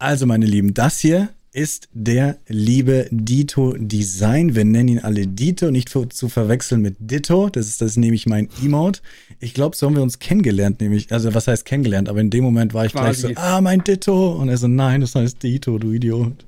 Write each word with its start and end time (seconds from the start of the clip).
Also, 0.00 0.24
meine 0.24 0.46
Lieben, 0.46 0.72
das 0.72 0.98
hier 0.98 1.28
ist 1.52 1.90
der 1.92 2.38
liebe 2.48 3.06
Dito 3.10 3.74
Design. 3.76 4.54
Wir 4.54 4.64
nennen 4.64 4.88
ihn 4.88 4.98
alle 5.00 5.26
Dito, 5.26 5.70
nicht 5.70 5.90
zu 5.90 6.28
verwechseln 6.30 6.80
mit 6.80 6.96
Ditto. 7.00 7.50
Das 7.50 7.66
ist, 7.66 7.82
das 7.82 7.98
nämlich 7.98 8.24
mein 8.24 8.48
Emote. 8.62 9.02
Ich 9.40 9.52
glaube, 9.52 9.76
so 9.76 9.86
haben 9.86 9.96
wir 9.96 10.02
uns 10.02 10.18
kennengelernt, 10.18 10.80
nämlich, 10.80 11.12
also 11.12 11.34
was 11.34 11.48
heißt 11.48 11.66
kennengelernt, 11.66 12.08
aber 12.08 12.18
in 12.20 12.30
dem 12.30 12.42
Moment 12.44 12.72
war 12.72 12.86
ich 12.86 12.92
Quasi. 12.92 13.26
gleich 13.26 13.36
so, 13.36 13.42
ah, 13.42 13.60
mein 13.60 13.84
Ditto. 13.84 14.32
Und 14.40 14.48
er 14.48 14.56
so, 14.56 14.68
nein, 14.68 15.02
das 15.02 15.14
heißt 15.14 15.42
Dito, 15.42 15.76
du 15.76 15.92
Idiot. 15.92 16.46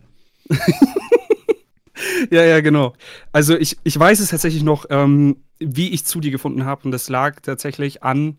ja, 2.31 2.45
ja, 2.45 2.63
genau. 2.63 2.95
Also 3.33 3.55
ich, 3.59 3.77
ich 3.85 3.99
weiß 3.99 4.19
es 4.19 4.31
tatsächlich 4.31 4.63
noch, 4.63 4.87
ähm, 4.89 5.37
wie 5.59 5.91
ich 5.91 6.07
zu 6.07 6.21
dir 6.21 6.31
gefunden 6.31 6.65
habe. 6.65 6.85
Und 6.85 6.91
das 6.91 7.11
lag 7.11 7.41
tatsächlich 7.41 8.03
an 8.03 8.39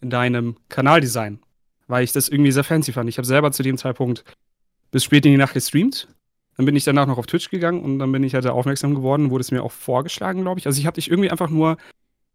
deinem 0.00 0.54
Kanaldesign, 0.68 1.40
weil 1.88 2.04
ich 2.04 2.12
das 2.12 2.28
irgendwie 2.28 2.52
sehr 2.52 2.62
fancy 2.62 2.92
fand. 2.92 3.08
Ich 3.08 3.18
habe 3.18 3.26
selber 3.26 3.50
zu 3.50 3.64
dem 3.64 3.76
Zeitpunkt 3.76 4.22
bis 4.92 5.02
spät 5.02 5.26
in 5.26 5.32
die 5.32 5.38
Nacht 5.38 5.54
gestreamt. 5.54 6.06
Dann 6.56 6.66
bin 6.66 6.76
ich 6.76 6.84
danach 6.84 7.06
noch 7.06 7.18
auf 7.18 7.26
Twitch 7.26 7.50
gegangen 7.50 7.80
und 7.80 7.98
dann 7.98 8.12
bin 8.12 8.22
ich 8.22 8.34
halt 8.34 8.46
aufmerksam 8.46 8.94
geworden, 8.94 9.30
wurde 9.30 9.42
es 9.42 9.50
mir 9.50 9.64
auch 9.64 9.72
vorgeschlagen, 9.72 10.42
glaube 10.42 10.60
ich. 10.60 10.66
Also 10.66 10.78
ich 10.78 10.86
habe 10.86 10.94
dich 10.94 11.10
irgendwie 11.10 11.30
einfach 11.30 11.50
nur 11.50 11.78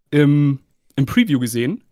im, 0.09 0.59
im 0.95 1.05
Preview 1.05 1.39
gesehen 1.39 1.83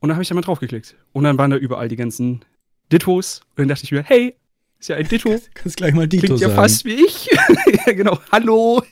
und 0.00 0.08
dann 0.08 0.16
habe 0.16 0.22
ich 0.22 0.28
da 0.28 0.34
mal 0.34 0.40
draufgeklickt. 0.40 0.94
Und 1.12 1.24
dann 1.24 1.36
waren 1.36 1.50
da 1.50 1.56
überall 1.56 1.88
die 1.88 1.96
ganzen 1.96 2.44
Dittos 2.90 3.40
und 3.50 3.58
dann 3.58 3.68
dachte 3.68 3.84
ich 3.84 3.92
mir, 3.92 4.04
hey, 4.04 4.36
ist 4.78 4.88
ja 4.88 4.96
ein 4.96 5.06
Ditto. 5.06 5.40
Kannst 5.54 5.76
gleich 5.76 5.94
mal 5.94 6.08
Ditto 6.08 6.26
Klingt 6.26 6.40
sagen. 6.40 6.52
ja 6.52 6.56
fast 6.56 6.84
wie 6.84 7.04
ich. 7.04 7.28
ja, 7.86 7.92
genau. 7.92 8.18
Hallo. 8.30 8.82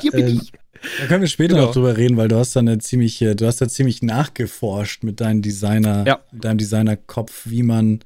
Hier 0.00 0.10
bin 0.10 0.26
ähm, 0.26 0.40
ich. 0.42 0.52
Da 1.00 1.06
können 1.06 1.22
wir 1.22 1.28
später 1.28 1.54
genau. 1.54 1.66
noch 1.66 1.74
drüber 1.74 1.96
reden, 1.96 2.16
weil 2.16 2.28
du 2.28 2.36
hast 2.36 2.56
da 2.56 2.60
eine 2.60 2.78
ziemlich, 2.78 3.18
du 3.18 3.46
hast 3.46 3.60
da 3.60 3.68
ziemlich 3.68 4.02
nachgeforscht 4.02 5.02
mit 5.02 5.20
deinem 5.20 5.40
Designer, 5.40 6.04
ja. 6.06 6.20
mit 6.32 6.44
deinem 6.44 6.58
Designerkopf, 6.58 7.42
wie 7.46 7.62
man 7.62 8.00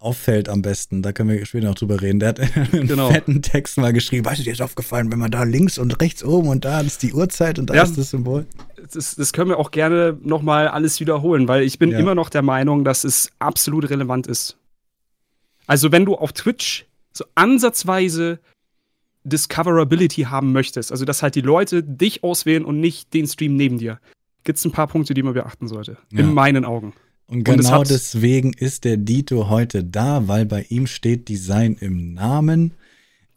auffällt 0.00 0.48
am 0.48 0.62
besten. 0.62 1.02
Da 1.02 1.12
können 1.12 1.28
wir 1.28 1.44
später 1.46 1.68
noch 1.68 1.74
drüber 1.74 2.00
reden. 2.00 2.18
Der 2.20 2.30
hat 2.30 2.40
einen 2.40 2.88
genau. 2.88 3.10
fetten 3.10 3.42
Text 3.42 3.76
mal 3.78 3.92
geschrieben. 3.92 4.24
Weißt 4.24 4.40
du, 4.40 4.44
dir 4.44 4.52
ist 4.52 4.62
aufgefallen, 4.62 5.12
wenn 5.12 5.18
man 5.18 5.30
da 5.30 5.44
links 5.44 5.78
und 5.78 6.00
rechts 6.00 6.24
oben 6.24 6.48
und 6.48 6.64
da 6.64 6.80
ist 6.80 7.02
die 7.02 7.12
Uhrzeit 7.12 7.58
und 7.58 7.70
da 7.70 7.74
ja, 7.74 7.82
ist 7.82 7.96
das 7.96 8.10
Symbol. 8.10 8.46
Das, 8.92 9.14
das 9.14 9.32
können 9.32 9.50
wir 9.50 9.58
auch 9.58 9.70
gerne 9.70 10.18
nochmal 10.22 10.68
alles 10.68 10.98
wiederholen, 11.00 11.46
weil 11.48 11.62
ich 11.62 11.78
bin 11.78 11.90
ja. 11.90 11.98
immer 11.98 12.14
noch 12.14 12.30
der 12.30 12.42
Meinung, 12.42 12.82
dass 12.82 13.04
es 13.04 13.30
absolut 13.38 13.90
relevant 13.90 14.26
ist. 14.26 14.56
Also, 15.66 15.92
wenn 15.92 16.06
du 16.06 16.16
auf 16.16 16.32
Twitch 16.32 16.86
so 17.12 17.24
ansatzweise 17.34 18.40
Discoverability 19.24 20.22
haben 20.22 20.52
möchtest, 20.52 20.92
also 20.92 21.04
dass 21.04 21.22
halt 21.22 21.34
die 21.34 21.42
Leute 21.42 21.82
dich 21.82 22.24
auswählen 22.24 22.64
und 22.64 22.80
nicht 22.80 23.12
den 23.12 23.26
Stream 23.26 23.54
neben 23.54 23.78
dir, 23.78 24.00
gibt 24.44 24.58
es 24.58 24.64
ein 24.64 24.72
paar 24.72 24.86
Punkte, 24.86 25.12
die 25.12 25.22
man 25.22 25.34
beachten 25.34 25.68
sollte. 25.68 25.98
Ja. 26.10 26.20
In 26.20 26.32
meinen 26.32 26.64
Augen. 26.64 26.94
Und 27.30 27.44
genau 27.44 27.78
und 27.78 27.90
deswegen 27.90 28.52
ist 28.52 28.82
der 28.82 28.96
Dito 28.96 29.48
heute 29.48 29.84
da, 29.84 30.26
weil 30.26 30.46
bei 30.46 30.66
ihm 30.68 30.88
steht 30.88 31.28
Design 31.28 31.76
im 31.78 32.12
Namen. 32.12 32.74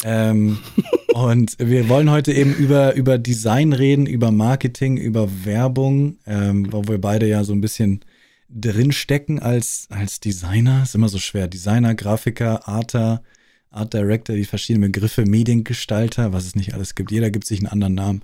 Ähm, 0.04 0.58
und 1.14 1.56
wir 1.60 1.88
wollen 1.90 2.10
heute 2.10 2.34
eben 2.34 2.56
über, 2.56 2.96
über 2.96 3.20
Design 3.20 3.72
reden, 3.72 4.08
über 4.08 4.32
Marketing, 4.32 4.98
über 4.98 5.46
Werbung, 5.46 6.18
ähm, 6.26 6.74
wo 6.74 6.88
wir 6.88 7.00
beide 7.00 7.28
ja 7.28 7.44
so 7.44 7.54
ein 7.54 7.62
bisschen 7.62 8.04
drinstecken 8.50 9.38
als, 9.40 9.86
als 9.92 10.20
Designer. 10.20 10.82
Ist 10.82 10.96
immer 10.96 11.10
so 11.10 11.20
schwer. 11.20 11.48
Designer, 11.48 11.94
Grafiker, 11.94 12.68
Arter, 12.68 13.22
Art 13.70 13.94
Director, 13.94 14.36
die 14.36 14.46
verschiedenen 14.46 14.92
Begriffe, 14.92 15.24
Mediengestalter, 15.28 16.34
was 16.34 16.48
es 16.48 16.56
nicht 16.56 16.74
alles 16.74 16.96
gibt. 16.96 17.12
Jeder 17.12 17.30
gibt 17.30 17.46
sich 17.46 17.60
einen 17.60 17.68
anderen 17.68 17.94
Namen. 17.94 18.22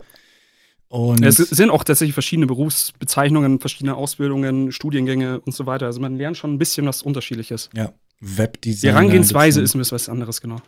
Und 0.90 1.24
es 1.24 1.38
sind 1.38 1.70
auch 1.70 1.84
tatsächlich 1.84 2.14
verschiedene 2.14 2.48
Berufsbezeichnungen, 2.48 3.60
verschiedene 3.60 3.96
Ausbildungen, 3.96 4.72
Studiengänge 4.72 5.40
und 5.40 5.54
so 5.54 5.68
weiter. 5.68 5.86
Also 5.86 6.02
man 6.02 6.18
lernt 6.18 6.36
schon 6.36 6.54
ein 6.54 6.58
bisschen 6.58 6.88
was 6.88 7.04
Unterschiedliches. 7.04 7.70
Ja, 7.76 7.94
Webdesign. 8.20 8.82
Die 8.82 8.88
Herangehensweise 8.88 9.62
ist 9.62 9.76
ein 9.76 9.80
bisschen 9.80 9.96
was 9.96 10.10
anderes, 10.10 10.42
genau. 10.42 10.62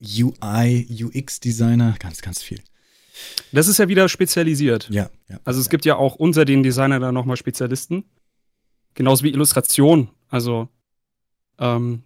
UI, 0.00 0.86
UX-Designer, 1.02 1.96
ganz, 1.98 2.22
ganz 2.22 2.40
viel. 2.40 2.60
Das 3.52 3.66
ist 3.66 3.78
ja 3.78 3.88
wieder 3.88 4.08
spezialisiert. 4.08 4.88
Ja, 4.90 5.10
ja. 5.28 5.40
Also 5.44 5.60
es 5.60 5.68
gibt 5.68 5.84
ja 5.84 5.96
auch 5.96 6.14
unter 6.16 6.44
den 6.44 6.62
Designern 6.62 7.00
da 7.02 7.10
nochmal 7.10 7.36
Spezialisten. 7.36 8.04
Genauso 8.94 9.24
wie 9.24 9.30
Illustration. 9.30 10.08
Also 10.28 10.68
ähm, 11.58 12.02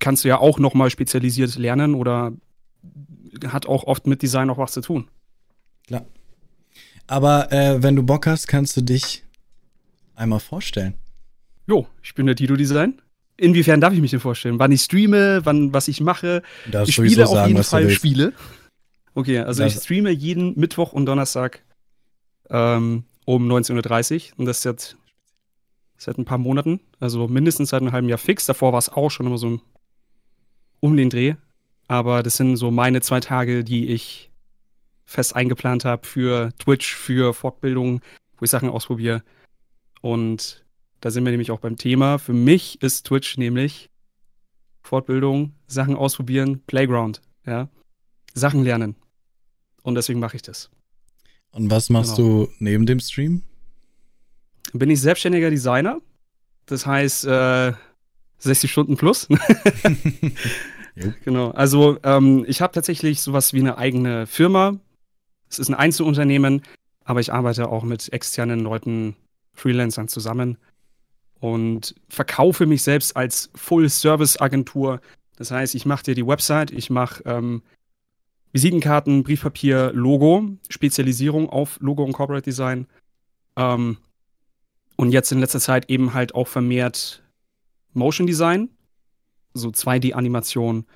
kannst 0.00 0.24
du 0.24 0.28
ja 0.28 0.38
auch 0.38 0.58
nochmal 0.58 0.90
spezialisiert 0.90 1.56
lernen 1.56 1.94
oder 1.94 2.32
hat 3.46 3.66
auch 3.66 3.84
oft 3.84 4.06
mit 4.06 4.22
Design 4.22 4.48
noch 4.48 4.58
was 4.58 4.72
zu 4.72 4.80
tun. 4.80 5.08
Klar. 5.86 6.04
Aber 7.06 7.52
äh, 7.52 7.82
wenn 7.82 7.96
du 7.96 8.02
Bock 8.02 8.26
hast, 8.26 8.48
kannst 8.48 8.76
du 8.76 8.80
dich 8.82 9.24
einmal 10.14 10.40
vorstellen. 10.40 10.94
Jo, 11.66 11.86
ich 12.02 12.14
bin 12.14 12.26
der 12.26 12.36
Tito 12.36 12.56
Design. 12.56 13.00
Inwiefern 13.36 13.80
darf 13.80 13.92
ich 13.92 14.00
mich 14.00 14.12
denn 14.12 14.20
vorstellen? 14.20 14.58
Wann 14.58 14.72
ich 14.72 14.82
streame, 14.82 15.44
wann 15.44 15.72
was 15.72 15.88
ich 15.88 16.00
mache? 16.00 16.42
ich 16.66 16.94
spiele 16.94 17.24
auf 17.24 17.32
sagen, 17.32 17.48
jeden 17.48 17.64
Fall 17.64 17.90
Spiele. 17.90 18.32
Okay, 19.14 19.38
also 19.40 19.62
das 19.62 19.74
ich 19.74 19.82
streame 19.82 20.10
jeden 20.10 20.58
Mittwoch 20.58 20.92
und 20.92 21.06
Donnerstag 21.06 21.62
ähm, 22.48 23.04
um 23.24 23.50
19.30 23.50 24.14
Uhr. 24.14 24.38
Und 24.38 24.46
das 24.46 24.62
seit, 24.62 24.96
seit 25.98 26.18
ein 26.18 26.24
paar 26.24 26.38
Monaten. 26.38 26.80
Also 26.98 27.28
mindestens 27.28 27.70
seit 27.70 27.82
einem 27.82 27.92
halben 27.92 28.08
Jahr 28.08 28.18
fix. 28.18 28.46
Davor 28.46 28.72
war 28.72 28.78
es 28.78 28.88
auch 28.88 29.10
schon 29.10 29.26
immer 29.26 29.38
so 29.38 29.60
um 30.80 30.96
den 30.96 31.10
Dreh. 31.10 31.34
Aber 31.88 32.22
das 32.22 32.36
sind 32.36 32.56
so 32.56 32.70
meine 32.70 33.00
zwei 33.00 33.20
Tage, 33.20 33.64
die 33.64 33.88
ich 33.88 34.30
fest 35.06 35.34
eingeplant 35.34 35.84
habe 35.84 36.06
für 36.06 36.50
Twitch, 36.58 36.94
für 36.94 37.32
Fortbildung, 37.32 38.02
wo 38.36 38.44
ich 38.44 38.50
Sachen 38.50 38.68
ausprobiere. 38.68 39.22
Und 40.02 40.64
da 41.00 41.10
sind 41.10 41.24
wir 41.24 41.30
nämlich 41.30 41.50
auch 41.50 41.60
beim 41.60 41.76
Thema. 41.76 42.18
Für 42.18 42.32
mich 42.32 42.82
ist 42.82 43.06
Twitch 43.06 43.38
nämlich 43.38 43.90
Fortbildung, 44.82 45.54
Sachen 45.66 45.96
ausprobieren, 45.96 46.62
Playground, 46.66 47.22
ja. 47.46 47.68
Sachen 48.34 48.62
lernen. 48.62 48.96
Und 49.82 49.94
deswegen 49.94 50.20
mache 50.20 50.36
ich 50.36 50.42
das. 50.42 50.70
Und 51.52 51.70
was 51.70 51.88
machst 51.88 52.16
genau. 52.16 52.46
du 52.46 52.52
neben 52.58 52.86
dem 52.86 53.00
Stream? 53.00 53.42
Bin 54.72 54.90
ich 54.90 55.00
selbstständiger 55.00 55.50
Designer. 55.50 56.00
Das 56.66 56.86
heißt, 56.86 57.24
äh, 57.26 57.72
60 58.38 58.70
Stunden 58.70 58.96
plus. 58.96 59.28
genau. 61.24 61.50
Also 61.50 61.98
ähm, 62.02 62.44
ich 62.48 62.60
habe 62.60 62.72
tatsächlich 62.72 63.22
sowas 63.22 63.52
wie 63.52 63.60
eine 63.60 63.78
eigene 63.78 64.26
Firma, 64.26 64.78
es 65.48 65.58
ist 65.58 65.68
ein 65.68 65.74
Einzelunternehmen, 65.74 66.62
aber 67.04 67.20
ich 67.20 67.32
arbeite 67.32 67.68
auch 67.68 67.84
mit 67.84 68.12
externen 68.12 68.60
Leuten, 68.60 69.16
Freelancern 69.52 70.08
zusammen 70.08 70.58
und 71.40 71.94
verkaufe 72.08 72.66
mich 72.66 72.82
selbst 72.82 73.16
als 73.16 73.50
Full-Service-Agentur. 73.54 75.00
Das 75.36 75.50
heißt, 75.50 75.74
ich 75.74 75.86
mache 75.86 76.04
dir 76.04 76.14
die 76.14 76.26
Website, 76.26 76.70
ich 76.70 76.90
mache 76.90 77.22
ähm, 77.24 77.62
Visitenkarten, 78.52 79.22
Briefpapier, 79.22 79.92
Logo, 79.92 80.48
Spezialisierung 80.68 81.48
auf 81.50 81.78
Logo 81.80 82.04
und 82.04 82.12
Corporate 82.12 82.44
Design. 82.44 82.86
Ähm, 83.56 83.98
und 84.96 85.12
jetzt 85.12 85.30
in 85.30 85.40
letzter 85.40 85.60
Zeit 85.60 85.90
eben 85.90 86.14
halt 86.14 86.34
auch 86.34 86.48
vermehrt 86.48 87.22
Motion 87.92 88.26
Design, 88.26 88.70
so 89.52 89.68
2D-Animation, 89.68 90.86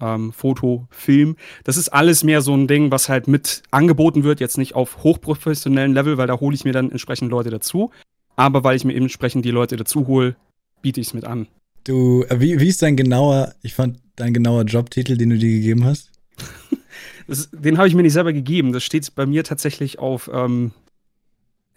ähm, 0.00 0.32
Foto, 0.32 0.86
Film. 0.90 1.36
Das 1.64 1.76
ist 1.76 1.88
alles 1.88 2.24
mehr 2.24 2.42
so 2.42 2.54
ein 2.54 2.68
Ding, 2.68 2.90
was 2.90 3.08
halt 3.08 3.28
mit 3.28 3.62
angeboten 3.70 4.24
wird, 4.24 4.40
jetzt 4.40 4.58
nicht 4.58 4.74
auf 4.74 5.02
hochprofessionellen 5.02 5.94
Level, 5.94 6.18
weil 6.18 6.26
da 6.26 6.40
hole 6.40 6.54
ich 6.54 6.64
mir 6.64 6.72
dann 6.72 6.90
entsprechend 6.90 7.30
Leute 7.30 7.50
dazu. 7.50 7.90
Aber 8.36 8.64
weil 8.64 8.76
ich 8.76 8.84
mir 8.84 8.92
eben 8.92 9.06
entsprechend 9.06 9.44
die 9.44 9.50
Leute 9.50 9.76
dazu 9.76 10.06
hole, 10.06 10.36
biete 10.82 11.00
ich 11.00 11.08
es 11.08 11.14
mit 11.14 11.24
an. 11.24 11.48
Du, 11.84 12.24
äh, 12.28 12.40
wie, 12.40 12.60
wie 12.60 12.68
ist 12.68 12.82
dein 12.82 12.96
genauer, 12.96 13.54
ich 13.62 13.74
fand 13.74 13.98
dein 14.16 14.34
genauer 14.34 14.64
Jobtitel, 14.64 15.16
den 15.16 15.30
du 15.30 15.38
dir 15.38 15.50
gegeben 15.50 15.84
hast? 15.84 16.10
das, 17.26 17.48
den 17.50 17.78
habe 17.78 17.88
ich 17.88 17.94
mir 17.94 18.02
nicht 18.02 18.12
selber 18.12 18.32
gegeben. 18.32 18.72
Das 18.72 18.84
steht 18.84 19.14
bei 19.14 19.24
mir 19.24 19.44
tatsächlich 19.44 19.98
auf, 19.98 20.30
ähm, 20.32 20.72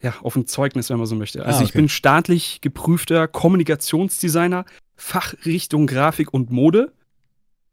ja, 0.01 0.15
auf 0.21 0.35
ein 0.35 0.47
Zeugnis, 0.47 0.89
wenn 0.89 0.97
man 0.97 1.05
so 1.05 1.15
möchte. 1.15 1.45
Also 1.45 1.59
ah, 1.59 1.61
okay. 1.61 1.65
ich 1.65 1.73
bin 1.73 1.89
staatlich 1.89 2.59
geprüfter 2.61 3.27
Kommunikationsdesigner, 3.27 4.65
Fachrichtung 4.95 5.87
Grafik 5.87 6.33
und 6.33 6.51
Mode. 6.51 6.91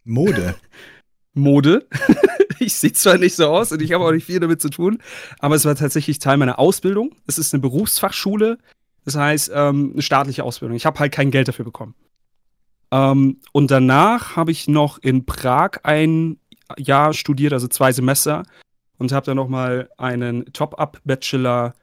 Mode. 0.06 0.54
Mode. 1.34 1.86
ich 2.58 2.74
sehe 2.74 2.92
zwar 2.92 3.18
nicht 3.18 3.36
so 3.36 3.48
aus 3.48 3.72
und 3.72 3.82
ich 3.82 3.92
habe 3.92 4.04
auch 4.04 4.12
nicht 4.12 4.24
viel 4.24 4.40
damit 4.40 4.62
zu 4.62 4.70
tun, 4.70 5.02
aber 5.38 5.54
es 5.54 5.64
war 5.64 5.74
tatsächlich 5.74 6.18
Teil 6.18 6.38
meiner 6.38 6.58
Ausbildung. 6.58 7.14
Es 7.26 7.38
ist 7.38 7.52
eine 7.52 7.60
Berufsfachschule, 7.60 8.58
das 9.04 9.16
heißt 9.16 9.50
ähm, 9.54 9.90
eine 9.92 10.02
staatliche 10.02 10.44
Ausbildung. 10.44 10.76
Ich 10.76 10.86
habe 10.86 10.98
halt 10.98 11.12
kein 11.12 11.30
Geld 11.30 11.48
dafür 11.48 11.64
bekommen. 11.64 11.94
Ähm, 12.90 13.40
und 13.52 13.70
danach 13.70 14.36
habe 14.36 14.52
ich 14.52 14.68
noch 14.68 14.98
in 14.98 15.26
Prag 15.26 15.80
ein 15.82 16.38
Jahr 16.78 17.12
studiert, 17.12 17.52
also 17.52 17.68
zwei 17.68 17.92
Semester, 17.92 18.44
und 18.98 19.12
habe 19.12 19.26
dann 19.26 19.36
nochmal 19.36 19.90
einen 19.98 20.52
Top-Up-Bachelor 20.52 21.74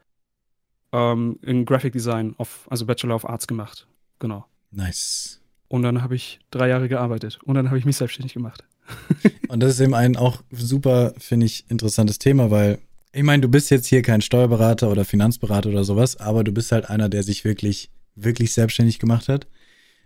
ähm, 0.92 1.40
in 1.42 1.66
Graphic 1.66 1.94
Design, 1.94 2.34
of, 2.38 2.68
also 2.70 2.86
Bachelor 2.86 3.16
of 3.16 3.30
Arts 3.30 3.48
gemacht. 3.48 3.88
Genau. 4.20 4.46
Nice. 4.72 5.43
Und 5.68 5.82
dann 5.82 6.02
habe 6.02 6.16
ich 6.16 6.40
drei 6.52 6.70
Jahre 6.70 6.88
gearbeitet. 6.88 7.40
Und 7.44 7.56
dann 7.56 7.68
habe 7.68 7.80
ich 7.80 7.86
mich 7.86 7.98
selbstständig 7.98 8.34
gemacht. 8.34 8.64
und 9.48 9.62
das 9.62 9.74
ist 9.74 9.80
eben 9.80 9.94
ein 9.94 10.16
auch 10.16 10.44
super, 10.52 11.14
finde 11.18 11.46
ich, 11.46 11.66
interessantes 11.70 12.20
Thema, 12.20 12.52
weil 12.52 12.80
ich 13.16 13.24
meine, 13.24 13.42
du 13.42 13.48
bist 13.48 13.70
jetzt 13.70 13.86
hier 13.88 14.02
kein 14.02 14.22
Steuerberater 14.22 14.90
oder 14.90 15.06
Finanzberater 15.06 15.70
oder 15.70 15.84
sowas, 15.84 16.18
aber 16.18 16.44
du 16.44 16.52
bist 16.52 16.72
halt 16.72 16.90
einer, 16.90 17.10
der 17.10 17.22
sich 17.22 17.46
wirklich, 17.46 17.92
wirklich 18.16 18.54
selbstständig 18.54 18.98
gemacht 18.98 19.30
hat. 19.30 19.46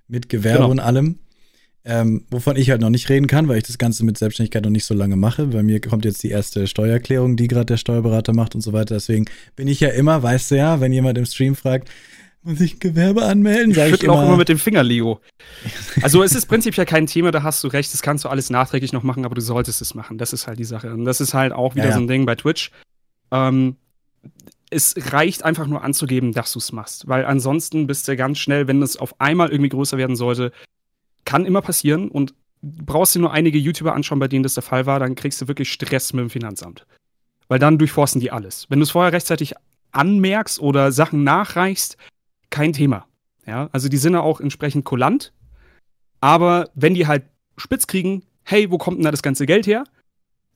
Mit 0.10 0.30
Gewerbe 0.30 0.60
genau. 0.60 0.72
und 0.72 0.80
allem. 0.80 1.20
ähm, 1.86 2.26
wovon 2.30 2.58
ich 2.58 2.70
halt 2.70 2.82
noch 2.82 2.90
nicht 2.90 3.08
reden 3.10 3.28
kann, 3.28 3.48
weil 3.48 3.60
ich 3.60 3.64
das 3.64 3.78
Ganze 3.78 4.04
mit 4.04 4.18
Selbstständigkeit 4.18 4.64
noch 4.64 4.70
nicht 4.70 4.84
so 4.84 4.94
lange 4.94 5.16
mache. 5.16 5.48
Bei 5.48 5.64
mir 5.64 5.80
kommt 5.80 6.04
jetzt 6.04 6.22
die 6.22 6.30
erste 6.30 6.68
Steuererklärung, 6.68 7.38
die 7.38 7.48
gerade 7.48 7.66
der 7.66 7.78
Steuerberater 7.78 8.34
macht 8.34 8.56
und 8.56 8.62
so 8.62 8.74
weiter. 8.74 8.96
Deswegen 8.96 9.26
bin 9.56 9.70
ich 9.70 9.80
ja 9.80 9.90
immer, 9.90 10.22
weißt 10.22 10.52
du 10.52 10.56
ja, 10.56 10.82
wenn 10.82 10.92
jemand 10.92 11.18
im 11.18 11.26
Stream 11.26 11.56
fragt, 11.56 11.90
muss 12.48 12.62
ich 12.62 12.76
ein 12.76 12.80
Gewerbe 12.80 13.26
anmelden? 13.26 13.74
Sag 13.74 13.88
ich 13.90 13.96
ich 13.96 14.04
immer, 14.04 14.14
auch 14.14 14.24
immer 14.24 14.38
mit 14.38 14.50
dem 14.50 14.58
Finger, 14.58 14.84
Leo. 14.84 15.20
Also 16.02 16.24
es 16.24 16.34
ist 16.34 16.48
prinzipiell 16.48 16.86
kein 16.86 17.06
Thema, 17.06 17.32
da 17.32 17.44
hast 17.44 17.64
du 17.64 17.68
recht, 17.68 17.94
das 17.94 18.02
kannst 18.02 18.26
du 18.26 18.30
alles 18.30 18.50
nachträglich 18.50 18.94
noch 18.94 19.04
machen, 19.04 19.26
aber 19.26 19.36
du 19.36 19.42
solltest 19.42 19.82
es 19.82 19.94
machen. 19.94 20.18
Das 20.18 20.34
ist 20.34 20.48
halt 20.48 20.58
die 20.60 20.64
Sache. 20.64 20.94
Und 20.94 21.06
das 21.06 21.22
ist 21.22 21.34
halt 21.34 21.54
auch 21.54 21.76
wieder 21.76 21.86
ja, 21.86 21.92
ja. 21.92 21.96
so 21.96 22.02
ein 22.02 22.08
Ding 22.08 22.26
bei 22.26 22.36
Twitch. 22.36 22.72
Ähm, 23.32 23.76
es 24.70 24.96
reicht 25.12 25.44
einfach 25.44 25.68
nur 25.68 25.84
anzugeben, 25.84 26.34
dass 26.34 26.54
du 26.54 26.60
es 26.60 26.72
machst. 26.72 27.08
Weil 27.08 27.26
ansonsten 27.26 27.88
bist 27.88 28.08
du 28.08 28.16
ganz 28.16 28.38
schnell, 28.40 28.68
wenn 28.68 28.82
es 28.82 28.98
auf 28.98 29.20
einmal 29.20 29.50
irgendwie 29.50 29.70
größer 29.70 29.98
werden 29.98 30.16
sollte, 30.16 30.52
kann 31.26 31.46
immer 31.46 31.62
passieren 31.62 32.10
und 32.10 32.34
brauchst 32.62 33.16
dir 33.16 33.20
nur 33.20 33.32
einige 33.32 33.58
YouTuber 33.58 33.94
anschauen, 33.94 34.20
bei 34.20 34.28
denen 34.28 34.44
das 34.44 34.56
der 34.56 34.64
Fall 34.64 34.86
war, 34.86 35.00
dann 35.00 35.16
kriegst 35.16 35.42
du 35.42 35.48
wirklich 35.48 35.72
Stress 35.72 36.14
mit 36.14 36.22
dem 36.22 36.30
Finanzamt. 36.30 36.86
Weil 37.48 37.60
dann 37.60 37.78
durchforsten 37.78 38.20
die 38.20 38.32
alles. 38.32 38.66
Wenn 38.70 38.80
du 38.80 38.84
es 38.84 38.92
vorher 38.92 39.14
rechtzeitig 39.14 39.54
anmerkst 39.92 40.60
oder 40.60 40.92
Sachen 40.92 41.24
nachreichst, 41.24 41.98
kein 42.50 42.74
Thema. 42.74 43.08
Ja, 43.46 43.70
also 43.72 43.90
die 43.90 43.98
sind 43.98 44.14
ja 44.14 44.22
auch 44.22 44.40
entsprechend 44.40 44.86
kulant. 44.86 45.34
Aber 46.20 46.70
wenn 46.76 46.94
die 46.94 47.08
halt 47.08 47.24
spitz 47.58 47.88
kriegen, 47.88 48.24
hey, 48.44 48.70
wo 48.72 48.78
kommt 48.78 48.98
denn 48.98 49.06
da 49.06 49.12
das 49.12 49.22
ganze 49.22 49.46
Geld 49.46 49.68
her? 49.68 49.84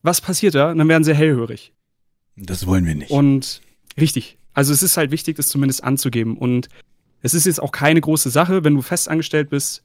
Was 0.02 0.22
passiert 0.22 0.56
da? 0.56 0.74
dann 0.74 0.88
werden 0.88 1.04
sie 1.04 1.14
hellhörig. 1.14 1.74
Das 2.36 2.66
wollen 2.66 2.86
wir 2.86 2.96
nicht. 2.96 3.12
Und 3.12 3.62
richtig. 4.00 4.38
Also 4.54 4.74
es 4.74 4.84
ist 4.84 4.98
halt 4.98 5.12
wichtig, 5.12 5.38
das 5.38 5.48
zumindest 5.48 5.84
anzugeben. 5.84 6.38
Und 6.38 6.70
es 7.22 7.34
ist 7.34 7.46
jetzt 7.46 7.62
auch 7.62 7.72
keine 7.72 8.02
große 8.02 8.30
Sache, 8.30 8.64
wenn 8.64 8.76
du 8.76 8.82
festangestellt 8.82 9.50
bist, 9.50 9.84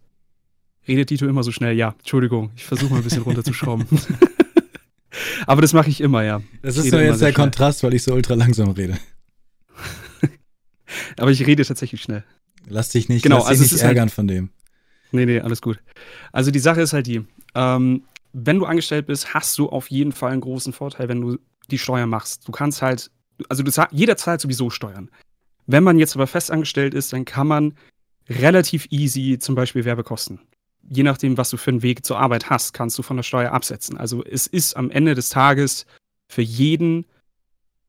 redet 0.88 1.10
Dito 1.10 1.26
immer 1.26 1.42
so 1.42 1.52
schnell, 1.52 1.76
ja, 1.76 1.94
Entschuldigung, 1.98 2.50
ich 2.56 2.64
versuche 2.64 2.90
mal 2.90 2.98
ein 2.98 3.04
bisschen 3.04 3.22
runterzuschrauben. 3.22 3.86
Aber 5.46 5.62
das 5.62 5.72
mache 5.72 5.90
ich 5.90 6.00
immer, 6.00 6.24
ja. 6.24 6.42
Das 6.62 6.76
ist 6.76 6.90
nur 6.90 7.00
jetzt 7.00 7.20
der 7.20 7.26
schnell. 7.26 7.32
Kontrast, 7.32 7.82
weil 7.82 7.94
ich 7.94 8.02
so 8.02 8.14
ultra 8.14 8.34
langsam 8.34 8.70
rede. 8.70 8.98
Aber 11.18 11.30
ich 11.30 11.46
rede 11.46 11.64
tatsächlich 11.64 12.02
schnell. 12.02 12.24
Lass 12.68 12.90
dich 12.90 13.08
nicht, 13.08 13.22
genau, 13.22 13.38
lass 13.38 13.46
also 13.46 13.62
dich 13.62 13.72
nicht 13.72 13.82
halt 13.82 13.90
ärgern 13.90 14.08
halt, 14.08 14.14
von 14.14 14.28
dem. 14.28 14.50
Nee, 15.12 15.26
nee, 15.26 15.40
alles 15.40 15.62
gut. 15.62 15.78
Also 16.32 16.50
die 16.50 16.58
Sache 16.58 16.80
ist 16.80 16.92
halt 16.92 17.06
die, 17.06 17.24
ähm, 17.54 18.04
wenn 18.32 18.58
du 18.58 18.66
angestellt 18.66 19.06
bist, 19.06 19.34
hast 19.34 19.56
du 19.58 19.68
auf 19.68 19.90
jeden 19.90 20.12
Fall 20.12 20.32
einen 20.32 20.40
großen 20.40 20.72
Vorteil, 20.72 21.08
wenn 21.08 21.20
du 21.20 21.38
die 21.70 21.78
Steuer 21.78 22.06
machst. 22.06 22.46
Du 22.46 22.52
kannst 22.52 22.82
halt, 22.82 23.10
also 23.48 23.62
du, 23.62 23.70
jeder 23.92 24.16
zahlt 24.16 24.40
sowieso 24.40 24.70
Steuern. 24.70 25.10
Wenn 25.66 25.84
man 25.84 25.98
jetzt 25.98 26.14
aber 26.16 26.26
festangestellt 26.26 26.94
ist, 26.94 27.12
dann 27.12 27.24
kann 27.24 27.46
man 27.46 27.74
relativ 28.28 28.86
easy 28.90 29.38
zum 29.38 29.54
Beispiel 29.54 29.84
Werbekosten 29.84 30.40
je 30.88 31.02
nachdem, 31.02 31.36
was 31.36 31.50
du 31.50 31.56
für 31.56 31.70
einen 31.70 31.82
Weg 31.82 32.04
zur 32.04 32.18
Arbeit 32.18 32.50
hast, 32.50 32.72
kannst 32.72 32.98
du 32.98 33.02
von 33.02 33.16
der 33.16 33.24
Steuer 33.24 33.52
absetzen. 33.52 33.96
Also 33.96 34.24
es 34.24 34.46
ist 34.46 34.76
am 34.76 34.90
Ende 34.90 35.14
des 35.14 35.28
Tages 35.28 35.86
für 36.28 36.42
jeden 36.42 37.06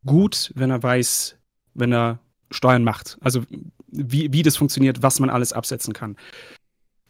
gut, 0.06 0.52
wenn 0.56 0.70
er 0.70 0.82
weiß, 0.82 1.38
wenn 1.74 1.94
er 1.94 2.20
Steuern 2.52 2.84
macht. 2.84 3.18
Also 3.22 3.44
wie, 3.88 4.32
wie 4.32 4.44
das 4.44 4.58
funktioniert, 4.58 5.02
was 5.02 5.20
man 5.20 5.30
alles 5.30 5.54
absetzen 5.54 5.94
kann. 5.94 6.18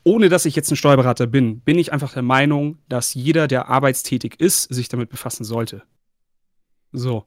Ohne 0.04 0.30
dass 0.30 0.46
ich 0.46 0.56
jetzt 0.56 0.72
ein 0.72 0.78
Steuerberater 0.78 1.28
bin, 1.28 1.60
bin 1.60 1.78
ich 1.78 1.92
einfach 1.92 2.14
der 2.14 2.24
Meinung, 2.24 2.78
dass 2.88 3.14
jeder, 3.14 3.48
der 3.48 3.68
arbeitstätig 3.68 4.40
ist, 4.40 4.64
sich 4.64 4.88
damit 4.88 5.10
befassen 5.10 5.44
sollte. 5.44 5.84
So. 6.94 7.26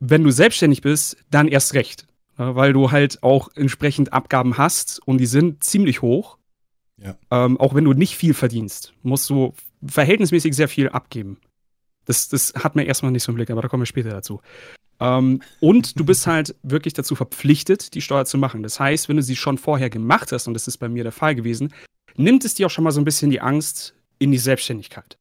Wenn 0.00 0.24
du 0.24 0.30
selbstständig 0.30 0.82
bist, 0.82 1.16
dann 1.30 1.48
erst 1.48 1.74
recht. 1.74 2.06
Weil 2.36 2.72
du 2.72 2.90
halt 2.90 3.22
auch 3.22 3.48
entsprechend 3.54 4.12
Abgaben 4.12 4.58
hast 4.58 5.00
und 5.06 5.18
die 5.18 5.26
sind 5.26 5.64
ziemlich 5.64 6.02
hoch. 6.02 6.36
Ja. 6.98 7.16
Ähm, 7.30 7.58
auch 7.58 7.74
wenn 7.74 7.84
du 7.84 7.92
nicht 7.92 8.16
viel 8.16 8.34
verdienst, 8.34 8.92
musst 9.02 9.30
du 9.30 9.54
verhältnismäßig 9.86 10.54
sehr 10.54 10.68
viel 10.68 10.88
abgeben. 10.88 11.38
Das, 12.04 12.28
das 12.28 12.52
hat 12.54 12.76
man 12.76 12.84
erstmal 12.84 13.12
nicht 13.12 13.22
so 13.22 13.32
im 13.32 13.36
Blick, 13.36 13.50
aber 13.50 13.62
da 13.62 13.68
kommen 13.68 13.82
wir 13.82 13.86
später 13.86 14.10
dazu. 14.10 14.40
Ähm, 15.00 15.42
und 15.60 15.98
du 15.98 16.04
bist 16.04 16.26
halt 16.26 16.54
wirklich 16.62 16.94
dazu 16.94 17.14
verpflichtet, 17.14 17.94
die 17.94 18.00
Steuer 18.00 18.24
zu 18.24 18.38
machen. 18.38 18.62
Das 18.62 18.80
heißt, 18.80 19.08
wenn 19.08 19.16
du 19.16 19.22
sie 19.22 19.36
schon 19.36 19.58
vorher 19.58 19.90
gemacht 19.90 20.32
hast, 20.32 20.46
und 20.46 20.54
das 20.54 20.68
ist 20.68 20.78
bei 20.78 20.88
mir 20.88 21.02
der 21.02 21.12
Fall 21.12 21.34
gewesen, 21.34 21.72
nimmt 22.16 22.44
es 22.44 22.54
dir 22.54 22.66
auch 22.66 22.70
schon 22.70 22.84
mal 22.84 22.92
so 22.92 23.00
ein 23.00 23.04
bisschen 23.04 23.30
die 23.30 23.40
Angst 23.40 23.94
in 24.18 24.32
die 24.32 24.38
Selbstständigkeit. 24.38 25.18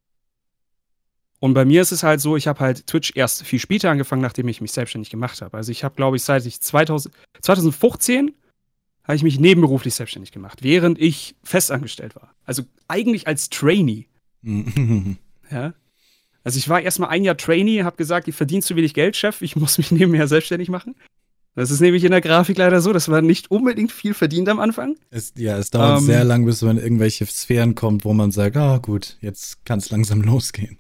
Und 1.40 1.54
bei 1.54 1.66
mir 1.66 1.82
ist 1.82 1.92
es 1.92 2.04
halt 2.04 2.22
so, 2.22 2.38
ich 2.38 2.48
habe 2.48 2.60
halt 2.60 2.88
Twitch 2.88 3.12
erst 3.16 3.44
viel 3.44 3.60
später 3.60 3.92
angefangen, 3.92 4.22
nachdem 4.22 4.48
ich 4.48 4.62
mich 4.62 4.72
selbstständig 4.72 5.10
gemacht 5.10 5.42
habe. 5.42 5.58
Also 5.58 5.72
ich 5.72 5.84
habe, 5.84 5.96
glaube 5.96 6.18
ich, 6.18 6.24
seit 6.24 6.46
ich 6.46 6.62
2000, 6.62 7.14
2015 7.42 8.34
habe 9.04 9.16
ich 9.16 9.24
mich 9.24 9.40
nebenberuflich 9.40 9.94
selbstständig 9.94 10.32
gemacht, 10.32 10.64
während 10.64 11.00
ich 11.00 11.36
festangestellt 11.44 12.16
war. 12.16 12.34
Also 12.46 12.64
eigentlich 12.88 13.28
als 13.28 13.50
Trainee. 13.50 14.08
ja. 15.52 15.74
Also 16.46 16.60
ich 16.60 16.70
war 16.70 16.80
erstmal 16.80 17.10
ein 17.10 17.24
Jahr 17.24 17.36
Trainee, 17.36 17.84
habe 17.84 17.98
gesagt, 17.98 18.28
ich 18.28 18.36
verdiene 18.36 18.62
zu 18.62 18.76
wenig 18.76 18.94
Geld, 18.94 19.18
Chef, 19.18 19.42
ich 19.42 19.56
muss 19.58 19.78
mich 19.78 19.92
nebenher 19.92 20.28
selbstständig 20.30 20.70
machen. 20.70 20.96
Das 21.56 21.72
ist 21.72 21.80
nämlich 21.80 22.04
in 22.04 22.12
der 22.12 22.22
Grafik 22.22 22.58
leider 22.58 22.82
so, 22.82 22.92
dass 22.94 23.08
man 23.08 23.26
nicht 23.26 23.50
unbedingt 23.50 23.92
viel 23.92 24.14
verdient 24.14 24.50
am 24.50 24.60
Anfang. 24.60 24.98
Es, 25.10 25.34
ja, 25.38 25.58
es 25.58 25.72
dauert 25.72 26.00
ähm, 26.00 26.06
sehr 26.06 26.24
lang, 26.26 26.46
bis 26.46 26.62
man 26.62 26.78
in 26.78 26.84
irgendwelche 26.84 27.26
Sphären 27.26 27.76
kommt, 27.76 28.06
wo 28.06 28.14
man 28.14 28.32
sagt, 28.32 28.58
ah 28.58 28.78
gut, 28.78 29.18
jetzt 29.22 29.66
kann 29.66 29.80
es 29.80 29.90
langsam 29.90 30.22
losgehen. 30.22 30.78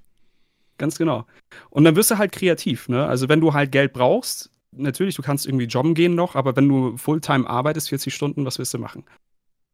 Ganz 0.77 0.97
genau. 0.97 1.25
Und 1.69 1.85
dann 1.85 1.95
wirst 1.95 2.11
du 2.11 2.17
halt 2.17 2.33
kreativ, 2.33 2.89
ne? 2.89 3.05
Also 3.05 3.29
wenn 3.29 3.39
du 3.39 3.53
halt 3.53 3.71
Geld 3.71 3.93
brauchst, 3.93 4.51
natürlich, 4.71 5.15
du 5.15 5.21
kannst 5.21 5.45
irgendwie 5.45 5.65
jobben 5.65 5.93
gehen 5.93 6.13
noch, 6.13 6.35
aber 6.35 6.55
wenn 6.57 6.67
du 6.67 6.97
Fulltime 6.97 7.49
arbeitest, 7.49 7.89
40 7.89 8.13
Stunden, 8.13 8.45
was 8.45 8.59
willst 8.59 8.73
du 8.73 8.77
machen? 8.77 9.05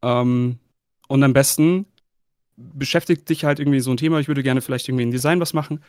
Ähm, 0.02 0.60
und 1.08 1.22
am 1.24 1.32
besten 1.32 1.86
beschäftigt 2.56 3.28
dich 3.28 3.44
halt 3.44 3.58
irgendwie 3.58 3.80
so 3.80 3.90
ein 3.90 3.96
Thema, 3.96 4.18
ich 4.18 4.28
würde 4.28 4.42
gerne 4.42 4.60
vielleicht 4.60 4.88
irgendwie 4.88 5.06
ein 5.06 5.10
Design 5.10 5.40
was 5.40 5.52
machen. 5.52 5.80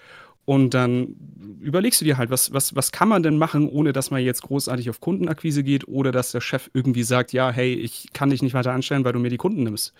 Und 0.45 0.73
dann 0.73 1.15
überlegst 1.61 2.01
du 2.01 2.05
dir 2.05 2.17
halt, 2.17 2.29
was, 2.29 2.51
was, 2.51 2.75
was 2.75 2.91
kann 2.91 3.07
man 3.07 3.23
denn 3.23 3.37
machen, 3.37 3.69
ohne 3.69 3.93
dass 3.93 4.11
man 4.11 4.21
jetzt 4.21 4.41
großartig 4.41 4.89
auf 4.89 4.99
Kundenakquise 4.99 5.63
geht 5.63 5.87
oder 5.87 6.11
dass 6.11 6.31
der 6.31 6.41
Chef 6.41 6.69
irgendwie 6.73 7.03
sagt, 7.03 7.31
ja, 7.31 7.49
hey, 7.49 7.73
ich 7.73 8.07
kann 8.13 8.29
dich 8.29 8.41
nicht 8.41 8.53
weiter 8.53 8.73
anstellen, 8.73 9.05
weil 9.05 9.13
du 9.13 9.19
mir 9.19 9.29
die 9.29 9.37
Kunden 9.37 9.63
nimmst. 9.63 9.93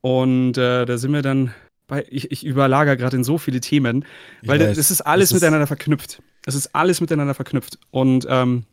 Und 0.00 0.56
äh, 0.56 0.86
da 0.86 0.98
sind 0.98 1.12
wir 1.12 1.22
dann 1.22 1.52
bei, 1.86 2.06
ich, 2.08 2.30
ich 2.32 2.44
überlager 2.44 2.96
gerade 2.96 3.16
in 3.16 3.24
so 3.24 3.38
viele 3.38 3.60
Themen, 3.60 4.04
weil 4.42 4.60
weiß, 4.60 4.76
das 4.76 4.90
ist 4.90 5.02
alles 5.02 5.28
das 5.28 5.36
ist 5.36 5.42
miteinander 5.42 5.66
verknüpft. 5.66 6.22
Es 6.46 6.54
ist 6.54 6.74
alles 6.74 7.00
miteinander 7.00 7.34
verknüpft. 7.34 7.78
Und 7.90 8.26
ähm, 8.28 8.64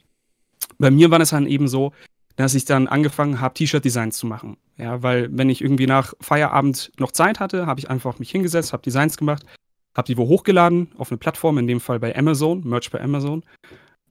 bei 0.77 0.89
mir 0.89 1.11
war 1.11 1.19
es 1.19 1.31
dann 1.31 1.47
eben 1.47 1.67
so, 1.67 1.93
dass 2.35 2.55
ich 2.55 2.65
dann 2.65 2.87
angefangen 2.87 3.39
habe, 3.39 3.53
T-Shirt-Designs 3.53 4.17
zu 4.17 4.27
machen. 4.27 4.57
Ja, 4.77 5.03
weil 5.03 5.29
wenn 5.31 5.49
ich 5.49 5.61
irgendwie 5.61 5.87
nach 5.87 6.13
Feierabend 6.19 6.91
noch 6.99 7.11
Zeit 7.11 7.39
hatte, 7.39 7.65
habe 7.67 7.79
ich 7.79 7.89
einfach 7.89 8.19
mich 8.19 8.31
hingesetzt, 8.31 8.73
habe 8.73 8.83
Designs 8.83 9.17
gemacht, 9.17 9.43
habe 9.95 10.07
die 10.07 10.17
wo 10.17 10.27
hochgeladen 10.27 10.91
auf 10.97 11.11
eine 11.11 11.19
Plattform, 11.19 11.57
in 11.57 11.67
dem 11.67 11.79
Fall 11.79 11.99
bei 11.99 12.15
Amazon, 12.15 12.67
Merch 12.67 12.89
bei 12.89 13.01
Amazon. 13.01 13.43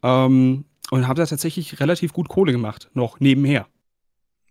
Ähm, 0.03 0.65
und 0.91 1.09
habe 1.09 1.21
da 1.21 1.27
tatsächlich 1.27 1.81
relativ 1.81 2.13
gut 2.13 2.29
Kohle 2.29 2.53
gemacht, 2.53 2.91
noch 2.95 3.19
nebenher. 3.19 3.67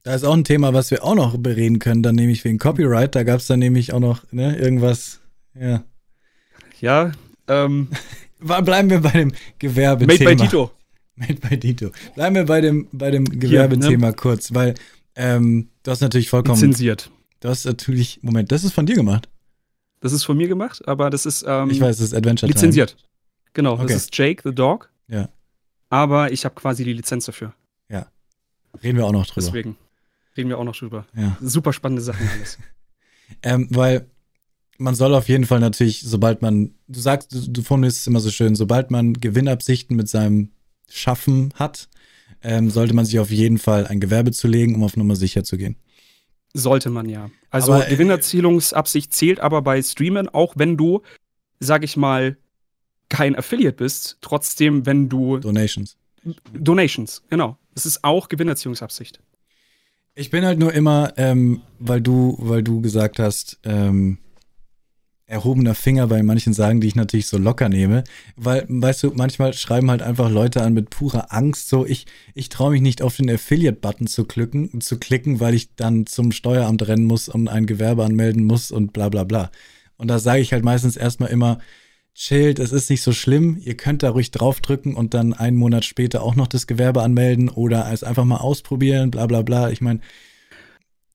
Da 0.03 0.15
ist 0.15 0.23
auch 0.23 0.33
ein 0.33 0.43
Thema, 0.43 0.73
was 0.73 0.89
wir 0.89 1.03
auch 1.03 1.13
noch 1.13 1.37
bereden 1.37 1.77
können, 1.77 2.01
dann 2.01 2.15
nämlich 2.15 2.43
wegen 2.43 2.57
Copyright. 2.57 3.13
Da 3.13 3.23
gab 3.23 3.39
es 3.39 3.47
dann 3.47 3.59
nämlich 3.59 3.93
auch 3.93 3.99
noch 3.99 4.23
ne, 4.31 4.57
irgendwas, 4.57 5.21
ja. 5.53 5.83
Ja, 6.79 7.11
ähm. 7.47 7.89
Bleiben 8.39 8.89
wir 8.89 9.01
bei 9.01 9.11
dem 9.11 9.33
Gewerbethema. 9.59 10.29
Made 10.29 10.35
by 10.35 10.43
Tito. 10.43 10.71
Made 11.15 11.35
by 11.35 11.59
Tito. 11.59 11.91
Bleiben 12.15 12.35
wir 12.35 12.45
bei 12.45 12.61
dem, 12.61 12.87
bei 12.91 13.11
dem 13.11 13.25
Gewerbethema 13.25 14.07
ne? 14.07 14.13
kurz, 14.13 14.53
weil 14.53 14.75
ähm, 15.15 15.69
du 15.83 15.91
hast 15.91 16.01
natürlich 16.01 16.29
vollkommen. 16.29 16.57
Zensiert. 16.57 17.11
Du 17.41 17.49
hast 17.49 17.65
natürlich. 17.65 18.19
Moment, 18.23 18.51
das 18.51 18.63
ist 18.63 18.73
von 18.73 18.85
dir 18.85 18.95
gemacht. 18.95 19.29
Das 19.99 20.13
ist 20.13 20.23
von 20.23 20.37
mir 20.37 20.47
gemacht, 20.47 20.87
aber 20.87 21.09
das 21.09 21.25
ist. 21.25 21.43
Ähm, 21.47 21.69
ich 21.69 21.79
weiß, 21.79 21.97
das 21.97 22.07
ist 22.07 22.13
Adventure 22.13 22.51
Time. 22.51 22.59
Lizenziert. 22.59 22.97
Genau, 23.53 23.73
okay. 23.73 23.87
das 23.87 24.03
ist 24.03 24.17
Jake 24.17 24.41
the 24.43 24.55
Dog. 24.55 24.89
Ja. 25.07 25.29
Aber 25.89 26.31
ich 26.31 26.45
habe 26.45 26.55
quasi 26.55 26.83
die 26.83 26.93
Lizenz 26.93 27.25
dafür. 27.25 27.53
Ja. 27.89 28.07
Reden 28.81 28.97
wir 28.97 29.05
auch 29.05 29.11
noch 29.11 29.27
drüber. 29.27 29.45
Deswegen. 29.45 29.77
Reden 30.37 30.49
wir 30.49 30.57
auch 30.57 30.63
noch 30.63 30.75
drüber. 30.75 31.05
Ja. 31.15 31.37
Super 31.41 31.73
spannende 31.73 32.01
Sachen 32.01 32.27
alles. 32.29 32.57
ähm, 33.43 33.67
weil 33.69 34.09
man 34.77 34.95
soll 34.95 35.13
auf 35.13 35.27
jeden 35.27 35.45
Fall 35.45 35.59
natürlich, 35.59 36.01
sobald 36.01 36.41
man, 36.41 36.73
du 36.87 36.99
sagst, 36.99 37.33
du, 37.33 37.47
du 37.47 37.61
formulierst 37.61 37.99
es 37.99 38.07
immer 38.07 38.21
so 38.21 38.31
schön, 38.31 38.55
sobald 38.55 38.89
man 38.89 39.13
Gewinnabsichten 39.13 39.95
mit 39.95 40.07
seinem 40.07 40.49
Schaffen 40.89 41.53
hat, 41.55 41.89
ähm, 42.41 42.69
sollte 42.69 42.93
man 42.93 43.05
sich 43.05 43.19
auf 43.19 43.31
jeden 43.31 43.57
Fall 43.57 43.87
ein 43.87 43.99
Gewerbe 43.99 44.31
zulegen, 44.31 44.75
um 44.75 44.83
auf 44.83 44.97
Nummer 44.97 45.15
sicher 45.15 45.43
zu 45.43 45.57
gehen. 45.57 45.75
Sollte 46.53 46.89
man 46.89 47.07
ja. 47.07 47.29
Also 47.49 47.73
aber, 47.73 47.87
äh, 47.87 47.91
Gewinnerzielungsabsicht 47.91 49.13
zählt 49.13 49.39
aber 49.39 49.61
bei 49.61 49.81
Streamen, 49.81 50.27
auch 50.29 50.53
wenn 50.57 50.77
du, 50.77 51.01
sag 51.59 51.83
ich 51.83 51.95
mal, 51.95 52.37
kein 53.09 53.35
Affiliate 53.35 53.75
bist, 53.75 54.17
trotzdem, 54.21 54.85
wenn 54.85 55.09
du. 55.09 55.37
Donations. 55.37 55.97
Donations, 56.53 57.23
genau. 57.29 57.57
Es 57.75 57.85
ist 57.85 58.03
auch 58.03 58.29
Gewinnerziehungsabsicht. 58.29 59.19
Ich 60.13 60.29
bin 60.29 60.45
halt 60.45 60.59
nur 60.59 60.73
immer, 60.73 61.13
ähm, 61.17 61.61
weil 61.79 62.01
du, 62.01 62.35
weil 62.39 62.63
du 62.63 62.81
gesagt 62.81 63.17
hast, 63.19 63.59
ähm, 63.63 64.17
erhobener 65.31 65.73
Finger 65.75 66.07
bei 66.07 66.21
manchen 66.21 66.53
Sagen, 66.53 66.81
die 66.81 66.87
ich 66.87 66.95
natürlich 66.95 67.27
so 67.27 67.37
locker 67.37 67.69
nehme. 67.69 68.03
Weil, 68.35 68.65
weißt 68.67 69.03
du, 69.03 69.11
manchmal 69.15 69.53
schreiben 69.53 69.89
halt 69.89 70.01
einfach 70.01 70.29
Leute 70.29 70.61
an 70.61 70.73
mit 70.73 70.89
purer 70.89 71.33
Angst, 71.33 71.69
so 71.69 71.85
ich, 71.85 72.05
ich 72.35 72.49
traue 72.49 72.71
mich 72.71 72.81
nicht 72.81 73.01
auf 73.01 73.15
den 73.15 73.29
Affiliate-Button 73.29 74.07
zu 74.07 74.25
klicken, 74.25 74.81
zu 74.81 74.99
klicken, 74.99 75.39
weil 75.39 75.53
ich 75.53 75.75
dann 75.75 76.05
zum 76.05 76.31
Steueramt 76.31 76.87
rennen 76.87 77.05
muss 77.05 77.29
und 77.29 77.47
ein 77.47 77.65
Gewerbe 77.65 78.03
anmelden 78.03 78.45
muss 78.45 78.71
und 78.71 78.93
bla 78.93 79.09
bla 79.09 79.23
bla. 79.23 79.51
Und 79.97 80.09
da 80.09 80.19
sage 80.19 80.41
ich 80.41 80.53
halt 80.53 80.63
meistens 80.63 80.97
erstmal 80.97 81.29
immer, 81.29 81.59
chillt, 82.13 82.59
es 82.59 82.71
ist 82.71 82.89
nicht 82.89 83.01
so 83.01 83.13
schlimm, 83.13 83.57
ihr 83.63 83.77
könnt 83.77 84.03
da 84.03 84.09
ruhig 84.09 84.31
draufdrücken 84.31 84.95
und 84.95 85.13
dann 85.13 85.33
einen 85.33 85.57
Monat 85.57 85.85
später 85.85 86.23
auch 86.23 86.35
noch 86.35 86.47
das 86.47 86.67
Gewerbe 86.67 87.01
anmelden 87.01 87.49
oder 87.49 87.89
es 87.91 88.03
einfach 88.03 88.25
mal 88.25 88.37
ausprobieren, 88.37 89.11
bla 89.11 89.27
bla 89.27 89.41
bla. 89.41 89.69
Ich 89.69 89.81
meine. 89.81 90.01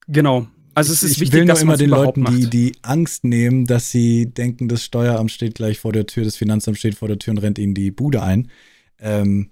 Genau, 0.09 0.47
also 0.77 0.93
es 0.93 1.03
ist 1.03 1.13
ich 1.13 1.21
wichtig, 1.21 1.41
will 1.41 1.47
dass 1.47 1.61
nur 1.61 1.75
immer 1.75 1.77
den 1.77 1.91
Leuten 1.91 2.25
die, 2.25 2.41
macht. 2.43 2.53
die 2.53 2.73
Angst 2.83 3.25
nehmen, 3.25 3.65
dass 3.65 3.91
sie 3.91 4.27
denken, 4.27 4.69
das 4.69 4.85
Steueramt 4.85 5.33
steht 5.33 5.55
gleich 5.55 5.79
vor 5.79 5.93
der 5.93 6.07
Tür, 6.07 6.25
das 6.25 6.37
Finanzamt 6.37 6.79
steht 6.79 6.95
vor 6.95 7.09
der 7.09 7.19
Tür 7.19 7.33
und 7.33 7.39
rennt 7.39 7.59
ihnen 7.59 7.75
die 7.75 7.91
Bude 7.91 8.23
ein. 8.23 8.51
Ähm, 8.99 9.51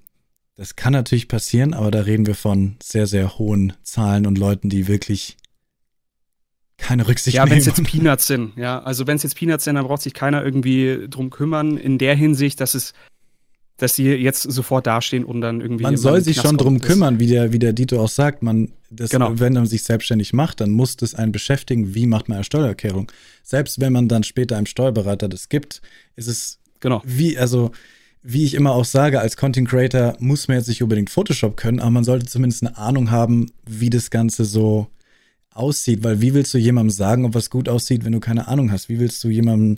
das 0.57 0.77
kann 0.77 0.93
natürlich 0.93 1.27
passieren, 1.27 1.75
aber 1.75 1.91
da 1.91 2.03
reden 2.03 2.27
wir 2.27 2.35
von 2.35 2.77
sehr, 2.83 3.07
sehr 3.07 3.39
hohen 3.39 3.73
Zahlen 3.83 4.27
und 4.27 4.39
Leuten, 4.39 4.69
die 4.69 4.87
wirklich 4.87 5.37
keine 6.77 7.09
Rücksicht 7.09 7.37
Ja, 7.37 7.49
wenn 7.49 7.59
es 7.59 7.67
nehmen. 7.67 7.77
jetzt 7.79 7.87
Peanuts 7.93 8.27
sind, 8.27 8.57
ja. 8.57 8.83
Also 8.83 9.07
wenn 9.07 9.17
es 9.17 9.23
jetzt 9.23 9.37
Peanuts 9.37 9.65
sind, 9.65 9.77
dann 9.77 9.87
braucht 9.87 10.03
sich 10.03 10.15
keiner 10.15 10.45
irgendwie 10.45 11.07
drum 11.09 11.31
kümmern, 11.31 11.77
in 11.77 11.99
der 11.99 12.15
Hinsicht, 12.15 12.61
dass 12.61 12.75
es, 12.75 12.93
dass 13.77 13.97
sie 13.97 14.09
jetzt 14.15 14.43
sofort 14.43 14.87
dastehen 14.87 15.25
und 15.25 15.41
dann 15.41 15.61
irgendwie. 15.61 15.83
man 15.83 15.97
soll 15.97 16.21
sich 16.21 16.37
schon 16.37 16.57
drum 16.57 16.81
kümmern, 16.81 17.19
wie 17.19 17.27
der, 17.27 17.53
wie 17.53 17.59
der 17.59 17.73
Dito 17.73 18.01
auch 18.01 18.09
sagt. 18.09 18.43
Man, 18.43 18.71
das, 18.91 19.11
Genau. 19.11 19.41
wenn 19.41 19.53
man 19.55 19.67
sich 19.67 19.83
selbstständig 19.83 20.33
macht, 20.33 20.61
dann 20.61 20.71
muss 20.71 20.97
das 20.97 21.15
einen 21.15 21.33
beschäftigen, 21.33 21.95
wie 21.95 22.07
macht 22.07 22.29
man 22.29 22.37
eine 22.37 22.45
Steuererklärung. 22.45 23.11
Selbst 23.43 23.81
wenn 23.81 23.93
man 23.93 24.09
dann 24.09 24.23
später 24.23 24.57
einem 24.57 24.67
Steuerberater 24.67 25.29
das 25.29 25.49
gibt, 25.49 25.83
ist 26.15 26.29
es 26.29 26.59
Genau. 26.81 27.03
wie, 27.05 27.37
also, 27.37 27.73
wie 28.23 28.45
ich 28.45 28.55
immer 28.55 28.73
auch 28.73 28.85
sage, 28.85 29.21
als 29.21 29.37
Content 29.37 29.69
Creator 29.69 30.17
muss 30.21 30.47
man 30.49 30.57
jetzt 30.57 30.69
nicht 30.69 30.83
unbedingt 30.83 31.11
Photoshop 31.11 31.57
können, 31.57 31.81
aber 31.81 31.91
man 31.91 32.05
sollte 32.05 32.27
zumindest 32.27 32.65
eine 32.65 32.77
Ahnung 32.79 33.11
haben, 33.11 33.51
wie 33.67 33.91
das 33.91 34.11
Ganze 34.11 34.45
so 34.45 34.87
aussieht. 35.51 36.05
Weil 36.05 36.21
wie 36.21 36.33
willst 36.35 36.55
du 36.55 36.59
jemandem 36.59 36.91
sagen, 36.91 37.25
ob 37.25 37.35
was 37.35 37.51
gut 37.51 37.69
aussieht, 37.69 38.05
wenn 38.05 38.13
du 38.13 38.21
keine 38.21 38.47
Ahnung 38.49 38.71
hast? 38.71 38.89
Wie 38.89 38.99
willst 39.01 39.23
du 39.25 39.29
jemandem 39.31 39.77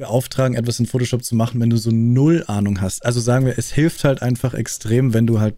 beauftragen, 0.00 0.56
etwas 0.56 0.80
in 0.80 0.86
Photoshop 0.86 1.24
zu 1.24 1.36
machen, 1.36 1.60
wenn 1.60 1.70
du 1.70 1.76
so 1.76 1.90
null 1.90 2.44
Ahnung 2.46 2.80
hast? 2.80 3.04
Also 3.04 3.20
sagen 3.20 3.46
wir, 3.46 3.56
es 3.56 3.72
hilft 3.72 4.04
halt 4.04 4.22
einfach 4.22 4.54
extrem, 4.54 5.14
wenn 5.14 5.26
du 5.26 5.40
halt 5.40 5.56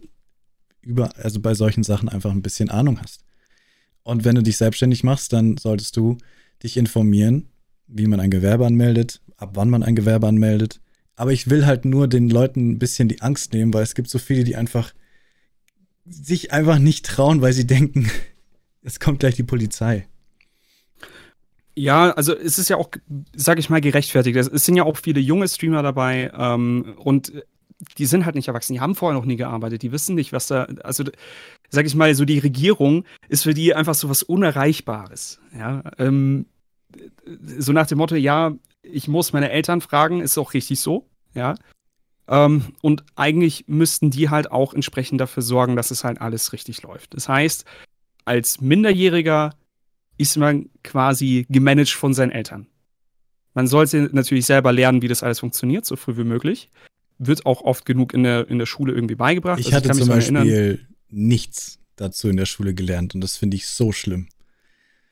über, 0.81 1.17
also 1.17 1.39
bei 1.39 1.55
solchen 1.55 1.83
Sachen 1.83 2.09
einfach 2.09 2.31
ein 2.31 2.41
bisschen 2.41 2.69
Ahnung 2.69 2.99
hast. 3.01 3.23
Und 4.03 4.25
wenn 4.25 4.35
du 4.35 4.43
dich 4.43 4.57
selbstständig 4.57 5.03
machst, 5.03 5.33
dann 5.33 5.57
solltest 5.57 5.97
du 5.97 6.17
dich 6.61 6.77
informieren, 6.77 7.49
wie 7.87 8.05
man 8.05 8.19
ein 8.19 8.31
Gewerbe 8.31 8.65
anmeldet, 8.65 9.21
ab 9.37 9.51
wann 9.53 9.69
man 9.69 9.81
ein 9.81 9.95
Gewerbe 9.95 10.27
anmeldet. 10.27 10.81
Aber 11.15 11.31
ich 11.31 11.49
will 11.49 11.65
halt 11.65 11.85
nur 11.85 12.07
den 12.07 12.29
Leuten 12.29 12.71
ein 12.71 12.79
bisschen 12.79 13.07
die 13.07 13.21
Angst 13.21 13.53
nehmen, 13.53 13.73
weil 13.73 13.83
es 13.83 13.95
gibt 13.95 14.09
so 14.09 14.19
viele, 14.19 14.43
die 14.43 14.55
einfach 14.55 14.93
sich 16.05 16.51
einfach 16.51 16.79
nicht 16.79 17.05
trauen, 17.05 17.41
weil 17.41 17.53
sie 17.53 17.65
denken, 17.65 18.09
es 18.81 18.99
kommt 18.99 19.19
gleich 19.19 19.35
die 19.35 19.43
Polizei. 19.43 20.07
Ja, 21.75 22.11
also 22.11 22.35
es 22.35 22.59
ist 22.59 22.69
ja 22.69 22.77
auch, 22.77 22.89
sag 23.35 23.57
ich 23.57 23.69
mal, 23.69 23.81
gerechtfertigt. 23.81 24.37
Es 24.37 24.65
sind 24.65 24.75
ja 24.75 24.83
auch 24.83 24.97
viele 24.97 25.19
junge 25.19 25.47
Streamer 25.47 25.81
dabei 25.81 26.31
ähm, 26.37 26.93
und 26.97 27.33
die 27.97 28.05
sind 28.05 28.25
halt 28.25 28.35
nicht 28.35 28.47
erwachsen, 28.47 28.73
die 28.73 28.79
haben 28.79 28.95
vorher 28.95 29.19
noch 29.19 29.25
nie 29.25 29.35
gearbeitet, 29.35 29.81
die 29.81 29.91
wissen 29.91 30.15
nicht, 30.15 30.33
was 30.33 30.47
da, 30.47 30.63
also 30.83 31.03
sag 31.69 31.85
ich 31.85 31.95
mal, 31.95 32.13
so 32.15 32.25
die 32.25 32.39
Regierung 32.39 33.05
ist 33.27 33.43
für 33.43 33.53
die 33.53 33.73
einfach 33.73 33.95
so 33.95 34.09
was 34.09 34.23
Unerreichbares. 34.23 35.39
Ja, 35.57 35.83
ähm, 35.97 36.45
so 37.57 37.73
nach 37.73 37.87
dem 37.87 37.97
Motto, 37.97 38.15
ja, 38.15 38.53
ich 38.83 39.07
muss 39.07 39.33
meine 39.33 39.49
Eltern 39.49 39.81
fragen, 39.81 40.21
ist 40.21 40.37
auch 40.37 40.53
richtig 40.53 40.79
so, 40.79 41.07
ja. 41.33 41.55
Ähm, 42.27 42.73
und 42.81 43.03
eigentlich 43.15 43.65
müssten 43.67 44.11
die 44.11 44.29
halt 44.29 44.51
auch 44.51 44.73
entsprechend 44.73 45.19
dafür 45.19 45.43
sorgen, 45.43 45.75
dass 45.75 45.91
es 45.91 46.03
halt 46.03 46.21
alles 46.21 46.53
richtig 46.53 46.81
läuft. 46.83 47.13
Das 47.13 47.27
heißt, 47.27 47.65
als 48.23 48.61
Minderjähriger 48.61 49.55
ist 50.23 50.37
man 50.37 50.69
quasi 50.83 51.45
gemanagt 51.49 51.91
von 51.91 52.13
seinen 52.13 52.31
Eltern. 52.31 52.67
Man 53.53 53.67
sollte 53.67 54.09
natürlich 54.11 54.45
selber 54.45 54.71
lernen, 54.71 55.01
wie 55.01 55.07
das 55.07 55.21
alles 55.21 55.39
funktioniert, 55.39 55.85
so 55.85 55.95
früh 55.95 56.17
wie 56.17 56.23
möglich. 56.23 56.71
Wird 57.19 57.45
auch 57.45 57.61
oft 57.61 57.85
genug 57.85 58.13
in 58.13 58.23
der, 58.23 58.47
in 58.49 58.57
der 58.57 58.65
Schule 58.65 58.93
irgendwie 58.93 59.15
beigebracht. 59.15 59.59
Ich 59.59 59.67
Also 59.67 59.77
hatte 59.77 59.87
kann 59.89 59.97
mich 59.97 60.05
zum 60.05 60.09
daran 60.09 60.21
erinnern. 60.23 60.47
Beispiel 60.47 60.87
nichts 61.09 61.79
dazu 61.95 62.29
in 62.29 62.37
der 62.37 62.47
Schule 62.47 62.73
gelernt 62.73 63.13
und 63.13 63.21
das 63.21 63.37
finde 63.37 63.55
ich 63.55 63.67
so 63.67 63.91
schlimm. 63.91 64.27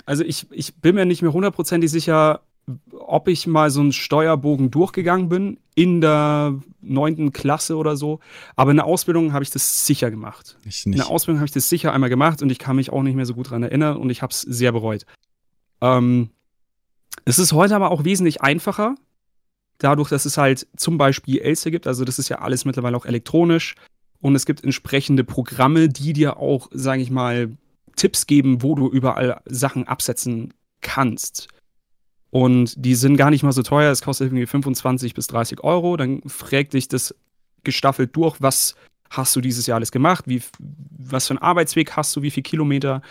Also 0.06 0.24
ich, 0.24 0.48
ich 0.51 0.75
bin 0.75 0.96
mir 0.96 1.06
nicht 1.06 1.22
mehr 1.22 1.32
hundertprozentig 1.32 1.91
sicher, 1.91 2.41
ob 2.92 3.28
ich 3.28 3.48
mal 3.48 3.70
so 3.70 3.82
einen 3.82 3.94
Steuerbogen 3.94 4.72
durchgegangen 4.72 5.30
bin 5.30 5.58
in 5.75 6.01
der 6.01 6.60
neunten 6.82 7.32
Klasse 7.32 7.78
oder 7.78 7.96
so. 7.96 8.20
Aber 8.56 8.72
in 8.72 8.78
der 8.78 8.86
Ausbildung 8.86 9.34
habe 9.34 9.44
ich 9.44 9.51
das 9.51 9.86
sicher 9.86 10.12
gemacht. 10.12 10.58
In 10.86 10.92
der 10.94 11.10
Ausbildung 11.10 11.40
habe 11.40 11.46
ich 11.46 11.54
das 11.54 11.70
sicher 11.70 11.94
einmal 11.94 12.10
gemacht 12.10 12.42
und 12.42 12.51
ich 12.51 12.60
kann 12.60 12.75
mich 12.75 12.92
auch 12.92 13.04
nicht 13.04 13.16
mehr 13.16 13.25
so 13.25 13.34
gut 13.34 13.48
daran 13.48 13.63
erinnern 13.63 13.98
und 13.98 14.10
ich 14.10 14.22
habe 14.22 14.32
es 14.32 14.42
sehr 14.42 14.72
bereut. 14.72 15.06
Ähm, 15.82 16.30
es 17.25 17.40
ist 17.40 17.54
heute 17.54 17.75
aber 17.75 17.92
auch 17.92 18.04
wesentlich 18.04 18.42
einfacher, 18.42 18.96
dadurch, 19.78 20.10
dass 20.10 20.25
es 20.25 20.38
halt 20.38 20.68
zum 20.75 20.98
Beispiel 20.98 21.40
Elster 21.40 21.72
gibt. 21.72 21.88
Also 21.88 22.06
das 22.06 22.20
ist 22.20 22.30
ja 22.30 22.40
alles 22.40 22.66
mittlerweile 22.66 22.98
auch 22.98 23.06
elektronisch 23.06 23.75
und 24.22 24.36
es 24.36 24.46
gibt 24.46 24.63
entsprechende 24.63 25.24
Programme, 25.24 25.90
die 25.90 26.13
dir 26.13 26.38
auch, 26.38 26.70
sage 26.72 27.01
ich 27.01 27.12
mal, 27.12 27.51
Tipps 27.96 28.28
geben, 28.28 28.62
wo 28.63 28.75
du 28.75 28.88
überall 28.90 29.42
Sachen 29.46 29.88
absetzen 29.88 30.54
kannst. 30.82 31.48
Und 32.32 32.74
die 32.78 32.96
sind 32.96 33.18
gar 33.18 33.30
nicht 33.30 33.44
mal 33.44 33.52
so 33.52 33.62
teuer. 33.62 33.92
Es 33.92 34.02
kostet 34.02 34.28
irgendwie 34.28 34.46
25 34.46 35.14
bis 35.14 35.28
30 35.28 35.64
Euro. 35.64 35.98
Dann 35.98 36.22
fragt 36.26 36.74
dich 36.74 36.88
das 36.88 37.14
gestaffelt 37.64 38.16
durch, 38.16 38.42
was 38.42 38.76
hast 39.10 39.36
du 39.36 39.42
dieses 39.42 39.68
Jahr 39.68 39.76
alles 39.76 39.92
gemacht, 39.92 40.26
wie, 40.28 40.42
was 40.60 41.28
für 41.28 41.32
einen 41.32 41.40
Arbeitsweg 41.40 41.92
hast 41.98 42.16
du, 42.16 42.22
wie 42.22 42.32
viele 42.32 42.44
Kilometer, 42.44 43.02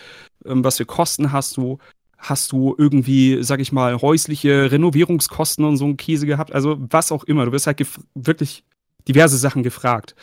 ähm, 0.46 0.64
was 0.64 0.78
für 0.78 0.86
Kosten 0.86 1.30
hast 1.30 1.58
du, 1.58 1.78
hast 2.16 2.52
du 2.52 2.74
irgendwie, 2.76 3.42
sag 3.42 3.60
ich 3.60 3.70
mal, 3.70 4.00
häusliche 4.00 4.72
Renovierungskosten 4.72 5.64
und 5.64 5.76
so 5.76 5.84
einen 5.84 5.98
Käse 5.98 6.26
gehabt, 6.26 6.52
also 6.52 6.76
was 6.78 7.12
auch 7.12 7.24
immer. 7.24 7.44
Du 7.44 7.52
wirst 7.52 7.66
halt 7.66 7.84
wirklich 8.14 8.64
diverse 9.06 9.36
Sachen 9.36 9.62
gefragt. 9.62 10.14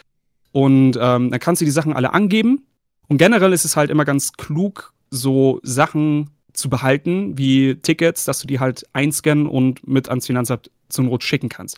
Und 0.52 0.98
ähm, 1.00 1.30
dann 1.30 1.40
kannst 1.40 1.62
du 1.62 1.66
die 1.66 1.72
Sachen 1.72 1.94
alle 1.94 2.14
angeben. 2.14 2.66
Und 3.08 3.18
generell 3.18 3.54
ist 3.54 3.66
es 3.66 3.78
halt 3.78 3.92
immer 3.92 4.06
ganz 4.06 4.34
klug, 4.34 4.94
so 5.12 5.60
Sachen 5.64 6.32
zu 6.58 6.70
behalten, 6.70 7.38
wie 7.38 7.76
Tickets, 7.76 8.26
dass 8.26 8.40
du 8.40 8.48
die 8.48 8.60
halt 8.60 8.86
einscannen 8.94 9.48
und 9.48 9.88
mit 9.88 10.10
ans 10.10 10.26
Finanzamt 10.28 10.72
zur 10.90 11.06
Not 11.06 11.24
schicken 11.24 11.50
kannst. 11.50 11.78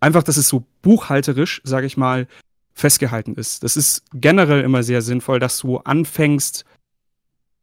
Einfach, 0.00 0.22
dass 0.22 0.36
es 0.36 0.48
so 0.48 0.64
buchhalterisch, 0.82 1.60
sage 1.64 1.86
ich 1.86 1.96
mal, 1.96 2.26
festgehalten 2.74 3.34
ist. 3.34 3.62
Das 3.62 3.76
ist 3.76 4.04
generell 4.14 4.62
immer 4.62 4.82
sehr 4.82 5.02
sinnvoll, 5.02 5.38
dass 5.38 5.58
du 5.58 5.78
anfängst, 5.78 6.64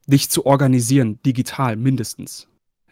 dich 0.06 0.30
zu 0.30 0.46
organisieren, 0.46 1.18
digital 1.24 1.76
mindestens. 1.76 2.46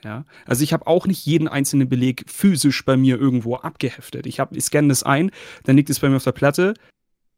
Ja, 0.05 0.25
also 0.45 0.63
ich 0.63 0.73
habe 0.73 0.87
auch 0.87 1.07
nicht 1.07 1.25
jeden 1.27 1.49
einzelnen 1.49 1.89
Beleg 1.89 2.25
physisch 2.29 2.85
bei 2.85 2.97
mir 2.97 3.19
irgendwo 3.19 3.57
abgeheftet. 3.57 4.27
Ich, 4.27 4.39
hab- 4.39 4.55
ich 4.55 4.65
scanne 4.65 4.89
das 4.89 5.03
ein, 5.03 5.31
dann 5.65 5.77
liegt 5.77 5.91
es 5.91 5.99
bei 6.01 6.09
mir 6.09 6.17
auf 6.17 6.25
der 6.25 6.33
Platte 6.33 6.75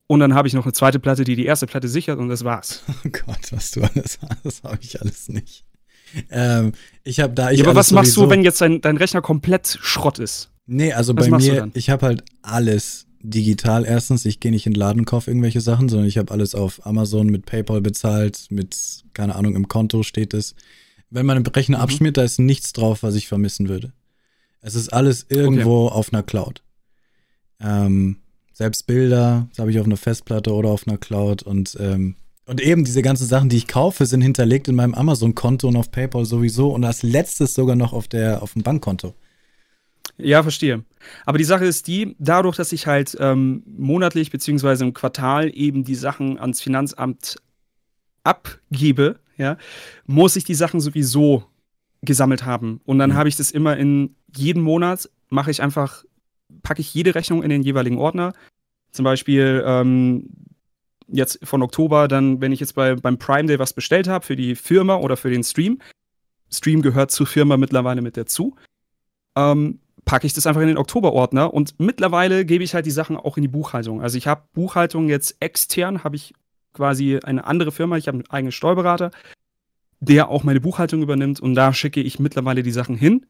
und 0.07 0.21
dann 0.21 0.35
habe 0.35 0.49
ich 0.49 0.55
noch 0.55 0.65
eine 0.67 0.73
zweite 0.73 0.99
Platte, 0.99 1.25
die 1.25 1.37
die 1.37 1.47
erste 1.47 1.67
Platte 1.67 1.89
sichert 1.89 2.19
und 2.19 2.29
das 2.29 2.45
war's. 2.45 2.83
Oh 3.05 3.09
Gott, 3.11 3.53
was 3.53 3.71
du 3.71 3.83
alles 3.83 4.19
hast, 4.21 4.45
das 4.45 4.63
habe 4.65 4.79
ich 4.83 5.01
alles 5.01 5.29
nicht. 5.29 5.65
Ähm, 6.31 6.73
ich 7.05 7.21
habe 7.21 7.35
da 7.35 7.51
ich 7.51 7.59
Ja, 7.61 7.67
aber 7.67 7.75
was 7.75 7.91
machst 7.91 8.17
du, 8.17 8.29
wenn 8.31 8.43
jetzt 8.43 8.61
dein, 8.61 8.81
dein 8.81 8.97
Rechner 8.97 9.21
komplett 9.23 9.79
Schrott 9.81 10.19
ist? 10.19 10.51
Nee, 10.67 10.93
also 10.93 11.17
Was 11.17 11.29
bei 11.29 11.39
mir, 11.39 11.71
ich 11.75 11.91
habe 11.91 12.07
halt 12.07 12.25
alles 12.43 13.07
digital. 13.21 13.85
Erstens, 13.85 14.25
ich 14.25 14.41
gehe 14.41 14.51
nicht 14.53 14.67
in 14.67 14.75
den 14.75 14.79
Laden, 14.79 15.05
kaufe 15.05 15.31
irgendwelche 15.31 15.61
Sachen, 15.61 15.89
sondern 15.89 16.07
ich 16.09 16.19
habe 16.19 16.33
alles 16.33 16.55
auf 16.55 16.85
Amazon 16.87 17.27
mit 17.29 17.47
PayPal 17.47 17.81
bezahlt, 17.81 18.47
mit, 18.51 18.77
keine 19.15 19.35
Ahnung, 19.35 19.57
im 19.57 19.69
Konto 19.69 20.03
steht 20.03 20.35
es. 20.35 20.55
Wenn 21.11 21.27
man 21.27 21.43
den 21.43 21.51
Rechner 21.53 21.79
Mhm. 21.79 21.83
abschmiert, 21.83 22.17
da 22.17 22.23
ist 22.23 22.39
nichts 22.39 22.73
drauf, 22.73 23.03
was 23.03 23.15
ich 23.15 23.29
vermissen 23.29 23.69
würde. 23.69 23.93
Es 24.61 24.75
ist 24.75 24.93
alles 24.93 25.27
irgendwo 25.29 25.89
auf 25.89 26.13
einer 26.13 26.23
Cloud. 26.23 26.63
Ähm, 27.61 28.19
selbst 28.53 28.87
Bilder, 28.87 29.47
das 29.51 29.59
habe 29.61 29.71
ich 29.71 29.79
auf 29.81 29.87
einer 29.87 29.97
Festplatte 29.97 30.53
oder 30.53 30.69
auf 30.69 30.87
einer 30.87 30.99
Cloud 30.99 31.43
und 31.43 31.77
ähm, 31.81 32.17
und 32.49 32.63
eben 32.63 32.85
diese 32.85 33.03
ganzen 33.03 33.27
Sachen, 33.27 33.51
die 33.51 33.59
ich 33.59 33.67
kaufe, 33.67 34.07
sind 34.07 34.23
hinterlegt 34.23 34.69
in 34.69 34.75
meinem 34.75 34.95
Amazon-Konto 34.95 35.69
und 35.69 35.77
auf 35.77 35.91
PayPal 35.91 36.25
sowieso 36.25 36.71
und 36.71 36.83
als 36.83 37.03
letztes 37.03 37.53
sogar 37.53 37.77
noch 37.77 37.93
auf 37.93 38.09
der 38.09 38.43
auf 38.43 38.55
dem 38.55 38.63
Bankkonto. 38.63 39.15
Ja, 40.17 40.43
verstehe. 40.43 40.83
Aber 41.27 41.37
die 41.37 41.45
Sache 41.45 41.67
ist 41.67 41.87
die, 41.87 42.17
dadurch, 42.19 42.57
dass 42.57 42.73
ich 42.73 42.87
halt 42.87 43.17
ähm, 43.21 43.63
monatlich 43.67 44.31
beziehungsweise 44.31 44.85
im 44.85 44.95
Quartal 44.95 45.55
eben 45.55 45.85
die 45.85 45.95
Sachen 45.95 46.39
ans 46.39 46.63
Finanzamt 46.63 47.37
abgebe, 48.25 49.21
ja, 49.37 49.59
muss 50.07 50.35
ich 50.35 50.45
die 50.45 50.55
Sachen 50.55 50.81
sowieso 50.81 51.45
gesammelt 52.01 52.47
haben. 52.47 52.81
Und 52.87 52.99
dann 52.99 53.11
Mhm. 53.11 53.15
habe 53.15 53.29
ich 53.29 53.37
das 53.37 53.51
immer 53.51 53.77
in 53.77 54.17
jeden 54.35 54.63
Monat, 54.63 55.11
mache 55.29 55.51
ich 55.51 55.61
einfach, 55.61 56.05
packe 56.63 56.81
ich 56.81 56.95
jede 56.95 57.15
Rechnung 57.15 57.43
in 57.43 57.51
den 57.51 57.63
jeweiligen 57.63 57.99
Ordner. 57.99 58.33
Zum 58.91 59.05
Beispiel 59.05 59.63
ähm, 59.67 60.31
jetzt 61.09 61.39
von 61.43 61.63
Oktober, 61.63 62.09
dann, 62.09 62.41
wenn 62.41 62.53
ich 62.53 62.61
jetzt 62.61 62.75
bei, 62.75 62.95
beim 62.95 63.19
Prime 63.19 63.47
Day 63.47 63.59
was 63.59 63.73
bestellt 63.73 64.09
habe 64.09 64.25
für 64.25 64.37
die 64.37 64.55
Firma 64.55 64.97
oder 64.97 65.17
für 65.17 65.31
den 65.31 65.43
Stream. 65.43 65.81
Stream 66.51 66.83
gehört 66.83 67.11
zur 67.11 67.27
Firma 67.27 67.57
mittlerweile 67.57 68.03
mit 68.03 68.17
dazu. 68.17 68.57
Ähm, 69.37 69.81
packe 70.05 70.27
ich 70.27 70.33
das 70.33 70.47
einfach 70.47 70.63
in 70.63 70.69
den 70.69 70.79
Oktoberordner 70.79 71.53
und 71.53 71.79
mittlerweile 71.79 72.45
gebe 72.47 72.65
ich 72.65 72.75
halt 72.75 72.87
die 72.87 72.91
Sachen 72.91 73.17
auch 73.17 73.37
in 73.37 73.43
die 73.43 73.49
Buchhaltung. 73.49 74.01
Also 74.01 74.17
ich 74.17 74.27
habe 74.27 74.45
Buchhaltung 74.55 75.09
jetzt 75.09 75.37
extern, 75.41 76.03
habe 76.03 76.17
ich 76.17 76.35
quasi 76.73 77.19
eine 77.23 77.45
andere 77.45 77.73
Firma, 77.73 77.97
ich 77.99 78.09
habe 78.09 78.17
einen 78.17 78.31
eigenen 78.31 78.53
Steuerberater, 78.53 79.11
der 80.01 80.29
auch 80.29 80.45
meine 80.45 80.61
Buchhaltung 80.61 81.03
übernimmt 81.03 81.41
und 81.41 81.55
da 81.55 81.75
schicke 81.75 82.01
ich 82.01 82.19
mittlerweile 82.19 82.63
die 82.63 82.73
Sachen 82.73 82.97
hin, 82.97 83.27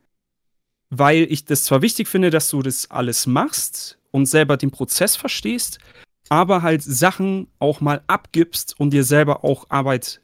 weil 0.90 1.26
ich 1.30 1.44
das 1.44 1.64
zwar 1.64 1.82
wichtig 1.82 2.06
finde, 2.06 2.30
dass 2.30 2.48
du 2.48 2.62
das 2.62 2.90
alles 2.90 3.26
machst 3.26 3.98
und 4.10 4.26
selber 4.26 4.56
den 4.56 4.70
Prozess 4.70 5.16
verstehst, 5.16 5.78
aber 6.28 6.62
halt 6.62 6.82
Sachen 6.82 7.48
auch 7.58 7.80
mal 7.80 8.02
abgibst 8.06 8.78
und 8.78 8.90
dir 8.90 9.04
selber 9.04 9.44
auch 9.44 9.66
Arbeit 9.68 10.20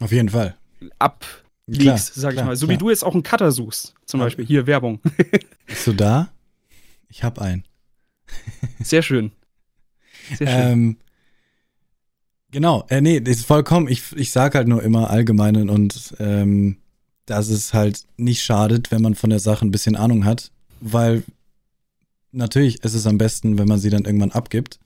auf 0.00 0.12
jeden 0.12 0.28
Fall 0.28 0.56
ablegst, 0.98 2.14
sag 2.14 2.34
ich 2.34 2.44
mal. 2.44 2.56
So 2.56 2.66
klar. 2.66 2.74
wie 2.74 2.78
du 2.78 2.90
jetzt 2.90 3.04
auch 3.04 3.14
einen 3.14 3.22
Cutter 3.22 3.50
suchst, 3.50 3.94
zum. 4.06 4.20
Beispiel. 4.20 4.46
Hier, 4.46 4.66
Werbung. 4.66 5.00
Bist 5.66 5.86
du 5.86 5.92
da? 5.92 6.28
Ich 7.08 7.24
hab 7.24 7.40
einen. 7.40 7.64
Sehr 8.80 9.02
schön. 9.02 9.32
Sehr 10.36 10.46
schön. 10.46 10.72
Ähm, 10.72 10.96
genau, 12.50 12.84
äh, 12.90 13.00
nee, 13.00 13.20
das 13.20 13.38
ist 13.38 13.46
vollkommen. 13.46 13.88
Ich, 13.88 14.12
ich 14.14 14.30
sag 14.30 14.54
halt 14.54 14.68
nur 14.68 14.82
immer 14.82 15.10
allgemeinen 15.10 15.70
und 15.70 16.14
ähm, 16.20 16.78
dass 17.26 17.48
es 17.48 17.74
halt 17.74 18.04
nicht 18.16 18.42
schadet, 18.42 18.90
wenn 18.90 19.02
man 19.02 19.14
von 19.14 19.30
der 19.30 19.40
Sache 19.40 19.66
ein 19.66 19.70
bisschen 19.70 19.96
Ahnung 19.96 20.24
hat, 20.24 20.50
weil 20.80 21.24
natürlich 22.30 22.84
ist 22.84 22.94
es 22.94 23.06
am 23.06 23.18
besten, 23.18 23.58
wenn 23.58 23.68
man 23.68 23.78
sie 23.78 23.90
dann 23.90 24.04
irgendwann 24.04 24.32
abgibt. 24.32 24.78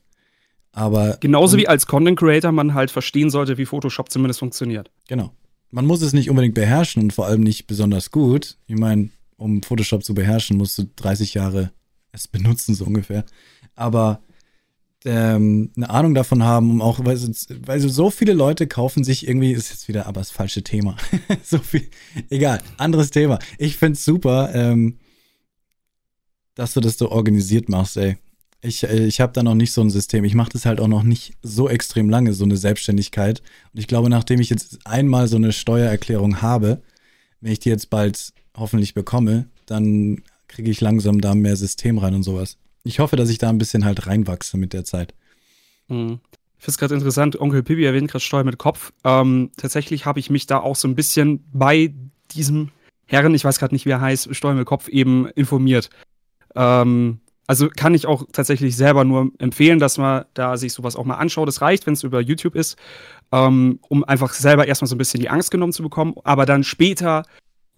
Aber 0.73 1.17
genauso 1.19 1.57
wie 1.57 1.67
als 1.67 1.85
Content 1.85 2.17
Creator 2.17 2.51
man 2.51 2.73
halt 2.73 2.91
verstehen 2.91 3.29
sollte, 3.29 3.57
wie 3.57 3.65
Photoshop 3.65 4.09
zumindest 4.09 4.39
funktioniert. 4.39 4.91
Genau. 5.07 5.31
Man 5.69 5.85
muss 5.85 6.01
es 6.01 6.13
nicht 6.13 6.29
unbedingt 6.29 6.55
beherrschen 6.55 7.01
und 7.01 7.13
vor 7.13 7.27
allem 7.27 7.41
nicht 7.41 7.67
besonders 7.67 8.11
gut. 8.11 8.57
Ich 8.67 8.77
meine, 8.77 9.09
um 9.37 9.61
Photoshop 9.61 10.03
zu 10.03 10.13
beherrschen, 10.13 10.57
musst 10.57 10.77
du 10.77 10.83
30 10.95 11.35
Jahre 11.35 11.71
es 12.11 12.27
benutzen, 12.27 12.75
so 12.75 12.85
ungefähr. 12.85 13.23
Aber 13.75 14.21
ähm, 15.05 15.71
eine 15.75 15.89
Ahnung 15.89 16.15
davon 16.15 16.43
haben, 16.43 16.71
um 16.71 16.81
auch, 16.81 17.03
weil, 17.03 17.17
weil 17.65 17.79
so 17.79 18.09
viele 18.09 18.33
Leute 18.33 18.67
kaufen 18.67 19.03
sich 19.03 19.27
irgendwie, 19.27 19.51
ist 19.51 19.69
jetzt 19.69 19.87
wieder 19.87 20.07
aber 20.07 20.21
das 20.21 20.31
falsche 20.31 20.63
Thema. 20.63 20.95
so 21.43 21.59
viel, 21.59 21.87
egal, 22.29 22.61
anderes 22.77 23.11
Thema. 23.11 23.39
Ich 23.57 23.77
find's 23.77 24.05
super, 24.05 24.51
ähm, 24.53 24.97
dass 26.55 26.73
du 26.73 26.79
das 26.79 26.97
so 26.97 27.11
organisiert 27.11 27.69
machst, 27.69 27.97
ey. 27.97 28.17
Ich, 28.63 28.83
äh, 28.83 29.05
ich 29.05 29.19
habe 29.19 29.33
da 29.33 29.43
noch 29.43 29.55
nicht 29.55 29.73
so 29.73 29.81
ein 29.81 29.89
System. 29.89 30.23
Ich 30.23 30.33
mache 30.33 30.51
das 30.51 30.65
halt 30.65 30.79
auch 30.79 30.87
noch 30.87 31.03
nicht 31.03 31.33
so 31.43 31.69
extrem 31.69 32.09
lange, 32.09 32.33
so 32.33 32.45
eine 32.45 32.57
Selbstständigkeit. 32.57 33.41
Und 33.73 33.79
ich 33.79 33.87
glaube, 33.87 34.09
nachdem 34.09 34.39
ich 34.39 34.49
jetzt 34.49 34.79
einmal 34.85 35.27
so 35.27 35.35
eine 35.35 35.51
Steuererklärung 35.51 36.41
habe, 36.41 36.81
wenn 37.41 37.51
ich 37.51 37.59
die 37.59 37.69
jetzt 37.69 37.89
bald 37.89 38.33
hoffentlich 38.55 38.93
bekomme, 38.93 39.49
dann 39.65 40.23
kriege 40.47 40.71
ich 40.71 40.81
langsam 40.81 41.19
da 41.19 41.35
mehr 41.35 41.57
System 41.57 41.97
rein 41.97 42.15
und 42.15 42.23
sowas. 42.23 42.57
Ich 42.83 42.99
hoffe, 42.99 43.15
dass 43.15 43.29
ich 43.29 43.37
da 43.37 43.49
ein 43.49 43.57
bisschen 43.57 43.85
halt 43.85 44.07
reinwachse 44.07 44.57
mit 44.57 44.73
der 44.73 44.85
Zeit. 44.85 45.13
Hm. 45.89 46.19
Ich 46.57 46.65
finde 46.65 46.71
es 46.71 46.77
gerade 46.77 46.93
interessant, 46.93 47.39
Onkel 47.39 47.63
Pipi 47.63 47.83
erwähnt 47.83 48.09
gerade 48.09 48.23
Steuer 48.23 48.45
mit 48.45 48.57
Kopf. 48.57 48.93
Ähm, 49.03 49.51
tatsächlich 49.57 50.05
habe 50.05 50.21
ich 50.21 50.29
mich 50.29 50.47
da 50.47 50.59
auch 50.59 50.77
so 50.77 50.87
ein 50.87 50.95
bisschen 50.95 51.43
bei 51.51 51.93
diesem 52.31 52.69
Herren, 53.05 53.35
ich 53.35 53.43
weiß 53.43 53.59
gerade 53.59 53.75
nicht, 53.75 53.85
wie 53.85 53.89
er 53.89 53.99
heißt, 53.99 54.33
Steuer 54.33 54.53
mit 54.53 54.65
Kopf 54.65 54.87
eben 54.87 55.27
informiert. 55.27 55.89
Ähm, 56.55 57.19
also 57.47 57.69
kann 57.69 57.93
ich 57.93 58.05
auch 58.05 58.25
tatsächlich 58.31 58.75
selber 58.75 59.03
nur 59.03 59.31
empfehlen, 59.37 59.79
dass 59.79 59.97
man 59.97 60.25
da 60.33 60.55
sich 60.57 60.73
sowas 60.73 60.95
auch 60.95 61.03
mal 61.03 61.15
anschaut. 61.15 61.49
Es 61.49 61.61
reicht, 61.61 61.85
wenn 61.85 61.93
es 61.93 62.03
über 62.03 62.21
YouTube 62.21 62.55
ist, 62.55 62.77
ähm, 63.31 63.79
um 63.89 64.03
einfach 64.03 64.33
selber 64.33 64.67
erstmal 64.67 64.87
so 64.87 64.95
ein 64.95 64.97
bisschen 64.97 65.19
die 65.19 65.29
Angst 65.29 65.51
genommen 65.51 65.73
zu 65.73 65.83
bekommen, 65.83 66.15
aber 66.23 66.45
dann 66.45 66.63
später, 66.63 67.23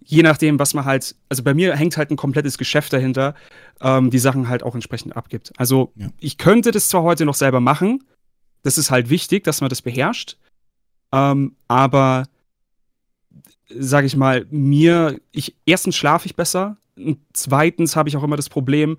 je 0.04 0.22
nachdem, 0.22 0.60
was 0.60 0.74
man 0.74 0.86
halt, 0.86 1.16
also 1.30 1.42
bei 1.44 1.54
mir 1.54 1.76
hängt 1.76 1.98
halt 1.98 2.12
ein 2.12 2.18
komplettes 2.18 2.58
Geschäft 2.58 2.94
dahinter, 2.94 3.34
ähm, 3.82 4.12
die 4.12 4.20
Sachen 4.20 4.50
halt 4.50 4.62
auch 4.62 4.76
entsprechend 4.76 5.18
abgibt. 5.18 5.52
Also 5.58 5.92
ja. 5.96 6.10
ich 6.20 6.38
könnte 6.38 6.72
das 6.72 6.90
zwar 6.90 7.04
heute 7.04 7.26
noch 7.26 7.36
selber 7.36 7.60
machen, 7.60 8.04
das 8.62 8.78
ist 8.78 8.92
halt 8.92 9.10
wichtig, 9.10 9.44
dass 9.44 9.62
man 9.62 9.70
das 9.70 9.82
beherrscht, 9.82 10.38
ähm, 11.12 11.56
aber 11.68 12.26
sage 13.68 14.06
ich 14.06 14.16
mal, 14.16 14.46
mir, 14.52 15.20
ich 15.32 15.56
erstens 15.66 15.96
schlafe 15.96 16.28
ich 16.28 16.36
besser, 16.36 16.78
und 16.98 17.20
zweitens 17.34 17.96
habe 17.96 18.10
ich 18.10 18.16
auch 18.16 18.24
immer 18.24 18.38
das 18.38 18.50
Problem, 18.50 18.98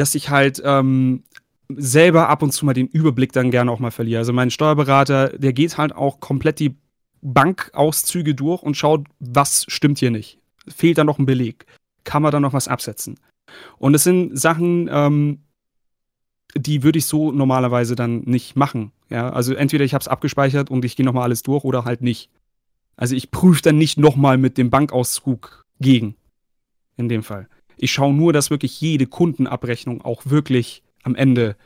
dass 0.00 0.14
ich 0.14 0.30
halt 0.30 0.62
ähm, 0.64 1.24
selber 1.68 2.28
ab 2.28 2.42
und 2.42 2.52
zu 2.52 2.64
mal 2.64 2.72
den 2.72 2.88
Überblick 2.88 3.32
dann 3.32 3.50
gerne 3.50 3.70
auch 3.70 3.78
mal 3.78 3.90
verliere. 3.90 4.20
Also 4.20 4.32
mein 4.32 4.50
Steuerberater, 4.50 5.38
der 5.38 5.52
geht 5.52 5.76
halt 5.76 5.94
auch 5.94 6.20
komplett 6.20 6.58
die 6.58 6.76
Bankauszüge 7.22 8.34
durch 8.34 8.62
und 8.62 8.76
schaut, 8.76 9.06
was 9.18 9.66
stimmt 9.68 9.98
hier 9.98 10.10
nicht. 10.10 10.38
Fehlt 10.66 10.98
da 10.98 11.04
noch 11.04 11.18
ein 11.18 11.26
Beleg? 11.26 11.66
Kann 12.04 12.22
man 12.22 12.32
da 12.32 12.40
noch 12.40 12.54
was 12.54 12.66
absetzen? 12.66 13.20
Und 13.78 13.94
es 13.94 14.04
sind 14.04 14.38
Sachen, 14.38 14.88
ähm, 14.90 15.40
die 16.54 16.82
würde 16.82 16.98
ich 16.98 17.06
so 17.06 17.30
normalerweise 17.30 17.94
dann 17.94 18.20
nicht 18.20 18.56
machen. 18.56 18.92
Ja, 19.10 19.30
also 19.30 19.54
entweder 19.54 19.84
ich 19.84 19.92
habe 19.92 20.02
es 20.02 20.08
abgespeichert 20.08 20.70
und 20.70 20.84
ich 20.84 20.96
gehe 20.96 21.04
nochmal 21.04 21.24
alles 21.24 21.42
durch 21.42 21.64
oder 21.64 21.84
halt 21.84 22.00
nicht. 22.00 22.30
Also 22.96 23.14
ich 23.14 23.30
prüfe 23.30 23.62
dann 23.62 23.76
nicht 23.76 23.98
nochmal 23.98 24.38
mit 24.38 24.56
dem 24.56 24.70
Bankauszug 24.70 25.66
gegen. 25.78 26.16
In 26.96 27.08
dem 27.08 27.22
Fall. 27.22 27.48
Ich 27.82 27.92
schaue 27.92 28.14
nur, 28.14 28.32
dass 28.32 28.50
wirklich 28.50 28.80
jede 28.80 29.06
Kundenabrechnung 29.06 30.02
auch 30.02 30.26
wirklich 30.26 30.82
am 31.02 31.14
Ende 31.14 31.56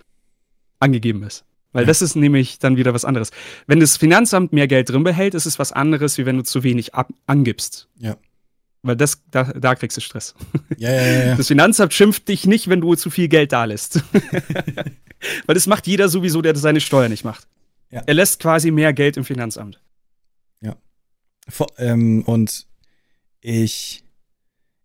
angegeben 0.78 1.22
ist. 1.22 1.44
Weil 1.72 1.86
das 1.86 2.02
ist 2.02 2.14
nämlich 2.14 2.60
dann 2.60 2.76
wieder 2.76 2.94
was 2.94 3.04
anderes. 3.04 3.32
Wenn 3.66 3.80
das 3.80 3.96
Finanzamt 3.96 4.52
mehr 4.52 4.68
Geld 4.68 4.90
drin 4.90 5.02
behält, 5.02 5.34
ist 5.34 5.44
es 5.44 5.58
was 5.58 5.72
anderes, 5.72 6.16
wie 6.18 6.24
wenn 6.24 6.36
du 6.36 6.44
zu 6.44 6.62
wenig 6.62 6.94
ab 6.94 7.12
angibst. 7.26 7.88
Ja. 7.98 8.16
Weil 8.82 8.96
das, 8.96 9.22
da, 9.30 9.44
da 9.44 9.74
kriegst 9.74 9.96
du 9.96 10.00
Stress. 10.00 10.36
Ja, 10.76 10.92
ja, 10.92 11.24
ja. 11.26 11.34
Das 11.34 11.48
Finanzamt 11.48 11.92
schimpft 11.92 12.28
dich 12.28 12.46
nicht, 12.46 12.68
wenn 12.68 12.80
du 12.80 12.94
zu 12.94 13.10
viel 13.10 13.28
Geld 13.28 13.50
da 13.50 13.64
lässt. 13.64 14.04
Weil 15.46 15.54
das 15.54 15.66
macht 15.66 15.86
jeder 15.86 16.08
sowieso, 16.08 16.42
der 16.42 16.54
seine 16.54 16.80
Steuer 16.80 17.08
nicht 17.08 17.24
macht. 17.24 17.48
Ja. 17.90 18.02
Er 18.06 18.14
lässt 18.14 18.40
quasi 18.40 18.70
mehr 18.70 18.92
Geld 18.92 19.16
im 19.16 19.24
Finanzamt. 19.24 19.80
Ja. 20.60 20.76
Vor, 21.48 21.68
ähm, 21.78 22.22
und 22.22 22.66
ich, 23.40 24.04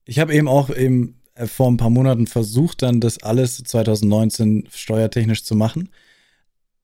ich 0.06 0.18
habe 0.18 0.34
eben 0.34 0.48
auch 0.48 0.76
eben 0.76 1.19
vor 1.46 1.70
ein 1.70 1.78
paar 1.78 1.90
Monaten 1.90 2.28
versucht, 2.28 2.82
dann 2.82 3.00
das 3.00 3.24
alles 3.24 3.58
2019 3.64 4.68
steuertechnisch 4.72 5.44
zu 5.44 5.56
machen. 5.56 5.90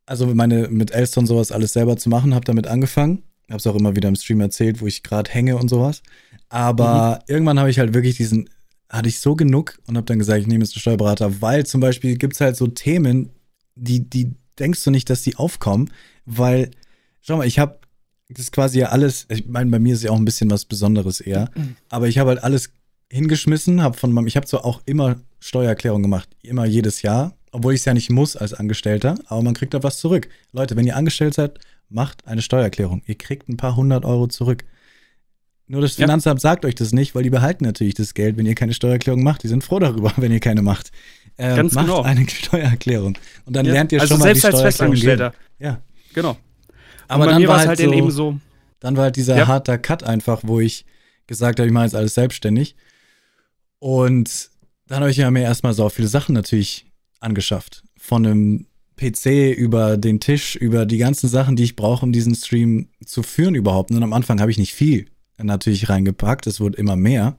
Also 0.06 0.28
meine 0.34 0.68
mit 0.70 0.92
Elston 0.92 1.26
sowas 1.26 1.52
alles 1.52 1.74
selber 1.74 1.98
zu 1.98 2.10
machen, 2.10 2.34
habe 2.34 2.46
damit 2.46 2.68
angefangen. 2.68 3.24
Habe 3.50 3.58
es 3.58 3.68
auch 3.68 3.76
immer 3.76 3.96
wieder 3.96 4.10
im 4.10 4.16
Stream 4.16 4.42
erzählt, 4.42 4.82
wo 4.82 4.88
ich 4.88 5.04
gerade 5.04 5.32
hänge 5.32 5.58
und 5.58 5.70
sowas. 5.70 6.02
Aber 6.50 7.20
mhm. 7.28 7.34
irgendwann 7.34 7.60
habe 7.60 7.70
ich 7.70 7.80
halt 7.80 7.94
wirklich 7.94 8.18
diesen, 8.18 8.50
hatte 8.90 9.10
ich 9.10 9.20
so 9.20 9.36
genug 9.36 9.80
und 9.88 9.98
habe 9.98 10.06
dann 10.06 10.20
gesagt, 10.20 10.42
ich 10.42 10.48
nehme 10.48 10.64
jetzt 10.64 10.76
einen 10.76 10.82
Steuerberater, 10.82 11.42
weil 11.42 11.66
zum 11.66 11.82
Beispiel 11.82 12.18
gibt 12.18 12.34
es 12.34 12.42
halt 12.42 12.56
so 12.56 12.68
Themen, 12.68 13.32
die, 13.76 14.10
die 14.10 14.36
denkst 14.58 14.84
du 14.84 14.92
nicht, 14.92 15.10
dass 15.10 15.22
die 15.22 15.36
aufkommen, 15.36 15.92
weil, 16.26 16.72
schau 17.22 17.38
mal, 17.38 17.48
ich 17.48 17.60
habe 17.60 17.80
das 18.30 18.52
quasi 18.52 18.80
ja 18.80 18.90
alles, 18.90 19.28
ich 19.30 19.48
meine, 19.48 19.70
bei 19.70 19.80
mir 19.80 19.94
ist 19.94 20.04
ja 20.04 20.12
auch 20.12 20.18
ein 20.18 20.26
bisschen 20.26 20.50
was 20.50 20.66
Besonderes 20.66 21.20
eher, 21.20 21.52
mhm. 21.56 21.76
aber 21.90 22.08
ich 22.08 22.18
habe 22.18 22.30
halt 22.30 22.44
alles 22.44 22.72
hingeschmissen, 23.12 23.82
habe 23.82 23.98
von 23.98 24.12
meinem, 24.12 24.28
ich 24.28 24.36
habe 24.36 24.48
zwar 24.48 24.66
auch 24.66 24.82
immer 24.86 25.18
Steuererklärung 25.40 26.02
gemacht, 26.02 26.30
immer 26.42 26.66
jedes 26.66 27.02
Jahr, 27.02 27.36
obwohl 27.52 27.74
ich 27.74 27.82
es 27.82 27.86
ja 27.86 27.94
nicht 27.94 28.10
muss 28.10 28.36
als 28.36 28.54
Angestellter, 28.54 29.16
aber 29.28 29.42
man 29.42 29.54
kriegt 29.54 29.74
da 29.74 29.84
was 29.84 29.98
zurück. 29.98 30.28
Leute, 30.52 30.76
wenn 30.76 30.86
ihr 30.86 30.96
angestellt 30.96 31.34
seid, 31.34 31.60
macht 31.90 32.28
eine 32.28 32.42
Steuererklärung. 32.42 33.04
Ihr 33.06 33.16
kriegt 33.16 33.48
ein 33.48 33.58
paar 33.58 33.76
hundert 33.76 34.06
Euro 34.06 34.28
zurück. 34.28 34.66
Nur 35.68 35.82
das 35.82 35.96
Finanzamt 35.96 36.42
ja. 36.42 36.50
sagt 36.50 36.66
euch 36.66 36.76
das 36.76 36.92
nicht, 36.92 37.16
weil 37.16 37.24
die 37.24 37.30
behalten 37.30 37.64
natürlich 37.64 37.96
das 37.96 38.14
Geld, 38.14 38.38
wenn 38.38 38.46
ihr 38.46 38.54
keine 38.54 38.74
Steuererklärung 38.74 39.24
macht. 39.24 39.44
Die 39.44 39.48
sind 39.48 39.64
froh 39.64 39.80
darüber, 39.80 40.14
wenn 40.18 40.32
ihr 40.32 40.40
keine 40.40 40.62
macht. 40.62 40.92
Äh, 41.38 41.56
Ganz 41.56 41.74
macht 41.74 41.88
genau. 41.88 42.04
eine 42.04 42.28
Steuererklärung. 42.30 43.18
Und 43.46 43.56
dann 43.56 43.66
ja. 43.66 43.74
lernt 43.74 43.92
ihr 43.92 44.02
also 44.02 44.14
schon 44.14 44.20
mal 44.20 44.26
selbst 44.26 44.44
die 44.44 44.48
als 44.48 44.62
Festangestellter. 44.62 45.34
Ja. 45.60 45.82
Genau. 46.14 46.38
Aber 47.08 47.28
dann 47.28 47.48
war 47.48 47.60
halt, 47.60 47.68
halt 47.70 47.80
so, 47.80 47.94
eben 47.94 48.12
so. 48.12 48.40
Dann 48.80 48.96
war 48.96 49.06
halt 49.06 49.16
dieser 49.16 49.38
ja. 49.38 49.48
harter 49.48 49.78
Cut 49.78 50.04
einfach, 50.04 50.42
wo 50.44 50.60
ich 50.60 50.86
gesagt 51.28 51.60
habe, 51.60 51.68
ich 51.68 51.74
mache 51.74 51.86
jetzt 51.86 51.96
alles 51.96 52.14
selbstständig. 52.14 52.76
Und 53.80 54.50
dann 54.88 55.02
habe 55.02 55.12
ich 55.12 55.18
mir 55.18 55.42
erstmal 55.42 55.74
so 55.74 55.88
viele 55.90 56.08
Sachen 56.08 56.34
natürlich 56.34 56.86
angeschafft. 57.20 57.84
Von 57.98 58.26
einem 58.26 58.68
PC 58.98 59.56
über 59.56 59.98
den 59.98 60.20
Tisch, 60.20 60.56
über 60.56 60.86
die 60.86 60.98
ganzen 60.98 61.28
Sachen, 61.28 61.56
die 61.56 61.64
ich 61.64 61.76
brauche, 61.76 62.06
um 62.06 62.12
diesen 62.12 62.36
Stream 62.36 62.90
zu 63.06 63.24
führen 63.24 63.56
überhaupt. 63.56 63.92
Und 63.92 64.04
am 64.04 64.14
Anfang 64.14 64.40
habe 64.40 64.52
ich 64.52 64.58
nicht 64.58 64.74
viel 64.74 65.08
natürlich 65.38 65.90
reingepackt, 65.90 66.48
es 66.48 66.60
wurde 66.60 66.78
immer 66.78 66.96
mehr. 66.96 67.36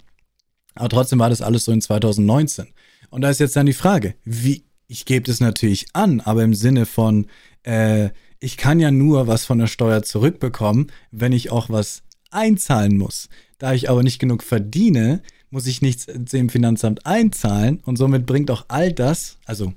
Aber 0.74 0.88
trotzdem 0.88 1.18
war 1.18 1.30
das 1.30 1.40
alles 1.40 1.64
so 1.64 1.72
in 1.72 1.80
2019. 1.80 2.66
Und 3.08 3.22
da 3.22 3.30
ist 3.30 3.40
jetzt 3.40 3.56
dann 3.56 3.66
die 3.66 3.72
Frage, 3.72 4.14
wie, 4.24 4.64
ich 4.86 5.06
gebe 5.06 5.26
das 5.26 5.40
natürlich 5.40 5.86
an, 5.94 6.20
aber 6.20 6.44
im 6.44 6.54
Sinne 6.54 6.84
von, 6.84 7.26
äh, 7.62 8.10
ich 8.38 8.56
kann 8.56 8.80
ja 8.80 8.90
nur 8.90 9.26
was 9.26 9.46
von 9.46 9.58
der 9.58 9.66
Steuer 9.66 10.02
zurückbekommen, 10.02 10.92
wenn 11.10 11.32
ich 11.32 11.50
auch 11.50 11.70
was 11.70 12.02
einzahlen 12.30 12.98
muss. 12.98 13.28
Da 13.58 13.72
ich 13.72 13.88
aber 13.88 14.02
nicht 14.02 14.18
genug 14.18 14.42
verdiene, 14.42 15.22
muss 15.50 15.66
ich 15.66 15.82
nichts 15.82 16.06
dem 16.06 16.48
Finanzamt 16.48 17.06
einzahlen 17.06 17.80
und 17.84 17.96
somit 17.96 18.26
bringt 18.26 18.50
auch 18.50 18.64
all 18.68 18.92
das, 18.92 19.38
also 19.44 19.72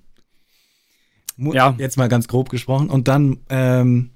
ja. 1.37 1.75
jetzt 1.77 1.97
mal 1.97 2.09
ganz 2.09 2.27
grob 2.27 2.49
gesprochen, 2.49 2.89
und 2.89 3.07
dann 3.07 3.39
ähm, 3.49 4.11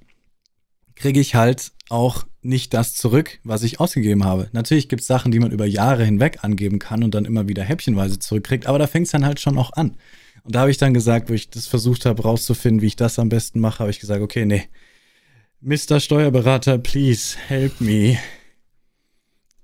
kriege 0.96 1.20
ich 1.20 1.36
halt 1.36 1.72
auch 1.90 2.26
nicht 2.42 2.74
das 2.74 2.94
zurück, 2.96 3.40
was 3.44 3.64
ich 3.64 3.80
ausgegeben 3.80 4.26
habe. 4.26 4.50
Natürlich 4.52 4.90
gibt 4.90 5.02
es 5.02 5.08
Sachen, 5.08 5.32
die 5.32 5.40
man 5.40 5.52
über 5.52 5.66
Jahre 5.66 6.04
hinweg 6.04 6.40
angeben 6.44 6.80
kann 6.80 7.04
und 7.04 7.16
dann 7.16 7.26
immer 7.26 7.48
wieder 7.48 7.64
häppchenweise 7.64 8.20
zurückkriegt, 8.20 8.66
aber 8.66 8.80
da 8.80 8.88
fängt 8.88 9.06
es 9.06 9.12
dann 9.12 9.26
halt 9.26 9.40
schon 9.40 9.58
auch 9.58 9.74
an. 9.74 9.96
Und 10.44 10.56
da 10.56 10.62
habe 10.62 10.72
ich 10.72 10.78
dann 10.78 10.94
gesagt, 10.94 11.30
wo 11.30 11.34
ich 11.34 11.50
das 11.50 11.68
versucht 11.68 12.06
habe 12.06 12.24
rauszufinden, 12.24 12.82
wie 12.82 12.88
ich 12.88 12.96
das 12.98 13.18
am 13.18 13.30
besten 13.30 13.60
mache, 13.62 13.80
habe 13.80 13.92
ich 13.92 14.00
gesagt, 14.00 14.22
okay, 14.22 14.46
nee, 14.46 14.64
Mr. 15.62 16.02
Steuerberater, 16.02 16.78
please 16.78 17.38
help 17.48 17.80
me. 17.80 18.18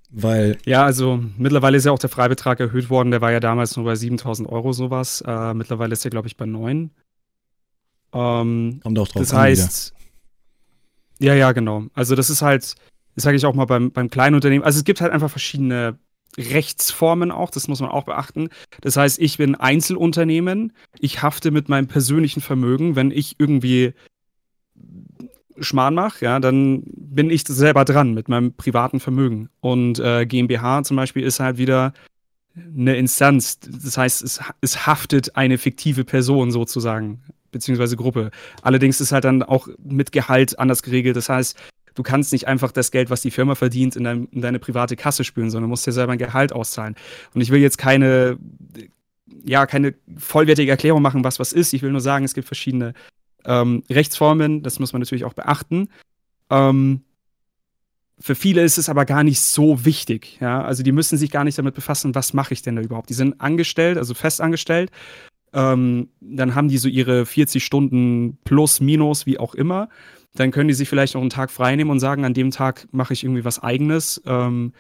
Weil. 0.10 0.58
Ja, 0.66 0.84
also 0.84 1.24
mittlerweile 1.38 1.78
ist 1.78 1.86
ja 1.86 1.92
auch 1.92 2.00
der 2.00 2.10
Freibetrag 2.10 2.60
erhöht 2.60 2.90
worden. 2.90 3.12
Der 3.12 3.22
war 3.22 3.32
ja 3.32 3.40
damals 3.40 3.76
nur 3.76 3.86
bei 3.86 3.96
7000 3.96 4.50
Euro 4.50 4.74
sowas. 4.74 5.22
Äh, 5.26 5.54
mittlerweile 5.54 5.94
ist 5.94 6.04
er, 6.04 6.12
glaube 6.12 6.28
ich, 6.28 6.38
bei 6.38 6.46
9. 6.46 6.92
Ähm, 8.14 8.80
Kommt 8.82 9.00
auch 9.00 9.08
drauf 9.08 9.22
das 9.22 9.34
an. 9.34 9.38
Das 9.38 9.42
heißt. 9.42 9.94
Wieder. 11.20 11.34
Ja, 11.34 11.36
ja, 11.36 11.52
genau. 11.52 11.86
Also, 11.94 12.16
das 12.16 12.30
ist 12.30 12.42
halt, 12.42 12.76
das 13.16 13.24
sage 13.24 13.38
ich 13.38 13.46
auch 13.46 13.54
mal 13.54 13.66
beim, 13.66 13.92
beim 13.92 14.10
kleinen 14.10 14.36
Unternehmen. 14.36 14.64
Also, 14.64 14.80
es 14.80 14.84
gibt 14.86 15.02
halt 15.02 15.12
einfach 15.12 15.30
verschiedene 15.30 16.00
Rechtsformen 16.38 17.32
auch, 17.32 17.50
das 17.52 17.68
muss 17.68 17.82
man 17.82 17.90
auch 17.90 18.06
beachten. 18.06 18.50
Das 18.82 18.96
heißt, 18.96 19.20
ich 19.20 19.38
bin 19.38 19.56
Einzelunternehmen, 19.56 20.74
ich 21.00 21.22
hafte 21.22 21.52
mit 21.52 21.70
meinem 21.70 21.88
persönlichen 21.88 22.42
Vermögen, 22.42 22.96
wenn 22.96 23.12
ich 23.12 23.36
irgendwie 23.40 23.94
Schmarrn 25.62 25.96
mache, 25.96 26.26
ja, 26.26 26.40
dann 26.40 26.84
bin 26.86 27.30
ich 27.30 27.44
selber 27.48 27.86
dran 27.86 28.14
mit 28.14 28.30
meinem 28.30 28.54
privaten 28.54 29.00
Vermögen. 29.00 29.50
Und 29.60 30.00
äh, 30.00 30.26
GmbH 30.26 30.84
zum 30.84 30.98
Beispiel 30.98 31.24
ist 31.24 31.40
halt 31.40 31.58
wieder 31.58 31.94
eine 32.56 32.96
Instanz. 32.98 33.60
Das 33.60 33.98
heißt, 33.98 34.24
es, 34.24 34.40
es 34.62 34.88
haftet 34.88 35.36
eine 35.36 35.58
fiktive 35.58 36.04
Person 36.04 36.52
sozusagen, 36.52 37.22
beziehungsweise 37.52 37.96
Gruppe. 37.96 38.32
Allerdings 38.62 39.02
ist 39.02 39.12
halt 39.12 39.24
dann 39.24 39.44
auch 39.44 39.68
mit 39.84 40.12
Gehalt 40.12 40.60
anders 40.60 40.84
geregelt. 40.84 41.16
Das 41.16 41.30
heißt, 41.30 41.58
du 41.96 42.04
kannst 42.04 42.32
nicht 42.32 42.48
einfach 42.48 42.72
das 42.72 42.92
Geld, 42.92 43.10
was 43.10 43.22
die 43.22 43.32
Firma 43.32 43.56
verdient, 43.56 43.96
in, 43.96 44.04
dein, 44.04 44.26
in 44.32 44.42
deine 44.42 44.60
private 44.60 44.96
Kasse 44.96 45.24
spülen, 45.24 45.50
sondern 45.50 45.70
musst 45.70 45.86
dir 45.86 45.92
selber 45.92 46.14
ein 46.14 46.20
Gehalt 46.20 46.54
auszahlen. 46.54 46.96
Und 47.34 47.42
ich 47.42 47.52
will 47.52 47.62
jetzt 47.62 47.78
keine, 47.78 48.38
ja, 49.44 49.66
keine 49.66 49.96
vollwertige 50.18 50.72
Erklärung 50.72 51.02
machen, 51.02 51.24
was 51.24 51.40
was 51.40 51.54
ist. 51.54 51.74
Ich 51.74 51.82
will 51.82 51.92
nur 51.92 52.02
sagen, 52.02 52.26
es 52.26 52.34
gibt 52.34 52.48
verschiedene 52.48 52.94
ähm, 53.46 53.84
Rechtsformen, 53.90 54.64
das 54.64 54.80
muss 54.80 54.94
man 54.94 55.02
natürlich 55.02 55.26
auch 55.26 55.34
beachten. 55.34 55.90
Ähm, 56.50 57.02
für 58.20 58.36
viele 58.36 58.64
ist 58.64 58.78
es 58.78 58.90
aber 58.90 59.06
gar 59.06 59.24
nicht 59.24 59.40
so 59.40 59.86
wichtig. 59.86 60.38
Ja? 60.42 60.62
Also 60.62 60.84
die 60.84 60.92
müssen 60.92 61.18
sich 61.18 61.32
gar 61.32 61.44
nicht 61.44 61.58
damit 61.58 61.76
befassen, 61.76 62.16
was 62.16 62.34
mache 62.34 62.54
ich 62.54 62.62
denn 62.62 62.76
da 62.76 62.82
überhaupt. 62.82 63.10
Die 63.10 63.14
sind 63.14 63.40
angestellt, 63.40 63.98
also 63.98 64.14
festangestellt. 64.14 64.92
Ähm, 65.54 66.10
dann 66.20 66.54
haben 66.54 66.68
die 66.68 66.78
so 66.78 66.90
ihre 66.90 67.26
40 67.26 67.64
Stunden 67.64 68.38
plus, 68.44 68.82
minus, 68.82 69.26
wie 69.26 69.40
auch 69.40 69.56
immer. 69.56 69.90
Dann 70.36 70.52
können 70.52 70.68
die 70.68 70.74
sich 70.74 70.90
vielleicht 70.90 71.16
noch 71.16 71.22
einen 71.22 71.32
Tag 71.32 71.50
frei 71.50 71.76
nehmen 71.76 71.90
und 71.90 72.00
sagen, 72.00 72.26
an 72.26 72.34
dem 72.34 72.52
Tag 72.52 72.88
mache 72.92 73.14
ich 73.14 73.24
irgendwie 73.24 73.46
was 73.46 73.64
eigenes. 73.64 74.22
Ähm, 74.26 74.74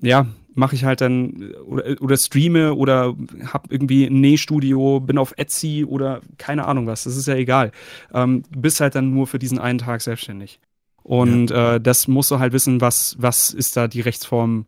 ja, 0.00 0.26
mache 0.54 0.74
ich 0.74 0.84
halt 0.84 1.00
dann 1.00 1.52
oder, 1.66 2.00
oder 2.00 2.16
streame 2.16 2.74
oder 2.74 3.14
habe 3.46 3.68
irgendwie 3.68 4.06
ein 4.06 4.20
Nähstudio, 4.20 5.00
bin 5.00 5.18
auf 5.18 5.34
Etsy 5.36 5.84
oder 5.84 6.20
keine 6.38 6.66
Ahnung 6.66 6.86
was. 6.86 7.04
Das 7.04 7.16
ist 7.16 7.26
ja 7.26 7.34
egal. 7.34 7.72
Ähm, 8.12 8.42
bist 8.50 8.80
halt 8.80 8.94
dann 8.94 9.12
nur 9.12 9.26
für 9.26 9.38
diesen 9.38 9.58
einen 9.58 9.78
Tag 9.78 10.00
selbstständig. 10.00 10.60
Und 11.02 11.50
ja. 11.50 11.74
äh, 11.74 11.80
das 11.80 12.08
musst 12.08 12.30
du 12.30 12.38
halt 12.38 12.52
wissen, 12.52 12.80
was, 12.80 13.16
was 13.18 13.50
ist 13.50 13.76
da 13.76 13.88
die 13.88 14.00
Rechtsform, 14.00 14.66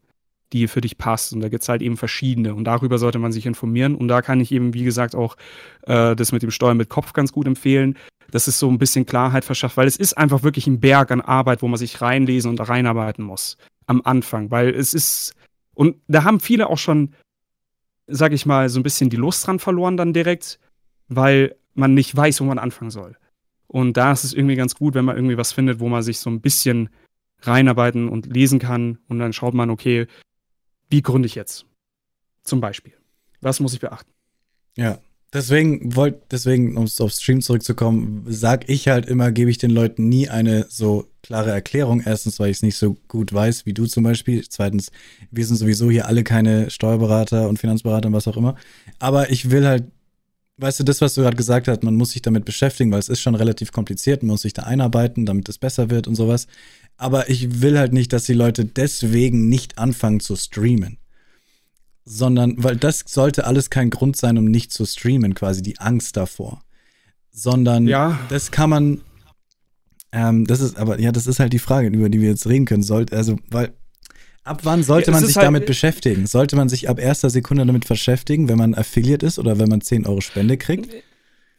die 0.53 0.69
für 0.69 0.81
dich 0.81 0.99
passt. 0.99 1.33
Und 1.33 1.41
da 1.41 1.49
gibt 1.49 1.63
es 1.63 1.69
halt 1.69 1.83
eben 1.83 1.97
verschiedene. 1.97 2.55
Und 2.55 2.65
darüber 2.65 2.99
sollte 2.99 3.19
man 3.19 3.33
sich 3.33 3.47
informieren. 3.47 3.95
Und 3.95 4.09
da 4.09 4.23
kann 4.23 4.41
ich 4.41 4.53
eben, 4.53 4.75
wie 4.75 4.85
gesagt, 4.85 5.15
auch 5.15 5.37
äh, 5.83 6.15
das 6.15 6.33
mit 6.33 6.43
dem 6.43 6.51
Steuern 6.51 6.77
mit 6.77 6.91
Kopf 6.91 7.15
ganz 7.15 7.33
gut 7.33 7.47
empfehlen. 7.47 7.97
Das 8.31 8.49
ist 8.49 8.59
so 8.59 8.69
ein 8.69 8.79
bisschen 8.79 9.07
Klarheit 9.07 9.45
verschafft, 9.45 9.77
weil 9.77 9.87
es 9.87 9.97
ist 9.97 10.19
einfach 10.19 10.43
wirklich 10.43 10.67
ein 10.67 10.81
Berg 10.81 11.11
an 11.11 11.21
Arbeit, 11.21 11.63
wo 11.63 11.69
man 11.69 11.79
sich 11.79 12.01
reinlesen 12.01 12.51
und 12.51 12.61
reinarbeiten 12.61 13.25
muss 13.25 13.57
am 13.87 14.03
Anfang, 14.05 14.51
weil 14.51 14.71
es 14.71 14.95
ist 14.95 15.35
und 15.77 15.97
da 16.09 16.25
haben 16.25 16.41
viele 16.41 16.69
auch 16.71 16.79
schon, 16.79 17.15
sag 18.07 18.33
ich 18.33 18.47
mal, 18.47 18.71
so 18.71 18.81
ein 18.81 18.83
bisschen 18.83 19.11
die 19.11 19.17
Lust 19.17 19.47
dran 19.47 19.59
verloren 19.59 19.99
dann 19.99 20.15
direkt, 20.15 20.59
weil 21.09 21.55
man 21.75 21.93
nicht 21.93 22.17
weiß, 22.17 22.41
wo 22.41 22.45
man 22.45 22.59
anfangen 22.59 22.91
soll. 22.91 23.17
Und 23.67 23.99
da 23.99 24.11
ist 24.11 24.25
es 24.25 24.33
irgendwie 24.33 24.57
ganz 24.57 24.75
gut, 24.75 24.95
wenn 24.95 25.05
man 25.05 25.17
irgendwie 25.17 25.37
was 25.37 25.53
findet, 25.53 25.79
wo 25.79 25.89
man 25.89 26.03
sich 26.03 26.19
so 26.19 26.31
ein 26.31 26.41
bisschen 26.41 26.89
reinarbeiten 27.41 28.09
und 28.09 28.25
lesen 28.25 28.59
kann. 28.59 28.99
Und 29.09 29.19
dann 29.19 29.35
schaut 29.35 29.53
man, 29.53 29.69
okay, 29.69 30.07
wie 30.89 31.03
gründe 31.03 31.27
ich 31.27 31.35
jetzt? 31.35 31.67
Zum 32.43 32.63
Beispiel. 32.63 32.95
Was 33.43 33.61
muss 33.61 33.75
ich 33.75 33.81
beachten? 33.81 34.11
Ja, 34.77 34.99
Deswegen 35.37 35.95
wollte, 35.95 36.23
deswegen, 36.31 36.79
um 36.79 36.87
auf 36.99 37.13
Stream 37.13 37.43
zurückzukommen, 37.43 38.25
sag 38.27 38.71
ich 38.71 38.89
halt 38.89 39.05
immer, 39.05 39.31
gebe 39.33 39.51
ich 39.51 39.59
den 39.59 39.71
Leuten 39.71 40.09
nie 40.09 40.31
eine 40.31 40.65
so 40.71 41.11
klare 41.21 41.51
Erklärung. 41.51 42.01
Erstens, 42.03 42.41
weil 42.41 42.49
ich 42.49 42.57
es 42.57 42.63
nicht 42.63 42.79
so 42.79 42.97
gut 43.07 43.35
weiß 43.35 43.67
wie 43.67 43.75
du 43.75 43.85
zum 43.85 44.03
Beispiel. 44.03 44.49
Zweitens, 44.49 44.91
wir 45.31 45.45
sind 45.45 45.57
sowieso 45.57 45.91
hier 45.91 46.07
alle 46.07 46.25
keine 46.25 46.71
Steuerberater 46.71 47.51
und 47.51 47.59
Finanzberater 47.59 48.09
und 48.09 48.15
was 48.15 48.27
auch 48.29 48.39
immer. 48.39 48.57
Aber 48.99 49.31
ich 49.31 49.51
will 49.51 49.67
halt, 49.67 49.85
weißt 50.57 50.81
du, 50.81 50.85
das, 50.85 51.03
was 51.03 51.13
du 51.13 51.21
gerade 51.21 51.37
gesagt 51.37 51.69
hast, 51.69 51.83
man 51.83 51.97
muss 51.97 52.13
sich 52.13 52.23
damit 52.23 52.47
beschäftigen, 52.47 52.91
weil 52.91 53.01
es 53.01 53.11
ist 53.11 53.21
schon 53.21 53.35
relativ 53.35 53.73
kompliziert, 53.73 54.23
man 54.23 54.31
muss 54.31 54.41
sich 54.41 54.55
da 54.55 54.63
einarbeiten, 54.63 55.27
damit 55.27 55.51
es 55.51 55.59
besser 55.59 55.91
wird 55.91 56.09
und 56.09 56.15
sowas. 56.15 56.47
Aber 56.97 57.29
ich 57.29 57.61
will 57.61 57.79
halt 57.79 57.93
nicht, 57.93 58.15
dass 58.15 58.25
die 58.25 58.33
Leute 58.33 58.65
deswegen 58.65 59.51
nicht 59.51 59.77
anfangen 59.77 60.21
zu 60.21 60.35
streamen 60.35 60.97
sondern, 62.07 62.55
weil 62.63 62.77
das 62.77 63.05
sollte 63.07 63.47
alles 63.47 63.69
kein 63.69 63.91
Grund 63.91 64.17
sein, 64.17 64.39
um 64.39 64.45
nicht 64.45 64.73
zu 64.73 64.87
streamen, 64.87 65.35
quasi 65.35 65.61
die 65.61 65.79
Angst 65.79 66.17
davor. 66.17 66.63
Sondern 67.33 67.87
ja. 67.87 68.19
das 68.31 68.53
kann 68.53 68.71
man, 68.71 69.01
ähm, 70.13 70.47
das 70.47 70.61
ist, 70.61 70.79
aber 70.79 70.99
ja, 71.01 71.13
das 71.13 71.27
ist 71.27 71.41
halt 71.41 71.53
die 71.53 71.59
Frage, 71.59 71.89
über 71.89 72.09
die 72.09 72.21
wir 72.21 72.31
jetzt 72.31 72.47
reden 72.47 72.65
können. 72.65 72.85
Sollte, 72.85 73.15
also, 73.15 73.37
weil 73.51 73.75
ab 74.45 74.61
wann 74.63 74.85
sollte 74.85 75.11
ja, 75.11 75.17
man 75.17 75.27
sich 75.27 75.37
halt, 75.37 75.47
damit 75.47 75.67
beschäftigen? 75.67 76.27
Sollte 76.27 76.55
man 76.55 76.69
sich 76.69 76.89
ab 76.89 77.01
erster 77.01 77.29
Sekunde 77.29 77.67
damit 77.67 77.87
beschäftigen, 77.87 78.49
wenn 78.49 78.57
man 78.57 78.75
Affiliate 78.75 79.27
ist 79.27 79.41
oder 79.41 79.59
wenn 79.59 79.69
man 79.69 79.81
10 79.81 80.07
Euro 80.07 80.21
Spende 80.21 80.57
kriegt? 80.57 80.89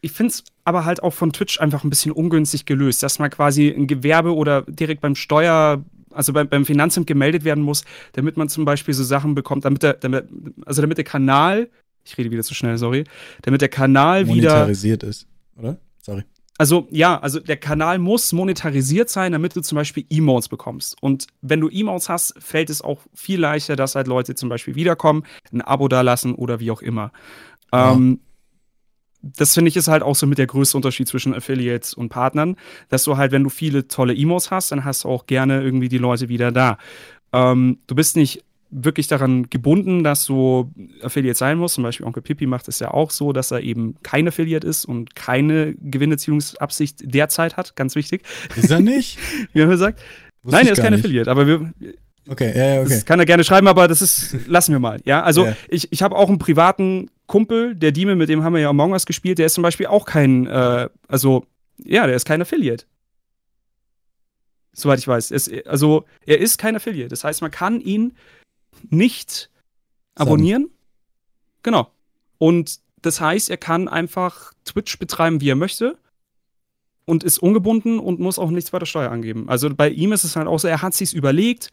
Ich 0.01 0.12
finde 0.12 0.31
es 0.31 0.43
aber 0.63 0.86
halt 0.86 1.01
auch 1.01 1.13
von 1.13 1.33
Twitch 1.33 1.60
einfach 1.60 1.83
ein 1.83 1.89
bisschen 1.89 2.12
ungünstig 2.12 2.65
gelöst, 2.65 3.01
dass 3.03 3.19
man 3.19 3.29
quasi 3.29 3.69
ein 3.69 3.88
Gewerbe 3.88 4.36
oder 4.36 4.62
direkt 4.63 5.01
beim 5.01 5.15
Steuer 5.15 5.83
also 6.12 6.33
beim, 6.33 6.49
beim 6.49 6.65
Finanzamt 6.65 7.05
gemeldet 7.05 7.43
werden 7.43 7.63
muss, 7.63 7.83
damit 8.13 8.38
man 8.38 8.49
zum 8.49 8.65
Beispiel 8.65 8.93
so 8.93 9.03
Sachen 9.03 9.36
bekommt, 9.36 9.65
damit 9.65 9.83
der, 9.83 9.93
damit, 9.93 10.25
also 10.65 10.81
damit 10.81 10.97
der 10.97 11.05
Kanal, 11.05 11.69
ich 12.03 12.17
rede 12.17 12.31
wieder 12.31 12.43
zu 12.43 12.55
schnell, 12.55 12.77
sorry, 12.77 13.03
damit 13.43 13.62
der 13.62 13.69
Kanal 13.69 14.25
monetarisiert 14.25 15.03
wieder. 15.03 15.10
ist, 15.10 15.27
oder? 15.57 15.77
Sorry. 16.01 16.23
Also 16.57 16.88
ja, 16.89 17.19
also 17.19 17.39
der 17.39 17.57
Kanal 17.57 17.99
muss 17.99 18.33
monetarisiert 18.33 19.10
sein, 19.10 19.31
damit 19.31 19.55
du 19.55 19.62
zum 19.62 19.75
Beispiel 19.75 20.05
Emotes 20.10 20.49
bekommst. 20.49 20.95
Und 21.01 21.27
wenn 21.41 21.62
du 21.62 21.69
Emotes 21.69 22.10
hast, 22.10 22.33
fällt 22.39 22.71
es 22.71 22.81
auch 22.81 22.99
viel 23.13 23.39
leichter, 23.39 23.75
dass 23.75 23.93
halt 23.93 24.07
Leute 24.07 24.33
zum 24.33 24.49
Beispiel 24.49 24.73
wiederkommen, 24.73 25.23
ein 25.51 25.62
Abo 25.62 25.88
dalassen 25.88 26.33
oder 26.33 26.60
wie 26.60 26.71
auch 26.71 26.81
immer. 26.81 27.12
Ja. 27.71 27.93
Ähm, 27.93 28.21
das 29.21 29.53
finde 29.53 29.69
ich 29.69 29.77
ist 29.77 29.88
halt 29.88 30.03
auch 30.03 30.15
so 30.15 30.27
mit 30.27 30.38
der 30.38 30.47
größte 30.47 30.77
Unterschied 30.77 31.08
zwischen 31.08 31.34
Affiliates 31.34 31.93
und 31.93 32.10
Partnern, 32.10 32.56
dass 32.89 33.03
du 33.03 33.17
halt, 33.17 33.32
wenn 33.32 33.43
du 33.43 33.49
viele 33.49 33.88
tolle 33.88 34.15
Emos 34.15 34.51
hast, 34.51 34.71
dann 34.71 34.86
hast 34.86 35.03
du 35.03 35.10
auch 35.10 35.25
gerne 35.25 35.62
irgendwie 35.62 35.89
die 35.89 35.97
Leute 35.97 36.30
wieder 36.30 36.51
da. 36.51 36.77
Ähm, 37.34 37.80
du 37.88 37.95
bist 37.95 38.15
nicht 38.15 38.43
wirklich 38.69 39.08
daran 39.08 39.49
gebunden, 39.49 40.03
dass 40.03 40.25
du 40.25 40.71
Affiliate 41.01 41.38
sein 41.38 41.58
musst. 41.58 41.75
Zum 41.75 41.84
Beispiel 41.84 42.06
Onkel 42.06 42.21
Pippi 42.21 42.47
macht 42.47 42.67
es 42.67 42.80
ja 42.80 42.91
auch 42.91 43.12
so, 43.12 43.32
dass 43.32 43.51
er 43.51 43.62
eben 43.62 43.95
kein 44.03 44.27
Affiliate 44.27 44.67
ist 44.67 44.86
und 44.86 45.15
keine 45.15 45.73
Gewinnerziehungsabsicht 45.75 46.97
derzeit 47.01 47.58
hat. 47.58 47.75
Ganz 47.75 47.95
wichtig. 47.95 48.23
Ist 48.56 48.69
er 48.69 48.82
nicht? 48.82 49.19
Wie 49.53 49.62
haben 49.62 49.69
wir 49.69 49.75
gesagt. 49.75 50.01
Wusste 50.43 50.58
Nein, 50.58 50.67
er 50.67 50.73
ist 50.73 50.82
kein 50.82 50.93
nicht. 50.93 51.03
Affiliate, 51.03 51.32
aber 51.32 51.47
wir, 51.47 51.73
Okay, 52.30 52.51
ja, 52.58 52.75
ja, 52.75 52.82
okay. 52.82 52.89
Das 52.89 53.06
kann 53.06 53.19
er 53.19 53.25
gerne 53.25 53.45
schreiben, 53.45 53.67
aber 53.69 53.88
das 53.88 54.01
ist, 54.01 54.36
lassen 54.47 54.73
wir 54.73 54.80
mal. 54.80 54.99
Ja, 55.06 55.23
also 55.23 55.45
ja. 55.45 55.56
ich, 55.69 55.91
ich 55.93 56.01
habe 56.03 56.15
auch 56.15 56.27
einen 56.27 56.39
privaten 56.39 57.10
Kumpel, 57.27 57.75
der 57.75 57.91
Dime, 57.91 58.15
mit 58.15 58.29
dem 58.29 58.43
haben 58.43 58.53
wir 58.53 58.61
ja 58.61 58.69
Among 58.69 58.93
Us 58.93 59.05
gespielt, 59.05 59.37
der 59.37 59.45
ist 59.45 59.53
zum 59.53 59.61
Beispiel 59.61 59.87
auch 59.87 60.05
kein, 60.05 60.47
äh, 60.47 60.89
also, 61.07 61.45
ja, 61.77 62.07
der 62.07 62.15
ist 62.15 62.25
kein 62.25 62.41
Affiliate. 62.41 62.85
Soweit 64.73 64.99
ich 64.99 65.07
weiß. 65.07 65.31
Es, 65.31 65.49
also, 65.65 66.05
er 66.25 66.39
ist 66.39 66.57
kein 66.57 66.75
Affiliate. 66.75 67.09
Das 67.09 67.23
heißt, 67.23 67.41
man 67.41 67.51
kann 67.51 67.81
ihn 67.81 68.15
nicht 68.89 69.49
abonnieren. 70.15 70.63
Sagen. 70.63 70.73
Genau. 71.63 71.91
Und 72.37 72.79
das 73.01 73.19
heißt, 73.19 73.49
er 73.49 73.57
kann 73.57 73.87
einfach 73.87 74.53
Twitch 74.65 74.97
betreiben, 74.99 75.41
wie 75.41 75.49
er 75.49 75.55
möchte. 75.55 75.97
Und 77.05 77.23
ist 77.23 77.39
ungebunden 77.39 77.99
und 77.99 78.19
muss 78.19 78.37
auch 78.37 78.49
nichts 78.49 78.71
bei 78.71 78.79
der 78.79 78.85
Steuer 78.85 79.11
angeben. 79.11 79.47
Also 79.47 79.73
bei 79.73 79.89
ihm 79.89 80.11
ist 80.11 80.25
es 80.25 80.35
halt 80.35 80.47
auch 80.47 80.59
so, 80.59 80.67
er 80.67 80.81
hat 80.81 80.93
sich's 80.93 81.13
überlegt, 81.13 81.71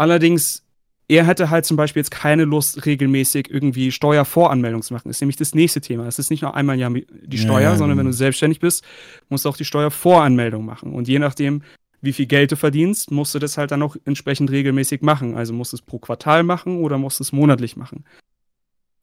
Allerdings, 0.00 0.62
er 1.10 1.26
hätte 1.26 1.50
halt 1.50 1.66
zum 1.66 1.76
Beispiel 1.76 2.00
jetzt 2.00 2.12
keine 2.12 2.44
Lust, 2.44 2.86
regelmäßig 2.86 3.50
irgendwie 3.50 3.90
Steuervoranmeldung 3.90 4.82
zu 4.82 4.94
machen. 4.94 5.08
Das 5.08 5.16
ist 5.16 5.20
nämlich 5.20 5.36
das 5.36 5.56
nächste 5.56 5.80
Thema. 5.80 6.06
Es 6.06 6.20
ist 6.20 6.30
nicht 6.30 6.42
nur 6.42 6.54
einmal 6.54 6.76
im 6.76 6.80
Jahr 6.80 6.92
die 7.24 7.38
Steuer, 7.38 7.72
ja, 7.72 7.76
sondern 7.76 7.98
wenn 7.98 8.06
du 8.06 8.12
selbstständig 8.12 8.60
bist, 8.60 8.84
musst 9.28 9.44
du 9.44 9.48
auch 9.48 9.56
die 9.56 9.64
Steuervoranmeldung 9.64 10.64
machen. 10.64 10.92
Und 10.92 11.08
je 11.08 11.18
nachdem, 11.18 11.62
wie 12.00 12.12
viel 12.12 12.26
Geld 12.26 12.52
du 12.52 12.56
verdienst, 12.56 13.10
musst 13.10 13.34
du 13.34 13.40
das 13.40 13.58
halt 13.58 13.72
dann 13.72 13.82
auch 13.82 13.96
entsprechend 14.04 14.52
regelmäßig 14.52 15.02
machen. 15.02 15.36
Also 15.36 15.52
musst 15.52 15.72
du 15.72 15.78
es 15.78 15.82
pro 15.82 15.98
Quartal 15.98 16.44
machen 16.44 16.78
oder 16.78 16.96
musst 16.96 17.18
du 17.18 17.24
es 17.24 17.32
monatlich 17.32 17.76
machen. 17.76 18.04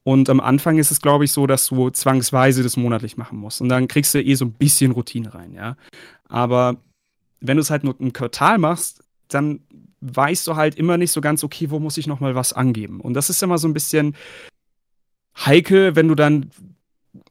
Und 0.03 0.29
am 0.29 0.39
Anfang 0.39 0.77
ist 0.77 0.91
es, 0.91 1.01
glaube 1.01 1.25
ich, 1.25 1.33
so, 1.33 1.45
dass 1.45 1.67
du 1.67 1.89
zwangsweise 1.89 2.63
das 2.63 2.77
monatlich 2.77 3.17
machen 3.17 3.37
musst. 3.37 3.59
Und 3.59 3.67
dann 3.67 3.89
kriegst 3.89 4.13
du 4.13 4.23
eh 4.23 4.35
so 4.35 4.45
ein 4.45 4.53
bisschen 4.53 4.91
Routine 4.93 5.33
rein, 5.33 5.51
ja. 5.51 5.75
Aber 6.29 6.77
wenn 7.41 7.57
du 7.57 7.61
es 7.61 7.69
halt 7.69 7.83
nur 7.83 7.99
im 7.99 8.13
Quartal 8.13 8.59
machst, 8.59 9.03
dann 9.27 9.59
weißt 10.15 10.47
du 10.47 10.55
halt 10.55 10.75
immer 10.75 10.97
nicht 10.97 11.11
so 11.11 11.21
ganz, 11.21 11.43
okay, 11.43 11.69
wo 11.69 11.79
muss 11.79 11.97
ich 11.97 12.07
noch 12.07 12.19
mal 12.19 12.35
was 12.35 12.53
angeben? 12.53 13.01
Und 13.01 13.13
das 13.13 13.29
ist 13.29 13.41
immer 13.43 13.57
so 13.57 13.67
ein 13.67 13.73
bisschen 13.73 14.15
heikel, 15.45 15.95
wenn 15.95 16.07
du 16.07 16.15
dann 16.15 16.51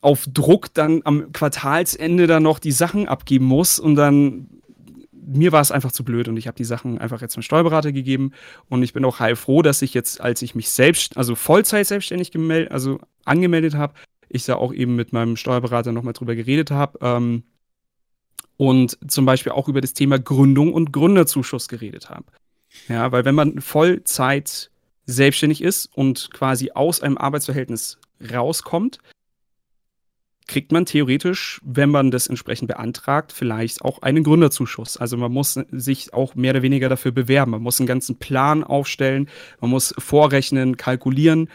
auf 0.00 0.26
Druck 0.32 0.72
dann 0.74 1.02
am 1.04 1.32
Quartalsende 1.32 2.26
dann 2.26 2.42
noch 2.42 2.58
die 2.58 2.72
Sachen 2.72 3.08
abgeben 3.08 3.46
musst 3.46 3.80
und 3.80 3.96
dann 3.96 4.48
mir 5.26 5.50
war 5.50 5.60
es 5.60 5.72
einfach 5.72 5.90
zu 5.90 6.04
blöd 6.04 6.28
und 6.28 6.36
ich 6.36 6.46
habe 6.46 6.56
die 6.56 6.64
Sachen 6.64 6.98
einfach 6.98 7.20
jetzt 7.20 7.32
zum 7.32 7.42
Steuerberater 7.42 7.90
gegeben 7.90 8.30
und 8.68 8.82
ich 8.84 8.92
bin 8.92 9.04
auch 9.04 9.18
heilfroh, 9.18 9.62
dass 9.62 9.82
ich 9.82 9.92
jetzt, 9.92 10.20
als 10.20 10.40
ich 10.40 10.54
mich 10.54 10.70
selbst, 10.70 11.16
also 11.16 11.34
Vollzeit 11.34 11.86
selbstständig 11.86 12.30
gemeldet, 12.30 12.70
also 12.70 13.00
angemeldet 13.24 13.74
habe, 13.74 13.94
ich 14.28 14.44
da 14.44 14.54
auch 14.54 14.72
eben 14.72 14.94
mit 14.94 15.12
meinem 15.12 15.36
Steuerberater 15.36 15.90
nochmal 15.90 16.12
drüber 16.12 16.36
geredet 16.36 16.70
habe 16.70 16.98
ähm, 17.02 17.42
und 18.56 18.98
zum 19.10 19.26
Beispiel 19.26 19.52
auch 19.52 19.68
über 19.68 19.80
das 19.80 19.94
Thema 19.94 20.18
Gründung 20.18 20.72
und 20.72 20.92
Gründerzuschuss 20.92 21.66
geredet 21.66 22.08
habe. 22.08 22.26
Ja, 22.88 23.12
weil 23.12 23.24
wenn 23.24 23.34
man 23.34 23.60
Vollzeit 23.60 24.70
selbstständig 25.06 25.62
ist 25.62 25.86
und 25.94 26.30
quasi 26.32 26.72
aus 26.74 27.00
einem 27.00 27.18
Arbeitsverhältnis 27.18 27.98
rauskommt, 28.32 28.98
kriegt 30.46 30.70
man 30.70 30.86
theoretisch, 30.86 31.60
wenn 31.64 31.90
man 31.90 32.10
das 32.10 32.28
entsprechend 32.28 32.68
beantragt, 32.68 33.32
vielleicht 33.32 33.82
auch 33.82 34.02
einen 34.02 34.22
Gründerzuschuss. 34.22 34.96
Also 34.96 35.16
man 35.16 35.32
muss 35.32 35.58
sich 35.70 36.14
auch 36.14 36.34
mehr 36.34 36.52
oder 36.52 36.62
weniger 36.62 36.88
dafür 36.88 37.10
bewerben. 37.10 37.50
Man 37.50 37.62
muss 37.62 37.80
einen 37.80 37.88
ganzen 37.88 38.16
Plan 38.18 38.62
aufstellen, 38.62 39.28
man 39.60 39.70
muss 39.70 39.94
vorrechnen, 39.98 40.76
kalkulieren. 40.76 41.48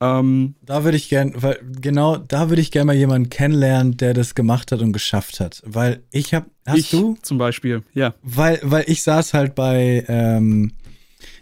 Ähm, 0.00 0.54
da 0.62 0.84
würde 0.84 0.96
ich 0.96 1.08
gerne, 1.08 1.32
weil 1.36 1.58
genau 1.80 2.18
da 2.18 2.50
würde 2.50 2.60
ich 2.60 2.70
gerne 2.70 2.86
mal 2.86 2.96
jemanden 2.96 3.30
kennenlernen, 3.30 3.96
der 3.96 4.12
das 4.12 4.34
gemacht 4.34 4.70
hat 4.72 4.80
und 4.80 4.92
geschafft 4.92 5.40
hat. 5.40 5.62
Weil 5.64 6.02
ich 6.10 6.34
habe, 6.34 6.46
hast 6.66 6.78
ich 6.78 6.90
du 6.90 7.16
zum 7.22 7.38
Beispiel, 7.38 7.82
ja. 7.94 8.14
Weil, 8.22 8.60
weil 8.62 8.84
ich 8.88 9.02
saß 9.02 9.32
halt 9.32 9.54
bei, 9.54 10.04
ähm, 10.08 10.72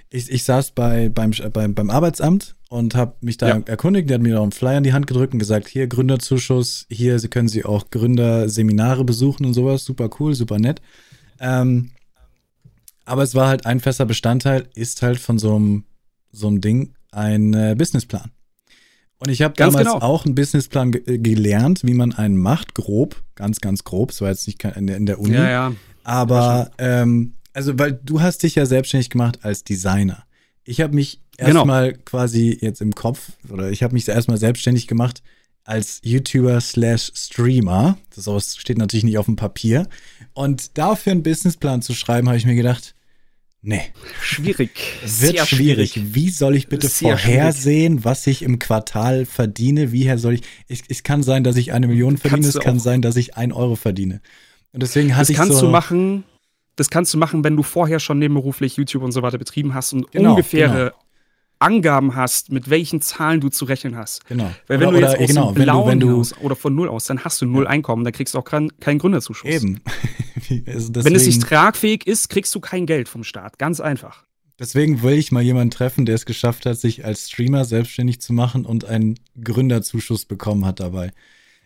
ich, 0.08 0.30
ich 0.30 0.44
saß 0.44 0.70
bei, 0.70 1.08
beim, 1.08 1.32
beim, 1.52 1.74
beim 1.74 1.90
Arbeitsamt 1.90 2.54
und 2.68 2.94
habe 2.94 3.16
mich 3.20 3.38
da 3.38 3.48
ja. 3.48 3.62
erkundigt. 3.66 4.08
Der 4.08 4.16
hat 4.16 4.22
mir 4.22 4.38
auch 4.38 4.44
einen 4.44 4.52
Flyer 4.52 4.78
in 4.78 4.84
die 4.84 4.92
Hand 4.92 5.08
gedrückt 5.08 5.32
und 5.32 5.40
gesagt, 5.40 5.66
hier 5.66 5.88
Gründerzuschuss, 5.88 6.86
hier 6.88 7.18
Sie 7.18 7.28
können 7.28 7.48
Sie 7.48 7.64
auch 7.64 7.90
Gründerseminare 7.90 9.04
besuchen 9.04 9.46
und 9.46 9.54
sowas. 9.54 9.84
Super 9.84 10.10
cool, 10.20 10.34
super 10.34 10.60
nett. 10.60 10.80
Ähm, 11.40 11.90
aber 13.04 13.22
es 13.22 13.34
war 13.34 13.48
halt 13.48 13.66
ein 13.66 13.80
fester 13.80 14.06
Bestandteil, 14.06 14.68
ist 14.74 15.02
halt 15.02 15.18
von 15.18 15.38
so 15.38 15.56
einem, 15.56 15.84
so 16.30 16.46
einem 16.46 16.60
Ding 16.60 16.94
ein 17.10 17.52
äh, 17.52 17.74
Businessplan. 17.76 18.30
Und 19.24 19.32
ich 19.32 19.42
habe 19.42 19.54
damals 19.56 19.88
genau. 19.88 20.00
auch 20.00 20.24
einen 20.24 20.34
Businessplan 20.34 20.92
ge 20.92 21.18
gelernt, 21.18 21.80
wie 21.82 21.94
man 21.94 22.12
einen 22.12 22.36
macht, 22.36 22.74
grob, 22.74 23.22
ganz, 23.34 23.60
ganz 23.60 23.84
grob. 23.84 24.10
Es 24.10 24.20
war 24.20 24.28
jetzt 24.28 24.46
nicht 24.46 24.62
in 24.64 24.86
der, 24.86 24.96
in 24.96 25.06
der 25.06 25.18
Uni. 25.18 25.34
Ja, 25.34 25.50
ja. 25.50 25.72
Aber 26.02 26.70
ähm, 26.78 27.32
also 27.54 27.78
weil 27.78 27.92
du 27.92 28.20
hast 28.20 28.42
dich 28.42 28.56
ja 28.56 28.66
selbstständig 28.66 29.10
gemacht 29.10 29.38
als 29.42 29.64
Designer. 29.64 30.24
Ich 30.64 30.80
habe 30.80 30.94
mich 30.94 31.20
erstmal 31.38 31.92
genau. 31.92 32.02
quasi 32.04 32.58
jetzt 32.60 32.80
im 32.80 32.94
Kopf 32.94 33.32
oder 33.50 33.70
ich 33.70 33.82
habe 33.82 33.94
mich 33.94 34.06
erstmal 34.06 34.38
selbstständig 34.38 34.86
gemacht 34.86 35.22
als 35.64 36.00
YouTuber 36.02 36.60
slash 36.60 37.10
Streamer. 37.14 37.96
Das 38.14 38.56
steht 38.56 38.78
natürlich 38.78 39.04
nicht 39.04 39.18
auf 39.18 39.26
dem 39.26 39.36
Papier. 39.36 39.88
Und 40.34 40.76
dafür 40.76 41.12
einen 41.12 41.22
Businessplan 41.22 41.80
zu 41.80 41.94
schreiben, 41.94 42.28
habe 42.28 42.36
ich 42.36 42.46
mir 42.46 42.54
gedacht, 42.54 42.94
nee. 43.64 43.82
Schwierig. 44.20 44.70
Wird 45.00 45.10
Sehr 45.10 45.46
schwierig. 45.46 45.92
schwierig. 45.92 46.14
Wie 46.14 46.30
soll 46.30 46.54
ich 46.54 46.68
bitte 46.68 46.88
Sehr 46.88 47.18
vorhersehen, 47.18 47.94
schwierig. 47.94 48.04
was 48.04 48.26
ich 48.26 48.42
im 48.42 48.58
Quartal 48.58 49.26
verdiene? 49.26 49.90
Wie 49.90 50.16
soll 50.16 50.34
ich? 50.34 50.42
Es, 50.68 50.82
es 50.88 51.02
kann 51.02 51.22
sein, 51.22 51.42
dass 51.42 51.56
ich 51.56 51.72
eine 51.72 51.88
Million 51.88 52.16
verdiene. 52.18 52.46
Es 52.46 52.60
kann 52.60 52.78
sein, 52.78 53.02
dass 53.02 53.16
ich 53.16 53.36
ein 53.36 53.52
Euro 53.52 53.74
verdiene. 53.76 54.20
Und 54.72 54.82
deswegen 54.82 55.12
hatte 55.16 55.22
das 55.22 55.30
ich 55.30 55.36
kannst 55.36 55.58
so, 55.58 55.66
du 55.66 55.72
machen 55.72 56.24
das 56.76 56.90
kannst 56.90 57.14
du 57.14 57.18
machen, 57.18 57.44
wenn 57.44 57.56
du 57.56 57.62
vorher 57.62 58.00
schon 58.00 58.18
nebenberuflich 58.18 58.76
YouTube 58.76 59.02
und 59.02 59.12
so 59.12 59.22
weiter 59.22 59.38
betrieben 59.38 59.74
hast 59.74 59.92
und 59.92 60.10
genau, 60.10 60.30
ungefähre 60.30 60.90
genau. 60.90 61.03
Angaben 61.64 62.14
hast, 62.14 62.52
mit 62.52 62.68
welchen 62.68 63.00
Zahlen 63.00 63.40
du 63.40 63.48
zu 63.48 63.64
rechnen 63.64 63.96
hast. 63.96 64.26
Genau. 64.26 64.50
Weil 64.66 64.80
wenn 64.80 64.88
oder, 64.88 64.98
du 64.98 65.06
jetzt 65.06 65.18
aus 65.18 65.26
genau, 65.28 65.52
Blauen 65.52 65.88
wenn 65.88 66.00
du, 66.00 66.08
wenn 66.08 66.22
du 66.22 66.44
oder 66.44 66.56
von 66.56 66.74
null 66.74 66.88
aus, 66.88 67.06
dann 67.06 67.24
hast 67.24 67.40
du 67.40 67.46
null 67.46 67.64
ja. 67.64 67.70
Einkommen, 67.70 68.04
dann 68.04 68.12
kriegst 68.12 68.34
du 68.34 68.38
auch 68.38 68.44
keinen 68.44 68.78
kein 68.80 68.98
Gründerzuschuss. 68.98 69.50
Eben. 69.50 69.80
also 70.66 70.94
wenn 70.96 71.14
es 71.14 71.26
nicht 71.26 71.42
tragfähig 71.42 72.06
ist, 72.06 72.28
kriegst 72.28 72.54
du 72.54 72.60
kein 72.60 72.84
Geld 72.84 73.08
vom 73.08 73.24
Staat. 73.24 73.58
Ganz 73.58 73.80
einfach. 73.80 74.24
Deswegen 74.58 75.02
will 75.02 75.14
ich 75.14 75.32
mal 75.32 75.42
jemanden 75.42 75.70
treffen, 75.70 76.06
der 76.06 76.14
es 76.14 76.26
geschafft 76.26 76.66
hat, 76.66 76.78
sich 76.78 77.04
als 77.04 77.30
Streamer 77.30 77.64
selbstständig 77.64 78.20
zu 78.20 78.32
machen 78.32 78.66
und 78.66 78.84
einen 78.84 79.18
Gründerzuschuss 79.42 80.26
bekommen 80.26 80.64
hat 80.64 80.80
dabei. 80.80 81.12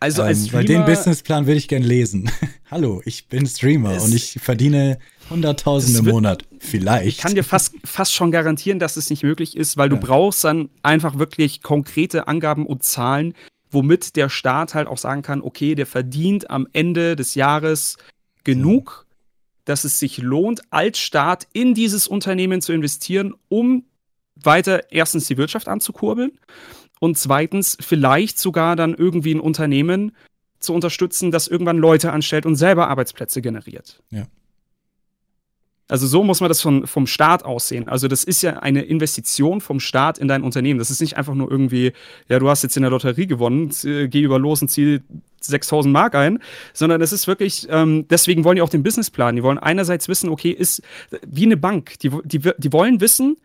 Also 0.00 0.22
als 0.22 0.38
ähm, 0.38 0.44
Streamer, 0.46 0.58
Weil 0.58 0.64
den 0.66 0.84
Businessplan 0.84 1.46
würde 1.46 1.58
ich 1.58 1.68
gern 1.68 1.82
lesen. 1.82 2.30
Hallo, 2.70 3.02
ich 3.04 3.26
bin 3.28 3.46
Streamer 3.46 4.00
und 4.00 4.14
ich 4.14 4.38
verdiene 4.40 4.98
Hunderttausende 5.30 6.00
im 6.00 6.06
Monat. 6.06 6.44
Vielleicht. 6.58 7.06
Ich 7.06 7.18
kann 7.18 7.34
dir 7.34 7.44
fast, 7.44 7.74
fast 7.84 8.14
schon 8.14 8.30
garantieren, 8.30 8.78
dass 8.78 8.96
es 8.96 9.10
nicht 9.10 9.22
möglich 9.22 9.56
ist, 9.56 9.76
weil 9.76 9.90
ja. 9.90 9.96
du 9.96 10.00
brauchst 10.04 10.44
dann 10.44 10.70
einfach 10.82 11.18
wirklich 11.18 11.62
konkrete 11.62 12.28
Angaben 12.28 12.66
und 12.66 12.82
Zahlen, 12.82 13.34
womit 13.70 14.16
der 14.16 14.28
Staat 14.28 14.74
halt 14.74 14.88
auch 14.88 14.98
sagen 14.98 15.22
kann, 15.22 15.42
okay, 15.42 15.74
der 15.74 15.86
verdient 15.86 16.50
am 16.50 16.66
Ende 16.72 17.16
des 17.16 17.34
Jahres 17.34 17.96
genug, 18.44 19.06
ja. 19.06 19.16
dass 19.66 19.84
es 19.84 19.98
sich 19.98 20.18
lohnt, 20.18 20.62
als 20.70 20.98
Staat 20.98 21.46
in 21.52 21.74
dieses 21.74 22.08
Unternehmen 22.08 22.62
zu 22.62 22.72
investieren, 22.72 23.34
um 23.48 23.84
weiter 24.36 24.90
erstens 24.90 25.26
die 25.26 25.36
Wirtschaft 25.36 25.68
anzukurbeln 25.68 26.32
und 27.00 27.18
zweitens 27.18 27.76
vielleicht 27.80 28.38
sogar 28.38 28.76
dann 28.76 28.94
irgendwie 28.94 29.34
ein 29.34 29.40
Unternehmen 29.40 30.12
zu 30.60 30.72
unterstützen, 30.74 31.30
das 31.30 31.48
irgendwann 31.48 31.78
Leute 31.78 32.12
anstellt 32.12 32.46
und 32.46 32.56
selber 32.56 32.88
Arbeitsplätze 32.88 33.42
generiert. 33.42 34.02
Ja. 34.10 34.26
Also 35.88 36.06
so 36.06 36.22
muss 36.22 36.40
man 36.40 36.48
das 36.48 36.60
von, 36.60 36.86
vom 36.86 37.06
Staat 37.06 37.44
aussehen. 37.44 37.88
Also 37.88 38.08
das 38.08 38.22
ist 38.22 38.42
ja 38.42 38.58
eine 38.58 38.82
Investition 38.82 39.62
vom 39.62 39.80
Staat 39.80 40.18
in 40.18 40.28
dein 40.28 40.42
Unternehmen. 40.42 40.78
Das 40.78 40.90
ist 40.90 41.00
nicht 41.00 41.16
einfach 41.16 41.34
nur 41.34 41.50
irgendwie, 41.50 41.92
ja, 42.28 42.38
du 42.38 42.48
hast 42.48 42.62
jetzt 42.62 42.76
in 42.76 42.82
der 42.82 42.90
Lotterie 42.90 43.26
gewonnen, 43.26 43.72
geh 43.82 44.20
über 44.20 44.38
los 44.38 44.60
und 44.60 44.68
zieh 44.68 45.00
6000 45.40 45.90
Mark 45.90 46.14
ein, 46.14 46.40
sondern 46.74 47.00
es 47.00 47.12
ist 47.12 47.26
wirklich, 47.26 47.68
ähm, 47.70 48.06
deswegen 48.08 48.44
wollen 48.44 48.56
die 48.56 48.62
auch 48.62 48.68
den 48.68 48.82
Businessplan. 48.82 49.36
Die 49.36 49.42
wollen 49.42 49.58
einerseits 49.58 50.08
wissen, 50.08 50.28
okay, 50.28 50.50
ist 50.50 50.82
wie 51.26 51.46
eine 51.46 51.56
Bank. 51.56 51.98
Die, 52.00 52.10
die, 52.24 52.38
die 52.58 52.72
wollen 52.72 53.00
wissen, 53.00 53.38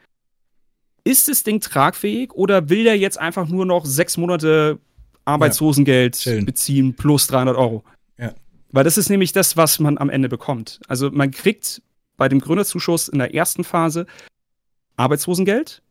ist 1.05 1.29
das 1.29 1.43
Ding 1.43 1.61
tragfähig 1.61 2.33
oder 2.33 2.69
will 2.69 2.83
der 2.83 2.97
jetzt 2.97 3.19
einfach 3.19 3.47
nur 3.47 3.65
noch 3.65 3.85
sechs 3.85 4.17
Monate 4.17 4.79
Arbeitslosengeld 5.25 6.25
ja, 6.25 6.41
beziehen 6.41 6.95
plus 6.95 7.27
300 7.27 7.55
Euro? 7.55 7.83
Ja. 8.17 8.33
Weil 8.71 8.83
das 8.83 8.97
ist 8.97 9.09
nämlich 9.09 9.31
das, 9.31 9.55
was 9.55 9.79
man 9.79 9.97
am 9.97 10.09
Ende 10.09 10.27
bekommt. 10.27 10.81
Also 10.87 11.09
man 11.09 11.31
kriegt 11.31 11.81
bei 12.23 12.29
dem 12.29 12.39
Gründerzuschuss 12.39 13.09
in 13.09 13.19
der 13.19 13.35
ersten 13.35 13.65
Phase 13.65 14.05
Arbeitslosengeld 14.95 15.83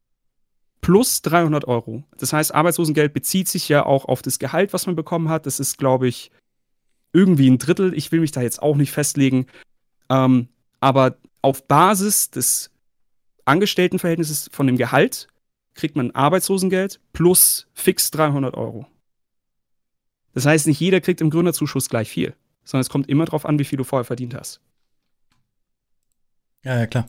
plus 0.81 1.21
300 1.21 1.69
Euro. 1.69 2.05
Das 2.17 2.33
heißt, 2.33 2.55
Arbeitslosengeld 2.55 3.13
bezieht 3.13 3.49
sich 3.49 3.69
ja 3.69 3.85
auch 3.85 4.07
auf 4.07 4.23
das 4.23 4.39
Gehalt, 4.39 4.73
was 4.73 4.87
man 4.87 4.97
bekommen 4.97 5.29
hat. 5.29 5.45
Das 5.45 5.61
ist, 5.61 5.77
glaube 5.77 6.09
ich, 6.09 6.31
irgendwie 7.13 7.51
ein 7.51 7.59
Drittel. 7.59 7.93
Ich 7.93 8.13
will 8.13 8.21
mich 8.21 8.33
da 8.33 8.41
jetzt 8.41 8.63
auch 8.63 8.77
nicht 8.77 8.93
festlegen. 8.93 9.45
Ähm, 10.09 10.49
aber 10.81 11.19
auf 11.43 11.69
Basis 11.69 12.31
des 12.31 12.71
Angestelltenverhältnisses 13.45 14.49
von 14.55 14.67
dem 14.67 14.79
Gehalt 14.79 15.29
kriegt 15.75 15.97
man 15.97 16.13
Arbeitslosengeld 16.13 16.99
plus 17.13 17.67
fix 17.75 18.11
300 18.11 18.55
Euro. 18.55 18.87
Das 20.33 20.47
heißt, 20.47 20.67
nicht 20.67 20.81
jeder 20.81 21.03
kriegt 21.03 21.21
im 21.21 21.29
Gründerzuschuss 21.29 21.91
gleich 21.91 22.09
viel, 22.09 22.35
sondern 22.65 22.81
es 22.81 22.89
kommt 22.89 23.11
immer 23.11 23.27
darauf 23.27 23.45
an, 23.45 23.59
wie 23.59 23.65
viel 23.65 23.77
du 23.77 23.85
vorher 23.85 24.07
verdient 24.07 24.35
hast. 24.35 24.63
Ja, 26.65 26.79
ja, 26.79 26.87
klar. 26.87 27.09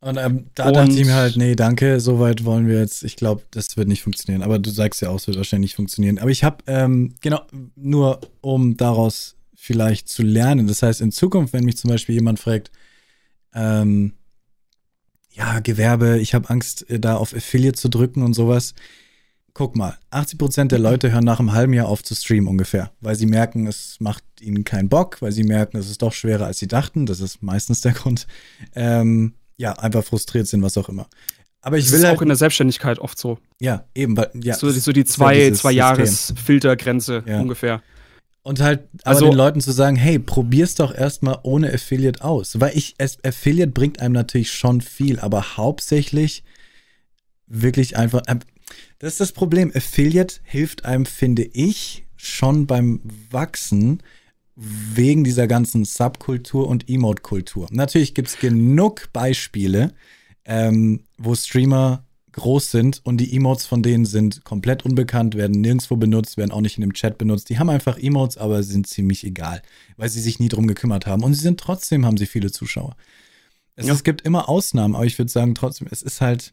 Und 0.00 0.16
ähm, 0.16 0.46
da 0.54 0.68
und, 0.68 0.74
dachte 0.74 0.92
ich 0.92 1.04
mir 1.04 1.14
halt, 1.14 1.36
nee, 1.36 1.54
danke, 1.54 2.00
soweit 2.00 2.44
wollen 2.44 2.66
wir 2.66 2.78
jetzt. 2.78 3.02
Ich 3.02 3.16
glaube, 3.16 3.42
das 3.50 3.76
wird 3.76 3.86
nicht 3.86 4.02
funktionieren. 4.02 4.42
Aber 4.42 4.58
du 4.58 4.70
sagst 4.70 5.02
ja 5.02 5.10
auch, 5.10 5.16
es 5.16 5.26
wird 5.26 5.36
wahrscheinlich 5.36 5.70
nicht 5.70 5.76
funktionieren. 5.76 6.18
Aber 6.18 6.30
ich 6.30 6.42
habe, 6.42 6.64
ähm, 6.66 7.14
genau, 7.20 7.42
nur 7.76 8.20
um 8.40 8.78
daraus 8.78 9.36
vielleicht 9.54 10.08
zu 10.08 10.22
lernen. 10.22 10.66
Das 10.66 10.82
heißt, 10.82 11.02
in 11.02 11.12
Zukunft, 11.12 11.52
wenn 11.52 11.64
mich 11.64 11.76
zum 11.76 11.90
Beispiel 11.90 12.14
jemand 12.14 12.40
fragt, 12.40 12.70
ähm, 13.54 14.14
ja, 15.32 15.60
Gewerbe, 15.60 16.18
ich 16.18 16.32
habe 16.32 16.48
Angst, 16.48 16.88
äh, 16.88 16.98
da 16.98 17.16
auf 17.16 17.34
Affiliate 17.34 17.78
zu 17.78 17.90
drücken 17.90 18.22
und 18.22 18.32
sowas. 18.32 18.74
Guck 19.54 19.76
mal, 19.76 19.98
80% 20.10 20.68
der 20.68 20.78
Leute 20.78 21.12
hören 21.12 21.24
nach 21.24 21.40
einem 21.40 21.52
halben 21.52 21.72
Jahr 21.72 21.88
auf 21.88 22.02
zu 22.02 22.14
streamen 22.14 22.48
ungefähr, 22.48 22.92
weil 23.00 23.16
sie 23.16 23.26
merken, 23.26 23.66
es 23.66 23.96
macht 24.00 24.24
ihnen 24.40 24.64
keinen 24.64 24.88
Bock, 24.88 25.20
weil 25.20 25.32
sie 25.32 25.44
merken, 25.44 25.76
es 25.76 25.90
ist 25.90 26.02
doch 26.02 26.12
schwerer, 26.12 26.46
als 26.46 26.58
sie 26.58 26.68
dachten. 26.68 27.06
Das 27.06 27.20
ist 27.20 27.42
meistens 27.42 27.80
der 27.80 27.92
Grund. 27.94 28.26
Ähm, 28.74 29.34
ja, 29.56 29.72
einfach 29.72 30.04
frustriert 30.04 30.46
sind, 30.46 30.62
was 30.62 30.78
auch 30.78 30.88
immer. 30.88 31.06
Aber 31.62 31.76
ich 31.76 31.84
das 31.84 31.92
will 31.92 31.98
ist 32.00 32.06
halt, 32.06 32.16
auch 32.16 32.22
in 32.22 32.28
der 32.28 32.36
Selbstständigkeit 32.36 32.98
oft 32.98 33.18
so. 33.18 33.38
Ja, 33.60 33.84
eben, 33.94 34.16
weil, 34.16 34.30
ja. 34.34 34.54
So, 34.54 34.70
so 34.70 34.92
die 34.92 35.04
zwei, 35.04 35.36
ja 35.36 35.52
zwei 35.52 35.72
Jahres 35.72 36.32
Filtergrenze 36.42 37.22
ja. 37.26 37.40
ungefähr. 37.40 37.82
Und 38.42 38.60
halt 38.60 38.88
aber 39.02 39.16
also, 39.16 39.26
den 39.26 39.34
Leuten 39.34 39.60
zu 39.60 39.70
sagen, 39.70 39.96
hey, 39.96 40.18
probier's 40.18 40.74
doch 40.74 40.94
erstmal 40.94 41.38
ohne 41.42 41.72
Affiliate 41.72 42.24
aus. 42.24 42.58
Weil 42.58 42.76
ich, 42.76 42.94
es, 42.96 43.22
Affiliate 43.22 43.72
bringt 43.72 44.00
einem 44.00 44.14
natürlich 44.14 44.50
schon 44.52 44.80
viel, 44.80 45.20
aber 45.20 45.58
hauptsächlich 45.58 46.42
wirklich 47.46 47.98
einfach. 47.98 48.22
Das 49.00 49.14
ist 49.14 49.20
das 49.20 49.32
Problem. 49.32 49.72
Affiliate 49.74 50.36
hilft 50.44 50.84
einem, 50.84 51.06
finde 51.06 51.42
ich, 51.42 52.06
schon 52.16 52.66
beim 52.66 53.00
Wachsen, 53.30 54.02
wegen 54.54 55.24
dieser 55.24 55.46
ganzen 55.46 55.86
Subkultur 55.86 56.68
und 56.68 56.88
Emote-Kultur. 56.88 57.66
Natürlich 57.70 58.14
gibt 58.14 58.28
es 58.28 58.38
genug 58.38 59.08
Beispiele, 59.14 59.94
ähm, 60.44 61.04
wo 61.16 61.34
Streamer 61.34 62.04
groß 62.32 62.70
sind 62.70 63.00
und 63.04 63.16
die 63.16 63.34
Emotes 63.34 63.64
von 63.64 63.82
denen 63.82 64.04
sind 64.04 64.44
komplett 64.44 64.84
unbekannt, 64.84 65.34
werden 65.34 65.62
nirgendwo 65.62 65.96
benutzt, 65.96 66.36
werden 66.36 66.50
auch 66.50 66.60
nicht 66.60 66.76
in 66.76 66.82
dem 66.82 66.92
Chat 66.92 67.16
benutzt. 67.16 67.48
Die 67.48 67.58
haben 67.58 67.70
einfach 67.70 67.98
Emotes, 67.98 68.36
aber 68.36 68.62
sind 68.62 68.86
ziemlich 68.86 69.24
egal, 69.24 69.62
weil 69.96 70.10
sie 70.10 70.20
sich 70.20 70.40
nie 70.40 70.50
drum 70.50 70.66
gekümmert 70.66 71.06
haben. 71.06 71.24
Und 71.24 71.32
sie 71.32 71.40
sind 71.40 71.58
trotzdem, 71.58 72.04
haben 72.04 72.18
sie 72.18 72.26
viele 72.26 72.52
Zuschauer. 72.52 72.96
Es, 73.76 73.86
ja. 73.86 73.94
es 73.94 74.04
gibt 74.04 74.20
immer 74.20 74.50
Ausnahmen, 74.50 74.94
aber 74.94 75.06
ich 75.06 75.18
würde 75.18 75.32
sagen, 75.32 75.54
trotzdem, 75.54 75.88
es 75.90 76.02
ist 76.02 76.20
halt 76.20 76.52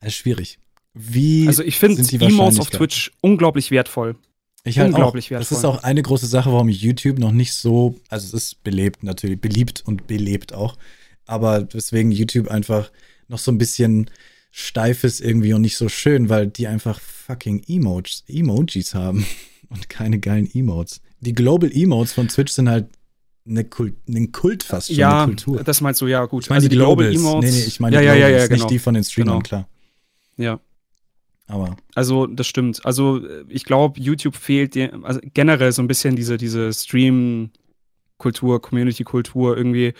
es 0.00 0.08
ist 0.08 0.14
schwierig. 0.14 0.58
Wie 1.00 1.46
also 1.46 1.62
ich 1.62 1.78
finde 1.78 2.02
Emotes 2.24 2.58
auf 2.58 2.70
Twitch 2.70 3.12
unglaublich 3.20 3.70
wertvoll. 3.70 4.16
Ich 4.64 4.80
halt 4.80 4.88
unglaublich 4.88 5.26
auch, 5.26 5.30
wertvoll. 5.30 5.48
Das 5.48 5.58
ist 5.58 5.64
auch 5.64 5.84
eine 5.84 6.02
große 6.02 6.26
Sache, 6.26 6.52
warum 6.52 6.68
YouTube 6.68 7.20
noch 7.20 7.30
nicht 7.30 7.54
so, 7.54 7.94
also 8.08 8.26
es 8.26 8.34
ist 8.34 8.64
belebt 8.64 9.04
natürlich, 9.04 9.40
beliebt 9.40 9.82
und 9.86 10.08
belebt 10.08 10.52
auch, 10.52 10.76
aber 11.24 11.62
deswegen 11.62 12.10
YouTube 12.10 12.48
einfach 12.48 12.90
noch 13.28 13.38
so 13.38 13.52
ein 13.52 13.58
bisschen 13.58 14.10
steif 14.50 15.04
ist 15.04 15.20
irgendwie 15.20 15.52
und 15.52 15.60
nicht 15.60 15.76
so 15.76 15.88
schön, 15.88 16.28
weil 16.28 16.48
die 16.48 16.66
einfach 16.66 16.98
fucking 16.98 17.62
Emojis, 17.68 18.24
Emojis 18.26 18.94
haben 18.94 19.24
und 19.68 19.88
keine 19.88 20.18
geilen 20.18 20.50
Emotes. 20.52 21.00
Die 21.20 21.32
Global 21.32 21.70
Emotes 21.72 22.12
von 22.12 22.26
Twitch 22.26 22.52
sind 22.52 22.68
halt 22.68 22.88
eine 23.46 23.64
Kult, 23.64 23.94
ein 24.08 24.32
Kult 24.32 24.64
fast 24.64 24.88
schon, 24.88 24.96
ja, 24.96 25.22
eine 25.22 25.36
Kultur. 25.36 25.62
das 25.62 25.80
meinst 25.80 26.00
du, 26.00 26.08
ja, 26.08 26.24
gut. 26.24 26.42
Ich 26.42 26.50
meine 26.50 26.58
also 26.58 26.68
die, 26.68 26.74
die 26.74 26.80
Global 26.80 27.14
Emotes. 27.14 27.50
Nee, 27.50 27.60
nee, 27.60 27.66
ich 27.66 27.78
meine 27.78 27.94
ja, 27.94 28.00
die 28.00 28.06
ja, 28.06 28.28
ja, 28.28 28.46
genau. 28.48 28.64
nicht 28.64 28.70
die 28.70 28.78
von 28.80 28.94
den 28.94 29.04
Streamern, 29.04 29.34
genau. 29.34 29.42
klar. 29.42 29.68
Ja. 30.36 30.60
Aber. 31.48 31.76
Also, 31.94 32.26
das 32.26 32.46
stimmt. 32.46 32.84
Also, 32.84 33.20
ich 33.48 33.64
glaube, 33.64 34.00
YouTube 34.00 34.36
fehlt 34.36 34.74
dir, 34.74 34.92
also 35.02 35.20
generell 35.34 35.72
so 35.72 35.82
ein 35.82 35.88
bisschen 35.88 36.14
diese, 36.14 36.36
diese 36.36 36.72
Stream-Kultur, 36.72 38.62
Community-Kultur 38.62 39.56
irgendwie 39.56 39.94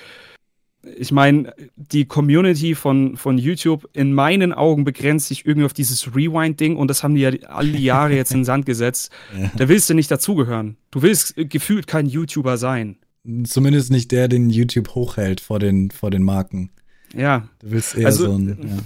ich 0.96 1.10
meine, 1.12 1.52
die 1.76 2.04
Community 2.04 2.74
von, 2.74 3.16
von 3.16 3.36
YouTube 3.36 3.88
in 3.92 4.12
meinen 4.12 4.52
Augen 4.52 4.84
begrenzt 4.84 5.28
sich 5.28 5.44
irgendwie 5.44 5.66
auf 5.66 5.72
dieses 5.72 6.14
Rewind-Ding 6.14 6.76
und 6.76 6.88
das 6.88 7.02
haben 7.02 7.14
die 7.14 7.22
ja 7.22 7.30
alle 7.48 7.76
Jahre 7.76 8.14
jetzt 8.14 8.30
in 8.30 8.40
den 8.40 8.44
Sand 8.44 8.66
gesetzt. 8.66 9.10
Ja. 9.38 9.50
Da 9.56 9.68
willst 9.68 9.90
du 9.90 9.94
nicht 9.94 10.10
dazugehören. 10.10 10.76
Du 10.90 11.02
willst 11.02 11.34
gefühlt 11.36 11.86
kein 11.86 12.06
YouTuber 12.06 12.56
sein. 12.56 12.96
Zumindest 13.44 13.90
nicht 13.90 14.10
der, 14.10 14.26
den 14.26 14.48
YouTube 14.48 14.94
hochhält 14.94 15.40
vor 15.40 15.58
den, 15.58 15.90
vor 15.90 16.10
den 16.10 16.22
Marken. 16.22 16.70
Ja. 17.14 17.48
Du 17.60 17.70
willst 17.72 17.96
eher 17.96 18.06
also, 18.06 18.24
so 18.24 18.32
ein. 18.32 18.58
Ja. 18.62 18.76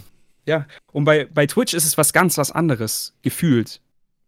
Ja, 0.47 0.67
und 0.93 1.05
bei, 1.05 1.27
bei 1.27 1.47
Twitch 1.47 1.75
ist 1.75 1.85
es 1.85 1.97
was 1.97 2.13
ganz 2.13 2.39
was 2.39 2.51
anderes, 2.51 3.15
gefühlt. 3.23 3.81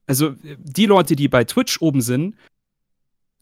Also, 0.07 0.35
die 0.59 0.87
Leute, 0.87 1.17
die 1.17 1.29
bei 1.29 1.45
Twitch 1.45 1.81
oben 1.81 2.03
sind, 2.03 2.37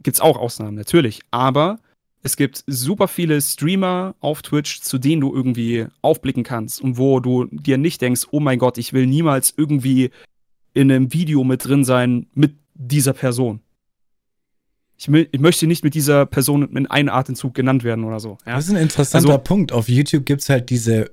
gibt 0.02 0.16
es 0.16 0.20
auch 0.20 0.36
Ausnahmen, 0.36 0.76
natürlich. 0.76 1.20
Aber 1.30 1.78
es 2.22 2.36
gibt 2.36 2.64
super 2.66 3.08
viele 3.08 3.40
Streamer 3.40 4.14
auf 4.20 4.42
Twitch, 4.42 4.80
zu 4.80 4.98
denen 4.98 5.20
du 5.20 5.34
irgendwie 5.34 5.86
aufblicken 6.02 6.44
kannst 6.44 6.80
und 6.80 6.96
wo 6.96 7.20
du 7.20 7.46
dir 7.50 7.78
nicht 7.78 8.00
denkst, 8.00 8.28
oh 8.30 8.40
mein 8.40 8.58
Gott, 8.58 8.78
ich 8.78 8.92
will 8.92 9.06
niemals 9.06 9.52
irgendwie 9.56 10.10
in 10.72 10.90
einem 10.90 11.12
Video 11.12 11.44
mit 11.44 11.66
drin 11.66 11.84
sein 11.84 12.26
mit 12.34 12.54
dieser 12.74 13.12
Person. 13.12 13.60
Ich, 14.96 15.08
ich 15.08 15.40
möchte 15.40 15.66
nicht 15.66 15.82
mit 15.82 15.94
dieser 15.94 16.26
Person 16.26 16.76
in 16.76 16.86
einem 16.86 17.08
Atemzug 17.08 17.54
genannt 17.54 17.82
werden 17.82 18.04
oder 18.04 18.20
so. 18.20 18.38
Ja? 18.46 18.54
Das 18.54 18.66
ist 18.66 18.70
ein 18.70 18.76
interessanter 18.76 19.30
also, 19.30 19.42
Punkt. 19.42 19.72
Auf 19.72 19.88
YouTube 19.88 20.24
gibt 20.24 20.42
es 20.42 20.48
halt 20.48 20.70
diese, 20.70 21.10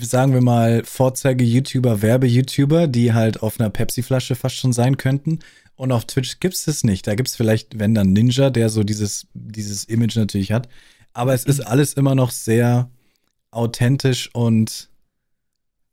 sagen 0.00 0.32
wir 0.32 0.40
mal, 0.40 0.82
Vorzeige-YouTuber, 0.84 2.02
Werbe-YouTuber, 2.02 2.86
die 2.86 3.12
halt 3.12 3.42
auf 3.42 3.58
einer 3.58 3.70
Pepsi-Flasche 3.70 4.34
fast 4.34 4.56
schon 4.56 4.72
sein 4.72 4.96
könnten. 4.96 5.40
Und 5.76 5.92
auf 5.92 6.06
Twitch 6.06 6.40
gibt 6.40 6.54
es 6.54 6.64
das 6.64 6.84
nicht. 6.84 7.06
Da 7.06 7.14
gibt 7.14 7.28
es 7.28 7.36
vielleicht, 7.36 7.78
wenn 7.78 7.94
dann 7.94 8.12
Ninja, 8.12 8.50
der 8.50 8.68
so 8.68 8.82
dieses, 8.82 9.26
dieses 9.34 9.84
Image 9.84 10.16
natürlich 10.16 10.52
hat. 10.52 10.68
Aber 11.12 11.34
es 11.34 11.44
ist 11.44 11.60
alles 11.60 11.94
immer 11.94 12.14
noch 12.14 12.30
sehr 12.30 12.90
authentisch 13.50 14.28
und 14.34 14.90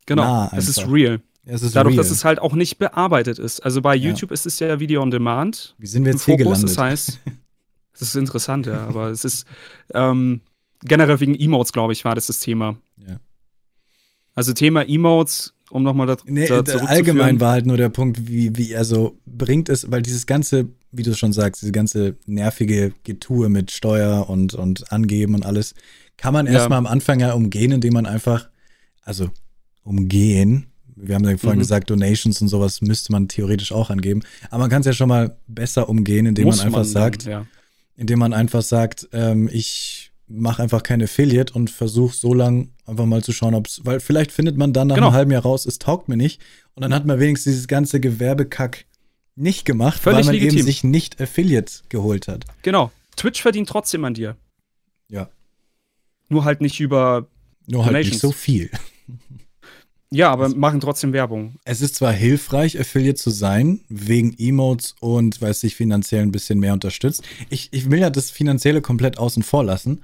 genau, 0.06 0.24
nah 0.24 0.52
es 0.56 0.68
ist 0.68 0.88
real. 0.90 1.22
Es 1.46 1.62
ist 1.62 1.76
Dadurch, 1.76 1.94
real. 1.94 2.04
dass 2.04 2.12
es 2.12 2.26
halt 2.26 2.40
auch 2.40 2.54
nicht 2.54 2.80
bearbeitet 2.80 3.38
ist. 3.38 3.64
Also 3.64 3.82
bei 3.82 3.96
YouTube 3.96 4.32
ja. 4.32 4.34
ist 4.34 4.46
es 4.48 4.60
ja 4.60 4.80
Video 4.80 5.02
on 5.02 5.12
Demand. 5.12 5.76
Wie 5.78 5.88
sind 5.88 6.04
wir 6.04 6.12
jetzt 6.12 6.26
hier 6.26 6.38
gelandet? 6.38 6.64
Das 6.64 6.78
heißt, 6.78 7.20
das 7.94 8.02
ist 8.02 8.16
interessant, 8.16 8.66
ja, 8.66 8.88
aber 8.88 9.10
es 9.10 9.24
ist 9.24 9.46
ähm, 9.94 10.42
generell 10.84 11.20
wegen 11.20 11.36
Emotes, 11.36 11.72
glaube 11.72 11.94
ich, 11.94 12.04
war 12.04 12.16
das 12.16 12.28
das 12.28 12.40
Thema. 12.40 12.76
Ja. 12.98 13.20
Also 14.36 14.54
Thema 14.54 14.88
Emotes 14.88 15.56
um 15.72 15.84
nochmal 15.84 16.08
da, 16.08 16.18
nee, 16.26 16.48
da 16.48 16.62
Allgemein 16.62 17.40
war 17.40 17.54
halt 17.54 17.66
nur 17.66 17.78
der 17.78 17.90
Punkt, 17.90 18.28
wie, 18.28 18.56
wie, 18.56 18.76
also 18.76 19.18
bringt 19.26 19.70
es, 19.70 19.90
weil 19.92 20.02
dieses 20.02 20.26
ganze, 20.26 20.70
wie 20.92 21.04
du 21.04 21.16
schon 21.16 21.34
sagst, 21.34 21.62
diese 21.62 21.72
ganze 21.72 22.16
nervige 22.26 22.94
Getue 23.04 23.50
mit 23.50 23.72
Steuer 23.72 24.30
und, 24.30 24.54
und 24.54 24.92
Angeben 24.92 25.36
und 25.36 25.46
alles, 25.46 25.74
kann 26.18 26.34
man 26.34 26.48
erstmal 26.48 26.78
ja. 26.78 26.80
am 26.80 26.88
Anfang 26.88 27.20
ja 27.20 27.34
umgehen, 27.34 27.72
indem 27.72 27.94
man 27.94 28.06
einfach, 28.06 28.50
also 29.02 29.30
umgehen, 29.84 30.68
wir 30.96 31.16
haben 31.16 31.26
ja 31.26 31.36
vorhin 31.38 31.58
mhm. 31.58 31.64
gesagt, 31.64 31.90
Donations 31.90 32.42
und 32.42 32.48
sowas 32.48 32.82
müsste 32.82 33.12
man 33.12 33.28
theoretisch 33.28 33.72
auch 33.72 33.90
angeben, 33.90 34.22
aber 34.50 34.60
man 34.60 34.70
kann 34.70 34.82
es 34.82 34.86
ja 34.86 34.94
schon 34.94 35.10
mal 35.10 35.36
besser 35.48 35.90
umgehen, 35.90 36.26
indem 36.26 36.46
Muss 36.46 36.58
man 36.58 36.68
einfach 36.68 36.80
man 36.80 36.88
sagt, 36.88 37.26
ja. 37.26 37.46
indem 37.98 38.20
man 38.20 38.34
einfach 38.34 38.62
sagt, 38.62 39.10
ähm, 39.12 39.50
ich 39.52 40.12
mache 40.28 40.64
einfach 40.64 40.84
kein 40.84 41.02
Affiliate 41.02 41.54
und 41.54 41.70
versuche 41.70 42.16
so 42.16 42.34
lange 42.34 42.70
einfach 42.86 43.06
mal 43.06 43.24
zu 43.24 43.32
schauen, 43.32 43.54
ob 43.54 43.68
es, 43.68 43.82
weil 43.86 44.00
vielleicht 44.00 44.32
findet 44.32 44.58
man 44.58 44.74
dann 44.74 44.88
nach 44.88 44.96
genau. 44.96 45.08
einem 45.08 45.16
halben 45.16 45.32
Jahr 45.32 45.44
raus, 45.44 45.66
es 45.66 45.80
taugt 45.80 46.10
mir 46.10 46.18
nicht. 46.18 46.42
Und 46.74 46.82
dann 46.82 46.94
hat 46.94 47.06
man 47.06 47.20
wenigstens 47.20 47.54
dieses 47.54 47.68
ganze 47.68 48.00
Gewerbekack 48.00 48.86
nicht 49.36 49.66
gemacht, 49.66 50.02
Völlig 50.02 50.18
weil 50.18 50.26
man 50.26 50.34
legitim. 50.34 50.58
eben 50.60 50.66
sich 50.66 50.84
nicht 50.84 51.22
Affiliate 51.22 51.72
geholt 51.90 52.28
hat. 52.28 52.46
Genau. 52.62 52.92
Twitch 53.16 53.42
verdient 53.42 53.70
trotzdem 53.70 54.04
an 54.06 54.14
dir. 54.14 54.36
Ja. 55.10 55.30
Nur 56.30 56.44
halt 56.44 56.62
nicht 56.62 56.80
über 56.80 57.28
Nur 57.68 57.86
halt 57.86 58.06
nicht 58.06 58.20
so 58.20 58.32
viel. 58.32 58.70
Ja, 60.12 60.32
aber 60.32 60.46
also, 60.46 60.56
machen 60.56 60.80
trotzdem 60.80 61.14
Werbung. 61.14 61.56
Es 61.66 61.82
ist 61.82 61.96
zwar 61.96 62.14
hilfreich, 62.14 62.80
Affiliate 62.80 63.16
zu 63.16 63.30
sein, 63.32 63.82
wegen 63.90 64.34
Emotes 64.38 64.96
und 65.00 65.42
weil 65.42 65.52
es 65.52 65.62
sich 65.62 65.76
finanziell 65.76 66.22
ein 66.22 66.32
bisschen 66.32 66.60
mehr 66.60 66.74
unterstützt. 66.74 67.24
Ich, 67.50 67.70
ich 67.72 67.90
will 67.90 68.00
ja 68.00 68.10
das 68.10 68.32
Finanzielle 68.32 68.82
komplett 68.82 69.18
außen 69.18 69.44
vor 69.44 69.64
lassen. 69.64 70.02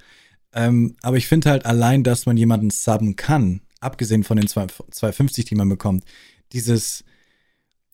Ähm, 0.54 0.96
aber 1.02 1.18
ich 1.18 1.28
finde 1.28 1.50
halt 1.50 1.66
allein, 1.66 2.04
dass 2.04 2.26
man 2.26 2.36
jemanden 2.36 2.72
subben 2.72 3.16
kann, 3.16 3.62
abgesehen 3.80 4.24
von 4.24 4.38
den 4.38 4.48
250, 4.48 5.46
die 5.46 5.56
man 5.56 5.70
bekommt, 5.70 6.04
dieses, 6.52 7.04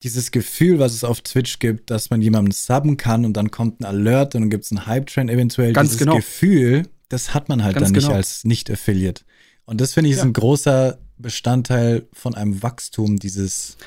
dieses 0.04 0.32
Gefühl, 0.32 0.80
was 0.80 0.93
es 0.93 1.04
auf 1.04 1.22
Twitch 1.22 1.60
gibt, 1.60 1.91
dass 1.91 2.10
man 2.10 2.22
jemanden 2.22 2.52
subben 2.52 2.98
kann 2.98 3.26
und 3.26 3.34
dann 3.34 3.52
kommt 3.52 3.82
ein 3.82 3.86
Alert 3.86 4.34
und 4.34 4.41
dann 4.41 4.50
gibt 4.50 4.65
es 4.65 4.72
einen 4.72 4.88
Hype-Train 4.88 5.30
eventuell. 5.30 5.74
Ganz 5.74 5.89
dieses 5.89 6.00
genau. 6.00 6.15
Gefühl, 6.15 6.84
das 7.10 7.34
hat 7.34 7.50
man 7.50 7.63
halt 7.63 7.76
Ganz 7.76 7.88
dann 7.88 7.93
nicht 7.93 8.06
genau. 8.06 8.15
als 8.15 8.43
Nicht-Affiliate. 8.43 9.24
Und 9.65 9.82
das 9.82 9.93
finde 9.93 10.10
ich 10.10 10.15
ja. 10.15 10.22
ist 10.22 10.26
ein 10.26 10.34
großer 10.34 10.98
Bestandteil 11.17 12.08
von 12.13 12.36
einem 12.36 12.62
Wachstum 12.63 13.17
dieses. 13.17 13.77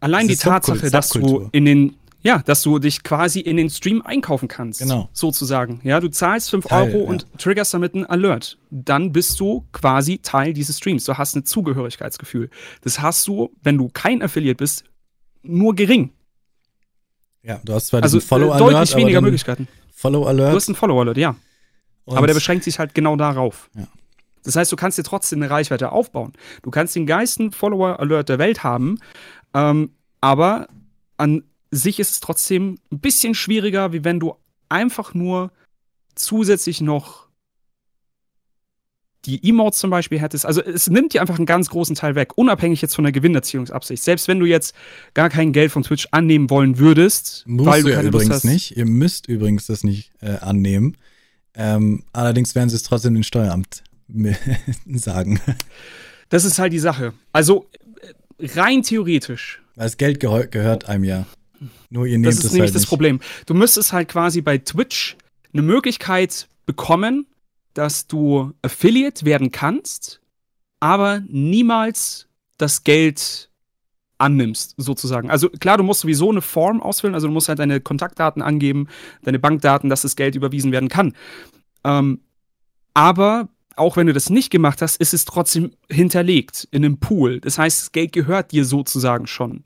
Allein 0.00 0.28
die 0.28 0.36
Tatsache, 0.36 0.90
dass 0.90 1.10
du 1.10 1.48
in 1.52 1.64
den 1.64 1.96
ja, 2.24 2.38
dass 2.38 2.62
du 2.62 2.78
dich 2.78 3.02
quasi 3.02 3.40
in 3.40 3.58
den 3.58 3.68
Stream 3.68 4.00
einkaufen 4.00 4.48
kannst. 4.48 4.80
Genau. 4.80 5.10
Sozusagen. 5.12 5.80
Ja, 5.84 6.00
du 6.00 6.08
zahlst 6.08 6.48
5 6.50 6.72
Euro 6.72 7.02
ja. 7.02 7.04
und 7.04 7.26
triggerst 7.36 7.74
damit 7.74 7.94
einen 7.94 8.06
Alert. 8.06 8.56
Dann 8.70 9.12
bist 9.12 9.38
du 9.38 9.66
quasi 9.72 10.18
Teil 10.18 10.54
dieses 10.54 10.78
Streams. 10.78 11.04
Du 11.04 11.18
hast 11.18 11.36
ein 11.36 11.44
Zugehörigkeitsgefühl. 11.44 12.48
Das 12.80 13.00
hast 13.00 13.28
du, 13.28 13.50
wenn 13.62 13.76
du 13.76 13.90
kein 13.90 14.22
Affiliate 14.22 14.56
bist, 14.56 14.84
nur 15.42 15.74
gering. 15.74 16.12
Ja, 17.42 17.60
du 17.62 17.74
hast 17.74 17.88
zwar 17.88 18.02
also, 18.02 18.16
diesen 18.16 18.26
Follow 18.26 18.52
Alert. 18.52 18.72
Deutlich 18.72 18.96
weniger 18.96 19.20
Möglichkeiten. 19.20 19.68
Follow 19.94 20.24
Alert. 20.24 20.52
Du 20.52 20.56
hast 20.56 20.68
einen 20.68 20.76
Follow 20.76 20.98
Alert, 20.98 21.18
ja. 21.18 21.36
Und 22.06 22.16
aber 22.16 22.26
der 22.26 22.34
beschränkt 22.34 22.64
sich 22.64 22.78
halt 22.78 22.94
genau 22.94 23.16
darauf. 23.16 23.68
Ja. 23.74 23.86
Das 24.44 24.56
heißt, 24.56 24.70
du 24.70 24.76
kannst 24.76 24.98
dir 24.98 25.02
trotzdem 25.02 25.42
eine 25.42 25.50
Reichweite 25.50 25.90
aufbauen. 25.90 26.32
Du 26.62 26.70
kannst 26.70 26.94
den 26.94 27.06
geilsten 27.06 27.50
Follower-Alert 27.50 28.28
der 28.28 28.38
Welt 28.38 28.62
haben, 28.62 28.98
ähm, 29.54 29.90
aber 30.20 30.68
an 31.16 31.42
sich 31.70 31.98
ist 31.98 32.12
es 32.12 32.20
trotzdem 32.20 32.78
ein 32.92 33.00
bisschen 33.00 33.34
schwieriger, 33.34 33.92
wie 33.92 34.04
wenn 34.04 34.20
du 34.20 34.34
einfach 34.68 35.14
nur 35.14 35.50
zusätzlich 36.14 36.80
noch 36.80 37.24
die 39.24 39.48
Emotes 39.48 39.80
zum 39.80 39.90
Beispiel 39.90 40.20
hättest. 40.20 40.44
Also 40.44 40.62
es 40.62 40.88
nimmt 40.90 41.14
dir 41.14 41.22
einfach 41.22 41.36
einen 41.36 41.46
ganz 41.46 41.70
großen 41.70 41.96
Teil 41.96 42.14
weg, 42.14 42.36
unabhängig 42.36 42.82
jetzt 42.82 42.94
von 42.94 43.04
der 43.04 43.12
Gewinnerziehungsabsicht. 43.12 44.02
Selbst 44.02 44.28
wenn 44.28 44.38
du 44.38 44.46
jetzt 44.46 44.74
gar 45.14 45.30
kein 45.30 45.52
Geld 45.52 45.72
von 45.72 45.82
Twitch 45.82 46.08
annehmen 46.10 46.50
wollen 46.50 46.78
würdest, 46.78 47.44
Musst 47.46 47.70
weil 47.70 47.82
du, 47.82 47.88
du 47.88 47.94
ja 47.94 48.02
übrigens 48.02 48.44
nicht. 48.44 48.76
Ihr 48.76 48.84
müsst 48.84 49.26
übrigens 49.26 49.66
das 49.66 49.82
nicht 49.82 50.12
äh, 50.20 50.36
annehmen. 50.36 50.98
Ähm, 51.54 52.04
allerdings 52.12 52.54
werden 52.54 52.68
sie 52.68 52.76
es 52.76 52.82
trotzdem 52.82 53.14
dem 53.14 53.22
Steueramt 53.22 53.82
sagen. 54.86 55.40
Das 56.28 56.44
ist 56.44 56.58
halt 56.58 56.72
die 56.72 56.78
Sache. 56.78 57.12
Also 57.32 57.68
rein 58.38 58.82
theoretisch. 58.82 59.62
Das 59.76 59.96
Geld 59.96 60.20
gehör 60.20 60.46
gehört 60.46 60.88
einem 60.88 61.04
ja. 61.04 61.26
Nur 61.90 62.06
ihr 62.06 62.18
nehmt 62.18 62.26
das 62.26 62.36
ist 62.36 62.44
es 62.44 62.52
nämlich 62.52 62.68
halt 62.68 62.74
das 62.74 62.82
nicht. 62.82 62.88
Problem. 62.88 63.20
Du 63.46 63.54
müsstest 63.54 63.92
halt 63.92 64.08
quasi 64.08 64.40
bei 64.40 64.58
Twitch 64.58 65.16
eine 65.52 65.62
Möglichkeit 65.62 66.48
bekommen, 66.66 67.26
dass 67.74 68.06
du 68.06 68.52
Affiliate 68.62 69.24
werden 69.24 69.50
kannst, 69.50 70.20
aber 70.80 71.22
niemals 71.28 72.28
das 72.56 72.84
Geld 72.84 73.50
annimmst, 74.18 74.74
sozusagen. 74.76 75.30
Also 75.30 75.48
klar, 75.48 75.76
du 75.76 75.82
musst 75.82 76.00
sowieso 76.00 76.30
eine 76.30 76.40
Form 76.40 76.80
ausfüllen, 76.80 77.14
also 77.14 77.26
du 77.26 77.32
musst 77.32 77.48
halt 77.48 77.58
deine 77.58 77.80
Kontaktdaten 77.80 78.42
angeben, 78.42 78.88
deine 79.22 79.38
Bankdaten, 79.38 79.90
dass 79.90 80.02
das 80.02 80.16
Geld 80.16 80.34
überwiesen 80.34 80.72
werden 80.72 80.88
kann. 80.88 81.14
Ähm, 81.84 82.20
aber 82.94 83.48
auch 83.76 83.96
wenn 83.96 84.06
du 84.06 84.12
das 84.12 84.30
nicht 84.30 84.50
gemacht 84.50 84.82
hast, 84.82 84.96
ist 84.96 85.14
es 85.14 85.24
trotzdem 85.24 85.72
hinterlegt 85.90 86.68
in 86.70 86.84
einem 86.84 86.98
Pool. 86.98 87.40
Das 87.40 87.58
heißt, 87.58 87.80
das 87.80 87.92
Geld 87.92 88.12
gehört 88.12 88.52
dir 88.52 88.64
sozusagen 88.64 89.26
schon. 89.26 89.64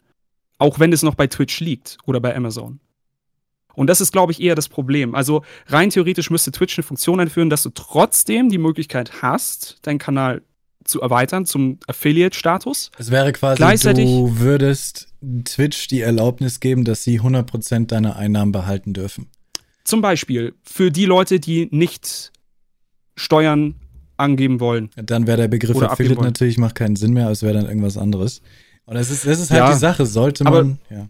Auch 0.59 0.79
wenn 0.79 0.93
es 0.93 1.03
noch 1.03 1.15
bei 1.15 1.27
Twitch 1.27 1.61
liegt 1.61 1.99
oder 2.05 2.21
bei 2.21 2.35
Amazon. 2.35 2.81
Und 3.75 3.87
das 3.87 4.01
ist, 4.01 4.11
glaube 4.11 4.33
ich, 4.33 4.41
eher 4.41 4.57
das 4.57 4.69
Problem. 4.69 5.15
Also 5.15 5.45
rein 5.69 5.91
theoretisch 5.91 6.31
müsste 6.31 6.51
Twitch 6.51 6.77
eine 6.77 6.83
Funktion 6.83 7.21
einführen, 7.21 7.49
dass 7.49 7.63
du 7.63 7.71
trotzdem 7.71 8.49
die 8.49 8.59
Möglichkeit 8.59 9.23
hast, 9.23 9.79
deinen 9.83 9.99
Kanal 9.99 10.43
zu 10.83 11.01
erweitern 11.01 11.47
zum 11.47 11.79
Affiliate-Status. 11.87 12.91
Es 12.99 13.11
wäre 13.11 13.33
quasi, 13.33 13.63
du 13.95 14.39
würdest 14.41 15.09
Twitch 15.45 15.87
die 15.87 16.01
Erlaubnis 16.01 16.59
geben, 16.59 16.85
dass 16.85 17.05
sie 17.05 17.21
100% 17.21 17.87
deiner 17.87 18.17
Einnahmen 18.17 18.51
behalten 18.51 18.95
dürfen. 18.95 19.29
Zum 19.85 20.01
Beispiel 20.01 20.55
für 20.65 20.91
die 20.91 21.05
Leute, 21.05 21.39
die 21.39 21.69
nicht 21.71 22.33
Steuern 23.15 23.77
angeben 24.19 24.61
wollen. 24.61 24.91
Dann 24.97 25.27
wäre 25.27 25.39
der 25.39 25.49
Begriff 25.49 25.81
Affiliate 25.81 26.21
natürlich 26.21 26.59
macht 26.59 26.75
keinen 26.75 26.97
Sinn 26.97 27.13
mehr, 27.13 27.25
aber 27.25 27.33
es 27.33 27.43
wäre 27.43 27.55
dann 27.55 27.67
irgendwas 27.67 27.97
anderes. 27.97 28.43
Und 28.85 28.95
das 28.95 29.11
ist, 29.11 29.27
das 29.27 29.41
ist 29.41 29.51
halt 29.51 29.61
ja, 29.61 29.73
die 29.73 29.79
Sache, 29.79 30.07
sollte 30.07 30.45
man. 30.45 30.55
Aber, 30.55 30.97
ja. 30.97 31.09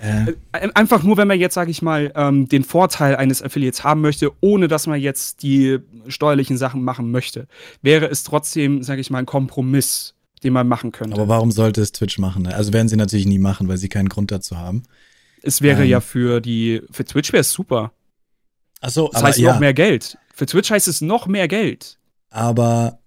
Äh. 0.00 0.30
äh. 0.52 0.70
Einfach 0.74 1.02
nur, 1.02 1.16
wenn 1.16 1.28
man 1.28 1.38
jetzt, 1.38 1.54
sage 1.54 1.70
ich 1.70 1.82
mal, 1.82 2.12
ähm, 2.14 2.48
den 2.48 2.64
Vorteil 2.64 3.16
eines 3.16 3.42
Affiliates 3.42 3.82
haben 3.82 4.00
möchte, 4.00 4.30
ohne 4.40 4.68
dass 4.68 4.86
man 4.86 5.00
jetzt 5.00 5.42
die 5.42 5.78
steuerlichen 6.06 6.56
Sachen 6.56 6.82
machen 6.84 7.10
möchte, 7.10 7.48
wäre 7.82 8.06
es 8.06 8.24
trotzdem, 8.24 8.82
sage 8.82 9.00
ich 9.00 9.10
mal, 9.10 9.18
ein 9.18 9.26
Kompromiss, 9.26 10.14
den 10.44 10.52
man 10.52 10.68
machen 10.68 10.92
könnte. 10.92 11.14
Aber 11.14 11.28
warum 11.28 11.50
sollte 11.50 11.80
es 11.80 11.92
Twitch 11.92 12.18
machen? 12.18 12.42
Ne? 12.42 12.54
Also 12.54 12.72
werden 12.72 12.88
sie 12.88 12.96
natürlich 12.96 13.26
nie 13.26 13.38
machen, 13.38 13.68
weil 13.68 13.78
sie 13.78 13.88
keinen 13.88 14.08
Grund 14.08 14.30
dazu 14.30 14.56
haben. 14.56 14.84
Es 15.42 15.62
wäre 15.62 15.82
ähm. 15.84 15.88
ja 15.88 16.00
für 16.00 16.40
die, 16.40 16.82
für 16.90 17.04
Twitch 17.04 17.32
wäre 17.32 17.40
es 17.40 17.52
super. 17.52 17.92
Ach 18.80 18.90
so, 18.90 19.10
das 19.12 19.22
heißt 19.22 19.38
ja. 19.38 19.52
noch 19.52 19.60
mehr 19.60 19.74
Geld. 19.74 20.18
Für 20.32 20.46
Twitch 20.46 20.70
heißt 20.70 20.86
es 20.86 21.00
noch 21.00 21.26
mehr 21.26 21.48
Geld. 21.48 21.97
Aber 22.30 22.98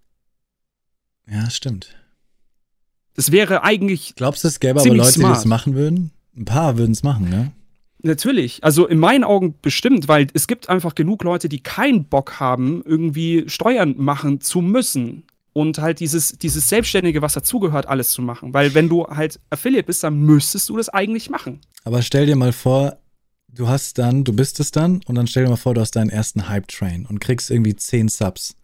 ja, 1.29 1.49
stimmt. 1.49 1.95
Das 3.15 3.31
wäre 3.31 3.63
eigentlich. 3.63 4.15
Glaubst 4.15 4.43
du, 4.43 4.47
es 4.47 4.59
gäbe 4.59 4.79
aber 4.79 4.89
Leute, 4.89 5.11
smart. 5.11 5.35
die 5.35 5.35
das 5.35 5.45
machen 5.45 5.75
würden? 5.75 6.11
Ein 6.35 6.45
paar 6.45 6.77
würden 6.77 6.91
es 6.91 7.03
machen, 7.03 7.29
ne? 7.29 7.51
Natürlich. 8.03 8.63
Also 8.63 8.87
in 8.87 8.99
meinen 8.99 9.23
Augen 9.23 9.55
bestimmt, 9.61 10.07
weil 10.07 10.27
es 10.33 10.47
gibt 10.47 10.69
einfach 10.69 10.95
genug 10.95 11.23
Leute, 11.23 11.49
die 11.49 11.61
keinen 11.61 12.05
Bock 12.05 12.39
haben, 12.39 12.81
irgendwie 12.85 13.43
Steuern 13.47 13.95
machen 13.97 14.41
zu 14.41 14.61
müssen. 14.61 15.23
Und 15.53 15.79
halt 15.79 15.99
dieses, 15.99 16.37
dieses 16.37 16.69
Selbstständige, 16.69 17.21
was 17.21 17.33
dazugehört, 17.33 17.85
alles 17.85 18.11
zu 18.11 18.21
machen. 18.21 18.53
Weil 18.53 18.73
wenn 18.73 18.87
du 18.87 19.05
halt 19.07 19.39
Affiliate 19.49 19.85
bist, 19.85 20.03
dann 20.03 20.21
müsstest 20.21 20.69
du 20.69 20.77
das 20.77 20.87
eigentlich 20.87 21.29
machen. 21.29 21.59
Aber 21.83 22.01
stell 22.01 22.25
dir 22.25 22.37
mal 22.37 22.53
vor, 22.53 22.97
du 23.49 23.67
hast 23.67 23.97
dann, 23.97 24.23
du 24.23 24.31
bist 24.33 24.61
es 24.61 24.71
dann 24.71 25.01
und 25.05 25.15
dann 25.15 25.27
stell 25.27 25.43
dir 25.43 25.49
mal 25.49 25.57
vor, 25.57 25.73
du 25.73 25.81
hast 25.81 25.97
deinen 25.97 26.09
ersten 26.09 26.47
Hype-Train 26.47 27.05
und 27.05 27.19
kriegst 27.19 27.51
irgendwie 27.51 27.75
10 27.75 28.07
Subs. 28.07 28.55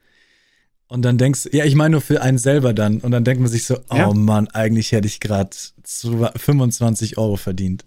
Und 0.88 1.02
dann 1.04 1.18
denkst 1.18 1.50
ja, 1.52 1.66
ich 1.66 1.76
meine 1.76 1.92
nur 1.92 2.02
für 2.02 2.22
einen 2.22 2.38
selber 2.38 2.74
dann. 2.74 3.02
Und 3.02 3.12
dann 3.12 3.24
denkt 3.24 3.42
man 3.42 3.52
sich 3.52 3.66
so, 3.66 3.78
oh 3.90 3.96
ja. 3.96 4.14
Mann, 4.14 4.48
eigentlich 4.50 4.92
hätte 4.92 5.08
ich 5.08 5.20
gerade 5.20 5.50
25 5.84 7.18
Euro 7.18 7.36
verdient. 7.36 7.84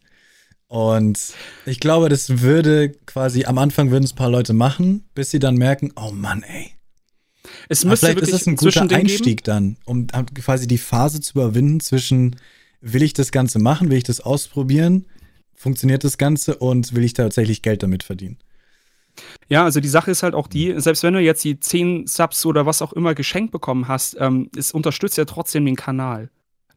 Und 0.68 1.18
ich 1.66 1.80
glaube, 1.80 2.08
das 2.08 2.42
würde 2.42 2.90
quasi, 3.06 3.44
am 3.44 3.58
Anfang 3.58 3.90
würden 3.90 4.04
es 4.04 4.12
ein 4.12 4.16
paar 4.16 4.30
Leute 4.30 4.52
machen, 4.52 5.04
bis 5.14 5.30
sie 5.30 5.38
dann 5.38 5.56
merken, 5.56 5.92
oh 5.96 6.12
Mann, 6.12 6.42
ey. 6.42 6.72
Es 7.68 7.84
müsste 7.84 8.06
vielleicht 8.06 8.22
ist 8.22 8.32
es 8.32 8.46
ein 8.46 8.56
guter 8.56 8.82
Einstieg 8.82 9.42
geben. 9.42 9.44
dann, 9.44 9.76
um 9.84 10.06
quasi 10.34 10.68
die 10.68 10.78
Phase 10.78 11.20
zu 11.20 11.32
überwinden 11.32 11.80
zwischen, 11.80 12.36
will 12.80 13.02
ich 13.02 13.14
das 13.14 13.32
Ganze 13.32 13.58
machen, 13.58 13.90
will 13.90 13.96
ich 13.96 14.04
das 14.04 14.20
ausprobieren, 14.20 15.06
funktioniert 15.54 16.04
das 16.04 16.18
Ganze 16.18 16.56
und 16.56 16.94
will 16.94 17.02
ich 17.02 17.14
tatsächlich 17.14 17.62
Geld 17.62 17.82
damit 17.82 18.02
verdienen. 18.02 18.38
Ja, 19.48 19.64
also 19.64 19.80
die 19.80 19.88
Sache 19.88 20.10
ist 20.10 20.22
halt 20.22 20.34
auch 20.34 20.46
die, 20.46 20.74
selbst 20.80 21.02
wenn 21.02 21.14
du 21.14 21.20
jetzt 21.20 21.44
die 21.44 21.58
10 21.58 22.06
Subs 22.06 22.46
oder 22.46 22.66
was 22.66 22.82
auch 22.82 22.92
immer 22.92 23.14
geschenkt 23.14 23.52
bekommen 23.52 23.88
hast, 23.88 24.16
ähm, 24.18 24.50
es 24.56 24.72
unterstützt 24.72 25.18
ja 25.18 25.24
trotzdem 25.24 25.64
den 25.64 25.76
Kanal. 25.76 26.30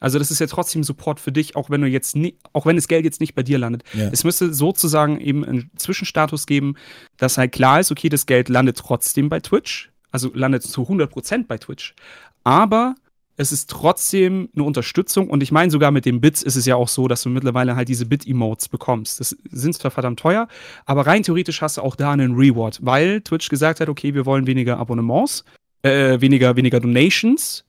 Also 0.04 0.20
das 0.20 0.32
ist 0.32 0.40
ja 0.40 0.48
trotzdem 0.48 0.84
Support 0.84 1.22
für 1.22 1.32
dich, 1.32 1.56
auch 1.56 1.70
wenn 1.70 1.80
du 1.80 1.88
jetzt 1.88 2.18
nie, 2.18 2.38
auch 2.52 2.66
wenn 2.66 2.76
das 2.76 2.90
Geld 2.90 3.06
jetzt 3.06 3.22
nicht 3.22 3.36
bei 3.36 3.44
dir 3.44 3.58
landet. 3.58 3.84
Ja. 3.94 4.10
Es 4.12 4.26
müsste 4.26 4.54
sozusagen 4.54 5.22
eben 5.22 5.46
einen 5.46 5.72
Zwischenstatus 5.78 6.46
geben, 6.46 6.76
dass 7.16 7.38
halt 7.38 7.54
klar 7.54 7.80
ist, 7.80 7.90
okay, 7.90 8.10
das 8.10 8.26
Geld 8.26 8.50
landet 8.50 8.78
trotzdem 8.78 9.30
bei 9.30 9.40
Twitch, 9.40 9.94
also 10.12 10.30
landet 10.34 10.64
zu 10.64 10.82
100% 10.82 11.48
bei 11.48 11.58
Twitch. 11.58 11.96
Aber 12.44 12.96
es 13.36 13.52
ist 13.52 13.70
trotzdem 13.70 14.50
eine 14.56 14.64
Unterstützung 14.64 15.30
und 15.30 15.42
ich 15.42 15.52
meine 15.52 15.72
sogar 15.72 15.92
mit 15.92 16.06
den 16.06 16.22
Bits 16.22 16.44
ist 16.44 16.56
es 16.56 16.66
ja 16.66 16.76
auch 16.76 16.88
so, 16.88 17.08
dass 17.08 17.24
du 17.24 17.30
mittlerweile 17.30 17.76
halt 17.76 17.90
diese 17.90 18.06
Bit-Emotes 18.06 18.70
bekommst. 18.70 19.20
Das 19.20 19.36
sind 19.50 19.74
zwar 19.74 19.92
verdammt 19.92 20.20
teuer, 20.20 20.48
aber 20.86 21.08
rein 21.08 21.24
theoretisch 21.24 21.62
hast 21.62 21.78
du 21.78 21.82
auch 21.82 21.96
da 21.96 22.12
einen 22.12 22.36
Reward, 22.36 22.80
weil 22.84 23.22
Twitch 23.22 23.50
gesagt 23.50 23.80
hat, 23.80 23.90
okay, 23.90 24.14
wir 24.14 24.26
wollen 24.26 24.46
weniger 24.46 24.78
Abonnements, 24.78 25.46
äh, 25.82 26.22
weniger, 26.22 26.56
weniger 26.56 26.80
Donations 26.80 27.66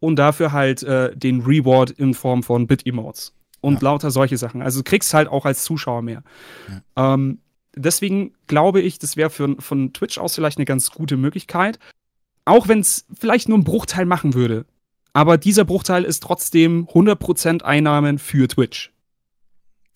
und 0.00 0.16
dafür 0.16 0.52
halt 0.52 0.82
äh, 0.82 1.16
den 1.16 1.42
Reward 1.42 1.90
in 1.92 2.12
Form 2.14 2.42
von 2.42 2.66
Bit-Emotes 2.66 3.32
und 3.60 3.74
ja. 3.74 3.80
lauter 3.82 4.10
solche 4.10 4.36
Sachen. 4.36 4.62
Also 4.62 4.80
du 4.80 4.84
kriegst 4.84 5.14
halt 5.14 5.28
auch 5.28 5.44
als 5.44 5.62
Zuschauer 5.62 6.02
mehr. 6.02 6.24
Ja. 6.96 7.14
Ähm, 7.14 7.38
deswegen 7.76 8.32
glaube 8.48 8.80
ich, 8.80 8.98
das 8.98 9.16
wäre 9.16 9.30
von 9.30 9.92
Twitch 9.92 10.18
aus 10.18 10.34
vielleicht 10.34 10.58
eine 10.58 10.64
ganz 10.64 10.90
gute 10.90 11.16
Möglichkeit. 11.16 11.78
Auch 12.44 12.66
wenn 12.66 12.80
es 12.80 13.06
vielleicht 13.16 13.48
nur 13.48 13.58
einen 13.58 13.64
Bruchteil 13.64 14.06
machen 14.06 14.34
würde 14.34 14.64
aber 15.12 15.38
dieser 15.38 15.64
Bruchteil 15.64 16.04
ist 16.04 16.22
trotzdem 16.22 16.86
100% 16.86 17.62
Einnahmen 17.62 18.18
für 18.18 18.48
Twitch. 18.48 18.92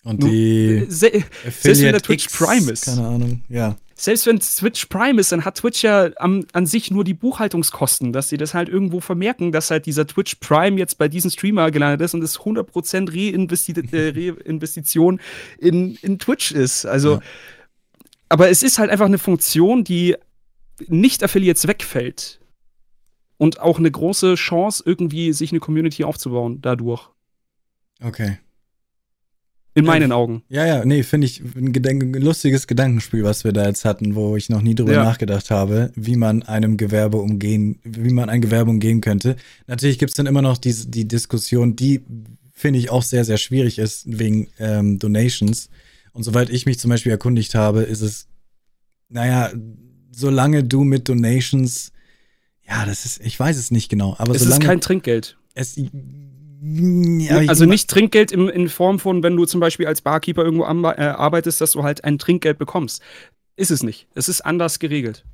Und 0.05 0.23
die. 0.23 0.85
Se 0.89 1.11
selbst 1.45 1.83
wenn 1.83 1.93
der 1.93 2.03
Twitch 2.03 2.25
X, 2.25 2.37
Prime 2.37 2.71
ist. 2.71 2.87
Keine 2.87 3.07
Ahnung, 3.07 3.43
ja. 3.49 3.77
Selbst 3.95 4.27
wenn 4.27 4.41
Twitch 4.41 4.87
Prime 4.87 5.21
ist, 5.21 5.31
dann 5.31 5.45
hat 5.45 5.59
Twitch 5.59 5.85
ja 5.85 6.11
am, 6.17 6.45
an 6.53 6.67
sich 6.67 6.91
nur 6.91 7.05
die 7.05 7.15
Buchhaltungskosten, 7.15 8.13
dass 8.13 8.29
sie 8.29 8.37
das 8.37 8.53
halt 8.53 8.69
irgendwo 8.69 8.99
vermerken, 8.99 9.53
dass 9.53 9.71
halt 9.71 9.87
dieser 9.87 10.07
Twitch 10.09 10.37
Prime 10.37 10.77
jetzt 10.77 10.99
bei 10.99 11.07
diesem 11.07 11.31
Streamer 11.31 11.71
gelandet 11.71 12.01
ist 12.01 12.15
und 12.15 12.23
es 12.25 12.41
100% 12.41 13.13
Reinvesti 13.13 13.73
äh, 13.93 14.35
Reinvestition 14.45 15.21
in, 15.59 15.97
in 16.03 16.19
Twitch 16.19 16.51
ist. 16.51 16.85
Also, 16.85 17.15
ja. 17.15 17.21
aber 18.29 18.51
es 18.51 18.65
ist 18.65 18.81
halt 18.81 18.91
einfach 18.91 19.07
eine 19.07 19.19
Funktion, 19.19 19.85
die 19.85 20.17
nicht 20.89 21.23
Affiliates 21.23 21.69
wegfällt 21.69 22.41
und 23.43 23.59
auch 23.59 23.81
eine 23.81 23.91
große 23.91 24.37
Chance, 24.37 24.85
irgendwie 24.87 25.33
sich 25.33 25.51
eine 25.51 25.59
Community 25.59 26.05
aufzubauen 26.05 26.61
dadurch. 26.63 27.11
Okay. 28.01 28.39
In 29.75 29.85
meinen 29.85 30.11
ja, 30.11 30.17
Augen. 30.17 30.45
Ja, 30.49 30.65
ja, 30.65 30.85
nee, 30.85 31.03
finde 31.03 31.27
ich 31.27 31.43
ein, 31.57 31.73
Gedenk 31.73 32.15
lustiges 32.23 32.69
Gedankenspiel, 32.69 33.25
was 33.25 33.43
wir 33.43 33.53
da 33.53 33.67
jetzt 33.67 33.85
hatten, 33.85 34.15
wo 34.15 34.37
ich 34.37 34.49
noch 34.49 34.63
nie 34.63 34.77
drüber 34.77 34.93
ja. 34.93 35.03
nachgedacht 35.03 35.51
habe, 35.51 35.91
wie 35.97 36.15
man 36.15 36.45
einem 36.45 36.77
Gewerbe 36.77 37.17
umgehen, 37.17 37.81
wie 37.83 38.13
man 38.13 38.31
ein 38.31 38.43
Gewerbe 38.43 38.71
umgehen 38.71 39.01
könnte. 39.01 39.35
Natürlich 39.67 39.99
gibt 39.99 40.11
es 40.11 40.17
dann 40.17 40.27
immer 40.27 40.43
noch 40.43 40.57
die, 40.57 40.73
die 40.73 41.09
Diskussion, 41.09 41.75
die 41.75 42.05
finde 42.53 42.79
ich 42.79 42.91
auch 42.91 43.03
sehr, 43.03 43.25
sehr 43.25 43.39
schwierig 43.39 43.81
ist, 43.81 44.05
wegen 44.07 44.51
ähm, 44.61 45.01
Donations. 45.01 45.69
Und 46.13 46.23
soweit 46.23 46.49
ich 46.49 46.65
mich 46.65 46.79
zum 46.79 46.91
Beispiel 46.91 47.11
erkundigt 47.11 47.57
habe, 47.57 47.83
ist 47.83 48.03
es, 48.03 48.29
naja, 49.09 49.51
solange 50.13 50.63
du 50.63 50.85
mit 50.85 51.09
Donations 51.09 51.92
ja, 52.73 52.87
das 52.87 53.05
ist, 53.05 53.21
ich 53.23 53.39
weiß 53.39 53.59
es 53.59 53.71
nicht 53.71 53.91
genau. 53.91 54.17
Aber 54.19 54.35
es 54.35 54.43
ist 54.43 54.61
kein 54.63 54.81
Trinkgeld. 54.81 55.37
Es, 55.55 55.77
ja, 55.77 57.37
also 57.49 57.67
nicht 57.67 57.91
Trinkgeld 57.91 58.33
in, 58.33 58.49
in, 58.49 58.69
Form 58.71 58.99
von, 58.99 59.23
wenn 59.23 59.37
du 59.37 59.45
zum 59.45 59.61
Beispiel 59.61 59.87
als 59.87 60.01
Barkeeper 60.01 60.43
irgendwo 60.43 60.65
am, 60.65 60.85
äh, 60.85 60.89
arbeitest, 60.89 61.61
dass 61.61 61.73
du 61.73 61.83
halt 61.83 62.05
ein 62.05 62.19
Trinkgeld 62.19 62.59
bekommst. 62.59 63.03
Ist 63.57 63.71
es 63.71 63.83
nicht. 63.83 64.07
Es 64.15 64.29
ist 64.31 64.41
anders 64.41 64.79
geregelt. 64.79 65.25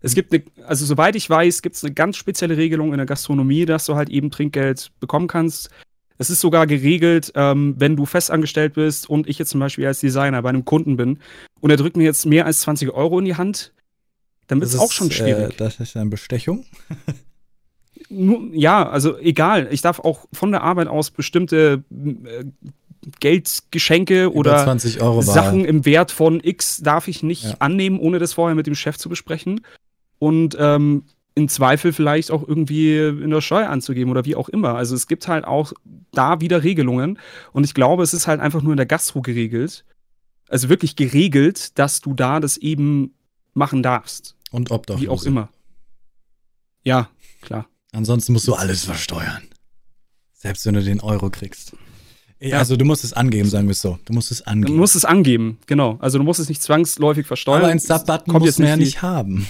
Es 0.00 0.14
gibt 0.14 0.32
eine, 0.32 0.42
also 0.66 0.86
soweit 0.86 1.14
ich 1.14 1.28
weiß, 1.28 1.60
gibt 1.60 1.76
es 1.76 1.84
eine 1.84 1.92
ganz 1.92 2.16
spezielle 2.16 2.56
Regelung 2.56 2.92
in 2.92 2.96
der 2.96 3.06
Gastronomie, 3.06 3.66
dass 3.66 3.84
du 3.84 3.96
halt 3.96 4.08
eben 4.08 4.30
Trinkgeld 4.30 4.92
bekommen 4.98 5.28
kannst. 5.28 5.68
Es 6.16 6.30
ist 6.30 6.40
sogar 6.40 6.66
geregelt, 6.66 7.32
ähm, 7.34 7.74
wenn 7.76 7.96
du 7.96 8.06
festangestellt 8.06 8.74
bist 8.74 9.10
und 9.10 9.28
ich 9.28 9.38
jetzt 9.38 9.50
zum 9.50 9.60
Beispiel 9.60 9.86
als 9.86 10.00
Designer 10.00 10.40
bei 10.40 10.48
einem 10.48 10.64
Kunden 10.64 10.96
bin 10.96 11.18
und 11.60 11.70
er 11.70 11.76
drückt 11.76 11.98
mir 11.98 12.04
jetzt 12.04 12.24
mehr 12.24 12.46
als 12.46 12.60
20 12.60 12.92
Euro 12.92 13.18
in 13.18 13.26
die 13.26 13.36
Hand, 13.36 13.72
dann 14.50 14.60
wird 14.60 14.70
es 14.70 14.78
auch 14.78 14.92
schon 14.92 15.10
schwierig. 15.10 15.54
Äh, 15.54 15.56
das 15.56 15.78
ist 15.78 15.96
eine 15.96 16.10
Bestechung. 16.10 16.64
ja, 18.52 18.88
also 18.88 19.16
egal. 19.18 19.68
Ich 19.70 19.80
darf 19.80 20.00
auch 20.00 20.26
von 20.32 20.50
der 20.50 20.62
Arbeit 20.62 20.88
aus 20.88 21.10
bestimmte 21.10 21.84
äh, 21.90 22.44
Geldgeschenke 23.20 24.32
oder 24.32 24.76
Sachen 25.22 25.64
im 25.64 25.84
Wert 25.86 26.10
von 26.10 26.40
X 26.42 26.78
darf 26.78 27.08
ich 27.08 27.22
nicht 27.22 27.44
ja. 27.44 27.54
annehmen, 27.60 27.98
ohne 27.98 28.18
das 28.18 28.32
vorher 28.32 28.54
mit 28.54 28.66
dem 28.66 28.74
Chef 28.74 28.98
zu 28.98 29.08
besprechen. 29.08 29.62
Und 30.18 30.56
ähm, 30.58 31.04
im 31.34 31.48
Zweifel 31.48 31.92
vielleicht 31.92 32.30
auch 32.30 32.46
irgendwie 32.46 32.98
in 32.98 33.30
der 33.30 33.40
Steuer 33.40 33.70
anzugeben 33.70 34.10
oder 34.10 34.24
wie 34.24 34.34
auch 34.34 34.48
immer. 34.48 34.74
Also 34.74 34.94
es 34.96 35.06
gibt 35.06 35.28
halt 35.28 35.44
auch 35.44 35.72
da 36.12 36.40
wieder 36.40 36.64
Regelungen. 36.64 37.18
Und 37.52 37.64
ich 37.64 37.72
glaube, 37.72 38.02
es 38.02 38.12
ist 38.12 38.26
halt 38.26 38.40
einfach 38.40 38.62
nur 38.62 38.72
in 38.72 38.76
der 38.76 38.86
Gastro 38.86 39.22
geregelt. 39.22 39.84
Also 40.48 40.68
wirklich 40.68 40.96
geregelt, 40.96 41.78
dass 41.78 42.00
du 42.00 42.12
da 42.14 42.40
das 42.40 42.56
eben 42.56 43.14
machen 43.54 43.82
darfst. 43.82 44.36
Und 44.50 44.70
Obdachlose. 44.70 45.04
Wie 45.04 45.08
auch 45.08 45.24
immer. 45.24 45.48
Ja, 46.82 47.10
klar. 47.40 47.66
Ansonsten 47.92 48.32
musst 48.32 48.48
du 48.48 48.54
alles 48.54 48.84
versteuern. 48.84 49.42
Selbst 50.32 50.64
wenn 50.66 50.74
du 50.74 50.82
den 50.82 51.00
Euro 51.00 51.30
kriegst. 51.30 51.74
Ja. 52.40 52.58
Also 52.58 52.76
du 52.76 52.86
musst 52.86 53.04
es 53.04 53.12
angeben, 53.12 53.48
sagen 53.48 53.66
wir 53.66 53.72
es 53.72 53.82
so. 53.82 53.98
Du 54.06 54.14
musst 54.14 54.30
es 54.30 54.40
angeben. 54.42 54.72
Du 54.72 54.78
musst 54.78 54.96
es 54.96 55.04
angeben, 55.04 55.58
genau. 55.66 55.98
Also 56.00 56.16
du 56.16 56.24
musst 56.24 56.40
es 56.40 56.48
nicht 56.48 56.62
zwangsläufig 56.62 57.26
versteuern. 57.26 57.62
Aber 57.62 57.70
ein 57.70 57.78
Sub-Button 57.78 58.32
muss 58.32 58.58
man 58.58 58.68
ja 58.68 58.76
nicht 58.76 59.02
haben. 59.02 59.46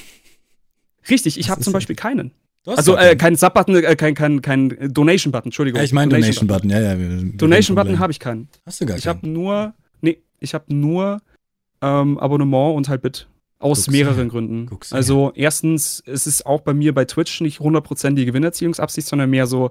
Richtig, 1.09 1.39
ich 1.39 1.51
habe 1.51 1.61
zum 1.61 1.73
Beispiel 1.73 1.95
keinen. 1.95 2.33
Also 2.67 2.97
äh, 2.97 3.17
kein 3.17 3.37
Sub-Button, 3.37 3.77
äh, 3.77 3.97
kein, 3.97 4.15
kein, 4.15 4.43
kein 4.43 4.93
Donation-Button, 4.93 5.47
Entschuldigung. 5.47 5.79
Ja, 5.79 5.85
ich 5.85 5.93
meine 5.93 6.11
Donation-Button, 6.11 6.69
ja, 6.69 6.81
ja. 6.81 7.23
Donation-Button 7.37 7.99
habe 8.01 8.13
ich 8.13 8.19
keinen. 8.19 8.49
Hast 8.67 8.81
du 8.81 8.87
gar 8.87 8.95
keinen? 8.95 8.99
Ich 8.99 9.07
habe 9.07 9.27
nur, 9.27 9.75
nee, 10.01 10.19
ich 10.41 10.53
habe 10.53 10.75
nur 10.75 11.23
ähm, 11.81 12.19
Abonnement 12.19 12.77
und 12.77 12.89
halt 12.89 13.03
Bit. 13.03 13.29
Aus 13.61 13.85
Guck's 13.85 13.91
mehreren 13.91 14.17
her. 14.17 14.27
Gründen. 14.27 14.67
Guck's 14.67 14.93
also 14.93 15.27
her. 15.27 15.33
erstens, 15.37 16.03
es 16.07 16.27
ist 16.27 16.47
auch 16.47 16.63
bei 16.63 16.75
mir 16.75 16.95
bei 16.95 17.05
Twitch 17.05 17.41
nicht 17.43 17.61
100% 17.61 18.15
die 18.15 18.25
Gewinnerziehungsabsicht, 18.25 19.07
sondern 19.07 19.31
mehr 19.31 19.47
so 19.47 19.71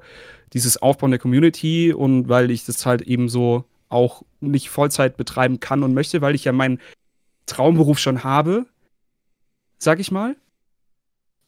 dieses 0.53 0.77
Aufbauen 0.81 1.11
der 1.11 1.19
Community 1.19 1.91
und 1.91 2.29
weil 2.29 2.51
ich 2.51 2.65
das 2.65 2.85
halt 2.85 3.01
eben 3.01 3.29
so 3.29 3.65
auch 3.89 4.23
nicht 4.39 4.69
Vollzeit 4.69 5.17
betreiben 5.17 5.59
kann 5.59 5.83
und 5.83 5.95
möchte, 5.95 6.21
weil 6.21 6.35
ich 6.35 6.45
ja 6.45 6.51
meinen 6.51 6.79
Traumberuf 7.47 7.97
schon 7.97 8.23
habe, 8.23 8.67
sag 9.79 9.99
ich 9.99 10.11
mal. 10.11 10.35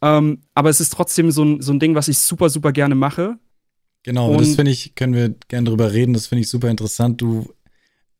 Ähm, 0.02 0.40
aber 0.56 0.70
es 0.70 0.82
ist 0.82 0.94
trotzdem 0.94 1.30
so 1.30 1.46
ein, 1.46 1.62
so 1.62 1.72
ein 1.72 1.80
Ding, 1.80 1.94
was 1.94 2.08
ich 2.08 2.18
super, 2.18 2.50
super 2.50 2.72
gerne 2.72 2.96
mache. 2.96 3.38
Genau, 4.02 4.32
und 4.32 4.42
das 4.42 4.56
finde 4.56 4.72
ich, 4.72 4.96
können 4.96 5.14
wir 5.14 5.36
gerne 5.48 5.70
drüber 5.70 5.94
reden, 5.94 6.14
das 6.14 6.26
finde 6.26 6.42
ich 6.42 6.50
super 6.50 6.70
interessant. 6.70 7.22
Du 7.22 7.54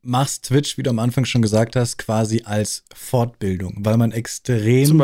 machst 0.04 0.46
Twitch, 0.46 0.78
wie 0.78 0.84
du 0.84 0.90
am 0.90 1.00
Anfang 1.00 1.26
schon 1.26 1.42
gesagt 1.42 1.76
hast, 1.76 1.98
quasi 1.98 2.42
als 2.46 2.84
Fortbildung, 2.94 3.78
weil 3.80 3.98
man 3.98 4.12
extrem 4.12 5.02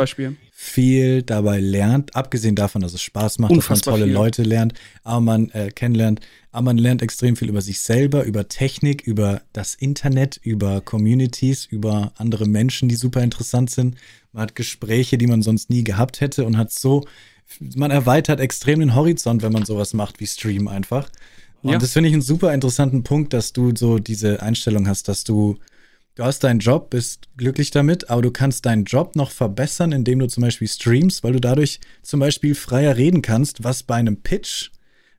viel 0.52 1.22
dabei 1.22 1.60
lernt, 1.60 2.16
abgesehen 2.16 2.56
davon, 2.56 2.82
dass 2.82 2.92
es 2.92 3.02
Spaß 3.02 3.38
macht, 3.38 3.52
Unfassbar 3.52 3.76
dass 3.76 3.86
man 3.86 3.94
tolle 3.94 4.04
viel. 4.06 4.14
Leute 4.14 4.42
lernt, 4.42 4.74
aber 5.04 5.20
man 5.20 5.50
äh, 5.50 5.70
kennenlernt, 5.70 6.20
aber 6.50 6.64
man 6.64 6.78
lernt 6.78 7.00
extrem 7.00 7.36
viel 7.36 7.48
über 7.48 7.62
sich 7.62 7.80
selber, 7.80 8.24
über 8.24 8.48
Technik, 8.48 9.02
über 9.02 9.42
das 9.52 9.76
Internet, 9.76 10.40
über 10.42 10.80
Communities, 10.80 11.64
über 11.64 12.12
andere 12.16 12.46
Menschen, 12.46 12.88
die 12.88 12.96
super 12.96 13.22
interessant 13.22 13.70
sind. 13.70 13.96
Man 14.32 14.42
hat 14.42 14.56
Gespräche, 14.56 15.16
die 15.16 15.28
man 15.28 15.42
sonst 15.42 15.70
nie 15.70 15.84
gehabt 15.84 16.20
hätte 16.20 16.44
und 16.44 16.56
hat 16.56 16.72
so, 16.72 17.04
man 17.60 17.92
erweitert 17.92 18.40
extrem 18.40 18.80
den 18.80 18.96
Horizont, 18.96 19.42
wenn 19.42 19.52
man 19.52 19.64
sowas 19.64 19.94
macht 19.94 20.18
wie 20.18 20.26
Stream 20.26 20.66
einfach. 20.66 21.08
Und 21.62 21.72
ja. 21.72 21.78
das 21.78 21.92
finde 21.92 22.08
ich 22.08 22.14
einen 22.14 22.22
super 22.22 22.54
interessanten 22.54 23.02
Punkt, 23.02 23.32
dass 23.32 23.52
du 23.52 23.74
so 23.74 23.98
diese 23.98 24.42
Einstellung 24.42 24.86
hast, 24.86 25.08
dass 25.08 25.24
du, 25.24 25.58
du 26.14 26.24
hast 26.24 26.44
deinen 26.44 26.60
Job, 26.60 26.90
bist 26.90 27.28
glücklich 27.36 27.70
damit, 27.70 28.10
aber 28.10 28.22
du 28.22 28.30
kannst 28.30 28.66
deinen 28.66 28.84
Job 28.84 29.16
noch 29.16 29.30
verbessern, 29.30 29.92
indem 29.92 30.20
du 30.20 30.28
zum 30.28 30.42
Beispiel 30.42 30.68
streamst, 30.68 31.24
weil 31.24 31.32
du 31.32 31.40
dadurch 31.40 31.80
zum 32.02 32.20
Beispiel 32.20 32.54
freier 32.54 32.96
reden 32.96 33.22
kannst, 33.22 33.64
was 33.64 33.82
bei 33.82 33.96
einem 33.96 34.18
Pitch, 34.18 34.70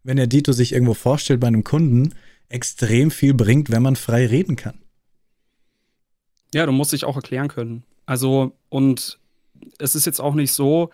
wenn 0.04 0.18
der 0.18 0.28
Dito 0.28 0.54
sich 0.54 0.72
irgendwo 0.72 0.94
vorstellt 0.94 1.42
bei 1.42 1.48
einem 1.48 1.64
Kunden, 1.64 2.14
extrem 2.48 3.12
viel 3.12 3.34
bringt, 3.34 3.70
wenn 3.70 3.84
man 3.84 3.96
frei 3.96 4.26
reden 4.26 4.56
kann. 4.56 4.80
Ja, 6.54 6.66
du 6.66 6.72
musst 6.72 6.94
dich 6.94 7.06
auch 7.06 7.16
erklären 7.16 7.48
können. 7.48 7.84
Also, 8.06 8.58
und 8.70 9.20
es 9.78 9.94
ist 9.94 10.06
jetzt 10.06 10.20
auch 10.20 10.34
nicht 10.34 10.54
so, 10.54 10.90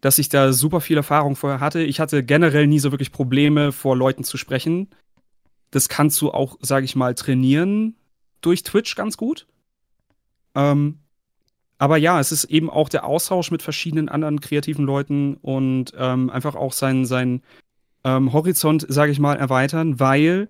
dass 0.00 0.18
ich 0.18 0.28
da 0.28 0.52
super 0.52 0.80
viel 0.80 0.96
Erfahrung 0.96 1.36
vorher 1.36 1.60
hatte. 1.60 1.82
Ich 1.82 2.00
hatte 2.00 2.24
generell 2.24 2.66
nie 2.66 2.78
so 2.78 2.92
wirklich 2.92 3.12
Probleme, 3.12 3.72
vor 3.72 3.96
Leuten 3.96 4.24
zu 4.24 4.36
sprechen. 4.36 4.88
Das 5.70 5.88
kannst 5.88 6.20
du 6.20 6.30
auch, 6.30 6.56
sage 6.60 6.84
ich 6.84 6.96
mal, 6.96 7.14
trainieren 7.14 7.96
durch 8.40 8.62
Twitch 8.62 8.94
ganz 8.96 9.16
gut. 9.16 9.46
Ähm, 10.54 10.98
aber 11.78 11.96
ja, 11.96 12.20
es 12.20 12.32
ist 12.32 12.44
eben 12.44 12.68
auch 12.68 12.88
der 12.88 13.04
Austausch 13.04 13.50
mit 13.50 13.62
verschiedenen 13.62 14.08
anderen 14.08 14.40
kreativen 14.40 14.84
Leuten 14.84 15.34
und 15.34 15.92
ähm, 15.96 16.28
einfach 16.30 16.54
auch 16.54 16.72
seinen 16.72 17.04
sein, 17.04 17.42
ähm, 18.04 18.32
Horizont, 18.32 18.86
sage 18.88 19.12
ich 19.12 19.18
mal, 19.18 19.36
erweitern, 19.36 20.00
weil 20.00 20.48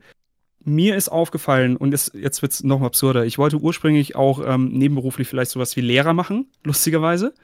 mir 0.63 0.97
ist 0.97 1.09
aufgefallen, 1.09 1.77
und 1.77 1.95
es, 1.95 2.13
jetzt 2.15 2.43
wird 2.43 2.53
es 2.53 2.63
noch 2.63 2.83
absurder, 2.83 3.25
ich 3.25 3.39
wollte 3.39 3.59
ursprünglich 3.59 4.15
auch 4.15 4.45
ähm, 4.45 4.69
nebenberuflich 4.73 5.27
vielleicht 5.27 5.51
sowas 5.51 5.75
wie 5.77 5.81
Lehrer 5.81 6.13
machen, 6.13 6.51
lustigerweise, 6.65 7.35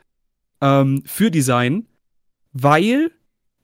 ähm, 0.60 1.02
für 1.06 1.30
Design 1.30 1.86
weil 2.62 3.10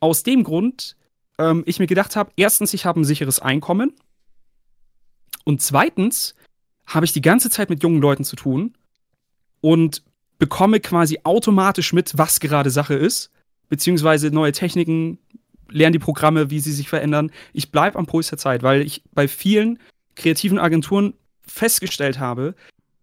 aus 0.00 0.22
dem 0.22 0.44
Grund 0.44 0.96
ähm, 1.38 1.62
ich 1.66 1.78
mir 1.78 1.86
gedacht 1.86 2.16
habe, 2.16 2.32
erstens, 2.36 2.74
ich 2.74 2.84
habe 2.84 3.00
ein 3.00 3.04
sicheres 3.04 3.40
Einkommen 3.40 3.92
und 5.44 5.62
zweitens 5.62 6.34
habe 6.86 7.06
ich 7.06 7.12
die 7.12 7.20
ganze 7.22 7.48
Zeit 7.48 7.70
mit 7.70 7.82
jungen 7.82 8.02
Leuten 8.02 8.24
zu 8.24 8.36
tun 8.36 8.74
und 9.60 10.02
bekomme 10.38 10.80
quasi 10.80 11.20
automatisch 11.22 11.92
mit, 11.92 12.18
was 12.18 12.40
gerade 12.40 12.70
Sache 12.70 12.94
ist, 12.94 13.30
beziehungsweise 13.68 14.30
neue 14.30 14.52
Techniken, 14.52 15.18
lerne 15.70 15.92
die 15.92 15.98
Programme, 15.98 16.50
wie 16.50 16.60
sie 16.60 16.72
sich 16.72 16.88
verändern. 16.88 17.30
Ich 17.52 17.70
bleibe 17.70 17.98
am 17.98 18.06
Puls 18.06 18.28
der 18.28 18.38
Zeit, 18.38 18.62
weil 18.62 18.82
ich 18.82 19.02
bei 19.12 19.28
vielen 19.28 19.78
kreativen 20.16 20.58
Agenturen 20.58 21.14
festgestellt 21.46 22.18
habe, 22.18 22.54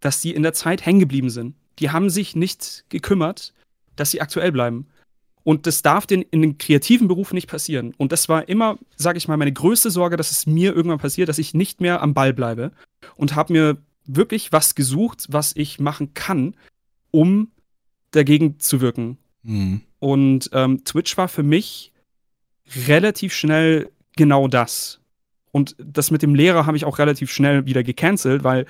dass 0.02 0.22
die 0.22 0.36
in 0.36 0.44
der 0.44 0.54
Zeit 0.54 0.86
hängen 0.86 1.00
geblieben 1.00 1.30
sind. 1.30 1.56
Die 1.80 1.90
haben 1.90 2.10
sich 2.10 2.36
nicht 2.36 2.86
gekümmert, 2.90 3.54
dass 3.96 4.12
sie 4.12 4.22
aktuell 4.22 4.52
bleiben. 4.52 4.88
Und 5.44 5.68
das 5.68 5.82
darf 5.82 6.06
den, 6.06 6.22
in 6.22 6.42
den 6.42 6.58
kreativen 6.58 7.08
Berufen 7.08 7.36
nicht 7.36 7.50
passieren. 7.50 7.94
Und 7.98 8.12
das 8.12 8.30
war 8.30 8.50
immer, 8.50 8.78
sage 8.96 9.18
ich 9.18 9.28
mal, 9.28 9.38
meine 9.38 9.54
größte 9.54 9.90
Sorge, 9.90 10.18
dass 10.18 10.32
es 10.32 10.46
mir 10.46 10.76
irgendwann 10.76 11.00
passiert, 11.00 11.30
dass 11.30 11.38
ich 11.38 11.54
nicht 11.54 11.82
mehr 11.82 12.02
am 12.02 12.14
Ball 12.14 12.34
bleibe. 12.34 12.72
Und 13.16 13.36
habe 13.36 13.54
mir 13.54 13.78
wirklich 14.06 14.52
was 14.52 14.76
gesucht, 14.76 15.28
was 15.30 15.56
ich 15.56 15.80
machen 15.80 16.14
kann, 16.14 16.56
um 17.12 17.52
dagegen 18.12 18.60
zu 18.60 18.82
wirken. 18.82 19.18
Mhm. 19.44 19.82
Und 20.00 20.50
ähm, 20.54 20.84
Twitch 20.84 21.18
war 21.18 21.28
für 21.28 21.44
mich 21.44 21.92
relativ 22.88 23.34
schnell 23.34 23.90
genau 24.16 24.48
das. 24.48 25.00
Und 25.52 25.76
das 25.80 26.12
mit 26.12 26.22
dem 26.22 26.36
Lehrer 26.36 26.66
habe 26.66 26.78
ich 26.78 26.86
auch 26.86 27.00
relativ 27.00 27.32
schnell 27.32 27.66
wieder 27.66 27.84
gecancelt, 27.84 28.44
weil 28.44 28.66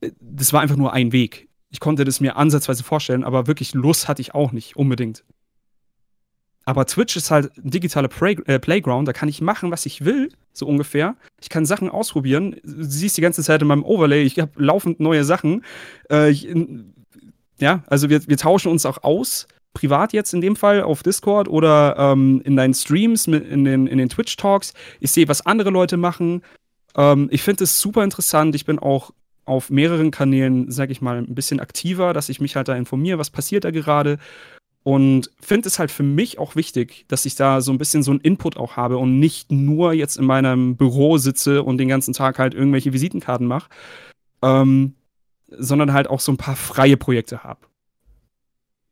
äh, 0.00 0.10
das 0.20 0.52
war 0.52 0.60
einfach 0.60 0.76
nur 0.76 0.92
ein 0.92 1.12
Weg. 1.12 1.48
Ich 1.70 1.80
konnte 1.80 2.04
das 2.04 2.20
mir 2.20 2.36
ansatzweise 2.36 2.84
vorstellen, 2.84 3.24
aber 3.24 3.46
wirklich 3.46 3.74
Lust 3.74 4.08
hatte 4.08 4.22
ich 4.22 4.34
auch 4.34 4.52
nicht 4.52 4.76
unbedingt. 4.76 5.24
Aber 6.66 6.84
Twitch 6.84 7.16
ist 7.16 7.30
halt 7.30 7.56
ein 7.56 7.70
digitaler 7.70 8.08
Play 8.08 8.36
äh, 8.46 8.58
Playground, 8.58 9.06
da 9.06 9.12
kann 9.12 9.28
ich 9.28 9.40
machen, 9.40 9.70
was 9.70 9.86
ich 9.86 10.04
will, 10.04 10.30
so 10.52 10.66
ungefähr. 10.66 11.14
Ich 11.40 11.48
kann 11.48 11.64
Sachen 11.64 11.88
ausprobieren. 11.88 12.56
Du 12.64 12.82
siehst 12.82 13.16
die 13.16 13.22
ganze 13.22 13.42
Zeit 13.42 13.62
in 13.62 13.68
meinem 13.68 13.84
Overlay, 13.84 14.24
ich 14.24 14.38
habe 14.40 14.50
laufend 14.56 14.98
neue 14.98 15.24
Sachen. 15.24 15.64
Äh, 16.10 16.30
ich, 16.30 16.48
ja, 17.58 17.84
also 17.86 18.10
wir, 18.10 18.26
wir 18.26 18.36
tauschen 18.36 18.70
uns 18.70 18.84
auch 18.84 19.04
aus, 19.04 19.46
privat 19.74 20.12
jetzt 20.12 20.34
in 20.34 20.40
dem 20.40 20.56
Fall 20.56 20.82
auf 20.82 21.02
Discord 21.04 21.48
oder 21.48 21.96
ähm, 21.98 22.42
in 22.44 22.56
deinen 22.56 22.74
Streams, 22.74 23.26
in 23.28 23.64
den, 23.64 23.86
in 23.86 23.98
den 23.98 24.08
Twitch-Talks. 24.08 24.72
Ich 25.00 25.12
sehe, 25.12 25.28
was 25.28 25.46
andere 25.46 25.70
Leute 25.70 25.96
machen. 25.96 26.42
Ähm, 26.96 27.28
ich 27.30 27.42
finde 27.42 27.64
es 27.64 27.78
super 27.78 28.02
interessant. 28.02 28.54
Ich 28.56 28.64
bin 28.64 28.78
auch 28.80 29.12
auf 29.44 29.70
mehreren 29.70 30.10
Kanälen, 30.10 30.70
sag 30.72 30.90
ich 30.90 31.00
mal, 31.00 31.18
ein 31.18 31.34
bisschen 31.34 31.60
aktiver, 31.60 32.12
dass 32.12 32.28
ich 32.28 32.40
mich 32.40 32.56
halt 32.56 32.68
da 32.68 32.74
informiere, 32.74 33.18
was 33.18 33.30
passiert 33.30 33.64
da 33.64 33.70
gerade. 33.70 34.18
Und 34.86 35.32
finde 35.40 35.66
es 35.66 35.80
halt 35.80 35.90
für 35.90 36.04
mich 36.04 36.38
auch 36.38 36.54
wichtig, 36.54 37.06
dass 37.08 37.26
ich 37.26 37.34
da 37.34 37.60
so 37.60 37.72
ein 37.72 37.78
bisschen 37.78 38.04
so 38.04 38.12
einen 38.12 38.20
Input 38.20 38.56
auch 38.56 38.76
habe 38.76 38.98
und 38.98 39.18
nicht 39.18 39.50
nur 39.50 39.92
jetzt 39.92 40.16
in 40.16 40.24
meinem 40.24 40.76
Büro 40.76 41.18
sitze 41.18 41.64
und 41.64 41.78
den 41.78 41.88
ganzen 41.88 42.14
Tag 42.14 42.38
halt 42.38 42.54
irgendwelche 42.54 42.92
Visitenkarten 42.92 43.48
mache, 43.48 43.68
ähm, 44.42 44.94
sondern 45.48 45.92
halt 45.92 46.08
auch 46.08 46.20
so 46.20 46.30
ein 46.30 46.36
paar 46.36 46.54
freie 46.54 46.96
Projekte 46.96 47.42
habe. 47.42 47.66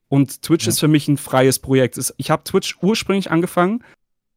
Und 0.09 0.43
Twitch 0.43 0.67
ja. 0.67 0.71
ist 0.71 0.81
für 0.81 0.89
mich 0.89 1.07
ein 1.07 1.17
freies 1.17 1.61
Projekt. 1.61 1.97
Ich 2.17 2.29
habe 2.29 2.43
Twitch 2.43 2.77
ursprünglich 2.83 3.31
angefangen, 3.31 3.85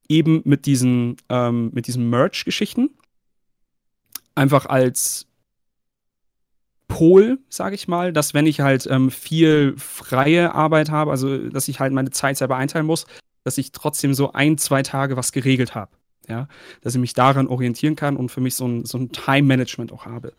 eben 0.07 0.43
mit 0.45 0.67
diesen, 0.67 1.17
ähm, 1.27 1.71
mit 1.73 1.87
diesen 1.87 2.07
Merch-Geschichten. 2.11 2.91
Einfach 4.35 4.67
als 4.67 5.26
Pol, 6.88 7.39
sage 7.49 7.75
ich 7.75 7.88
mal, 7.88 8.13
dass 8.13 8.33
wenn 8.33 8.45
ich 8.45 8.61
halt 8.61 8.88
ähm, 8.89 9.11
viel 9.11 9.75
freie 9.77 10.55
Arbeit 10.55 10.89
habe, 10.89 11.11
also 11.11 11.49
dass 11.49 11.67
ich 11.67 11.79
halt 11.79 11.93
meine 11.93 12.11
Zeit 12.11 12.38
selber 12.38 12.55
einteilen 12.55 12.85
muss, 12.85 13.05
dass 13.43 13.57
ich 13.57 13.71
trotzdem 13.71 14.13
so 14.13 14.33
ein, 14.33 14.57
zwei 14.57 14.83
Tage 14.83 15.17
was 15.17 15.31
geregelt 15.31 15.75
habe. 15.75 15.91
Ja, 16.29 16.49
dass 16.81 16.93
ich 16.93 16.99
mich 16.99 17.13
daran 17.13 17.47
orientieren 17.47 17.95
kann 17.95 18.17
und 18.17 18.29
für 18.29 18.41
mich 18.41 18.55
so 18.55 18.67
ein, 18.67 18.83
so 18.83 18.97
ein 18.97 19.13
Time-Management 19.13 19.93
auch 19.93 20.05
habe. 20.05 20.33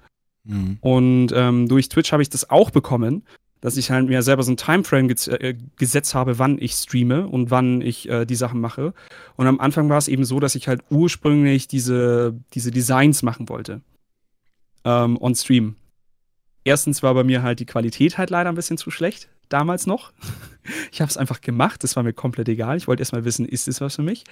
Mhm. 0.44 0.76
Und 0.80 1.28
ähm, 1.34 1.66
durch 1.66 1.88
Twitch 1.88 2.12
habe 2.12 2.22
ich 2.22 2.28
das 2.28 2.50
auch 2.50 2.70
bekommen, 2.70 3.24
dass 3.62 3.78
ich 3.78 3.90
halt 3.90 4.06
mir 4.06 4.22
selber 4.22 4.42
so 4.42 4.52
ein 4.52 4.58
Timeframe 4.58 5.08
ge 5.08 5.34
äh, 5.36 5.54
gesetzt 5.76 6.14
habe, 6.14 6.38
wann 6.38 6.58
ich 6.60 6.72
streame 6.72 7.26
und 7.26 7.50
wann 7.50 7.80
ich 7.80 8.08
äh, 8.08 8.26
die 8.26 8.34
Sachen 8.34 8.60
mache. 8.60 8.92
Und 9.36 9.46
am 9.46 9.60
Anfang 9.60 9.88
war 9.88 9.98
es 9.98 10.08
eben 10.08 10.26
so, 10.26 10.40
dass 10.40 10.54
ich 10.54 10.68
halt 10.68 10.82
ursprünglich 10.90 11.68
diese, 11.68 12.38
diese 12.52 12.70
Designs 12.70 13.22
machen 13.22 13.48
wollte. 13.48 13.80
Ähm, 14.84 15.16
on 15.20 15.34
Stream 15.34 15.76
erstens 16.68 17.02
war 17.02 17.14
bei 17.14 17.24
mir 17.24 17.42
halt 17.42 17.60
die 17.60 17.66
Qualität 17.66 18.18
halt 18.18 18.30
leider 18.30 18.50
ein 18.50 18.54
bisschen 18.54 18.78
zu 18.78 18.90
schlecht, 18.90 19.28
damals 19.48 19.86
noch. 19.86 20.12
Ich 20.92 21.00
habe 21.00 21.08
es 21.08 21.16
einfach 21.16 21.40
gemacht, 21.40 21.82
das 21.82 21.96
war 21.96 22.02
mir 22.02 22.12
komplett 22.12 22.46
egal. 22.46 22.76
Ich 22.76 22.86
wollte 22.88 23.00
erstmal 23.00 23.24
wissen, 23.24 23.46
ist 23.46 23.68
es 23.68 23.80
was 23.80 23.96
für 23.96 24.02
mich? 24.02 24.24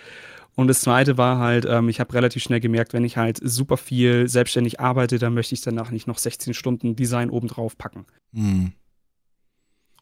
Und 0.54 0.68
das 0.68 0.82
zweite 0.82 1.16
war 1.16 1.38
halt, 1.38 1.64
ähm, 1.64 1.88
ich 1.88 1.98
habe 1.98 2.12
relativ 2.12 2.42
schnell 2.42 2.60
gemerkt, 2.60 2.92
wenn 2.92 3.06
ich 3.06 3.16
halt 3.16 3.40
super 3.42 3.78
viel 3.78 4.28
selbstständig 4.28 4.78
arbeite, 4.78 5.18
dann 5.18 5.32
möchte 5.32 5.54
ich 5.54 5.62
danach 5.62 5.90
nicht 5.90 6.06
noch 6.06 6.18
16 6.18 6.52
Stunden 6.52 6.94
Design 6.94 7.30
obendrauf 7.30 7.78
packen. 7.78 8.04
Mhm. 8.32 8.72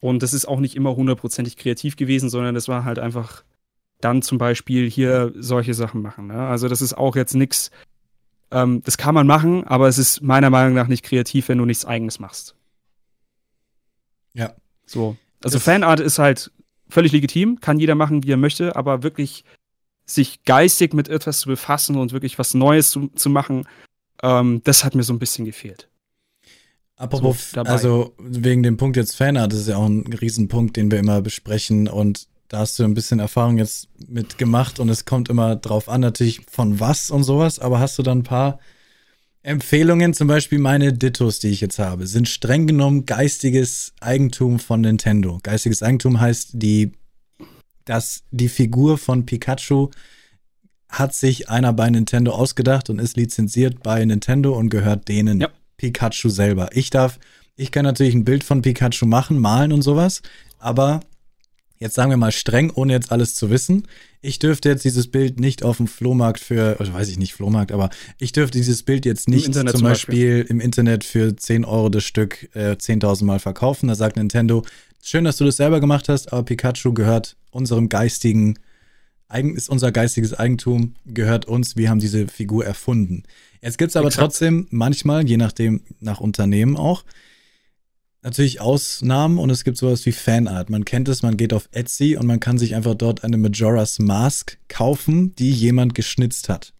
Und 0.01 0.23
das 0.23 0.33
ist 0.33 0.45
auch 0.45 0.59
nicht 0.59 0.75
immer 0.75 0.93
hundertprozentig 0.93 1.55
kreativ 1.55 1.95
gewesen, 1.95 2.29
sondern 2.29 2.53
das 2.53 2.67
war 2.67 2.83
halt 2.83 2.99
einfach 2.99 3.45
dann 4.01 4.21
zum 4.21 4.37
Beispiel 4.37 4.89
hier 4.89 5.31
solche 5.37 5.73
Sachen 5.73 6.01
machen. 6.01 6.27
Ne? 6.27 6.47
Also 6.47 6.67
das 6.67 6.81
ist 6.81 6.97
auch 6.97 7.15
jetzt 7.15 7.33
nichts, 7.33 7.71
ähm, 8.55 8.81
das 8.85 8.97
kann 8.97 9.13
man 9.13 9.27
machen, 9.27 9.65
aber 9.65 9.89
es 9.89 9.97
ist 9.97 10.21
meiner 10.21 10.49
Meinung 10.49 10.73
nach 10.73 10.87
nicht 10.87 11.03
kreativ, 11.03 11.49
wenn 11.49 11.57
du 11.57 11.65
nichts 11.65 11.83
Eigenes 11.83 12.19
machst. 12.19 12.55
Ja. 14.33 14.55
So. 14.85 15.17
Also 15.43 15.57
das 15.57 15.63
Fanart 15.63 15.99
ist 15.99 16.19
halt 16.19 16.51
völlig 16.87 17.11
legitim, 17.11 17.59
kann 17.59 17.79
jeder 17.79 17.95
machen, 17.95 18.23
wie 18.23 18.31
er 18.31 18.37
möchte, 18.37 18.75
aber 18.75 19.03
wirklich 19.03 19.43
sich 20.05 20.43
geistig 20.43 20.93
mit 20.93 21.09
etwas 21.09 21.39
zu 21.39 21.49
befassen 21.49 21.97
und 21.97 22.13
wirklich 22.13 22.39
was 22.39 22.53
Neues 22.53 22.91
zu, 22.91 23.09
zu 23.09 23.29
machen, 23.29 23.67
ähm, 24.23 24.61
das 24.63 24.85
hat 24.85 24.95
mir 24.95 25.03
so 25.03 25.13
ein 25.13 25.19
bisschen 25.19 25.45
gefehlt. 25.45 25.89
Apropos, 26.95 27.51
so, 27.51 27.61
also 27.61 28.13
wegen 28.19 28.63
dem 28.63 28.77
Punkt 28.77 28.95
jetzt 28.95 29.17
Fanart, 29.17 29.51
das 29.51 29.61
ist 29.61 29.67
ja 29.67 29.75
auch 29.75 29.85
ein 29.87 30.13
Riesenpunkt, 30.13 30.77
den 30.77 30.91
wir 30.91 30.99
immer 30.99 31.21
besprechen 31.21 31.89
und 31.89 32.29
da 32.47 32.59
hast 32.59 32.77
du 32.77 32.83
ein 32.83 32.93
bisschen 32.93 33.19
Erfahrung 33.19 33.57
jetzt 33.57 33.87
mit 34.07 34.37
gemacht 34.37 34.79
und 34.79 34.89
es 34.89 35.05
kommt 35.05 35.29
immer 35.29 35.55
drauf 35.55 35.89
an, 35.89 36.01
natürlich 36.01 36.41
von 36.49 36.79
was 36.79 37.09
und 37.09 37.23
sowas, 37.23 37.59
aber 37.59 37.79
hast 37.79 37.97
du 37.97 38.03
dann 38.03 38.19
ein 38.19 38.23
paar 38.23 38.59
Empfehlungen, 39.41 40.13
zum 40.13 40.27
Beispiel 40.27 40.57
meine 40.57 40.91
Dittos, 40.93 41.39
die 41.39 41.49
ich 41.49 41.61
jetzt 41.61 41.77
habe, 41.77 42.07
sind 42.07 42.27
streng 42.27 42.65
genommen 42.65 43.05
geistiges 43.05 43.93
Eigentum 43.99 44.57
von 44.57 44.81
Nintendo. 44.81 45.39
Geistiges 45.43 45.83
Eigentum 45.83 46.19
heißt, 46.19 46.51
die, 46.53 46.93
dass 47.85 48.23
die 48.31 48.49
Figur 48.49 48.97
von 48.97 49.27
Pikachu 49.27 49.91
hat 50.89 51.13
sich 51.13 51.49
einer 51.49 51.73
bei 51.73 51.89
Nintendo 51.89 52.31
ausgedacht 52.31 52.89
und 52.89 52.99
ist 52.99 53.17
lizenziert 53.17 53.83
bei 53.83 54.03
Nintendo 54.03 54.57
und 54.57 54.69
gehört 54.69 55.07
denen 55.07 55.41
ja. 55.41 55.49
Pikachu 55.77 56.29
selber. 56.29 56.69
Ich 56.73 56.89
darf, 56.89 57.19
ich 57.55 57.71
kann 57.71 57.85
natürlich 57.85 58.15
ein 58.15 58.25
Bild 58.25 58.43
von 58.43 58.63
Pikachu 58.63 59.05
machen, 59.05 59.37
malen 59.37 59.73
und 59.73 59.83
sowas, 59.83 60.23
aber 60.57 61.01
jetzt 61.77 61.95
sagen 61.95 62.09
wir 62.09 62.17
mal 62.17 62.31
streng, 62.31 62.71
ohne 62.71 62.93
jetzt 62.93 63.11
alles 63.11 63.35
zu 63.35 63.49
wissen. 63.49 63.87
Ich 64.21 64.39
dürfte 64.39 64.69
jetzt 64.69 64.85
dieses 64.85 65.07
Bild 65.07 65.39
nicht 65.39 65.63
auf 65.63 65.77
dem 65.77 65.87
Flohmarkt 65.87 66.39
für, 66.39 66.79
also 66.79 66.93
weiß 66.93 67.09
ich 67.09 67.19
nicht, 67.19 67.33
Flohmarkt, 67.33 67.71
aber 67.71 67.89
ich 68.17 68.31
dürfte 68.31 68.57
dieses 68.57 68.83
Bild 68.83 69.05
jetzt 69.05 69.29
nicht 69.29 69.53
zum, 69.53 69.67
zum 69.67 69.81
Beispiel, 69.81 70.39
Beispiel, 70.39 70.45
im 70.49 70.59
Internet 70.59 71.03
für 71.03 71.35
10 71.35 71.65
Euro 71.65 71.89
das 71.89 72.03
Stück 72.03 72.49
äh, 72.55 72.71
10.000 72.71 73.25
Mal 73.25 73.39
verkaufen. 73.39 73.87
Da 73.87 73.95
sagt 73.95 74.15
Nintendo, 74.15 74.63
schön, 75.03 75.25
dass 75.25 75.37
du 75.37 75.45
das 75.45 75.57
selber 75.57 75.79
gemacht 75.79 76.09
hast, 76.09 76.33
aber 76.33 76.43
Pikachu 76.43 76.93
gehört 76.93 77.35
unserem 77.51 77.89
geistigen, 77.89 78.57
ist 79.55 79.69
unser 79.69 79.91
geistiges 79.91 80.33
Eigentum, 80.33 80.95
gehört 81.05 81.45
uns, 81.45 81.75
wir 81.75 81.89
haben 81.89 81.99
diese 81.99 82.27
Figur 82.27 82.65
erfunden. 82.65 83.23
Jetzt 83.61 83.77
gibt 83.77 83.89
es 83.89 83.95
aber 83.95 84.07
Exakt. 84.07 84.23
trotzdem 84.23 84.67
manchmal, 84.69 85.27
je 85.27 85.37
nachdem, 85.37 85.81
nach 85.99 86.19
Unternehmen 86.19 86.77
auch, 86.77 87.03
natürlich 88.25 88.59
Ausnahmen 88.59 89.37
und 89.37 89.49
es 89.51 89.63
gibt 89.63 89.77
sowas 89.77 90.05
wie 90.05 90.11
Fanart. 90.11 90.69
Man 90.69 90.83
kennt 90.83 91.07
es, 91.07 91.21
man 91.21 91.37
geht 91.37 91.53
auf 91.53 91.69
Etsy 91.71 92.17
und 92.17 92.25
man 92.25 92.39
kann 92.39 92.57
sich 92.57 92.75
einfach 92.75 92.95
dort 92.95 93.23
eine 93.23 93.37
Majora's 93.37 93.99
Mask 93.99 94.57
kaufen, 94.67 95.35
die 95.35 95.51
jemand 95.51 95.95
geschnitzt 95.95 96.49
hat. 96.49 96.73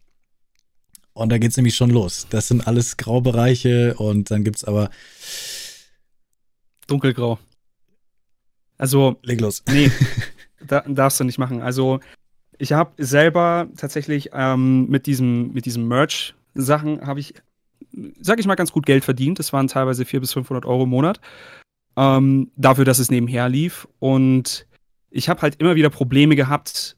Und 1.12 1.30
da 1.30 1.38
geht 1.38 1.52
es 1.52 1.56
nämlich 1.56 1.76
schon 1.76 1.90
los. 1.90 2.26
Das 2.28 2.48
sind 2.48 2.66
alles 2.66 2.96
Graubereiche 2.98 3.94
und 3.94 4.30
dann 4.30 4.44
gibt 4.44 4.56
es 4.56 4.64
aber. 4.64 4.90
Dunkelgrau. 6.88 7.38
Also. 8.76 9.16
Leg 9.22 9.40
los. 9.40 9.62
Nee, 9.68 9.90
da, 10.66 10.80
darfst 10.80 11.20
du 11.20 11.24
nicht 11.24 11.38
machen. 11.38 11.62
Also, 11.62 12.00
ich 12.58 12.72
habe 12.72 12.92
selber 13.02 13.68
tatsächlich 13.76 14.30
ähm, 14.34 14.88
mit 14.88 15.06
diesem, 15.06 15.52
mit 15.52 15.64
diesem 15.64 15.88
Merch-Sachen 15.88 17.06
habe 17.06 17.20
ich 17.20 17.34
sag 18.20 18.38
ich 18.40 18.46
mal, 18.46 18.54
ganz 18.54 18.72
gut 18.72 18.86
Geld 18.86 19.04
verdient. 19.04 19.38
Das 19.38 19.52
waren 19.52 19.68
teilweise 19.68 20.04
400 20.04 20.22
bis 20.22 20.32
500 20.32 20.64
Euro 20.66 20.84
im 20.84 20.90
Monat. 20.90 21.20
Ähm, 21.96 22.50
dafür, 22.56 22.84
dass 22.84 22.98
es 22.98 23.10
nebenher 23.10 23.48
lief. 23.48 23.88
Und 23.98 24.66
ich 25.10 25.28
habe 25.28 25.42
halt 25.42 25.56
immer 25.56 25.76
wieder 25.76 25.90
Probleme 25.90 26.36
gehabt, 26.36 26.96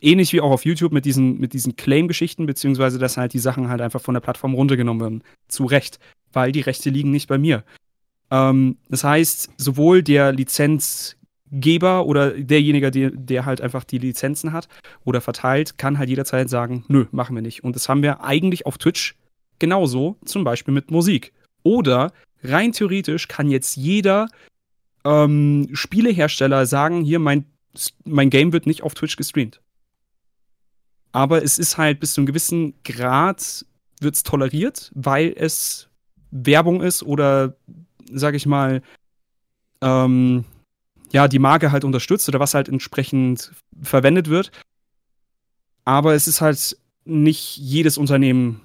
ähnlich 0.00 0.32
wie 0.32 0.40
auch 0.40 0.50
auf 0.50 0.64
YouTube 0.64 0.92
mit 0.92 1.04
diesen, 1.04 1.38
mit 1.38 1.52
diesen 1.52 1.76
Claim-Geschichten, 1.76 2.46
beziehungsweise 2.46 2.98
dass 2.98 3.16
halt 3.16 3.32
die 3.32 3.38
Sachen 3.38 3.68
halt 3.68 3.80
einfach 3.80 4.00
von 4.00 4.14
der 4.14 4.20
Plattform 4.20 4.54
runtergenommen 4.54 5.00
werden. 5.00 5.24
Zu 5.48 5.64
Recht, 5.64 5.98
weil 6.32 6.52
die 6.52 6.60
Rechte 6.60 6.90
liegen 6.90 7.10
nicht 7.10 7.28
bei 7.28 7.38
mir. 7.38 7.64
Ähm, 8.30 8.78
das 8.88 9.04
heißt, 9.04 9.50
sowohl 9.56 10.02
der 10.02 10.32
Lizenzgeber 10.32 12.06
oder 12.06 12.30
derjenige, 12.32 12.90
der, 12.90 13.10
der 13.10 13.44
halt 13.44 13.60
einfach 13.60 13.84
die 13.84 13.98
Lizenzen 13.98 14.52
hat 14.52 14.68
oder 15.04 15.20
verteilt, 15.20 15.78
kann 15.78 15.98
halt 15.98 16.08
jederzeit 16.08 16.48
sagen, 16.48 16.84
nö, 16.88 17.06
machen 17.10 17.34
wir 17.34 17.42
nicht. 17.42 17.64
Und 17.64 17.76
das 17.76 17.88
haben 17.88 18.02
wir 18.02 18.22
eigentlich 18.22 18.66
auf 18.66 18.78
Twitch 18.78 19.16
Genauso 19.60 20.16
zum 20.24 20.42
Beispiel 20.42 20.74
mit 20.74 20.90
Musik. 20.90 21.32
Oder 21.62 22.12
rein 22.42 22.72
theoretisch 22.72 23.28
kann 23.28 23.48
jetzt 23.48 23.76
jeder 23.76 24.26
ähm, 25.04 25.68
Spielehersteller 25.72 26.66
sagen, 26.66 27.02
hier, 27.02 27.20
mein, 27.20 27.44
mein 28.04 28.30
Game 28.30 28.52
wird 28.52 28.66
nicht 28.66 28.82
auf 28.82 28.94
Twitch 28.94 29.16
gestreamt. 29.16 29.60
Aber 31.12 31.42
es 31.44 31.58
ist 31.58 31.76
halt 31.76 32.00
bis 32.00 32.14
zu 32.14 32.20
einem 32.20 32.26
gewissen 32.26 32.74
Grad 32.84 33.64
wird 34.00 34.14
es 34.14 34.22
toleriert, 34.22 34.90
weil 34.94 35.34
es 35.36 35.88
Werbung 36.30 36.80
ist 36.80 37.02
oder, 37.02 37.54
sag 38.10 38.34
ich 38.34 38.46
mal, 38.46 38.82
ähm, 39.82 40.44
ja, 41.12 41.28
die 41.28 41.38
Marke 41.38 41.70
halt 41.72 41.84
unterstützt 41.84 42.28
oder 42.28 42.40
was 42.40 42.54
halt 42.54 42.68
entsprechend 42.68 43.52
verwendet 43.82 44.28
wird. 44.30 44.52
Aber 45.84 46.14
es 46.14 46.28
ist 46.28 46.40
halt 46.40 46.78
nicht 47.04 47.56
jedes 47.58 47.98
Unternehmen 47.98 48.60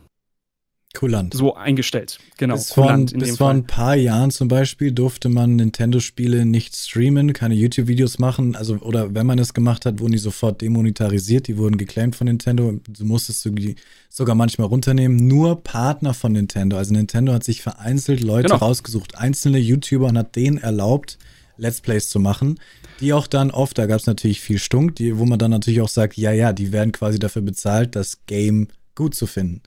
Kulant. 0.95 1.33
so 1.33 1.55
eingestellt. 1.55 2.19
Genau. 2.37 2.55
Bis, 2.55 2.71
vor, 2.71 2.97
bis 2.97 3.37
vor 3.37 3.49
ein 3.49 3.65
paar 3.65 3.95
Jahren 3.95 4.31
zum 4.31 4.47
Beispiel 4.47 4.91
durfte 4.91 5.29
man 5.29 5.55
Nintendo-Spiele 5.55 6.45
nicht 6.45 6.75
streamen, 6.75 7.33
keine 7.33 7.53
YouTube-Videos 7.53 8.19
machen. 8.19 8.55
Also, 8.55 8.77
oder 8.77 9.13
wenn 9.13 9.27
man 9.27 9.37
es 9.37 9.53
gemacht 9.53 9.85
hat, 9.85 9.99
wurden 9.99 10.13
die 10.13 10.17
sofort 10.17 10.61
demonetarisiert, 10.61 11.47
die 11.47 11.57
wurden 11.57 11.77
geclaimed 11.77 12.15
von 12.15 12.25
Nintendo. 12.25 12.79
Du 12.87 13.05
musstest 13.05 13.45
die 13.45 13.75
sogar 14.09 14.35
manchmal 14.35 14.67
runternehmen. 14.67 15.27
Nur 15.27 15.63
Partner 15.63 16.13
von 16.13 16.31
Nintendo. 16.31 16.77
Also 16.77 16.93
Nintendo 16.93 17.33
hat 17.33 17.43
sich 17.43 17.61
vereinzelt 17.61 18.21
Leute 18.21 18.47
genau. 18.49 18.59
rausgesucht, 18.59 19.17
einzelne 19.17 19.59
YouTuber 19.59 20.07
und 20.07 20.17
hat 20.17 20.35
denen 20.35 20.57
erlaubt, 20.57 21.17
Let's 21.57 21.81
Plays 21.81 22.09
zu 22.09 22.19
machen. 22.19 22.59
Die 23.01 23.13
auch 23.13 23.27
dann 23.27 23.51
oft, 23.51 23.77
da 23.77 23.85
gab 23.85 23.99
es 23.99 24.07
natürlich 24.07 24.39
viel 24.39 24.57
Stunk, 24.57 24.95
die, 24.95 25.17
wo 25.17 25.25
man 25.25 25.39
dann 25.39 25.51
natürlich 25.51 25.81
auch 25.81 25.89
sagt, 25.89 26.17
ja, 26.17 26.31
ja, 26.31 26.53
die 26.53 26.71
werden 26.71 26.91
quasi 26.91 27.19
dafür 27.19 27.41
bezahlt, 27.41 27.95
das 27.95 28.25
Game 28.25 28.69
gut 28.95 29.15
zu 29.15 29.27
finden. 29.27 29.61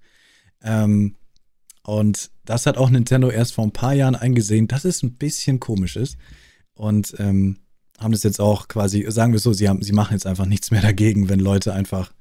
Ähm, 0.63 1.15
und 1.89 2.31
das 2.45 2.67
hat 2.67 2.77
auch 2.77 2.91
Nintendo 2.91 3.31
erst 3.31 3.55
vor 3.55 3.65
ein 3.65 3.73
paar 3.73 3.95
Jahren 3.95 4.15
eingesehen, 4.15 4.69
dass 4.69 4.85
es 4.85 5.03
ein 5.03 5.15
bisschen 5.15 5.59
komisch 5.59 5.97
ist. 5.97 6.19
Und 6.75 7.15
ähm, 7.19 7.57
haben 7.99 8.13
das 8.13 8.25
jetzt 8.25 8.43
auch 8.43 8.69
quasi, 8.69 9.07
sagen 9.09 9.33
wir 9.33 9.41
so, 9.41 9.55
sie, 9.55 9.71
haben, 9.71 9.81
sie 9.81 9.93
machen 9.93 10.13
jetzt 10.13 10.27
einfach 10.27 10.45
nichts 10.45 10.71
mehr 10.71 10.83
dagegen, 10.83 11.31
wenn 11.31 11.41
Leute 11.41 11.73
einfach 11.73 12.13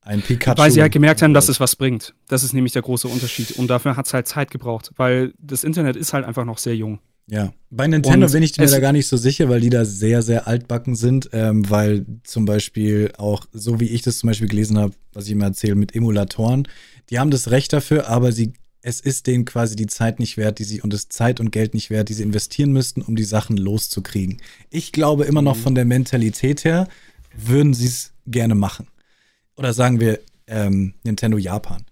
ein 0.00 0.22
Pikachu. 0.22 0.58
Weil 0.58 0.72
sie 0.72 0.82
halt 0.82 0.90
gemerkt 0.90 1.22
haben, 1.22 1.34
dass 1.34 1.48
es 1.48 1.60
was 1.60 1.76
bringt. 1.76 2.16
Das 2.26 2.42
ist 2.42 2.52
nämlich 2.52 2.72
der 2.72 2.82
große 2.82 3.06
Unterschied. 3.06 3.52
Und 3.52 3.68
dafür 3.68 3.96
hat 3.96 4.06
es 4.06 4.12
halt 4.12 4.26
Zeit 4.26 4.50
gebraucht, 4.50 4.90
weil 4.96 5.34
das 5.38 5.62
Internet 5.62 5.94
ist 5.94 6.12
halt 6.12 6.24
einfach 6.24 6.44
noch 6.44 6.58
sehr 6.58 6.74
jung. 6.74 6.98
Ja, 7.28 7.52
bei 7.70 7.86
Nintendo 7.86 8.26
Und 8.26 8.32
bin 8.32 8.42
ich 8.42 8.58
mir 8.58 8.66
da 8.66 8.80
gar 8.80 8.92
nicht 8.92 9.06
so 9.06 9.16
sicher, 9.16 9.48
weil 9.48 9.60
die 9.60 9.70
da 9.70 9.84
sehr, 9.84 10.22
sehr 10.22 10.48
altbacken 10.48 10.96
sind, 10.96 11.30
ähm, 11.32 11.70
weil 11.70 12.06
zum 12.24 12.44
Beispiel 12.44 13.12
auch, 13.18 13.46
so 13.52 13.78
wie 13.78 13.86
ich 13.86 14.02
das 14.02 14.18
zum 14.18 14.26
Beispiel 14.26 14.48
gelesen 14.48 14.78
habe, 14.78 14.94
was 15.12 15.26
ich 15.26 15.32
immer 15.32 15.44
erzähle, 15.44 15.76
mit 15.76 15.94
Emulatoren, 15.94 16.66
die 17.10 17.20
haben 17.20 17.30
das 17.30 17.52
Recht 17.52 17.72
dafür, 17.72 18.08
aber 18.08 18.32
sie, 18.32 18.52
es 18.86 19.00
ist 19.00 19.26
denen 19.26 19.44
quasi 19.44 19.74
die 19.74 19.88
Zeit 19.88 20.20
nicht 20.20 20.36
wert, 20.36 20.60
die 20.60 20.64
sie 20.64 20.80
und 20.80 20.92
das 20.92 21.08
Zeit 21.08 21.40
und 21.40 21.50
Geld 21.50 21.74
nicht 21.74 21.90
wert, 21.90 22.08
die 22.08 22.14
sie 22.14 22.22
investieren 22.22 22.70
müssten, 22.70 23.02
um 23.02 23.16
die 23.16 23.24
Sachen 23.24 23.56
loszukriegen. 23.56 24.40
Ich 24.70 24.92
glaube 24.92 25.24
immer 25.24 25.42
noch 25.42 25.56
mhm. 25.56 25.60
von 25.60 25.74
der 25.74 25.84
Mentalität 25.84 26.64
her, 26.64 26.86
würden 27.36 27.74
sie 27.74 27.86
es 27.86 28.12
gerne 28.28 28.54
machen. 28.54 28.86
Oder 29.56 29.72
sagen 29.72 29.98
wir 29.98 30.20
ähm, 30.46 30.94
Nintendo 31.02 31.36
Japan 31.36 31.84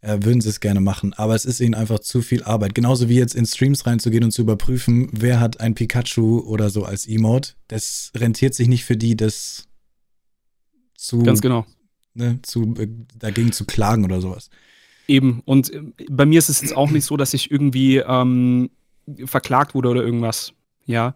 äh, 0.00 0.20
würden 0.22 0.40
sie 0.40 0.48
es 0.48 0.60
gerne 0.60 0.80
machen, 0.80 1.12
aber 1.12 1.34
es 1.34 1.44
ist 1.44 1.60
ihnen 1.60 1.74
einfach 1.74 1.98
zu 1.98 2.22
viel 2.22 2.42
Arbeit. 2.42 2.74
Genauso 2.74 3.10
wie 3.10 3.18
jetzt 3.18 3.34
in 3.34 3.44
Streams 3.44 3.86
reinzugehen 3.86 4.24
und 4.24 4.30
zu 4.30 4.40
überprüfen, 4.40 5.10
wer 5.12 5.40
hat 5.40 5.60
ein 5.60 5.74
Pikachu 5.74 6.38
oder 6.40 6.70
so 6.70 6.86
als 6.86 7.06
Emote. 7.06 7.52
Das 7.66 8.10
rentiert 8.16 8.54
sich 8.54 8.68
nicht 8.68 8.86
für 8.86 8.96
die, 8.96 9.16
das 9.16 9.68
zu. 10.94 11.22
Ganz 11.22 11.42
genau. 11.42 11.66
Ne, 12.14 12.38
zu, 12.40 12.74
äh, 12.78 12.88
dagegen 13.18 13.52
zu 13.52 13.66
klagen 13.66 14.06
oder 14.06 14.22
sowas. 14.22 14.48
Eben. 15.08 15.42
Und 15.44 15.72
äh, 15.72 15.82
bei 16.08 16.26
mir 16.26 16.38
ist 16.38 16.48
es 16.48 16.60
jetzt 16.60 16.76
auch 16.76 16.90
nicht 16.90 17.04
so, 17.04 17.16
dass 17.16 17.34
ich 17.34 17.50
irgendwie 17.50 17.96
ähm, 17.96 18.70
verklagt 19.24 19.74
wurde 19.74 19.88
oder 19.88 20.02
irgendwas. 20.02 20.52
Ja 20.86 21.14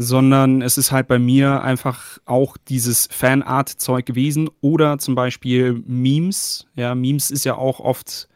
sondern 0.00 0.62
es 0.62 0.78
ist 0.78 0.92
halt 0.92 1.08
bei 1.08 1.18
mir 1.18 1.62
einfach 1.62 2.18
auch 2.24 2.56
dieses 2.56 3.08
Fanart-Zeug 3.10 4.06
gewesen 4.06 4.48
oder 4.60 4.98
zum 4.98 5.16
Beispiel 5.16 5.82
Memes. 5.86 6.66
Ja, 6.76 6.94
Memes 6.94 7.32
ist 7.32 7.44
ja 7.44 7.56
auch 7.56 7.80
oft 7.80 8.28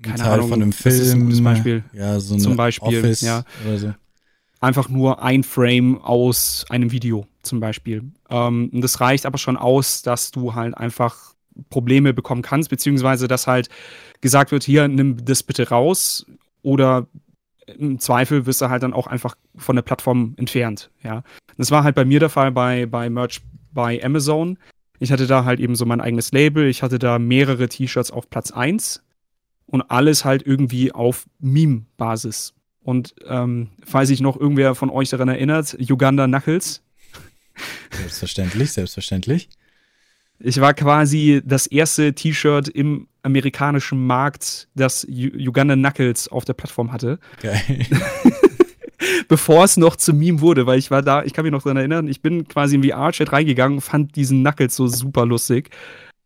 keine 0.00 0.16
Teil 0.16 0.32
Ahnung, 0.32 0.48
von 0.48 0.62
einem 0.62 0.72
Film. 0.72 1.20
Ein 1.20 1.24
gutes 1.26 1.44
Beispiel. 1.44 1.84
Ja, 1.92 2.18
so 2.18 2.36
zum 2.38 2.56
Beispiel, 2.56 2.98
Office 2.98 3.20
ja. 3.20 3.44
So. 3.76 3.92
Einfach 4.60 4.88
nur 4.88 5.22
ein 5.22 5.42
Frame 5.42 5.98
aus 5.98 6.64
einem 6.70 6.92
Video 6.92 7.26
zum 7.42 7.60
Beispiel. 7.60 8.10
Ähm, 8.30 8.70
und 8.72 8.80
das 8.80 9.00
reicht 9.02 9.26
aber 9.26 9.36
schon 9.36 9.58
aus, 9.58 10.00
dass 10.00 10.30
du 10.30 10.54
halt 10.54 10.76
einfach 10.76 11.34
Probleme 11.68 12.14
bekommen 12.14 12.42
kannst, 12.42 12.70
beziehungsweise 12.70 13.28
dass 13.28 13.46
halt 13.46 13.68
gesagt 14.20 14.52
wird, 14.52 14.64
hier, 14.64 14.88
nimm 14.88 15.24
das 15.24 15.42
bitte 15.42 15.68
raus 15.68 16.26
oder 16.62 17.06
im 17.78 17.98
Zweifel 17.98 18.46
wirst 18.46 18.60
du 18.60 18.68
halt 18.68 18.82
dann 18.82 18.92
auch 18.92 19.06
einfach 19.06 19.36
von 19.56 19.76
der 19.76 19.82
Plattform 19.82 20.34
entfernt. 20.36 20.90
Ja, 21.02 21.22
das 21.56 21.70
war 21.70 21.84
halt 21.84 21.94
bei 21.94 22.04
mir 22.04 22.20
der 22.20 22.28
Fall 22.30 22.52
bei, 22.52 22.86
bei 22.86 23.08
Merch 23.10 23.40
bei 23.72 24.02
Amazon. 24.02 24.58
Ich 24.98 25.12
hatte 25.12 25.26
da 25.26 25.44
halt 25.44 25.60
eben 25.60 25.76
so 25.76 25.86
mein 25.86 26.00
eigenes 26.00 26.32
Label. 26.32 26.66
Ich 26.66 26.82
hatte 26.82 26.98
da 26.98 27.18
mehrere 27.18 27.68
T-Shirts 27.68 28.10
auf 28.10 28.28
Platz 28.28 28.50
1 28.50 29.02
und 29.66 29.82
alles 29.82 30.24
halt 30.24 30.42
irgendwie 30.44 30.92
auf 30.92 31.26
Meme-Basis. 31.38 32.54
Und 32.82 33.14
ähm, 33.26 33.70
falls 33.84 34.08
sich 34.08 34.20
noch 34.20 34.38
irgendwer 34.38 34.74
von 34.74 34.90
euch 34.90 35.10
daran 35.10 35.28
erinnert, 35.28 35.76
Uganda 35.80 36.26
Knuckles. 36.26 36.82
Selbstverständlich, 37.90 38.72
selbstverständlich. 38.72 39.48
Ich 40.42 40.60
war 40.60 40.74
quasi 40.74 41.42
das 41.44 41.66
erste 41.66 42.14
T-Shirt 42.14 42.68
im 42.68 43.08
amerikanischen 43.22 44.06
Markt, 44.06 44.68
das 44.74 45.06
Uganda 45.06 45.74
Knuckles 45.74 46.28
auf 46.28 46.44
der 46.44 46.54
Plattform 46.54 46.92
hatte. 46.92 47.18
Geil. 47.42 47.86
Bevor 49.28 49.64
es 49.64 49.76
noch 49.76 49.96
zum 49.96 50.18
Meme 50.18 50.40
wurde, 50.40 50.66
weil 50.66 50.78
ich 50.78 50.90
war 50.90 51.02
da, 51.02 51.22
ich 51.22 51.34
kann 51.34 51.44
mich 51.44 51.52
noch 51.52 51.62
daran 51.62 51.76
erinnern, 51.76 52.08
ich 52.08 52.22
bin 52.22 52.48
quasi 52.48 52.76
im 52.76 52.82
VR-Chat 52.82 53.32
reingegangen, 53.32 53.80
fand 53.80 54.16
diesen 54.16 54.40
Knuckles 54.40 54.76
so 54.76 54.86
super 54.88 55.26
lustig. 55.26 55.70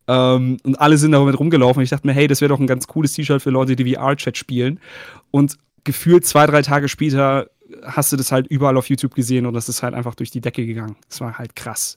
Ähm, 0.06 0.58
und 0.62 0.80
alle 0.80 0.96
sind 0.96 1.12
damit 1.12 1.38
rumgelaufen. 1.38 1.82
Ich 1.82 1.90
dachte 1.90 2.06
mir, 2.06 2.12
hey, 2.12 2.28
das 2.28 2.40
wäre 2.40 2.50
doch 2.50 2.60
ein 2.60 2.66
ganz 2.66 2.86
cooles 2.86 3.12
T-Shirt 3.12 3.42
für 3.42 3.50
Leute, 3.50 3.76
die 3.76 3.94
VR-Chat 3.94 4.36
spielen. 4.36 4.80
Und 5.30 5.56
gefühlt 5.82 6.24
zwei, 6.24 6.46
drei 6.46 6.62
Tage 6.62 6.88
später 6.88 7.48
hast 7.82 8.12
du 8.12 8.16
das 8.16 8.30
halt 8.30 8.46
überall 8.46 8.76
auf 8.76 8.88
YouTube 8.88 9.14
gesehen 9.14 9.46
und 9.46 9.54
das 9.54 9.68
ist 9.68 9.82
halt 9.82 9.94
einfach 9.94 10.14
durch 10.14 10.30
die 10.30 10.40
Decke 10.40 10.66
gegangen. 10.66 10.96
Das 11.08 11.20
war 11.20 11.38
halt 11.38 11.56
krass. 11.56 11.96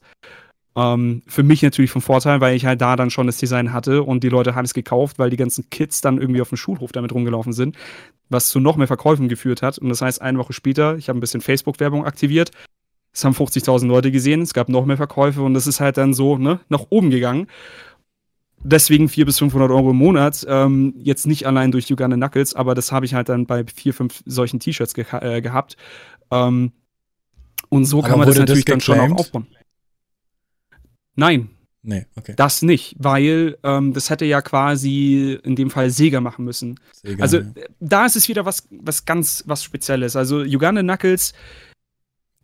Ähm, 0.77 1.23
für 1.25 1.41
mich 1.41 1.63
natürlich 1.63 1.89
von 1.89 2.03
Vorteil, 2.03 2.39
weil 2.39 2.55
ich 2.55 2.67
halt 2.67 2.81
da 2.81 2.95
dann 2.95 3.09
schon 3.09 3.25
das 3.25 3.37
Design 3.37 3.73
hatte 3.73 4.03
und 4.03 4.23
die 4.23 4.29
Leute 4.29 4.53
haben 4.53 4.63
es 4.63 4.75
gekauft, 4.75 5.17
weil 5.17 5.31
die 5.31 5.37
ganzen 5.37 5.71
Kids 5.71 6.01
dann 6.01 6.21
irgendwie 6.21 6.39
auf 6.39 6.49
dem 6.49 6.57
Schulhof 6.57 6.91
damit 6.91 7.11
rumgelaufen 7.11 7.51
sind, 7.51 7.75
was 8.29 8.49
zu 8.49 8.59
noch 8.59 8.77
mehr 8.77 8.85
Verkäufen 8.85 9.27
geführt 9.27 9.63
hat. 9.63 9.79
Und 9.79 9.89
das 9.89 10.03
heißt, 10.03 10.21
eine 10.21 10.37
Woche 10.37 10.53
später, 10.53 10.95
ich 10.95 11.09
habe 11.09 11.17
ein 11.17 11.19
bisschen 11.19 11.41
Facebook-Werbung 11.41 12.05
aktiviert, 12.05 12.51
es 13.11 13.25
haben 13.25 13.33
50.000 13.33 13.87
Leute 13.87 14.11
gesehen, 14.11 14.43
es 14.43 14.53
gab 14.53 14.69
noch 14.69 14.85
mehr 14.85 14.97
Verkäufe 14.97 15.41
und 15.41 15.55
das 15.55 15.65
ist 15.65 15.79
halt 15.79 15.97
dann 15.97 16.13
so 16.13 16.37
ne, 16.37 16.59
nach 16.69 16.85
oben 16.89 17.09
gegangen. 17.09 17.47
Deswegen 18.59 19.09
400 19.09 19.25
bis 19.25 19.39
500 19.39 19.71
Euro 19.71 19.91
im 19.91 19.97
Monat. 19.97 20.45
Ähm, 20.47 20.93
jetzt 20.97 21.25
nicht 21.25 21.47
allein 21.47 21.71
durch 21.71 21.91
Uganda 21.91 22.17
Knuckles, 22.17 22.53
aber 22.53 22.75
das 22.75 22.91
habe 22.91 23.07
ich 23.07 23.15
halt 23.15 23.29
dann 23.29 23.47
bei 23.47 23.65
vier, 23.65 23.95
fünf 23.95 24.21
solchen 24.27 24.59
T-Shirts 24.59 24.93
ge 24.93 25.05
äh, 25.21 25.41
gehabt. 25.41 25.77
Ähm, 26.29 26.71
und 27.69 27.85
so 27.85 27.99
aber 27.99 28.09
kann 28.09 28.19
man 28.19 28.27
das 28.27 28.37
natürlich 28.37 28.65
das 28.65 28.73
dann 28.73 28.81
schon 28.81 28.99
auch 28.99 29.19
aufbauen. 29.19 29.47
Nein. 31.17 31.49
Nee, 31.83 32.05
okay. 32.15 32.33
Das 32.35 32.63
nicht, 32.63 32.95
weil 32.99 33.57
ähm, 33.63 33.93
das 33.93 34.09
hätte 34.09 34.25
ja 34.25 34.41
quasi 34.41 35.39
in 35.43 35.55
dem 35.55 35.69
Fall 35.69 35.89
Sega 35.89 36.19
machen 36.19 36.43
müssen. 36.43 36.79
Sega, 36.91 37.21
also 37.21 37.37
ja. 37.37 37.45
da 37.79 38.05
ist 38.05 38.17
es 38.17 38.27
wieder 38.27 38.45
was, 38.45 38.67
was 38.71 39.05
ganz 39.05 39.43
was 39.45 39.63
Spezielles. 39.63 40.17
Also 40.17 40.39
Uganda 40.39 40.81
Knuckles, 40.81 41.33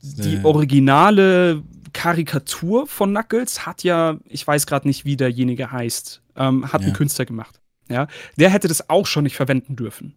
die 0.01 0.39
originale 0.43 1.61
Karikatur 1.93 2.87
von 2.87 3.11
Knuckles 3.11 3.65
hat 3.65 3.83
ja, 3.83 4.17
ich 4.25 4.45
weiß 4.45 4.65
gerade 4.65 4.87
nicht, 4.87 5.03
wie 5.03 5.17
derjenige 5.17 5.71
heißt, 5.71 6.21
ähm, 6.37 6.71
hat 6.71 6.81
ja. 6.81 6.87
ein 6.87 6.93
Künstler 6.93 7.25
gemacht. 7.25 7.59
Ja, 7.89 8.07
der 8.37 8.49
hätte 8.49 8.67
das 8.67 8.89
auch 8.89 9.05
schon 9.05 9.23
nicht 9.23 9.35
verwenden 9.35 9.75
dürfen. 9.75 10.15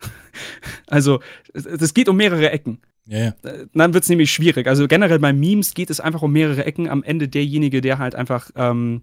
also, 0.86 1.20
das 1.54 1.94
geht 1.94 2.08
um 2.08 2.16
mehrere 2.16 2.50
Ecken. 2.50 2.80
Ja. 3.10 3.34
Äh, 3.42 3.66
dann 3.74 3.92
wird 3.92 4.04
es 4.04 4.08
nämlich 4.08 4.32
schwierig. 4.32 4.68
Also 4.68 4.86
generell 4.86 5.18
bei 5.18 5.32
Memes 5.32 5.74
geht 5.74 5.90
es 5.90 6.00
einfach 6.00 6.22
um 6.22 6.32
mehrere 6.32 6.64
Ecken. 6.64 6.88
Am 6.88 7.02
Ende 7.02 7.28
derjenige, 7.28 7.80
der 7.80 7.98
halt 7.98 8.14
einfach 8.14 8.50
ähm, 8.54 9.02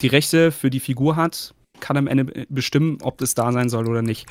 die 0.00 0.06
Rechte 0.06 0.50
für 0.50 0.70
die 0.70 0.80
Figur 0.80 1.14
hat, 1.14 1.54
kann 1.80 1.98
am 1.98 2.06
Ende 2.06 2.46
bestimmen, 2.48 2.98
ob 3.02 3.18
das 3.18 3.34
da 3.34 3.52
sein 3.52 3.68
soll 3.68 3.88
oder 3.88 4.00
nicht. 4.00 4.26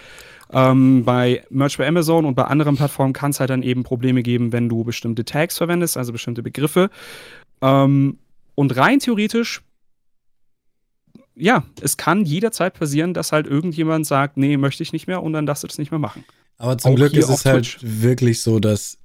Ähm, 0.51 1.03
bei 1.05 1.43
Merch 1.51 1.78
bei 1.78 1.88
Amazon 1.88 2.26
und 2.26 2.34
bei 2.34 2.45
anderen 2.45 2.76
Plattformen 2.76 3.13
kann 3.13 3.32
es 3.32 3.39
halt 3.39 3.51
dann 3.51 3.61
eben 3.61 3.84
Probleme 3.84 4.24
geben, 4.24 4.51
wenn 4.51 4.69
du 4.69 4.84
bestimmte 4.84 5.24
Tags 5.24 5.57
verwendest, 5.57 5.95
also 5.95 6.11
bestimmte 6.11 6.41
Begriffe. 6.41 6.89
Ähm, 7.61 8.17
und 8.55 8.76
rein 8.76 8.99
theoretisch, 8.99 9.61
ja, 11.36 11.63
es 11.80 11.97
kann 11.97 12.26
jederzeit 12.26 12.74
passieren, 12.74 13.13
dass 13.13 13.32
halt 13.32 13.45
irgendjemand 13.45 14.07
sagt, 14.07 14.38
nee, 14.38 14.57
möchte 14.57 14.82
ich 14.82 14.93
nicht 14.93 15.05
mehr 15.05 15.21
und 15.21 15.34
dann 15.34 15.45
darfst 15.45 15.63
du 15.63 15.67
das 15.67 15.78
nicht 15.78 15.91
mehr 15.91 15.99
machen. 15.99 16.24
Aber 16.58 16.78
zum 16.78 16.95
Glück 16.95 17.14
ist 17.14 17.30
es 17.30 17.45
halt 17.45 17.78
wirklich 17.82 18.41
so, 18.41 18.60
dass 18.60 18.97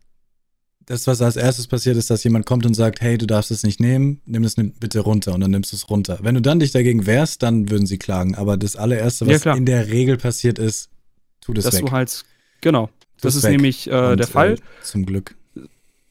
das, 0.88 1.06
was 1.06 1.20
als 1.20 1.36
erstes 1.36 1.66
passiert, 1.66 1.96
ist, 1.96 2.08
dass 2.08 2.24
jemand 2.24 2.46
kommt 2.46 2.64
und 2.64 2.72
sagt, 2.72 3.02
hey, 3.02 3.18
du 3.18 3.26
darfst 3.26 3.50
es 3.50 3.62
nicht 3.62 3.78
nehmen, 3.78 4.22
nimm 4.24 4.42
es 4.44 4.54
bitte 4.54 5.00
runter 5.00 5.34
und 5.34 5.40
dann 5.42 5.50
nimmst 5.50 5.72
du 5.72 5.76
es 5.76 5.90
runter. 5.90 6.18
Wenn 6.22 6.34
du 6.34 6.40
dann 6.40 6.60
dich 6.60 6.72
dagegen 6.72 7.04
wehrst, 7.04 7.42
dann 7.42 7.68
würden 7.68 7.86
sie 7.86 7.98
klagen. 7.98 8.34
Aber 8.34 8.56
das 8.56 8.74
allererste, 8.74 9.26
was 9.26 9.44
ja, 9.44 9.54
in 9.54 9.66
der 9.66 9.88
Regel 9.88 10.16
passiert 10.16 10.58
ist, 10.58 10.88
tu 11.42 11.52
das 11.52 11.64
Dass 11.64 11.74
weg. 11.74 11.86
du 11.86 11.92
halt, 11.92 12.24
genau, 12.62 12.88
das, 13.20 13.34
das 13.34 13.34
ist 13.36 13.42
weg. 13.44 13.52
nämlich 13.52 13.90
äh, 13.90 14.12
und, 14.12 14.18
der 14.18 14.26
Fall. 14.26 14.54
Äh, 14.54 14.58
zum 14.82 15.04
Glück. 15.04 15.36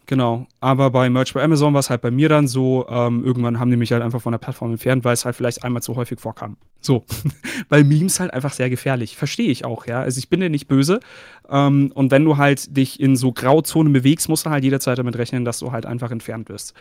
Genau, 0.10 0.48
aber 0.62 0.90
bei 0.90 1.10
Merch 1.10 1.34
bei 1.34 1.44
Amazon 1.44 1.74
war 1.74 1.82
es 1.82 1.90
halt 1.90 2.00
bei 2.00 2.12
mir 2.12 2.30
dann 2.30 2.48
so, 2.48 2.88
ähm, 2.90 3.26
irgendwann 3.26 3.60
haben 3.60 3.70
die 3.70 3.76
mich 3.76 3.92
halt 3.92 4.02
einfach 4.02 4.22
von 4.22 4.32
der 4.32 4.40
Plattform 4.40 4.72
entfernt, 4.72 5.04
weil 5.04 5.14
es 5.14 5.26
halt 5.26 5.36
vielleicht 5.36 5.66
einmal 5.66 5.82
zu 5.82 5.98
häufig 5.98 6.22
vorkam. 6.22 6.56
So, 6.80 7.04
weil 7.70 7.84
Memes 7.84 8.22
halt 8.22 8.34
einfach 8.34 8.54
sehr 8.54 8.70
gefährlich. 8.70 9.18
Verstehe 9.18 9.52
ich 9.52 9.66
auch, 9.66 9.86
ja. 9.86 10.00
Also 10.00 10.20
ich 10.20 10.30
bin 10.30 10.40
dir 10.40 10.50
nicht 10.50 10.70
böse. 10.70 11.02
Ähm, 11.50 11.92
und 11.94 12.10
wenn 12.10 12.24
du 12.24 12.38
halt 12.38 12.78
dich 12.78 13.02
in 13.02 13.18
so 13.18 13.34
Grauzonen 13.34 13.92
bewegst, 13.92 14.30
musst 14.30 14.46
du 14.46 14.50
halt 14.50 14.64
jederzeit 14.64 14.98
damit 14.98 15.18
rechnen, 15.18 15.44
dass 15.44 15.60
du 15.60 15.74
halt 15.74 15.86
einfach 15.86 16.10
entfernt 16.10 16.48
wirst. 16.48 16.74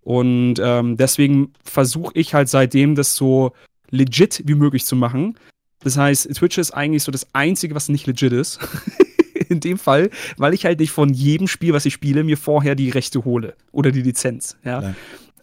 Und 0.00 0.54
ähm, 0.58 0.96
deswegen 0.96 1.52
versuche 1.62 2.12
ich 2.14 2.32
halt 2.32 2.48
seitdem 2.48 2.94
das 2.94 3.14
so 3.14 3.52
legit 3.90 4.42
wie 4.46 4.54
möglich 4.54 4.86
zu 4.86 4.96
machen. 4.96 5.36
Das 5.80 5.98
heißt, 5.98 6.34
Twitch 6.34 6.56
ist 6.56 6.70
eigentlich 6.70 7.02
so 7.02 7.12
das 7.12 7.34
Einzige, 7.34 7.74
was 7.74 7.90
nicht 7.90 8.06
legit 8.06 8.32
ist. 8.32 8.58
in 9.48 9.60
dem 9.60 9.78
Fall, 9.78 10.10
weil 10.36 10.54
ich 10.54 10.64
halt 10.64 10.80
nicht 10.80 10.90
von 10.90 11.12
jedem 11.12 11.48
Spiel, 11.48 11.72
was 11.72 11.86
ich 11.86 11.94
spiele, 11.94 12.24
mir 12.24 12.36
vorher 12.36 12.74
die 12.74 12.90
Rechte 12.90 13.24
hole 13.24 13.54
oder 13.72 13.90
die 13.90 14.02
Lizenz. 14.02 14.56
Ja. 14.64 14.94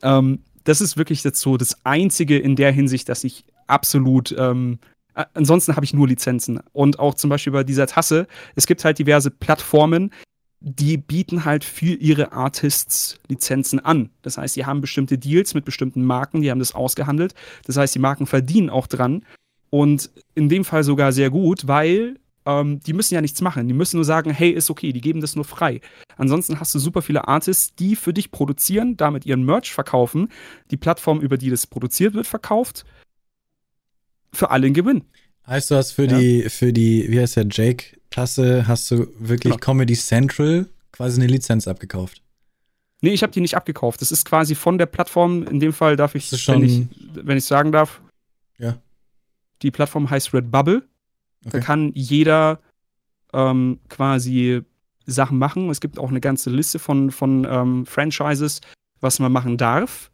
Ähm, 0.01 0.39
das 0.63 0.81
ist 0.81 0.97
wirklich 0.97 1.23
jetzt 1.23 1.39
so 1.39 1.57
das 1.57 1.85
Einzige 1.85 2.37
in 2.37 2.55
der 2.55 2.71
Hinsicht, 2.71 3.09
dass 3.09 3.23
ich 3.23 3.45
absolut 3.67 4.35
ähm, 4.37 4.79
ansonsten 5.33 5.75
habe 5.75 5.85
ich 5.85 5.93
nur 5.93 6.07
Lizenzen. 6.07 6.59
Und 6.73 6.99
auch 6.99 7.15
zum 7.15 7.29
Beispiel 7.29 7.53
bei 7.53 7.63
dieser 7.63 7.87
Tasse, 7.87 8.27
es 8.55 8.67
gibt 8.67 8.85
halt 8.85 8.99
diverse 8.99 9.31
Plattformen, 9.31 10.11
die 10.59 10.97
bieten 10.97 11.45
halt 11.45 11.63
für 11.63 11.93
ihre 11.93 12.31
Artists 12.31 13.19
Lizenzen 13.27 13.79
an. 13.79 14.09
Das 14.21 14.37
heißt, 14.37 14.55
sie 14.55 14.65
haben 14.65 14.81
bestimmte 14.81 15.17
Deals 15.17 15.53
mit 15.53 15.65
bestimmten 15.65 16.03
Marken, 16.03 16.41
die 16.41 16.51
haben 16.51 16.59
das 16.59 16.73
ausgehandelt. 16.73 17.33
Das 17.65 17.77
heißt, 17.77 17.93
die 17.95 17.99
Marken 17.99 18.25
verdienen 18.25 18.69
auch 18.69 18.87
dran. 18.87 19.25
Und 19.69 20.09
in 20.33 20.49
dem 20.49 20.65
Fall 20.65 20.83
sogar 20.83 21.11
sehr 21.11 21.29
gut, 21.29 21.67
weil 21.67 22.15
ähm, 22.47 22.79
die 22.79 22.93
müssen 22.93 23.13
ja 23.13 23.21
nichts 23.21 23.41
machen. 23.41 23.67
Die 23.67 23.73
müssen 23.73 23.97
nur 23.97 24.05
sagen, 24.05 24.31
hey, 24.31 24.49
ist 24.49 24.69
okay, 24.69 24.93
die 24.93 25.01
geben 25.01 25.19
das 25.19 25.35
nur 25.35 25.45
frei. 25.45 25.81
Ansonsten 26.15 26.59
hast 26.59 26.73
du 26.73 26.79
super 26.79 27.01
viele 27.01 27.27
Artists, 27.27 27.75
die 27.75 27.95
für 27.95 28.13
dich 28.13 28.31
produzieren, 28.31 28.95
damit 28.95 29.25
ihren 29.25 29.43
Merch 29.43 29.73
verkaufen. 29.73 30.29
Die 30.71 30.77
Plattform, 30.77 31.19
über 31.19 31.37
die 31.37 31.49
das 31.49 31.67
produziert 31.67 32.13
wird, 32.13 32.25
verkauft. 32.25 32.85
Für 34.31 34.49
alle 34.49 34.67
ein 34.67 34.73
Gewinn. 34.73 35.03
Heißt 35.45 35.71
du 35.71 35.75
hast 35.75 35.91
für 35.91 36.05
ja. 36.05 36.17
die, 36.17 36.49
für 36.49 36.73
die, 36.73 37.05
wie 37.09 37.19
heißt 37.19 37.35
der, 37.35 37.47
Jake-Tasse, 37.49 38.67
hast 38.67 38.89
du 38.91 39.07
wirklich 39.19 39.53
genau. 39.53 39.57
Comedy 39.57 39.95
Central 39.95 40.67
quasi 40.91 41.21
eine 41.21 41.31
Lizenz 41.31 41.67
abgekauft? 41.67 42.21
Nee, 43.01 43.11
ich 43.11 43.23
habe 43.23 43.31
die 43.31 43.41
nicht 43.41 43.55
abgekauft. 43.55 44.01
Das 44.01 44.11
ist 44.11 44.25
quasi 44.25 44.55
von 44.55 44.77
der 44.77 44.87
Plattform, 44.87 45.43
in 45.43 45.59
dem 45.59 45.73
Fall 45.73 45.95
darf 45.97 46.15
ich, 46.15 46.31
wenn 46.47 46.63
ich, 46.63 46.87
wenn 47.13 47.37
ich 47.37 47.45
sagen 47.45 47.71
darf. 47.71 48.01
Ja. 48.57 48.77
Die 49.61 49.71
Plattform 49.71 50.09
heißt 50.09 50.33
Redbubble. 50.33 50.83
Okay. 51.47 51.59
Da 51.59 51.65
kann 51.65 51.91
jeder 51.93 52.59
ähm, 53.33 53.79
quasi 53.89 54.61
Sachen 55.05 55.37
machen. 55.37 55.69
Es 55.69 55.79
gibt 55.79 55.99
auch 55.99 56.09
eine 56.09 56.21
ganze 56.21 56.49
Liste 56.49 56.79
von, 56.79 57.11
von 57.11 57.47
ähm, 57.49 57.85
Franchises, 57.85 58.61
was 58.99 59.19
man 59.19 59.31
machen 59.31 59.57
darf. 59.57 60.11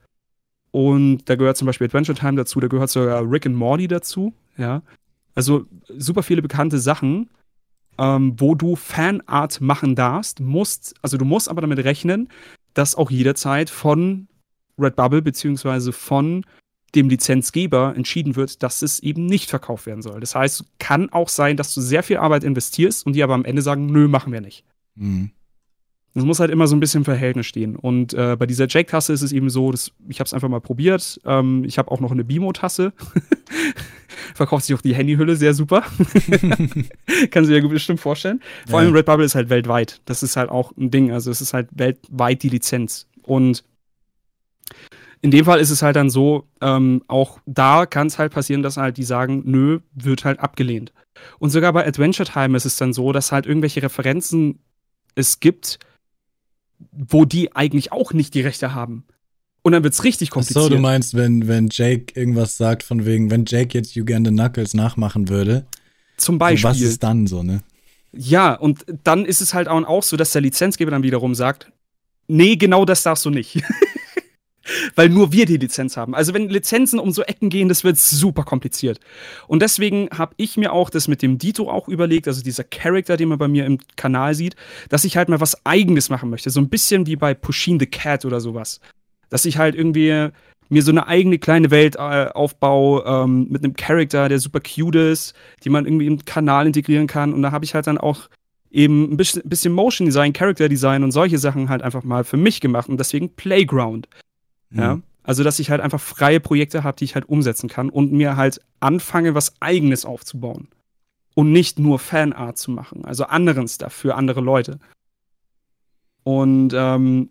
Und 0.72 1.30
da 1.30 1.36
gehört 1.36 1.58
zum 1.58 1.66
Beispiel 1.66 1.86
Adventure 1.86 2.18
Time 2.18 2.36
dazu, 2.36 2.60
da 2.60 2.68
gehört 2.68 2.90
sogar 2.90 3.30
Rick 3.30 3.46
and 3.46 3.56
Morty 3.56 3.88
dazu. 3.88 4.34
Ja. 4.58 4.82
Also 5.36 5.66
super 5.98 6.24
viele 6.24 6.42
bekannte 6.42 6.80
Sachen, 6.80 7.30
ähm, 7.98 8.36
wo 8.38 8.56
du 8.56 8.76
Fanart 8.76 9.62
machen 9.62 9.96
darfst, 9.96 10.40
musst, 10.40 10.96
also 11.02 11.18
du 11.18 11.26
musst 11.26 11.50
aber 11.50 11.62
damit 11.62 11.80
rechnen, 11.84 12.30
dass 12.74 12.96
auch 12.96 13.12
jederzeit 13.12 13.70
von 13.70 14.28
Redbubble 14.80 15.22
beziehungsweise 15.22 15.92
von 15.92 16.44
dem 16.96 17.10
Lizenzgeber 17.10 17.94
entschieden 17.96 18.36
wird, 18.36 18.62
dass 18.62 18.82
es 18.82 19.00
eben 19.00 19.26
nicht 19.26 19.50
verkauft 19.50 19.86
werden 19.86 20.02
soll. 20.02 20.20
Das 20.20 20.36
heißt, 20.36 20.66
kann 20.80 21.10
auch 21.12 21.30
sein, 21.30 21.58
dass 21.58 21.74
du 21.74 21.82
sehr 21.82 22.04
viel 22.04 22.18
Arbeit 22.18 22.44
investierst 22.44 23.06
und 23.06 23.14
die 23.14 23.24
aber 23.24 23.34
am 23.34 23.46
Ende 23.46 23.62
sagen, 23.62 23.88
nö, 23.88 24.08
machen 24.08 24.32
wir 24.32 24.42
nicht. 24.42 24.64
Mhm. 24.96 25.32
Das 26.16 26.24
muss 26.26 26.40
halt 26.40 26.52
immer 26.52 26.68
so 26.68 26.76
ein 26.76 26.80
bisschen 26.80 27.02
im 27.02 27.06
Verhältnis 27.06 27.48
stehen. 27.48 27.76
Und 27.76 28.14
äh, 28.14 28.36
bei 28.38 28.46
dieser 28.46 28.68
Jake-Tasse 28.68 29.14
ist 29.14 29.24
es 29.24 29.32
eben 29.32 29.50
so, 29.50 29.72
dass, 29.72 29.92
ich 30.08 30.20
habe 30.20 30.28
es 30.28 30.34
einfach 30.34 30.48
mal 30.48 30.62
probiert. 30.62 31.20
Ähm, 31.26 31.64
ich 31.66 31.80
habe 31.80 31.90
auch 31.90 32.00
noch 32.00 32.12
eine 32.12 32.24
Bimo-Tasse. 32.24 32.94
Verkauft 34.36 34.66
sich 34.66 34.76
auch 34.76 34.82
die 34.82 34.94
Handyhülle 34.94 35.36
sehr 35.36 35.56
super. 35.56 35.82
Kann 37.32 37.46
sich 37.46 37.56
ja 37.56 37.68
bestimmt 37.68 38.00
vorstellen. 38.00 38.42
Vor 38.68 38.80
ja. 38.80 38.86
allem 38.86 38.96
Redbubble 38.96 39.26
ist 39.26 39.34
halt 39.34 39.50
weltweit. 39.50 40.02
Das 40.06 40.22
ist 40.22 40.36
halt 40.36 40.52
auch 40.52 40.72
ein 40.78 40.92
Ding. 40.92 41.12
Also 41.12 41.32
es 41.32 41.42
ist 41.42 41.54
halt 41.54 41.70
weltweit 41.72 42.44
die 42.44 42.50
Lizenz. 42.50 43.08
Und 43.24 43.64
in 45.24 45.32
dem 45.32 45.46
Fall 45.46 45.62
ist 45.62 45.70
es 45.70 45.82
halt 45.82 45.96
dann 45.96 46.10
so, 46.10 46.50
ähm, 46.60 47.02
auch 47.08 47.40
da 47.46 47.86
kann 47.86 48.08
es 48.08 48.20
halt 48.20 48.34
passieren, 48.34 48.62
dass 48.62 48.76
halt 48.76 48.98
die 48.98 49.04
sagen, 49.04 49.42
nö, 49.46 49.80
wird 49.94 50.26
halt 50.26 50.42
abgelehnt. 50.42 50.92
Und 51.40 51.50
sogar 51.50 51.72
bei 51.72 51.88
Adventure 51.88 52.30
Time 52.30 52.58
ist 52.58 52.66
es 52.66 52.76
dann 52.76 52.92
so, 52.92 53.14
dass 53.14 53.32
halt 53.32 53.46
irgendwelche 53.46 53.82
Referenzen 53.82 54.60
es 55.16 55.40
gibt, 55.40 55.80
wo 56.92 57.24
die 57.24 57.56
eigentlich 57.56 57.94
auch 57.94 58.12
nicht 58.12 58.34
die 58.34 58.42
Rechte 58.42 58.76
haben. 58.76 59.06
Und 59.62 59.72
dann 59.72 59.84
wird 59.84 59.94
es 59.94 60.04
richtig 60.04 60.30
kompliziert. 60.30 60.66
Ach 60.66 60.70
so, 60.70 60.76
du 60.76 60.82
meinst, 60.82 61.14
wenn, 61.14 61.48
wenn 61.48 61.70
Jake 61.72 62.20
irgendwas 62.20 62.58
sagt, 62.58 62.84
von 62.84 63.06
wegen, 63.06 63.32
wenn 63.32 63.46
Jake 63.46 63.78
jetzt 63.78 63.96
Uganda 63.96 64.30
Knuckles 64.30 64.74
nachmachen 64.74 65.30
würde. 65.30 65.66
Zum 66.18 66.38
Beispiel. 66.38 66.70
was 66.70 66.82
ist 66.82 67.02
dann 67.02 67.28
so, 67.28 67.44
ne? 67.44 67.62
Ja, 68.12 68.56
und 68.56 68.86
dann 69.06 69.24
ist 69.24 69.40
es 69.40 69.54
halt 69.54 69.70
auch 69.70 70.04
so, 70.04 70.18
dass 70.18 70.34
der 70.34 70.42
Lizenzgeber 70.42 70.92
dann 70.92 71.02
wiederum 71.02 71.34
sagt, 71.34 71.72
nee, 72.28 72.58
genau 72.58 72.84
das 72.84 73.04
darfst 73.04 73.24
du 73.24 73.30
nicht. 73.30 73.64
Weil 74.96 75.10
nur 75.10 75.32
wir 75.32 75.46
die 75.46 75.58
Lizenz 75.58 75.98
haben. 75.98 76.16
Also 76.16 76.34
wenn 76.34 76.50
Lizenzen 76.50 77.00
um 77.00 77.12
so 77.12 77.24
Ecken 77.24 77.50
gehen, 77.50 77.68
das 77.68 77.84
wird 77.84 77.98
super 77.98 78.44
kompliziert. 78.44 79.00
Und 79.48 79.62
deswegen 79.62 80.10
habe 80.18 80.34
ich 80.38 80.56
mir 80.58 80.72
auch 80.72 80.90
das 80.90 81.08
mit 81.08 81.22
dem 81.22 81.38
Dito 81.38 81.70
auch 81.70 81.88
überlegt, 81.88 82.28
also 82.28 82.42
dieser 82.42 82.64
Charakter, 82.64 83.18
den 83.18 83.30
man 83.30 83.38
bei 83.38 83.48
mir 83.48 83.66
im 83.66 83.80
Kanal 83.96 84.36
sieht, 84.36 84.56
dass 84.90 85.04
ich 85.04 85.18
halt 85.18 85.30
mal 85.30 85.42
was 85.42 85.66
Eigenes 85.66 86.10
machen 86.10 86.30
möchte. 86.30 86.50
So 86.50 86.62
ein 86.62 86.70
bisschen 86.70 87.06
wie 87.08 87.16
bei 87.16 87.34
Pushing 87.34 87.80
the 87.80 87.88
Cat 87.88 88.26
oder 88.26 88.40
sowas. 88.40 88.80
Dass 89.30 89.46
ich 89.46 89.58
halt 89.58 89.76
irgendwie 89.76 90.30
mir 90.70 90.82
so 90.82 90.92
eine 90.92 91.08
eigene 91.08 91.40
kleine 91.40 91.72
Welt 91.72 91.96
äh, 91.96 92.30
aufbaue 92.34 93.04
ähm, 93.06 93.48
mit 93.50 93.64
einem 93.64 93.76
Charakter, 93.76 94.30
der 94.30 94.40
super 94.40 94.60
cute 94.60 94.96
ist, 94.96 95.34
die 95.64 95.70
man 95.70 95.86
irgendwie 95.86 96.08
im 96.08 96.24
Kanal 96.26 96.68
integrieren 96.68 97.08
kann. 97.08 97.34
Und 97.34 97.42
da 97.42 97.52
habe 97.52 97.66
ich 97.66 97.76
halt 97.76 97.88
dann 97.88 97.98
auch 97.98 98.30
eben 98.72 99.14
ein 99.14 99.18
bisschen, 99.18 99.44
bisschen 99.46 99.74
Motion 99.74 100.06
Design, 100.06 100.34
Character 100.34 100.68
Design 100.68 101.04
und 101.04 101.12
solche 101.12 101.38
Sachen 101.38 101.70
halt 101.70 101.84
einfach 101.84 102.04
mal 102.04 102.24
für 102.24 102.38
mich 102.38 102.60
gemacht 102.60 102.90
und 102.90 102.98
deswegen 102.98 103.36
Playground. 103.36 104.08
Mhm. 104.74 104.80
Ja. 104.80 105.00
Also, 105.24 105.44
dass 105.44 105.60
ich 105.60 105.70
halt 105.70 105.80
einfach 105.80 106.02
freie 106.02 106.42
Projekte 106.42 106.84
habe, 106.84 106.98
die 106.98 107.06
ich 107.06 107.16
halt 107.16 107.30
umsetzen 107.30 107.70
kann 107.70 107.90
und 107.90 108.12
mir 108.12 108.36
halt 108.36 108.60
anfange, 108.82 109.34
was 109.34 109.62
Eigenes 109.62 110.04
aufzubauen. 110.06 110.68
Und 111.36 111.52
nicht 111.52 111.80
nur 111.80 111.98
Fanart 111.98 112.60
zu 112.60 112.70
machen, 112.70 113.06
also 113.06 113.24
anderen 113.24 113.68
Stuff 113.68 113.94
für 113.94 114.14
andere 114.16 114.42
Leute. 114.42 114.80
Und 116.24 116.74
ähm, 116.76 117.30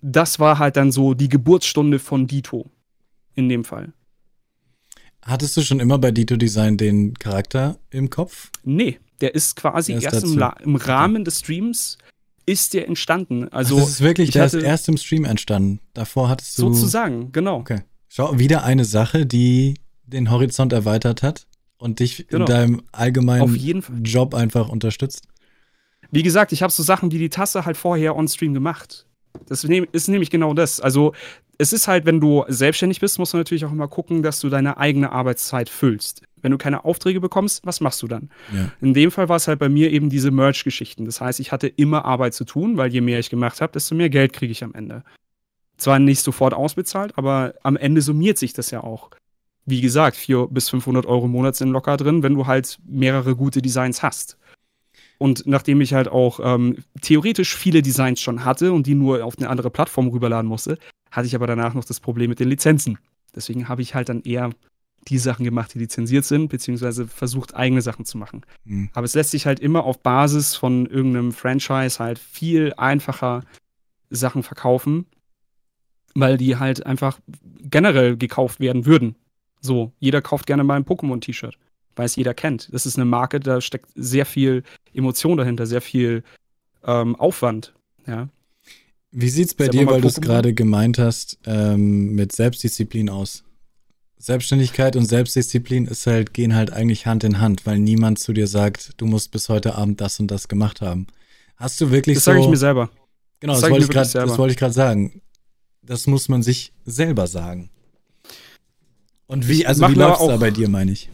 das 0.00 0.38
war 0.38 0.58
halt 0.58 0.76
dann 0.76 0.92
so 0.92 1.14
die 1.14 1.28
Geburtsstunde 1.28 1.98
von 1.98 2.26
Dito. 2.26 2.70
In 3.34 3.48
dem 3.48 3.64
Fall. 3.64 3.92
Hattest 5.22 5.56
du 5.56 5.60
schon 5.60 5.78
immer 5.78 5.98
bei 5.98 6.10
Dito 6.10 6.36
Design 6.36 6.76
den 6.76 7.14
Charakter 7.14 7.78
im 7.90 8.10
Kopf? 8.10 8.50
Nee, 8.64 8.98
der 9.20 9.34
ist 9.34 9.56
quasi 9.56 9.92
erst, 9.92 10.06
erst 10.06 10.24
im, 10.24 10.42
im, 10.64 10.76
Rahmen 10.76 11.24
des 11.24 11.40
Streams 11.40 11.98
ist 12.48 12.74
der 12.74 12.88
entstanden. 12.88 13.48
Also 13.50 13.76
Ach, 13.76 13.80
das 13.80 13.90
ist 13.90 14.00
wirklich, 14.00 14.30
der 14.30 14.46
ist 14.46 14.54
erst 14.54 14.88
im 14.88 14.96
Stream 14.96 15.24
entstanden. 15.24 15.80
Davor 15.92 16.28
hattest 16.28 16.58
du. 16.58 16.72
Sozusagen, 16.72 17.30
genau. 17.30 17.58
Okay. 17.58 17.82
Schau, 18.08 18.38
wieder 18.38 18.64
eine 18.64 18.84
Sache, 18.84 19.26
die 19.26 19.74
den 20.06 20.30
Horizont 20.30 20.72
erweitert 20.72 21.22
hat 21.22 21.46
und 21.76 22.00
dich 22.00 22.26
genau. 22.28 22.46
in 22.46 22.50
deinem 22.50 22.82
allgemeinen 22.90 24.02
Job 24.02 24.34
einfach 24.34 24.70
unterstützt. 24.70 25.28
Wie 26.10 26.22
gesagt, 26.22 26.52
ich 26.52 26.62
habe 26.62 26.72
so 26.72 26.82
Sachen 26.82 27.12
wie 27.12 27.18
die 27.18 27.28
Tasse 27.28 27.66
halt 27.66 27.76
vorher 27.76 28.16
on 28.16 28.26
Stream 28.26 28.54
gemacht. 28.54 29.04
Das 29.46 29.62
ist 29.64 30.08
nämlich 30.08 30.30
genau 30.30 30.54
das. 30.54 30.80
Also, 30.80 31.12
es 31.58 31.74
ist 31.74 31.86
halt, 31.86 32.06
wenn 32.06 32.20
du 32.20 32.44
selbstständig 32.48 33.00
bist, 33.00 33.18
musst 33.18 33.34
du 33.34 33.36
natürlich 33.36 33.66
auch 33.66 33.72
immer 33.72 33.88
gucken, 33.88 34.22
dass 34.22 34.40
du 34.40 34.48
deine 34.48 34.78
eigene 34.78 35.12
Arbeitszeit 35.12 35.68
füllst. 35.68 36.22
Wenn 36.42 36.52
du 36.52 36.58
keine 36.58 36.84
Aufträge 36.84 37.20
bekommst, 37.20 37.64
was 37.66 37.80
machst 37.80 38.02
du 38.02 38.08
dann? 38.08 38.30
Ja. 38.54 38.70
In 38.80 38.94
dem 38.94 39.10
Fall 39.10 39.28
war 39.28 39.36
es 39.36 39.48
halt 39.48 39.58
bei 39.58 39.68
mir 39.68 39.90
eben 39.90 40.10
diese 40.10 40.30
Merch-Geschichten. 40.30 41.04
Das 41.04 41.20
heißt, 41.20 41.40
ich 41.40 41.52
hatte 41.52 41.68
immer 41.68 42.04
Arbeit 42.04 42.34
zu 42.34 42.44
tun, 42.44 42.76
weil 42.76 42.92
je 42.92 43.00
mehr 43.00 43.18
ich 43.18 43.30
gemacht 43.30 43.60
habe, 43.60 43.72
desto 43.72 43.94
mehr 43.94 44.10
Geld 44.10 44.32
kriege 44.32 44.52
ich 44.52 44.64
am 44.64 44.74
Ende. 44.74 45.02
Zwar 45.76 45.98
nicht 45.98 46.20
sofort 46.20 46.54
ausbezahlt, 46.54 47.16
aber 47.16 47.54
am 47.62 47.76
Ende 47.76 48.02
summiert 48.02 48.38
sich 48.38 48.52
das 48.52 48.70
ja 48.70 48.82
auch. 48.82 49.10
Wie 49.64 49.80
gesagt, 49.80 50.16
400 50.16 50.52
bis 50.52 50.70
500 50.70 51.06
Euro 51.06 51.26
im 51.26 51.32
Monat 51.32 51.54
sind 51.54 51.70
locker 51.70 51.96
drin, 51.96 52.22
wenn 52.22 52.34
du 52.34 52.46
halt 52.46 52.78
mehrere 52.86 53.36
gute 53.36 53.62
Designs 53.62 54.02
hast. 54.02 54.38
Und 55.18 55.46
nachdem 55.46 55.80
ich 55.80 55.94
halt 55.94 56.08
auch 56.08 56.40
ähm, 56.42 56.78
theoretisch 57.00 57.54
viele 57.56 57.82
Designs 57.82 58.20
schon 58.20 58.44
hatte 58.44 58.72
und 58.72 58.86
die 58.86 58.94
nur 58.94 59.24
auf 59.24 59.36
eine 59.36 59.50
andere 59.50 59.70
Plattform 59.70 60.08
rüberladen 60.08 60.48
musste, 60.48 60.78
hatte 61.10 61.26
ich 61.26 61.34
aber 61.34 61.46
danach 61.46 61.74
noch 61.74 61.84
das 61.84 62.00
Problem 62.00 62.30
mit 62.30 62.40
den 62.40 62.48
Lizenzen. 62.48 62.98
Deswegen 63.34 63.68
habe 63.68 63.82
ich 63.82 63.94
halt 63.94 64.08
dann 64.08 64.22
eher 64.22 64.50
die 65.08 65.18
Sachen 65.18 65.44
gemacht, 65.44 65.74
die 65.74 65.78
lizenziert 65.78 66.24
sind, 66.24 66.48
beziehungsweise 66.48 67.06
versucht, 67.06 67.54
eigene 67.54 67.82
Sachen 67.82 68.04
zu 68.04 68.18
machen. 68.18 68.42
Mhm. 68.64 68.90
Aber 68.92 69.04
es 69.04 69.14
lässt 69.14 69.30
sich 69.30 69.46
halt 69.46 69.60
immer 69.60 69.84
auf 69.84 70.00
Basis 70.00 70.54
von 70.54 70.86
irgendeinem 70.86 71.32
Franchise 71.32 71.98
halt 71.98 72.18
viel 72.18 72.74
einfacher 72.76 73.44
Sachen 74.10 74.42
verkaufen, 74.42 75.06
weil 76.14 76.36
die 76.36 76.56
halt 76.56 76.86
einfach 76.86 77.18
generell 77.62 78.16
gekauft 78.16 78.60
werden 78.60 78.86
würden. 78.86 79.14
So, 79.60 79.92
jeder 79.98 80.22
kauft 80.22 80.46
gerne 80.46 80.64
mal 80.64 80.76
ein 80.76 80.84
Pokémon-T-Shirt, 80.84 81.58
weil 81.96 82.06
es 82.06 82.16
jeder 82.16 82.34
kennt. 82.34 82.72
Das 82.72 82.86
ist 82.86 82.96
eine 82.96 83.04
Marke, 83.04 83.40
da 83.40 83.60
steckt 83.60 83.90
sehr 83.94 84.26
viel 84.26 84.62
Emotion 84.92 85.36
dahinter, 85.36 85.66
sehr 85.66 85.80
viel 85.80 86.22
ähm, 86.84 87.16
Aufwand. 87.16 87.74
Ja. 88.06 88.28
Wie 89.10 89.28
sieht's 89.30 89.54
bei 89.54 89.68
dir, 89.68 89.86
weil 89.86 90.00
du 90.00 90.08
es 90.08 90.20
gerade 90.20 90.52
gemeint 90.54 90.98
hast, 90.98 91.38
ähm, 91.46 92.14
mit 92.14 92.32
Selbstdisziplin 92.32 93.08
aus? 93.08 93.44
Selbstständigkeit 94.18 94.96
und 94.96 95.04
Selbstdisziplin 95.04 95.86
ist 95.86 96.06
halt, 96.06 96.34
gehen 96.34 96.54
halt 96.54 96.72
eigentlich 96.72 97.06
Hand 97.06 97.22
in 97.24 97.40
Hand, 97.40 97.66
weil 97.66 97.78
niemand 97.78 98.18
zu 98.18 98.32
dir 98.32 98.48
sagt, 98.48 98.92
du 98.96 99.06
musst 99.06 99.30
bis 99.30 99.48
heute 99.48 99.76
Abend 99.76 100.00
das 100.00 100.18
und 100.18 100.28
das 100.28 100.48
gemacht 100.48 100.80
haben. 100.80 101.06
Hast 101.56 101.80
du 101.80 101.90
wirklich 101.90 102.16
das 102.16 102.24
so. 102.24 102.32
Das 102.32 102.36
sage 102.36 102.44
ich 102.44 102.50
mir 102.50 102.56
selber. 102.56 102.90
Genau, 103.40 103.52
das, 103.52 103.62
das 103.62 103.70
wollte 103.70 103.84
ich 103.84 103.90
gerade, 103.90 104.12
das 104.12 104.38
wollte 104.38 104.52
ich 104.52 104.58
gerade 104.58 104.74
sagen. 104.74 105.22
Das 105.82 106.06
muss 106.06 106.28
man 106.28 106.42
sich 106.42 106.72
selber 106.84 107.26
sagen. 107.28 107.70
Und 109.26 109.48
wie, 109.48 109.66
also 109.66 109.88
wie 109.88 109.94
läuft 109.94 110.20
es 110.20 110.26
da 110.26 110.36
bei 110.36 110.50
dir, 110.50 110.68
meine 110.68 110.92
ich? 110.92 111.10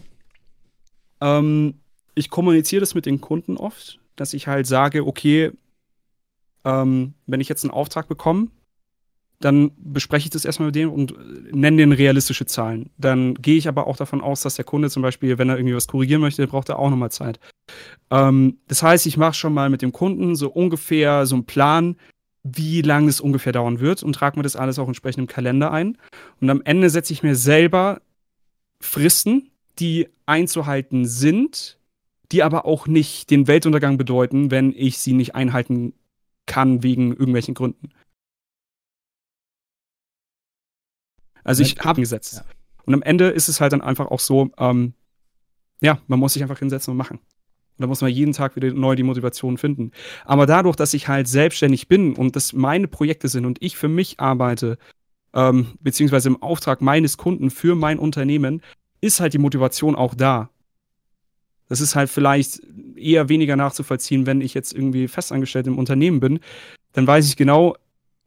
Ähm, 1.21 1.75
ich 2.15 2.31
kommuniziere 2.31 2.81
das 2.81 2.95
mit 2.95 3.07
den 3.07 3.21
Kunden 3.21 3.57
oft, 3.57 3.99
dass 4.17 4.33
ich 4.33 4.47
halt 4.47 4.67
sage, 4.67 5.07
okay, 5.07 5.51
ähm, 6.65 7.15
wenn 7.27 7.41
ich 7.41 7.49
jetzt 7.49 7.65
einen 7.65 7.73
Auftrag 7.73 8.09
bekomme, 8.09 8.49
dann 9.45 9.73
bespreche 9.77 10.27
ich 10.27 10.31
das 10.31 10.47
erstmal 10.47 10.69
mit 10.69 10.75
dem 10.75 10.91
und 10.91 11.15
nenne 11.55 11.77
denen 11.77 11.93
realistische 11.93 12.47
Zahlen. 12.47 12.91
Dann 12.97 13.35
gehe 13.35 13.57
ich 13.57 13.69
aber 13.69 13.87
auch 13.87 13.97
davon 13.97 14.23
aus, 14.23 14.41
dass 14.41 14.55
der 14.55 14.65
Kunde 14.65 14.89
zum 14.89 15.03
Beispiel, 15.03 15.37
wenn 15.37 15.51
er 15.51 15.59
irgendwie 15.59 15.75
was 15.75 15.87
korrigieren 15.87 16.23
möchte, 16.23 16.47
braucht 16.47 16.71
er 16.71 16.79
auch 16.79 16.89
nochmal 16.89 17.11
Zeit. 17.11 17.39
Ähm, 18.11 18.57
das 18.69 18.83
heißt, 18.83 19.05
ich 19.07 19.19
mache 19.19 19.35
schon 19.35 19.53
mal 19.53 19.69
mit 19.69 19.83
dem 19.83 19.93
Kunden 19.93 20.35
so 20.35 20.49
ungefähr 20.49 21.27
so 21.27 21.35
einen 21.35 21.45
Plan, 21.45 21.97
wie 22.43 22.81
lange 22.81 23.09
es 23.09 23.21
ungefähr 23.21 23.53
dauern 23.53 23.81
wird 23.81 24.03
und 24.03 24.15
trage 24.15 24.39
mir 24.39 24.43
das 24.43 24.57
alles 24.57 24.79
auch 24.79 24.89
entsprechend 24.89 25.21
im 25.21 25.27
Kalender 25.27 25.71
ein. 25.71 25.99
Und 26.41 26.49
am 26.49 26.63
Ende 26.65 26.89
setze 26.89 27.13
ich 27.13 27.23
mir 27.23 27.37
selber 27.37 28.01
Fristen, 28.81 29.51
die 29.79 30.09
einzuhalten 30.25 31.05
sind, 31.05 31.79
die 32.33 32.43
aber 32.43 32.65
auch 32.65 32.87
nicht 32.87 33.31
den 33.31 33.47
Weltuntergang 33.47 33.99
bedeuten, 33.99 34.51
wenn 34.51 34.73
ich 34.75 34.99
sie 34.99 35.13
nicht 35.13 35.35
einhalten 35.35 35.93
kann 36.47 36.83
wegen 36.83 37.11
irgendwelchen 37.11 37.55
Gründen. 37.55 37.91
Also 41.45 41.63
ich 41.63 41.79
habe 41.81 42.01
gesetzt. 42.01 42.37
Ja. 42.37 42.45
Und 42.85 42.95
am 42.95 43.03
Ende 43.03 43.29
ist 43.29 43.49
es 43.49 43.61
halt 43.61 43.73
dann 43.73 43.81
einfach 43.81 44.07
auch 44.07 44.21
so, 44.21 44.51
ähm, 44.59 44.95
ja, 45.81 45.99
man 46.07 46.19
muss 46.19 46.33
sich 46.33 46.43
einfach 46.43 46.59
hinsetzen 46.59 46.91
und 46.91 46.97
machen. 46.97 47.19
Und 47.19 47.83
da 47.83 47.87
muss 47.87 48.01
man 48.01 48.11
jeden 48.11 48.33
Tag 48.33 48.57
wieder 48.57 48.73
neu 48.73 48.95
die 48.95 49.03
Motivation 49.03 49.59
finden. 49.59 49.91
Aber 50.25 50.47
dadurch, 50.47 50.77
dass 50.77 50.95
ich 50.95 51.09
halt 51.09 51.29
selbstständig 51.29 51.89
bin 51.89 52.15
und 52.15 52.37
das 52.37 52.53
meine 52.53 52.89
Projekte 52.89 53.29
sind 53.29 53.47
und 53.47 53.61
ich 53.61 53.77
für 53.77 53.89
mich 53.89 54.21
arbeite, 54.21 54.79
ähm, 55.35 55.67
beziehungsweise 55.81 56.29
im 56.29 56.43
Auftrag 56.43 56.81
meines 56.81 57.17
Kunden 57.17 57.51
für 57.51 57.75
mein 57.75 57.99
Unternehmen, 57.99 58.63
ist 59.01 59.21
halt 59.21 59.35
die 59.35 59.39
Motivation 59.39 59.97
auch 59.97 60.15
da. 60.15 60.51
Das 61.69 61.81
ist 61.81 61.97
halt 61.97 62.11
vielleicht 62.11 62.61
eher 62.95 63.29
weniger 63.29 63.57
nachzuvollziehen, 63.57 64.27
wenn 64.27 64.41
ich 64.41 64.55
jetzt 64.55 64.73
irgendwie 64.73 65.09
festangestellt 65.09 65.67
im 65.67 65.79
Unternehmen 65.79 66.21
bin. 66.21 66.41
Dann 66.93 67.07
weiß 67.07 67.27
ich 67.27 67.37
genau, 67.37 67.77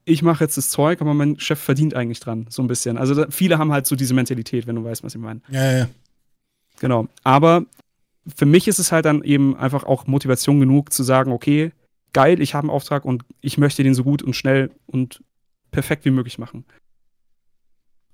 ich 0.07 0.21
mache 0.21 0.43
jetzt 0.43 0.57
das 0.57 0.69
Zeug, 0.69 1.01
aber 1.01 1.13
mein 1.13 1.37
Chef 1.37 1.59
verdient 1.59 1.93
eigentlich 1.93 2.21
dran, 2.21 2.45
so 2.49 2.61
ein 2.61 2.67
bisschen. 2.67 2.97
Also 2.97 3.13
da, 3.13 3.27
viele 3.29 3.57
haben 3.57 3.73
halt 3.73 3.85
so 3.85 3.95
diese 3.95 4.13
Mentalität, 4.13 4.65
wenn 4.65 4.77
du 4.77 4.83
weißt, 4.83 5.03
was 5.03 5.13
ich 5.13 5.21
meine. 5.21 5.41
Ja, 5.49 5.77
ja. 5.79 5.89
Genau. 6.79 7.07
Aber 7.23 7.65
für 8.35 8.45
mich 8.45 8.69
ist 8.69 8.79
es 8.79 8.91
halt 8.93 9.05
dann 9.05 9.21
eben 9.23 9.57
einfach 9.57 9.83
auch 9.83 10.07
Motivation 10.07 10.61
genug 10.61 10.93
zu 10.93 11.03
sagen, 11.03 11.33
okay, 11.33 11.71
geil, 12.13 12.41
ich 12.41 12.53
habe 12.53 12.65
einen 12.65 12.75
Auftrag 12.75 13.03
und 13.03 13.23
ich 13.41 13.57
möchte 13.57 13.83
den 13.83 13.93
so 13.93 14.05
gut 14.05 14.21
und 14.21 14.33
schnell 14.33 14.71
und 14.85 15.21
perfekt 15.71 16.05
wie 16.05 16.11
möglich 16.11 16.39
machen. 16.39 16.63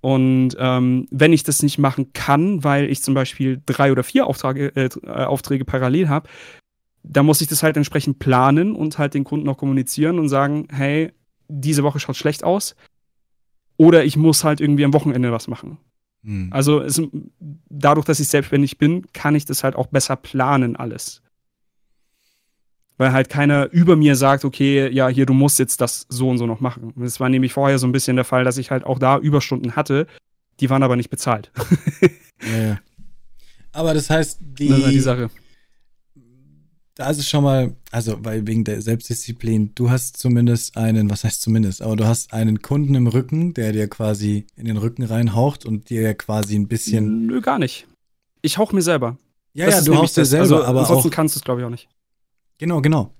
Und 0.01 0.57
ähm, 0.57 1.07
wenn 1.11 1.31
ich 1.31 1.43
das 1.43 1.61
nicht 1.61 1.77
machen 1.77 2.11
kann, 2.13 2.63
weil 2.63 2.89
ich 2.89 3.03
zum 3.03 3.13
Beispiel 3.13 3.61
drei 3.67 3.91
oder 3.91 4.03
vier 4.03 4.25
Auftrage, 4.25 4.75
äh, 4.75 4.89
Aufträge 5.07 5.63
parallel 5.63 6.09
habe, 6.09 6.27
dann 7.03 7.25
muss 7.27 7.41
ich 7.41 7.47
das 7.47 7.61
halt 7.61 7.77
entsprechend 7.77 8.17
planen 8.17 8.75
und 8.75 8.97
halt 8.97 9.13
den 9.13 9.23
Kunden 9.23 9.47
auch 9.47 9.57
kommunizieren 9.57 10.17
und 10.17 10.27
sagen, 10.27 10.67
hey, 10.71 11.13
diese 11.47 11.83
Woche 11.83 11.99
schaut 11.99 12.15
schlecht 12.15 12.43
aus. 12.43 12.75
Oder 13.77 14.05
ich 14.05 14.17
muss 14.17 14.43
halt 14.43 14.61
irgendwie 14.61 14.85
am 14.85 14.93
Wochenende 14.93 15.31
was 15.31 15.47
machen. 15.47 15.77
Hm. 16.23 16.49
Also 16.51 16.79
es, 16.81 17.01
dadurch, 17.69 18.05
dass 18.05 18.19
ich 18.19 18.27
selbstständig 18.27 18.77
bin, 18.77 19.05
kann 19.13 19.35
ich 19.35 19.45
das 19.45 19.63
halt 19.63 19.75
auch 19.75 19.87
besser 19.87 20.15
planen 20.15 20.75
alles. 20.75 21.21
weil 22.97 23.11
halt 23.11 23.29
keiner 23.29 23.71
über 23.71 23.95
mir 23.95 24.15
sagt, 24.15 24.45
okay, 24.45 24.89
ja, 24.89 25.07
hier, 25.07 25.25
du 25.25 25.33
musst 25.33 25.59
jetzt 25.59 25.81
das 25.81 26.05
so 26.09 26.29
und 26.29 26.37
so 26.37 26.45
noch 26.45 26.59
machen. 26.61 26.93
Es 27.03 27.19
war 27.19 27.29
nämlich 27.29 27.53
vorher 27.53 27.79
so 27.79 27.87
ein 27.87 27.91
bisschen 27.91 28.15
der 28.15 28.25
Fall, 28.25 28.43
dass 28.43 28.57
ich 28.57 28.71
halt 28.71 28.85
auch 28.85 28.99
da 28.99 29.17
Überstunden 29.17 29.75
hatte, 29.75 30.07
die 30.59 30.69
waren 30.69 30.83
aber 30.83 30.95
nicht 30.95 31.09
bezahlt. 31.09 31.51
ja, 32.41 32.57
ja. 32.67 32.79
Aber 33.71 33.93
das 33.93 34.09
heißt, 34.09 34.37
die, 34.41 34.69
das 34.69 34.89
die 34.89 34.99
Sache. 34.99 35.29
Da 36.95 37.09
ist 37.09 37.17
es 37.17 37.27
schon 37.27 37.43
mal, 37.43 37.75
also 37.91 38.23
weil 38.23 38.45
wegen 38.45 38.63
der 38.63 38.81
Selbstdisziplin, 38.81 39.71
du 39.73 39.89
hast 39.89 40.17
zumindest 40.17 40.77
einen, 40.77 41.09
was 41.09 41.23
heißt 41.23 41.41
zumindest, 41.41 41.81
aber 41.81 41.95
du 41.95 42.05
hast 42.05 42.33
einen 42.33 42.61
Kunden 42.61 42.93
im 42.93 43.07
Rücken, 43.07 43.55
der 43.55 43.71
dir 43.71 43.87
quasi 43.87 44.45
in 44.55 44.65
den 44.65 44.77
Rücken 44.77 45.03
reinhaucht 45.03 45.65
und 45.65 45.89
dir 45.89 46.13
quasi 46.13 46.55
ein 46.55 46.67
bisschen. 46.67 47.25
Nö, 47.25 47.41
gar 47.41 47.57
nicht. 47.57 47.87
Ich 48.43 48.59
hauch 48.59 48.73
mir 48.73 48.83
selber. 48.83 49.17
Ja, 49.53 49.65
das 49.65 49.85
ja, 49.85 49.93
du 49.93 49.97
haust 49.97 50.17
dir 50.17 50.25
selber, 50.25 50.57
also, 50.57 50.63
aber 50.65 50.81
ansonsten 50.81 51.09
auch, 51.09 51.13
kannst 51.13 51.35
du 51.35 51.39
es, 51.39 51.43
glaube 51.43 51.61
ich, 51.61 51.65
auch 51.65 51.71
nicht. 51.71 51.89
Genau, 52.59 52.81
genau. 52.81 53.11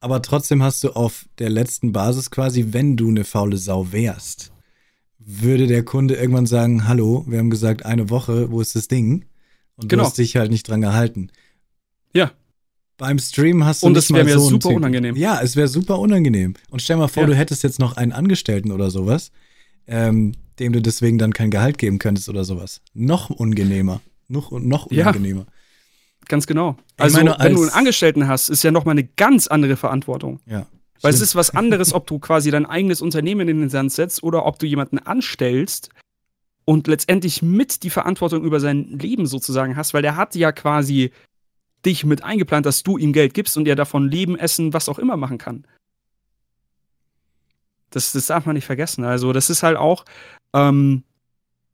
Aber 0.00 0.20
trotzdem 0.20 0.62
hast 0.62 0.84
du 0.84 0.90
auf 0.90 1.26
der 1.38 1.48
letzten 1.48 1.92
Basis 1.92 2.30
quasi, 2.30 2.68
wenn 2.70 2.96
du 2.96 3.08
eine 3.08 3.24
faule 3.24 3.56
Sau 3.56 3.92
wärst, 3.92 4.52
würde 5.18 5.66
der 5.66 5.84
Kunde 5.84 6.16
irgendwann 6.16 6.46
sagen, 6.46 6.88
hallo, 6.88 7.24
wir 7.28 7.38
haben 7.38 7.50
gesagt 7.50 7.86
eine 7.86 8.10
Woche, 8.10 8.50
wo 8.50 8.60
ist 8.60 8.74
das 8.74 8.88
Ding? 8.88 9.26
Und 9.76 9.88
genau. 9.88 10.02
du 10.02 10.08
hast 10.08 10.18
dich 10.18 10.36
halt 10.36 10.50
nicht 10.50 10.68
dran 10.68 10.80
gehalten. 10.80 11.30
Ja. 12.12 12.32
Beim 13.02 13.18
Stream 13.18 13.64
hast 13.64 13.82
du 13.82 13.88
Und 13.88 13.94
nicht 13.94 14.08
das 14.08 14.14
wäre 14.14 14.24
mir 14.24 14.38
so 14.38 14.48
super 14.48 14.68
unangenehm. 14.68 15.16
Ja, 15.16 15.40
es 15.42 15.56
wäre 15.56 15.66
super 15.66 15.98
unangenehm. 15.98 16.54
Und 16.70 16.82
stell 16.82 16.96
mal 16.96 17.08
vor, 17.08 17.24
ja. 17.24 17.30
du 17.30 17.34
hättest 17.34 17.64
jetzt 17.64 17.80
noch 17.80 17.96
einen 17.96 18.12
Angestellten 18.12 18.70
oder 18.70 18.92
sowas, 18.92 19.32
ähm, 19.88 20.34
dem 20.60 20.72
du 20.72 20.80
deswegen 20.80 21.18
dann 21.18 21.32
kein 21.32 21.50
Gehalt 21.50 21.78
geben 21.78 21.98
könntest 21.98 22.28
oder 22.28 22.44
sowas. 22.44 22.80
Noch 22.94 23.28
unangenehmer. 23.28 24.00
Noch, 24.28 24.52
noch 24.52 24.86
unangenehmer. 24.86 25.46
Ja. 25.48 25.52
Ganz 26.28 26.46
genau. 26.46 26.76
Also, 26.96 27.16
meine, 27.16 27.34
wenn 27.40 27.56
du 27.56 27.62
einen 27.62 27.70
Angestellten 27.70 28.28
hast, 28.28 28.48
ist 28.50 28.62
ja 28.62 28.70
nochmal 28.70 28.92
eine 28.92 29.02
ganz 29.02 29.48
andere 29.48 29.76
Verantwortung. 29.76 30.38
Ja. 30.46 30.68
Weil 31.00 31.10
Stimmt. 31.10 31.14
es 31.14 31.20
ist 31.22 31.34
was 31.34 31.50
anderes, 31.50 31.94
ob 31.94 32.06
du 32.06 32.20
quasi 32.20 32.52
dein 32.52 32.66
eigenes 32.66 33.02
Unternehmen 33.02 33.48
in 33.48 33.58
den 33.62 33.68
Sand 33.68 33.92
setzt 33.92 34.22
oder 34.22 34.46
ob 34.46 34.60
du 34.60 34.66
jemanden 34.66 35.00
anstellst 35.00 35.88
und 36.64 36.86
letztendlich 36.86 37.42
mit 37.42 37.82
die 37.82 37.90
Verantwortung 37.90 38.44
über 38.44 38.60
sein 38.60 38.96
Leben 38.96 39.26
sozusagen 39.26 39.74
hast, 39.74 39.92
weil 39.92 40.02
der 40.02 40.14
hat 40.14 40.36
ja 40.36 40.52
quasi 40.52 41.10
dich 41.84 42.04
mit 42.04 42.22
eingeplant, 42.24 42.66
dass 42.66 42.82
du 42.82 42.98
ihm 42.98 43.12
Geld 43.12 43.34
gibst 43.34 43.56
und 43.56 43.66
er 43.66 43.76
davon 43.76 44.08
leben, 44.08 44.38
essen, 44.38 44.72
was 44.72 44.88
auch 44.88 44.98
immer 44.98 45.16
machen 45.16 45.38
kann. 45.38 45.64
Das, 47.90 48.12
das 48.12 48.26
darf 48.26 48.46
man 48.46 48.54
nicht 48.54 48.64
vergessen. 48.64 49.04
Also, 49.04 49.32
das 49.32 49.50
ist 49.50 49.62
halt 49.62 49.76
auch 49.76 50.04
ähm, 50.54 51.02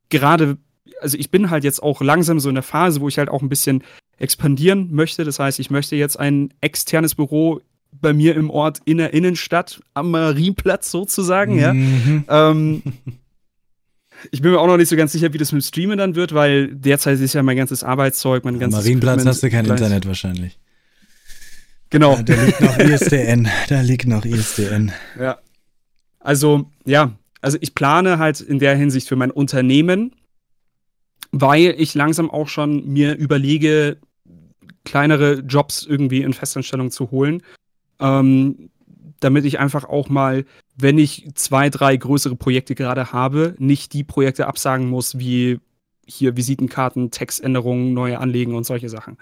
gerade, 0.08 0.58
also 1.00 1.16
ich 1.16 1.30
bin 1.30 1.50
halt 1.50 1.64
jetzt 1.64 1.82
auch 1.82 2.00
langsam 2.00 2.40
so 2.40 2.48
in 2.48 2.54
der 2.54 2.64
Phase, 2.64 3.00
wo 3.00 3.08
ich 3.08 3.18
halt 3.18 3.28
auch 3.28 3.42
ein 3.42 3.48
bisschen 3.48 3.84
expandieren 4.18 4.92
möchte. 4.92 5.24
Das 5.24 5.38
heißt, 5.38 5.60
ich 5.60 5.70
möchte 5.70 5.96
jetzt 5.96 6.18
ein 6.18 6.52
externes 6.60 7.14
Büro 7.14 7.60
bei 7.92 8.12
mir 8.12 8.36
im 8.36 8.50
Ort 8.50 8.80
in 8.84 8.98
der 8.98 9.14
Innenstadt 9.14 9.80
am 9.94 10.10
Marienplatz 10.10 10.90
sozusagen, 10.90 11.54
mhm. 11.54 12.24
ja. 12.28 12.50
Ähm, 12.50 12.82
ich 14.30 14.42
bin 14.42 14.52
mir 14.52 14.60
auch 14.60 14.66
noch 14.66 14.76
nicht 14.76 14.88
so 14.88 14.96
ganz 14.96 15.12
sicher, 15.12 15.32
wie 15.32 15.38
das 15.38 15.52
mit 15.52 15.62
dem 15.62 15.66
Streamen 15.66 15.98
dann 15.98 16.14
wird, 16.14 16.34
weil 16.34 16.74
derzeit 16.74 17.20
ist 17.20 17.34
ja 17.34 17.42
mein 17.42 17.56
ganzes 17.56 17.84
Arbeitszeug, 17.84 18.44
mein 18.44 18.58
ganzes. 18.58 18.78
Am 18.78 18.84
Marienplatz 18.84 19.24
hast 19.24 19.42
du 19.42 19.50
kein 19.50 19.64
gleich. 19.64 19.80
Internet 19.80 20.06
wahrscheinlich. 20.06 20.58
Genau. 21.90 22.16
Ja, 22.16 22.22
da 22.22 22.44
liegt 22.44 22.60
noch 22.60 22.78
ISDN. 22.78 23.48
da 23.68 23.80
liegt 23.80 24.06
noch 24.06 24.24
ISDN. 24.24 24.92
Ja. 25.18 25.38
Also, 26.20 26.70
ja. 26.84 27.12
Also, 27.40 27.58
ich 27.60 27.74
plane 27.74 28.18
halt 28.18 28.40
in 28.40 28.58
der 28.58 28.74
Hinsicht 28.76 29.08
für 29.08 29.16
mein 29.16 29.30
Unternehmen, 29.30 30.12
weil 31.30 31.74
ich 31.78 31.94
langsam 31.94 32.30
auch 32.30 32.48
schon 32.48 32.86
mir 32.88 33.16
überlege, 33.16 33.98
kleinere 34.84 35.40
Jobs 35.40 35.86
irgendwie 35.86 36.22
in 36.22 36.32
Festanstellung 36.32 36.90
zu 36.90 37.10
holen. 37.10 37.42
Ähm, 38.00 38.70
damit 39.20 39.44
ich 39.44 39.58
einfach 39.58 39.84
auch 39.84 40.08
mal, 40.08 40.44
wenn 40.80 40.98
ich 40.98 41.28
zwei, 41.34 41.70
drei 41.70 41.96
größere 41.96 42.36
Projekte 42.36 42.74
gerade 42.74 43.12
habe, 43.12 43.54
nicht 43.58 43.92
die 43.92 44.04
Projekte 44.04 44.46
absagen 44.46 44.88
muss, 44.88 45.18
wie 45.18 45.58
hier 46.06 46.36
Visitenkarten, 46.36 47.10
Textänderungen, 47.10 47.92
neue 47.92 48.18
Anlegen 48.18 48.54
und 48.54 48.64
solche 48.64 48.88
Sachen. 48.88 49.18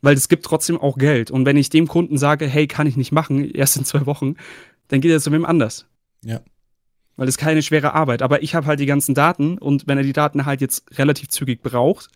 Weil 0.00 0.14
es 0.14 0.28
gibt 0.28 0.44
trotzdem 0.44 0.78
auch 0.78 0.96
Geld. 0.96 1.30
Und 1.32 1.44
wenn 1.44 1.56
ich 1.56 1.68
dem 1.68 1.88
Kunden 1.88 2.16
sage, 2.16 2.46
hey, 2.46 2.68
kann 2.68 2.86
ich 2.86 2.96
nicht 2.96 3.10
machen, 3.10 3.50
erst 3.54 3.76
in 3.76 3.84
zwei 3.84 4.06
Wochen, 4.06 4.36
dann 4.86 5.00
geht 5.00 5.10
er 5.10 5.20
zu 5.20 5.32
wem 5.32 5.44
anders. 5.44 5.86
Ja. 6.24 6.40
Weil 7.16 7.28
es 7.28 7.36
keine 7.36 7.62
schwere 7.62 7.94
Arbeit. 7.94 8.22
Aber 8.22 8.44
ich 8.44 8.54
habe 8.54 8.66
halt 8.66 8.78
die 8.78 8.86
ganzen 8.86 9.14
Daten 9.14 9.58
und 9.58 9.88
wenn 9.88 9.98
er 9.98 10.04
die 10.04 10.12
Daten 10.12 10.46
halt 10.46 10.60
jetzt 10.60 10.96
relativ 10.96 11.28
zügig 11.28 11.62
braucht, 11.62 12.08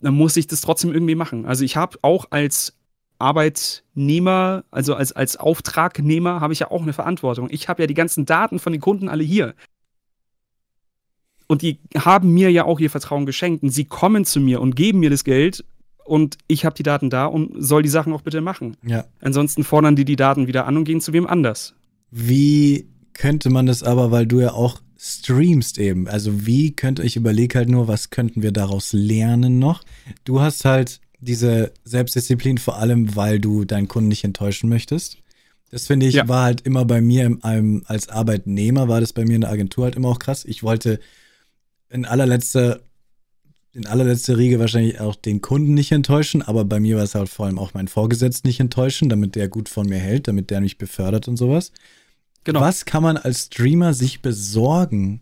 dann 0.00 0.14
muss 0.14 0.36
ich 0.36 0.48
das 0.48 0.60
trotzdem 0.60 0.92
irgendwie 0.92 1.14
machen. 1.14 1.46
Also 1.46 1.64
ich 1.64 1.76
habe 1.76 1.98
auch 2.02 2.26
als 2.30 2.77
Arbeitnehmer, 3.18 4.64
also 4.70 4.94
als, 4.94 5.12
als 5.12 5.36
Auftragnehmer, 5.36 6.40
habe 6.40 6.52
ich 6.52 6.60
ja 6.60 6.70
auch 6.70 6.82
eine 6.82 6.92
Verantwortung. 6.92 7.48
Ich 7.50 7.68
habe 7.68 7.82
ja 7.82 7.86
die 7.86 7.94
ganzen 7.94 8.26
Daten 8.26 8.58
von 8.58 8.72
den 8.72 8.80
Kunden 8.80 9.08
alle 9.08 9.24
hier. 9.24 9.54
Und 11.46 11.62
die 11.62 11.80
haben 11.96 12.32
mir 12.32 12.50
ja 12.50 12.64
auch 12.64 12.78
ihr 12.78 12.90
Vertrauen 12.90 13.26
geschenkt. 13.26 13.62
Und 13.62 13.70
sie 13.70 13.86
kommen 13.86 14.24
zu 14.24 14.40
mir 14.40 14.60
und 14.60 14.76
geben 14.76 15.00
mir 15.00 15.10
das 15.10 15.24
Geld 15.24 15.64
und 16.08 16.38
ich 16.48 16.64
habe 16.64 16.74
die 16.74 16.82
Daten 16.82 17.10
da 17.10 17.26
und 17.26 17.52
soll 17.58 17.82
die 17.82 17.88
Sachen 17.88 18.12
auch 18.12 18.22
bitte 18.22 18.40
machen. 18.40 18.76
Ja. 18.84 19.04
Ansonsten 19.20 19.62
fordern 19.62 19.94
die 19.94 20.04
die 20.04 20.16
Daten 20.16 20.46
wieder 20.46 20.66
an 20.66 20.76
und 20.76 20.84
gehen 20.84 21.00
zu 21.00 21.12
wem 21.12 21.26
anders. 21.26 21.74
Wie 22.10 22.88
könnte 23.12 23.50
man 23.50 23.66
das 23.66 23.82
aber, 23.82 24.10
weil 24.10 24.26
du 24.26 24.40
ja 24.40 24.52
auch 24.52 24.80
streamst 24.98 25.78
eben, 25.78 26.08
also 26.08 26.46
wie 26.46 26.72
könnte 26.72 27.04
ich 27.04 27.16
überlege 27.16 27.58
halt 27.58 27.68
nur, 27.68 27.86
was 27.86 28.10
könnten 28.10 28.42
wir 28.42 28.52
daraus 28.52 28.92
lernen 28.92 29.58
noch? 29.58 29.84
Du 30.24 30.40
hast 30.40 30.64
halt 30.64 31.00
diese 31.20 31.72
Selbstdisziplin, 31.84 32.58
vor 32.58 32.76
allem, 32.78 33.16
weil 33.16 33.40
du 33.40 33.64
deinen 33.64 33.88
Kunden 33.88 34.08
nicht 34.08 34.24
enttäuschen 34.24 34.68
möchtest. 34.68 35.18
Das 35.70 35.86
finde 35.86 36.06
ich, 36.06 36.14
ja. 36.14 36.28
war 36.28 36.44
halt 36.44 36.62
immer 36.62 36.84
bei 36.84 37.00
mir 37.00 37.26
im, 37.26 37.40
im, 37.44 37.82
als 37.86 38.08
Arbeitnehmer, 38.08 38.88
war 38.88 39.00
das 39.00 39.12
bei 39.12 39.24
mir 39.24 39.34
in 39.34 39.42
der 39.42 39.50
Agentur 39.50 39.84
halt 39.84 39.96
immer 39.96 40.08
auch 40.08 40.18
krass. 40.18 40.44
Ich 40.44 40.62
wollte 40.62 40.98
in 41.90 42.04
allerletzter, 42.06 42.80
in 43.74 43.86
allerletzter 43.86 44.38
Riege 44.38 44.58
wahrscheinlich 44.60 45.00
auch 45.00 45.14
den 45.14 45.42
Kunden 45.42 45.74
nicht 45.74 45.92
enttäuschen, 45.92 46.40
aber 46.40 46.64
bei 46.64 46.80
mir 46.80 46.96
war 46.96 47.04
es 47.04 47.14
halt 47.14 47.28
vor 47.28 47.46
allem 47.46 47.58
auch 47.58 47.74
meinen 47.74 47.88
Vorgesetzten 47.88 48.48
nicht 48.48 48.60
enttäuschen, 48.60 49.08
damit 49.08 49.34
der 49.34 49.48
gut 49.48 49.68
von 49.68 49.86
mir 49.88 49.98
hält, 49.98 50.28
damit 50.28 50.50
der 50.50 50.60
mich 50.60 50.78
befördert 50.78 51.28
und 51.28 51.36
sowas. 51.36 51.72
Genau. 52.44 52.60
Was 52.60 52.86
kann 52.86 53.02
man 53.02 53.18
als 53.18 53.46
Streamer 53.46 53.92
sich 53.92 54.22
besorgen, 54.22 55.20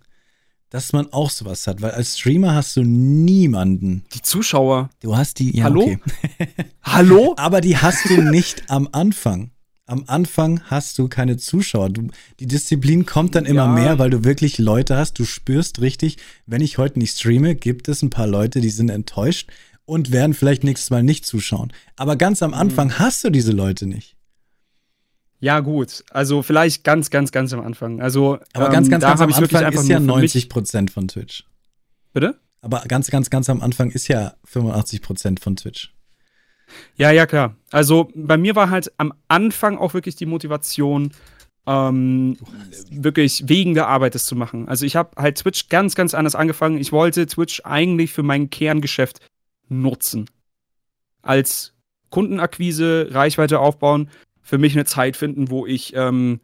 dass 0.71 0.93
man 0.93 1.13
auch 1.13 1.31
sowas 1.31 1.67
hat, 1.67 1.81
weil 1.81 1.93
als 1.93 2.19
Streamer 2.19 2.55
hast 2.55 2.77
du 2.77 2.83
niemanden. 2.83 4.05
Die 4.15 4.23
Zuschauer. 4.23 4.91
Du 5.01 5.17
hast 5.17 5.39
die. 5.39 5.57
Ja, 5.57 5.65
Hallo? 5.65 5.83
Okay. 5.83 5.99
Hallo? 6.83 7.35
Aber 7.39 7.61
die 7.61 7.77
hast 7.77 8.09
du 8.09 8.23
nicht 8.23 8.69
am 8.69 8.89
Anfang. 8.93 9.51
Am 9.89 10.03
Anfang 10.09 10.61
hast 10.65 10.99
du 10.99 11.07
keine 11.07 11.37
Zuschauer. 11.37 11.91
Du, 11.91 12.09
die 12.41 12.47
Disziplin 12.47 13.07
kommt 13.07 13.37
dann 13.37 13.45
immer 13.45 13.67
ja. 13.67 13.73
mehr, 13.73 13.99
weil 14.01 14.11
du 14.11 14.25
wirklich 14.25 14.59
Leute 14.59 14.97
hast. 14.97 15.19
Du 15.21 15.25
spürst 15.25 15.81
richtig, 15.81 16.17
wenn 16.45 16.61
ich 16.61 16.79
heute 16.79 16.99
nicht 16.99 17.17
streame, 17.17 17.55
gibt 17.55 17.87
es 17.89 18.03
ein 18.03 18.11
paar 18.11 18.27
Leute, 18.27 18.61
die 18.61 18.71
sind 18.71 18.89
enttäuscht 18.89 19.49
und 19.85 20.11
werden 20.11 20.35
vielleicht 20.35 20.65
nächstes 20.65 20.91
Mal 20.91 21.05
nicht 21.05 21.25
zuschauen. 21.25 21.73
Aber 21.95 22.17
ganz 22.17 22.43
am 22.43 22.53
Anfang 22.53 22.89
mhm. 22.89 22.99
hast 22.99 23.23
du 23.23 23.31
diese 23.31 23.53
Leute 23.53 23.87
nicht. 23.87 24.17
Ja, 25.39 25.61
gut. 25.61 26.05
Also 26.11 26.43
vielleicht 26.43 26.85
ganz, 26.85 27.11
ganz, 27.11 27.31
ganz 27.33 27.53
am 27.53 27.61
Anfang. 27.61 28.01
Also, 28.01 28.39
aber 28.55 28.71
ganz, 28.71 28.89
ganz, 28.89 29.05
ähm, 29.05 29.11
ganz 29.11 29.21
am 29.21 29.33
Anfang 29.33 29.73
ist 29.73 29.89
ja 29.89 30.01
90 30.01 30.49
Prozent 30.49 30.91
von 30.91 31.09
Twitch. 31.09 31.45
Bitte? 32.13 32.39
Aber 32.63 32.81
ganz, 32.89 33.11
ganz, 33.11 33.31
ganz 33.31 33.51
am 33.51 33.61
Anfang 33.61 33.91
ist 33.91 34.09
ja 34.09 34.35
85 34.45 35.03
Prozent 35.03 35.41
von 35.41 35.57
Twitch. 35.57 35.93
Ja, 36.97 37.11
ja, 37.11 37.27
klar. 37.27 37.55
Also 37.71 38.11
bei 38.15 38.37
mir 38.37 38.57
war 38.57 38.71
halt 38.71 38.93
am 38.97 39.13
Anfang 39.29 39.79
auch 39.79 39.95
wirklich 39.95 40.17
die 40.17 40.27
Motivation, 40.27 41.13
ähm, 41.67 42.39
wirklich 42.91 43.45
wegen 43.47 43.75
der 43.75 43.89
Arbeit 43.89 44.15
das 44.15 44.27
zu 44.27 44.35
machen. 44.35 44.69
Also 44.69 44.87
ich 44.87 44.97
habe 44.97 45.11
halt 45.17 45.39
Twitch 45.39 45.69
ganz, 45.69 45.95
ganz 45.95 46.15
anders 46.15 46.35
angefangen. 46.35 46.79
Ich 46.79 46.93
wollte 46.93 47.27
Twitch 47.27 47.61
eigentlich 47.65 48.13
für 48.13 48.23
mein 48.23 48.51
Kerngeschäft 48.51 49.21
nutzen. 49.69 50.29
Als 51.23 51.75
Kundenakquise, 52.11 53.09
Reichweite 53.11 53.61
aufbauen 53.61 54.11
für 54.47 54.59
mich 54.59 54.75
eine 54.75 54.85
Zeit 54.85 55.17
finden, 55.17 55.51
wo 55.51 55.67
ich 55.67 55.93
ähm, 55.97 56.39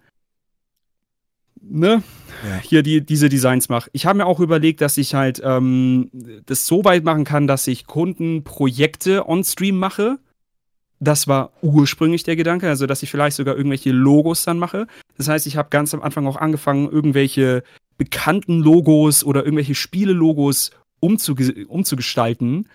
ne, 1.63 2.03
ja. 2.45 2.59
hier 2.59 2.83
die, 2.83 3.07
diese 3.07 3.29
Designs 3.29 3.69
mache. 3.69 3.89
Ich 3.93 4.07
habe 4.07 4.19
mir 4.19 4.27
auch 4.27 4.41
überlegt, 4.41 4.81
dass 4.81 4.97
ich 4.99 5.15
halt 5.15 5.41
ähm, 5.45 6.11
das 6.45 6.67
so 6.67 6.85
weit 6.85 7.05
machen 7.05 7.25
kann, 7.25 7.47
dass 7.47 7.67
ich 7.69 7.87
Kundenprojekte 7.87 9.29
on-stream 9.29 9.79
mache. 9.79 10.19
Das 10.99 11.29
war 11.29 11.53
ursprünglich 11.63 12.25
der 12.25 12.35
Gedanke, 12.35 12.69
also 12.69 12.87
dass 12.87 13.05
ich 13.05 13.11
vielleicht 13.11 13.37
sogar 13.37 13.57
irgendwelche 13.57 13.93
Logos 13.93 14.45
dann 14.45 14.59
mache. 14.59 14.89
Das 15.17 15.29
heißt, 15.29 15.47
ich 15.47 15.57
habe 15.57 15.71
ganz 15.71 15.95
am 15.95 16.03
Anfang 16.03 16.27
auch 16.27 16.37
angefangen, 16.37 16.91
irgendwelche 16.91 17.63
bekannten 17.99 18.59
Logos 18.59 19.23
oder 19.23 19.45
irgendwelche 19.45 19.77
Spiele-Logos 19.77 20.73
umzuge 20.99 21.67
umzugestalten. 21.69 22.69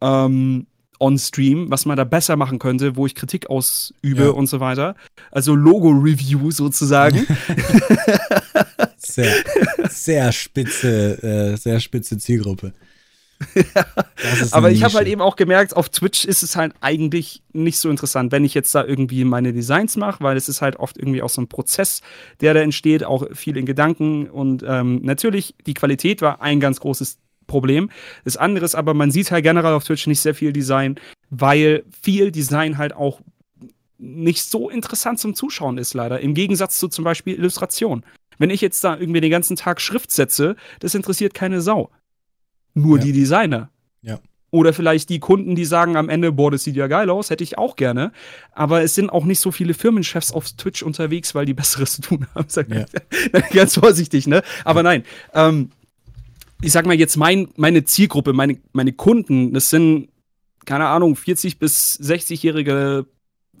Ähm, 0.00 0.66
on-stream, 0.98 1.70
was 1.70 1.86
man 1.86 1.96
da 1.96 2.04
besser 2.04 2.36
machen 2.36 2.58
könnte, 2.58 2.96
wo 2.96 3.06
ich 3.06 3.14
Kritik 3.14 3.50
ausübe 3.50 4.24
ja. 4.24 4.30
und 4.30 4.46
so 4.46 4.60
weiter. 4.60 4.96
Also 5.30 5.54
Logo-Review 5.54 6.50
sozusagen. 6.50 7.26
sehr, 8.98 9.32
sehr 9.88 10.32
spitze, 10.32 11.22
äh, 11.22 11.56
sehr 11.56 11.80
spitze 11.80 12.18
Zielgruppe. 12.18 12.72
Aber 14.52 14.70
ich 14.70 14.82
habe 14.82 14.94
halt 14.94 15.08
eben 15.08 15.20
auch 15.20 15.36
gemerkt, 15.36 15.76
auf 15.76 15.88
Twitch 15.90 16.24
ist 16.24 16.42
es 16.42 16.56
halt 16.56 16.72
eigentlich 16.80 17.42
nicht 17.52 17.78
so 17.78 17.90
interessant, 17.90 18.32
wenn 18.32 18.44
ich 18.44 18.54
jetzt 18.54 18.74
da 18.74 18.84
irgendwie 18.84 19.24
meine 19.24 19.52
Designs 19.52 19.96
mache, 19.96 20.22
weil 20.22 20.36
es 20.36 20.48
ist 20.48 20.62
halt 20.62 20.76
oft 20.76 20.96
irgendwie 20.96 21.22
auch 21.22 21.28
so 21.28 21.42
ein 21.42 21.48
Prozess, 21.48 22.00
der 22.40 22.54
da 22.54 22.60
entsteht, 22.60 23.04
auch 23.04 23.26
viel 23.34 23.56
in 23.56 23.66
Gedanken. 23.66 24.28
Und 24.28 24.64
ähm, 24.66 25.00
natürlich, 25.02 25.54
die 25.66 25.74
Qualität 25.74 26.22
war 26.22 26.40
ein 26.40 26.60
ganz 26.60 26.80
großes 26.80 27.18
Problem. 27.46 27.90
Das 28.24 28.36
andere 28.36 28.64
ist 28.64 28.74
aber, 28.74 28.94
man 28.94 29.10
sieht 29.10 29.30
halt 29.30 29.44
generell 29.44 29.72
auf 29.72 29.84
Twitch 29.84 30.06
nicht 30.06 30.20
sehr 30.20 30.34
viel 30.34 30.52
Design, 30.52 30.96
weil 31.30 31.84
viel 32.02 32.30
Design 32.30 32.78
halt 32.78 32.94
auch 32.94 33.20
nicht 33.98 34.44
so 34.44 34.68
interessant 34.68 35.18
zum 35.18 35.34
Zuschauen 35.34 35.78
ist, 35.78 35.94
leider. 35.94 36.20
Im 36.20 36.34
Gegensatz 36.34 36.78
zu 36.78 36.88
zum 36.88 37.04
Beispiel 37.04 37.34
Illustration. 37.34 38.04
Wenn 38.38 38.50
ich 38.50 38.60
jetzt 38.60 38.82
da 38.84 38.96
irgendwie 38.96 39.20
den 39.20 39.30
ganzen 39.30 39.56
Tag 39.56 39.80
Schrift 39.80 40.10
setze, 40.10 40.56
das 40.80 40.94
interessiert 40.94 41.34
keine 41.34 41.60
Sau. 41.60 41.90
Nur 42.74 42.98
ja. 42.98 43.04
die 43.04 43.12
Designer. 43.12 43.70
Ja. 44.02 44.20
Oder 44.50 44.72
vielleicht 44.72 45.08
die 45.08 45.18
Kunden, 45.18 45.54
die 45.54 45.64
sagen 45.64 45.96
am 45.96 46.08
Ende, 46.08 46.32
boah, 46.32 46.50
das 46.50 46.64
sieht 46.64 46.76
ja 46.76 46.86
geil 46.86 47.10
aus, 47.10 47.30
hätte 47.30 47.42
ich 47.42 47.58
auch 47.58 47.76
gerne. 47.76 48.12
Aber 48.52 48.82
es 48.82 48.94
sind 48.94 49.10
auch 49.10 49.24
nicht 49.24 49.40
so 49.40 49.50
viele 49.50 49.74
Firmenchefs 49.74 50.30
auf 50.32 50.50
Twitch 50.52 50.82
unterwegs, 50.82 51.34
weil 51.34 51.46
die 51.46 51.54
Besseres 51.54 51.92
zu 51.96 52.02
tun 52.02 52.26
haben. 52.34 52.46
Ja. 52.68 52.84
Ganz 53.52 53.74
vorsichtig, 53.74 54.26
ne? 54.26 54.42
Aber 54.64 54.82
nein. 54.82 55.04
Ähm, 55.34 55.70
ich 56.62 56.72
sag 56.72 56.86
mal 56.86 56.96
jetzt 56.96 57.16
mein, 57.16 57.48
meine 57.56 57.84
Zielgruppe, 57.84 58.32
meine, 58.32 58.58
meine 58.72 58.92
Kunden, 58.92 59.52
das 59.52 59.70
sind, 59.70 60.08
keine 60.64 60.86
Ahnung, 60.86 61.16
40 61.16 61.58
bis 61.58 61.98
60-jährige 62.00 63.06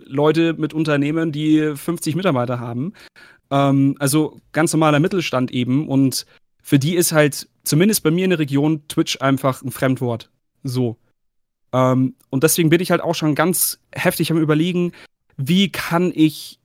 Leute 0.04 0.54
mit 0.54 0.74
Unternehmen, 0.74 1.32
die 1.32 1.74
50 1.74 2.16
Mitarbeiter 2.16 2.58
haben. 2.60 2.92
Ähm, 3.50 3.96
also 3.98 4.40
ganz 4.52 4.72
normaler 4.72 5.00
Mittelstand 5.00 5.50
eben. 5.50 5.88
Und 5.88 6.26
für 6.62 6.78
die 6.78 6.96
ist 6.96 7.12
halt, 7.12 7.48
zumindest 7.64 8.02
bei 8.02 8.10
mir 8.10 8.24
in 8.24 8.30
der 8.30 8.38
Region, 8.38 8.86
Twitch 8.88 9.20
einfach 9.20 9.62
ein 9.62 9.70
Fremdwort. 9.70 10.30
So. 10.62 10.96
Ähm, 11.72 12.14
und 12.30 12.42
deswegen 12.42 12.70
bin 12.70 12.80
ich 12.80 12.90
halt 12.90 13.00
auch 13.00 13.14
schon 13.14 13.34
ganz 13.34 13.80
heftig 13.92 14.30
am 14.30 14.38
Überlegen, 14.38 14.92
wie 15.36 15.70
kann 15.70 16.12
ich 16.14 16.58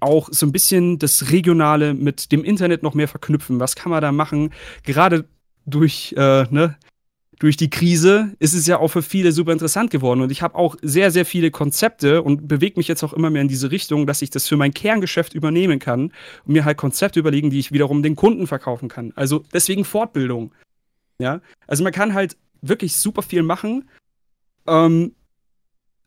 auch 0.00 0.28
so 0.30 0.46
ein 0.46 0.52
bisschen 0.52 0.98
das 0.98 1.30
Regionale 1.30 1.94
mit 1.94 2.32
dem 2.32 2.44
Internet 2.44 2.82
noch 2.82 2.94
mehr 2.94 3.08
verknüpfen? 3.08 3.60
Was 3.60 3.76
kann 3.76 3.90
man 3.90 4.02
da 4.02 4.12
machen? 4.12 4.52
Gerade 4.82 5.26
durch 5.66 6.14
äh, 6.16 6.44
ne, 6.50 6.76
durch 7.38 7.56
die 7.56 7.70
Krise 7.70 8.34
ist 8.38 8.54
es 8.54 8.66
ja 8.66 8.78
auch 8.78 8.88
für 8.88 9.02
viele 9.02 9.32
super 9.32 9.52
interessant 9.52 9.90
geworden. 9.90 10.20
Und 10.20 10.30
ich 10.30 10.42
habe 10.42 10.54
auch 10.54 10.76
sehr, 10.82 11.10
sehr 11.10 11.24
viele 11.24 11.50
Konzepte 11.50 12.22
und 12.22 12.48
bewege 12.48 12.78
mich 12.78 12.88
jetzt 12.88 13.02
auch 13.02 13.12
immer 13.12 13.30
mehr 13.30 13.42
in 13.42 13.48
diese 13.48 13.70
Richtung, 13.70 14.06
dass 14.06 14.22
ich 14.22 14.30
das 14.30 14.48
für 14.48 14.56
mein 14.56 14.72
Kerngeschäft 14.72 15.34
übernehmen 15.34 15.78
kann 15.78 16.12
und 16.44 16.52
mir 16.52 16.64
halt 16.64 16.78
Konzepte 16.78 17.20
überlegen, 17.20 17.50
die 17.50 17.58
ich 17.58 17.72
wiederum 17.72 18.02
den 18.02 18.16
Kunden 18.16 18.46
verkaufen 18.46 18.88
kann. 18.88 19.12
Also 19.16 19.44
deswegen 19.52 19.84
Fortbildung. 19.84 20.52
Ja, 21.18 21.40
also 21.66 21.84
man 21.84 21.92
kann 21.92 22.14
halt 22.14 22.36
wirklich 22.62 22.96
super 22.96 23.22
viel 23.22 23.42
machen. 23.42 23.88
Ähm, 24.66 25.14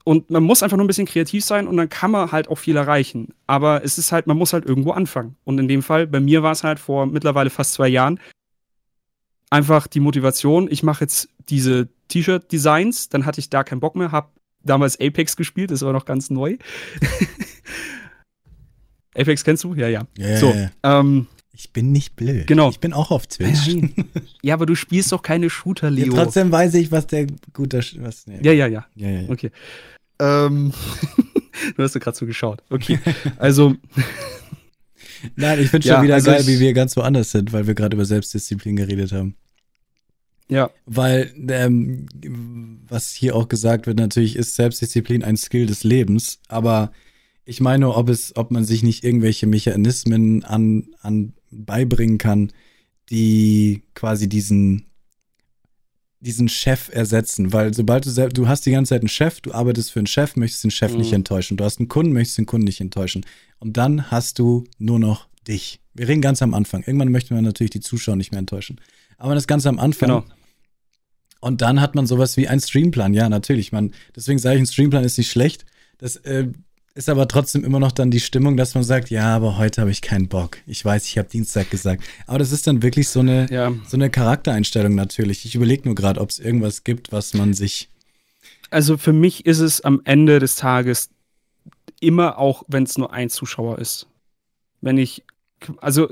und 0.04 0.30
man 0.30 0.44
muss 0.44 0.64
einfach 0.64 0.78
nur 0.78 0.86
ein 0.86 0.88
bisschen 0.88 1.06
kreativ 1.06 1.44
sein 1.44 1.68
und 1.68 1.76
dann 1.76 1.90
kann 1.90 2.12
man 2.12 2.32
halt 2.32 2.48
auch 2.48 2.58
viel 2.58 2.78
erreichen. 2.78 3.34
Aber 3.46 3.84
es 3.84 3.98
ist 3.98 4.14
halt, 4.14 4.26
man 4.26 4.38
muss 4.38 4.54
halt 4.54 4.66
irgendwo 4.66 4.92
anfangen. 4.92 5.36
Und 5.44 5.60
in 5.60 5.68
dem 5.68 5.84
Fall, 5.84 6.08
bei 6.08 6.22
mir 6.22 6.44
war 6.44 6.54
es 6.54 6.64
halt 6.64 6.80
vor 6.80 7.06
mittlerweile 7.06 7.50
fast 7.50 7.74
zwei 7.74 7.90
Jahren, 7.90 8.18
einfach 9.50 9.88
die 9.88 10.00
Motivation, 10.00 10.68
ich 10.70 10.84
mache 10.84 11.04
jetzt 11.04 11.30
diese 11.50 11.90
T-Shirt-Designs, 12.10 13.10
dann 13.10 13.26
hatte 13.26 13.40
ich 13.40 13.50
da 13.50 13.64
keinen 13.64 13.80
Bock 13.80 13.96
mehr, 13.96 14.12
habe 14.12 14.30
damals 14.64 15.00
Apex 15.00 15.36
gespielt, 15.36 15.72
das 15.72 15.82
war 15.82 15.94
noch 15.94 16.06
ganz 16.06 16.30
neu. 16.30 16.58
Apex 19.16 19.44
kennst 19.44 19.64
du? 19.64 19.74
Ja, 19.74 19.88
ja. 19.88 20.06
Yeah. 20.18 20.38
So, 20.38 20.54
ähm, 20.84 21.28
ich 21.60 21.74
bin 21.74 21.92
nicht 21.92 22.16
blöd. 22.16 22.46
Genau. 22.46 22.70
Ich 22.70 22.80
bin 22.80 22.94
auch 22.94 23.10
auf 23.10 23.26
Twitch. 23.26 23.76
ja, 24.44 24.54
aber 24.54 24.68
du 24.68 24.76
spielst 24.76 25.12
doch 25.12 25.24
keine 25.24 25.50
Shooter, 25.50 25.90
Leo. 25.90 26.14
Ja, 26.14 26.24
trotzdem 26.24 26.52
weiß 26.52 26.76
ich, 26.76 26.92
was 26.92 27.08
der 27.08 27.26
gute. 27.52 27.80
Was, 27.98 28.28
nee. 28.28 28.40
ja, 28.44 28.52
ja, 28.52 28.68
ja, 28.68 28.86
ja, 28.94 29.10
ja, 29.10 29.22
ja. 29.22 29.30
Okay. 29.30 29.52
Ähm, 30.20 30.72
du 31.76 31.84
hast 31.84 31.96
ja 31.96 32.00
gerade 32.00 32.16
so 32.16 32.28
geschaut. 32.28 32.62
Okay. 32.70 33.00
Also. 33.40 33.76
Nein, 35.36 35.60
ich 35.60 35.70
finde 35.70 35.88
ja, 35.88 35.96
schon 35.96 36.04
wieder 36.04 36.16
also 36.16 36.32
geil, 36.32 36.48
wie 36.48 36.60
wir 36.60 36.74
ganz 36.74 36.96
woanders 36.96 37.32
sind, 37.32 37.54
weil 37.54 37.68
wir 37.68 37.76
gerade 37.76 37.96
über 37.96 38.06
Selbstdisziplin 38.06 38.76
geredet 38.76 39.12
haben. 39.12 39.36
Ja. 40.50 40.72
Weil, 40.86 41.34
ähm, 41.50 42.06
was 42.88 43.12
hier 43.12 43.36
auch 43.36 43.48
gesagt 43.48 43.88
wird, 43.88 43.98
natürlich 43.98 44.36
ist 44.36 44.56
Selbstdisziplin 44.56 45.24
ein 45.24 45.38
Skill 45.38 45.66
des 45.66 45.84
Lebens, 45.84 46.40
aber 46.48 46.92
ich 47.46 47.62
meine, 47.62 47.94
ob 47.94 48.10
es, 48.10 48.36
ob 48.36 48.52
man 48.52 48.66
sich 48.66 48.84
nicht 48.84 49.04
irgendwelche 49.04 49.48
Mechanismen 49.48 50.44
an, 50.44 50.88
an 51.02 51.34
beibringen 51.50 52.18
kann, 52.18 52.52
die 53.10 53.84
quasi 53.94 54.28
diesen, 54.28 54.86
diesen 56.20 56.50
Chef 56.50 56.90
ersetzen, 56.92 57.54
weil 57.54 57.74
sobald 57.74 58.06
du 58.06 58.10
selbst, 58.10 58.38
du 58.38 58.48
hast 58.48 58.66
die 58.66 58.72
ganze 58.72 58.90
Zeit 58.90 59.02
einen 59.02 59.10
Chef, 59.10 59.40
du 59.42 59.54
arbeitest 59.54 59.92
für 59.92 60.00
einen 60.00 60.08
Chef, 60.08 60.36
möchtest 60.36 60.64
den 60.64 60.72
Chef 60.72 60.92
mhm. 60.92 61.00
nicht 61.00 61.14
enttäuschen, 61.14 61.58
du 61.58 61.64
hast 61.64 61.80
einen 61.80 61.88
Kunden, 61.88 62.14
möchtest 62.14 62.40
den 62.40 62.48
Kunden 62.48 62.66
nicht 62.66 62.82
enttäuschen 62.82 63.26
und 63.60 63.78
dann 63.78 64.10
hast 64.10 64.40
du 64.40 64.64
nur 64.80 65.00
noch 65.00 65.28
dich. 65.48 65.80
Wir 65.94 66.08
reden 66.08 66.22
ganz 66.22 66.42
am 66.42 66.54
Anfang. 66.54 66.84
Irgendwann 66.84 67.12
möchte 67.12 67.34
man 67.34 67.44
natürlich 67.44 67.72
die 67.72 67.80
Zuschauer 67.80 68.16
nicht 68.16 68.32
mehr 68.32 68.40
enttäuschen. 68.40 68.80
Aber 69.18 69.34
das 69.34 69.48
Ganze 69.48 69.70
am 69.70 69.80
Anfang. 69.80 70.10
Genau. 70.10 70.26
Und 71.40 71.62
dann 71.62 71.82
hat 71.82 71.96
man 71.96 72.06
sowas 72.06 72.38
wie 72.38 72.48
einen 72.48 72.62
Streamplan. 72.62 73.14
Ja, 73.14 73.30
natürlich. 73.30 73.72
Man, 73.72 73.94
deswegen 74.16 74.40
sage 74.40 74.56
ich, 74.56 74.62
ein 74.62 74.68
Streamplan 74.68 75.04
ist 75.04 75.18
nicht 75.18 75.32
schlecht. 75.32 75.66
Das 75.98 76.18
äh, 76.18 76.50
ist 76.98 77.10
aber 77.10 77.28
trotzdem 77.28 77.64
immer 77.64 77.80
noch 77.80 77.92
dann 77.92 78.10
die 78.10 78.20
Stimmung, 78.20 78.58
dass 78.58 78.74
man 78.74 78.84
sagt, 78.84 79.12
ja, 79.12 79.36
aber 79.36 79.58
heute 79.60 79.82
habe 79.82 79.92
ich 79.92 80.02
keinen 80.02 80.28
Bock. 80.28 80.58
Ich 80.66 80.84
weiß, 80.84 81.06
ich 81.06 81.18
habe 81.20 81.30
Dienstag 81.30 81.70
gesagt. 81.70 82.04
Aber 82.26 82.40
das 82.40 82.52
ist 82.52 82.66
dann 82.66 82.82
wirklich 82.82 83.08
so 83.08 83.20
eine, 83.20 83.48
ja. 83.52 83.72
so 83.88 83.98
eine 83.98 84.10
Charaktereinstellung 84.10 84.96
natürlich. 84.96 85.46
Ich 85.46 85.54
überlege 85.54 85.84
nur 85.86 85.94
gerade, 85.94 86.20
ob 86.20 86.32
es 86.32 86.40
irgendwas 86.40 86.84
gibt, 86.84 87.12
was 87.12 87.36
man 87.36 87.54
sich. 87.54 87.90
Also 88.72 88.98
für 88.98 89.14
mich 89.14 89.46
ist 89.46 89.60
es 89.60 89.82
am 89.82 90.02
Ende 90.06 90.40
des 90.40 90.56
Tages 90.56 91.10
immer 92.00 92.40
auch, 92.40 92.64
wenn 92.68 92.84
es 92.84 92.98
nur 92.98 93.14
ein 93.14 93.30
Zuschauer 93.30 93.78
ist. 93.78 94.08
Wenn 94.82 94.98
ich, 94.98 95.24
also 95.80 96.10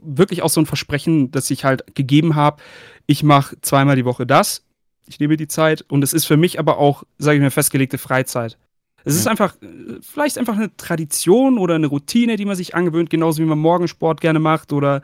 wirklich 0.00 0.42
auch 0.42 0.50
so 0.50 0.60
ein 0.60 0.66
Versprechen, 0.66 1.32
das 1.32 1.50
ich 1.50 1.64
halt 1.64 1.96
gegeben 1.96 2.36
habe, 2.36 2.62
ich 3.06 3.24
mache 3.24 3.56
zweimal 3.60 3.96
die 3.96 4.04
Woche 4.04 4.24
das, 4.24 4.62
ich 5.06 5.18
nehme 5.18 5.36
die 5.36 5.48
Zeit 5.48 5.84
und 5.88 6.04
es 6.04 6.12
ist 6.12 6.26
für 6.26 6.36
mich 6.36 6.60
aber 6.60 6.78
auch, 6.78 7.02
sage 7.18 7.38
ich 7.38 7.42
mir, 7.42 7.50
festgelegte 7.50 7.98
Freizeit. 7.98 8.56
Es 9.04 9.14
ist 9.14 9.26
einfach, 9.26 9.56
vielleicht 10.00 10.38
einfach 10.38 10.56
eine 10.56 10.76
Tradition 10.76 11.58
oder 11.58 11.74
eine 11.74 11.86
Routine, 11.86 12.36
die 12.36 12.44
man 12.44 12.56
sich 12.56 12.74
angewöhnt, 12.74 13.10
genauso 13.10 13.42
wie 13.42 13.46
man 13.46 13.58
Morgensport 13.58 14.20
gerne 14.20 14.38
macht 14.38 14.72
oder 14.72 15.02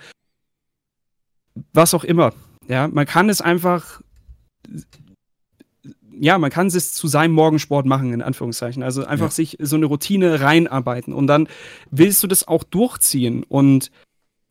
was 1.73 1.95
auch 1.95 2.05
immer. 2.05 2.33
Ja, 2.69 2.89
man 2.89 3.07
kann 3.07 3.29
es 3.29 3.41
einfach 3.41 4.01
ja, 6.21 6.39
man 6.39 6.51
kann 6.51 6.67
es 6.67 6.95
zu 6.95 7.07
seinem 7.07 7.33
Morgensport 7.33 7.87
machen, 7.87 8.13
in 8.13 8.23
Anführungszeichen. 8.23 8.83
Also 8.83 9.05
einfach 9.05 9.27
ja. 9.27 9.31
sich 9.31 9.57
so 9.61 9.77
eine 9.77 9.87
Routine 9.87 10.41
reinarbeiten 10.41 11.13
und 11.13 11.27
dann 11.27 11.49
willst 11.91 12.23
du 12.23 12.27
das 12.27 12.47
auch 12.47 12.65
durchziehen. 12.65 13.45
Und 13.45 13.91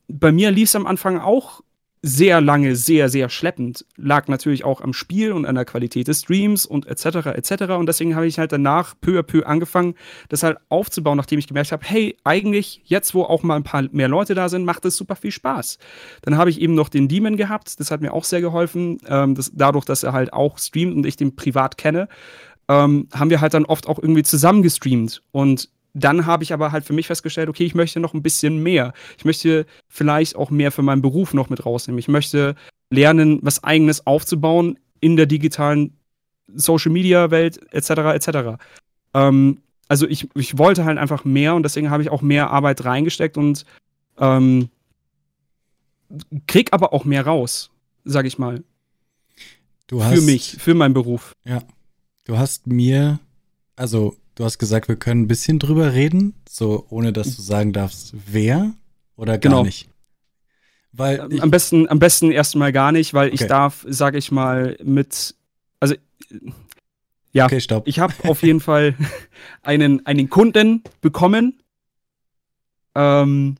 bei 0.08 0.32
mir 0.32 0.50
lief 0.50 0.70
es 0.70 0.76
am 0.76 0.86
Anfang 0.86 1.18
auch 1.18 1.60
sehr 2.02 2.40
lange, 2.40 2.76
sehr, 2.76 3.08
sehr 3.08 3.28
schleppend. 3.28 3.84
Lag 3.96 4.28
natürlich 4.28 4.64
auch 4.64 4.80
am 4.80 4.92
Spiel 4.92 5.32
und 5.32 5.46
an 5.46 5.54
der 5.54 5.64
Qualität 5.64 6.08
des 6.08 6.20
Streams 6.20 6.64
und 6.64 6.86
etc. 6.86 7.26
etc. 7.26 7.72
Und 7.72 7.86
deswegen 7.86 8.14
habe 8.14 8.26
ich 8.26 8.38
halt 8.38 8.52
danach 8.52 8.94
peu 9.00 9.18
à 9.18 9.22
peu 9.22 9.44
angefangen, 9.44 9.94
das 10.28 10.42
halt 10.42 10.58
aufzubauen, 10.68 11.16
nachdem 11.16 11.38
ich 11.38 11.48
gemerkt 11.48 11.72
habe, 11.72 11.84
hey, 11.84 12.16
eigentlich 12.24 12.82
jetzt, 12.84 13.14
wo 13.14 13.22
auch 13.22 13.42
mal 13.42 13.56
ein 13.56 13.64
paar 13.64 13.84
mehr 13.90 14.08
Leute 14.08 14.34
da 14.34 14.48
sind, 14.48 14.64
macht 14.64 14.84
es 14.84 14.96
super 14.96 15.16
viel 15.16 15.32
Spaß. 15.32 15.78
Dann 16.22 16.36
habe 16.36 16.50
ich 16.50 16.60
eben 16.60 16.74
noch 16.74 16.88
den 16.88 17.08
Demon 17.08 17.36
gehabt, 17.36 17.80
das 17.80 17.90
hat 17.90 18.00
mir 18.00 18.12
auch 18.12 18.24
sehr 18.24 18.40
geholfen. 18.40 18.98
Ähm, 19.08 19.34
das, 19.34 19.50
dadurch, 19.54 19.84
dass 19.84 20.02
er 20.02 20.12
halt 20.12 20.32
auch 20.32 20.58
streamt 20.58 20.94
und 20.94 21.06
ich 21.06 21.16
den 21.16 21.34
privat 21.34 21.78
kenne, 21.78 22.08
ähm, 22.68 23.08
haben 23.12 23.30
wir 23.30 23.40
halt 23.40 23.54
dann 23.54 23.64
oft 23.64 23.88
auch 23.88 23.98
irgendwie 23.98 24.22
zusammen 24.22 24.62
gestreamt. 24.62 25.22
Und 25.32 25.70
dann 25.94 26.26
habe 26.26 26.44
ich 26.44 26.52
aber 26.52 26.72
halt 26.72 26.84
für 26.84 26.92
mich 26.92 27.06
festgestellt, 27.06 27.48
okay, 27.48 27.64
ich 27.64 27.74
möchte 27.74 28.00
noch 28.00 28.14
ein 28.14 28.22
bisschen 28.22 28.62
mehr. 28.62 28.92
Ich 29.16 29.24
möchte 29.24 29.66
vielleicht 29.88 30.36
auch 30.36 30.50
mehr 30.50 30.70
für 30.70 30.82
meinen 30.82 31.02
Beruf 31.02 31.34
noch 31.34 31.48
mit 31.48 31.64
rausnehmen. 31.64 31.98
Ich 31.98 32.08
möchte 32.08 32.54
lernen, 32.90 33.40
was 33.42 33.64
eigenes 33.64 34.06
aufzubauen 34.06 34.78
in 35.00 35.16
der 35.16 35.26
digitalen 35.26 35.94
Social 36.54 36.92
Media 36.92 37.30
Welt 37.30 37.60
etc. 37.72 37.90
etc. 37.90 38.58
Ähm, 39.14 39.58
also 39.88 40.06
ich, 40.06 40.28
ich 40.34 40.58
wollte 40.58 40.84
halt 40.84 40.98
einfach 40.98 41.24
mehr 41.24 41.54
und 41.54 41.62
deswegen 41.62 41.90
habe 41.90 42.02
ich 42.02 42.10
auch 42.10 42.22
mehr 42.22 42.50
Arbeit 42.50 42.84
reingesteckt 42.84 43.36
und 43.36 43.64
ähm, 44.18 44.68
krieg 46.46 46.72
aber 46.72 46.92
auch 46.92 47.04
mehr 47.04 47.26
raus, 47.26 47.70
sag 48.04 48.26
ich 48.26 48.38
mal. 48.38 48.62
Du 49.86 50.04
hast, 50.04 50.14
für 50.14 50.20
mich, 50.20 50.56
für 50.58 50.74
meinen 50.74 50.94
Beruf. 50.94 51.34
Ja. 51.44 51.62
Du 52.24 52.36
hast 52.36 52.66
mir, 52.66 53.18
also 53.76 54.14
Du 54.38 54.44
hast 54.44 54.58
gesagt, 54.58 54.86
wir 54.86 54.94
können 54.94 55.22
ein 55.22 55.26
bisschen 55.26 55.58
drüber 55.58 55.94
reden, 55.94 56.32
so 56.48 56.86
ohne 56.90 57.12
dass 57.12 57.34
du 57.34 57.42
sagen 57.42 57.72
darfst, 57.72 58.14
wer 58.24 58.72
oder 59.16 59.32
gar 59.32 59.50
genau. 59.50 59.64
nicht. 59.64 59.88
Weil 60.92 61.18
ähm, 61.18 61.40
am 61.40 61.50
besten, 61.50 61.88
am 61.88 61.98
besten 61.98 62.30
erstmal 62.30 62.70
gar 62.70 62.92
nicht, 62.92 63.14
weil 63.14 63.32
okay. 63.32 63.34
ich 63.42 63.48
darf, 63.48 63.84
sage 63.88 64.16
ich 64.16 64.30
mal, 64.30 64.76
mit, 64.80 65.34
also 65.80 65.96
ja, 67.32 67.46
okay, 67.46 67.60
ich 67.84 67.98
habe 67.98 68.14
auf 68.28 68.44
jeden 68.44 68.60
Fall 68.60 68.94
einen, 69.64 70.06
einen 70.06 70.30
Kunden 70.30 70.84
bekommen, 71.00 71.60
ähm, 72.94 73.56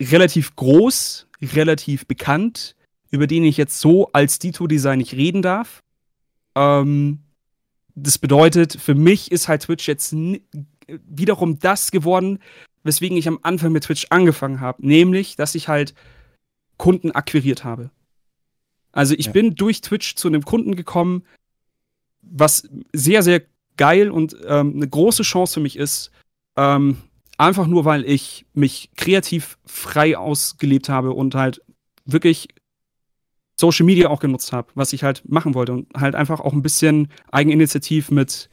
relativ 0.00 0.56
groß, 0.56 1.26
relativ 1.42 2.06
bekannt, 2.06 2.74
über 3.10 3.26
den 3.26 3.44
ich 3.44 3.58
jetzt 3.58 3.78
so 3.78 4.10
als 4.14 4.38
Dito-Design 4.38 4.96
nicht 4.96 5.12
reden 5.12 5.42
darf. 5.42 5.82
Ähm, 6.54 7.18
das 8.02 8.18
bedeutet, 8.18 8.76
für 8.80 8.94
mich 8.94 9.30
ist 9.30 9.48
halt 9.48 9.62
Twitch 9.62 9.86
jetzt 9.88 10.14
wiederum 10.86 11.58
das 11.58 11.90
geworden, 11.90 12.38
weswegen 12.82 13.16
ich 13.16 13.28
am 13.28 13.38
Anfang 13.42 13.72
mit 13.72 13.84
Twitch 13.84 14.06
angefangen 14.10 14.60
habe. 14.60 14.86
Nämlich, 14.86 15.36
dass 15.36 15.54
ich 15.54 15.68
halt 15.68 15.94
Kunden 16.76 17.12
akquiriert 17.12 17.64
habe. 17.64 17.90
Also 18.92 19.14
ich 19.14 19.26
ja. 19.26 19.32
bin 19.32 19.54
durch 19.54 19.82
Twitch 19.82 20.14
zu 20.16 20.28
einem 20.28 20.42
Kunden 20.42 20.74
gekommen, 20.74 21.24
was 22.22 22.68
sehr, 22.92 23.22
sehr 23.22 23.42
geil 23.76 24.10
und 24.10 24.36
ähm, 24.46 24.74
eine 24.76 24.88
große 24.88 25.22
Chance 25.22 25.54
für 25.54 25.60
mich 25.60 25.76
ist. 25.76 26.10
Ähm, 26.56 26.98
einfach 27.38 27.66
nur, 27.66 27.84
weil 27.84 28.04
ich 28.04 28.46
mich 28.52 28.90
kreativ 28.96 29.58
frei 29.64 30.16
ausgelebt 30.16 30.88
habe 30.88 31.12
und 31.12 31.34
halt 31.34 31.62
wirklich 32.04 32.48
Social 33.60 33.86
Media 33.86 34.08
auch 34.08 34.20
genutzt 34.20 34.52
habe, 34.52 34.68
was 34.74 34.92
ich 34.92 35.04
halt 35.04 35.22
machen 35.28 35.54
wollte 35.54 35.72
und 35.72 35.86
halt 35.94 36.14
einfach 36.14 36.40
auch 36.40 36.52
ein 36.52 36.62
bisschen 36.62 37.08
Eigeninitiativ 37.30 38.10
mit 38.10 38.50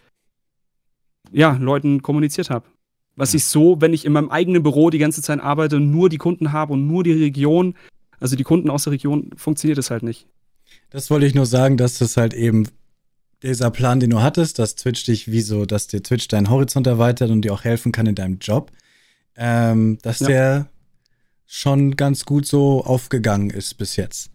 ja, 1.32 1.58
Leuten 1.60 2.02
kommuniziert 2.02 2.50
habe. 2.50 2.66
Was 3.16 3.34
ich 3.34 3.46
so, 3.46 3.82
wenn 3.82 3.94
ich 3.94 4.06
in 4.06 4.14
meinem 4.14 4.30
eigenen 4.30 4.62
Büro 4.62 4.90
die 4.90 5.00
ganze 5.00 5.22
Zeit 5.22 5.40
arbeite, 5.40 5.80
nur 5.80 6.10
die 6.10 6.18
Kunden 6.18 6.52
habe 6.52 6.74
und 6.74 6.86
nur 6.86 7.04
die 7.04 7.14
Region, 7.14 7.76
also 8.20 8.36
die 8.36 8.44
Kunden 8.44 8.70
aus 8.70 8.84
der 8.84 8.94
Region, 8.94 9.32
funktioniert 9.36 9.80
es 9.80 9.90
halt 9.90 10.04
nicht. 10.04 10.28
Das 10.92 11.10
wollte 11.10 11.26
ich 11.26 11.34
nur 11.34 11.46
sagen, 11.46 11.78
dass 11.78 11.98
das 11.98 12.16
halt 12.16 12.34
eben 12.34 12.68
dieser 13.44 13.72
Plan, 13.72 14.00
den 14.00 14.10
du 14.10 14.22
hattest, 14.22 14.60
dass 14.60 14.76
Twitch 14.76 15.06
dich 15.06 15.32
wie 15.32 15.42
so, 15.42 15.66
dass 15.66 15.88
dir 15.88 16.04
Twitch 16.04 16.28
deinen 16.28 16.50
Horizont 16.50 16.88
erweitert 16.88 17.32
und 17.32 17.42
dir 17.42 17.54
auch 17.54 17.64
helfen 17.64 17.92
kann 17.92 18.06
in 18.06 18.16
deinem 18.16 18.40
Job, 18.40 18.72
ähm, 19.36 19.98
dass 20.02 20.20
ja. 20.20 20.28
der 20.28 20.70
schon 21.46 21.96
ganz 21.96 22.26
gut 22.26 22.46
so 22.46 22.84
aufgegangen 22.84 23.50
ist 23.50 23.76
bis 23.76 23.96
jetzt. 23.96 24.32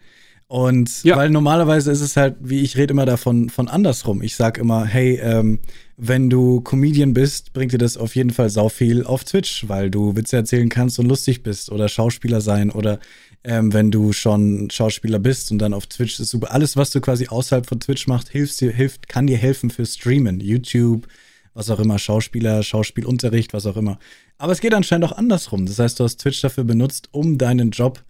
Und 0.52 1.02
ja. 1.02 1.16
weil 1.16 1.30
normalerweise 1.30 1.90
ist 1.90 2.02
es 2.02 2.14
halt, 2.14 2.36
wie 2.40 2.60
ich 2.60 2.76
rede 2.76 2.92
immer 2.92 3.06
davon 3.06 3.48
von 3.48 3.68
andersrum. 3.68 4.20
Ich 4.20 4.36
sag 4.36 4.58
immer, 4.58 4.84
hey, 4.84 5.18
ähm, 5.22 5.60
wenn 5.96 6.28
du 6.28 6.60
Comedian 6.60 7.14
bist, 7.14 7.54
bringt 7.54 7.72
dir 7.72 7.78
das 7.78 7.96
auf 7.96 8.14
jeden 8.14 8.28
Fall 8.28 8.50
sau 8.50 8.68
viel 8.68 9.02
auf 9.02 9.24
Twitch, 9.24 9.66
weil 9.70 9.90
du 9.90 10.14
Witze 10.14 10.36
erzählen 10.36 10.68
kannst 10.68 10.98
und 10.98 11.06
lustig 11.06 11.42
bist 11.42 11.72
oder 11.72 11.88
Schauspieler 11.88 12.42
sein 12.42 12.70
oder 12.70 12.98
ähm, 13.44 13.72
wenn 13.72 13.90
du 13.90 14.12
schon 14.12 14.68
Schauspieler 14.70 15.18
bist 15.18 15.50
und 15.52 15.58
dann 15.58 15.72
auf 15.72 15.86
Twitch 15.86 16.20
ist 16.20 16.28
super. 16.28 16.52
Alles, 16.52 16.76
was 16.76 16.90
du 16.90 17.00
quasi 17.00 17.28
außerhalb 17.28 17.64
von 17.64 17.80
Twitch 17.80 18.06
machst, 18.06 18.28
hilft 18.28 18.60
dir, 18.60 18.72
hilft, 18.72 19.08
kann 19.08 19.26
dir 19.26 19.38
helfen 19.38 19.70
für 19.70 19.86
Streamen, 19.86 20.38
YouTube, 20.40 21.08
was 21.54 21.70
auch 21.70 21.80
immer, 21.80 21.98
Schauspieler, 21.98 22.62
Schauspielunterricht, 22.62 23.54
was 23.54 23.64
auch 23.64 23.78
immer. 23.78 23.98
Aber 24.36 24.52
es 24.52 24.60
geht 24.60 24.74
anscheinend 24.74 25.06
auch 25.06 25.16
andersrum. 25.16 25.64
Das 25.64 25.78
heißt, 25.78 25.98
du 25.98 26.04
hast 26.04 26.18
Twitch 26.18 26.42
dafür 26.42 26.64
benutzt, 26.64 27.08
um 27.12 27.38
deinen 27.38 27.70
Job 27.70 28.04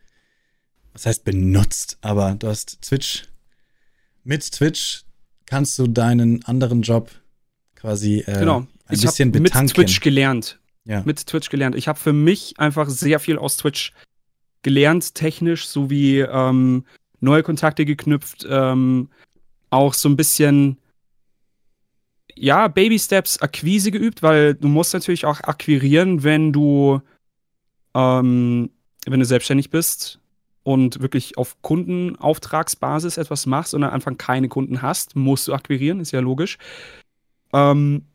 was 0.93 1.06
heißt 1.06 1.24
benutzt, 1.24 1.98
aber 2.01 2.35
du 2.39 2.48
hast 2.48 2.82
Twitch. 2.82 3.24
Mit 4.24 4.51
Twitch 4.52 5.05
kannst 5.47 5.78
du 5.78 5.86
deinen 5.86 6.44
anderen 6.44 6.82
Job 6.82 7.10
quasi 7.74 8.20
äh, 8.20 8.39
genau. 8.39 8.60
ein 8.86 8.94
ich 8.94 9.02
bisschen 9.02 9.32
betanken. 9.32 9.64
Mit 9.66 9.74
Twitch 9.74 10.01
gelernt. 10.01 10.59
Ja. 10.85 11.02
Mit 11.05 11.27
Twitch 11.27 11.48
gelernt. 11.48 11.74
Ich 11.77 11.89
habe 11.89 11.98
für 11.98 12.12
mich 12.12 12.59
einfach 12.59 12.89
sehr 12.89 13.20
viel 13.20 13.39
aus 13.39 13.56
Twitch 13.56 13.93
gelernt, 14.62 15.14
technisch, 15.14 15.66
sowie 15.66 16.20
ähm, 16.20 16.85
neue 17.20 17.43
Kontakte 17.43 17.85
geknüpft, 17.85 18.47
ähm, 18.48 19.09
auch 19.70 19.94
so 19.94 20.09
ein 20.09 20.16
bisschen 20.16 20.78
ja, 22.35 22.69
Baby 22.69 22.98
Steps 22.98 23.40
Akquise 23.40 23.90
geübt, 23.90 24.23
weil 24.23 24.55
du 24.55 24.69
musst 24.69 24.94
natürlich 24.94 25.24
auch 25.24 25.40
akquirieren, 25.40 26.23
wenn 26.23 26.52
du 26.52 27.01
ähm, 27.94 28.70
wenn 29.06 29.20
du 29.20 29.27
selbstständig 29.27 29.70
bist 29.70 30.22
und 30.62 31.01
wirklich 31.01 31.36
auf 31.36 31.60
Kundenauftragsbasis 31.62 33.16
etwas 33.16 33.47
machst 33.47 33.74
und 33.74 33.82
am 33.82 33.93
Anfang 33.93 34.16
keine 34.16 34.48
Kunden 34.48 34.82
hast, 34.82 35.16
musst 35.16 35.48
du 35.48 35.55
akquirieren, 35.55 36.01
ist 36.01 36.12
ja 36.12 36.20
logisch. 36.20 36.59
Ähm, 37.52 38.06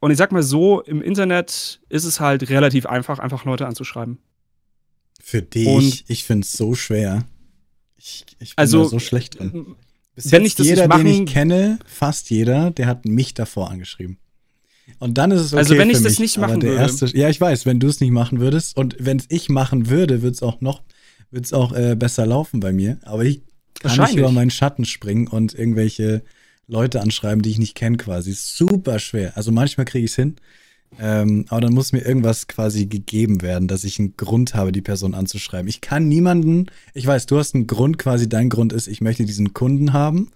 und 0.00 0.10
ich 0.10 0.16
sag 0.16 0.32
mal 0.32 0.42
so, 0.42 0.80
im 0.80 1.02
Internet 1.02 1.80
ist 1.88 2.04
es 2.04 2.20
halt 2.20 2.48
relativ 2.48 2.86
einfach, 2.86 3.18
einfach 3.18 3.44
Leute 3.44 3.66
anzuschreiben. 3.66 4.18
Für 5.22 5.42
dich, 5.42 5.66
und 5.66 6.04
ich 6.08 6.24
finde 6.24 6.44
es 6.44 6.52
so 6.52 6.74
schwer. 6.74 7.24
Ich, 7.96 8.24
ich 8.38 8.56
bin 8.56 8.62
also, 8.62 8.84
so 8.84 8.98
schlecht 8.98 9.38
drin. 9.38 9.76
Bis 10.14 10.32
wenn 10.32 10.44
ich 10.44 10.54
das 10.54 10.66
jeder, 10.66 10.82
nicht 10.82 10.88
machen, 10.88 11.04
den 11.04 11.24
ich 11.24 11.32
kenne, 11.32 11.78
fast 11.84 12.30
jeder, 12.30 12.70
der 12.70 12.86
hat 12.86 13.04
mich 13.04 13.34
davor 13.34 13.70
angeschrieben. 13.70 14.18
Und 14.98 15.18
dann 15.18 15.30
ist 15.30 15.40
es 15.40 15.52
okay 15.52 15.58
Also 15.58 15.76
wenn 15.76 15.90
ich 15.90 16.02
das 16.02 16.12
mich, 16.12 16.18
nicht 16.18 16.38
machen 16.38 16.62
würde. 16.62 16.76
Erste, 16.76 17.06
ja, 17.16 17.28
ich 17.28 17.40
weiß, 17.40 17.64
wenn 17.66 17.78
du 17.78 17.86
es 17.86 18.00
nicht 18.00 18.10
machen 18.10 18.40
würdest 18.40 18.76
und 18.76 18.96
wenn 18.98 19.18
es 19.18 19.26
ich 19.28 19.48
machen 19.48 19.88
würde, 19.88 20.22
wird 20.22 20.34
es 20.34 20.42
auch 20.42 20.60
noch 20.60 20.82
wird 21.30 21.44
es 21.44 21.52
auch 21.52 21.72
äh, 21.72 21.96
besser 21.96 22.26
laufen 22.26 22.60
bei 22.60 22.72
mir. 22.72 22.98
Aber 23.02 23.24
ich 23.24 23.42
kann 23.80 23.98
nicht 24.00 24.16
über 24.16 24.32
meinen 24.32 24.50
Schatten 24.50 24.84
springen 24.84 25.26
und 25.28 25.54
irgendwelche 25.54 26.22
Leute 26.66 27.00
anschreiben, 27.00 27.42
die 27.42 27.50
ich 27.50 27.58
nicht 27.58 27.74
kenne, 27.74 27.96
quasi. 27.96 28.32
Super 28.32 28.98
schwer. 28.98 29.36
Also 29.36 29.52
manchmal 29.52 29.86
kriege 29.86 30.04
ich 30.04 30.12
es 30.12 30.16
hin. 30.16 30.36
Ähm, 30.98 31.44
aber 31.48 31.60
dann 31.60 31.72
muss 31.72 31.92
mir 31.92 32.00
irgendwas 32.00 32.48
quasi 32.48 32.86
gegeben 32.86 33.42
werden, 33.42 33.68
dass 33.68 33.84
ich 33.84 33.98
einen 33.98 34.16
Grund 34.16 34.54
habe, 34.54 34.72
die 34.72 34.82
Person 34.82 35.14
anzuschreiben. 35.14 35.68
Ich 35.68 35.80
kann 35.80 36.08
niemanden, 36.08 36.66
ich 36.94 37.06
weiß, 37.06 37.26
du 37.26 37.38
hast 37.38 37.54
einen 37.54 37.68
Grund, 37.68 37.98
quasi 37.98 38.28
dein 38.28 38.48
Grund 38.48 38.72
ist, 38.72 38.88
ich 38.88 39.00
möchte 39.00 39.24
diesen 39.24 39.54
Kunden 39.54 39.92
haben. 39.92 40.32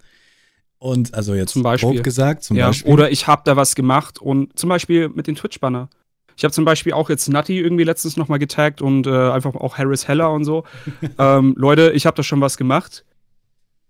Und 0.77 1.13
also 1.13 1.33
jetzt 1.33 1.51
zum 1.51 1.63
Beispiel. 1.63 2.01
gesagt, 2.01 2.43
zum 2.43 2.57
ja, 2.57 2.67
Beispiel. 2.67 2.91
Oder 2.91 3.11
ich 3.11 3.27
habe 3.27 3.41
da 3.45 3.55
was 3.55 3.75
gemacht 3.75 4.21
und 4.21 4.57
zum 4.57 4.69
Beispiel 4.69 5.09
mit 5.09 5.27
den 5.27 5.35
Twitch-Banner. 5.35 5.89
Ich 6.37 6.43
habe 6.43 6.53
zum 6.53 6.65
Beispiel 6.65 6.93
auch 6.93 7.09
jetzt 7.09 7.29
Nutty 7.29 7.59
irgendwie 7.59 7.83
letztens 7.83 8.17
nochmal 8.17 8.39
getaggt 8.39 8.81
und 8.81 9.07
äh, 9.07 9.29
einfach 9.29 9.55
auch 9.55 9.77
Harris 9.77 10.07
Heller 10.07 10.31
und 10.31 10.43
so. 10.43 10.63
ähm, 11.17 11.55
Leute, 11.57 11.91
ich 11.93 12.05
habe 12.05 12.15
da 12.15 12.23
schon 12.23 12.41
was 12.41 12.57
gemacht. 12.57 13.05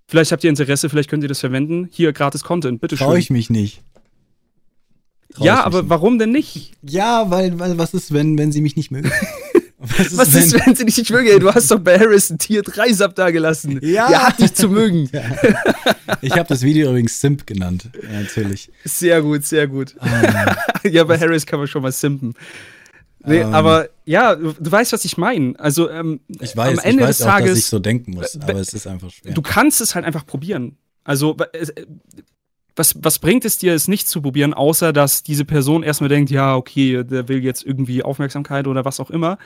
Vielleicht 0.07 0.31
habt 0.31 0.43
ihr 0.43 0.49
Interesse, 0.51 0.89
vielleicht 0.89 1.09
könnt 1.09 1.23
ihr 1.23 1.29
das 1.29 1.39
verwenden. 1.39 1.89
Hier, 1.91 2.13
gratis 2.13 2.43
Content, 2.43 2.79
bitteschön. 2.79 3.07
Traue 3.07 3.17
ich 3.17 3.31
mich 3.31 3.49
nicht. 3.49 3.81
Trau 5.33 5.43
ja, 5.43 5.63
aber 5.63 5.81
nicht. 5.81 5.89
warum 5.89 6.19
denn 6.19 6.31
nicht? 6.31 6.73
Ja, 6.83 7.31
weil, 7.31 7.59
weil 7.59 7.77
was 7.77 7.93
ist, 7.93 8.13
wenn, 8.13 8.37
wenn 8.37 8.51
sie 8.51 8.61
mich 8.61 8.75
nicht 8.75 8.91
mögen? 8.91 9.11
Was 9.97 10.07
ist, 10.07 10.17
Was 10.17 10.33
wenn, 10.33 10.43
ist, 10.43 10.65
wenn 10.65 10.75
sie 10.75 10.85
dich 10.85 10.97
nicht 10.97 11.11
mögen? 11.11 11.39
Du 11.39 11.53
hast 11.53 11.71
doch 11.71 11.79
bei 11.79 11.97
Harris 11.99 12.29
ein 12.29 12.37
Tier 12.37 12.61
3 12.61 12.93
Sub 12.93 13.15
da 13.15 13.31
gelassen. 13.31 13.79
Ja. 13.81 14.07
Der 14.07 14.27
hat 14.27 14.39
dich 14.39 14.53
zu 14.53 14.69
mögen. 14.69 15.09
Ja. 16.05 16.17
Ich 16.21 16.33
habe 16.33 16.47
das 16.47 16.61
Video 16.61 16.89
übrigens 16.89 17.19
Simp 17.19 17.47
genannt. 17.47 17.89
Ja, 18.01 18.21
natürlich. 18.21 18.71
Sehr 18.83 19.21
gut, 19.21 19.45
sehr 19.45 19.67
gut. 19.67 19.95
Um, 19.99 20.91
ja, 20.91 21.03
bei 21.03 21.17
Harris 21.17 21.45
kann 21.45 21.59
man 21.59 21.67
schon 21.67 21.81
mal 21.81 21.91
simpen. 21.91 22.33
Nee, 23.23 23.43
um, 23.43 23.53
aber 23.53 23.89
ja, 24.05 24.35
du, 24.35 24.53
du, 24.53 24.71
weißt, 24.71 24.93
was 24.93 25.05
ich 25.05 25.17
meine. 25.17 25.53
Also, 25.57 25.89
ähm, 25.89 26.19
ich 26.27 26.55
weiß, 26.55 26.79
am 26.79 26.85
Ende 26.85 27.03
ich 27.03 27.09
weiß 27.09 27.17
des 27.17 27.25
auch, 27.25 27.31
Tages, 27.31 27.49
dass 27.49 27.59
ich 27.59 27.65
so 27.65 27.79
denken 27.79 28.11
muss, 28.11 28.39
aber 28.39 28.59
es 28.59 28.73
ist 28.73 28.87
einfach 28.87 29.09
schwer. 29.11 29.33
Du 29.33 29.41
kannst 29.41 29.81
es 29.81 29.95
halt 29.95 30.05
einfach 30.05 30.25
probieren. 30.25 30.77
Also, 31.03 31.35
was, 32.75 32.95
was 33.01 33.19
bringt 33.19 33.45
es 33.45 33.57
dir, 33.57 33.73
es 33.73 33.87
nicht 33.87 34.07
zu 34.07 34.21
probieren, 34.21 34.53
außer 34.53 34.91
dass 34.91 35.23
diese 35.23 35.45
Person 35.45 35.83
erstmal 35.83 36.09
denkt, 36.09 36.29
ja, 36.29 36.55
okay, 36.55 37.03
der 37.03 37.27
will 37.27 37.43
jetzt 37.43 37.65
irgendwie 37.65 38.03
Aufmerksamkeit 38.03 38.67
oder 38.67 38.85
was 38.85 38.99
auch 38.99 39.09
immer. 39.09 39.37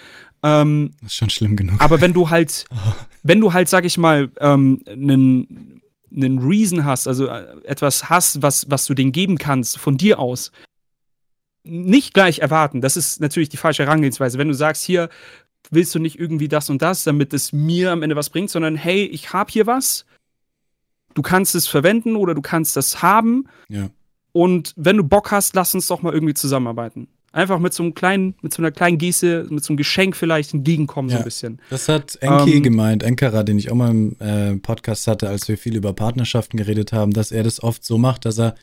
Ähm, 0.44 0.92
das 1.02 1.12
ist 1.12 1.18
schon 1.18 1.30
schlimm 1.30 1.56
genug. 1.56 1.80
Aber 1.80 2.02
wenn 2.02 2.14
du 2.14 2.30
halt, 2.30 2.66
oh. 2.72 2.94
wenn 3.24 3.40
du 3.40 3.54
halt, 3.54 3.70
sag 3.70 3.86
ich 3.86 3.98
mal, 3.98 4.32
einen 4.40 4.82
ähm, 4.90 5.80
einen 6.12 6.40
Reason 6.40 6.86
hast, 6.86 7.08
also 7.08 7.28
äh, 7.28 7.46
etwas 7.66 8.10
hast, 8.10 8.42
was, 8.42 8.70
was 8.70 8.86
du 8.86 8.94
denen 8.94 9.12
geben 9.12 9.38
kannst, 9.38 9.78
von 9.78 9.98
dir 9.98 10.20
aus, 10.20 10.52
nicht 11.64 12.14
gleich 12.14 12.40
erwarten. 12.40 12.82
Das 12.82 12.98
ist 12.98 13.22
natürlich 13.22 13.50
die 13.50 13.58
falsche 13.58 13.84
Herangehensweise. 13.84 14.38
Wenn 14.38 14.48
du 14.48 14.54
sagst, 14.54 14.84
hier 14.84 15.10
willst 15.70 15.94
du 15.94 16.00
nicht 16.00 16.20
irgendwie 16.20 16.48
das 16.48 16.70
und 16.70 16.82
das, 16.82 17.04
damit 17.04 17.34
es 17.34 17.54
mir 17.54 17.92
am 17.92 18.02
Ende 18.02 18.16
was 18.16 18.30
bringt, 18.30 18.50
sondern 18.50 18.76
hey, 18.76 19.04
ich 19.04 19.34
habe 19.34 19.52
hier 19.52 19.68
was, 19.68 20.06
du 21.14 21.22
kannst 21.22 21.56
es 21.56 21.68
verwenden 21.68 22.15
oder 22.15 22.34
du 22.34 22.41
kannst 22.41 22.76
das 22.76 23.02
haben. 23.02 23.48
Ja. 23.68 23.90
Und 24.31 24.73
wenn 24.76 24.98
du 24.98 25.03
Bock 25.03 25.31
hast, 25.31 25.56
lass 25.56 25.73
uns 25.73 25.88
doch 25.88 26.02
mal 26.02 26.14
irgendwie 26.14 26.34
zusammenarbeiten. 26.34 27.07
Einfach 27.31 27.60
mit 27.60 27.73
so 27.73 27.84
einem 27.84 27.94
kleinen, 27.94 28.36
mit 28.41 28.53
so 28.53 28.61
einer 28.61 28.72
kleinen 28.72 28.98
Geste, 28.98 29.45
mit 29.49 29.64
so 29.64 29.72
einem 29.72 29.77
Geschenk 29.77 30.15
vielleicht 30.15 30.53
entgegenkommen, 30.53 31.10
ja, 31.10 31.18
so 31.18 31.22
ein 31.22 31.26
bisschen. 31.26 31.61
Das 31.69 31.88
hat 31.88 32.18
Enki 32.22 32.56
ähm, 32.56 32.64
gemeint, 32.64 33.03
Enkara, 33.03 33.44
den 33.44 33.60
ich 33.60 33.72
auch 33.72 33.76
mal 33.76 33.91
im 33.91 34.15
äh, 34.19 34.56
Podcast 34.56 35.06
hatte, 35.06 35.30
als 35.30 35.48
wir 35.48 35.57
viel 35.57 35.76
über 35.76 35.94
Partnerschaften 35.94 36.57
geredet 36.57 36.91
haben, 36.91 37.14
dass 37.14 37.31
er 37.31 37.44
das 37.44 37.61
oft 37.61 37.86
so 37.86 37.99
macht, 37.99 38.26
dass 38.26 38.40
er 38.40 38.56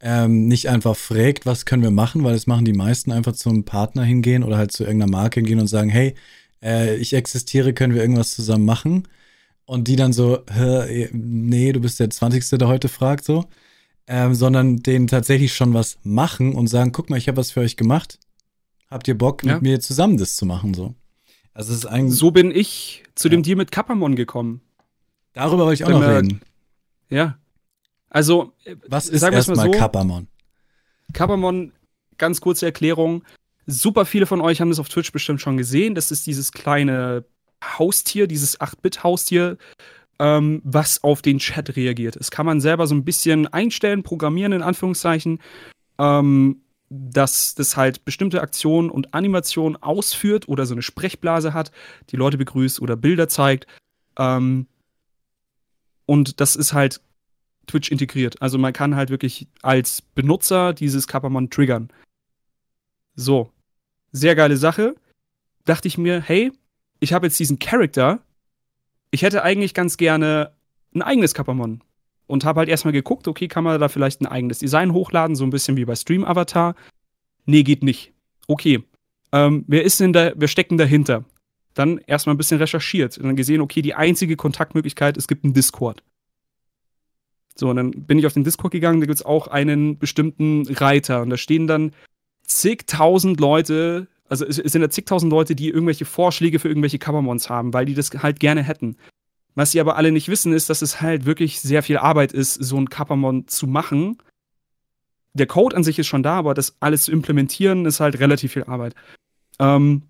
ähm, 0.00 0.48
nicht 0.48 0.68
einfach 0.68 0.96
fragt, 0.96 1.46
was 1.46 1.64
können 1.64 1.82
wir 1.82 1.90
machen, 1.90 2.22
weil 2.22 2.34
das 2.34 2.46
machen 2.46 2.64
die 2.66 2.74
meisten 2.74 3.10
einfach 3.10 3.32
zum 3.32 3.64
Partner 3.64 4.04
hingehen 4.04 4.42
oder 4.42 4.58
halt 4.58 4.72
zu 4.72 4.84
irgendeiner 4.84 5.12
Marke 5.12 5.40
hingehen 5.40 5.60
und 5.60 5.66
sagen, 5.66 5.88
hey, 5.88 6.14
äh, 6.62 6.96
ich 6.96 7.14
existiere, 7.14 7.72
können 7.72 7.94
wir 7.94 8.02
irgendwas 8.02 8.32
zusammen 8.32 8.64
machen? 8.64 9.08
Und 9.70 9.86
die 9.86 9.94
dann 9.94 10.12
so, 10.12 10.40
nee, 11.12 11.70
du 11.70 11.78
bist 11.78 12.00
der 12.00 12.10
20. 12.10 12.58
der 12.58 12.66
heute 12.66 12.88
fragt, 12.88 13.24
so. 13.24 13.44
Ähm, 14.08 14.34
sondern 14.34 14.78
denen 14.78 15.06
tatsächlich 15.06 15.54
schon 15.54 15.72
was 15.74 15.96
machen 16.02 16.56
und 16.56 16.66
sagen, 16.66 16.90
guck 16.90 17.08
mal, 17.08 17.18
ich 17.18 17.28
habe 17.28 17.36
was 17.36 17.52
für 17.52 17.60
euch 17.60 17.76
gemacht. 17.76 18.18
Habt 18.90 19.06
ihr 19.06 19.16
Bock, 19.16 19.44
ja. 19.44 19.54
mit 19.54 19.62
mir 19.62 19.78
zusammen 19.78 20.16
das 20.16 20.34
zu 20.34 20.44
machen, 20.44 20.74
so. 20.74 20.96
Also 21.54 21.70
es 21.72 21.78
ist 21.78 21.86
eigentlich. 21.86 22.18
So 22.18 22.32
bin 22.32 22.50
ich 22.50 23.04
zu 23.14 23.28
ja. 23.28 23.30
dem 23.30 23.44
Deal 23.44 23.56
mit 23.56 23.70
Kapamon 23.70 24.16
gekommen. 24.16 24.60
Darüber 25.34 25.66
wollte 25.66 25.74
ich 25.74 25.84
auch 25.84 25.90
Wenn 25.90 26.00
noch 26.00 26.16
reden. 26.16 26.40
Ja. 27.08 27.38
Also, 28.08 28.52
was 28.88 29.08
ist 29.08 29.22
erstmal 29.22 29.66
so, 29.66 29.70
Kapamon? 29.70 30.26
Kapamon, 31.12 31.70
ganz 32.18 32.40
kurze 32.40 32.66
Erklärung. 32.66 33.22
Super 33.68 34.04
viele 34.04 34.26
von 34.26 34.40
euch 34.40 34.60
haben 34.60 34.70
das 34.70 34.80
auf 34.80 34.88
Twitch 34.88 35.12
bestimmt 35.12 35.40
schon 35.40 35.56
gesehen. 35.56 35.94
Das 35.94 36.10
ist 36.10 36.26
dieses 36.26 36.50
kleine 36.50 37.24
Haustier, 37.62 38.26
dieses 38.26 38.60
8-Bit-Haustier, 38.60 39.58
ähm, 40.18 40.60
was 40.64 41.02
auf 41.02 41.22
den 41.22 41.38
Chat 41.38 41.76
reagiert. 41.76 42.16
Das 42.16 42.30
kann 42.30 42.46
man 42.46 42.60
selber 42.60 42.86
so 42.86 42.94
ein 42.94 43.04
bisschen 43.04 43.46
einstellen, 43.48 44.02
programmieren, 44.02 44.52
in 44.52 44.62
Anführungszeichen, 44.62 45.40
ähm, 45.98 46.62
dass 46.90 47.54
das 47.54 47.76
halt 47.76 48.04
bestimmte 48.04 48.42
Aktionen 48.42 48.90
und 48.90 49.14
Animationen 49.14 49.80
ausführt 49.82 50.48
oder 50.48 50.66
so 50.66 50.74
eine 50.74 50.82
Sprechblase 50.82 51.54
hat, 51.54 51.70
die 52.10 52.16
Leute 52.16 52.36
begrüßt 52.36 52.80
oder 52.82 52.96
Bilder 52.96 53.28
zeigt. 53.28 53.66
Ähm, 54.18 54.66
und 56.06 56.40
das 56.40 56.56
ist 56.56 56.72
halt 56.72 57.00
Twitch 57.66 57.90
integriert. 57.90 58.42
Also 58.42 58.58
man 58.58 58.72
kann 58.72 58.96
halt 58.96 59.10
wirklich 59.10 59.46
als 59.62 60.02
Benutzer 60.02 60.72
dieses 60.72 61.06
Kappermon 61.06 61.50
triggern. 61.50 61.88
So. 63.14 63.52
Sehr 64.12 64.34
geile 64.34 64.56
Sache. 64.56 64.96
Dachte 65.64 65.86
ich 65.86 65.96
mir, 65.96 66.20
hey, 66.20 66.50
ich 67.00 67.12
habe 67.12 67.26
jetzt 67.26 67.38
diesen 67.38 67.58
Charakter. 67.58 68.20
Ich 69.10 69.22
hätte 69.22 69.42
eigentlich 69.42 69.74
ganz 69.74 69.96
gerne 69.96 70.52
ein 70.94 71.02
eigenes 71.02 71.34
Kappermon. 71.34 71.82
Und 72.26 72.44
habe 72.44 72.60
halt 72.60 72.68
erstmal 72.68 72.92
geguckt, 72.92 73.26
okay, 73.26 73.48
kann 73.48 73.64
man 73.64 73.80
da 73.80 73.88
vielleicht 73.88 74.20
ein 74.20 74.26
eigenes 74.26 74.60
Design 74.60 74.92
hochladen, 74.92 75.34
so 75.34 75.42
ein 75.42 75.50
bisschen 75.50 75.76
wie 75.76 75.84
bei 75.84 75.96
Stream 75.96 76.24
Avatar. 76.24 76.76
Nee, 77.44 77.64
geht 77.64 77.82
nicht. 77.82 78.12
Okay. 78.46 78.84
Ähm, 79.32 79.64
wer 79.66 79.82
ist 79.82 79.98
denn 79.98 80.12
da, 80.12 80.32
wer 80.36 80.46
steckt 80.46 80.70
denn 80.70 80.78
dahinter? 80.78 81.24
Dann 81.74 81.98
erstmal 81.98 82.34
ein 82.34 82.38
bisschen 82.38 82.58
recherchiert 82.58 83.18
und 83.18 83.24
dann 83.24 83.34
gesehen, 83.34 83.60
okay, 83.60 83.82
die 83.82 83.94
einzige 83.94 84.36
Kontaktmöglichkeit, 84.36 85.16
es 85.16 85.26
gibt 85.26 85.44
einen 85.44 85.54
Discord. 85.54 86.04
So, 87.56 87.70
und 87.70 87.76
dann 87.76 87.90
bin 87.90 88.18
ich 88.18 88.26
auf 88.26 88.32
den 88.32 88.44
Discord 88.44 88.72
gegangen, 88.72 89.00
da 89.00 89.06
gibt 89.06 89.18
es 89.18 89.26
auch 89.26 89.48
einen 89.48 89.98
bestimmten 89.98 90.66
Reiter 90.68 91.22
und 91.22 91.30
da 91.30 91.36
stehen 91.36 91.66
dann 91.66 91.92
zigtausend 92.42 93.40
Leute, 93.40 94.08
also 94.30 94.46
es, 94.46 94.56
sind 94.56 94.80
da 94.80 94.88
zigtausend 94.88 95.30
Leute, 95.30 95.54
die 95.54 95.68
irgendwelche 95.68 96.04
Vorschläge 96.04 96.58
für 96.58 96.68
irgendwelche 96.68 96.98
Covermons 96.98 97.50
haben, 97.50 97.74
weil 97.74 97.84
die 97.84 97.94
das 97.94 98.10
halt 98.10 98.40
gerne 98.40 98.62
hätten. 98.62 98.96
Was 99.56 99.72
sie 99.72 99.80
aber 99.80 99.96
alle 99.96 100.12
nicht 100.12 100.28
wissen, 100.28 100.52
ist, 100.52 100.70
dass 100.70 100.82
es 100.82 101.00
halt 101.00 101.26
wirklich 101.26 101.60
sehr 101.60 101.82
viel 101.82 101.98
Arbeit 101.98 102.32
ist, 102.32 102.54
so 102.54 102.78
ein 102.78 102.88
Covermon 102.88 103.48
zu 103.48 103.66
machen. 103.66 104.18
Der 105.34 105.46
Code 105.46 105.76
an 105.76 105.84
sich 105.84 105.98
ist 105.98 106.06
schon 106.06 106.22
da, 106.22 106.38
aber 106.38 106.54
das 106.54 106.76
alles 106.80 107.04
zu 107.04 107.12
implementieren, 107.12 107.84
ist 107.86 108.00
halt 108.00 108.20
relativ 108.20 108.52
viel 108.52 108.64
Arbeit. 108.64 108.94
Ähm, 109.58 110.02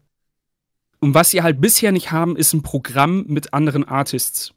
und 1.00 1.14
was 1.14 1.30
sie 1.30 1.42
halt 1.42 1.60
bisher 1.60 1.90
nicht 1.92 2.12
haben, 2.12 2.36
ist 2.36 2.52
ein 2.52 2.62
Programm 2.62 3.24
mit 3.26 3.54
anderen 3.54 3.84
Artists. 3.84 4.52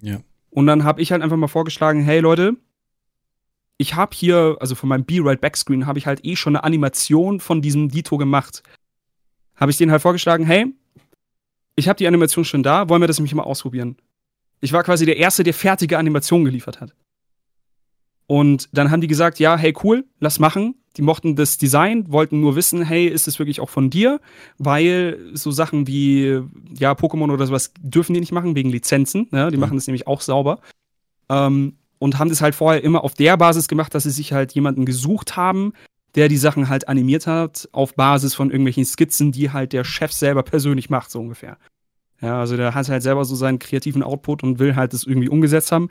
Ja. 0.00 0.20
Und 0.50 0.66
dann 0.66 0.82
habe 0.82 1.00
ich 1.00 1.12
halt 1.12 1.22
einfach 1.22 1.36
mal 1.36 1.46
vorgeschlagen, 1.46 2.02
hey 2.02 2.18
Leute, 2.18 2.56
ich 3.76 3.94
habe 3.94 4.14
hier, 4.14 4.56
also 4.60 4.74
von 4.74 4.88
meinem 4.88 5.04
B-Ride 5.04 5.38
Backscreen, 5.38 5.86
habe 5.86 5.98
ich 5.98 6.06
halt 6.06 6.24
eh 6.24 6.36
schon 6.36 6.56
eine 6.56 6.64
Animation 6.64 7.38
von 7.38 7.62
diesem 7.62 7.88
Dito 7.88 8.18
gemacht. 8.18 8.62
Habe 9.56 9.70
ich 9.70 9.76
denen 9.76 9.92
halt 9.92 10.02
vorgeschlagen, 10.02 10.44
hey, 10.44 10.66
ich 11.76 11.88
habe 11.88 11.96
die 11.96 12.06
Animation 12.06 12.44
schon 12.44 12.62
da, 12.62 12.88
wollen 12.88 13.02
wir 13.02 13.08
das 13.08 13.18
nämlich 13.18 13.34
mal 13.34 13.42
ausprobieren? 13.42 13.96
Ich 14.60 14.72
war 14.72 14.82
quasi 14.82 15.06
der 15.06 15.16
Erste, 15.16 15.42
der 15.42 15.54
fertige 15.54 15.98
Animationen 15.98 16.44
geliefert 16.44 16.80
hat. 16.80 16.94
Und 18.26 18.68
dann 18.72 18.90
haben 18.90 19.00
die 19.00 19.06
gesagt, 19.06 19.38
ja, 19.38 19.56
hey, 19.56 19.74
cool, 19.82 20.04
lass 20.18 20.38
machen. 20.38 20.76
Die 20.96 21.02
mochten 21.02 21.36
das 21.36 21.58
Design, 21.58 22.10
wollten 22.10 22.40
nur 22.40 22.56
wissen, 22.56 22.82
hey, 22.82 23.06
ist 23.06 23.26
es 23.26 23.38
wirklich 23.38 23.60
auch 23.60 23.68
von 23.68 23.90
dir? 23.90 24.20
Weil 24.58 25.18
so 25.34 25.50
Sachen 25.50 25.86
wie, 25.86 26.40
ja, 26.78 26.92
Pokémon 26.92 27.32
oder 27.32 27.46
sowas 27.46 27.72
dürfen 27.80 28.14
die 28.14 28.20
nicht 28.20 28.32
machen, 28.32 28.54
wegen 28.54 28.70
Lizenzen. 28.70 29.28
Ne? 29.30 29.50
Die 29.50 29.56
mhm. 29.56 29.60
machen 29.60 29.76
das 29.76 29.86
nämlich 29.86 30.06
auch 30.06 30.20
sauber. 30.20 30.60
Ähm, 31.28 31.76
und 31.98 32.18
haben 32.18 32.28
das 32.28 32.40
halt 32.40 32.54
vorher 32.54 32.82
immer 32.82 33.02
auf 33.02 33.14
der 33.14 33.36
Basis 33.36 33.66
gemacht, 33.68 33.94
dass 33.94 34.04
sie 34.04 34.10
sich 34.10 34.32
halt 34.32 34.52
jemanden 34.52 34.84
gesucht 34.84 35.36
haben, 35.36 35.72
der 36.14 36.28
die 36.28 36.36
Sachen 36.36 36.68
halt 36.68 36.88
animiert 36.88 37.26
hat, 37.26 37.68
auf 37.72 37.94
Basis 37.94 38.34
von 38.34 38.50
irgendwelchen 38.50 38.84
Skizzen, 38.84 39.32
die 39.32 39.50
halt 39.50 39.72
der 39.72 39.84
Chef 39.84 40.12
selber 40.12 40.42
persönlich 40.42 40.90
macht, 40.90 41.10
so 41.10 41.20
ungefähr. 41.20 41.58
Ja, 42.20 42.40
also 42.40 42.56
der 42.56 42.74
hat 42.74 42.88
halt 42.88 43.02
selber 43.02 43.24
so 43.24 43.34
seinen 43.34 43.58
kreativen 43.58 44.02
Output 44.02 44.42
und 44.44 44.58
will 44.58 44.76
halt 44.76 44.92
das 44.92 45.04
irgendwie 45.04 45.28
umgesetzt 45.28 45.72
haben. 45.72 45.88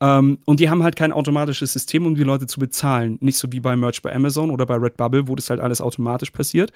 Ähm, 0.00 0.38
und 0.44 0.58
die 0.58 0.70
haben 0.70 0.82
halt 0.82 0.96
kein 0.96 1.12
automatisches 1.12 1.72
System, 1.72 2.06
um 2.06 2.14
die 2.14 2.24
Leute 2.24 2.46
zu 2.46 2.58
bezahlen. 2.58 3.18
Nicht 3.20 3.38
so 3.38 3.52
wie 3.52 3.60
bei 3.60 3.76
Merch 3.76 4.02
bei 4.02 4.14
Amazon 4.14 4.50
oder 4.50 4.66
bei 4.66 4.76
Redbubble, 4.76 5.28
wo 5.28 5.34
das 5.36 5.50
halt 5.50 5.60
alles 5.60 5.80
automatisch 5.80 6.30
passiert, 6.30 6.72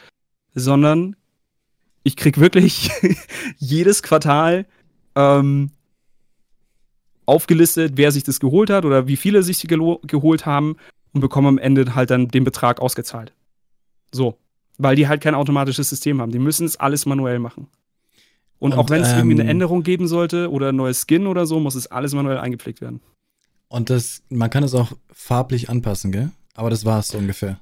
sondern 0.54 1.16
ich 2.02 2.16
krieg 2.16 2.38
wirklich 2.38 2.90
jedes 3.56 4.02
Quartal 4.02 4.66
ähm, 5.16 5.70
aufgelistet, 7.26 7.94
wer 7.96 8.12
sich 8.12 8.22
das 8.22 8.38
geholt 8.38 8.70
hat 8.70 8.84
oder 8.84 9.06
wie 9.06 9.16
viele 9.16 9.42
sich 9.42 9.66
geholt 9.66 10.46
haben 10.46 10.76
und 11.12 11.20
bekomme 11.20 11.48
am 11.48 11.58
Ende 11.58 11.94
halt 11.94 12.10
dann 12.10 12.28
den 12.28 12.44
Betrag 12.44 12.80
ausgezahlt. 12.80 13.32
So. 14.12 14.38
Weil 14.78 14.96
die 14.96 15.08
halt 15.08 15.20
kein 15.20 15.34
automatisches 15.34 15.90
System 15.90 16.20
haben. 16.20 16.32
Die 16.32 16.38
müssen 16.38 16.66
es 16.66 16.78
alles 16.78 17.04
manuell 17.06 17.38
machen. 17.38 17.68
Und, 18.58 18.72
und 18.72 18.78
auch 18.78 18.90
wenn 18.90 19.02
es 19.02 19.10
ähm, 19.10 19.18
irgendwie 19.18 19.36
eine 19.36 19.42
ähm, 19.44 19.50
Änderung 19.50 19.82
geben 19.82 20.06
sollte 20.06 20.50
oder 20.50 20.70
ein 20.70 20.76
neues 20.76 21.06
Skin 21.06 21.26
oder 21.26 21.46
so, 21.46 21.60
muss 21.60 21.74
es 21.74 21.86
alles 21.86 22.14
manuell 22.14 22.38
eingepflegt 22.38 22.80
werden. 22.80 23.00
Und 23.68 23.90
das, 23.90 24.22
man 24.28 24.50
kann 24.50 24.64
es 24.64 24.74
auch 24.74 24.92
farblich 25.12 25.68
anpassen, 25.68 26.12
gell? 26.12 26.30
Aber 26.54 26.70
das 26.70 26.84
war 26.84 26.98
es 26.98 27.08
so 27.08 27.18
ungefähr. 27.18 27.58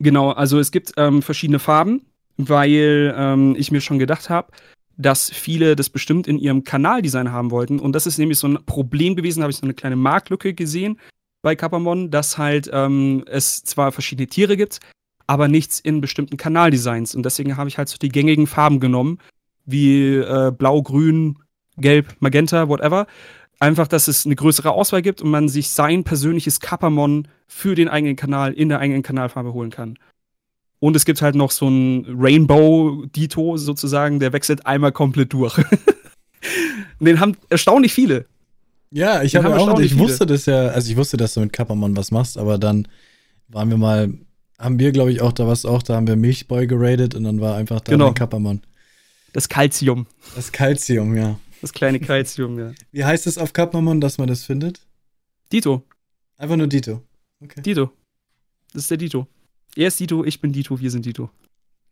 Genau, 0.00 0.30
also 0.30 0.58
es 0.58 0.70
gibt 0.70 0.92
ähm, 0.96 1.22
verschiedene 1.22 1.58
Farben, 1.58 2.02
weil 2.36 3.14
ähm, 3.16 3.54
ich 3.56 3.70
mir 3.70 3.80
schon 3.80 3.98
gedacht 3.98 4.28
habe, 4.28 4.52
dass 4.96 5.30
viele 5.30 5.76
das 5.76 5.88
bestimmt 5.88 6.26
in 6.26 6.38
ihrem 6.38 6.64
Kanaldesign 6.64 7.30
haben 7.32 7.50
wollten. 7.50 7.78
Und 7.78 7.92
das 7.92 8.06
ist 8.06 8.18
nämlich 8.18 8.38
so 8.38 8.48
ein 8.48 8.64
Problem 8.66 9.16
gewesen, 9.16 9.42
habe 9.42 9.50
ich 9.50 9.56
so 9.56 9.64
eine 9.64 9.74
kleine 9.74 9.96
Marktlücke 9.96 10.54
gesehen 10.54 10.98
bei 11.44 11.54
Kapamon, 11.54 12.10
dass 12.10 12.38
halt 12.38 12.68
ähm, 12.72 13.22
es 13.26 13.62
zwar 13.62 13.92
verschiedene 13.92 14.26
Tiere 14.26 14.56
gibt, 14.56 14.80
aber 15.26 15.46
nichts 15.46 15.78
in 15.78 16.00
bestimmten 16.00 16.38
Kanaldesigns. 16.38 17.14
Und 17.14 17.22
deswegen 17.24 17.56
habe 17.56 17.68
ich 17.68 17.78
halt 17.78 17.88
so 17.88 17.98
die 17.98 18.08
gängigen 18.08 18.46
Farben 18.46 18.80
genommen 18.80 19.18
wie 19.66 20.16
äh, 20.16 20.50
Blau, 20.50 20.82
Grün, 20.82 21.38
Gelb, 21.76 22.16
Magenta, 22.18 22.68
whatever. 22.68 23.06
Einfach, 23.60 23.86
dass 23.86 24.08
es 24.08 24.26
eine 24.26 24.34
größere 24.34 24.72
Auswahl 24.72 25.02
gibt 25.02 25.22
und 25.22 25.30
man 25.30 25.48
sich 25.48 25.68
sein 25.68 26.02
persönliches 26.02 26.60
Kappermon 26.60 27.28
für 27.46 27.74
den 27.74 27.88
eigenen 27.88 28.16
Kanal 28.16 28.54
in 28.54 28.70
der 28.70 28.80
eigenen 28.80 29.02
Kanalfarbe 29.02 29.52
holen 29.52 29.70
kann. 29.70 29.98
Und 30.80 30.96
es 30.96 31.04
gibt 31.04 31.22
halt 31.22 31.34
noch 31.34 31.50
so 31.50 31.68
ein 31.68 32.06
Rainbow-Dito 32.08 33.58
sozusagen, 33.58 34.18
der 34.18 34.32
wechselt 34.32 34.66
einmal 34.66 34.92
komplett 34.92 35.32
durch. 35.32 35.58
den 37.00 37.20
haben 37.20 37.36
erstaunlich 37.50 37.92
viele. 37.92 38.26
Ja, 38.94 39.24
ich 39.24 39.34
habe 39.34 39.56
auch, 39.56 39.80
ich 39.80 39.98
wusste 39.98 40.24
das 40.24 40.46
ja, 40.46 40.68
also 40.68 40.88
ich 40.88 40.96
wusste, 40.96 41.16
dass 41.16 41.34
du 41.34 41.40
mit 41.40 41.52
Kappermon 41.52 41.96
was 41.96 42.12
machst, 42.12 42.38
aber 42.38 42.58
dann 42.58 42.86
waren 43.48 43.68
wir 43.68 43.76
mal, 43.76 44.14
haben 44.56 44.78
wir, 44.78 44.92
glaube 44.92 45.10
ich, 45.10 45.20
auch 45.20 45.32
da 45.32 45.48
was 45.48 45.66
auch, 45.66 45.82
da 45.82 45.96
haben 45.96 46.06
wir 46.06 46.14
Milchboy 46.14 46.68
geradet 46.68 47.16
und 47.16 47.24
dann 47.24 47.40
war 47.40 47.56
einfach 47.56 47.80
da 47.80 47.90
genau. 47.90 48.08
ein 48.08 48.14
Kappermon. 48.14 48.62
Das 49.32 49.48
Calcium. 49.48 50.06
Das 50.36 50.52
Calcium, 50.52 51.16
ja. 51.16 51.40
Das 51.60 51.72
kleine 51.72 51.98
Calcium, 51.98 52.56
ja. 52.56 52.72
Wie 52.92 53.04
heißt 53.04 53.26
es 53.26 53.36
auf 53.36 53.52
Kapmamon, 53.52 54.00
dass 54.00 54.16
man 54.16 54.28
das 54.28 54.44
findet? 54.44 54.80
Dito. 55.52 55.82
Einfach 56.36 56.54
nur 56.54 56.68
Dito. 56.68 57.02
Okay. 57.42 57.62
Dito. 57.62 57.90
Das 58.72 58.82
ist 58.82 58.90
der 58.92 58.98
Dito. 58.98 59.26
Er 59.74 59.88
ist 59.88 59.98
Dito, 59.98 60.24
ich 60.24 60.40
bin 60.40 60.52
Dito, 60.52 60.78
wir 60.78 60.90
sind 60.92 61.04
Dito. 61.04 61.30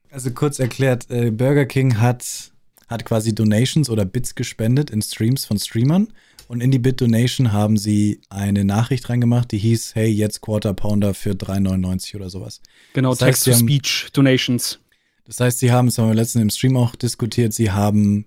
Also 0.08 0.30
kurz 0.30 0.60
erklärt, 0.60 1.10
äh, 1.10 1.32
Burger 1.32 1.66
King 1.66 1.98
hat, 1.98 2.52
hat 2.86 3.04
quasi 3.04 3.34
Donations 3.34 3.90
oder 3.90 4.04
Bits 4.04 4.36
gespendet 4.36 4.90
in 4.90 5.02
Streams 5.02 5.46
von 5.46 5.58
Streamern. 5.58 6.12
Und 6.52 6.60
in 6.60 6.70
die 6.70 6.78
Bit-Donation 6.78 7.54
haben 7.54 7.78
sie 7.78 8.20
eine 8.28 8.66
Nachricht 8.66 9.08
reingemacht, 9.08 9.52
die 9.52 9.56
hieß, 9.56 9.94
hey, 9.94 10.10
jetzt 10.10 10.42
Quarter 10.42 10.74
Pounder 10.74 11.14
für 11.14 11.30
3,99 11.30 12.14
oder 12.16 12.28
sowas. 12.28 12.60
Genau, 12.92 13.14
Text-to-Speech-Donations. 13.14 14.78
Das 15.24 15.40
heißt, 15.40 15.60
sie 15.60 15.72
haben, 15.72 15.86
das 15.86 15.96
haben 15.96 16.08
wir 16.08 16.14
letztens 16.14 16.42
im 16.42 16.50
Stream 16.50 16.76
auch 16.76 16.94
diskutiert, 16.94 17.54
sie 17.54 17.70
haben 17.70 18.26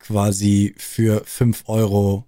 quasi 0.00 0.74
für 0.76 1.22
5 1.24 1.62
Euro 1.68 2.26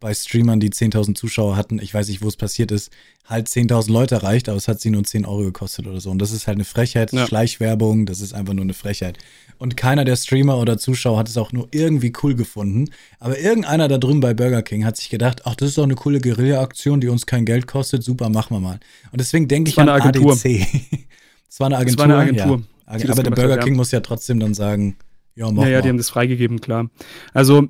bei 0.00 0.12
Streamern, 0.12 0.60
die 0.60 0.70
10.000 0.70 1.14
Zuschauer 1.14 1.56
hatten, 1.56 1.78
ich 1.78 1.92
weiß 1.92 2.08
nicht, 2.08 2.22
wo 2.22 2.28
es 2.28 2.36
passiert 2.36 2.70
ist, 2.70 2.90
halt 3.24 3.48
10.000 3.48 3.90
Leute 3.90 4.16
erreicht, 4.16 4.48
aber 4.48 4.56
es 4.56 4.68
hat 4.68 4.80
sie 4.80 4.90
nur 4.90 5.04
10 5.04 5.24
Euro 5.24 5.42
gekostet 5.42 5.86
oder 5.86 6.00
so. 6.00 6.10
Und 6.10 6.20
das 6.20 6.32
ist 6.32 6.46
halt 6.46 6.56
eine 6.56 6.64
Frechheit, 6.64 7.12
ja. 7.12 7.26
Schleichwerbung, 7.26 8.06
das 8.06 8.20
ist 8.20 8.34
einfach 8.34 8.54
nur 8.54 8.64
eine 8.64 8.74
Frechheit. 8.74 9.18
Und 9.58 9.76
keiner 9.76 10.04
der 10.04 10.16
Streamer 10.16 10.58
oder 10.58 10.78
Zuschauer 10.78 11.18
hat 11.18 11.28
es 11.28 11.38
auch 11.38 11.52
nur 11.52 11.68
irgendwie 11.70 12.12
cool 12.22 12.34
gefunden. 12.34 12.90
Aber 13.18 13.38
irgendeiner 13.38 13.88
da 13.88 13.98
drüben 13.98 14.20
bei 14.20 14.34
Burger 14.34 14.62
King 14.62 14.84
hat 14.84 14.96
sich 14.96 15.08
gedacht, 15.08 15.42
ach, 15.44 15.54
das 15.54 15.70
ist 15.70 15.78
doch 15.78 15.84
eine 15.84 15.94
coole 15.94 16.20
Guerilla-Aktion, 16.20 17.00
die 17.00 17.08
uns 17.08 17.26
kein 17.26 17.44
Geld 17.44 17.66
kostet, 17.66 18.02
super, 18.02 18.28
machen 18.28 18.54
wir 18.54 18.60
mal. 18.60 18.80
Und 19.12 19.20
deswegen 19.20 19.48
denke 19.48 19.70
ich 19.70 19.78
an 19.78 19.88
ADC. 19.88 20.44
Es 21.48 21.58
war 21.60 21.66
eine 21.66 21.78
Agentur. 21.78 21.94
Es 21.94 21.98
war 21.98 22.04
eine 22.04 22.16
Agentur. 22.16 22.62
Ja. 22.86 23.12
Aber 23.12 23.22
der 23.22 23.30
Burger 23.30 23.58
King 23.58 23.74
muss 23.76 23.90
ja 23.90 24.00
trotzdem 24.00 24.38
dann 24.38 24.54
sagen, 24.54 24.96
ja, 25.34 25.50
mach 25.50 25.64
ja, 25.64 25.68
ja, 25.68 25.82
die 25.82 25.88
haben 25.88 25.98
das 25.98 26.10
freigegeben, 26.10 26.60
klar. 26.60 26.88
Also 27.34 27.68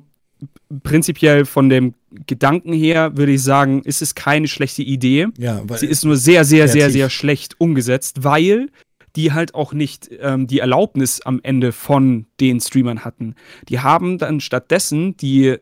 prinzipiell 0.83 1.45
von 1.45 1.69
dem 1.69 1.93
Gedanken 2.25 2.73
her 2.73 3.17
würde 3.17 3.33
ich 3.33 3.43
sagen, 3.43 3.81
ist 3.83 4.01
es 4.01 4.15
keine 4.15 4.47
schlechte 4.47 4.83
Idee. 4.83 5.27
Ja, 5.37 5.61
weil 5.65 5.79
Sie 5.79 5.87
ist 5.87 6.05
nur 6.05 6.17
sehr, 6.17 6.45
sehr, 6.45 6.65
kreativ. 6.65 6.81
sehr, 6.81 6.91
sehr 6.91 7.09
schlecht 7.09 7.55
umgesetzt, 7.59 8.23
weil 8.23 8.69
die 9.15 9.33
halt 9.33 9.55
auch 9.55 9.73
nicht 9.73 10.09
ähm, 10.21 10.47
die 10.47 10.59
Erlaubnis 10.59 11.21
am 11.21 11.39
Ende 11.41 11.71
von 11.71 12.27
den 12.39 12.59
Streamern 12.59 13.03
hatten. 13.03 13.35
Die 13.67 13.79
haben 13.79 14.17
dann 14.19 14.39
stattdessen 14.39 15.17
die 15.17 15.57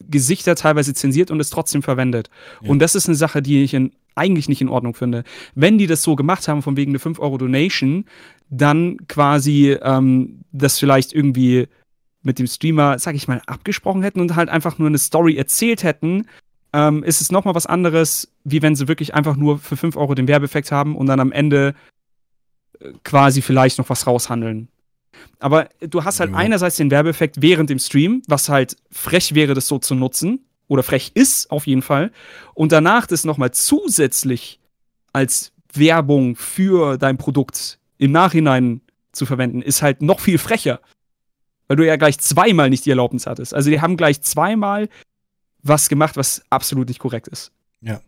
Gesichter 0.00 0.56
teilweise 0.56 0.92
zensiert 0.94 1.30
und 1.30 1.38
es 1.38 1.50
trotzdem 1.50 1.82
verwendet. 1.82 2.28
Ja. 2.60 2.70
Und 2.70 2.80
das 2.80 2.96
ist 2.96 3.06
eine 3.06 3.14
Sache, 3.14 3.40
die 3.40 3.62
ich 3.62 3.74
in, 3.74 3.92
eigentlich 4.16 4.48
nicht 4.48 4.60
in 4.60 4.68
Ordnung 4.68 4.94
finde. 4.94 5.22
Wenn 5.54 5.78
die 5.78 5.86
das 5.86 6.02
so 6.02 6.16
gemacht 6.16 6.48
haben, 6.48 6.62
von 6.62 6.76
wegen 6.76 6.90
eine 6.90 6.98
5 6.98 7.20
Euro 7.20 7.38
Donation, 7.38 8.04
dann 8.50 8.96
quasi 9.06 9.76
ähm, 9.80 10.40
das 10.50 10.78
vielleicht 10.78 11.12
irgendwie 11.12 11.68
mit 12.22 12.38
dem 12.38 12.46
Streamer, 12.46 12.98
sag 12.98 13.14
ich 13.14 13.28
mal, 13.28 13.42
abgesprochen 13.46 14.02
hätten 14.02 14.20
und 14.20 14.36
halt 14.36 14.48
einfach 14.48 14.78
nur 14.78 14.88
eine 14.88 14.98
Story 14.98 15.36
erzählt 15.36 15.82
hätten, 15.82 16.26
ähm, 16.72 17.02
ist 17.04 17.20
es 17.20 17.30
nochmal 17.30 17.54
was 17.54 17.66
anderes, 17.66 18.32
wie 18.44 18.62
wenn 18.62 18.74
sie 18.74 18.88
wirklich 18.88 19.14
einfach 19.14 19.36
nur 19.36 19.58
für 19.58 19.76
5 19.76 19.96
Euro 19.96 20.14
den 20.14 20.28
Werbeeffekt 20.28 20.72
haben 20.72 20.96
und 20.96 21.06
dann 21.06 21.20
am 21.20 21.32
Ende 21.32 21.74
äh, 22.80 22.92
quasi 23.04 23.42
vielleicht 23.42 23.78
noch 23.78 23.90
was 23.90 24.06
raushandeln. 24.06 24.68
Aber 25.38 25.68
du 25.80 26.04
hast 26.04 26.20
halt 26.20 26.30
ja. 26.30 26.36
einerseits 26.36 26.76
den 26.76 26.90
Werbeeffekt 26.90 27.42
während 27.42 27.68
dem 27.70 27.78
Stream, 27.78 28.22
was 28.26 28.48
halt 28.48 28.76
frech 28.90 29.34
wäre, 29.34 29.54
das 29.54 29.68
so 29.68 29.78
zu 29.78 29.94
nutzen. 29.94 30.44
Oder 30.68 30.82
frech 30.82 31.10
ist, 31.14 31.50
auf 31.50 31.66
jeden 31.66 31.82
Fall. 31.82 32.12
Und 32.54 32.72
danach 32.72 33.06
das 33.06 33.24
nochmal 33.24 33.50
zusätzlich 33.50 34.58
als 35.12 35.52
Werbung 35.74 36.36
für 36.36 36.96
dein 36.96 37.18
Produkt 37.18 37.78
im 37.98 38.12
Nachhinein 38.12 38.80
zu 39.12 39.26
verwenden, 39.26 39.60
ist 39.60 39.82
halt 39.82 40.00
noch 40.00 40.20
viel 40.20 40.38
frecher. 40.38 40.80
Weil 41.72 41.76
du 41.76 41.86
ja 41.86 41.96
gleich 41.96 42.18
zweimal 42.18 42.68
nicht 42.68 42.84
die 42.84 42.90
Erlaubnis 42.90 43.26
hattest. 43.26 43.54
Also 43.54 43.70
die 43.70 43.80
haben 43.80 43.96
gleich 43.96 44.20
zweimal 44.20 44.90
was 45.62 45.88
gemacht, 45.88 46.18
was 46.18 46.42
absolut 46.50 46.88
nicht 46.88 46.98
korrekt 46.98 47.28
ist. 47.28 47.50
Ja. 47.80 48.02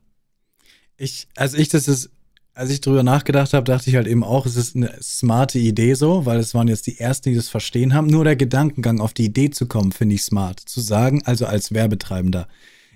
Ich, 0.99 1.29
als 1.35 1.55
ich 1.55 1.71
das 1.71 1.89
ist, 1.89 2.11
als 2.53 2.69
ich 2.69 2.83
drüber 2.83 3.03
nachgedacht 3.03 3.55
habe, 3.55 3.65
dachte 3.65 3.89
ich 3.89 3.97
halt 3.97 4.07
eben 4.07 4.23
auch, 4.23 4.45
es 4.45 4.57
ist 4.57 4.77
eine 4.77 4.95
smarte 5.01 5.59
Idee 5.59 5.95
so, 5.95 6.27
weil 6.27 6.41
es 6.41 6.53
waren 6.53 6.69
jetzt 6.69 6.87
die 6.87 7.01
ersten, 7.01 7.31
die 7.31 7.37
das 7.37 7.49
verstehen 7.49 7.95
haben. 7.95 8.07
Nur 8.07 8.25
der 8.25 8.37
Gedankengang, 8.37 9.01
auf 9.01 9.15
die 9.15 9.25
Idee 9.25 9.49
zu 9.49 9.67
kommen, 9.67 9.93
finde 9.93 10.17
ich 10.17 10.25
smart. 10.25 10.61
Zu 10.61 10.83
sagen, 10.83 11.23
also 11.25 11.47
als 11.47 11.73
Werbetreibender, 11.73 12.49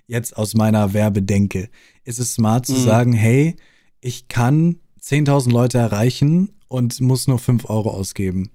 jetzt 0.06 0.36
aus 0.36 0.52
meiner 0.52 0.92
Werbedenke, 0.92 1.70
ist 2.04 2.18
es 2.18 2.34
smart 2.34 2.66
zu 2.66 2.74
mhm. 2.74 2.84
sagen, 2.84 3.12
hey, 3.14 3.56
ich 4.02 4.28
kann 4.28 4.80
10.000 5.00 5.50
Leute 5.50 5.78
erreichen 5.78 6.50
und 6.68 7.00
muss 7.00 7.26
nur 7.26 7.38
5 7.38 7.70
Euro 7.70 7.88
ausgeben. 7.88 8.50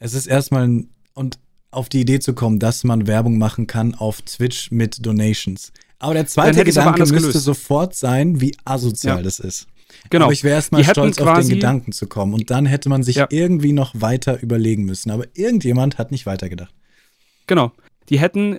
Es 0.00 0.14
ist 0.14 0.26
erstmal 0.26 0.66
ein, 0.66 0.88
und 1.14 1.38
auf 1.72 1.88
die 1.88 2.00
Idee 2.00 2.20
zu 2.20 2.34
kommen, 2.34 2.58
dass 2.58 2.84
man 2.84 3.06
Werbung 3.06 3.38
machen 3.38 3.66
kann 3.66 3.94
auf 3.94 4.22
Twitch 4.22 4.70
mit 4.70 5.04
Donations. 5.04 5.72
Aber 5.98 6.14
der 6.14 6.26
zweite 6.26 6.64
Gedanke 6.64 7.00
müsste 7.00 7.16
gelöst. 7.16 7.40
sofort 7.40 7.94
sein, 7.94 8.40
wie 8.40 8.54
asozial 8.64 9.18
ja. 9.18 9.22
das 9.22 9.40
ist. 9.40 9.66
Genau. 10.10 10.26
Aber 10.26 10.32
ich 10.32 10.44
wäre 10.44 10.54
erstmal 10.54 10.84
stolz 10.84 11.18
auf 11.18 11.38
den 11.38 11.48
Gedanken 11.48 11.92
zu 11.92 12.06
kommen. 12.06 12.34
Und 12.34 12.50
dann 12.50 12.66
hätte 12.66 12.88
man 12.88 13.02
sich 13.02 13.16
ja. 13.16 13.26
irgendwie 13.30 13.72
noch 13.72 13.92
weiter 13.94 14.42
überlegen 14.42 14.84
müssen. 14.84 15.10
Aber 15.10 15.24
irgendjemand 15.34 15.98
hat 15.98 16.10
nicht 16.10 16.26
weitergedacht. 16.26 16.74
Genau. 17.46 17.72
Die 18.08 18.18
hätten, 18.18 18.58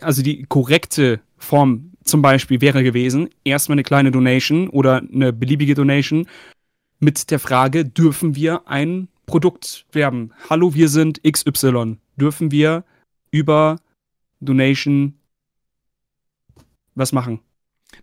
also 0.00 0.22
die 0.22 0.44
korrekte 0.44 1.20
Form 1.36 1.92
zum 2.04 2.22
Beispiel 2.22 2.60
wäre 2.60 2.82
gewesen, 2.82 3.28
erstmal 3.44 3.74
eine 3.74 3.82
kleine 3.82 4.10
Donation 4.10 4.68
oder 4.68 5.02
eine 5.12 5.32
beliebige 5.32 5.74
Donation 5.74 6.26
mit 7.00 7.30
der 7.30 7.38
Frage, 7.38 7.84
dürfen 7.84 8.34
wir 8.34 8.66
ein 8.66 9.08
Produkt 9.26 9.84
werben? 9.92 10.32
Hallo, 10.48 10.74
wir 10.74 10.88
sind 10.88 11.20
XY 11.22 11.98
dürfen 12.18 12.50
wir 12.50 12.84
über 13.30 13.78
Donation 14.40 15.14
was 16.94 17.12
machen. 17.12 17.40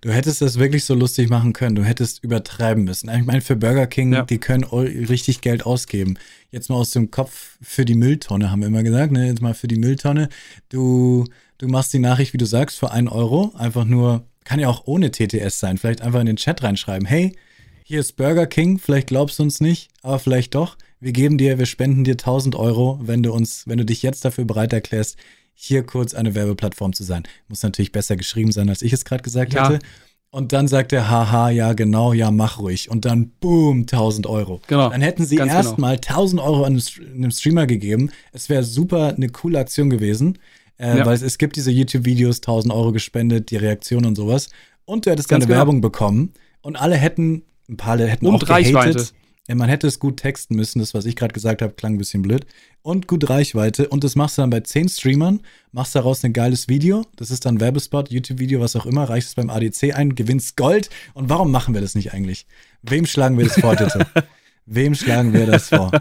Du 0.02 0.12
hättest 0.12 0.42
das 0.42 0.60
wirklich 0.60 0.84
so 0.84 0.94
lustig 0.94 1.30
machen 1.30 1.54
können. 1.54 1.76
Du 1.76 1.84
hättest 1.84 2.24
übertreiben 2.24 2.84
müssen. 2.84 3.10
Ich 3.10 3.26
meine, 3.26 3.42
für 3.42 3.56
Burger 3.56 3.88
King, 3.88 4.14
ja. 4.14 4.24
die 4.24 4.40
können 4.40 4.64
richtig 4.64 5.42
Geld 5.42 5.66
ausgeben. 5.66 6.18
Jetzt 6.52 6.70
mal 6.70 6.76
aus 6.76 6.92
dem 6.92 7.12
Kopf 7.12 7.58
für 7.62 7.86
die 7.86 7.96
Mülltonne, 7.96 8.52
haben 8.52 8.62
wir 8.62 8.68
immer 8.68 8.84
gesagt. 8.84 9.12
Ne? 9.12 9.28
Jetzt 9.28 9.42
mal 9.42 9.54
für 9.54 9.68
die 9.68 9.78
Mülltonne. 9.78 10.30
Du, 10.70 11.26
du 11.60 11.68
machst 11.68 11.94
die 11.94 12.00
Nachricht, 12.00 12.34
wie 12.34 12.38
du 12.38 12.46
sagst, 12.46 12.80
für 12.80 12.92
einen 12.92 13.08
Euro. 13.08 13.54
Einfach 13.58 13.86
nur, 13.86 14.26
kann 14.44 14.60
ja 14.60 14.70
auch 14.70 14.86
ohne 14.86 15.12
TTS 15.12 15.60
sein. 15.60 15.78
Vielleicht 15.78 16.02
einfach 16.02 16.20
in 16.20 16.28
den 16.28 16.38
Chat 16.38 16.64
reinschreiben. 16.64 17.08
Hey, 17.08 17.36
hier 17.84 18.00
ist 18.00 18.16
Burger 18.16 18.48
King. 18.48 18.80
Vielleicht 18.80 19.08
glaubst 19.08 19.40
du 19.40 19.44
uns 19.44 19.62
nicht, 19.62 19.90
aber 20.02 20.20
vielleicht 20.20 20.56
doch 20.56 20.78
wir 21.06 21.12
geben 21.12 21.38
dir, 21.38 21.60
wir 21.60 21.68
spenden 21.68 22.04
dir 22.04 22.14
1000 22.14 22.56
Euro, 22.56 23.00
wenn 23.00 23.22
du 23.22 23.32
uns, 23.32 23.68
wenn 23.68 23.78
du 23.78 23.86
dich 23.86 24.02
jetzt 24.02 24.26
dafür 24.26 24.44
bereit 24.44 24.74
erklärst, 24.74 25.18
hier 25.54 25.84
kurz 25.84 26.16
eine 26.16 26.34
Werbeplattform 26.34 26.94
zu 26.94 27.04
sein. 27.04 27.22
Muss 27.48 27.62
natürlich 27.62 27.92
besser 27.92 28.16
geschrieben 28.16 28.52
sein, 28.52 28.70
als 28.70 28.82
ich 28.82 28.92
es 28.92 29.06
gerade 29.06 29.22
gesagt 29.22 29.54
ja. 29.54 29.70
hätte. 29.70 29.86
Und 30.32 30.52
dann 30.52 30.68
sagt 30.68 30.94
er, 30.94 31.08
haha, 31.08 31.52
ja, 31.52 31.74
genau, 31.74 32.12
ja, 32.12 32.32
mach 32.32 32.58
ruhig. 32.58 32.90
Und 32.90 33.06
dann, 33.06 33.30
boom, 33.40 33.82
1000 33.82 34.26
Euro. 34.26 34.62
Genau. 34.66 34.90
Dann 34.90 35.02
hätten 35.02 35.26
sie 35.26 35.36
erstmal 35.36 35.98
genau. 35.98 36.18
1000 36.18 36.42
Euro 36.42 36.64
an 36.64 36.82
einem 37.14 37.30
Streamer 37.30 37.68
gegeben. 37.68 38.10
Es 38.32 38.50
wäre 38.50 38.64
super 38.64 39.14
eine 39.16 39.30
coole 39.30 39.60
Aktion 39.60 39.92
gewesen, 39.92 40.40
äh, 40.80 40.98
ja. 40.98 41.06
weil 41.06 41.14
es, 41.14 41.22
es, 41.22 41.38
gibt 41.38 41.56
diese 41.56 41.70
YouTube-Videos, 41.70 42.38
1000 42.38 42.74
Euro 42.74 42.92
gespendet, 42.92 43.52
die 43.52 43.58
Reaktion 43.58 44.06
und 44.06 44.16
sowas. 44.16 44.50
Und 44.86 45.06
du 45.06 45.12
hättest 45.12 45.30
Ganz 45.30 45.44
keine 45.44 45.50
genau. 45.50 45.60
Werbung 45.60 45.82
bekommen. 45.82 46.34
Und 46.62 46.78
alle 46.78 46.96
hätten, 46.96 47.44
ein 47.70 47.78
paar 47.78 48.00
hätten 48.00 48.26
und 48.26 48.44
auch 48.44 48.50
Reichweite. 48.50 48.94
gehatet. 48.94 49.14
Ja, 49.48 49.54
man 49.54 49.70
hätte 49.70 49.86
es 49.86 50.00
gut 50.00 50.18
texten 50.18 50.56
müssen, 50.56 50.80
das, 50.80 50.96
was 50.96 51.06
ich 51.06 51.16
gerade 51.16 51.34
gesagt 51.34 51.62
habe, 51.62 51.74
klang 51.74 51.94
ein 51.94 51.98
bisschen 52.00 52.24
blöd. 52.24 52.48
Und 52.82 53.08
gut 53.08 53.30
Reichweite. 53.30 53.88
Und 53.90 54.04
das 54.04 54.16
machst 54.16 54.38
du 54.38 54.42
dann 54.42 54.50
bei 54.50 54.62
zehn 54.62 54.90
Streamern, 54.90 55.42
machst 55.72 55.94
daraus 55.96 56.24
ein 56.24 56.34
geiles 56.34 56.68
Video. 56.68 57.06
Das 57.16 57.30
ist 57.30 57.46
dann 57.46 57.60
Werbespot, 57.60 58.10
YouTube-Video, 58.10 58.60
was 58.60 58.76
auch 58.76 58.88
immer, 58.88 59.04
reichst 59.04 59.30
es 59.30 59.36
beim 59.36 59.52
ADC 59.52 59.96
ein, 59.96 60.16
gewinnst 60.16 60.58
Gold. 60.58 60.90
Und 61.14 61.30
warum 61.30 61.52
machen 61.52 61.76
wir 61.76 61.82
das 61.82 61.94
nicht 61.94 62.14
eigentlich? 62.14 62.48
Wem 62.82 63.06
schlagen 63.06 63.38
wir 63.38 63.46
das 63.46 63.60
vor, 63.60 63.76
Titte? 63.76 64.08
Wem 64.66 64.96
schlagen 64.96 65.34
wir 65.34 65.46
das 65.46 65.70
vor? 65.70 65.92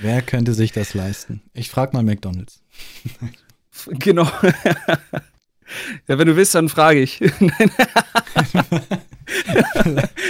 Wer 0.00 0.22
könnte 0.22 0.54
sich 0.54 0.72
das 0.72 0.94
leisten? 0.94 1.42
Ich 1.54 1.70
frag 1.70 1.94
mal 1.94 2.02
McDonalds. 2.02 2.62
genau. 3.90 4.24
ja, 6.08 6.18
wenn 6.18 6.26
du 6.26 6.36
willst, 6.36 6.54
dann 6.54 6.68
frage 6.68 7.00
ich. 7.00 7.20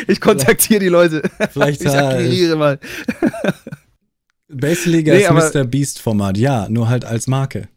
ich 0.09 0.21
kontaktiere 0.21 0.81
die 0.81 0.89
Leute. 0.89 1.23
Vielleicht 1.51 1.83
ich 1.83 1.89
akquiriere 1.89 2.57
mal. 2.57 2.79
Baseliga 4.49 5.15
nee, 5.15 5.23
ist 5.23 5.55
Mr. 5.55 5.65
Beast 5.65 6.01
Format, 6.01 6.39
ja, 6.39 6.69
nur 6.69 6.89
halt 6.89 7.05
als 7.05 7.27
Marke. 7.27 7.69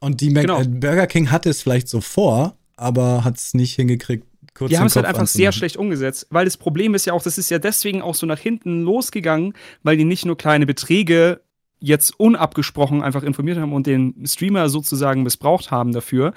Und 0.00 0.20
die 0.20 0.30
Mac 0.30 0.42
genau. 0.42 0.60
Äh, 0.60 0.66
Burger 0.66 1.06
King 1.06 1.30
hatte 1.30 1.50
es 1.50 1.62
vielleicht 1.62 1.88
so 1.88 2.00
vor, 2.00 2.56
aber 2.76 3.24
hat 3.24 3.36
es 3.36 3.54
nicht 3.54 3.74
hingekriegt. 3.74 4.26
Kurz 4.54 4.70
die 4.70 4.78
haben 4.78 4.86
es 4.86 4.96
halt 4.96 5.06
einfach 5.06 5.26
sehr 5.26 5.52
schlecht 5.52 5.76
umgesetzt, 5.76 6.26
weil 6.30 6.44
das 6.44 6.56
Problem 6.56 6.94
ist 6.94 7.06
ja 7.06 7.12
auch, 7.12 7.22
das 7.22 7.38
ist 7.38 7.50
ja 7.50 7.58
deswegen 7.58 8.02
auch 8.02 8.14
so 8.14 8.26
nach 8.26 8.38
hinten 8.38 8.82
losgegangen, 8.82 9.54
weil 9.82 9.96
die 9.96 10.04
nicht 10.04 10.26
nur 10.26 10.36
kleine 10.36 10.66
Beträge 10.66 11.40
jetzt 11.78 12.18
unabgesprochen 12.18 13.02
einfach 13.02 13.22
informiert 13.22 13.58
haben 13.58 13.72
und 13.72 13.86
den 13.86 14.26
Streamer 14.26 14.68
sozusagen 14.68 15.22
missbraucht 15.22 15.70
haben 15.70 15.92
dafür, 15.92 16.34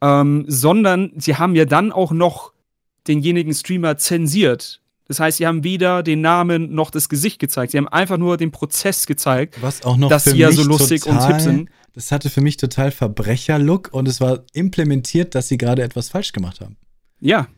ähm, 0.00 0.44
sondern 0.46 1.12
sie 1.16 1.36
haben 1.36 1.56
ja 1.56 1.64
dann 1.64 1.90
auch 1.90 2.12
noch 2.12 2.53
denjenigen 3.06 3.54
Streamer 3.54 3.96
zensiert. 3.98 4.80
Das 5.06 5.20
heißt, 5.20 5.38
sie 5.38 5.46
haben 5.46 5.64
weder 5.64 6.02
den 6.02 6.22
Namen 6.22 6.74
noch 6.74 6.90
das 6.90 7.08
Gesicht 7.08 7.38
gezeigt. 7.38 7.72
Sie 7.72 7.78
haben 7.78 7.88
einfach 7.88 8.16
nur 8.16 8.36
den 8.36 8.50
Prozess 8.50 9.06
gezeigt, 9.06 9.60
Was 9.60 9.84
auch 9.84 9.96
noch 9.96 10.08
dass 10.08 10.24
sie 10.24 10.38
ja 10.38 10.50
so 10.50 10.62
lustig 10.62 11.02
total, 11.02 11.18
und 11.18 11.26
hip 11.26 11.40
sind. 11.40 11.70
Das 11.92 12.10
hatte 12.10 12.30
für 12.30 12.40
mich 12.40 12.56
total 12.56 12.90
Verbrecherlook 12.90 13.90
und 13.92 14.08
es 14.08 14.20
war 14.20 14.44
implementiert, 14.52 15.34
dass 15.34 15.48
sie 15.48 15.58
gerade 15.58 15.82
etwas 15.82 16.08
falsch 16.08 16.32
gemacht 16.32 16.60
haben. 16.60 16.76
Ja. 17.20 17.48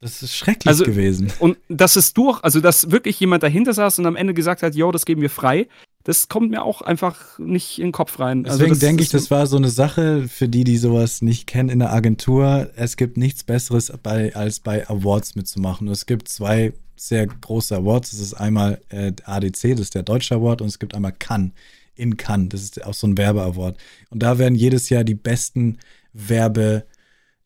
Das 0.00 0.22
ist 0.22 0.34
schrecklich 0.34 0.66
also, 0.66 0.84
gewesen. 0.84 1.32
Und 1.38 1.58
dass 1.68 1.94
es 1.94 2.12
durch, 2.12 2.42
also 2.42 2.60
dass 2.60 2.90
wirklich 2.90 3.20
jemand 3.20 3.44
dahinter 3.44 3.72
saß 3.72 4.00
und 4.00 4.06
am 4.06 4.16
Ende 4.16 4.34
gesagt 4.34 4.62
hat, 4.62 4.74
yo, 4.74 4.90
das 4.90 5.04
geben 5.04 5.20
wir 5.20 5.30
frei, 5.30 5.68
das 6.04 6.28
kommt 6.28 6.50
mir 6.50 6.64
auch 6.64 6.82
einfach 6.82 7.38
nicht 7.38 7.78
in 7.78 7.86
den 7.86 7.92
Kopf 7.92 8.18
rein. 8.18 8.44
Also 8.44 8.58
Deswegen 8.58 8.72
also 8.72 8.86
denke 8.86 9.02
ich, 9.02 9.10
das 9.10 9.30
war 9.30 9.46
so 9.46 9.56
eine 9.56 9.70
Sache 9.70 10.28
für 10.28 10.48
die, 10.48 10.64
die 10.64 10.76
sowas 10.76 11.22
nicht 11.22 11.46
kennen 11.46 11.68
in 11.68 11.78
der 11.78 11.92
Agentur. 11.92 12.70
Es 12.74 12.96
gibt 12.96 13.16
nichts 13.16 13.44
Besseres 13.44 13.92
bei, 14.02 14.34
als 14.34 14.60
bei 14.60 14.88
Awards 14.88 15.34
mitzumachen. 15.34 15.88
es 15.88 16.06
gibt 16.06 16.28
zwei 16.28 16.72
sehr 16.96 17.26
große 17.26 17.76
Awards. 17.76 18.10
Das 18.10 18.20
ist 18.20 18.34
einmal 18.34 18.80
äh, 18.88 19.12
ADC, 19.24 19.72
das 19.72 19.80
ist 19.80 19.94
der 19.94 20.02
Deutsche 20.02 20.34
Award, 20.34 20.62
und 20.62 20.68
es 20.68 20.78
gibt 20.78 20.94
einmal 20.94 21.12
Cannes 21.12 21.52
in 21.94 22.16
Cannes. 22.16 22.48
Das 22.50 22.62
ist 22.62 22.84
auch 22.84 22.94
so 22.94 23.06
ein 23.06 23.18
Werbeaward. 23.18 23.76
Und 24.10 24.22
da 24.22 24.38
werden 24.38 24.54
jedes 24.54 24.88
Jahr 24.88 25.04
die 25.04 25.14
besten 25.14 25.78
Werbe 26.12 26.84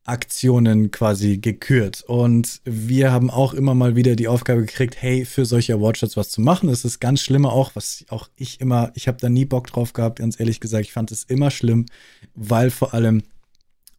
Aktionen 0.06 0.90
quasi 0.90 1.38
gekürt. 1.38 2.02
Und 2.06 2.60
wir 2.64 3.12
haben 3.12 3.30
auch 3.30 3.54
immer 3.54 3.74
mal 3.74 3.96
wieder 3.96 4.16
die 4.16 4.28
Aufgabe 4.28 4.60
gekriegt, 4.62 4.96
hey, 5.00 5.24
für 5.24 5.44
solche 5.44 5.74
Awardshots 5.74 6.16
was 6.16 6.30
zu 6.30 6.40
machen. 6.40 6.68
Das 6.68 6.84
ist 6.84 7.00
ganz 7.00 7.20
schlimm 7.20 7.44
auch, 7.44 7.72
was 7.74 8.04
auch 8.08 8.28
ich 8.36 8.60
immer, 8.60 8.92
ich 8.94 9.08
habe 9.08 9.18
da 9.20 9.28
nie 9.28 9.44
Bock 9.44 9.66
drauf 9.66 9.92
gehabt, 9.92 10.20
ganz 10.20 10.38
ehrlich 10.38 10.60
gesagt. 10.60 10.84
Ich 10.84 10.92
fand 10.92 11.10
es 11.10 11.24
immer 11.24 11.50
schlimm, 11.50 11.86
weil 12.34 12.70
vor 12.70 12.94
allem 12.94 13.22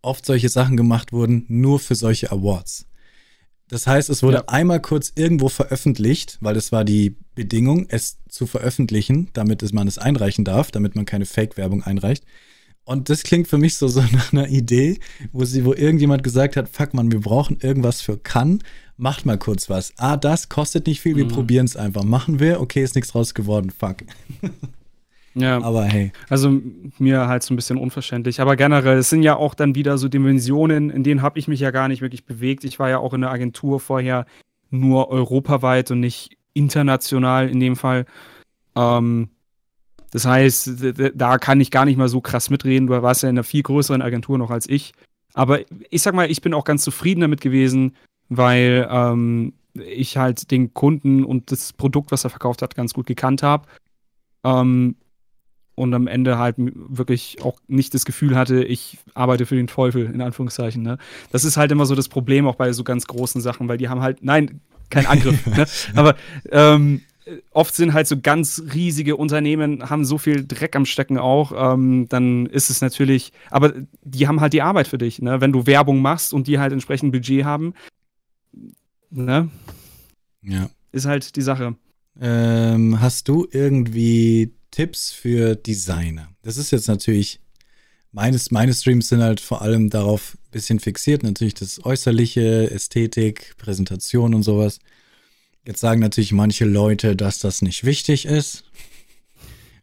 oft 0.01 0.25
solche 0.25 0.49
Sachen 0.49 0.77
gemacht 0.77 1.11
wurden, 1.11 1.45
nur 1.49 1.79
für 1.79 1.95
solche 1.95 2.31
Awards. 2.31 2.85
Das 3.69 3.85
heißt, 3.85 4.09
es 4.09 4.23
wurde 4.23 4.38
ja. 4.38 4.43
einmal 4.47 4.81
kurz 4.81 5.11
irgendwo 5.15 5.49
veröffentlicht, 5.49 6.38
weil 6.39 6.55
es 6.55 6.71
war 6.71 6.85
die 6.85 7.17
Bedingung, 7.35 7.88
es 7.89 8.17
zu 8.29 8.47
veröffentlichen, 8.47 9.29
damit 9.34 9.61
man 9.73 9.88
es 9.88 9.97
einreichen 9.97 10.45
darf, 10.45 10.71
damit 10.71 10.95
man 10.95 11.05
keine 11.05 11.25
Fake-Werbung 11.25 11.84
einreicht. 11.84 12.23
Und 12.88 13.09
das 13.09 13.23
klingt 13.23 13.49
für 13.49 13.57
mich 13.57 13.76
so, 13.76 13.89
so 13.89 14.01
nach 14.14 14.31
einer 14.31 14.47
Idee, 14.47 14.99
wo 15.34 15.43
sie, 15.43 15.65
wo 15.65 15.73
irgendjemand 15.73 16.23
gesagt 16.23 16.55
hat, 16.55 16.69
fuck 16.69 16.93
man, 16.93 17.11
wir 17.11 17.19
brauchen 17.19 17.57
irgendwas 17.61 18.01
für 18.01 18.18
kann, 18.18 18.64
macht 18.95 19.26
mal 19.26 19.38
kurz 19.38 19.69
was. 19.69 19.93
Ah, 19.97 20.15
das 20.15 20.47
kostet 20.47 20.88
nicht 20.88 21.01
viel, 21.01 21.18
wir 21.18 21.26
mhm. 21.26 21.31
probieren 21.31 21.65
es 21.65 21.76
einfach. 21.76 22.03
Machen 22.03 22.39
wir, 22.39 22.61
okay, 22.61 22.81
ist 22.81 22.95
nichts 22.95 23.14
raus 23.14 23.34
geworden, 23.34 23.72
fuck. 23.77 23.97
Ja, 25.39 25.61
aber 25.61 25.84
hey. 25.84 26.11
Also 26.30 26.59
mir 26.97 27.27
halt 27.27 27.43
so 27.43 27.53
ein 27.53 27.57
bisschen 27.57 27.77
unverständlich. 27.77 28.41
Aber 28.41 28.55
generell, 28.55 28.97
es 28.97 29.11
sind 29.11 29.22
ja 29.22 29.35
auch 29.35 29.53
dann 29.53 29.76
wieder 29.76 29.99
so 29.99 30.07
Dimensionen, 30.07 30.89
in 30.89 31.03
denen 31.03 31.22
habe 31.22 31.38
ich 31.38 31.47
mich 31.47 31.59
ja 31.59 31.69
gar 31.69 31.89
nicht 31.89 32.01
wirklich 32.01 32.26
bewegt. 32.26 32.64
Ich 32.64 32.80
war 32.80 32.89
ja 32.89 32.97
auch 32.97 33.14
in 33.14 33.22
der 33.22 33.30
Agentur 33.30 33.80
vorher 33.80 34.26
nur 34.72 35.09
europaweit 35.09 35.91
und 35.91 35.99
nicht 35.99 36.35
international 36.55 37.49
in 37.49 37.59
dem 37.59 37.76
Fall. 37.76 38.07
Ähm, 38.76 39.30
Das 40.11 40.25
heißt, 40.25 40.71
da 41.15 41.38
kann 41.38 41.59
ich 41.59 41.71
gar 41.71 41.85
nicht 41.85 41.97
mal 41.97 42.09
so 42.09 42.21
krass 42.21 42.49
mitreden. 42.49 42.88
Du 42.88 43.01
warst 43.01 43.23
ja 43.23 43.29
in 43.29 43.35
einer 43.35 43.43
viel 43.43 43.63
größeren 43.63 44.01
Agentur 44.01 44.38
noch 44.38 44.51
als 44.51 44.67
ich. 44.69 44.93
Aber 45.34 45.59
ich 45.89 46.01
sag 46.01 46.13
mal, 46.13 46.31
ich 46.31 46.41
bin 46.41 46.53
auch 46.53 46.63
ganz 46.63 46.84
zufrieden 46.84 47.21
damit 47.21 47.41
gewesen, 47.41 47.95
weil 48.29 48.88
ähm, 48.89 49.53
ich 49.73 50.17
halt 50.17 50.49
den 50.51 50.73
Kunden 50.73 51.23
und 51.23 51.51
das 51.51 51.73
Produkt, 51.73 52.11
was 52.11 52.23
er 52.23 52.29
verkauft 52.29 52.61
hat, 52.61 52.75
ganz 52.75 52.93
gut 52.93 53.05
gekannt 53.05 53.43
habe. 53.43 53.67
Ähm, 54.43 54.95
und 55.75 55.93
am 55.93 56.07
Ende 56.07 56.39
halt 56.39 56.55
wirklich 56.57 57.38
auch 57.43 57.59
nicht 57.67 57.93
das 57.93 58.03
Gefühl 58.05 58.35
hatte, 58.35 58.63
ich 58.63 58.97
arbeite 59.13 59.45
für 59.45 59.55
den 59.55 59.67
Teufel, 59.67 60.05
in 60.05 60.21
Anführungszeichen. 60.21 60.81
Ne? 60.81 60.97
Das 61.31 61.45
ist 61.45 61.55
halt 61.55 61.71
immer 61.71 61.85
so 61.85 61.93
das 61.93 62.09
Problem 62.09 62.47
auch 62.47 62.55
bei 62.55 62.73
so 62.73 62.84
ganz 62.84 63.05
großen 63.05 63.41
Sachen, 63.41 63.67
weil 63.67 63.77
die 63.77 63.88
haben 63.88 64.01
halt, 64.01 64.23
nein, 64.23 64.61
kein 64.89 65.05
Angriff, 65.05 65.45
ne? 65.45 65.67
aber 65.95 66.15
ähm, 66.49 67.01
oft 67.52 67.76
sind 67.76 67.94
halt 67.94 68.08
so 68.08 68.20
ganz 68.20 68.64
riesige 68.74 69.16
Unternehmen, 69.16 69.90
haben 69.90 70.06
so 70.06 70.18
viel 70.18 70.45
Dreck 70.45 70.76
am 70.76 70.86
Stecken 70.86 71.18
auch, 71.18 71.74
ähm, 71.74 72.08
dann 72.10 72.45
ist 72.45 72.70
es 72.70 72.82
natürlich, 72.82 73.34
aber 73.49 73.74
die 74.04 74.28
haben 74.28 74.41
halt 74.41 74.54
die 74.54 74.62
Arbeit 74.62 74.88
für 74.88 74.98
dich, 74.98 75.22
ne? 75.22 75.41
wenn 75.41 75.52
du 75.52 75.66
Werbung 75.66 76.02
machst 76.02 76.34
und 76.34 76.48
die 76.48 76.60
halt 76.60 76.74
entsprechend 76.74 77.12
Budget 77.12 77.44
haben, 77.45 77.74
ne? 79.10 79.49
Ja. 80.41 80.70
Ist 80.91 81.06
halt 81.06 81.36
die 81.36 81.41
Sache. 81.41 81.76
Ähm, 82.20 82.99
hast 82.99 83.28
du 83.28 83.48
irgendwie 83.52 84.54
Tipps 84.72 85.12
für 85.12 85.56
Designer? 85.56 86.30
Das 86.41 86.58
ist 86.58 86.72
jetzt 86.72 86.88
natürlich, 86.88 87.40
meines, 88.12 88.52
meine 88.52 88.74
Streams 88.74 89.10
sind 89.10 89.22
halt 89.22 89.40
vor 89.40 89.62
allem 89.62 89.90
darauf 89.90 90.36
ein 90.36 90.52
bisschen 90.52 90.80
fixiert, 90.80 91.24
natürlich 91.24 91.54
das 91.54 91.84
Äußerliche, 91.86 92.72
Ästhetik, 92.72 93.56
Präsentation 93.58 94.34
und 94.34 94.44
sowas. 94.44 94.80
Jetzt 95.68 95.81
sagen 95.81 95.99
natürlich 95.99 96.31
manche 96.31 96.64
Leute, 96.64 97.18
dass 97.18 97.39
das 97.39 97.61
nicht 97.61 97.84
wichtig 97.84 98.26
ist, 98.26 98.64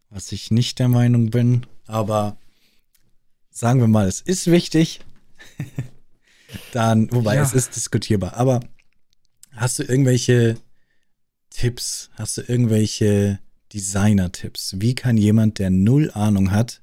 was 0.09 0.31
ich 0.31 0.49
nicht 0.49 0.79
der 0.79 0.87
Meinung 0.87 1.29
bin, 1.29 1.67
aber 1.85 2.37
sagen 3.51 3.81
wir 3.81 3.87
mal, 3.87 4.07
es 4.07 4.19
ist 4.19 4.49
wichtig. 4.49 5.01
Dann, 6.71 7.11
wobei 7.11 7.35
ja. 7.35 7.43
es 7.43 7.53
ist 7.53 7.75
diskutierbar, 7.75 8.33
aber 8.33 8.61
hast 9.51 9.77
du 9.77 9.83
irgendwelche 9.83 10.57
Tipps? 11.51 12.09
Hast 12.15 12.37
du 12.37 12.41
irgendwelche 12.41 13.37
Designer-Tipps? 13.71 14.77
Wie 14.79 14.95
kann 14.95 15.17
jemand, 15.17 15.59
der 15.59 15.69
null 15.69 16.09
Ahnung 16.15 16.49
hat, 16.49 16.81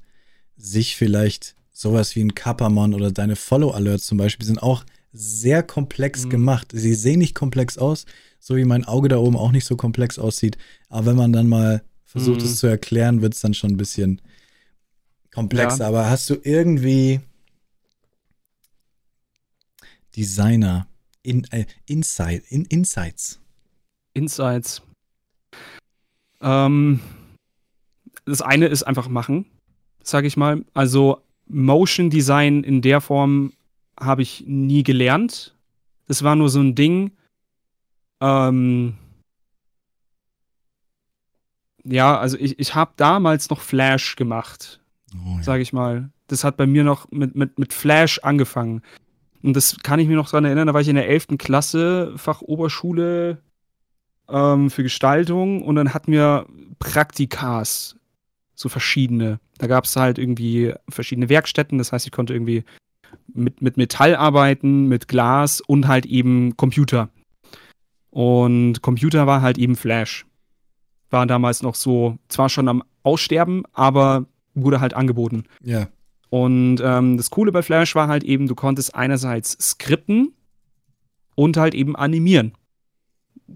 sich 0.57 0.95
vielleicht 0.95 1.57
sowas 1.73 2.15
wie 2.15 2.23
ein 2.23 2.37
Kappermon 2.37 2.95
oder 2.95 3.11
deine 3.11 3.35
Follow-Alerts 3.35 4.07
zum 4.07 4.19
Beispiel 4.19 4.47
sind 4.47 4.62
auch 4.62 4.85
sehr 5.13 5.63
komplex 5.63 6.25
mhm. 6.25 6.31
gemacht. 6.31 6.69
Sie 6.73 6.95
sehen 6.95 7.19
nicht 7.19 7.35
komplex 7.35 7.79
aus, 7.79 8.07
so 8.39 8.57
wie 8.57 8.65
mein 8.65 8.85
Auge 8.85 9.09
da 9.09 9.19
oben 9.19 9.37
auch 9.37 9.53
nicht 9.53 9.67
so 9.67 9.77
komplex 9.77 10.19
aussieht. 10.19 10.57
Aber 10.89 11.07
wenn 11.07 11.17
man 11.17 11.33
dann 11.33 11.49
mal 11.49 11.83
versucht, 12.05 12.41
mhm. 12.41 12.47
es 12.47 12.57
zu 12.57 12.67
erklären, 12.67 13.23
wird 13.23 13.35
es 13.35 13.41
dann 13.41 13.55
schon 13.55 13.71
ein 13.71 13.77
bisschen 13.77 14.21
komplexer. 15.33 15.81
Ja. 15.81 15.89
Aber 15.89 16.11
hast 16.11 16.29
du 16.31 16.37
irgendwie 16.43 17.21
Designer, 20.17 20.87
in, 21.23 21.45
äh, 21.53 21.67
Insight, 21.87 22.45
in, 22.49 22.65
Insights? 22.67 23.41
Insights. 24.15 24.83
Ähm, 26.41 27.01
das 28.25 28.43
eine 28.43 28.67
ist 28.67 28.83
einfach 28.83 29.09
machen, 29.09 29.47
sage 30.03 30.27
ich 30.27 30.37
mal. 30.37 30.65
Also 30.75 31.23
Motion 31.47 32.11
Design 32.11 32.65
in 32.65 32.83
der 32.83 33.01
Form 33.01 33.53
habe 33.98 34.23
ich 34.23 34.44
nie 34.47 34.82
gelernt. 34.82 35.55
Das 36.06 36.23
war 36.23 36.36
nur 36.36 36.48
so 36.48 36.60
ein 36.60 36.74
Ding. 36.74 37.12
Ähm, 38.20 38.94
ja, 41.85 42.19
also 42.19 42.36
ich, 42.39 42.59
ich 42.59 42.74
habe 42.74 42.93
damals 42.97 43.51
noch 43.51 43.60
Flash 43.60 44.16
gemacht, 44.16 44.81
oh, 45.14 45.36
ja. 45.36 45.43
sage 45.43 45.62
ich 45.62 45.73
mal. 45.73 46.10
Das 46.28 46.44
hat 46.44 46.56
bei 46.56 46.66
mir 46.66 46.85
noch 46.85 47.10
mit, 47.10 47.35
mit, 47.35 47.59
mit 47.59 47.73
Flash 47.73 48.20
angefangen. 48.20 48.82
Und 49.43 49.55
das 49.55 49.77
kann 49.82 49.98
ich 49.98 50.06
mir 50.09 50.16
noch 50.16 50.31
daran 50.31 50.44
erinnern, 50.44 50.69
da 50.69 50.74
war 50.74 50.81
ich 50.81 50.89
in 50.89 50.94
der 50.97 51.09
11. 51.09 51.39
Klasse, 51.39 52.12
Fach 52.16 52.43
Oberschule 52.43 53.43
ähm, 54.28 54.70
für 54.70 54.85
Gestaltung 54.85 55.62
und 55.62 55.74
dann 55.74 55.93
hatten 55.94 56.12
wir 56.12 56.47
Praktikas, 56.78 57.97
so 58.55 58.69
verschiedene. 58.69 59.40
Da 59.59 59.66
gab 59.66 59.85
es 59.85 59.97
halt 59.97 60.19
irgendwie 60.19 60.74
verschiedene 60.89 61.28
Werkstätten, 61.28 61.78
das 61.78 61.93
heißt, 61.93 62.06
ich 62.06 62.12
konnte 62.12 62.35
irgendwie 62.35 62.64
mit, 63.35 63.63
mit 63.63 63.77
Metall 63.77 64.15
arbeiten, 64.17 64.89
mit 64.89 65.09
Glas 65.09 65.61
und 65.61 65.89
halt 65.89 66.07
eben 66.07 66.57
Computer. 66.57 67.09
Und 68.11 68.83
Computer 68.83 69.27
war 69.27 69.41
halt 69.41 69.59
eben 69.59 69.77
Flash. 69.77 70.27
War 71.11 71.27
damals 71.27 71.63
noch 71.63 71.75
so, 71.75 72.19
zwar 72.29 72.49
schon 72.49 72.69
am 72.69 72.83
Aussterben, 73.03 73.65
aber 73.73 74.27
wurde 74.55 74.81
halt 74.81 74.95
angeboten. 74.95 75.45
Ja. 75.63 75.89
Und 76.29 76.81
ähm, 76.83 77.17
das 77.17 77.31
Coole 77.31 77.53
bei 77.53 77.63
Flash 77.63 77.95
war 77.95 78.09
halt 78.09 78.25
eben, 78.25 78.47
du 78.47 78.55
konntest 78.55 78.95
einerseits 78.95 79.53
skripten 79.61 80.33
und 81.35 81.57
halt 81.57 81.75
eben 81.75 81.97
animieren. 81.97 82.53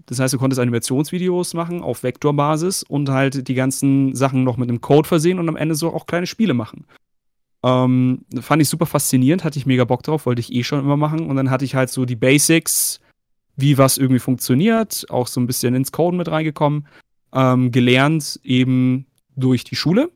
Das 0.05 0.19
heißt, 0.19 0.33
du 0.33 0.37
konntest 0.37 0.59
Animationsvideos 0.59 1.53
machen 1.53 1.81
auf 1.81 2.03
Vektorbasis 2.03 2.83
und 2.83 3.09
halt 3.09 3.47
die 3.47 3.53
ganzen 3.55 4.15
Sachen 4.15 4.43
noch 4.43 4.57
mit 4.57 4.69
einem 4.69 4.81
Code 4.81 5.07
versehen 5.07 5.39
und 5.39 5.49
am 5.49 5.55
Ende 5.55 5.75
so 5.75 5.93
auch 5.93 6.05
kleine 6.05 6.27
Spiele 6.27 6.53
machen. 6.53 6.85
Ähm, 7.67 8.23
fand 8.39 8.61
ich 8.61 8.69
super 8.69 8.85
faszinierend, 8.85 9.43
hatte 9.43 9.59
ich 9.59 9.65
mega 9.65 9.83
Bock 9.83 10.03
drauf, 10.03 10.25
wollte 10.25 10.39
ich 10.39 10.53
eh 10.53 10.63
schon 10.63 10.79
immer 10.79 10.95
machen. 10.95 11.27
Und 11.27 11.35
dann 11.35 11.49
hatte 11.49 11.65
ich 11.65 11.75
halt 11.75 11.89
so 11.89 12.05
die 12.05 12.15
Basics, 12.15 13.01
wie 13.57 13.77
was 13.77 13.97
irgendwie 13.97 14.19
funktioniert, 14.19 15.05
auch 15.09 15.27
so 15.27 15.41
ein 15.41 15.47
bisschen 15.47 15.75
ins 15.75 15.91
Code 15.91 16.15
mit 16.15 16.29
reingekommen, 16.29 16.87
ähm, 17.33 17.71
gelernt 17.71 18.39
eben 18.43 19.05
durch 19.35 19.65
die 19.65 19.75
Schule. 19.75 20.11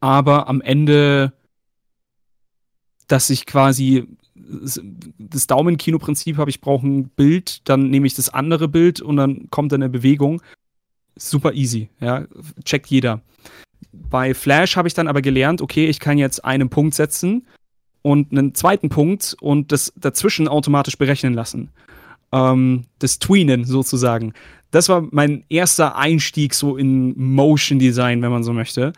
Aber 0.00 0.48
am 0.48 0.62
Ende, 0.62 1.32
dass 3.08 3.28
ich 3.28 3.44
quasi 3.44 4.06
das 4.34 5.46
Daumenkino-Prinzip 5.46 6.36
habe, 6.38 6.50
ich 6.50 6.60
brauche 6.60 6.86
ein 6.86 7.08
Bild, 7.08 7.68
dann 7.68 7.90
nehme 7.90 8.06
ich 8.06 8.14
das 8.14 8.28
andere 8.28 8.68
Bild 8.68 9.00
und 9.00 9.16
dann 9.16 9.50
kommt 9.50 9.72
eine 9.72 9.88
Bewegung. 9.88 10.40
Super 11.16 11.52
easy, 11.54 11.90
ja, 12.00 12.26
checkt 12.64 12.86
jeder. 12.86 13.22
Bei 14.10 14.34
Flash 14.34 14.76
habe 14.76 14.88
ich 14.88 14.94
dann 14.94 15.08
aber 15.08 15.22
gelernt, 15.22 15.60
okay, 15.60 15.86
ich 15.86 16.00
kann 16.00 16.18
jetzt 16.18 16.44
einen 16.44 16.68
Punkt 16.68 16.94
setzen 16.94 17.46
und 18.02 18.32
einen 18.32 18.54
zweiten 18.54 18.88
Punkt 18.88 19.36
und 19.40 19.72
das 19.72 19.92
dazwischen 19.96 20.48
automatisch 20.48 20.96
berechnen 20.96 21.34
lassen. 21.34 21.70
Ähm, 22.32 22.84
das 22.98 23.18
Tweenen 23.18 23.64
sozusagen. 23.64 24.32
Das 24.70 24.88
war 24.88 25.06
mein 25.10 25.44
erster 25.48 25.96
Einstieg 25.96 26.54
so 26.54 26.76
in 26.76 27.14
Motion 27.16 27.78
Design, 27.78 28.22
wenn 28.22 28.30
man 28.30 28.44
so 28.44 28.52
möchte 28.52 28.92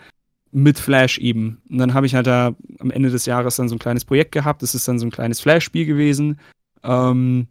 mit 0.50 0.78
Flash 0.78 1.18
eben. 1.18 1.60
Und 1.70 1.78
dann 1.78 1.94
habe 1.94 2.06
ich 2.06 2.14
halt 2.14 2.26
da 2.26 2.54
am 2.78 2.90
Ende 2.90 3.10
des 3.10 3.26
Jahres 3.26 3.56
dann 3.56 3.68
so 3.68 3.74
ein 3.74 3.78
kleines 3.78 4.04
Projekt 4.04 4.32
gehabt. 4.32 4.62
Das 4.62 4.74
ist 4.74 4.88
dann 4.88 4.98
so 4.98 5.06
ein 5.06 5.10
kleines 5.10 5.40
Flash-Spiel 5.40 5.86
gewesen. 5.86 6.38
Ähm, 6.82 7.48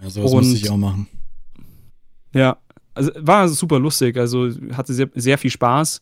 ja, 0.00 0.10
sowas 0.10 0.32
und, 0.32 0.38
musste 0.38 0.56
ich 0.56 0.70
auch 0.70 0.76
machen. 0.76 1.08
Ja, 2.34 2.58
also 2.94 3.10
war 3.18 3.48
super 3.48 3.78
lustig. 3.78 4.16
Also 4.16 4.50
hatte 4.72 4.94
sehr, 4.94 5.08
sehr 5.14 5.38
viel 5.38 5.50
Spaß. 5.50 6.00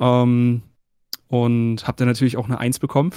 Ähm, 0.00 0.62
und 1.28 1.86
habe 1.86 1.96
dann 1.96 2.08
natürlich 2.08 2.36
auch 2.36 2.46
eine 2.46 2.58
Eins 2.58 2.80
bekommen. 2.80 3.12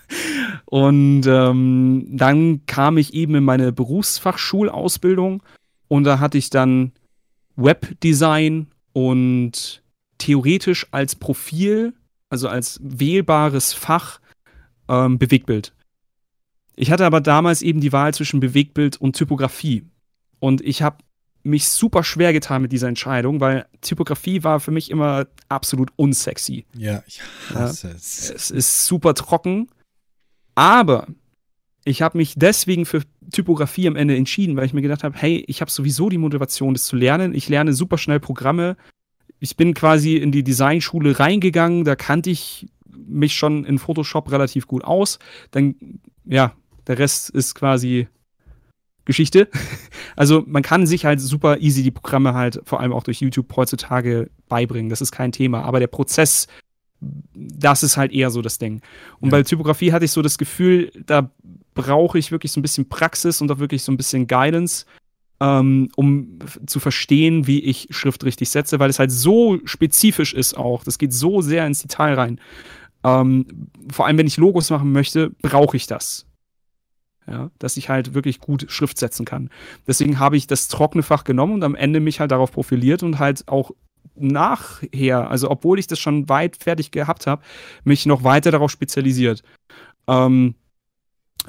und 0.66 1.26
ähm, 1.26 2.06
dann 2.08 2.64
kam 2.66 2.96
ich 2.96 3.12
eben 3.14 3.34
in 3.34 3.44
meine 3.44 3.72
Berufsfachschulausbildung 3.72 5.42
und 5.88 6.04
da 6.04 6.20
hatte 6.20 6.38
ich 6.38 6.50
dann 6.50 6.92
Webdesign 7.56 8.68
und 8.92 9.82
theoretisch 10.18 10.86
als 10.92 11.16
Profil, 11.16 11.94
also 12.28 12.48
als 12.48 12.78
wählbares 12.82 13.72
Fach, 13.72 14.20
ähm, 14.88 15.18
Bewegtbild. 15.18 15.72
Ich 16.76 16.90
hatte 16.90 17.04
aber 17.04 17.20
damals 17.20 17.62
eben 17.62 17.80
die 17.80 17.92
Wahl 17.92 18.14
zwischen 18.14 18.40
Bewegtbild 18.40 18.96
und 18.98 19.16
Typografie. 19.16 19.84
Und 20.38 20.60
ich 20.60 20.82
habe 20.82 20.98
mich 21.42 21.68
super 21.68 22.04
schwer 22.04 22.32
getan 22.32 22.62
mit 22.62 22.72
dieser 22.72 22.88
Entscheidung, 22.88 23.40
weil 23.40 23.66
Typografie 23.80 24.44
war 24.44 24.60
für 24.60 24.70
mich 24.70 24.90
immer 24.90 25.26
absolut 25.48 25.90
unsexy. 25.96 26.66
Ja, 26.76 27.02
ich 27.06 27.20
hasse 27.54 27.88
ja, 27.88 27.94
es. 27.94 28.30
Es 28.30 28.50
ist 28.50 28.86
super 28.86 29.14
trocken. 29.14 29.68
Aber 30.54 31.06
ich 31.84 32.02
habe 32.02 32.18
mich 32.18 32.34
deswegen 32.36 32.84
für 32.84 33.02
Typografie 33.32 33.88
am 33.88 33.96
Ende 33.96 34.16
entschieden, 34.16 34.56
weil 34.56 34.66
ich 34.66 34.74
mir 34.74 34.82
gedacht 34.82 35.04
habe, 35.04 35.16
hey, 35.16 35.44
ich 35.46 35.60
habe 35.60 35.70
sowieso 35.70 36.08
die 36.10 36.18
Motivation, 36.18 36.74
das 36.74 36.84
zu 36.84 36.96
lernen. 36.96 37.34
Ich 37.34 37.48
lerne 37.48 37.72
super 37.72 37.96
schnell 37.96 38.20
Programme 38.20 38.76
ich 39.40 39.56
bin 39.56 39.74
quasi 39.74 40.16
in 40.16 40.30
die 40.30 40.44
Designschule 40.44 41.18
reingegangen, 41.18 41.84
da 41.84 41.96
kannte 41.96 42.30
ich 42.30 42.68
mich 42.86 43.34
schon 43.34 43.64
in 43.64 43.78
Photoshop 43.78 44.30
relativ 44.30 44.66
gut 44.66 44.84
aus. 44.84 45.18
Dann, 45.50 45.74
ja, 46.26 46.52
der 46.86 46.98
Rest 46.98 47.30
ist 47.30 47.54
quasi 47.54 48.06
Geschichte. 49.04 49.48
Also 50.16 50.42
man 50.46 50.62
kann 50.62 50.86
sich 50.86 51.04
halt 51.04 51.20
super 51.20 51.58
easy 51.58 51.82
die 51.82 51.90
Programme 51.90 52.34
halt 52.34 52.60
vor 52.64 52.80
allem 52.80 52.92
auch 52.92 53.04
durch 53.04 53.20
YouTube 53.20 53.54
heutzutage 53.56 54.28
beibringen. 54.48 54.90
Das 54.90 55.00
ist 55.00 55.12
kein 55.12 55.32
Thema. 55.32 55.62
Aber 55.62 55.80
der 55.80 55.86
Prozess, 55.86 56.46
das 57.00 57.82
ist 57.82 57.96
halt 57.96 58.12
eher 58.12 58.30
so 58.30 58.42
das 58.42 58.58
Ding. 58.58 58.82
Und 59.20 59.28
ja. 59.28 59.38
bei 59.38 59.42
Typografie 59.42 59.92
hatte 59.92 60.04
ich 60.04 60.12
so 60.12 60.20
das 60.20 60.36
Gefühl, 60.36 60.90
da 61.06 61.30
brauche 61.74 62.18
ich 62.18 62.32
wirklich 62.32 62.52
so 62.52 62.60
ein 62.60 62.62
bisschen 62.62 62.88
Praxis 62.88 63.40
und 63.40 63.50
auch 63.50 63.58
wirklich 63.58 63.82
so 63.82 63.92
ein 63.92 63.96
bisschen 63.96 64.26
Guidance. 64.26 64.84
ähm, 65.40 65.88
um 65.96 66.38
zu 66.66 66.80
verstehen, 66.80 67.46
wie 67.46 67.60
ich 67.60 67.88
Schrift 67.90 68.24
richtig 68.24 68.50
setze, 68.50 68.78
weil 68.78 68.90
es 68.90 68.98
halt 68.98 69.10
so 69.10 69.58
spezifisch 69.64 70.34
ist 70.34 70.56
auch. 70.56 70.84
Das 70.84 70.98
geht 70.98 71.12
so 71.12 71.40
sehr 71.40 71.66
ins 71.66 71.82
Detail 71.82 72.14
rein. 72.14 72.40
Ähm, 73.02 73.46
vor 73.90 74.06
allem, 74.06 74.18
wenn 74.18 74.26
ich 74.26 74.36
Logos 74.36 74.68
machen 74.70 74.92
möchte, 74.92 75.30
brauche 75.40 75.76
ich 75.76 75.86
das. 75.86 76.26
Ja, 77.30 77.50
dass 77.58 77.76
ich 77.76 77.88
halt 77.88 78.14
wirklich 78.14 78.40
gut 78.40 78.66
Schrift 78.68 78.98
setzen 78.98 79.24
kann. 79.24 79.50
Deswegen 79.86 80.18
habe 80.18 80.36
ich 80.36 80.46
das 80.46 80.68
trockene 80.68 81.02
Fach 81.02 81.24
genommen 81.24 81.54
und 81.54 81.62
am 81.62 81.74
Ende 81.74 82.00
mich 82.00 82.20
halt 82.20 82.32
darauf 82.32 82.52
profiliert 82.52 83.02
und 83.02 83.18
halt 83.18 83.48
auch 83.48 83.70
nachher, 84.16 85.30
also 85.30 85.50
obwohl 85.50 85.78
ich 85.78 85.86
das 85.86 85.98
schon 85.98 86.28
weit 86.28 86.56
fertig 86.56 86.90
gehabt 86.90 87.26
habe, 87.26 87.42
mich 87.84 88.06
noch 88.06 88.24
weiter 88.24 88.50
darauf 88.50 88.70
spezialisiert. 88.70 89.42
Ähm, 90.06 90.54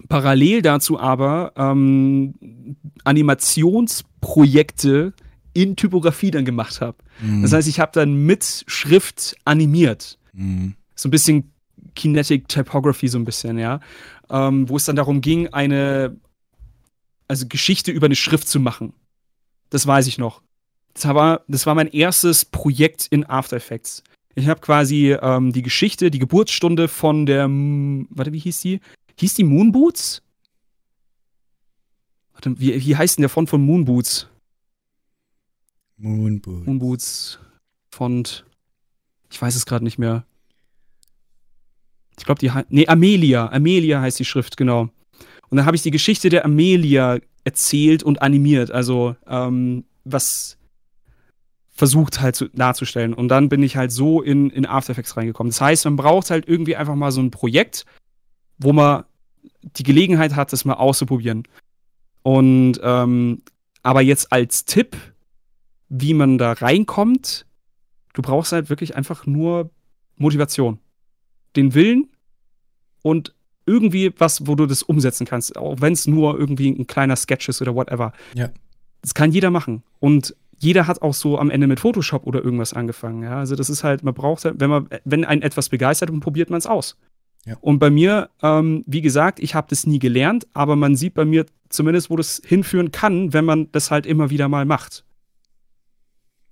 parallel 0.07 0.61
dazu 0.61 0.99
aber 0.99 1.53
ähm, 1.55 2.77
Animationsprojekte 3.03 5.13
in 5.53 5.75
Typografie 5.75 6.31
dann 6.31 6.45
gemacht 6.45 6.81
habe. 6.81 6.97
Mhm. 7.19 7.41
Das 7.41 7.53
heißt, 7.53 7.67
ich 7.67 7.79
habe 7.79 7.91
dann 7.93 8.25
mit 8.25 8.63
Schrift 8.67 9.35
animiert. 9.43 10.17
Mhm. 10.33 10.75
So 10.95 11.09
ein 11.09 11.11
bisschen 11.11 11.51
Kinetic 11.95 12.47
Typography, 12.47 13.07
so 13.07 13.17
ein 13.17 13.25
bisschen, 13.25 13.57
ja. 13.57 13.79
Ähm, 14.29 14.69
wo 14.69 14.77
es 14.77 14.85
dann 14.85 14.95
darum 14.95 15.21
ging, 15.21 15.47
eine 15.49 16.17
also 17.27 17.47
Geschichte 17.47 17.91
über 17.91 18.07
eine 18.07 18.15
Schrift 18.15 18.49
zu 18.49 18.59
machen. 18.59 18.93
Das 19.69 19.87
weiß 19.87 20.07
ich 20.07 20.17
noch. 20.17 20.41
Das 20.93 21.05
war, 21.05 21.45
das 21.47 21.65
war 21.65 21.75
mein 21.75 21.87
erstes 21.87 22.43
Projekt 22.43 23.07
in 23.09 23.25
After 23.25 23.55
Effects. 23.55 24.03
Ich 24.35 24.49
habe 24.49 24.59
quasi 24.59 25.13
ähm, 25.13 25.53
die 25.53 25.61
Geschichte, 25.61 26.11
die 26.11 26.19
Geburtsstunde 26.19 26.89
von 26.89 27.25
der, 27.25 27.47
warte, 27.47 28.33
wie 28.33 28.39
hieß 28.39 28.59
die? 28.61 28.81
Hieß 29.17 29.35
die 29.35 29.45
Moonboots? 29.45 30.21
Warte, 32.33 32.59
wie, 32.59 32.85
wie 32.85 32.95
heißt 32.97 33.17
denn 33.17 33.23
der 33.23 33.29
Font 33.29 33.49
von 33.49 33.65
Moonboots? 33.65 34.27
Moonboots. 35.97 36.65
Moonboots. 36.65 37.39
Font. 37.91 38.45
Ich 39.29 39.41
weiß 39.41 39.55
es 39.55 39.65
gerade 39.65 39.85
nicht 39.85 39.97
mehr. 39.97 40.25
Ich 42.21 42.25
glaube, 42.25 42.37
die 42.37 42.51
Nee, 42.69 42.85
Amelia. 42.87 43.51
Amelia 43.51 43.99
heißt 43.99 44.19
die 44.19 44.25
Schrift, 44.25 44.55
genau. 44.55 44.89
Und 45.49 45.57
dann 45.57 45.65
habe 45.65 45.75
ich 45.75 45.81
die 45.81 45.89
Geschichte 45.89 46.29
der 46.29 46.45
Amelia 46.45 47.17
erzählt 47.43 48.03
und 48.03 48.21
animiert. 48.21 48.69
Also, 48.69 49.15
ähm, 49.27 49.85
was 50.03 50.59
versucht 51.71 52.21
halt 52.21 52.35
zu, 52.35 52.47
darzustellen. 52.49 53.15
Und 53.15 53.29
dann 53.29 53.49
bin 53.49 53.63
ich 53.63 53.75
halt 53.75 53.91
so 53.91 54.21
in, 54.21 54.51
in 54.51 54.67
After 54.67 54.91
Effects 54.91 55.17
reingekommen. 55.17 55.49
Das 55.49 55.61
heißt, 55.61 55.85
man 55.85 55.95
braucht 55.95 56.29
halt 56.29 56.47
irgendwie 56.47 56.75
einfach 56.75 56.93
mal 56.93 57.11
so 57.11 57.21
ein 57.21 57.31
Projekt, 57.31 57.87
wo 58.59 58.71
man 58.71 59.03
die 59.63 59.83
Gelegenheit 59.83 60.35
hat, 60.35 60.53
das 60.53 60.63
mal 60.63 60.75
auszuprobieren. 60.75 61.47
Und 62.21 62.79
ähm, 62.83 63.41
aber 63.81 64.03
jetzt 64.03 64.31
als 64.31 64.65
Tipp, 64.65 64.95
wie 65.89 66.13
man 66.13 66.37
da 66.37 66.51
reinkommt, 66.51 67.47
du 68.13 68.21
brauchst 68.21 68.51
halt 68.51 68.69
wirklich 68.69 68.95
einfach 68.95 69.25
nur 69.25 69.71
Motivation. 70.17 70.77
Den 71.55 71.73
Willen 71.73 72.10
und 73.01 73.33
irgendwie 73.65 74.13
was, 74.17 74.47
wo 74.47 74.55
du 74.55 74.65
das 74.65 74.83
umsetzen 74.83 75.25
kannst, 75.25 75.55
auch 75.57 75.81
wenn 75.81 75.93
es 75.93 76.07
nur 76.07 76.37
irgendwie 76.37 76.69
ein 76.69 76.87
kleiner 76.87 77.15
Sketch 77.15 77.49
ist 77.49 77.61
oder 77.61 77.75
whatever. 77.75 78.13
Ja. 78.33 78.49
Das 79.01 79.13
kann 79.13 79.31
jeder 79.31 79.51
machen. 79.51 79.83
Und 79.99 80.35
jeder 80.57 80.87
hat 80.87 81.01
auch 81.01 81.13
so 81.13 81.39
am 81.39 81.49
Ende 81.49 81.67
mit 81.67 81.79
Photoshop 81.79 82.27
oder 82.27 82.43
irgendwas 82.43 82.73
angefangen. 82.73 83.23
Ja? 83.23 83.39
Also 83.39 83.55
das 83.55 83.69
ist 83.69 83.83
halt, 83.83 84.03
man 84.03 84.13
braucht 84.13 84.45
halt, 84.45 84.59
wenn 84.59 84.69
man, 84.69 84.89
wenn 85.05 85.25
ein 85.25 85.41
etwas 85.41 85.69
begeistert, 85.69 86.09
dann 86.09 86.19
probiert 86.19 86.49
man 86.49 86.59
es 86.59 86.67
aus. 86.67 86.97
Ja. 87.45 87.55
Und 87.61 87.79
bei 87.79 87.89
mir, 87.89 88.29
ähm, 88.43 88.83
wie 88.85 89.01
gesagt, 89.01 89.39
ich 89.39 89.55
habe 89.55 89.67
das 89.69 89.87
nie 89.87 89.97
gelernt, 89.97 90.47
aber 90.53 90.75
man 90.75 90.95
sieht 90.95 91.15
bei 91.15 91.25
mir 91.25 91.47
zumindest, 91.69 92.11
wo 92.11 92.15
das 92.15 92.41
hinführen 92.45 92.91
kann, 92.91 93.33
wenn 93.33 93.45
man 93.45 93.71
das 93.71 93.89
halt 93.89 94.05
immer 94.05 94.29
wieder 94.29 94.47
mal 94.47 94.65
macht. 94.65 95.03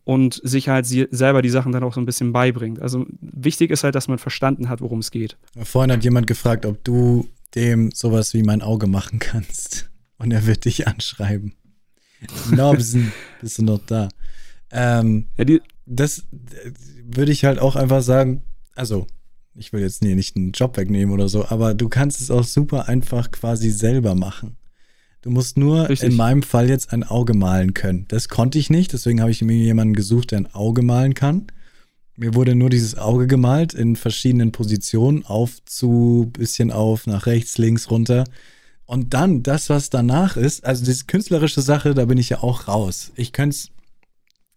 Und 0.09 0.41
sich 0.43 0.69
halt 0.69 0.87
selber 0.87 1.43
die 1.43 1.51
Sachen 1.51 1.71
dann 1.71 1.83
auch 1.83 1.93
so 1.93 2.01
ein 2.01 2.07
bisschen 2.07 2.33
beibringt. 2.33 2.81
Also 2.81 3.05
wichtig 3.21 3.69
ist 3.69 3.83
halt, 3.83 3.93
dass 3.93 4.07
man 4.07 4.17
verstanden 4.17 4.67
hat, 4.67 4.81
worum 4.81 4.99
es 4.99 5.11
geht. 5.11 5.37
Vorhin 5.61 5.91
hat 5.91 6.03
jemand 6.03 6.25
gefragt, 6.25 6.65
ob 6.65 6.83
du 6.83 7.27
dem 7.53 7.91
sowas 7.91 8.33
wie 8.33 8.41
mein 8.41 8.63
Auge 8.63 8.87
machen 8.87 9.19
kannst. 9.19 9.91
Und 10.17 10.31
er 10.31 10.47
wird 10.47 10.65
dich 10.65 10.87
anschreiben. 10.87 11.53
Nobsen, 12.49 13.13
bist 13.41 13.59
du 13.59 13.63
noch 13.63 13.81
da? 13.85 14.09
Ähm, 14.71 15.27
ja, 15.37 15.45
die, 15.45 15.61
das 15.85 16.23
würde 17.03 17.31
ich 17.31 17.45
halt 17.45 17.59
auch 17.59 17.75
einfach 17.75 18.01
sagen, 18.01 18.41
also 18.73 19.05
ich 19.53 19.73
will 19.73 19.81
jetzt 19.81 20.01
nie, 20.01 20.15
nicht 20.15 20.35
einen 20.35 20.53
Job 20.53 20.75
wegnehmen 20.75 21.13
oder 21.13 21.29
so, 21.29 21.45
aber 21.45 21.75
du 21.75 21.87
kannst 21.87 22.19
es 22.19 22.31
auch 22.31 22.43
super 22.43 22.87
einfach 22.87 23.29
quasi 23.29 23.69
selber 23.69 24.15
machen. 24.15 24.57
Du 25.21 25.29
musst 25.31 25.57
nur 25.57 25.89
Richtig. 25.89 26.11
in 26.11 26.15
meinem 26.15 26.43
Fall 26.43 26.69
jetzt 26.69 26.93
ein 26.93 27.03
Auge 27.03 27.33
malen 27.33 27.73
können. 27.73 28.05
Das 28.07 28.29
konnte 28.29 28.57
ich 28.57 28.69
nicht, 28.69 28.93
deswegen 28.93 29.19
habe 29.19 29.31
ich 29.31 29.41
mir 29.41 29.55
jemanden 29.55 29.93
gesucht, 29.93 30.31
der 30.31 30.39
ein 30.39 30.53
Auge 30.53 30.81
malen 30.81 31.13
kann. 31.13 31.47
Mir 32.15 32.35
wurde 32.35 32.55
nur 32.55 32.69
dieses 32.69 32.97
Auge 32.97 33.27
gemalt 33.27 33.73
in 33.73 33.95
verschiedenen 33.95 34.51
Positionen, 34.51 35.25
auf 35.25 35.63
zu, 35.65 36.29
bisschen 36.33 36.71
auf, 36.71 37.05
nach 37.07 37.25
rechts, 37.25 37.57
links, 37.57 37.91
runter. 37.91 38.25
Und 38.85 39.13
dann 39.13 39.43
das, 39.43 39.69
was 39.69 39.89
danach 39.89 40.35
ist, 40.35 40.65
also 40.65 40.83
diese 40.83 41.05
künstlerische 41.05 41.61
Sache, 41.61 41.93
da 41.93 42.05
bin 42.05 42.17
ich 42.17 42.29
ja 42.29 42.41
auch 42.41 42.67
raus. 42.67 43.11
Ich 43.15 43.33
könnte 43.33 43.55
es 43.55 43.69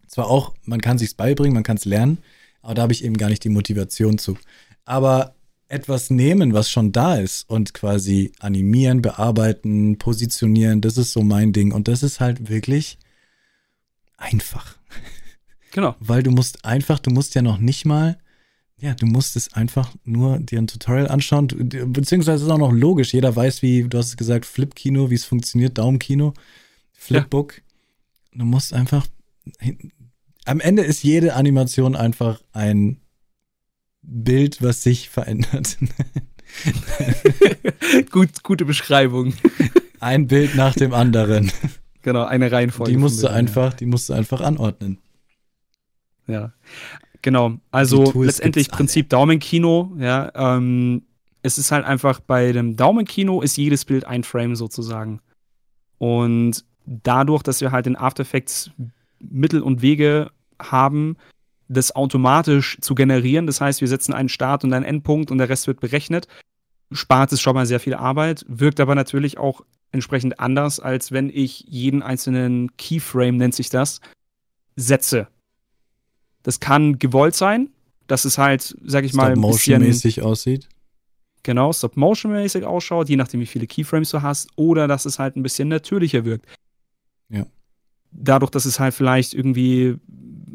zwar 0.07 0.27
auch, 0.27 0.53
man 0.63 0.81
kann 0.81 0.97
sich's 0.97 1.13
beibringen, 1.13 1.53
man 1.53 1.63
kann 1.63 1.77
es 1.77 1.85
lernen, 1.85 2.17
aber 2.61 2.73
da 2.73 2.81
habe 2.83 2.93
ich 2.93 3.03
eben 3.03 3.17
gar 3.17 3.29
nicht 3.29 3.43
die 3.43 3.49
Motivation 3.49 4.17
zu. 4.17 4.37
Aber 4.85 5.35
etwas 5.73 6.09
nehmen, 6.09 6.53
was 6.53 6.69
schon 6.69 6.91
da 6.91 7.15
ist 7.15 7.49
und 7.49 7.73
quasi 7.73 8.31
animieren, 8.39 9.01
bearbeiten, 9.01 9.97
positionieren, 9.97 10.81
das 10.81 10.97
ist 10.97 11.11
so 11.11 11.21
mein 11.23 11.51
Ding. 11.51 11.71
Und 11.71 11.87
das 11.87 12.03
ist 12.03 12.19
halt 12.19 12.49
wirklich 12.49 12.99
einfach. 14.17 14.77
Genau. 15.71 15.95
Weil 15.99 16.23
du 16.23 16.31
musst 16.31 16.63
einfach, 16.63 16.99
du 16.99 17.09
musst 17.09 17.33
ja 17.35 17.41
noch 17.41 17.57
nicht 17.57 17.85
mal, 17.85 18.17
ja, 18.79 18.93
du 18.93 19.05
musst 19.05 19.35
es 19.35 19.53
einfach 19.53 19.93
nur 20.03 20.39
dir 20.39 20.59
ein 20.59 20.67
Tutorial 20.67 21.07
anschauen, 21.07 21.47
beziehungsweise 21.47 22.45
ist 22.45 22.51
auch 22.51 22.57
noch 22.57 22.71
logisch. 22.71 23.13
Jeder 23.13 23.35
weiß, 23.35 23.61
wie, 23.61 23.83
du 23.83 23.97
hast 23.97 24.09
es 24.09 24.17
gesagt, 24.17 24.45
Flip-Kino, 24.45 25.09
wie 25.09 25.15
es 25.15 25.25
funktioniert, 25.25 25.77
Daumenkino, 25.77 26.33
Flipbook. 26.91 27.57
Ja. 27.57 28.39
Du 28.39 28.45
musst 28.45 28.73
einfach, 28.73 29.07
am 30.45 30.59
Ende 30.59 30.83
ist 30.83 31.03
jede 31.03 31.35
Animation 31.35 31.95
einfach 31.95 32.41
ein 32.51 32.99
Bild, 34.03 34.61
was 34.61 34.83
sich 34.83 35.09
verändert. 35.09 35.77
Gut, 38.11 38.43
gute 38.43 38.65
Beschreibung. 38.65 39.33
Ein 39.99 40.27
Bild 40.27 40.55
nach 40.55 40.75
dem 40.75 40.93
anderen. 40.93 41.51
Genau, 42.03 42.25
eine 42.25 42.51
Reihenfolge. 42.51 42.91
Die 42.91 42.97
musst 42.97 43.23
du 43.23 43.27
einfach, 43.27 43.73
die 43.73 43.85
musst 43.85 44.09
du 44.09 44.13
einfach 44.13 44.41
anordnen. 44.41 44.99
Ja, 46.27 46.53
genau. 47.21 47.57
Also 47.71 48.21
letztendlich 48.21 48.69
Prinzip 48.69 49.09
Daumenkino. 49.09 49.93
Ja, 49.97 50.31
ähm, 50.35 51.03
es 51.41 51.57
ist 51.57 51.71
halt 51.71 51.85
einfach 51.85 52.19
bei 52.19 52.51
dem 52.51 52.75
Daumenkino 52.75 53.41
ist 53.41 53.57
jedes 53.57 53.85
Bild 53.85 54.05
ein 54.05 54.23
Frame 54.23 54.55
sozusagen. 54.55 55.21
Und 55.97 56.65
dadurch, 56.85 57.43
dass 57.43 57.61
wir 57.61 57.71
halt 57.71 57.87
in 57.87 57.95
After 57.95 58.23
Effects 58.23 58.71
Mittel 59.19 59.61
und 59.61 59.81
Wege 59.81 60.31
haben, 60.61 61.17
das 61.73 61.95
automatisch 61.95 62.77
zu 62.81 62.95
generieren. 62.95 63.47
Das 63.47 63.61
heißt, 63.61 63.81
wir 63.81 63.87
setzen 63.87 64.13
einen 64.13 64.29
Start 64.29 64.63
und 64.63 64.73
einen 64.73 64.85
Endpunkt 64.85 65.31
und 65.31 65.37
der 65.37 65.49
Rest 65.49 65.67
wird 65.67 65.79
berechnet. 65.79 66.27
Spart 66.91 67.31
es 67.31 67.41
schon 67.41 67.55
mal 67.55 67.65
sehr 67.65 67.79
viel 67.79 67.95
Arbeit, 67.95 68.45
wirkt 68.47 68.79
aber 68.79 68.95
natürlich 68.95 69.37
auch 69.37 69.61
entsprechend 69.91 70.39
anders, 70.39 70.79
als 70.79 71.11
wenn 71.11 71.29
ich 71.29 71.65
jeden 71.67 72.01
einzelnen 72.01 72.75
Keyframe, 72.77 73.37
nennt 73.37 73.55
sich 73.55 73.69
das, 73.69 74.01
setze. 74.75 75.27
Das 76.43 76.59
kann 76.59 76.99
gewollt 76.99 77.35
sein, 77.35 77.69
dass 78.07 78.25
es 78.25 78.37
halt, 78.37 78.75
sag 78.83 79.05
ich 79.05 79.13
mal, 79.13 79.31
ein 79.31 79.41
bisschen 79.41 79.81
mäßig 79.81 80.21
aussieht. 80.21 80.67
Genau, 81.43 81.73
Stop-Motion-mäßig 81.73 82.65
ausschaut, 82.65 83.09
je 83.09 83.17
nachdem, 83.17 83.41
wie 83.41 83.45
viele 83.45 83.67
Keyframes 83.67 84.09
du 84.11 84.21
hast, 84.21 84.49
oder 84.55 84.87
dass 84.87 85.05
es 85.05 85.19
halt 85.19 85.35
ein 85.35 85.43
bisschen 85.43 85.67
natürlicher 85.67 86.25
wirkt. 86.25 86.45
Ja. 87.29 87.45
Dadurch, 88.11 88.51
dass 88.51 88.65
es 88.65 88.79
halt 88.79 88.93
vielleicht 88.93 89.33
irgendwie 89.33 89.97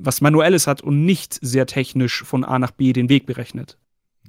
was 0.00 0.20
Manuelles 0.20 0.66
hat 0.66 0.80
und 0.80 1.04
nicht 1.04 1.38
sehr 1.42 1.66
technisch 1.66 2.22
von 2.24 2.44
A 2.44 2.58
nach 2.58 2.70
B 2.70 2.92
den 2.92 3.08
Weg 3.08 3.26
berechnet. 3.26 3.78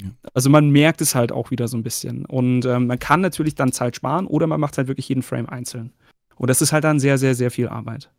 Ja. 0.01 0.09
Also 0.33 0.49
man 0.49 0.69
merkt 0.69 1.01
es 1.01 1.15
halt 1.15 1.31
auch 1.31 1.51
wieder 1.51 1.67
so 1.67 1.77
ein 1.77 1.83
bisschen. 1.83 2.25
Und 2.25 2.65
ähm, 2.65 2.87
man 2.87 2.99
kann 2.99 3.21
natürlich 3.21 3.55
dann 3.55 3.71
Zeit 3.71 3.95
sparen 3.95 4.27
oder 4.27 4.47
man 4.47 4.59
macht 4.59 4.77
halt 4.77 4.87
wirklich 4.87 5.09
jeden 5.09 5.23
Frame 5.23 5.47
einzeln. 5.47 5.91
Und 6.35 6.47
das 6.49 6.61
ist 6.61 6.71
halt 6.71 6.83
dann 6.85 6.99
sehr, 6.99 7.17
sehr, 7.17 7.35
sehr 7.35 7.51
viel 7.51 7.67
Arbeit. 7.67 8.11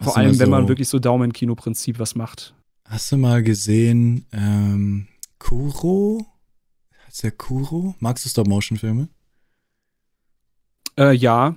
Vor 0.00 0.16
allem, 0.16 0.34
so, 0.34 0.40
wenn 0.40 0.50
man 0.50 0.68
wirklich 0.68 0.88
so 0.88 0.98
Daumen-Kino-Prinzip 0.98 1.98
was 1.98 2.14
macht. 2.14 2.54
Hast 2.84 3.12
du 3.12 3.16
mal 3.16 3.42
gesehen, 3.42 4.26
ähm, 4.32 5.06
Kuro? 5.38 6.26
Heißt 7.06 7.22
der 7.22 7.32
Kuro? 7.32 7.94
Magst 8.00 8.24
du 8.24 8.28
Stop-Motion-Filme? 8.28 9.08
Äh, 10.98 11.12
ja. 11.12 11.54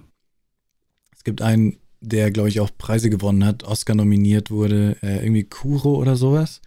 Es 1.15 1.23
gibt 1.23 1.41
einen 1.41 1.77
der, 2.03 2.31
glaube 2.31 2.49
ich, 2.49 2.59
auch 2.59 2.69
Preise 2.77 3.09
gewonnen 3.09 3.45
hat, 3.45 3.63
Oscar 3.63 3.95
nominiert 3.95 4.51
wurde, 4.51 4.97
äh, 5.01 5.23
irgendwie 5.23 5.45
Kuro 5.45 5.95
oder 5.95 6.15
sowas. 6.15 6.61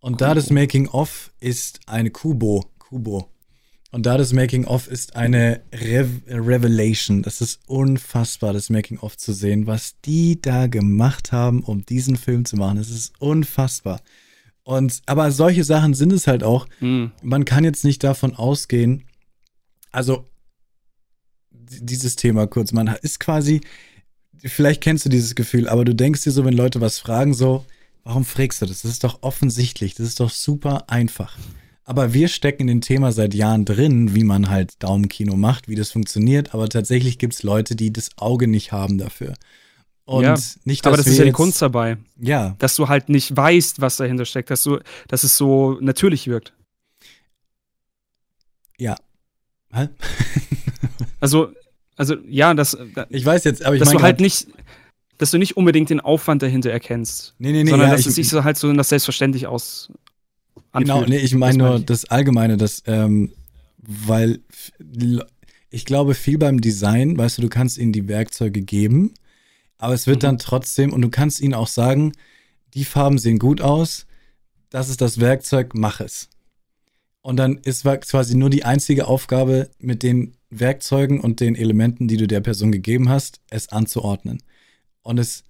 Und 0.00 0.14
Kubo. 0.14 0.24
da 0.24 0.34
das 0.34 0.50
Making-of 0.50 1.32
ist 1.40 1.80
eine 1.86 2.10
Kubo, 2.10 2.64
Kubo. 2.78 3.28
Und 3.90 4.06
da 4.06 4.16
das 4.16 4.32
Making-of 4.32 4.88
ist 4.88 5.16
eine 5.16 5.60
Re 5.72 6.08
Revelation. 6.26 7.22
Das 7.22 7.42
ist 7.42 7.60
unfassbar, 7.66 8.54
das 8.54 8.70
Making-of 8.70 9.18
zu 9.18 9.34
sehen, 9.34 9.66
was 9.66 10.00
die 10.00 10.40
da 10.40 10.66
gemacht 10.66 11.30
haben, 11.30 11.62
um 11.62 11.84
diesen 11.84 12.16
Film 12.16 12.46
zu 12.46 12.56
machen. 12.56 12.78
Es 12.78 12.88
ist 12.88 13.12
unfassbar. 13.20 14.00
Und, 14.64 15.02
aber 15.04 15.30
solche 15.30 15.64
Sachen 15.64 15.92
sind 15.92 16.12
es 16.12 16.26
halt 16.26 16.42
auch. 16.42 16.66
Mhm. 16.80 17.12
Man 17.22 17.44
kann 17.44 17.64
jetzt 17.64 17.84
nicht 17.84 18.02
davon 18.02 18.34
ausgehen, 18.34 19.04
also, 19.90 20.26
dieses 21.50 22.16
Thema 22.16 22.46
kurz, 22.46 22.72
man 22.72 22.88
ist 23.02 23.20
quasi, 23.20 23.60
vielleicht 24.44 24.80
kennst 24.80 25.04
du 25.04 25.08
dieses 25.08 25.34
Gefühl, 25.34 25.68
aber 25.68 25.84
du 25.84 25.94
denkst 25.94 26.22
dir 26.22 26.32
so, 26.32 26.44
wenn 26.44 26.54
Leute 26.54 26.80
was 26.80 26.98
fragen, 26.98 27.34
so, 27.34 27.64
warum 28.04 28.24
fragst 28.24 28.62
du 28.62 28.66
das? 28.66 28.82
Das 28.82 28.90
ist 28.90 29.04
doch 29.04 29.22
offensichtlich, 29.22 29.94
das 29.94 30.06
ist 30.06 30.20
doch 30.20 30.30
super 30.30 30.88
einfach. 30.88 31.36
Aber 31.84 32.14
wir 32.14 32.28
stecken 32.28 32.62
in 32.62 32.68
dem 32.68 32.80
Thema 32.80 33.12
seit 33.12 33.34
Jahren 33.34 33.64
drin, 33.64 34.14
wie 34.14 34.24
man 34.24 34.48
halt 34.48 34.82
Daumenkino 34.82 35.36
macht, 35.36 35.68
wie 35.68 35.74
das 35.74 35.90
funktioniert. 35.90 36.54
Aber 36.54 36.68
tatsächlich 36.68 37.18
gibt 37.18 37.34
es 37.34 37.42
Leute, 37.42 37.74
die 37.74 37.92
das 37.92 38.10
Auge 38.16 38.46
nicht 38.46 38.70
haben 38.70 38.98
dafür. 38.98 39.34
Und 40.04 40.24
ja, 40.24 40.36
nicht, 40.64 40.86
aber 40.86 40.96
das 40.96 41.06
ist 41.06 41.18
ja 41.18 41.24
die 41.24 41.32
Kunst 41.32 41.60
dabei. 41.60 41.96
Ja. 42.20 42.54
Dass 42.58 42.76
du 42.76 42.88
halt 42.88 43.08
nicht 43.08 43.36
weißt, 43.36 43.80
was 43.80 43.96
dahinter 43.96 44.24
steckt, 44.24 44.50
dass, 44.50 44.62
du, 44.62 44.78
dass 45.08 45.24
es 45.24 45.36
so 45.36 45.78
natürlich 45.80 46.28
wirkt. 46.28 46.52
Ja. 48.78 48.96
Hä? 49.72 49.88
also, 51.20 51.52
also, 51.96 52.16
ja, 52.28 52.54
das. 52.54 52.76
Ich 53.10 53.24
weiß 53.24 53.44
jetzt, 53.44 53.64
aber 53.64 53.76
ich 53.76 53.80
meine. 53.80 53.92
Dass 53.92 53.98
du 53.98 54.02
halt 54.02 54.20
nicht. 54.20 54.48
Dass 55.18 55.30
du 55.30 55.38
nicht 55.38 55.56
unbedingt 55.56 55.90
den 55.90 56.00
Aufwand 56.00 56.42
dahinter 56.42 56.70
erkennst. 56.70 57.34
Nee, 57.38 57.52
nee, 57.52 57.62
nee. 57.62 57.70
Sondern 57.70 57.90
ja, 57.90 57.96
dass 57.96 58.06
es 58.06 58.16
sich 58.16 58.28
so 58.28 58.42
halt 58.42 58.56
so 58.56 58.72
das 58.72 58.88
selbstverständlich 58.88 59.46
aus, 59.46 59.88
Anfühlt. 60.72 60.96
Genau, 60.96 61.08
nee, 61.08 61.18
ich 61.18 61.34
meine 61.34 61.58
nur 61.58 61.76
ich. 61.76 61.84
das 61.84 62.06
Allgemeine, 62.06 62.56
das, 62.56 62.82
ähm, 62.86 63.32
weil 63.76 64.40
ich 65.70 65.84
glaube, 65.84 66.14
viel 66.14 66.38
beim 66.38 66.60
Design, 66.60 67.16
weißt 67.16 67.38
du, 67.38 67.42
du 67.42 67.48
kannst 67.48 67.78
ihnen 67.78 67.92
die 67.92 68.08
Werkzeuge 68.08 68.62
geben, 68.62 69.12
aber 69.76 69.92
es 69.92 70.06
wird 70.06 70.18
mhm. 70.18 70.26
dann 70.26 70.38
trotzdem, 70.38 70.92
und 70.92 71.02
du 71.02 71.10
kannst 71.10 71.40
ihnen 71.40 71.54
auch 71.54 71.68
sagen, 71.68 72.12
die 72.72 72.86
Farben 72.86 73.18
sehen 73.18 73.38
gut 73.38 73.60
aus, 73.60 74.06
das 74.70 74.88
ist 74.88 75.02
das 75.02 75.20
Werkzeug, 75.20 75.72
mach 75.74 76.00
es. 76.00 76.30
Und 77.20 77.36
dann 77.36 77.58
ist 77.58 77.84
quasi 77.84 78.34
nur 78.34 78.48
die 78.48 78.64
einzige 78.64 79.06
Aufgabe 79.06 79.70
mit 79.78 80.02
den 80.02 80.34
Werkzeugen 80.58 81.20
und 81.20 81.40
den 81.40 81.56
Elementen, 81.56 82.08
die 82.08 82.16
du 82.16 82.26
der 82.26 82.40
Person 82.40 82.72
gegeben 82.72 83.08
hast, 83.08 83.40
es 83.50 83.70
anzuordnen. 83.70 84.42
Und 85.02 85.18
es 85.18 85.44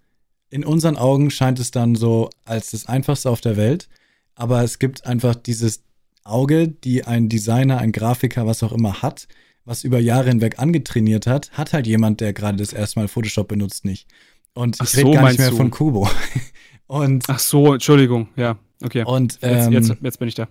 in 0.50 0.64
unseren 0.64 0.96
Augen 0.96 1.30
scheint 1.30 1.58
es 1.58 1.70
dann 1.70 1.94
so 1.94 2.28
als 2.44 2.72
das 2.72 2.86
einfachste 2.86 3.30
auf 3.30 3.40
der 3.40 3.56
Welt 3.56 3.88
aber 4.34 4.62
es 4.62 4.78
gibt 4.78 5.06
einfach 5.06 5.34
dieses 5.34 5.82
Auge, 6.24 6.68
die 6.68 7.04
ein 7.04 7.28
Designer, 7.28 7.78
ein 7.78 7.92
Grafiker, 7.92 8.46
was 8.46 8.62
auch 8.62 8.72
immer 8.72 9.02
hat, 9.02 9.28
was 9.64 9.84
über 9.84 9.98
Jahre 9.98 10.28
hinweg 10.28 10.58
angetrainiert 10.58 11.26
hat, 11.26 11.52
hat 11.52 11.72
halt 11.72 11.86
jemand, 11.86 12.20
der 12.20 12.32
gerade 12.32 12.58
das 12.58 12.72
erste 12.72 13.00
Mal 13.00 13.08
Photoshop 13.08 13.48
benutzt, 13.48 13.84
nicht. 13.84 14.08
Und 14.54 14.80
ich 14.82 14.96
rede 14.96 15.12
gar 15.12 15.28
nicht 15.28 15.38
mehr 15.38 15.50
du? 15.50 15.56
von 15.56 15.70
Kubo. 15.70 16.08
und, 16.86 17.24
Ach 17.28 17.38
so, 17.38 17.74
Entschuldigung, 17.74 18.28
ja, 18.36 18.58
okay. 18.82 19.04
Und, 19.04 19.38
ähm, 19.42 19.72
jetzt, 19.72 19.88
jetzt, 19.88 20.02
jetzt 20.02 20.18
bin 20.18 20.28
ich 20.28 20.34
da. 20.34 20.48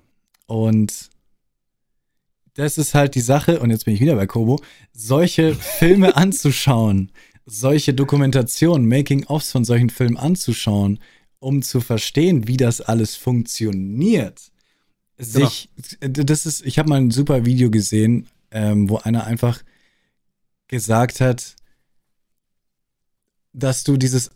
Und 0.48 1.10
das 2.54 2.78
ist 2.78 2.94
halt 2.94 3.16
die 3.16 3.22
Sache, 3.22 3.60
und 3.60 3.70
jetzt 3.70 3.86
bin 3.86 3.94
ich 3.94 4.02
wieder 4.02 4.16
bei 4.16 4.28
Kobo, 4.28 4.62
solche 4.94 5.56
Filme 5.56 6.16
anzuschauen, 6.18 7.12
solche 7.46 7.94
Dokumentationen, 7.94 8.88
Making-ofs 8.88 9.52
von 9.52 9.66
solchen 9.66 9.90
Filmen 9.90 10.18
anzuschauen, 10.18 11.00
um 11.40 11.62
zu 11.62 11.82
verstehen, 11.82 12.48
wie 12.48 12.58
das 12.58 12.82
alles 12.82 13.16
funktioniert, 13.16 14.52
genau. 15.18 15.48
sich, 15.48 15.70
genau. 16.00 16.24
das 16.24 16.46
ist, 16.46 16.66
ich 16.66 16.78
habe 16.78 16.90
mal 16.90 17.02
ein 17.02 17.12
super 17.12 17.46
Video 17.46 17.72
gesehen, 17.72 18.28
ähm, 18.52 18.90
wo 18.90 18.98
einer 18.98 19.26
einfach 19.26 19.64
gesagt 20.68 21.20
hat, 21.20 21.56
dass 23.54 23.84
du 23.84 23.98
dieses, 23.98 24.32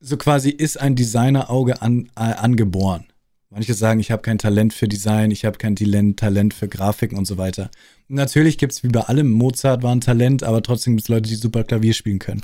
so 0.00 0.16
quasi 0.16 0.50
ist 0.50 0.80
ein 0.80 0.96
Designerauge 0.96 1.82
an, 1.82 2.10
äh, 2.16 2.20
angeboren. 2.20 3.06
Manche 3.54 3.74
sagen, 3.74 4.00
ich 4.00 4.10
habe 4.10 4.20
kein 4.20 4.38
Talent 4.38 4.74
für 4.74 4.88
Design, 4.88 5.30
ich 5.30 5.44
habe 5.44 5.58
kein 5.58 5.76
Talent, 5.76 6.18
Talent 6.18 6.54
für 6.54 6.66
Grafiken 6.66 7.16
und 7.16 7.24
so 7.24 7.38
weiter. 7.38 7.70
natürlich 8.08 8.58
gibt 8.58 8.72
es 8.72 8.82
wie 8.82 8.88
bei 8.88 9.02
allem, 9.02 9.30
Mozart 9.30 9.84
war 9.84 9.94
ein 9.94 10.00
Talent, 10.00 10.42
aber 10.42 10.60
trotzdem 10.60 10.94
gibt 10.94 11.04
es 11.04 11.08
Leute, 11.08 11.28
die 11.28 11.36
super 11.36 11.62
Klavier 11.62 11.94
spielen 11.94 12.18
können. 12.18 12.42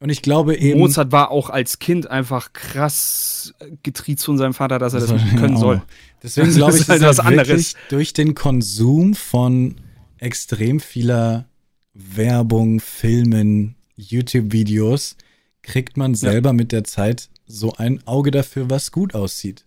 Und 0.00 0.10
ich 0.10 0.20
glaube 0.20 0.54
eben. 0.56 0.78
Mozart 0.78 1.12
war 1.12 1.30
auch 1.30 1.48
als 1.48 1.78
Kind 1.78 2.10
einfach 2.10 2.52
krass 2.52 3.54
getriezt 3.82 4.26
von 4.26 4.36
seinem 4.36 4.52
Vater, 4.52 4.78
dass 4.78 4.92
er 4.92 5.00
das, 5.00 5.08
das 5.08 5.22
können 5.30 5.40
genau. 5.40 5.60
soll. 5.60 5.82
Deswegen 6.22 6.50
glaube 6.54 6.74
ich, 6.74 6.80
ist 6.80 6.88
halt 6.90 7.02
was 7.02 7.20
anderes. 7.20 7.74
durch 7.88 8.12
den 8.12 8.34
Konsum 8.34 9.14
von 9.14 9.76
extrem 10.18 10.78
vieler 10.78 11.46
Werbung, 11.94 12.80
Filmen, 12.80 13.76
YouTube-Videos 13.96 15.16
kriegt 15.62 15.96
man 15.96 16.14
selber 16.14 16.50
ja. 16.50 16.54
mit 16.54 16.70
der 16.70 16.84
Zeit 16.84 17.30
so 17.46 17.72
ein 17.72 18.06
Auge 18.06 18.30
dafür, 18.30 18.68
was 18.68 18.92
gut 18.92 19.14
aussieht. 19.14 19.64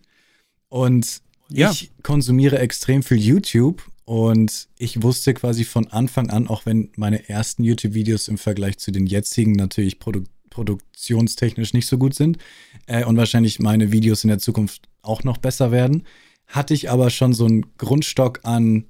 Und 0.74 1.22
ja. 1.50 1.70
ich 1.70 1.92
konsumiere 2.02 2.58
extrem 2.58 3.04
viel 3.04 3.18
YouTube 3.18 3.88
und 4.06 4.66
ich 4.76 5.04
wusste 5.04 5.32
quasi 5.32 5.62
von 5.62 5.86
Anfang 5.86 6.30
an, 6.30 6.48
auch 6.48 6.66
wenn 6.66 6.90
meine 6.96 7.28
ersten 7.28 7.62
YouTube-Videos 7.62 8.26
im 8.26 8.38
Vergleich 8.38 8.78
zu 8.78 8.90
den 8.90 9.06
jetzigen 9.06 9.52
natürlich 9.52 10.00
produ 10.00 10.24
produktionstechnisch 10.50 11.74
nicht 11.74 11.86
so 11.86 11.96
gut 11.96 12.16
sind 12.16 12.38
äh, 12.86 13.04
und 13.04 13.16
wahrscheinlich 13.16 13.60
meine 13.60 13.92
Videos 13.92 14.24
in 14.24 14.28
der 14.28 14.40
Zukunft 14.40 14.88
auch 15.02 15.22
noch 15.22 15.36
besser 15.36 15.70
werden, 15.70 16.02
hatte 16.48 16.74
ich 16.74 16.90
aber 16.90 17.10
schon 17.10 17.34
so 17.34 17.44
einen 17.44 17.66
Grundstock 17.78 18.40
an, 18.42 18.86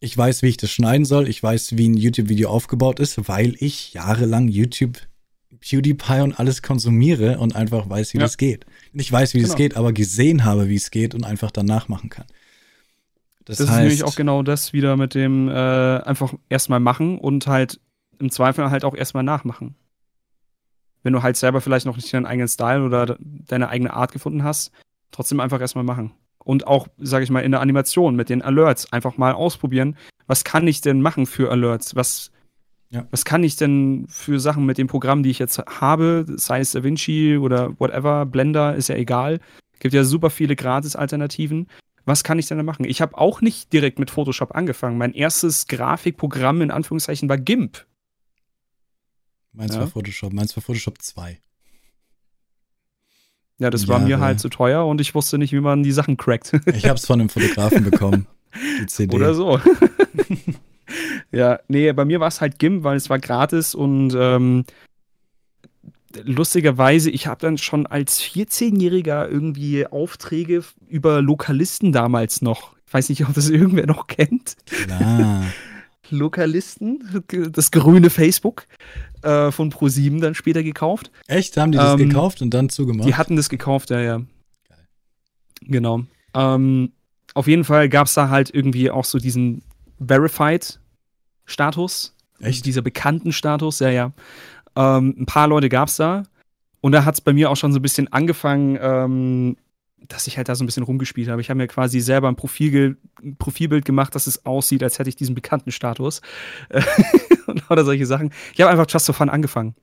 ich 0.00 0.16
weiß, 0.16 0.40
wie 0.40 0.48
ich 0.48 0.56
das 0.56 0.70
schneiden 0.70 1.04
soll, 1.04 1.28
ich 1.28 1.42
weiß, 1.42 1.76
wie 1.76 1.90
ein 1.90 1.94
YouTube-Video 1.94 2.48
aufgebaut 2.48 3.00
ist, 3.00 3.28
weil 3.28 3.54
ich 3.58 3.92
jahrelang 3.92 4.48
YouTube 4.48 4.98
PewDiePie 5.68 6.20
und 6.20 6.38
alles 6.38 6.62
konsumiere 6.62 7.38
und 7.38 7.56
einfach 7.56 7.88
weiß, 7.88 8.14
wie 8.14 8.18
ja. 8.18 8.24
das 8.24 8.36
geht. 8.36 8.66
Nicht 8.92 9.10
weiß, 9.10 9.34
wie 9.34 9.38
genau. 9.38 9.48
das 9.48 9.56
geht, 9.56 9.76
aber 9.76 9.92
gesehen 9.92 10.44
habe, 10.44 10.68
wie 10.68 10.76
es 10.76 10.90
geht 10.90 11.14
und 11.14 11.24
einfach 11.24 11.50
danach 11.50 11.88
machen 11.88 12.10
kann. 12.10 12.26
Das, 13.44 13.58
das 13.58 13.68
heißt, 13.68 13.78
ist 13.78 13.82
nämlich 13.82 14.04
auch 14.04 14.16
genau 14.16 14.42
das 14.42 14.72
wieder 14.72 14.96
mit 14.96 15.14
dem 15.14 15.48
äh, 15.48 15.52
einfach 15.52 16.34
erstmal 16.48 16.80
machen 16.80 17.18
und 17.18 17.46
halt 17.46 17.80
im 18.18 18.30
Zweifel 18.30 18.70
halt 18.70 18.84
auch 18.84 18.94
erstmal 18.94 19.22
nachmachen. 19.22 19.74
Wenn 21.02 21.12
du 21.12 21.22
halt 21.22 21.36
selber 21.36 21.60
vielleicht 21.60 21.86
noch 21.86 21.96
nicht 21.96 22.12
deinen 22.12 22.26
eigenen 22.26 22.48
Style 22.48 22.84
oder 22.84 23.16
deine 23.20 23.68
eigene 23.68 23.92
Art 23.92 24.12
gefunden 24.12 24.42
hast, 24.42 24.72
trotzdem 25.12 25.38
einfach 25.38 25.60
erstmal 25.60 25.84
machen. 25.84 26.12
Und 26.38 26.66
auch, 26.66 26.88
sage 26.98 27.24
ich 27.24 27.30
mal, 27.30 27.40
in 27.40 27.52
der 27.52 27.60
Animation 27.60 28.16
mit 28.16 28.28
den 28.28 28.42
Alerts 28.42 28.92
einfach 28.92 29.16
mal 29.16 29.32
ausprobieren. 29.32 29.96
Was 30.26 30.44
kann 30.44 30.66
ich 30.66 30.80
denn 30.80 31.00
machen 31.00 31.26
für 31.26 31.50
Alerts? 31.50 31.94
Was, 31.94 32.30
ja. 32.90 33.06
was 33.10 33.24
kann 33.24 33.42
ich 33.42 33.56
denn 33.56 34.06
für 34.08 34.40
Sachen 34.40 34.66
mit 34.66 34.78
dem 34.78 34.86
Programm, 34.86 35.22
die 35.22 35.30
ich 35.30 35.38
jetzt 35.38 35.58
habe, 35.58 36.24
sei 36.36 36.60
es 36.60 36.72
DaVinci 36.72 37.38
oder 37.38 37.78
whatever, 37.78 38.26
Blender, 38.26 38.74
ist 38.74 38.88
ja 38.88 38.96
egal. 38.96 39.40
Gibt 39.78 39.94
ja 39.94 40.04
super 40.04 40.30
viele 40.30 40.56
Gratis-Alternativen 40.56 41.66
was 42.06 42.22
kann 42.22 42.38
ich 42.38 42.46
denn 42.46 42.56
da 42.56 42.62
machen? 42.62 42.84
Ich 42.84 43.00
habe 43.02 43.18
auch 43.18 43.40
nicht 43.40 43.72
direkt 43.72 43.98
mit 43.98 44.10
Photoshop 44.10 44.54
angefangen. 44.54 44.96
Mein 44.96 45.12
erstes 45.12 45.66
Grafikprogramm 45.66 46.62
in 46.62 46.70
Anführungszeichen 46.70 47.28
war 47.28 47.36
GIMP. 47.36 47.84
Meins 49.52 49.74
ja. 49.74 49.80
war 49.80 49.88
Photoshop, 49.88 50.32
meins 50.32 50.56
war 50.56 50.62
Photoshop 50.62 51.02
2. 51.02 51.40
Ja, 53.58 53.70
das 53.70 53.86
Jahre. 53.86 54.00
war 54.00 54.06
mir 54.06 54.20
halt 54.20 54.38
zu 54.38 54.48
teuer 54.48 54.86
und 54.86 55.00
ich 55.00 55.14
wusste 55.14 55.36
nicht, 55.36 55.52
wie 55.52 55.60
man 55.60 55.82
die 55.82 55.92
Sachen 55.92 56.16
crackt. 56.16 56.52
ich 56.66 56.84
habe 56.84 56.94
es 56.94 57.06
von 57.06 57.20
einem 57.20 57.28
Fotografen 57.28 57.82
bekommen, 57.84 58.26
die 58.80 58.86
CD. 58.86 59.16
Oder 59.16 59.34
so. 59.34 59.60
ja, 61.32 61.58
nee, 61.68 61.92
bei 61.92 62.04
mir 62.04 62.20
war 62.20 62.28
es 62.28 62.40
halt 62.40 62.58
GIMP, 62.58 62.84
weil 62.84 62.96
es 62.96 63.10
war 63.10 63.18
gratis 63.18 63.74
und 63.74 64.14
ähm, 64.18 64.64
lustigerweise, 66.24 67.10
ich 67.10 67.26
habe 67.26 67.40
dann 67.40 67.58
schon 67.58 67.86
als 67.86 68.22
14-Jähriger 68.22 69.28
irgendwie 69.28 69.86
Aufträge 69.86 70.64
über 70.88 71.22
Lokalisten 71.22 71.92
damals 71.92 72.42
noch. 72.42 72.74
Ich 72.86 72.94
weiß 72.94 73.08
nicht, 73.08 73.26
ob 73.26 73.34
das 73.34 73.50
irgendwer 73.50 73.86
noch 73.86 74.06
kennt. 74.06 74.56
Klar. 74.66 75.44
Lokalisten, 76.10 77.24
das 77.50 77.72
grüne 77.72 78.10
Facebook 78.10 78.66
äh, 79.22 79.50
von 79.50 79.72
Pro7 79.72 80.20
dann 80.20 80.36
später 80.36 80.62
gekauft. 80.62 81.10
Echt? 81.26 81.56
Haben 81.56 81.72
die 81.72 81.78
das 81.78 82.00
ähm, 82.00 82.08
gekauft 82.08 82.42
und 82.42 82.54
dann 82.54 82.68
zugemacht? 82.68 83.08
Die 83.08 83.16
hatten 83.16 83.34
das 83.34 83.48
gekauft, 83.48 83.90
ja, 83.90 84.00
ja. 84.00 84.18
Geil. 84.68 84.86
Genau. 85.62 86.02
Ähm, 86.32 86.92
auf 87.34 87.48
jeden 87.48 87.64
Fall 87.64 87.88
gab 87.88 88.06
es 88.06 88.14
da 88.14 88.28
halt 88.28 88.54
irgendwie 88.54 88.88
auch 88.90 89.04
so 89.04 89.18
diesen 89.18 89.62
Verified-Status. 90.04 92.14
Echt? 92.40 92.66
Dieser 92.66 92.82
bekannten 92.82 93.32
Status, 93.32 93.78
ja, 93.80 93.90
ja. 93.90 94.12
Ähm, 94.74 95.14
ein 95.18 95.26
paar 95.26 95.48
Leute 95.48 95.68
gab 95.68 95.88
es 95.88 95.96
da. 95.96 96.24
Und 96.80 96.92
da 96.92 97.04
hat 97.04 97.14
es 97.14 97.20
bei 97.20 97.32
mir 97.32 97.50
auch 97.50 97.56
schon 97.56 97.72
so 97.72 97.78
ein 97.78 97.82
bisschen 97.82 98.12
angefangen, 98.12 98.78
ähm, 98.80 99.56
dass 100.08 100.26
ich 100.26 100.36
halt 100.36 100.48
da 100.48 100.54
so 100.54 100.62
ein 100.62 100.66
bisschen 100.66 100.82
rumgespielt 100.82 101.28
habe. 101.28 101.40
Ich 101.40 101.50
habe 101.50 101.58
mir 101.58 101.66
quasi 101.66 102.00
selber 102.00 102.28
ein, 102.28 102.36
Profil, 102.36 102.96
ein 103.22 103.36
Profilbild 103.36 103.84
gemacht, 103.84 104.14
dass 104.14 104.26
es 104.26 104.46
aussieht, 104.46 104.82
als 104.82 104.98
hätte 104.98 105.08
ich 105.08 105.16
diesen 105.16 105.34
bekannten 105.34 105.72
Status. 105.72 106.20
oder 107.70 107.84
solche 107.84 108.06
Sachen. 108.06 108.30
Ich 108.54 108.60
habe 108.60 108.70
einfach 108.70 108.86
just 108.88 109.06
for 109.06 109.14
fun 109.14 109.28
angefangen. 109.28 109.74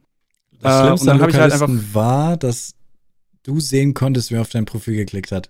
Das 0.60 0.80
äh, 0.80 0.84
Schlimmste 0.84 1.12
an 1.12 1.30
ich 1.30 1.36
halt 1.36 1.52
einfach 1.52 1.70
war, 1.94 2.38
dass 2.38 2.76
du 3.44 3.60
sehen 3.60 3.94
konntest, 3.94 4.32
wer 4.32 4.42
auf 4.42 4.50
dein 4.50 4.66
Profil 4.66 4.96
geklickt 4.96 5.32
hat. 5.32 5.50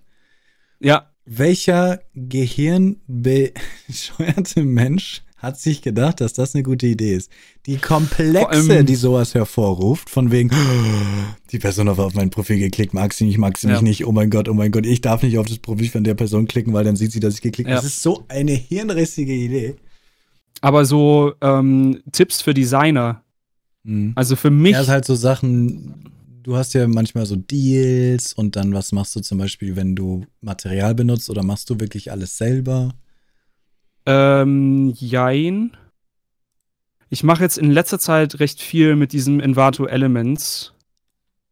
Ja. 0.80 1.10
Welcher 1.26 2.00
gehirnbescheuerte 2.14 4.62
Mensch 4.62 5.24
hat 5.44 5.60
sich 5.60 5.82
gedacht, 5.82 6.20
dass 6.20 6.32
das 6.32 6.54
eine 6.54 6.62
gute 6.62 6.86
Idee 6.86 7.14
ist. 7.14 7.30
Die 7.66 7.76
Komplexe, 7.76 8.84
die 8.84 8.94
sowas 8.94 9.34
hervorruft, 9.34 10.10
von 10.10 10.30
wegen, 10.30 10.50
die 11.52 11.58
Person 11.58 11.88
hat 11.88 11.98
auf 11.98 12.14
mein 12.14 12.30
Profil 12.30 12.58
geklickt, 12.58 12.94
mag 12.94 13.12
sie 13.12 13.24
nicht, 13.24 13.38
mag 13.38 13.58
sie 13.58 13.68
ja. 13.68 13.74
mich 13.74 13.82
nicht, 13.82 14.06
oh 14.06 14.12
mein 14.12 14.30
Gott, 14.30 14.48
oh 14.48 14.54
mein 14.54 14.70
Gott, 14.70 14.86
ich 14.86 15.02
darf 15.02 15.22
nicht 15.22 15.38
auf 15.38 15.46
das 15.46 15.58
Profil 15.58 15.88
von 15.88 16.02
der 16.02 16.14
Person 16.14 16.48
klicken, 16.48 16.72
weil 16.72 16.84
dann 16.84 16.96
sieht 16.96 17.12
sie, 17.12 17.20
dass 17.20 17.34
ich 17.34 17.42
geklickt 17.42 17.68
habe. 17.68 17.76
Ja. 17.76 17.82
Das 17.82 17.90
ist 17.90 18.02
so 18.02 18.24
eine 18.28 18.52
hirnrissige 18.52 19.34
Idee. 19.34 19.76
Aber 20.60 20.86
so 20.86 21.34
ähm, 21.42 22.02
Tipps 22.10 22.40
für 22.40 22.54
Designer. 22.54 23.22
Mhm. 23.82 24.12
Also 24.14 24.36
für 24.36 24.50
mich. 24.50 24.72
Ja, 24.72 24.80
ist 24.80 24.88
halt 24.88 25.04
so 25.04 25.14
Sachen, 25.14 26.10
du 26.44 26.56
hast 26.56 26.74
ja 26.74 26.86
manchmal 26.86 27.26
so 27.26 27.36
Deals 27.36 28.32
und 28.32 28.54
dann 28.54 28.72
was 28.72 28.92
machst 28.92 29.16
du 29.16 29.20
zum 29.20 29.38
Beispiel, 29.38 29.74
wenn 29.74 29.96
du 29.96 30.26
Material 30.40 30.94
benutzt 30.94 31.28
oder 31.30 31.42
machst 31.42 31.68
du 31.70 31.80
wirklich 31.80 32.12
alles 32.12 32.38
selber? 32.38 32.94
Ähm, 34.06 34.92
jein. 34.96 35.76
Ich 37.08 37.24
mache 37.24 37.42
jetzt 37.42 37.58
in 37.58 37.70
letzter 37.70 37.98
Zeit 37.98 38.38
recht 38.40 38.60
viel 38.60 38.96
mit 38.96 39.12
diesem 39.12 39.40
Envato 39.40 39.86
Elements. 39.86 40.72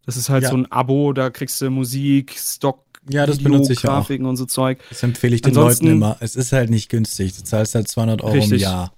Das 0.04 0.16
ist 0.16 0.28
halt 0.28 0.44
ja. 0.44 0.50
so 0.50 0.56
ein 0.56 0.70
Abo, 0.70 1.12
da 1.12 1.30
kriegst 1.30 1.60
du 1.60 1.70
Musik, 1.70 2.34
Stock, 2.36 2.84
ja, 3.08 3.24
das 3.26 3.38
Video, 3.38 3.52
benutze 3.52 3.72
ich 3.72 3.82
Grafiken 3.82 4.26
auch. 4.26 4.30
und 4.30 4.36
so 4.36 4.44
Zeug. 4.44 4.80
Das 4.90 5.02
empfehle 5.02 5.34
ich 5.34 5.42
den 5.42 5.50
Ansonsten, 5.50 5.86
Leuten 5.86 5.96
immer. 5.96 6.16
Es 6.20 6.36
ist 6.36 6.52
halt 6.52 6.70
nicht 6.70 6.88
günstig. 6.88 7.36
Du 7.36 7.44
zahlst 7.44 7.74
halt 7.74 7.88
200 7.88 8.22
Euro 8.22 8.32
richtig. 8.32 8.52
im 8.52 8.58
Jahr. 8.58 8.92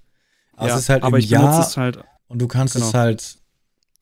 Aber 0.53 0.67
ja, 0.69 0.75
es 0.75 0.81
ist 0.81 0.89
halt 0.89 1.03
aber 1.03 1.19
im 1.19 1.25
Jahr 1.25 1.75
halt, 1.75 1.99
und 2.27 2.41
du 2.41 2.47
kannst 2.47 2.73
genau. 2.73 2.87
es 2.87 2.93
halt 2.93 3.37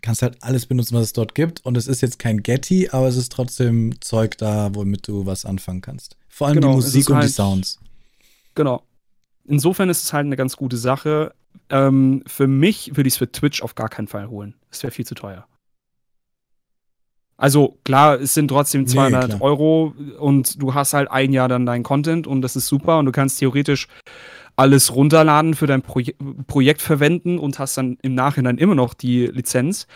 kannst 0.04 0.22
halt 0.22 0.38
alles 0.42 0.68
benutzen, 0.68 0.96
was 0.96 1.06
es 1.06 1.14
dort 1.14 1.34
gibt. 1.34 1.66
Und 1.66 1.76
es 1.78 1.88
ist 1.88 2.02
jetzt 2.02 2.20
kein 2.20 2.44
Getty, 2.44 2.90
aber 2.92 3.08
es 3.08 3.18
ist 3.18 3.32
trotzdem 3.32 4.00
Zeug 4.02 4.38
da, 4.38 4.76
womit 4.76 5.08
du 5.08 5.26
was 5.26 5.46
anfangen 5.46 5.82
kannst. 5.82 6.16
Vor 6.28 6.48
allem 6.48 6.58
genau, 6.58 6.70
die 6.70 6.76
Musik 6.76 7.10
und 7.10 7.16
halt, 7.16 7.30
die 7.30 7.32
Sounds. 7.32 7.80
Genau. 8.54 8.84
Insofern 9.46 9.90
ist 9.90 10.04
es 10.04 10.14
halt 10.14 10.26
eine 10.26 10.36
ganz 10.36 10.56
gute 10.56 10.78
Sache. 10.78 11.34
Ähm, 11.70 12.24
für 12.28 12.48
mich 12.48 12.96
würde 12.96 13.08
ich 13.08 13.16
es 13.16 13.18
für 13.18 13.32
Twitch 13.32 13.64
auf 13.64 13.76
gar 13.76 13.90
keinen 13.90 14.08
Fall 14.08 14.30
holen. 14.30 14.54
Es 14.70 14.84
wäre 14.84 14.92
viel 14.92 15.06
zu 15.06 15.16
teuer. 15.16 15.48
Also 17.36 17.80
klar, 17.84 18.22
es 18.22 18.34
sind 18.34 18.50
trotzdem 18.50 18.86
200 18.86 19.28
nee, 19.28 19.36
Euro 19.40 19.94
und 20.20 20.62
du 20.62 20.74
hast 20.74 20.94
halt 20.94 21.10
ein 21.10 21.34
Jahr 21.34 21.50
dann 21.50 21.66
deinen 21.66 21.84
Content 21.84 22.28
und 22.28 22.42
das 22.42 22.56
ist 22.56 22.68
super 22.68 23.00
und 23.00 23.06
du 23.06 23.12
kannst 23.12 23.40
theoretisch 23.40 23.88
alles 24.56 24.94
runterladen, 24.96 25.56
für 25.56 25.68
dein 25.68 25.82
Proje 25.82 26.14
Projekt 26.48 26.82
verwenden 26.82 27.40
und 27.40 27.58
hast 27.60 27.78
dann 27.78 27.98
im 28.02 28.14
Nachhinein 28.14 28.58
immer 28.58 28.76
noch 28.76 28.94
die 28.94 29.28
Lizenz. 29.28 29.88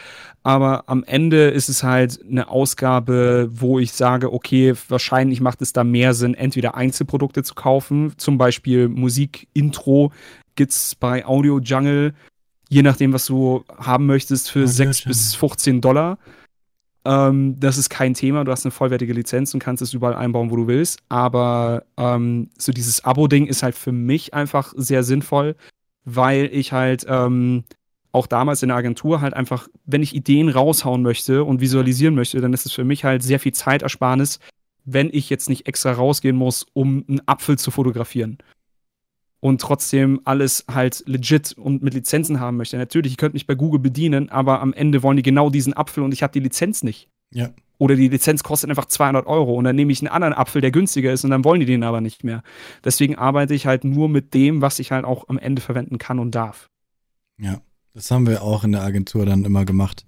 Aber 0.44 0.84
am 0.88 1.04
Ende 1.04 1.50
ist 1.50 1.70
es 1.70 1.84
halt 1.84 2.20
eine 2.28 2.50
Ausgabe, 2.50 3.50
wo 3.52 3.80
ich 3.80 3.92
sage, 3.92 4.34
okay, 4.34 4.74
wahrscheinlich 4.88 5.42
macht 5.42 5.62
es 5.62 5.74
da 5.74 5.84
mehr 5.84 6.14
Sinn, 6.14 6.34
entweder 6.34 6.76
Einzelprodukte 6.76 7.44
zu 7.44 7.54
kaufen, 7.54 8.14
zum 8.18 8.38
Beispiel 8.38 8.88
Musik, 8.88 9.48
Intro, 9.54 10.12
gibt 10.56 10.72
es 10.72 10.96
bei 10.96 11.26
Audio 11.26 11.60
Jungle, 11.60 12.14
je 12.70 12.82
nachdem, 12.82 13.14
was 13.14 13.26
du 13.26 13.64
haben 13.78 14.06
möchtest, 14.06 14.50
für 14.50 14.62
Audio 14.62 14.72
6 14.72 15.04
bis 15.06 15.36
15 15.36 15.82
Dollar. 15.82 16.18
Ähm, 17.08 17.58
das 17.58 17.78
ist 17.78 17.90
kein 17.90 18.14
Thema. 18.14 18.44
Du 18.44 18.52
hast 18.52 18.66
eine 18.66 18.72
vollwertige 18.72 19.14
Lizenz 19.14 19.54
und 19.54 19.62
kannst 19.62 19.82
es 19.82 19.94
überall 19.94 20.14
einbauen, 20.14 20.52
wo 20.52 20.58
du 20.58 20.68
willst. 20.68 21.00
Aber 21.08 21.86
ähm, 21.96 22.50
so 22.58 22.74
dieses 22.74 23.06
Abo-Ding 23.06 23.48
ist 23.48 23.64
halt 23.64 23.76
für 23.76 23.94
mich 23.94 24.34
einfach 24.34 24.74
sehr 24.76 25.04
sinnvoll, 25.04 25.56
weil 26.04 26.50
ich 26.52 26.74
halt 26.74 27.06
ähm, 27.08 27.64
auch 28.12 28.28
damals 28.28 28.62
in 28.62 28.70
der 28.70 28.78
Agentur 28.78 29.22
halt 29.22 29.34
einfach, 29.34 29.70
wenn 29.86 30.04
ich 30.04 30.16
Ideen 30.16 30.50
raushauen 30.50 31.02
möchte 31.02 31.46
und 31.46 31.62
visualisieren 31.62 32.14
möchte, 32.14 32.42
dann 32.42 32.54
ist 32.54 32.66
es 32.66 32.74
für 32.74 32.84
mich 32.84 33.06
halt 33.06 33.24
sehr 33.24 33.40
viel 33.40 33.54
Zeitersparnis, 33.54 34.40
wenn 34.84 35.10
ich 35.12 35.30
jetzt 35.30 35.48
nicht 35.48 35.66
extra 35.66 35.94
rausgehen 35.94 36.36
muss, 36.36 36.66
um 36.74 37.06
einen 37.08 37.22
Apfel 37.26 37.58
zu 37.58 37.72
fotografieren 37.72 38.38
und 39.40 39.62
trotzdem 39.62 40.20
alles 40.24 40.66
halt 40.72 41.04
legit 41.06 41.54
und 41.58 41.84
mit 41.84 41.94
Lizenzen 41.94 42.40
haben 42.40 42.58
möchte. 42.58 42.78
Natürlich, 42.78 43.12
ich 43.14 43.18
könnte 43.18 43.36
mich 43.36 43.48
bei 43.48 43.56
Google 43.56 43.80
bedienen, 43.80 44.30
aber 44.30 44.62
am 44.62 44.74
Ende 44.74 45.04
wollen 45.04 45.18
die 45.18 45.24
genau 45.24 45.50
diesen 45.50 45.74
Apfel 45.76 46.04
und 46.04 46.14
ich 46.14 46.24
habe 46.24 46.34
die 46.34 46.40
Lizenz 46.40 46.84
nicht. 46.84 47.10
Ja. 47.34 47.52
Oder 47.78 47.96
die 47.96 48.08
Lizenz 48.08 48.42
kostet 48.42 48.72
einfach 48.72 48.86
200 48.86 49.28
Euro 49.28 49.54
und 49.54 49.64
dann 49.64 49.76
nehme 49.76 49.92
ich 49.92 50.02
einen 50.02 50.08
anderen 50.08 50.34
Apfel, 50.34 50.62
der 50.62 50.72
günstiger 50.72 51.14
ist 51.14 51.24
und 51.24 51.30
dann 51.30 51.44
wollen 51.44 51.60
die 51.60 51.68
den 51.68 51.84
aber 51.84 52.02
nicht 52.02 52.24
mehr. 52.24 52.42
Deswegen 52.84 53.16
arbeite 53.16 53.54
ich 53.54 53.68
halt 53.68 53.84
nur 53.84 54.10
mit 54.10 54.34
dem, 54.34 54.62
was 54.62 54.80
ich 54.80 54.92
halt 54.92 55.06
auch 55.06 55.30
am 55.30 55.38
Ende 55.38 55.62
verwenden 55.62 56.00
kann 56.00 56.18
und 56.18 56.34
darf. 56.34 56.70
Ja, 57.40 57.62
das 57.94 58.10
haben 58.10 58.26
wir 58.26 58.42
auch 58.42 58.64
in 58.64 58.72
der 58.72 58.82
Agentur 58.82 59.28
dann 59.28 59.46
immer 59.46 59.64
gemacht, 59.64 60.08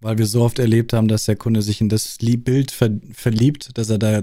weil 0.00 0.16
wir 0.16 0.24
so 0.24 0.42
oft 0.42 0.58
erlebt 0.58 0.94
haben, 0.94 1.08
dass 1.08 1.24
der 1.24 1.36
Kunde 1.36 1.60
sich 1.60 1.82
in 1.82 1.90
das 1.90 2.16
Bild 2.18 2.70
verliebt, 2.70 3.76
dass 3.76 3.90
er 3.90 3.98
da 3.98 4.22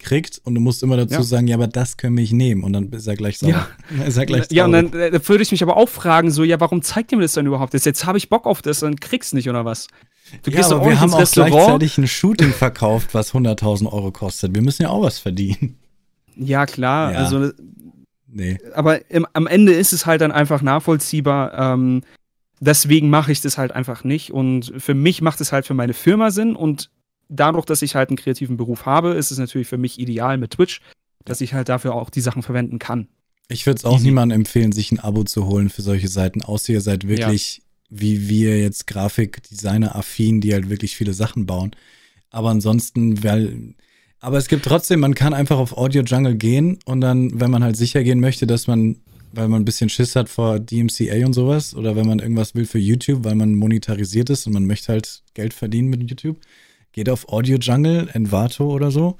kriegt 0.00 0.40
und 0.44 0.54
du 0.54 0.60
musst 0.60 0.82
immer 0.82 0.96
dazu 0.96 1.14
ja. 1.14 1.22
sagen, 1.22 1.46
ja, 1.46 1.56
aber 1.56 1.68
das 1.68 1.96
können 1.96 2.16
wir 2.16 2.22
nicht 2.22 2.32
nehmen 2.32 2.64
und 2.64 2.72
dann 2.72 2.90
ist 2.90 3.06
er 3.06 3.16
gleich 3.16 3.38
sauer. 3.38 3.50
Ja, 3.50 4.04
ist 4.06 4.16
er 4.16 4.26
gleich 4.26 4.46
ja 4.50 4.64
und 4.64 4.72
dann 4.72 4.92
äh, 4.92 5.28
würde 5.28 5.42
ich 5.42 5.50
mich 5.50 5.62
aber 5.62 5.76
auch 5.76 5.88
fragen, 5.88 6.30
so, 6.30 6.42
ja, 6.44 6.58
warum 6.60 6.82
zeigt 6.82 7.12
ihr 7.12 7.18
mir 7.18 7.22
das 7.22 7.34
dann 7.34 7.46
überhaupt? 7.46 7.74
Jetzt, 7.74 7.86
jetzt 7.86 8.04
habe 8.06 8.18
ich 8.18 8.28
Bock 8.28 8.46
auf 8.46 8.62
das, 8.62 8.80
dann 8.80 8.96
kriegst 8.96 9.32
du 9.32 9.36
nicht 9.36 9.48
oder 9.48 9.64
was? 9.64 9.86
Du 10.42 10.50
ja, 10.50 10.64
aber 10.64 10.86
wir 10.86 11.00
haben 11.00 11.12
auch 11.12 11.20
Restaurant. 11.20 11.52
gleichzeitig 11.52 11.98
ein 11.98 12.06
Shooting 12.06 12.52
verkauft, 12.52 13.14
was 13.14 13.32
100.000 13.32 13.92
Euro 13.92 14.12
kostet. 14.12 14.54
Wir 14.54 14.62
müssen 14.62 14.82
ja 14.82 14.88
auch 14.88 15.02
was 15.02 15.18
verdienen. 15.18 15.76
Ja, 16.36 16.66
klar. 16.66 17.12
Ja. 17.12 17.18
Also, 17.18 17.50
nee. 18.28 18.58
Aber 18.74 19.10
im, 19.10 19.26
am 19.32 19.46
Ende 19.46 19.72
ist 19.72 19.92
es 19.92 20.06
halt 20.06 20.20
dann 20.20 20.32
einfach 20.32 20.62
nachvollziehbar. 20.62 21.74
Ähm, 21.74 22.02
deswegen 22.60 23.10
mache 23.10 23.32
ich 23.32 23.40
das 23.40 23.58
halt 23.58 23.72
einfach 23.72 24.04
nicht. 24.04 24.32
Und 24.32 24.72
für 24.78 24.94
mich 24.94 25.20
macht 25.20 25.40
es 25.40 25.52
halt 25.52 25.66
für 25.66 25.74
meine 25.74 25.94
Firma 25.94 26.30
Sinn 26.30 26.54
und 26.54 26.90
dadurch, 27.30 27.64
dass 27.64 27.80
ich 27.80 27.94
halt 27.94 28.10
einen 28.10 28.16
kreativen 28.16 28.56
Beruf 28.56 28.84
habe, 28.84 29.10
ist 29.10 29.30
es 29.30 29.38
natürlich 29.38 29.68
für 29.68 29.78
mich 29.78 29.98
ideal 29.98 30.36
mit 30.36 30.50
Twitch, 30.52 30.82
dass 31.24 31.40
ich 31.40 31.54
halt 31.54 31.68
dafür 31.68 31.94
auch 31.94 32.10
die 32.10 32.20
Sachen 32.20 32.42
verwenden 32.42 32.78
kann. 32.78 33.08
Ich 33.48 33.66
würde 33.66 33.78
es 33.78 33.84
auch 33.84 33.98
niemandem 33.98 34.40
empfehlen, 34.40 34.72
sich 34.72 34.92
ein 34.92 35.00
Abo 35.00 35.24
zu 35.24 35.46
holen 35.46 35.70
für 35.70 35.82
solche 35.82 36.08
Seiten, 36.08 36.42
außer 36.42 36.72
ihr 36.72 36.80
seid 36.80 37.08
wirklich, 37.08 37.58
ja. 37.58 37.62
wie 37.90 38.28
wir 38.28 38.60
jetzt 38.60 38.86
Grafikdesigner-affin, 38.86 40.40
die 40.40 40.52
halt 40.52 40.70
wirklich 40.70 40.96
viele 40.96 41.14
Sachen 41.14 41.46
bauen. 41.46 41.72
Aber 42.30 42.50
ansonsten, 42.50 43.24
weil, 43.24 43.74
aber 44.20 44.38
es 44.38 44.46
gibt 44.46 44.64
trotzdem, 44.64 45.00
man 45.00 45.14
kann 45.14 45.34
einfach 45.34 45.58
auf 45.58 45.76
Audio 45.76 46.02
Jungle 46.02 46.36
gehen 46.36 46.78
und 46.84 47.00
dann, 47.00 47.40
wenn 47.40 47.50
man 47.50 47.64
halt 47.64 47.76
sicher 47.76 48.04
gehen 48.04 48.20
möchte, 48.20 48.46
dass 48.46 48.68
man, 48.68 48.98
weil 49.32 49.48
man 49.48 49.62
ein 49.62 49.64
bisschen 49.64 49.88
Schiss 49.88 50.14
hat 50.14 50.28
vor 50.28 50.60
DMCA 50.60 51.26
und 51.26 51.32
sowas, 51.32 51.74
oder 51.74 51.96
wenn 51.96 52.06
man 52.06 52.20
irgendwas 52.20 52.54
will 52.54 52.66
für 52.66 52.78
YouTube, 52.78 53.24
weil 53.24 53.34
man 53.34 53.56
monetarisiert 53.56 54.30
ist 54.30 54.46
und 54.46 54.52
man 54.52 54.66
möchte 54.66 54.92
halt 54.92 55.22
Geld 55.34 55.54
verdienen 55.54 55.88
mit 55.88 56.08
YouTube, 56.08 56.38
geht 56.92 57.08
auf 57.08 57.28
Audio 57.28 57.58
Jungle, 57.58 58.08
Envato 58.12 58.68
oder 58.68 58.90
so. 58.90 59.16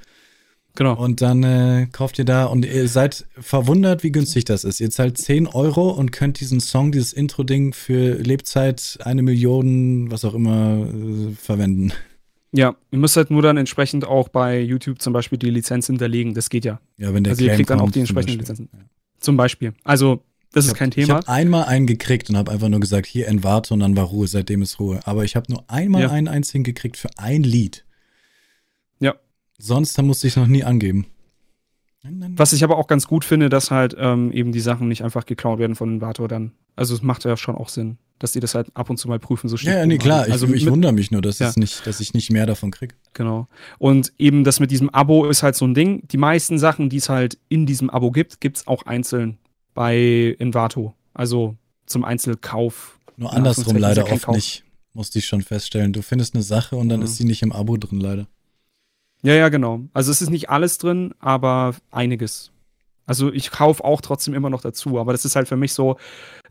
Genau. 0.77 0.97
Und 0.97 1.21
dann 1.21 1.43
äh, 1.43 1.89
kauft 1.91 2.19
ihr 2.19 2.25
da 2.25 2.45
und 2.45 2.65
ihr 2.65 2.89
seid 2.89 3.27
verwundert, 3.39 4.03
wie 4.03 4.13
günstig 4.13 4.45
das 4.45 4.65
ist. 4.65 4.81
Ihr 4.81 4.91
zahlt 4.91 5.19
10 5.19 5.49
Euro 5.49 5.91
und 5.91 6.13
könnt 6.13 6.41
diesen 6.41 6.61
Song, 6.61 6.93
dieses 6.93 7.13
Intro-Ding 7.13 7.73
für 7.73 8.15
Lebzeit 8.15 8.99
eine 9.03 9.23
Million, 9.23 10.11
was 10.11 10.25
auch 10.25 10.35
immer, 10.35 10.87
äh, 10.87 11.35
verwenden. 11.35 11.93
Ja, 12.53 12.77
ihr 12.91 12.99
müsst 12.99 13.17
halt 13.17 13.31
nur 13.31 13.43
dann 13.43 13.57
entsprechend 13.57 14.05
auch 14.05 14.29
bei 14.29 14.61
YouTube 14.61 15.01
zum 15.01 15.13
Beispiel 15.13 15.39
die 15.39 15.51
Lizenz 15.51 15.87
hinterlegen. 15.87 16.35
Das 16.35 16.51
geht 16.51 16.65
ja. 16.65 16.81
Ja, 16.97 17.15
wenn 17.15 17.25
der 17.25 17.33
Also 17.33 17.45
ihr 17.45 17.55
kriegt 17.55 17.71
dann 17.71 17.81
auch 17.81 17.91
die 17.91 18.01
entsprechenden 18.01 18.39
Lizenzen. 18.39 18.69
Ja. 18.73 18.81
Zum 19.21 19.37
Beispiel. 19.37 19.73
Also 19.85 20.23
das 20.53 20.67
ist 20.67 20.75
kein 20.75 20.91
Thema. 20.91 21.05
Ich 21.05 21.11
habe 21.11 21.29
einmal 21.29 21.65
einen 21.65 21.87
gekriegt 21.87 22.29
und 22.29 22.37
habe 22.37 22.51
einfach 22.51 22.69
nur 22.69 22.81
gesagt, 22.81 23.07
hier 23.07 23.29
entwarte 23.29 23.73
und 23.73 23.81
dann 23.81 23.97
war 23.97 24.05
Ruhe, 24.05 24.27
seitdem 24.27 24.63
ist 24.63 24.81
Ruhe. 24.81 25.01
Aber 25.05 25.25
ich 25.25 25.37
habe 25.37 25.51
nur 25.51 25.65
einmal 25.69 26.03
ja. 26.03 26.11
einen 26.11 26.29
einzigen 26.29 26.65
gekriegt 26.65 26.97
für 26.97 27.11
ein 27.17 27.43
Lied. 27.43 27.85
Ja. 28.99 29.15
Sonst 29.59 30.01
musste 30.03 30.27
ich 30.27 30.33
es 30.33 30.37
noch 30.37 30.49
nie 30.49 30.65
angeben. 30.65 31.07
Was 32.03 32.53
ich 32.53 32.65
aber 32.65 32.79
auch 32.79 32.87
ganz 32.87 33.07
gut 33.07 33.25
finde, 33.25 33.49
dass 33.49 33.71
halt 33.71 33.95
ähm, 33.99 34.33
eben 34.33 34.53
die 34.53 34.61
Sachen 34.61 34.89
nicht 34.89 35.05
einfach 35.05 35.27
geklaut 35.27 35.59
werden 35.59 35.77
von 35.77 35.95
Envato 35.95 36.27
dann. 36.27 36.53
Also 36.75 36.95
es 36.95 37.03
macht 37.03 37.25
ja 37.25 37.37
schon 37.37 37.55
auch 37.57 37.69
Sinn, 37.69 37.99
dass 38.19 38.33
die 38.33 38.41
das 38.41 38.55
halt 38.55 38.75
ab 38.75 38.89
und 38.89 38.97
zu 38.97 39.07
mal 39.07 39.19
prüfen. 39.19 39.49
So 39.49 39.57
ja, 39.57 39.79
ja, 39.79 39.87
nee, 39.87 39.99
klar. 39.99 40.25
Also 40.31 40.47
ich, 40.47 40.63
ich 40.63 40.71
wundere 40.71 40.93
mich 40.93 41.11
nur, 41.11 41.21
dass, 41.21 41.39
ja. 41.39 41.53
nicht, 41.57 41.87
dass 41.87 42.01
ich 42.01 42.15
nicht 42.15 42.33
mehr 42.33 42.47
davon 42.47 42.71
kriege. 42.71 42.95
Genau. 43.13 43.49
Und 43.79 44.15
eben 44.19 44.45
das 44.45 44.61
mit 44.61 44.71
diesem 44.71 44.89
Abo 44.89 45.27
ist 45.27 45.43
halt 45.43 45.57
so 45.57 45.67
ein 45.67 45.75
Ding. 45.75 46.09
Die 46.09 46.17
meisten 46.17 46.59
Sachen, 46.59 46.89
die 46.89 46.97
es 46.97 47.11
halt 47.11 47.39
in 47.51 47.67
diesem 47.67 47.91
Abo 47.91 48.11
gibt, 48.11 48.41
gibt 48.41 48.57
es 48.57 48.67
auch 48.67 48.87
einzeln 48.87 49.39
bei 49.75 50.37
Envato. 50.39 50.95
Also 51.15 51.57
zum 51.87 52.05
Einzelkauf. 52.05 52.99
Nur 53.17 53.33
andersrum 53.33 53.77
leider 53.77 54.11
oft 54.11 54.25
Kauf. 54.25 54.35
nicht, 54.35 54.65
musste 54.95 55.19
ich 55.19 55.27
schon 55.27 55.43
feststellen. 55.43 55.93
Du 55.93 56.03
findest 56.03 56.35
eine 56.35 56.43
Sache 56.43 56.77
und 56.77 56.89
dann 56.89 57.01
mhm. 57.01 57.07
ist 57.07 57.17
sie 57.17 57.25
nicht 57.25 57.43
im 57.43 57.53
Abo 57.53 57.77
drin, 57.77 58.01
leider. 58.01 58.27
Ja, 59.23 59.35
ja, 59.35 59.49
genau. 59.51 59.83
Also 59.93 60.11
es 60.11 60.23
ist 60.23 60.31
nicht 60.31 60.49
alles 60.49 60.79
drin, 60.79 61.15
aber 61.19 61.75
einiges. 61.91 62.53
Also 63.07 63.33
ich 63.33 63.51
kaufe 63.51 63.85
auch 63.85 64.01
trotzdem 64.01 64.35
immer 64.35 64.51
noch 64.51 64.63
dazu, 64.63 64.99
aber 64.99 65.13
das 65.13 65.25
ist 65.25 65.37
halt 65.37 65.49
für 65.49 65.57
mich 65.57 65.75
so, 65.75 65.97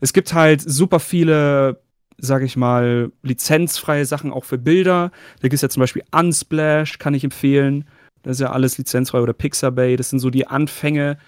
es 0.00 0.12
gibt 0.12 0.34
halt 0.34 0.60
super 0.60 1.00
viele, 1.00 1.80
sag 2.18 2.42
ich 2.42 2.56
mal, 2.56 3.10
lizenzfreie 3.22 4.04
Sachen 4.04 4.30
auch 4.32 4.44
für 4.44 4.58
Bilder. 4.58 5.10
Da 5.36 5.42
gibt 5.42 5.54
es 5.54 5.62
ja 5.62 5.68
zum 5.70 5.80
Beispiel 5.80 6.04
Unsplash, 6.12 6.98
kann 6.98 7.14
ich 7.14 7.24
empfehlen. 7.24 7.86
Das 8.22 8.36
ist 8.36 8.40
ja 8.40 8.52
alles 8.52 8.76
lizenzfrei 8.76 9.20
oder 9.20 9.32
Pixabay. 9.32 9.96
Das 9.96 10.10
sind 10.10 10.20
so 10.20 10.30
die 10.30 10.46
Anfänge 10.46 11.18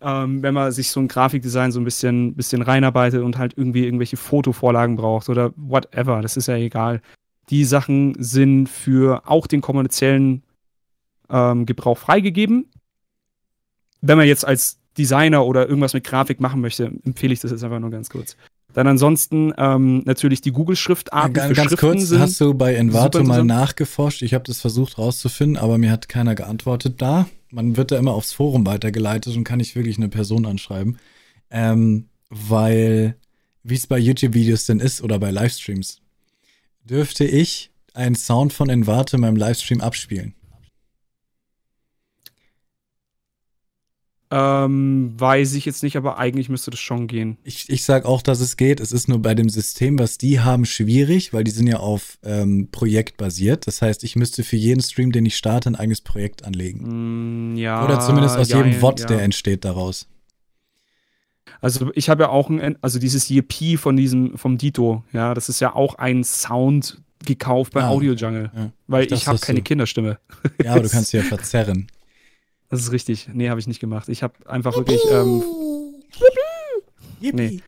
ähm, 0.00 0.42
wenn 0.42 0.54
man 0.54 0.72
sich 0.72 0.90
so 0.90 1.00
ein 1.00 1.08
Grafikdesign 1.08 1.72
so 1.72 1.80
ein 1.80 1.84
bisschen, 1.84 2.34
bisschen 2.34 2.62
reinarbeitet 2.62 3.22
und 3.22 3.38
halt 3.38 3.54
irgendwie 3.56 3.84
irgendwelche 3.84 4.16
Fotovorlagen 4.16 4.96
braucht 4.96 5.28
oder 5.28 5.52
whatever, 5.56 6.22
das 6.22 6.36
ist 6.36 6.48
ja 6.48 6.56
egal. 6.56 7.00
Die 7.50 7.64
Sachen 7.64 8.14
sind 8.18 8.68
für 8.68 9.28
auch 9.28 9.46
den 9.46 9.60
kommerziellen 9.60 10.42
ähm, 11.28 11.66
Gebrauch 11.66 11.98
freigegeben. 11.98 12.70
Wenn 14.00 14.18
man 14.18 14.26
jetzt 14.26 14.46
als 14.46 14.78
Designer 14.96 15.44
oder 15.44 15.68
irgendwas 15.68 15.92
mit 15.92 16.04
Grafik 16.04 16.40
machen 16.40 16.60
möchte, 16.60 16.92
empfehle 17.04 17.32
ich 17.32 17.40
das 17.40 17.50
jetzt 17.50 17.64
einfach 17.64 17.80
nur 17.80 17.90
ganz 17.90 18.08
kurz. 18.08 18.36
Dann 18.72 18.86
ansonsten 18.86 19.52
ähm, 19.58 20.02
natürlich 20.04 20.40
die 20.40 20.52
Google-Schriftarten. 20.52 21.34
Ja, 21.34 21.52
ganz 21.52 21.76
kurz, 21.76 22.12
hast 22.12 22.40
du 22.40 22.54
bei 22.54 22.74
Envato 22.74 23.22
mal 23.24 23.44
nachgeforscht? 23.44 24.22
Ich 24.22 24.32
habe 24.32 24.44
das 24.44 24.60
versucht 24.60 24.96
rauszufinden, 24.96 25.56
aber 25.56 25.76
mir 25.76 25.90
hat 25.90 26.08
keiner 26.08 26.34
geantwortet 26.34 27.02
da. 27.02 27.26
Man 27.50 27.76
wird 27.76 27.90
da 27.90 27.98
immer 27.98 28.14
aufs 28.14 28.32
Forum 28.32 28.66
weitergeleitet 28.66 29.36
und 29.36 29.44
kann 29.44 29.58
nicht 29.58 29.74
wirklich 29.74 29.96
eine 29.96 30.08
Person 30.08 30.46
anschreiben. 30.46 30.98
Ähm, 31.50 32.08
weil, 32.28 33.16
wie 33.64 33.74
es 33.74 33.86
bei 33.86 33.98
YouTube-Videos 33.98 34.66
denn 34.66 34.80
ist 34.80 35.02
oder 35.02 35.18
bei 35.18 35.30
Livestreams, 35.30 36.00
dürfte 36.84 37.24
ich 37.24 37.70
einen 37.92 38.14
Sound 38.14 38.52
von 38.52 38.70
Envato 38.70 39.16
in 39.16 39.22
meinem 39.22 39.36
Livestream 39.36 39.80
abspielen. 39.80 40.34
Ähm, 44.32 45.14
weiß 45.18 45.54
ich 45.54 45.64
jetzt 45.64 45.82
nicht, 45.82 45.96
aber 45.96 46.18
eigentlich 46.18 46.48
müsste 46.48 46.70
das 46.70 46.78
schon 46.78 47.08
gehen. 47.08 47.36
Ich, 47.42 47.68
ich 47.68 47.84
sag 47.84 48.04
auch, 48.04 48.22
dass 48.22 48.40
es 48.40 48.56
geht. 48.56 48.78
Es 48.78 48.92
ist 48.92 49.08
nur 49.08 49.20
bei 49.20 49.34
dem 49.34 49.48
System, 49.48 49.98
was 49.98 50.18
die 50.18 50.38
haben, 50.38 50.64
schwierig, 50.66 51.32
weil 51.32 51.42
die 51.42 51.50
sind 51.50 51.66
ja 51.66 51.78
auf 51.78 52.18
ähm, 52.22 52.68
Projekt 52.70 53.16
basiert. 53.16 53.66
Das 53.66 53.82
heißt, 53.82 54.04
ich 54.04 54.14
müsste 54.14 54.44
für 54.44 54.56
jeden 54.56 54.82
Stream, 54.82 55.10
den 55.10 55.26
ich 55.26 55.36
starte, 55.36 55.68
ein 55.68 55.74
eigenes 55.74 56.00
Projekt 56.00 56.44
anlegen. 56.44 57.54
Mm, 57.54 57.56
ja. 57.56 57.84
Oder 57.84 57.98
zumindest 57.98 58.36
aus 58.36 58.50
ja, 58.50 58.58
jedem 58.58 58.80
ja. 58.80 58.92
der 58.92 59.22
entsteht 59.22 59.64
daraus. 59.64 60.06
Also 61.60 61.90
ich 61.94 62.08
habe 62.08 62.22
ja 62.22 62.28
auch 62.28 62.48
ein, 62.48 62.78
also 62.82 63.00
dieses 63.00 63.30
EP 63.30 63.78
von 63.78 63.96
diesem, 63.96 64.38
vom 64.38 64.58
Dito, 64.58 65.02
ja, 65.12 65.34
das 65.34 65.48
ist 65.48 65.58
ja 65.60 65.74
auch 65.74 65.96
ein 65.96 66.22
Sound 66.22 67.02
gekauft 67.26 67.72
bei 67.72 67.82
Ah, 67.82 67.88
Audio 67.88 68.14
Jungle. 68.14 68.50
Weil 68.86 69.06
Ich 69.06 69.12
ich, 69.12 69.26
habe 69.26 69.38
keine. 69.38 69.60
Kinderstimme. 69.60 70.18
Ja, 70.62 70.72
aber 70.72 70.82
du 70.82 70.88
kannst 70.90 71.10
sie 71.10 71.16
ja 71.16 71.22
verzerren. 71.24 71.88
Das 72.70 72.80
ist 72.80 72.92
richtig. 72.92 73.28
Nee, 73.32 73.50
habe 73.50 73.60
ich 73.60 73.66
nicht 73.66 73.80
gemacht. 73.80 74.08
Ich 74.08 74.22
habe 74.22 74.34
einfach 74.48 74.74
wirklich. 74.76 75.00
Ähm, 75.10 75.42
Nee. 77.20 77.60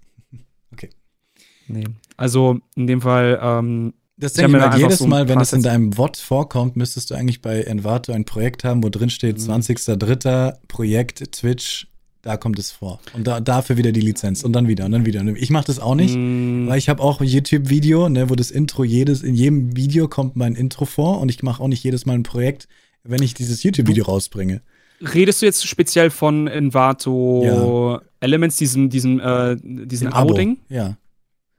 nee. 1.68 1.84
Also 2.16 2.58
in 2.74 2.86
dem 2.86 3.00
Fall, 3.02 3.38
ähm, 3.42 3.94
Das 4.16 4.32
denke 4.34 4.56
ich 4.56 4.58
mal, 4.64 4.78
jedes 4.78 4.98
so 4.98 5.06
Mal, 5.06 5.28
wenn 5.28 5.40
es 5.40 5.52
in 5.52 5.62
deinem 5.62 5.92
VOD 5.92 6.16
vorkommt, 6.16 6.76
müsstest 6.76 7.10
du 7.10 7.14
eigentlich 7.14 7.42
bei 7.42 7.62
Envato 7.62 8.12
ein 8.12 8.24
Projekt 8.24 8.64
haben, 8.64 8.82
wo 8.82 8.88
drin 8.88 9.10
steht 9.10 9.38
Mhm. 9.38 9.42
20.03. 9.50 10.54
Projekt 10.68 11.32
Twitch, 11.32 11.86
da 12.22 12.36
kommt 12.36 12.58
es 12.58 12.70
vor. 12.70 13.00
Und 13.14 13.26
da, 13.26 13.40
dafür 13.40 13.76
wieder 13.76 13.92
die 13.92 14.00
Lizenz 14.00 14.42
und 14.44 14.52
dann 14.52 14.68
wieder 14.68 14.84
und 14.86 14.92
dann 14.92 15.06
wieder. 15.06 15.24
Ich 15.36 15.50
mache 15.50 15.66
das 15.66 15.78
auch 15.78 15.94
nicht, 15.94 16.14
mh, 16.16 16.68
weil 16.70 16.78
ich 16.78 16.88
habe 16.88 17.02
auch 17.02 17.20
ein 17.20 17.26
YouTube-Video, 17.28 18.08
ne, 18.08 18.30
wo 18.30 18.34
das 18.34 18.50
Intro 18.50 18.84
jedes, 18.84 19.22
in 19.22 19.34
jedem 19.34 19.76
Video 19.76 20.08
kommt 20.08 20.36
mein 20.36 20.54
Intro 20.54 20.84
vor 20.84 21.20
und 21.20 21.28
ich 21.30 21.42
mache 21.42 21.62
auch 21.62 21.68
nicht 21.68 21.82
jedes 21.84 22.06
Mal 22.06 22.14
ein 22.14 22.22
Projekt, 22.22 22.68
wenn 23.04 23.22
ich 23.22 23.34
dieses 23.34 23.62
YouTube-Video 23.62 24.04
rausbringe. 24.04 24.62
Redest 25.02 25.42
du 25.42 25.46
jetzt 25.46 25.66
speziell 25.66 26.10
von 26.10 26.46
Envato 26.48 28.00
Elements, 28.20 28.56
diesem, 28.56 28.88
diesem, 28.88 29.20
äh, 29.20 29.56
diesem. 29.62 30.12
Abo-Ding? 30.12 30.58
Ja. 30.68 30.96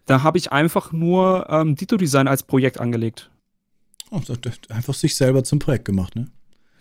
Da 0.05 0.23
habe 0.23 0.37
ich 0.37 0.51
einfach 0.51 0.91
nur 0.91 1.47
ähm, 1.49 1.75
Dito-Design 1.75 2.27
als 2.27 2.43
Projekt 2.43 2.79
angelegt. 2.79 3.29
Oh, 4.11 4.21
einfach 4.69 4.93
sich 4.93 5.15
selber 5.15 5.43
zum 5.43 5.59
Projekt 5.59 5.85
gemacht, 5.85 6.15
ne? 6.15 6.27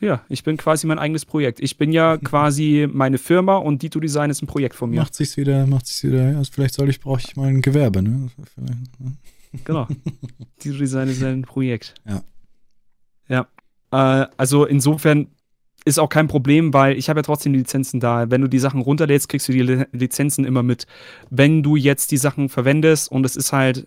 Ja, 0.01 0.25
ich 0.29 0.43
bin 0.43 0.57
quasi 0.57 0.89
mein 0.89 0.99
eigenes 0.99 1.25
Projekt. 1.25 1.61
Ich 1.61 1.79
bin 1.79 1.93
ja 1.93 2.17
quasi 2.25 2.89
meine 2.93 3.19
Firma 3.19 3.57
und 3.57 3.83
Dito 3.83 4.01
Design 4.01 4.31
ist 4.31 4.43
ein 4.43 4.49
Projekt 4.49 4.75
von 4.75 4.91
mir. 4.91 5.01
Macht 5.01 5.15
sich's 5.15 5.37
wieder, 5.37 5.67
macht 5.67 5.87
sich's 5.87 6.03
wieder, 6.03 6.33
ja, 6.33 6.43
vielleicht 6.51 6.75
soll 6.75 6.91
ich, 6.91 7.01
brauche 7.01 7.21
ich 7.21 7.37
mal 7.37 7.49
ein 7.49 7.63
Gewerbe, 7.63 8.03
ne? 8.03 8.29
Ne? 8.57 9.17
Genau. 9.65 9.87
Dito 10.63 10.77
Design 10.77 11.09
ist 11.09 11.23
ein 11.23 11.43
Projekt. 11.43 11.95
Ja. 12.07 12.23
Ja. 13.29 13.47
Äh, 13.93 14.27
also 14.37 14.65
insofern 14.67 15.29
ist 15.85 15.99
auch 15.99 16.09
kein 16.09 16.29
Problem, 16.29 16.73
weil 16.73 16.97
ich 16.97 17.09
habe 17.09 17.19
ja 17.19 17.23
trotzdem 17.23 17.53
die 17.53 17.59
Lizenzen 17.61 17.99
da. 18.01 18.31
Wenn 18.31 18.41
du 18.41 18.49
die 18.49 18.59
Sachen 18.59 18.81
runterlädst, 18.81 19.29
kriegst 19.29 19.49
du 19.49 19.53
die 19.53 19.63
Li- 19.63 19.85
Lizenzen 19.93 20.45
immer 20.45 20.63
mit. 20.63 20.87
Wenn 21.31 21.63
du 21.63 21.77
jetzt 21.77 22.11
die 22.11 22.17
Sachen 22.19 22.49
verwendest 22.49 23.11
und 23.11 23.27
es 23.27 23.37
ist 23.37 23.53
halt 23.53 23.87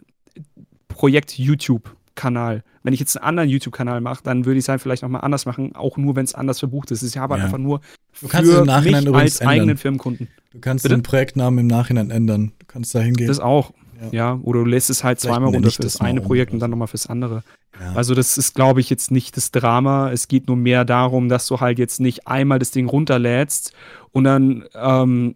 Projekt 0.87 1.37
YouTube-Kanal. 1.37 2.63
Wenn 2.83 2.93
ich 2.93 2.99
jetzt 2.99 3.17
einen 3.17 3.25
anderen 3.25 3.49
YouTube-Kanal 3.49 3.99
mache, 4.01 4.23
dann 4.23 4.45
würde 4.45 4.59
ich 4.59 4.65
es 4.65 4.69
halt 4.69 4.81
vielleicht 4.81 5.03
nochmal 5.03 5.21
anders 5.21 5.45
machen, 5.45 5.75
auch 5.75 5.97
nur 5.97 6.15
wenn 6.15 6.25
es 6.25 6.35
anders 6.35 6.59
verbucht 6.59 6.91
ist. 6.91 6.99
Es 7.01 7.07
ist 7.09 7.15
ja 7.15 7.27
einfach 7.29 7.57
nur 7.57 7.81
Du 8.21 8.27
kannst 8.27 8.51
es 8.51 8.57
im 8.59 8.65
Nachhinein 8.65 9.03
mich 9.03 9.13
als 9.15 9.39
ändern. 9.39 9.53
eigenen 9.53 9.77
Firmenkunden. 9.77 10.27
Du 10.51 10.59
kannst 10.59 10.83
Bitte? 10.83 10.95
den 10.95 11.03
Projektnamen 11.03 11.59
im 11.59 11.67
Nachhinein 11.67 12.11
ändern. 12.11 12.53
Du 12.59 12.65
kannst 12.67 12.93
da 12.95 12.99
hingehen. 12.99 13.27
Das 13.27 13.39
auch. 13.39 13.73
Ja. 14.11 14.39
Oder 14.43 14.59
du 14.59 14.65
lässt 14.65 14.89
es 14.89 15.03
halt 15.03 15.19
Vielleicht 15.19 15.33
zweimal 15.35 15.53
runter 15.53 15.71
für 15.71 15.81
das 15.81 15.99
eine 15.99 16.21
um 16.21 16.27
Projekt 16.27 16.53
und 16.53 16.59
dann 16.59 16.69
nochmal 16.69 16.87
fürs 16.87 17.07
andere. 17.07 17.43
ja. 17.79 17.93
Also 17.93 18.15
das 18.15 18.37
ist, 18.37 18.55
glaube 18.55 18.79
ich, 18.79 18.89
jetzt 18.89 19.11
nicht 19.11 19.37
das 19.37 19.51
Drama. 19.51 20.11
Es 20.11 20.27
geht 20.27 20.47
nur 20.47 20.57
mehr 20.57 20.85
darum, 20.85 21.29
dass 21.29 21.47
du 21.47 21.59
halt 21.59 21.79
jetzt 21.79 21.99
nicht 21.99 22.27
einmal 22.27 22.59
das 22.59 22.71
Ding 22.71 22.87
runterlädst 22.87 23.73
und 24.11 24.23
dann, 24.23 24.65
ähm, 24.73 25.35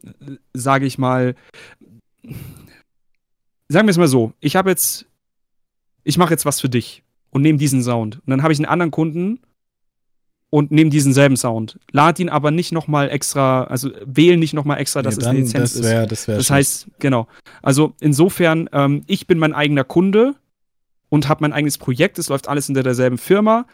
sage 0.54 0.86
ich 0.86 0.98
mal, 0.98 1.36
sagen 3.68 3.88
wir 3.88 3.92
es 3.92 3.98
mal 3.98 4.08
so, 4.08 4.34
ich 4.40 4.56
habe 4.56 4.70
jetzt, 4.70 5.06
ich 6.04 6.18
mache 6.18 6.32
jetzt 6.32 6.46
was 6.46 6.60
für 6.60 6.70
dich 6.70 7.04
und 7.30 7.42
nehme 7.42 7.58
diesen 7.58 7.84
Sound. 7.84 8.18
Und 8.18 8.30
dann 8.30 8.42
habe 8.44 8.54
ich 8.54 8.60
einen 8.60 8.66
anderen 8.66 8.92
Kunden 8.92 9.40
und 10.52 10.72
nehme 10.72 10.90
diesen 10.90 11.14
selben 11.14 11.38
Sound. 11.38 11.78
Lad 11.92 12.20
ihn 12.20 12.30
aber 12.30 12.50
nicht 12.52 12.72
nochmal 12.72 13.10
extra, 13.10 13.66
also 13.66 13.92
wähle 14.06 14.38
nicht 14.38 14.54
nochmal 14.54 14.80
extra, 14.80 15.02
dass 15.02 15.16
Nee, 15.18 15.22
es 15.22 15.28
eine 15.28 15.40
Lizenz 15.40 15.74
das 15.74 15.76
ist. 15.82 15.84
wäre, 15.86 16.08
das 16.08 16.28
wäre 16.28 16.38
Das 16.40 16.50
heißt, 16.50 16.88
genau. 17.00 17.28
Also 17.62 17.94
insofern, 18.00 18.70
ähm, 18.74 19.04
ich 19.08 19.28
bin 19.28 19.38
mein 19.38 19.54
eigener 19.54 19.84
Kunde 19.84 20.36
und 21.10 21.28
habe 21.30 21.42
mein 21.44 21.54
eigenes 21.54 21.78
Projekt. 21.78 22.18
Es 22.20 22.30
läuft 22.30 22.48
alles 22.48 22.68
unter 22.70 22.82
derselben 22.84 23.18
Firma. 23.20 23.66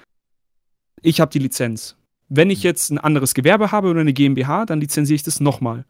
Ich 1.02 1.20
habe 1.22 1.32
die 1.32 1.40
Lizenz. 1.40 1.96
Wenn 2.28 2.48
Mhm. 2.48 2.52
ich 2.54 2.64
jetzt 2.64 2.90
ein 2.92 2.98
anderes 2.98 3.34
Gewerbe 3.36 3.72
habe 3.72 3.90
oder 3.90 4.02
eine 4.02 4.14
GmbH, 4.14 4.66
dann 4.66 4.82
lizenziere 4.82 5.16
ich 5.16 5.24
das 5.24 5.40
nochmal. 5.40 5.86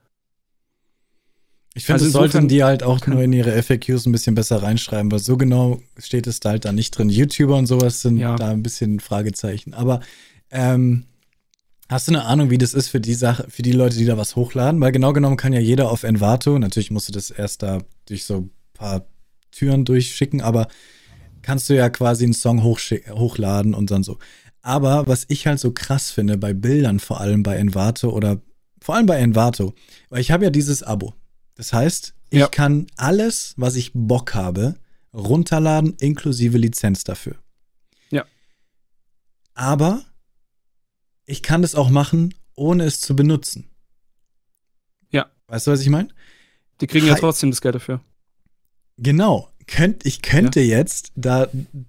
Ich 1.77 1.85
finde, 1.85 2.03
Also 2.03 2.05
das 2.05 2.13
sollten 2.13 2.47
die 2.47 2.63
halt 2.63 2.83
auch 2.83 3.05
nur 3.05 3.21
in 3.21 3.33
ihre 3.33 3.51
FAQs 3.61 4.05
ein 4.05 4.11
bisschen 4.13 4.33
besser 4.35 4.63
reinschreiben, 4.63 5.11
weil 5.11 5.19
so 5.19 5.35
genau 5.35 5.81
steht 5.97 6.25
es 6.25 6.39
da 6.39 6.49
halt 6.51 6.63
da 6.65 6.71
nicht 6.71 6.91
drin. 6.97 7.09
YouTuber 7.09 7.57
und 7.57 7.65
sowas 7.65 8.01
sind 8.01 8.17
Ja. 8.17 8.35
da 8.37 8.49
ein 8.49 8.63
bisschen 8.63 8.99
Fragezeichen. 9.01 9.73
Aber 9.73 9.99
ähm, 10.55 11.05
hast 11.89 12.07
du 12.07 12.11
eine 12.13 12.25
Ahnung, 12.25 12.49
wie 12.49 12.57
das 12.57 12.73
ist 12.73 12.87
für 12.87 12.99
die 13.01 13.13
Sache, 13.13 13.45
für 13.49 13.61
die 13.61 13.73
Leute, 13.73 13.97
die 13.97 14.05
da 14.05 14.17
was 14.17 14.35
hochladen? 14.35 14.79
Weil 14.81 14.91
genau 14.93 15.13
genommen 15.13 15.37
kann 15.37 15.53
ja 15.53 15.59
jeder 15.59 15.91
auf 15.91 16.03
Envato, 16.03 16.57
natürlich 16.57 16.91
musst 16.91 17.09
du 17.09 17.13
das 17.13 17.29
erst 17.29 17.61
da 17.61 17.79
durch 18.07 18.23
so 18.23 18.37
ein 18.37 18.51
paar 18.73 19.05
Türen 19.51 19.85
durchschicken, 19.85 20.41
aber 20.41 20.67
kannst 21.41 21.69
du 21.69 21.75
ja 21.75 21.89
quasi 21.89 22.23
einen 22.23 22.33
Song 22.33 22.63
hochladen 22.63 23.73
und 23.75 23.91
dann 23.91 24.03
so. 24.03 24.17
Aber 24.61 25.05
was 25.07 25.25
ich 25.27 25.45
halt 25.45 25.59
so 25.59 25.71
krass 25.71 26.09
finde, 26.09 26.37
bei 26.37 26.53
Bildern, 26.53 26.99
vor 26.99 27.19
allem 27.21 27.43
bei 27.43 27.55
Envato 27.57 28.09
oder 28.09 28.41
vor 28.81 28.95
allem 28.95 29.05
bei 29.05 29.17
Envato, 29.17 29.73
weil 30.09 30.21
ich 30.21 30.31
habe 30.31 30.45
ja 30.45 30.49
dieses 30.49 30.81
Abo. 30.83 31.13
Das 31.55 31.71
heißt, 31.71 32.15
ich 32.31 32.39
Ja. 32.39 32.47
kann 32.47 32.87
alles, 32.97 33.53
was 33.57 33.75
ich 33.75 33.91
Bock 33.93 34.33
habe, 34.33 34.75
runterladen, 35.13 35.95
inklusive 35.99 36.57
Lizenz 36.57 37.03
dafür. 37.03 37.35
Ja. 38.11 38.25
Aber 39.53 40.03
ich 41.25 41.41
kann 41.43 41.61
das 41.61 41.75
auch 41.75 41.89
machen, 41.89 42.33
ohne 42.55 42.83
es 42.85 43.01
zu 43.01 43.15
benutzen. 43.15 43.69
Ja. 45.11 45.27
Weißt 45.47 45.67
du, 45.67 45.71
was 45.71 45.81
ich 45.81 45.89
meine? 45.89 46.09
Die 46.81 46.87
kriegen 46.87 47.07
ja 47.07 47.15
trotzdem 47.15 47.51
das 47.51 47.61
Geld 47.61 47.75
dafür. 47.75 48.01
Genau. 48.97 49.49
Könnt, 49.67 50.05
ich 50.05 50.21
könnte 50.21 50.61
jetzt 50.61 51.11
da 51.15 51.47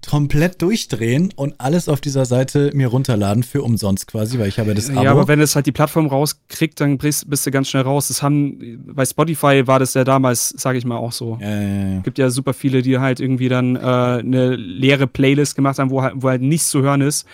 komplett 0.09 0.63
durchdrehen 0.63 1.31
und 1.35 1.53
alles 1.59 1.89
auf 1.89 2.01
dieser 2.01 2.25
Seite 2.25 2.71
mir 2.73 2.87
runterladen 2.87 3.43
für 3.43 3.61
umsonst 3.61 4.07
quasi, 4.07 4.39
weil 4.39 4.47
ich 4.47 4.57
habe 4.57 4.69
ja 4.69 4.73
das 4.73 4.89
Abo. 4.89 5.03
Ja, 5.03 5.11
aber 5.11 5.27
wenn 5.27 5.39
es 5.39 5.55
halt 5.55 5.67
die 5.67 5.71
Plattform 5.71 6.07
rauskriegt, 6.07 6.81
dann 6.81 6.97
bist, 6.97 7.29
bist 7.29 7.45
du 7.45 7.51
ganz 7.51 7.69
schnell 7.69 7.83
raus. 7.83 8.07
Das 8.07 8.23
haben, 8.23 8.83
bei 8.95 9.05
Spotify 9.05 9.67
war 9.67 9.77
das 9.77 9.93
ja 9.93 10.03
damals, 10.03 10.49
sage 10.49 10.79
ich 10.79 10.85
mal, 10.85 10.97
auch 10.97 11.11
so. 11.11 11.37
ja, 11.39 11.61
ja, 11.61 11.89
ja. 11.93 11.99
gibt 11.99 12.17
ja 12.17 12.31
super 12.31 12.55
viele, 12.55 12.81
die 12.81 12.97
halt 12.97 13.19
irgendwie 13.19 13.47
dann 13.47 13.75
äh, 13.75 13.79
eine 13.79 14.55
leere 14.55 15.05
Playlist 15.05 15.55
gemacht 15.55 15.77
haben, 15.77 15.91
wo 15.91 16.01
halt, 16.01 16.15
wo 16.17 16.29
halt 16.29 16.41
nichts 16.41 16.71
zu 16.71 16.81
hören 16.81 17.01
ist. 17.01 17.27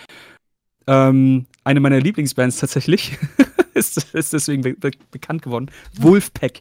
Ähm, 0.86 1.46
eine 1.64 1.80
meiner 1.80 2.00
Lieblingsbands 2.00 2.58
tatsächlich 2.58 3.16
ist, 3.74 4.14
ist 4.14 4.32
deswegen 4.32 4.62
be 4.62 4.74
be 4.74 4.90
bekannt 5.10 5.42
geworden. 5.42 5.70
Wolfpack. 5.98 6.60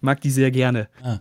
Mag 0.00 0.20
die 0.20 0.30
sehr 0.30 0.50
gerne. 0.50 0.88
Ah. 1.02 1.18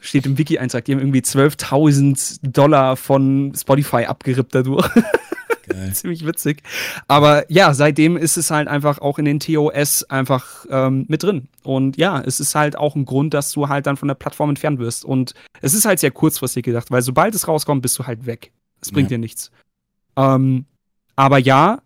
Steht 0.00 0.26
im 0.26 0.36
Wiki-Eintrag. 0.38 0.84
Die 0.84 0.92
haben 0.92 1.00
irgendwie 1.00 1.20
12.000 1.20 2.40
Dollar 2.42 2.96
von 2.96 3.52
Spotify 3.56 4.04
abgerippt 4.04 4.54
dadurch. 4.54 4.88
Geil. 5.68 5.92
Ziemlich 5.94 6.26
witzig. 6.26 6.62
Aber 7.06 7.50
ja, 7.50 7.72
seitdem 7.72 8.16
ist 8.16 8.36
es 8.36 8.50
halt 8.50 8.66
einfach 8.68 8.98
auch 8.98 9.18
in 9.18 9.24
den 9.24 9.38
TOS 9.38 10.02
einfach 10.04 10.66
ähm, 10.70 11.04
mit 11.08 11.22
drin. 11.22 11.48
Und 11.62 11.96
ja, 11.96 12.20
es 12.20 12.40
ist 12.40 12.54
halt 12.56 12.76
auch 12.76 12.96
ein 12.96 13.04
Grund, 13.04 13.32
dass 13.32 13.52
du 13.52 13.68
halt 13.68 13.86
dann 13.86 13.96
von 13.96 14.08
der 14.08 14.16
Plattform 14.16 14.50
entfernt 14.50 14.80
wirst. 14.80 15.04
Und 15.04 15.34
es 15.60 15.72
ist 15.72 15.84
halt 15.84 16.00
sehr 16.00 16.10
kurzfristig 16.10 16.64
gedacht, 16.64 16.90
weil 16.90 17.02
sobald 17.02 17.34
es 17.36 17.46
rauskommt, 17.46 17.80
bist 17.82 17.96
du 17.98 18.06
halt 18.06 18.26
weg. 18.26 18.50
Es 18.80 18.90
bringt 18.90 19.10
Ja. 19.10 19.16
dir 19.16 19.20
nichts. 19.20 19.52
Ähm, 20.16 20.66
aber 21.16 21.38
ja, 21.38 21.82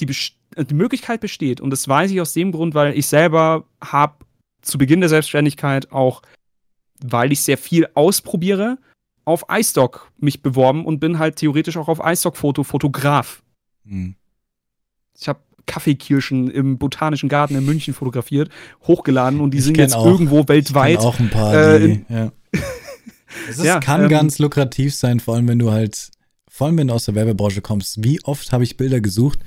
die, 0.00 0.06
die 0.06 0.74
Möglichkeit 0.74 1.20
besteht. 1.20 1.60
Und 1.60 1.70
das 1.70 1.86
weiß 1.88 2.10
ich 2.10 2.20
aus 2.20 2.32
dem 2.32 2.52
Grund, 2.52 2.74
weil 2.74 2.96
ich 2.96 3.06
selber 3.06 3.64
habe 3.82 4.24
zu 4.62 4.78
Beginn 4.78 5.00
der 5.00 5.08
Selbstständigkeit 5.08 5.92
auch, 5.92 6.22
weil 7.02 7.32
ich 7.32 7.42
sehr 7.42 7.58
viel 7.58 7.88
ausprobiere, 7.94 8.78
auf 9.24 9.44
iStock 9.50 10.10
mich 10.18 10.42
beworben 10.42 10.84
und 10.84 10.98
bin 11.00 11.18
halt 11.18 11.36
theoretisch 11.36 11.76
auch 11.76 11.88
auf 11.88 12.00
iStock-Foto 12.02 12.62
Fotograf. 12.64 13.42
Hm. 13.86 14.14
Ich 15.18 15.28
habe 15.28 15.40
Kaffeekirschen 15.66 16.50
im 16.50 16.78
Botanischen 16.78 17.28
Garten 17.28 17.54
in 17.54 17.64
München 17.64 17.94
fotografiert, 17.94 18.50
hochgeladen 18.86 19.40
und 19.40 19.52
die 19.52 19.58
Ich 19.58 19.64
sind 19.64 19.76
jetzt 19.76 19.94
auch- 19.94 20.06
irgendwo 20.06 20.48
weltweit. 20.48 20.98
Auch 20.98 21.18
ein 21.20 21.30
paar, 21.30 21.54
äh, 21.54 21.80
die, 21.80 22.04
ja. 22.08 22.32
Es 23.48 23.62
Ja, 23.62 23.78
kann 23.78 24.02
ähm, 24.04 24.08
ganz 24.08 24.38
lukrativ 24.40 24.94
sein, 24.94 25.20
vor 25.20 25.34
allem 25.36 25.46
wenn 25.46 25.58
du 25.60 25.70
halt, 25.70 26.10
vor 26.60 26.66
allem 26.66 26.76
wenn 26.76 26.88
du 26.88 26.92
aus 26.92 27.06
der 27.06 27.14
Werbebranche 27.14 27.62
kommst. 27.62 28.04
Wie 28.04 28.22
oft 28.22 28.52
habe 28.52 28.64
ich 28.64 28.76
Bilder 28.76 29.00
gesucht, 29.00 29.38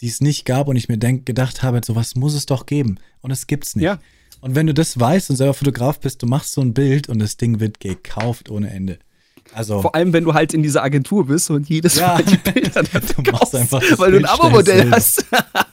die 0.00 0.08
es 0.08 0.22
nicht 0.22 0.46
gab 0.46 0.66
und 0.66 0.76
ich 0.76 0.88
mir 0.88 0.96
denk, 0.96 1.26
gedacht 1.26 1.62
habe, 1.62 1.82
sowas 1.84 2.14
muss 2.14 2.32
es 2.32 2.46
doch 2.46 2.64
geben. 2.64 2.96
Und 3.20 3.32
es 3.32 3.46
gibt's 3.46 3.76
nicht. 3.76 3.84
Ja. 3.84 3.98
Und 4.40 4.54
wenn 4.54 4.66
du 4.66 4.72
das 4.72 4.98
weißt 4.98 5.28
und 5.28 5.36
selber 5.36 5.52
Fotograf 5.52 6.00
bist, 6.00 6.22
du 6.22 6.26
machst 6.26 6.52
so 6.52 6.62
ein 6.62 6.72
Bild 6.72 7.10
und 7.10 7.18
das 7.18 7.36
Ding 7.36 7.60
wird 7.60 7.80
gekauft 7.80 8.48
ohne 8.48 8.70
Ende. 8.70 8.98
Also, 9.52 9.82
Vor 9.82 9.94
allem, 9.94 10.14
wenn 10.14 10.24
du 10.24 10.32
halt 10.32 10.54
in 10.54 10.62
dieser 10.62 10.82
Agentur 10.82 11.26
bist 11.26 11.50
und 11.50 11.68
jedes 11.68 11.96
Ja. 11.96 12.14
Mal 12.14 12.24
die 12.24 12.38
Bilder 12.38 12.82
dann 12.90 13.02
Du 13.14 13.30
kaufst, 13.30 13.54
einfach 13.54 13.82
weil 13.98 14.12
du 14.12 14.16
ein 14.16 14.24
Abo-Modell 14.24 14.90
hast. 14.90 15.26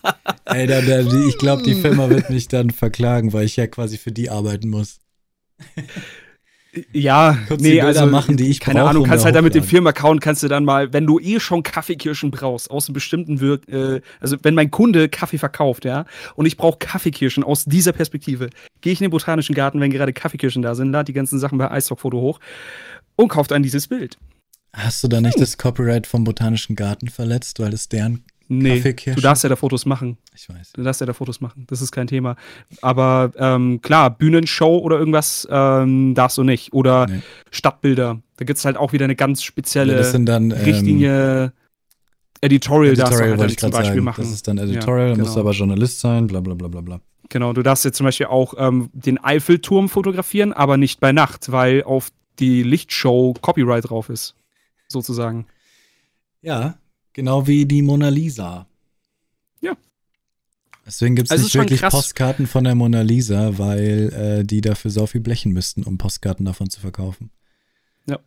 ey, 0.44 0.68
da, 0.68 0.82
da, 0.82 1.00
ich 1.00 1.38
glaube, 1.38 1.64
die 1.64 1.76
Firma 1.82 2.10
wird 2.10 2.30
mich 2.30 2.50
dann 2.50 2.70
verklagen, 2.70 3.32
weil 3.32 3.46
ich 3.46 3.56
ja 3.56 3.66
quasi 3.68 3.98
für 3.98 4.12
die 4.12 4.30
arbeiten 4.30 4.68
muss. 4.68 5.00
Ja, 6.94 7.38
die 7.50 7.64
nee, 7.64 7.82
also 7.82 8.06
machen, 8.06 8.38
die 8.38 8.50
ich 8.50 8.62
keine 8.62 8.80
brauche, 8.80 8.92
Ahnung, 8.92 9.04
kannst 9.04 9.24
da 9.24 9.26
halt 9.26 9.36
dann 9.36 9.44
mit 9.44 9.56
dem. 9.56 9.64
Firmenaccount 9.64 10.22
kannst 10.22 10.42
du 10.42 10.48
dann 10.48 10.64
mal, 10.64 10.94
wenn 10.94 11.06
du 11.06 11.20
eh 11.20 11.42
schon 11.42 11.64
Kaffeekirschen 11.64 12.32
brauchst 12.32 12.72
aus 12.72 12.88
einem 12.88 12.94
bestimmten 12.94 13.42
Wirk, 13.42 13.68
äh, 13.68 14.00
also 14.22 14.38
wenn 14.42 14.56
mein 14.56 14.72
Kunde 14.72 15.10
Kaffee 15.10 15.38
verkauft, 15.38 15.84
ja, 15.84 16.06
und 16.36 16.46
ich 16.46 16.56
brauche 16.56 16.78
Kaffeekirschen 16.80 17.44
aus 17.44 17.66
dieser 17.66 17.92
Perspektive, 17.92 18.50
gehe 18.80 18.94
ich 18.94 19.02
in 19.02 19.06
den 19.06 19.12
botanischen 19.12 19.54
Garten, 19.54 19.82
wenn 19.82 19.92
gerade 19.92 20.14
Kaffeekirschen 20.14 20.62
da 20.62 20.74
sind, 20.74 20.94
lade 20.94 21.06
die 21.06 21.14
ganzen 21.14 21.40
Sachen 21.40 21.58
bei 21.58 21.78
iStock-Foto 21.78 22.22
hoch 22.22 22.40
und 23.18 23.28
kaufe 23.28 23.50
dann 23.50 23.64
dieses 23.64 23.88
Bild. 23.88 24.18
Hast 24.74 25.04
du 25.04 25.10
da 25.10 25.20
nicht 25.20 25.40
das 25.40 25.58
Copyright 25.58 26.08
vom 26.08 26.24
Botanischen 26.24 26.78
Garten 26.78 27.10
verletzt, 27.10 27.60
weil 27.60 27.74
es 27.74 27.90
deren 27.90 28.24
Nee, 28.54 28.82
du 28.82 29.22
darfst 29.22 29.44
ja 29.44 29.50
da 29.50 29.56
Fotos 29.56 29.86
machen. 29.86 30.18
Ich 30.36 30.50
weiß. 30.50 30.74
Du 30.74 30.84
darfst 30.84 31.00
ja 31.00 31.08
da 31.08 31.14
Fotos 31.14 31.40
machen. 31.40 31.64
Das 31.68 31.82
ist 31.82 31.92
kein 31.94 32.08
Thema. 32.08 32.36
Aber 32.82 33.32
ähm, 33.38 33.82
klar, 33.82 34.10
Bühnenshow 34.10 34.78
oder 34.80 35.00
irgendwas 35.00 35.48
ähm, 35.50 36.14
darfst 36.16 36.38
du 36.38 36.44
nicht. 36.44 36.74
Oder 36.74 37.08
Nee. 37.08 37.22
Stadtbilder. 37.50 38.22
Da 38.36 38.46
gibt 38.46 38.60
es 38.60 38.66
halt 38.66 38.76
auch 38.76 38.92
wieder 38.92 39.06
eine 39.06 39.16
ganz 39.16 39.42
spezielle 39.42 39.94
Ja, 39.94 40.00
das 40.00 40.12
sind 40.12 40.26
dann 40.26 40.52
ähm, 40.52 40.58
Richtlinie. 40.58 41.54
Editorial, 42.42 42.96
darfst 42.96 43.14
du 43.14 43.16
Editorial 43.24 43.30
halt 43.32 43.40
dann 43.42 43.50
ich 43.50 43.58
zum 43.58 43.70
Beispiel 43.72 43.86
sagen. 43.94 44.04
machen. 44.04 44.22
Das 44.24 44.32
ist 44.34 44.48
dann 44.48 44.58
Editorial, 44.58 45.10
Ja, 45.10 45.14
da 45.16 45.20
musst 45.20 45.30
du 45.32 45.36
genau. 45.36 45.48
aber 45.50 45.52
Journalist 45.56 46.00
sein, 46.02 46.28
bla 46.28 46.40
bla 46.42 46.54
bla 46.56 46.68
bla 46.68 46.82
bla. 46.82 47.00
Genau, 47.30 47.54
du 47.54 47.62
darfst 47.64 47.86
jetzt 47.86 47.96
zum 47.98 48.06
Beispiel 48.06 48.26
auch 48.26 48.56
ähm, 48.58 48.90
den 48.94 49.24
Eiffelturm 49.24 49.88
fotografieren, 49.88 50.52
aber 50.52 50.76
nicht 50.76 51.00
bei 51.00 51.14
Nacht, 51.14 51.52
weil 51.54 51.84
auf 51.84 52.10
die 52.40 52.64
Lichtshow 52.64 53.34
Copyright 53.42 53.90
drauf 53.90 54.10
ist. 54.10 54.36
Sozusagen. 54.90 55.46
Ja, 56.42 56.76
genau 57.14 57.48
wie 57.48 57.66
die 57.66 57.82
Mona 57.82 58.10
Lisa. 58.10 58.68
Ja. 59.62 59.76
Deswegen 60.86 61.16
gibt 61.16 61.28
es 61.28 61.32
Also 61.32 61.44
nicht 61.44 61.48
ist 61.48 61.52
schon 61.54 61.70
wirklich. 61.70 61.82
Postkarten 61.82 62.48
von 62.48 62.64
der 62.64 62.76
Mona 62.76 63.02
Lisa, 63.02 63.58
weil 63.58 64.14
äh, 64.14 64.44
die 64.44 64.62
dafür 64.62 64.92
so 64.92 65.06
viel 65.08 65.22
blechen 65.22 65.52
müssten, 65.52 65.84
um 65.84 65.98
Postkarten 65.98 66.46
davon 66.46 66.70
zu 66.70 66.80
verkaufen. 66.80 67.32
Ja. 68.08 68.20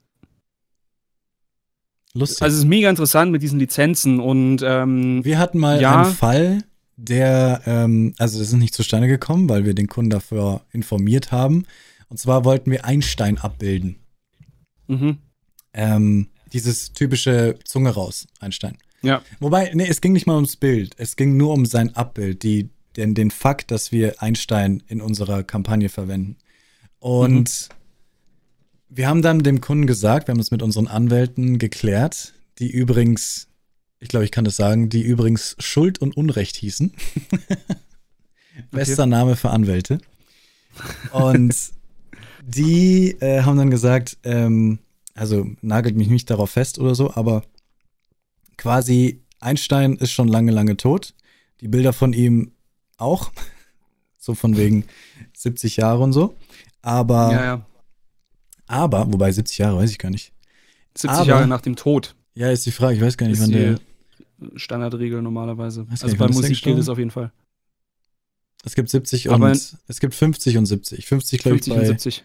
Lustig. 2.14 2.42
Also 2.42 2.54
es 2.54 2.60
ist 2.60 2.68
mega 2.68 2.88
interessant 2.88 3.32
mit 3.32 3.42
diesen 3.42 3.58
Lizenzen 3.58 4.20
und 4.20 4.62
ähm, 4.62 5.24
wir 5.24 5.38
hatten 5.38 5.58
mal 5.58 5.80
ja. 5.80 6.02
einen 6.02 6.14
Fall, 6.14 6.62
der, 6.96 7.62
ähm, 7.66 8.14
also 8.18 8.38
das 8.38 8.48
ist 8.48 8.54
nicht 8.54 8.74
zustande 8.74 9.08
gekommen, 9.08 9.48
weil 9.48 9.64
wir 9.64 9.74
den 9.74 9.88
Kunden 9.88 10.10
dafür 10.10 10.62
informiert 10.72 11.32
haben. 11.32 11.66
Und 12.08 12.18
zwar 12.18 12.44
wollten 12.44 12.70
wir 12.70 12.84
Einstein 12.84 13.38
abbilden. 13.38 13.96
mhm. 14.86 15.18
Ähm, 15.72 16.28
dieses 16.54 16.92
typische 16.92 17.58
Zunge 17.64 17.90
raus, 17.90 18.26
Einstein. 18.40 18.78
ja. 19.02 19.22
Wobei, 19.40 19.70
nee, 19.74 19.86
es 19.88 20.00
ging 20.00 20.12
nicht 20.12 20.26
mal 20.26 20.36
ums 20.36 20.56
Bild. 20.56 20.94
Es 20.96 21.16
ging 21.16 21.36
nur 21.36 21.52
um 21.52 21.66
sein 21.66 21.94
Abbild, 21.94 22.42
die, 22.42 22.70
den, 22.96 23.14
den 23.14 23.30
Fakt, 23.30 23.70
dass 23.70 23.92
wir 23.92 24.22
Einstein 24.22 24.82
in 24.86 25.00
unserer 25.00 25.42
Kampagne 25.42 25.88
verwenden. 25.88 26.36
Und 27.00 27.68
wir 28.88 29.08
haben 29.08 29.20
dann 29.20 29.40
dem 29.40 29.60
Kunden 29.60 29.86
gesagt, 29.86 30.28
wir 30.28 30.32
haben 30.32 30.38
das 30.38 30.52
mit 30.52 30.62
unseren 30.62 30.86
Anwälten 30.86 31.58
geklärt, 31.58 32.32
die 32.60 32.70
übrigens, 32.70 33.48
ich 33.98 34.08
glaube, 34.08 34.24
ich 34.24 34.30
kann 34.30 34.44
das 34.44 34.56
sagen, 34.56 34.88
die 34.88 35.02
übrigens 35.02 35.56
Schuld 35.58 35.98
und 35.98 36.16
Unrecht 36.16 36.56
hießen. 36.56 36.92
Bester 38.70 39.06
Name 39.06 39.34
für 39.34 39.50
Anwälte. 39.50 39.98
Und 41.10 41.54
die 42.46 43.16
äh, 43.20 43.42
haben 43.42 43.58
dann 43.58 43.70
gesagt, 43.70 44.18
ähm, 44.22 44.78
also 45.14 45.46
nagelt 45.60 45.96
mich 45.96 46.08
nicht 46.08 46.28
darauf 46.30 46.50
fest 46.50 46.78
oder 46.78 46.94
so, 46.94 47.12
aber 47.14 47.44
quasi 48.56 49.22
Einstein 49.40 49.96
ist 49.96 50.12
schon 50.12 50.28
lange, 50.28 50.52
lange 50.52 50.76
tot. 50.76 51.14
Die 51.60 51.68
Bilder 51.68 51.92
von 51.92 52.12
ihm 52.12 52.52
auch. 52.96 53.32
So 54.16 54.34
von 54.34 54.56
wegen 54.56 54.86
70 55.36 55.76
Jahre 55.76 56.02
und 56.02 56.14
so. 56.14 56.34
Aber, 56.80 57.30
ja, 57.30 57.44
ja. 57.44 57.66
aber, 58.66 59.12
wobei 59.12 59.30
70 59.30 59.58
Jahre 59.58 59.76
weiß 59.76 59.90
ich 59.90 59.98
gar 59.98 60.08
nicht. 60.08 60.32
70 60.96 61.10
Aber- 61.20 61.28
Jahre 61.28 61.46
nach 61.46 61.60
dem 61.60 61.76
Tod 61.76 62.14
Ja, 62.32 62.50
ist 62.50 62.64
die 62.64 62.70
Frage, 62.70 62.96
ich 62.96 63.02
weiß 63.02 63.18
gar 63.18 63.26
nicht, 63.26 63.36
ist 63.36 63.42
wann 63.42 63.50
der. 63.52 63.74
die 64.40 64.58
Standardregel 64.58 65.20
normalerweise. 65.20 65.82
Weiß 65.90 66.02
Also 66.02 66.06
nicht, 66.06 66.18
bei 66.18 66.28
Musik 66.28 66.58
gilt 66.62 66.78
es 66.78 66.88
auf 66.88 66.96
jeden 66.96 67.10
Fall. 67.10 67.32
Es 68.64 68.74
gibt 68.74 68.88
70 68.88 69.28
Aber- 69.30 69.44
und 69.48 69.76
es 69.88 70.00
gibt 70.00 70.14
50 70.14 70.56
und 70.56 70.64
70. 70.64 71.04
50, 71.04 71.40
glaube 71.42 71.58
ich, 71.58 71.64
50 71.64 71.74
bei. 71.74 71.80
und 71.80 71.86
70. 72.00 72.24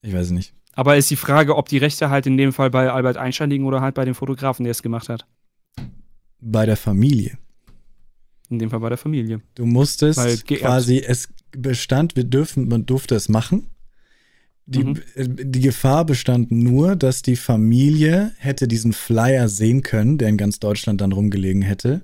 Ich 0.00 0.14
weiß 0.14 0.30
nicht. 0.30 0.54
Aber 0.74 0.96
ist 0.96 1.10
die 1.10 1.16
Frage, 1.16 1.56
ob 1.56 1.68
die 1.68 1.78
Rechte 1.78 2.10
halt 2.10 2.26
in 2.26 2.36
dem 2.36 2.52
Fall 2.52 2.70
bei 2.70 2.90
Albert 2.90 3.16
Einstein 3.16 3.50
liegen 3.50 3.64
oder 3.64 3.80
halt 3.80 3.94
bei 3.94 4.04
dem 4.04 4.14
Fotografen, 4.14 4.64
der 4.64 4.70
es 4.70 4.82
gemacht 4.82 5.08
hat. 5.08 5.26
Bei 6.40 6.64
der 6.66 6.76
Familie. 6.76 7.38
In 8.48 8.58
dem 8.58 8.70
Fall 8.70 8.80
bei 8.80 8.88
der 8.88 8.98
Familie. 8.98 9.40
Du 9.54 9.66
musstest 9.66 10.46
quasi, 10.46 10.98
es 10.98 11.28
bestand, 11.52 12.16
wir 12.16 12.24
dürfen, 12.24 12.68
man 12.68 12.86
durfte 12.86 13.14
es 13.14 13.28
machen. 13.28 13.66
Die, 14.66 14.84
Mhm. 14.84 14.96
äh, 15.16 15.26
die 15.28 15.60
Gefahr 15.60 16.04
bestand 16.04 16.52
nur, 16.52 16.94
dass 16.94 17.22
die 17.22 17.36
Familie 17.36 18.32
hätte 18.38 18.68
diesen 18.68 18.92
Flyer 18.92 19.48
sehen 19.48 19.82
können, 19.82 20.16
der 20.18 20.28
in 20.28 20.36
ganz 20.36 20.60
Deutschland 20.60 21.00
dann 21.00 21.12
rumgelegen 21.12 21.62
hätte. 21.62 22.02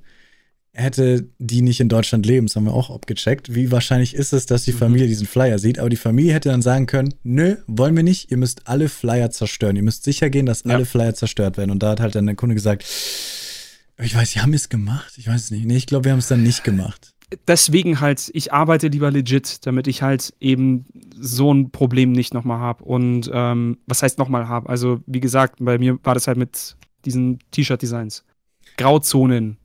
Hätte 0.78 1.26
die 1.38 1.62
nicht 1.62 1.80
in 1.80 1.88
Deutschland 1.88 2.26
leben, 2.26 2.46
das 2.48 2.54
haben 2.56 2.64
wir 2.64 2.74
auch 2.74 2.90
abgecheckt. 2.90 3.54
Wie 3.54 3.70
wahrscheinlich 3.72 4.12
ist 4.14 4.34
es, 4.34 4.44
dass 4.44 4.64
die 4.64 4.72
Mhm. 4.72 4.78
Familie 4.78 5.06
diesen 5.06 5.26
Flyer 5.26 5.58
sieht? 5.58 5.78
Aber 5.78 5.88
die 5.88 5.96
Familie 5.96 6.34
hätte 6.34 6.50
dann 6.50 6.60
sagen 6.60 6.84
können, 6.84 7.14
nö, 7.22 7.56
wollen 7.66 7.96
wir 7.96 8.02
nicht, 8.02 8.30
ihr 8.30 8.36
müsst 8.36 8.68
alle 8.68 8.90
Flyer 8.90 9.30
zerstören. 9.30 9.76
Ihr 9.76 9.82
müsst 9.82 10.04
sicher 10.04 10.28
gehen, 10.28 10.44
dass 10.44 10.64
Ja. 10.64 10.74
alle 10.74 10.84
Flyer 10.84 11.14
zerstört 11.14 11.56
werden. 11.56 11.70
Und 11.70 11.82
da 11.82 11.90
hat 11.92 12.00
halt 12.00 12.14
dann 12.14 12.26
der 12.26 12.34
Kunde 12.34 12.54
gesagt, 12.54 12.84
ich 13.98 14.14
weiß, 14.14 14.32
sie 14.32 14.40
haben 14.40 14.52
es 14.52 14.68
gemacht. 14.68 15.14
Ich 15.16 15.26
weiß 15.26 15.44
es 15.44 15.50
nicht. 15.50 15.64
Nee, 15.64 15.76
ich 15.78 15.86
glaube, 15.86 16.04
wir 16.04 16.12
haben 16.12 16.18
es 16.18 16.28
dann 16.28 16.42
nicht 16.42 16.62
gemacht. 16.62 17.14
Deswegen 17.48 18.00
halt, 18.00 18.30
ich 18.34 18.52
arbeite 18.52 18.88
lieber 18.88 19.10
legit, 19.10 19.64
damit 19.66 19.86
ich 19.88 20.02
halt 20.02 20.34
eben 20.40 20.84
so 21.18 21.52
ein 21.54 21.70
Problem 21.70 22.12
nicht 22.12 22.34
nochmal 22.34 22.58
habe. 22.60 22.84
Und 22.84 23.30
ähm, 23.32 23.78
was 23.86 24.02
heißt 24.02 24.18
nochmal 24.18 24.46
habe? 24.46 24.68
Also, 24.68 25.00
wie 25.06 25.20
gesagt, 25.20 25.56
bei 25.58 25.78
mir 25.78 25.98
war 26.04 26.12
das 26.12 26.26
halt 26.28 26.36
mit 26.36 26.76
diesen 27.06 27.38
T-Shirt-Designs. 27.50 28.24
Grauzonen 28.76 29.56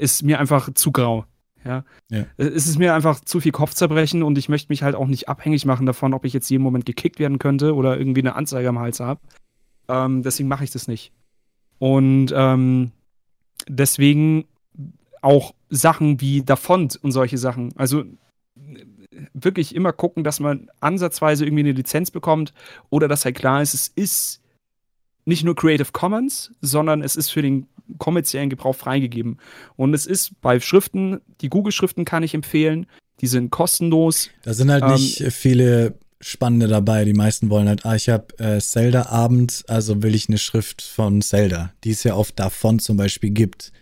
ist 0.00 0.22
mir 0.22 0.38
einfach 0.40 0.72
zu 0.74 0.92
grau. 0.92 1.24
Ja? 1.64 1.84
Ja. 2.10 2.24
Es 2.36 2.66
ist 2.66 2.78
mir 2.78 2.94
einfach 2.94 3.20
zu 3.20 3.40
viel 3.40 3.52
Kopfzerbrechen 3.52 4.22
und 4.22 4.38
ich 4.38 4.48
möchte 4.48 4.70
mich 4.70 4.82
halt 4.82 4.94
auch 4.94 5.06
nicht 5.06 5.28
abhängig 5.28 5.66
machen 5.66 5.86
davon, 5.86 6.14
ob 6.14 6.24
ich 6.24 6.32
jetzt 6.32 6.48
jeden 6.50 6.62
Moment 6.62 6.86
gekickt 6.86 7.18
werden 7.18 7.38
könnte 7.38 7.74
oder 7.74 7.98
irgendwie 7.98 8.20
eine 8.20 8.34
Anzeige 8.34 8.68
am 8.68 8.78
Hals 8.78 9.00
habe. 9.00 9.20
Ähm, 9.88 10.22
deswegen 10.22 10.48
mache 10.48 10.64
ich 10.64 10.70
das 10.70 10.88
nicht. 10.88 11.12
Und 11.78 12.32
ähm, 12.34 12.92
deswegen 13.68 14.44
auch 15.22 15.54
Sachen 15.68 16.20
wie 16.20 16.42
Davont 16.42 16.98
und 17.02 17.12
solche 17.12 17.38
Sachen. 17.38 17.74
Also 17.76 18.04
wirklich 19.34 19.74
immer 19.74 19.92
gucken, 19.92 20.24
dass 20.24 20.40
man 20.40 20.70
ansatzweise 20.80 21.44
irgendwie 21.44 21.64
eine 21.64 21.72
Lizenz 21.72 22.10
bekommt 22.10 22.54
oder 22.88 23.08
dass 23.08 23.24
halt 23.24 23.36
klar 23.36 23.60
ist, 23.60 23.74
es 23.74 23.88
ist 23.88 24.40
nicht 25.24 25.44
nur 25.44 25.54
Creative 25.54 25.92
Commons, 25.92 26.52
sondern 26.60 27.02
es 27.02 27.16
ist 27.16 27.30
für 27.30 27.42
den 27.42 27.66
kommerziellen 27.98 28.50
Gebrauch 28.50 28.76
freigegeben. 28.76 29.38
Und 29.76 29.94
es 29.94 30.06
ist 30.06 30.40
bei 30.40 30.60
Schriften, 30.60 31.20
die 31.40 31.48
Google-Schriften 31.48 32.04
kann 32.04 32.22
ich 32.22 32.34
empfehlen, 32.34 32.86
die 33.20 33.26
sind 33.26 33.50
kostenlos. 33.50 34.30
Da 34.42 34.54
sind 34.54 34.70
halt 34.70 34.82
Ähm, 34.82 34.92
nicht 34.92 35.22
viele 35.32 35.94
spannende 36.20 36.68
dabei. 36.68 37.04
Die 37.04 37.14
meisten 37.14 37.50
wollen 37.50 37.68
halt, 37.68 37.86
ah, 37.86 37.94
ich 37.94 38.08
habe 38.08 38.38
äh, 38.38 38.60
Zelda-Abend, 38.60 39.64
also 39.68 40.02
will 40.02 40.14
ich 40.14 40.28
eine 40.28 40.38
Schrift 40.38 40.82
von 40.82 41.22
Zelda, 41.22 41.72
die 41.84 41.90
es 41.90 42.04
ja 42.04 42.14
auf 42.14 42.32
davon 42.32 42.78
zum 42.78 42.96
Beispiel 42.96 43.30
gibt. 43.30 43.72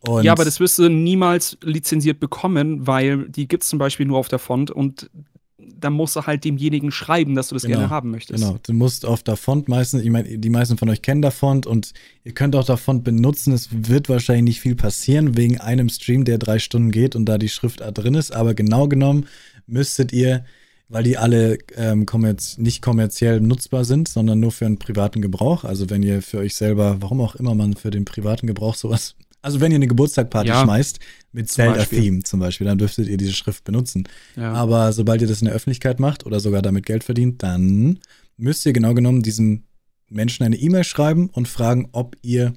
Und 0.00 0.24
ja, 0.24 0.32
aber 0.32 0.44
das 0.44 0.60
wirst 0.60 0.78
du 0.78 0.88
niemals 0.88 1.58
lizenziert 1.62 2.20
bekommen, 2.20 2.86
weil 2.86 3.28
die 3.28 3.48
gibt 3.48 3.64
es 3.64 3.68
zum 3.68 3.78
Beispiel 3.78 4.06
nur 4.06 4.18
auf 4.18 4.28
der 4.28 4.38
Font 4.38 4.70
und 4.70 5.10
dann 5.58 5.92
musst 5.92 6.14
du 6.14 6.22
halt 6.22 6.44
demjenigen 6.44 6.92
schreiben, 6.92 7.34
dass 7.34 7.48
du 7.48 7.54
das 7.56 7.62
Genau, 7.62 7.78
gerne 7.78 7.90
haben 7.90 8.10
möchtest. 8.10 8.42
Genau, 8.42 8.58
du 8.62 8.72
musst 8.72 9.04
auf 9.04 9.22
Davont 9.22 9.68
meistens, 9.68 10.02
ich 10.02 10.10
meine, 10.10 10.38
die 10.38 10.50
meisten 10.50 10.78
von 10.78 10.88
euch 10.88 11.02
kennen 11.02 11.20
Davont 11.20 11.66
und 11.66 11.92
ihr 12.24 12.32
könnt 12.32 12.54
auch 12.54 12.64
Davont 12.64 13.02
benutzen. 13.02 13.52
Es 13.52 13.68
wird 13.72 14.08
wahrscheinlich 14.08 14.44
nicht 14.44 14.60
viel 14.60 14.76
passieren 14.76 15.36
wegen 15.36 15.58
einem 15.58 15.88
Stream, 15.88 16.24
der 16.24 16.38
drei 16.38 16.60
Stunden 16.60 16.92
geht 16.92 17.16
und 17.16 17.26
da 17.26 17.38
die 17.38 17.48
Schriftart 17.48 17.98
drin 17.98 18.14
ist. 18.14 18.32
Aber 18.32 18.54
genau 18.54 18.86
genommen 18.86 19.26
müsstet 19.66 20.12
ihr, 20.12 20.44
weil 20.88 21.02
die 21.02 21.18
alle 21.18 21.58
ähm, 21.76 22.06
kommerz 22.06 22.56
nicht 22.58 22.80
kommerziell 22.80 23.40
nutzbar 23.40 23.84
sind, 23.84 24.08
sondern 24.08 24.38
nur 24.38 24.52
für 24.52 24.66
einen 24.66 24.78
privaten 24.78 25.20
Gebrauch. 25.20 25.64
Also 25.64 25.90
wenn 25.90 26.04
ihr 26.04 26.22
für 26.22 26.38
euch 26.38 26.54
selber, 26.54 26.98
warum 27.00 27.20
auch 27.20 27.34
immer 27.34 27.54
man 27.56 27.74
für 27.74 27.90
den 27.90 28.04
privaten 28.04 28.46
Gebrauch 28.46 28.76
sowas 28.76 29.16
Also 29.48 29.60
wenn 29.62 29.72
ihr 29.72 29.76
eine 29.76 29.86
Geburtstagparty 29.86 30.50
Ja. 30.50 30.62
schmeißt 30.62 30.98
mit. 31.32 31.50
Zelda-Theme 31.50 32.22
zum 32.22 32.38
Beispiel, 32.38 32.66
dann 32.66 32.76
dürftet 32.76 33.08
ihr 33.08 33.16
diese 33.16 33.32
Schrift 33.32 33.64
benutzen. 33.64 34.04
Ja. 34.36 34.52
Aber 34.52 34.92
sobald 34.92 35.22
ihr 35.22 35.26
das 35.26 35.40
in 35.40 35.46
der 35.46 35.54
Öffentlichkeit 35.54 36.00
macht 36.00 36.26
oder 36.26 36.38
sogar 36.38 36.60
damit 36.60 36.84
Geld 36.84 37.02
verdient, 37.02 37.42
dann 37.42 37.98
müsst 38.36 38.66
ihr 38.66 38.74
genau 38.74 38.92
genommen 38.92 39.22
diesem 39.22 39.62
Menschen 40.10 40.44
eine 40.44 40.56
E-Mail 40.56 40.84
schreiben 40.84 41.30
und 41.30 41.48
fragen, 41.48 41.88
ob 41.92 42.14
ihr 42.20 42.52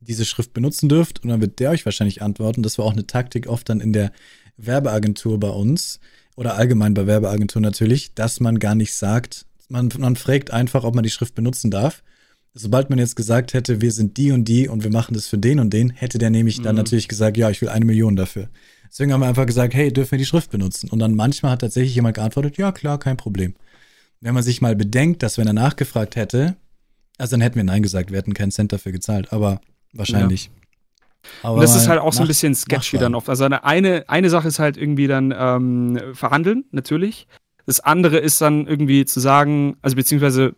diese 0.00 0.24
Schrift 0.24 0.52
benutzen 0.52 0.88
dürft. 0.88 1.22
Und 1.22 1.30
dann 1.30 1.40
wird 1.40 1.60
der 1.60 1.70
euch 1.70 1.84
wahrscheinlich 1.84 2.22
antworten. 2.22 2.64
Das 2.64 2.76
war 2.76 2.86
auch 2.86 2.92
eine 2.92 3.06
Taktik 3.06 3.46
oft 3.46 3.68
dann 3.68 3.78
in 3.78 3.92
der 3.92 4.10
Werbeagentur 4.56 5.38
bei 5.38 5.50
uns 5.50 6.00
oder 6.34 6.56
allgemein 6.56 6.94
bei 6.94 7.06
Werbeagenturen 7.06 7.62
natürlich, 7.62 8.14
dass 8.14 8.40
man 8.40 8.58
gar 8.58 8.74
nicht 8.74 8.94
sagt, 8.94 9.46
man, 9.68 9.90
man 9.96 10.16
fragt 10.16 10.50
einfach, 10.50 10.82
ob 10.82 10.96
man 10.96 11.04
die 11.04 11.10
Schrift 11.10 11.36
benutzen 11.36 11.70
darf. 11.70 12.02
Sobald 12.58 12.88
man 12.88 12.98
jetzt 12.98 13.16
gesagt 13.16 13.52
hätte, 13.52 13.82
wir 13.82 13.92
sind 13.92 14.16
die 14.16 14.32
und 14.32 14.44
die 14.46 14.66
und 14.68 14.82
wir 14.82 14.90
machen 14.90 15.12
das 15.14 15.26
für 15.26 15.36
den 15.36 15.60
und 15.60 15.70
den, 15.72 15.90
hätte 15.90 16.16
der 16.18 16.30
nämlich 16.30 16.62
dann 16.62 16.74
Mhm. 16.74 16.78
natürlich 16.78 17.06
gesagt, 17.06 17.36
ja, 17.36 17.50
ich 17.50 17.60
will 17.60 17.68
eine 17.68 17.84
Million 17.84 18.16
dafür. 18.16 18.48
Deswegen 18.88 19.12
haben 19.12 19.20
wir 19.20 19.28
einfach 19.28 19.44
gesagt, 19.46 19.74
hey, 19.74 19.92
dürfen 19.92 20.12
wir 20.12 20.18
die 20.18 20.24
Schrift 20.24 20.50
benutzen? 20.50 20.88
Und 20.88 20.98
dann 21.00 21.14
manchmal 21.14 21.52
hat 21.52 21.60
tatsächlich 21.60 21.94
jemand 21.94 22.14
geantwortet, 22.16 22.56
ja, 22.56 22.72
klar, 22.72 22.98
kein 22.98 23.16
Problem. 23.18 23.54
Wenn 24.20 24.32
man 24.32 24.42
sich 24.42 24.62
mal 24.62 24.74
bedenkt, 24.74 25.22
dass 25.22 25.36
wenn 25.36 25.46
er 25.46 25.52
nachgefragt 25.52 26.16
hätte, 26.16 26.56
also 27.18 27.32
dann 27.32 27.42
hätten 27.42 27.56
wir 27.56 27.64
Nein 27.64 27.82
gesagt, 27.82 28.10
wir 28.10 28.16
hätten 28.18 28.32
keinen 28.32 28.52
Cent 28.52 28.72
dafür 28.72 28.92
gezahlt, 28.92 29.32
aber 29.32 29.60
wahrscheinlich. 29.92 30.50
Aber 31.42 31.56
Und 31.56 31.62
das 31.62 31.76
ist 31.76 31.88
halt 31.88 32.00
auch 32.00 32.12
so 32.12 32.22
ein 32.22 32.28
bisschen 32.28 32.54
sketchy 32.54 32.96
nachfragen. 32.96 33.00
dann 33.02 33.14
oft. 33.16 33.28
Also 33.28 33.44
eine, 33.44 33.64
eine, 33.64 34.04
eine 34.08 34.30
Sache 34.30 34.48
ist 34.48 34.58
halt 34.60 34.76
irgendwie 34.78 35.08
dann 35.08 35.34
ähm, 35.36 36.00
verhandeln, 36.14 36.64
natürlich. 36.70 37.26
Das 37.66 37.80
andere 37.80 38.18
ist 38.18 38.40
dann 38.40 38.66
irgendwie 38.66 39.04
zu 39.04 39.20
sagen, 39.20 39.76
also 39.82 39.96
beziehungsweise, 39.96 40.54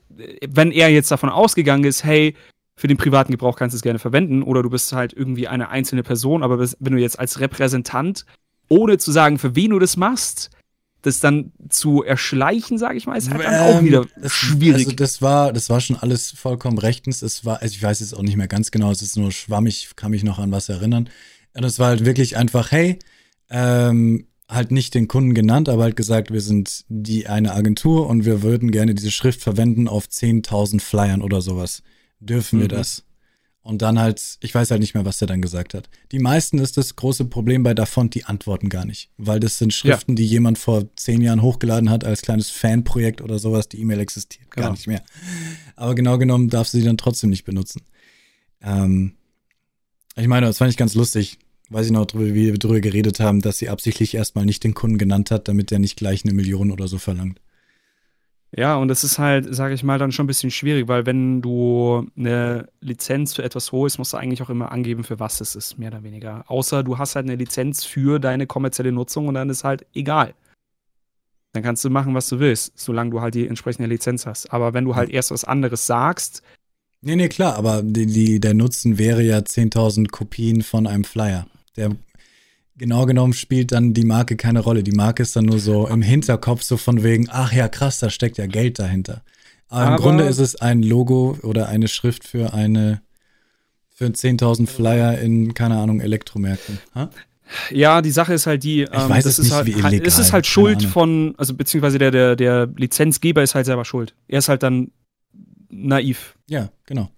wenn 0.47 0.70
er 0.70 0.90
jetzt 0.90 1.10
davon 1.10 1.30
ausgegangen 1.30 1.85
ist, 1.85 2.05
hey, 2.05 2.35
für 2.76 2.86
den 2.86 2.97
privaten 2.97 3.32
Gebrauch 3.32 3.56
kannst 3.56 3.74
du 3.74 3.76
es 3.78 3.82
gerne 3.82 3.98
verwenden, 3.98 4.43
oder 4.43 4.62
du 4.62 4.70
bist 4.70 4.93
halt 4.93 5.12
irgendwie 5.12 5.48
eine 5.48 5.70
einzelne 5.70 6.02
Person, 6.02 6.43
aber 6.43 6.59
wenn 6.60 6.93
du 6.93 6.98
jetzt 6.98 7.18
als 7.18 7.40
Repräsentant, 7.40 8.24
ohne 8.68 8.98
zu 8.98 9.10
sagen, 9.10 9.39
für 9.39 9.56
wen 9.56 9.70
du 9.70 9.78
das 9.78 9.97
machst, 9.97 10.51
das 11.02 11.20
dann 11.20 11.52
zu 11.68 12.02
erschleichen, 12.02 12.78
sage 12.78 12.98
ich 12.98 13.06
mal, 13.06 13.16
ist 13.16 13.30
halt 13.30 13.43
dann 13.43 13.55
auch 13.55 13.78
Ähm, 13.78 13.85
wieder 13.86 14.06
das, 14.20 14.32
schwierig. 14.32 14.86
Also 14.86 14.97
das 14.97 15.22
war, 15.22 15.52
das 15.52 15.70
war 15.70 15.80
schon 15.80 15.97
alles 15.97 16.30
vollkommen 16.30 16.78
rechtens. 16.78 17.22
Es 17.22 17.44
war, 17.44 17.62
also 17.62 17.74
ich 17.74 17.82
weiß 17.82 18.01
jetzt 18.01 18.14
auch 18.14 18.22
nicht 18.22 18.36
mehr 18.36 18.48
ganz 18.48 18.70
genau, 18.70 18.90
es 18.90 19.02
ist 19.02 19.16
nur 19.16 19.32
schwammig, 19.32 19.90
kann 19.97 20.10
mich 20.10 20.24
noch 20.24 20.39
an 20.39 20.52
was 20.52 20.68
erinnern. 20.68 21.09
Und 21.55 21.64
es 21.64 21.78
war 21.78 21.89
halt 21.89 22.05
wirklich 22.05 22.36
einfach, 22.36 22.70
hey, 22.70 22.98
ähm, 23.51 24.27
halt 24.48 24.70
nicht 24.70 24.94
den 24.94 25.08
Kunden 25.08 25.34
genannt, 25.34 25.68
aber 25.68 25.82
halt 25.82 25.96
gesagt, 25.96 26.32
wir 26.32 26.40
sind 26.40 26.84
die 26.88 27.26
eine 27.26 27.52
Agentur 27.52 28.06
und 28.08 28.24
wir 28.24 28.42
würden 28.42 28.70
gerne 28.70 28.94
diese 28.94 29.10
Schrift 29.10 29.42
verwenden 29.42 29.88
auf 29.88 30.06
10.000 30.06 30.80
Flyern 30.80 31.20
oder 31.22 31.42
sowas. 31.42 31.82
Dürfen 32.20 32.58
wir 32.58 32.64
Mhm. 32.66 32.70
das? 32.70 33.04
Und 33.60 33.82
dann 33.82 33.98
halt, 33.98 34.38
ich 34.40 34.54
weiß 34.54 34.70
halt 34.70 34.80
nicht 34.80 34.94
mehr, 34.94 35.04
was 35.04 35.20
er 35.20 35.26
dann 35.26 35.42
gesagt 35.42 35.74
hat. 35.74 35.90
Die 36.10 36.20
meisten 36.20 36.56
ist 36.58 36.78
das 36.78 36.96
große 36.96 37.26
Problem 37.26 37.62
bei 37.62 37.74
Dafont, 37.74 38.14
die 38.14 38.24
antworten 38.24 38.70
gar 38.70 38.86
nicht. 38.86 39.10
Weil 39.18 39.40
das 39.40 39.58
sind 39.58 39.74
Schriften, 39.74 40.16
die 40.16 40.24
jemand 40.24 40.56
vor 40.56 40.84
zehn 40.96 41.20
Jahren 41.20 41.42
hochgeladen 41.42 41.90
hat 41.90 42.04
als 42.04 42.22
kleines 42.22 42.48
Fanprojekt 42.48 43.20
oder 43.20 43.38
sowas. 43.38 43.68
Die 43.68 43.78
E-Mail 43.80 44.00
existiert 44.00 44.50
gar 44.50 44.62
Genau. 44.64 44.72
nicht 44.72 44.86
mehr. 44.86 45.02
Aber 45.76 45.94
genau 45.94 46.16
genommen 46.16 46.48
darfst 46.48 46.72
du 46.72 46.78
sie 46.78 46.84
dann 46.84 46.96
trotzdem 46.96 47.28
nicht 47.28 47.44
benutzen. 47.44 47.82
Ähm, 48.62 49.16
ich 50.16 50.28
meine, 50.28 50.46
das 50.46 50.56
fand 50.56 50.70
ich 50.70 50.78
ganz 50.78 50.94
lustig. 50.94 51.38
Weiß 51.70 51.86
ich 51.86 51.92
noch, 51.92 52.06
wie 52.14 52.34
wir 52.34 52.54
drüber 52.54 52.80
geredet 52.80 53.20
haben, 53.20 53.42
dass 53.42 53.58
sie 53.58 53.68
absichtlich 53.68 54.14
erstmal 54.14 54.46
nicht 54.46 54.64
den 54.64 54.74
Kunden 54.74 54.96
genannt 54.96 55.30
hat, 55.30 55.48
damit 55.48 55.70
der 55.70 55.78
nicht 55.78 55.96
gleich 55.96 56.24
eine 56.24 56.32
Million 56.32 56.70
oder 56.70 56.88
so 56.88 56.98
verlangt. 56.98 57.40
Ja, 58.56 58.76
und 58.76 58.88
das 58.88 59.04
ist 59.04 59.18
halt, 59.18 59.54
sage 59.54 59.74
ich 59.74 59.82
mal, 59.82 59.98
dann 59.98 60.10
schon 60.10 60.24
ein 60.24 60.26
bisschen 60.28 60.50
schwierig, 60.50 60.88
weil 60.88 61.04
wenn 61.04 61.42
du 61.42 62.06
eine 62.16 62.68
Lizenz 62.80 63.34
für 63.34 63.42
etwas 63.42 63.72
holst, 63.72 63.98
musst 63.98 64.14
du 64.14 64.16
eigentlich 64.16 64.40
auch 64.40 64.48
immer 64.48 64.72
angeben, 64.72 65.04
für 65.04 65.20
was 65.20 65.42
es 65.42 65.54
ist, 65.54 65.78
mehr 65.78 65.90
oder 65.90 66.02
weniger. 66.02 66.44
Außer 66.46 66.82
du 66.82 66.96
hast 66.96 67.14
halt 67.14 67.26
eine 67.26 67.36
Lizenz 67.36 67.84
für 67.84 68.18
deine 68.18 68.46
kommerzielle 68.46 68.90
Nutzung 68.90 69.28
und 69.28 69.34
dann 69.34 69.50
ist 69.50 69.64
halt 69.64 69.84
egal. 69.92 70.32
Dann 71.52 71.62
kannst 71.62 71.84
du 71.84 71.90
machen, 71.90 72.14
was 72.14 72.30
du 72.30 72.38
willst, 72.38 72.72
solange 72.78 73.10
du 73.10 73.20
halt 73.20 73.34
die 73.34 73.46
entsprechende 73.46 73.88
Lizenz 73.88 74.24
hast. 74.24 74.50
Aber 74.50 74.72
wenn 74.72 74.86
du 74.86 74.96
halt 74.96 75.10
erst 75.10 75.30
was 75.30 75.44
anderes 75.44 75.86
sagst, 75.86 76.42
Nee, 77.00 77.14
nee, 77.14 77.28
klar, 77.28 77.54
aber 77.54 77.82
die, 77.84 78.06
die, 78.06 78.40
der 78.40 78.54
Nutzen 78.54 78.98
wäre 78.98 79.22
ja 79.22 79.38
10.000 79.38 80.08
Kopien 80.08 80.62
von 80.62 80.88
einem 80.88 81.04
Flyer. 81.04 81.46
Der 81.78 81.90
genau 82.76 83.06
genommen 83.06 83.32
spielt 83.32 83.72
dann 83.72 83.92
die 83.92 84.05
Marke 84.05 84.36
keine 84.36 84.60
Rolle. 84.60 84.82
Die 84.82 84.92
Marke 84.92 85.22
ist 85.22 85.34
dann 85.34 85.46
nur 85.46 85.59
so 85.59 85.88
im 85.88 86.02
Hinterkopf 86.02 86.62
so 86.62 86.76
von 86.76 87.02
wegen, 87.02 87.28
ach 87.30 87.52
ja, 87.52 87.68
krass, 87.68 87.98
da 87.98 88.10
steckt 88.10 88.38
ja 88.38 88.46
Geld 88.46 88.78
dahinter. 88.78 89.22
Aber, 89.68 89.96
im 89.96 90.00
Grunde 90.00 90.24
ist 90.24 90.38
es 90.38 90.56
ein 90.56 90.82
Logo 90.82 91.36
oder 91.42 91.68
eine 91.68 91.88
Schrift 91.88 92.24
für 92.24 92.55
eine 92.55 93.02
für 93.90 94.06
10.000 94.06 94.68
Flyer 94.68 95.18
in, 95.18 95.55
keine 95.55 95.76
Ahnung, 95.76 96.00
Elektromärkten. 96.00 96.78
Ha? 96.94 97.10
ja, 97.70 98.00
die 98.00 98.12
Sache 98.12 98.32
ist 98.34 98.46
halt 98.46 98.62
die, 98.62 98.82
ähm, 98.82 98.88
weiß 98.92 99.24
das 99.24 99.32
es 99.32 99.38
nicht, 99.38 99.48
ist 99.48 99.55
halt, 99.55 99.66
wie 99.66 99.72
illegal, 99.72 100.06
es 100.06 100.18
ist 100.20 100.32
halt 100.32 100.46
Schuld 100.46 100.84
von, 100.84 101.34
also 101.36 101.52
beziehungsweise 101.55 101.98
der, 101.98 102.12
der, 102.12 102.36
der 102.36 102.68
Lizenzgeber 102.76 103.42
ist 103.42 103.56
halt 103.56 103.66
selber 103.66 103.84
schuld. 103.84 104.14
Er 104.28 104.38
ist 104.38 104.48
halt 104.48 104.62
dann 104.62 104.92
naiv. 105.68 106.36
Ja, 106.48 106.70
genau. 106.86 107.10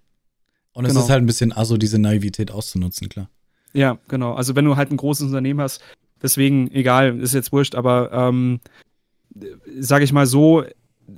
Und 0.73 0.85
es 0.85 0.91
Genau. 0.93 1.03
ist 1.03 1.09
halt 1.11 1.21
ein 1.21 1.27
bisschen 1.27 1.51
aso, 1.55 1.77
diese 1.77 1.99
Naivität 1.99 2.49
auszunutzen, 2.49 3.09
klar. 3.09 3.29
Ja, 3.73 3.97
genau. 4.07 4.33
Also 4.33 4.55
wenn 4.55 4.65
du 4.65 4.75
halt 4.75 4.91
ein 4.91 4.97
großes 4.97 5.27
Unternehmen 5.27 5.61
hast, 5.61 5.81
deswegen, 6.21 6.71
egal, 6.71 7.19
ist 7.19 7.33
jetzt 7.33 7.51
wurscht, 7.51 7.75
aber 7.75 8.11
ähm, 8.11 8.59
sage 9.79 10.03
ich 10.03 10.13
mal 10.13 10.25
so, 10.25 10.63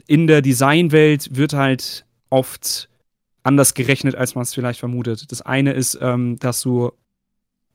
in 0.07 0.27
der 0.27 0.41
Designwelt 0.41 1.35
wird 1.35 1.53
halt 1.53 2.05
oft 2.29 2.89
anders 3.43 3.73
gerechnet, 3.73 4.15
als 4.15 4.35
man 4.35 4.43
es 4.43 4.53
vielleicht 4.53 4.79
vermutet. 4.79 5.31
Das 5.31 5.41
eine 5.41 5.73
ist, 5.73 5.97
ähm, 6.01 6.37
dass 6.39 6.61
du 6.61 6.91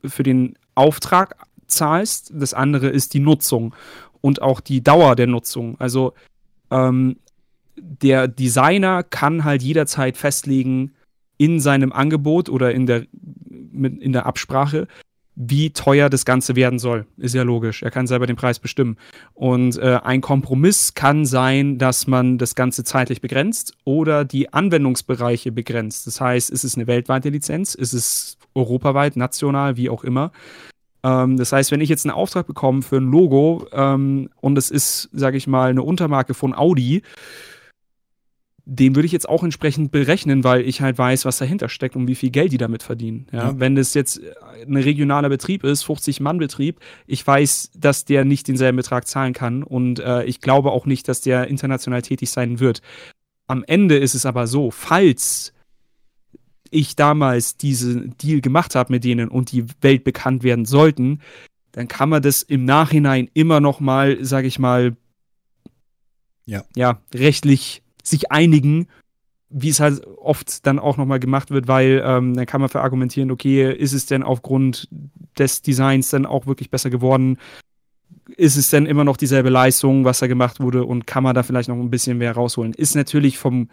für 0.04 0.22
den 0.22 0.56
Auftrag 0.74 1.36
zahlst, 1.66 2.32
das 2.34 2.54
andere 2.54 2.88
ist 2.88 3.14
die 3.14 3.20
Nutzung 3.20 3.74
und 4.20 4.42
auch 4.42 4.60
die 4.60 4.82
Dauer 4.82 5.16
der 5.16 5.26
Nutzung. 5.26 5.78
Also 5.78 6.14
ähm, 6.70 7.16
der 7.76 8.28
Designer 8.28 9.02
kann 9.02 9.44
halt 9.44 9.62
jederzeit 9.62 10.16
festlegen 10.16 10.94
in 11.36 11.60
seinem 11.60 11.92
Angebot 11.92 12.48
oder 12.48 12.72
in 12.72 12.86
der, 12.86 13.06
mit, 13.78 14.02
in 14.02 14.12
der 14.12 14.26
Absprache, 14.26 14.88
wie 15.40 15.70
teuer 15.70 16.10
das 16.10 16.24
Ganze 16.24 16.56
werden 16.56 16.80
soll. 16.80 17.06
Ist 17.16 17.34
ja 17.34 17.44
logisch. 17.44 17.84
Er 17.84 17.92
kann 17.92 18.08
selber 18.08 18.26
den 18.26 18.34
Preis 18.34 18.58
bestimmen. 18.58 18.96
Und 19.34 19.78
äh, 19.78 20.00
ein 20.02 20.20
Kompromiss 20.20 20.94
kann 20.94 21.24
sein, 21.24 21.78
dass 21.78 22.08
man 22.08 22.38
das 22.38 22.56
Ganze 22.56 22.82
zeitlich 22.82 23.20
begrenzt 23.20 23.74
oder 23.84 24.24
die 24.24 24.52
Anwendungsbereiche 24.52 25.52
begrenzt. 25.52 26.08
Das 26.08 26.20
heißt, 26.20 26.50
ist 26.50 26.64
es 26.64 26.74
eine 26.74 26.88
weltweite 26.88 27.28
Lizenz? 27.28 27.76
Ist 27.76 27.92
es 27.92 28.36
europaweit, 28.54 29.14
national, 29.14 29.76
wie 29.76 29.88
auch 29.88 30.02
immer? 30.02 30.32
Ähm, 31.04 31.36
das 31.36 31.52
heißt, 31.52 31.70
wenn 31.70 31.80
ich 31.80 31.88
jetzt 31.88 32.04
einen 32.04 32.14
Auftrag 32.14 32.48
bekomme 32.48 32.82
für 32.82 32.96
ein 32.96 33.08
Logo 33.10 33.66
ähm, 33.72 34.30
und 34.40 34.58
es 34.58 34.70
ist, 34.70 35.08
sage 35.12 35.36
ich 35.36 35.46
mal, 35.46 35.70
eine 35.70 35.82
Untermarke 35.82 36.34
von 36.34 36.52
Audi, 36.52 37.02
den 38.70 38.94
würde 38.94 39.06
ich 39.06 39.12
jetzt 39.12 39.28
auch 39.28 39.42
entsprechend 39.42 39.92
berechnen, 39.92 40.44
weil 40.44 40.60
ich 40.60 40.82
halt 40.82 40.98
weiß, 40.98 41.24
was 41.24 41.38
dahinter 41.38 41.70
steckt 41.70 41.96
und 41.96 42.06
wie 42.06 42.14
viel 42.14 42.28
Geld 42.28 42.52
die 42.52 42.58
damit 42.58 42.82
verdienen. 42.82 43.26
Ja? 43.32 43.38
Ja. 43.38 43.58
Wenn 43.58 43.74
das 43.74 43.94
jetzt 43.94 44.20
ein 44.60 44.76
regionaler 44.76 45.30
Betrieb 45.30 45.64
ist, 45.64 45.84
50-Mann-Betrieb, 45.86 46.78
ich 47.06 47.26
weiß, 47.26 47.70
dass 47.74 48.04
der 48.04 48.26
nicht 48.26 48.46
denselben 48.46 48.76
Betrag 48.76 49.06
zahlen 49.06 49.32
kann 49.32 49.62
und 49.62 50.00
äh, 50.00 50.24
ich 50.24 50.42
glaube 50.42 50.70
auch 50.70 50.84
nicht, 50.84 51.08
dass 51.08 51.22
der 51.22 51.48
international 51.48 52.02
tätig 52.02 52.30
sein 52.30 52.60
wird. 52.60 52.82
Am 53.46 53.64
Ende 53.66 53.96
ist 53.96 54.14
es 54.14 54.26
aber 54.26 54.46
so, 54.46 54.70
falls 54.70 55.54
ich 56.70 56.94
damals 56.94 57.56
diesen 57.56 58.18
Deal 58.18 58.42
gemacht 58.42 58.74
habe 58.74 58.92
mit 58.92 59.02
denen 59.02 59.30
und 59.30 59.50
die 59.50 59.64
Welt 59.80 60.04
bekannt 60.04 60.42
werden 60.42 60.66
sollten, 60.66 61.22
dann 61.72 61.88
kann 61.88 62.10
man 62.10 62.20
das 62.20 62.42
im 62.42 62.66
Nachhinein 62.66 63.30
immer 63.32 63.60
noch 63.60 63.80
mal, 63.80 64.22
sage 64.22 64.46
ich 64.46 64.58
mal, 64.58 64.94
Ja. 66.44 66.64
ja, 66.76 67.00
rechtlich 67.14 67.82
sich 68.10 68.30
einigen, 68.32 68.88
wie 69.50 69.70
es 69.70 69.80
halt 69.80 70.06
oft 70.06 70.66
dann 70.66 70.78
auch 70.78 70.96
noch 70.96 71.06
mal 71.06 71.20
gemacht 71.20 71.50
wird, 71.50 71.68
weil 71.68 72.02
ähm, 72.04 72.34
dann 72.34 72.46
kann 72.46 72.60
man 72.60 72.68
verargumentieren, 72.68 73.30
okay, 73.30 73.72
ist 73.72 73.92
es 73.92 74.06
denn 74.06 74.22
aufgrund 74.22 74.88
des 75.38 75.62
Designs 75.62 76.10
dann 76.10 76.26
auch 76.26 76.46
wirklich 76.46 76.70
besser 76.70 76.90
geworden? 76.90 77.38
Ist 78.36 78.56
es 78.56 78.68
denn 78.68 78.84
immer 78.84 79.04
noch 79.04 79.16
dieselbe 79.16 79.48
Leistung, 79.48 80.04
was 80.04 80.18
da 80.18 80.26
gemacht 80.26 80.60
wurde 80.60 80.84
und 80.84 81.06
kann 81.06 81.22
man 81.22 81.34
da 81.34 81.42
vielleicht 81.42 81.68
noch 81.68 81.76
ein 81.76 81.90
bisschen 81.90 82.18
mehr 82.18 82.32
rausholen? 82.32 82.74
Ist 82.74 82.94
natürlich 82.94 83.38
vom 83.38 83.68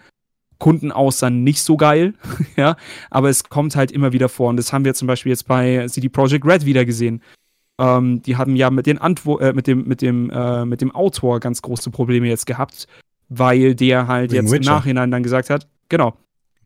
Kunden 0.60 0.94
aus 0.94 1.20
dann 1.20 1.44
nicht 1.44 1.62
so 1.62 1.76
geil, 1.76 2.14
ja, 2.56 2.78
aber 3.10 3.30
es 3.30 3.44
kommt 3.44 3.76
halt 3.76 3.92
immer 3.92 4.14
wieder 4.14 4.30
vor 4.30 4.50
und 4.50 4.58
das 4.58 4.72
haben 4.72 4.86
wir 4.86 4.94
zum 4.94 5.08
Beispiel 5.08 5.32
jetzt 5.32 5.48
bei 5.48 5.86
CD 5.90 6.08
Projekt 6.08 6.46
Red 6.46 6.66
wieder 6.66 6.86
gesehen. 6.86 7.22
Ähm, 7.78 8.22
die 8.22 8.38
haben 8.38 8.56
ja 8.56 8.70
mit, 8.70 8.86
den 8.86 8.98
äh, 8.98 9.54
mit, 9.54 9.68
dem, 9.68 9.86
mit, 9.86 10.02
dem, 10.02 10.30
äh, 10.30 10.64
mit 10.64 10.80
dem 10.80 10.96
Autor 10.96 11.42
ganz 11.42 11.62
große 11.62 11.92
Probleme 11.92 12.28
jetzt 12.28 12.46
gehabt, 12.46 12.88
weil 13.30 13.76
der 13.76 14.08
halt 14.08 14.32
Wegen 14.32 14.44
jetzt 14.44 14.54
im 14.54 14.60
Witcher. 14.62 14.72
Nachhinein 14.72 15.12
dann 15.12 15.24
gesagt 15.24 15.50
hat, 15.50 15.68
genau, 15.90 16.16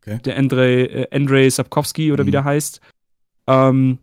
Okay. 0.02 0.18
der 0.24 0.36
Andrei, 0.38 0.82
äh, 0.84 1.06
Andrei 1.10 1.48
Sapkowski 1.50 2.10
oder 2.12 2.24
wie 2.24 2.30
Mhm. 2.30 2.32
der 2.32 2.44
heißt, 2.44 2.80
ähm, 3.46 3.98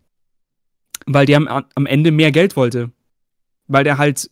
weil 1.06 1.26
der 1.26 1.38
am, 1.38 1.66
am 1.74 1.86
Ende 1.86 2.12
mehr 2.12 2.32
Geld 2.32 2.56
wollte. 2.56 2.92
Weil 3.68 3.84
der 3.84 3.98
halt, 3.98 4.30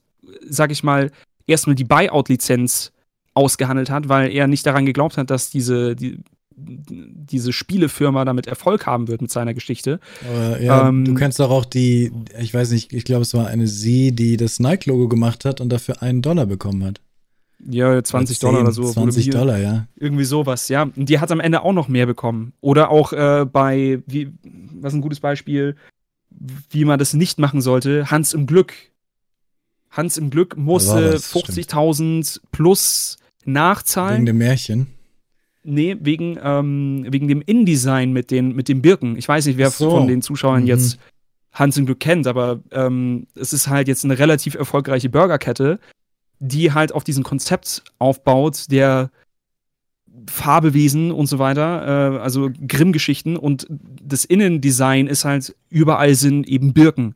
sag 0.47 0.71
ich 0.71 0.83
mal, 0.83 1.11
erstmal 1.47 1.75
die 1.75 1.83
Buyout-Lizenz 1.83 2.91
ausgehandelt 3.33 3.89
hat, 3.89 4.07
weil 4.09 4.31
er 4.31 4.47
nicht 4.47 4.65
daran 4.65 4.85
geglaubt 4.85 5.17
hat, 5.17 5.29
dass 5.29 5.49
diese, 5.49 5.95
die, 5.95 6.19
diese 6.57 7.51
Spielefirma 7.51 8.23
damit 8.23 8.47
Erfolg 8.47 8.85
haben 8.85 9.07
wird 9.09 9.21
mit 9.21 9.29
seiner 9.31 9.53
Geschichte. 9.53 9.99
Aber, 10.29 10.61
ja, 10.61 10.87
ähm, 10.87 11.03
du 11.03 11.13
kennst 11.15 11.39
doch 11.39 11.49
auch 11.49 11.65
die, 11.65 12.11
ich 12.39 12.53
weiß 12.53 12.71
nicht, 12.71 12.93
ich 12.93 13.03
glaube, 13.03 13.23
es 13.23 13.33
war 13.33 13.47
eine 13.47 13.67
sie, 13.67 14.13
die 14.13 14.37
das 14.37 14.59
Nike-Logo 14.59 15.09
gemacht 15.09 15.43
hat 15.43 15.59
und 15.59 15.69
dafür 15.69 16.01
einen 16.01 16.21
Dollar 16.21 16.45
bekommen 16.45 16.83
hat. 16.85 17.01
Ja, 17.67 18.03
20 18.03 18.39
10, 18.39 18.47
Dollar 18.47 18.61
oder 18.61 18.71
so. 18.71 18.83
20 18.91 19.29
Dollar, 19.29 19.57
ja. 19.57 19.87
Irgendwie 19.95 20.25
sowas, 20.25 20.69
ja. 20.69 20.83
Und 20.83 21.09
die 21.09 21.19
hat 21.19 21.31
am 21.31 21.39
Ende 21.39 21.63
auch 21.63 21.73
noch 21.73 21.87
mehr 21.87 22.05
bekommen. 22.05 22.53
Oder 22.61 22.89
auch 22.89 23.13
äh, 23.13 23.45
bei, 23.45 24.01
wie, 24.05 24.31
was 24.73 24.93
ein 24.93 25.01
gutes 25.01 25.19
Beispiel, 25.19 25.75
wie 26.69 26.85
man 26.85 26.99
das 26.99 27.13
nicht 27.13 27.39
machen 27.39 27.61
sollte, 27.61 28.11
Hans 28.11 28.33
im 28.33 28.45
Glück. 28.45 28.73
Hans 29.89 30.17
im 30.17 30.29
Glück 30.29 30.57
musste 30.57 31.15
50.000 31.15 32.41
plus 32.51 33.17
nachzahlen. 33.45 34.17
Wegen 34.17 34.25
dem 34.25 34.37
Märchen. 34.37 34.87
Nee, 35.63 35.95
wegen, 35.99 36.37
ähm, 36.43 37.05
wegen 37.09 37.27
dem 37.27 37.41
InDesign 37.41 38.13
mit 38.13 38.29
den, 38.29 38.55
mit 38.55 38.67
den 38.67 38.81
Birken. 38.81 39.17
Ich 39.17 39.27
weiß 39.27 39.45
nicht, 39.47 39.57
wer 39.57 39.71
so. 39.71 39.89
von 39.89 40.07
den 40.07 40.21
Zuschauern 40.21 40.61
mhm. 40.61 40.67
jetzt 40.67 40.99
Hans 41.51 41.77
im 41.77 41.85
Glück 41.85 42.01
kennt, 42.01 42.27
aber 42.27 42.59
ähm, 42.71 43.27
es 43.33 43.53
ist 43.53 43.67
halt 43.69 43.87
jetzt 43.87 44.03
eine 44.03 44.19
relativ 44.19 44.55
erfolgreiche 44.55 45.09
Burgerkette, 45.09 45.79
die 46.39 46.73
halt 46.73 46.91
auf 46.91 47.03
diesem 47.03 47.23
Konzept 47.23 47.83
aufbaut, 47.99 48.71
der 48.71 49.11
Fabelwesen 50.27 51.11
und 51.11 51.27
so 51.27 51.39
weiter, 51.39 52.15
äh, 52.15 52.19
also 52.19 52.49
Grimm-Geschichten 52.67 53.37
und 53.37 53.67
das 53.69 54.25
Innendesign 54.25 55.07
ist 55.07 55.25
halt 55.25 55.55
überall 55.69 56.15
sind 56.15 56.47
eben 56.47 56.73
Birken 56.73 57.15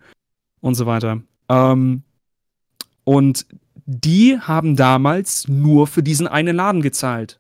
und 0.62 0.76
so 0.76 0.86
weiter. 0.86 1.22
Ähm, 1.48 2.04
und 3.04 3.46
die 3.86 4.38
haben 4.40 4.76
damals 4.76 5.48
nur 5.48 5.88
für 5.88 6.04
diesen 6.04 6.28
einen 6.28 6.56
Laden 6.56 6.82
gezahlt. 6.82 7.40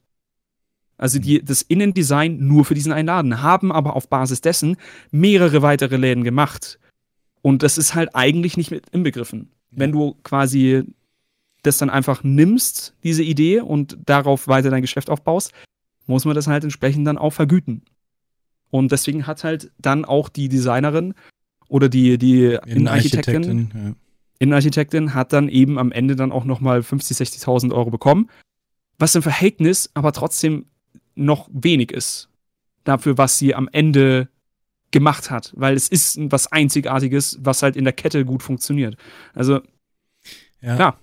Also 0.97 1.19
die, 1.19 1.43
das 1.43 1.61
Innendesign 1.61 2.39
nur 2.39 2.65
für 2.65 2.73
diesen 2.73 2.91
einen 2.91 3.07
Laden, 3.07 3.41
haben 3.41 3.71
aber 3.71 3.95
auf 3.95 4.09
Basis 4.09 4.41
dessen 4.41 4.75
mehrere 5.11 5.61
weitere 5.61 5.95
Läden 5.95 6.23
gemacht. 6.23 6.79
Und 7.41 7.63
das 7.63 7.77
ist 7.77 7.95
halt 7.95 8.15
eigentlich 8.15 8.57
nicht 8.57 8.71
mit 8.71 8.89
inbegriffen. 8.89 9.49
Wenn 9.71 9.91
du 9.91 10.15
quasi 10.23 10.83
das 11.63 11.77
dann 11.77 11.89
einfach 11.89 12.23
nimmst, 12.23 12.95
diese 13.03 13.23
Idee, 13.23 13.61
und 13.61 13.97
darauf 14.05 14.47
weiter 14.47 14.69
dein 14.69 14.81
Geschäft 14.81 15.09
aufbaust, 15.09 15.51
muss 16.07 16.25
man 16.25 16.35
das 16.35 16.47
halt 16.47 16.63
entsprechend 16.63 17.05
dann 17.05 17.17
auch 17.17 17.31
vergüten. 17.31 17.83
Und 18.71 18.91
deswegen 18.91 19.27
hat 19.27 19.43
halt 19.43 19.71
dann 19.77 20.05
auch 20.05 20.29
die 20.29 20.49
Designerin 20.49 21.13
oder 21.67 21.89
die, 21.89 22.17
die 22.17 22.57
Innenarchitektin, 22.65 23.43
Innenarchitektin, 23.43 23.71
ja. 23.73 23.95
Innenarchitektin 24.39 25.13
hat 25.13 25.33
dann 25.33 25.49
eben 25.49 25.77
am 25.77 25.91
Ende 25.91 26.15
dann 26.15 26.31
auch 26.31 26.45
nochmal 26.45 26.79
50.000, 26.79 27.43
60.000 27.43 27.73
Euro 27.73 27.89
bekommen, 27.89 28.29
was 28.97 29.15
im 29.15 29.21
Verhältnis 29.21 29.89
aber 29.93 30.13
trotzdem 30.13 30.65
noch 31.15 31.49
wenig 31.51 31.91
ist 31.91 32.29
dafür, 32.83 33.17
was 33.17 33.37
sie 33.37 33.55
am 33.55 33.69
Ende 33.71 34.29
gemacht 34.91 35.29
hat, 35.29 35.53
weil 35.55 35.75
es 35.75 35.87
ist 35.87 36.17
was 36.31 36.51
Einzigartiges, 36.51 37.37
was 37.41 37.61
halt 37.61 37.75
in 37.75 37.83
der 37.83 37.93
Kette 37.93 38.25
gut 38.25 38.41
funktioniert. 38.41 38.97
Also, 39.33 39.61
ja. 40.61 40.75
klar. 40.75 40.99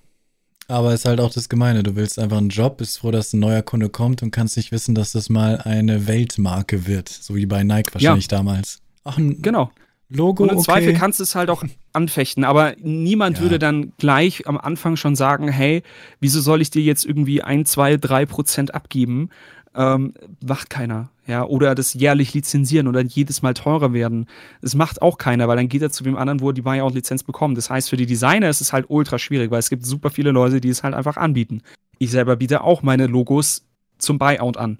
Aber 0.69 0.93
es 0.93 1.01
ist 1.01 1.05
halt 1.05 1.21
auch 1.21 1.33
das 1.33 1.49
Gemeine. 1.49 1.83
Du 1.83 1.95
willst 1.95 2.19
einfach 2.19 2.39
einen 2.39 2.49
Job, 2.49 2.79
bist 2.79 2.99
froh, 2.99 3.11
dass 3.11 3.33
ein 3.33 3.41
neuer 3.41 3.63
Kunde 3.63 3.89
kommt 3.89 4.23
und 4.23 4.33
kannst 4.33 4.57
nicht 4.57 4.73
wissen, 4.73 4.95
dass 4.95 5.13
das 5.13 5.29
mal 5.29 5.59
eine 5.59 6.07
Weltmarke 6.07 6.87
wird. 6.87 7.09
So 7.09 7.37
wie 7.37 7.47
bei 7.47 7.63
Nike 7.63 7.95
wahrscheinlich 7.95 8.31
ja. 8.31 8.39
damals. 8.39 8.81
Ach, 9.05 9.17
genau. 9.17 9.71
Logo. 10.09 10.45
Und 10.45 10.51
im 10.51 10.57
okay. 10.57 10.65
Zweifel 10.65 10.95
kannst 10.95 11.19
du 11.19 11.25
es 11.25 11.35
halt 11.35 11.51
auch 11.51 11.65
anfechten, 11.93 12.45
aber 12.45 12.75
niemand 12.81 13.39
ja. 13.39 13.43
würde 13.43 13.59
dann 13.59 13.93
gleich 13.99 14.47
am 14.47 14.57
Anfang 14.57 14.97
schon 14.97 15.17
sagen, 15.17 15.49
hey, 15.49 15.83
wieso 16.21 16.41
soll 16.41 16.61
ich 16.63 16.71
dir 16.71 16.83
jetzt 16.83 17.05
irgendwie 17.05 17.43
ein, 17.43 17.65
zwei, 17.65 17.97
drei 17.97 18.25
Prozent 18.27 18.75
abgeben? 18.75 19.31
Ähm, 19.77 20.15
macht 20.45 20.71
keiner. 20.71 21.11
Ja, 21.27 21.45
oder 21.45 21.75
das 21.75 21.95
jährlich 21.95 22.35
lizenzieren 22.35 22.87
oder 22.87 23.03
jedes 23.03 23.43
Mal 23.43 23.55
teurer 23.55 23.93
werden. 23.93 24.27
Das 24.63 24.75
macht 24.75 25.03
auch 25.03 25.19
keiner, 25.19 25.49
weil 25.49 25.57
dann 25.57 25.69
geht 25.69 25.83
er 25.83 25.91
zu 25.91 26.05
dem 26.05 26.17
anderen, 26.17 26.41
wo 26.41 26.51
er 26.51 26.55
die 26.55 26.63
Buyout-Lizenz 26.63 27.25
bekommt. 27.25 27.59
Das 27.59 27.69
heißt, 27.69 27.91
für 27.91 27.97
die 27.97 28.07
Designer 28.07 28.49
ist 28.49 28.61
es 28.61 28.73
halt 28.73 28.87
ultra 28.89 29.19
schwierig, 29.19 29.51
weil 29.51 29.59
es 29.59 29.69
gibt 29.69 29.85
super 29.85 30.11
viele 30.11 30.31
Leute, 30.31 30.61
die 30.61 30.69
es 30.69 30.83
halt 30.83 30.95
einfach 30.95 31.17
anbieten. 31.17 31.63
Ich 31.99 32.11
selber 32.11 32.37
biete 32.37 32.63
auch 32.63 32.83
meine 32.83 33.07
Logos 33.07 33.67
zum 33.99 34.19
Buyout 34.19 34.57
an. 34.57 34.79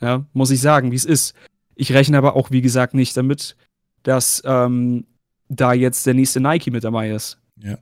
Ja, 0.00 0.24
muss 0.32 0.50
ich 0.50 0.60
sagen, 0.60 0.90
wie 0.90 0.96
es 0.96 1.04
ist. 1.04 1.34
Ich 1.74 1.92
rechne 1.92 2.18
aber 2.18 2.36
auch, 2.36 2.50
wie 2.50 2.62
gesagt, 2.62 2.94
nicht 2.94 3.16
damit, 3.16 3.56
dass 4.02 4.42
ähm, 4.44 5.06
da 5.48 5.72
jetzt 5.72 6.06
der 6.06 6.14
nächste 6.14 6.40
Nike 6.40 6.70
mit 6.70 6.84
dabei 6.84 7.10
ist. 7.10 7.38
Ja. 7.58 7.78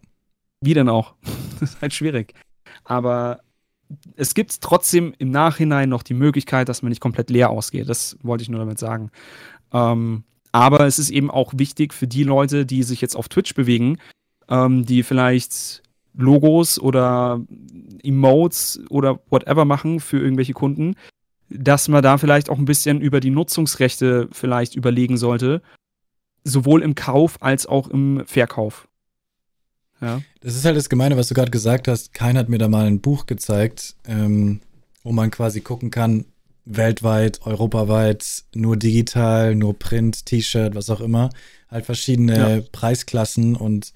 Wie 0.60 0.74
denn 0.74 0.88
auch? 0.88 1.14
das 1.60 1.74
ist 1.74 1.82
halt 1.82 1.92
schwierig. 1.92 2.34
Aber 2.84 3.40
es 4.16 4.34
gibt 4.34 4.60
trotzdem 4.60 5.14
im 5.18 5.30
Nachhinein 5.30 5.88
noch 5.88 6.02
die 6.02 6.14
Möglichkeit, 6.14 6.68
dass 6.68 6.82
man 6.82 6.90
nicht 6.90 7.00
komplett 7.00 7.30
leer 7.30 7.50
ausgeht. 7.50 7.88
Das 7.88 8.16
wollte 8.22 8.42
ich 8.42 8.48
nur 8.48 8.60
damit 8.60 8.78
sagen. 8.78 9.10
Ähm, 9.72 10.24
aber 10.52 10.86
es 10.86 10.98
ist 10.98 11.10
eben 11.10 11.30
auch 11.30 11.52
wichtig 11.56 11.94
für 11.94 12.06
die 12.06 12.24
Leute, 12.24 12.66
die 12.66 12.82
sich 12.82 13.00
jetzt 13.00 13.16
auf 13.16 13.28
Twitch 13.28 13.54
bewegen, 13.54 13.98
ähm, 14.48 14.84
die 14.84 15.02
vielleicht 15.02 15.82
Logos 16.14 16.78
oder 16.78 17.40
Emotes 18.02 18.80
oder 18.90 19.20
whatever 19.30 19.64
machen 19.64 20.00
für 20.00 20.18
irgendwelche 20.18 20.52
Kunden, 20.52 20.94
dass 21.48 21.88
man 21.88 22.02
da 22.02 22.18
vielleicht 22.18 22.50
auch 22.50 22.58
ein 22.58 22.66
bisschen 22.66 23.00
über 23.00 23.20
die 23.20 23.30
Nutzungsrechte 23.30 24.28
vielleicht 24.30 24.74
überlegen 24.74 25.16
sollte, 25.16 25.62
sowohl 26.44 26.82
im 26.82 26.94
Kauf 26.94 27.42
als 27.42 27.66
auch 27.66 27.88
im 27.88 28.22
Verkauf. 28.26 28.88
Ja. 30.02 30.20
Das 30.40 30.56
ist 30.56 30.64
halt 30.64 30.76
das 30.76 30.88
Gemeine, 30.88 31.16
was 31.16 31.28
du 31.28 31.34
gerade 31.34 31.50
gesagt 31.50 31.86
hast. 31.88 32.12
Keiner 32.12 32.40
hat 32.40 32.48
mir 32.48 32.58
da 32.58 32.68
mal 32.68 32.86
ein 32.86 33.00
Buch 33.00 33.26
gezeigt, 33.26 33.94
ähm, 34.06 34.60
wo 35.04 35.12
man 35.12 35.30
quasi 35.30 35.60
gucken 35.60 35.90
kann, 35.90 36.26
weltweit, 36.64 37.40
europaweit, 37.46 38.44
nur 38.54 38.76
digital, 38.76 39.54
nur 39.54 39.78
Print, 39.78 40.26
T-Shirt, 40.26 40.74
was 40.74 40.90
auch 40.90 41.00
immer. 41.00 41.30
Halt 41.70 41.86
verschiedene 41.86 42.56
ja. 42.56 42.62
Preisklassen 42.72 43.56
und 43.56 43.92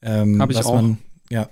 ähm, 0.00 0.40
Hab 0.40 0.50
ich 0.50 0.56
was 0.56 0.66
auch. 0.66 0.74
man, 0.74 0.98
ja. 1.28 1.48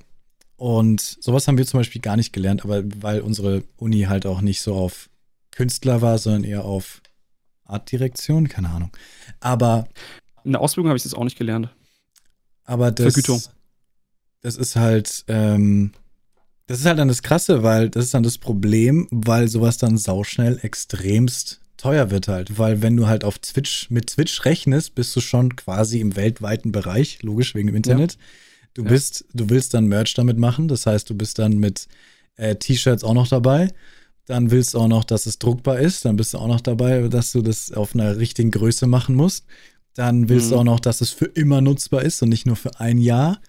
Und 0.57 1.01
sowas 1.01 1.47
haben 1.47 1.59
wir 1.59 1.67
zum 1.67 1.81
Beispiel 1.81 2.01
gar 2.01 2.17
nicht 2.17 2.33
gelernt, 2.33 2.65
aber 2.65 2.83
weil 3.03 3.21
unsere 3.21 3.65
Uni 3.77 4.03
halt 4.03 4.25
auch 4.25 4.41
nicht 4.41 4.63
so 4.63 4.75
auf 4.75 5.11
Künstler 5.51 6.01
war, 6.01 6.19
sondern 6.19 6.45
eher 6.45 6.65
auf 6.65 7.03
Artdirektion, 7.65 8.49
keine 8.49 8.71
Ahnung. 8.71 8.91
Aber 9.41 9.89
in 10.45 10.53
der 10.53 10.61
Ausbildung 10.61 10.89
habe 10.89 10.97
ich 10.97 11.03
das 11.03 11.13
auch 11.13 11.25
nicht 11.25 11.37
gelernt. 11.37 11.69
Aber 12.65 12.91
das, 12.91 13.13
Vergütung 13.13 13.43
das 14.47 14.55
ist 14.55 14.77
halt, 14.77 15.25
ähm, 15.27 15.91
das 16.69 16.79
ist 16.79 16.87
halt 16.87 17.01
dann 17.01 17.09
das 17.09 17.25
Krasse, 17.25 17.65
weil 17.65 17.91
das 17.91 18.05
ist 18.05 18.15
dann 18.15 18.23
das 18.23 18.39
Problem, 18.39 19.09
weil 19.11 19.49
sowas 19.49 19.77
dann 19.77 19.99
sauschnell 19.99 20.61
extremst 20.63 21.61
teuer 21.77 22.13
wird 22.13 22.29
halt. 22.29 22.57
Weil 22.57 22.81
wenn 22.81 22.97
du 22.97 23.09
halt 23.09 23.25
auf 23.25 23.41
Twitch, 23.41 23.91
mit 23.91 24.07
Twitch 24.07 24.45
rechnest, 24.45 24.95
bist 24.95 25.17
du 25.17 25.21
schon 25.21 25.57
quasi 25.57 25.99
im 25.99 26.15
weltweiten 26.15 26.71
Bereich, 26.71 27.25
logisch 27.25 27.57
wegen 27.57 27.67
dem 27.67 27.75
Internet. 27.75 28.13
Ja. 28.13 28.19
Du 28.75 28.83
ja. 28.85 28.91
bist, 28.91 29.25
du 29.35 29.51
willst 29.51 29.75
dann 29.75 29.87
Merch 29.87 30.15
damit 30.15 30.39
machen, 30.39 30.69
das 30.69 30.87
heißt, 30.87 31.11
du 31.11 31.17
bist 31.17 31.41
dann 31.41 31.59
mit 31.59 31.89
äh, 32.37 32.55
T-Shirts 32.55 33.03
auch 33.03 33.15
noch 33.15 33.27
dabei. 33.27 33.73
Dann 34.27 34.53
willst 34.53 34.75
du 34.75 34.79
auch 34.79 34.89
noch, 34.89 35.03
dass 35.03 35.27
es 35.27 35.41
druckbar 35.41 35.81
ist. 35.81 36.05
Dann 36.05 36.15
bist 36.15 36.35
du 36.35 36.39
auch 36.39 36.49
noch 36.49 36.61
dabei, 36.61 37.09
dass 37.09 37.33
du 37.33 37.43
das 37.43 37.73
auf 37.73 37.97
einer 37.97 38.17
richtigen 38.17 38.53
Größe 38.53 38.87
machen 38.87 39.17
musst. 39.17 39.45
Dann 39.95 40.29
willst 40.29 40.47
mhm. 40.47 40.51
du 40.51 40.57
auch 40.59 40.65
noch, 40.65 40.81
dass 40.81 41.01
es 41.01 41.11
für 41.11 41.27
immer 41.27 41.61
nutzbar 41.61 42.03
ist 42.03 42.23
und 42.23 42.29
nicht 42.29 42.47
nur 42.47 42.57
für 42.57 42.79
ein 42.79 42.99
Jahr. 42.99 43.41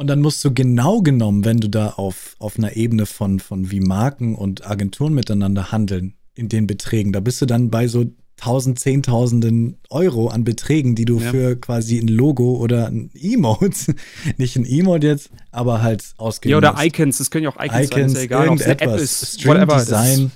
Und 0.00 0.06
dann 0.06 0.22
musst 0.22 0.42
du 0.46 0.54
genau 0.54 1.02
genommen, 1.02 1.44
wenn 1.44 1.58
du 1.58 1.68
da 1.68 1.90
auf, 1.90 2.34
auf 2.38 2.56
einer 2.56 2.74
Ebene 2.74 3.04
von, 3.04 3.38
von 3.38 3.70
wie 3.70 3.80
Marken 3.80 4.34
und 4.34 4.66
Agenturen 4.66 5.12
miteinander 5.12 5.72
handeln, 5.72 6.14
in 6.34 6.48
den 6.48 6.66
Beträgen, 6.66 7.12
da 7.12 7.20
bist 7.20 7.42
du 7.42 7.44
dann 7.44 7.68
bei 7.68 7.86
so 7.86 8.06
tausend, 8.38 8.78
zehntausenden 8.78 9.76
Euro 9.90 10.28
an 10.28 10.42
Beträgen, 10.42 10.94
die 10.94 11.04
du 11.04 11.20
ja. 11.20 11.30
für 11.30 11.56
quasi 11.56 11.98
ein 11.98 12.08
Logo 12.08 12.56
oder 12.56 12.86
ein 12.86 13.10
Emote, 13.12 13.94
nicht 14.38 14.56
ein 14.56 14.64
Emote 14.64 15.06
jetzt, 15.06 15.28
aber 15.50 15.82
halt 15.82 16.14
ausgeben 16.16 16.52
Ja, 16.52 16.56
oder. 16.56 16.76
Icons, 16.82 17.18
das 17.18 17.30
können 17.30 17.44
ja 17.44 17.50
auch 17.50 17.62
Icons, 17.62 17.90
Icons 17.90 18.12
sein, 18.14 18.22
egal, 18.22 18.48
ob 18.48 18.58
es 18.58 18.64
eine 18.64 18.80
App 18.80 18.98
ist, 18.98 19.34
String 19.34 19.52
whatever. 19.52 19.80
Design. 19.80 20.32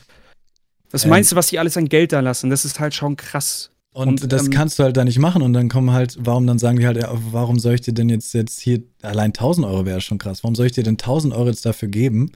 Das, 0.91 1.05
was 1.05 1.07
meinst 1.07 1.33
du, 1.33 1.37
was 1.37 1.47
die 1.47 1.59
alles 1.59 1.79
an 1.79 1.89
Geld 1.89 2.13
da 2.13 2.21
lassen? 2.21 2.51
Das 2.51 2.67
ist 2.67 2.81
halt 2.81 2.93
schon 2.93 3.17
krass. 3.17 3.71
Und, 3.95 4.23
und 4.23 4.33
das 4.33 4.47
ähm, 4.47 4.51
kannst 4.51 4.79
du 4.79 4.83
halt 4.83 4.97
da 4.97 5.05
nicht 5.05 5.21
machen. 5.21 5.41
Und 5.41 5.53
dann 5.53 5.69
kommen 5.69 5.93
halt, 5.93 6.19
warum 6.21 6.49
dann 6.49 6.59
sagen 6.59 6.79
die 6.79 6.87
halt, 6.87 6.97
ja, 6.97 7.11
warum 7.31 7.61
soll 7.61 7.75
ich 7.75 7.81
dir 7.81 7.95
denn 7.95 8.09
jetzt, 8.09 8.35
jetzt 8.35 8.61
hier, 8.61 8.83
allein 9.03 9.31
1000 9.31 9.65
Euro 9.65 9.87
wäre 9.87 10.01
schon 10.01 10.19
krass. 10.19 10.43
Warum 10.43 10.57
soll 10.57 10.67
ich 10.67 10.73
dir 10.73 10.83
denn 10.83 10.95
1000 10.95 11.33
Euro 11.33 11.47
jetzt 11.47 11.65
dafür 11.65 11.89
geben? 11.89 12.33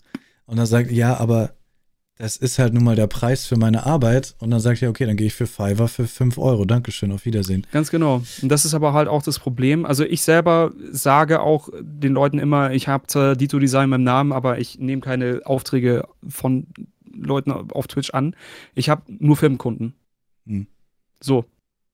Und 0.47 0.57
dann 0.57 0.67
sagt, 0.67 0.93
ja, 0.93 1.19
aber 1.19 1.55
das 2.17 2.37
ist 2.37 2.61
halt 2.61 2.75
nun 2.75 2.85
mal 2.85 2.95
der 2.95 3.09
Preis 3.09 3.45
für 3.45 3.57
meine 3.57 3.87
Arbeit. 3.87 4.37
Und 4.39 4.53
dann 4.53 4.61
sagt 4.61 4.83
er, 4.83 4.89
okay, 4.89 5.05
dann 5.05 5.17
gehe 5.17 5.27
ich 5.27 5.35
für 5.35 5.49
Fiverr 5.49 5.89
für 5.89 6.07
5 6.07 6.39
Euro. 6.39 6.65
Dankeschön, 6.65 7.11
auf 7.11 7.25
Wiedersehen. 7.25 7.67
Ganz 7.73 7.91
genau. 7.91 8.23
Und 8.41 8.49
das 8.49 8.65
ist 8.65 8.75
aber 8.75 8.93
halt 8.93 9.09
auch 9.09 9.25
das 9.25 9.41
Problem. 9.41 9.85
Also 9.85 10.05
ich 10.05 10.23
selber 10.23 10.73
sage 10.93 11.41
auch 11.41 11.71
den 11.81 12.13
Leuten 12.13 12.39
immer, 12.39 12.71
ich 12.71 12.87
habe 12.87 13.09
zwar 13.09 13.35
Dito 13.35 13.59
Design 13.59 13.93
im 13.93 14.05
Namen, 14.05 14.31
aber 14.31 14.61
ich 14.61 14.79
nehme 14.79 15.01
keine 15.01 15.41
Aufträge 15.45 16.07
von 16.29 16.69
Leuten 17.13 17.51
auf 17.51 17.89
Twitch 17.89 18.11
an. 18.11 18.37
Ich 18.77 18.89
habe 18.89 19.03
nur 19.09 19.37
Firmenkunden. 19.37 19.95
Hm. 20.47 20.69
So, 21.20 21.45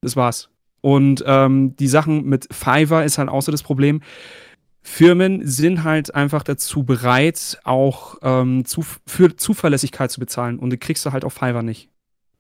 das 0.01 0.17
war's. 0.17 0.51
Und 0.81 1.25
ähm, 1.27 1.77
die 1.77 1.89
Sachen 1.89 2.25
mit 2.25 2.47
Fiverr 2.53 3.05
ist 3.05 3.19
halt 3.19 3.29
auch 3.29 3.43
so 3.43 3.51
das 3.51 3.63
Problem. 3.63 4.03
Firmen 4.83 5.47
sind 5.47 5.83
halt 5.83 6.15
einfach 6.15 6.43
dazu 6.43 6.83
bereit, 6.83 7.59
auch 7.65 8.17
ähm, 8.23 8.67
zu, 8.67 8.85
für 9.07 9.35
Zuverlässigkeit 9.35 10.11
zu 10.11 10.21
bezahlen. 10.21 10.59
Und 10.59 10.71
die 10.71 10.77
kriegst 10.77 11.07
du 11.07 11.13
halt 11.13 11.25
auf 11.25 11.33
Fiverr 11.33 11.63
nicht. 11.63 11.89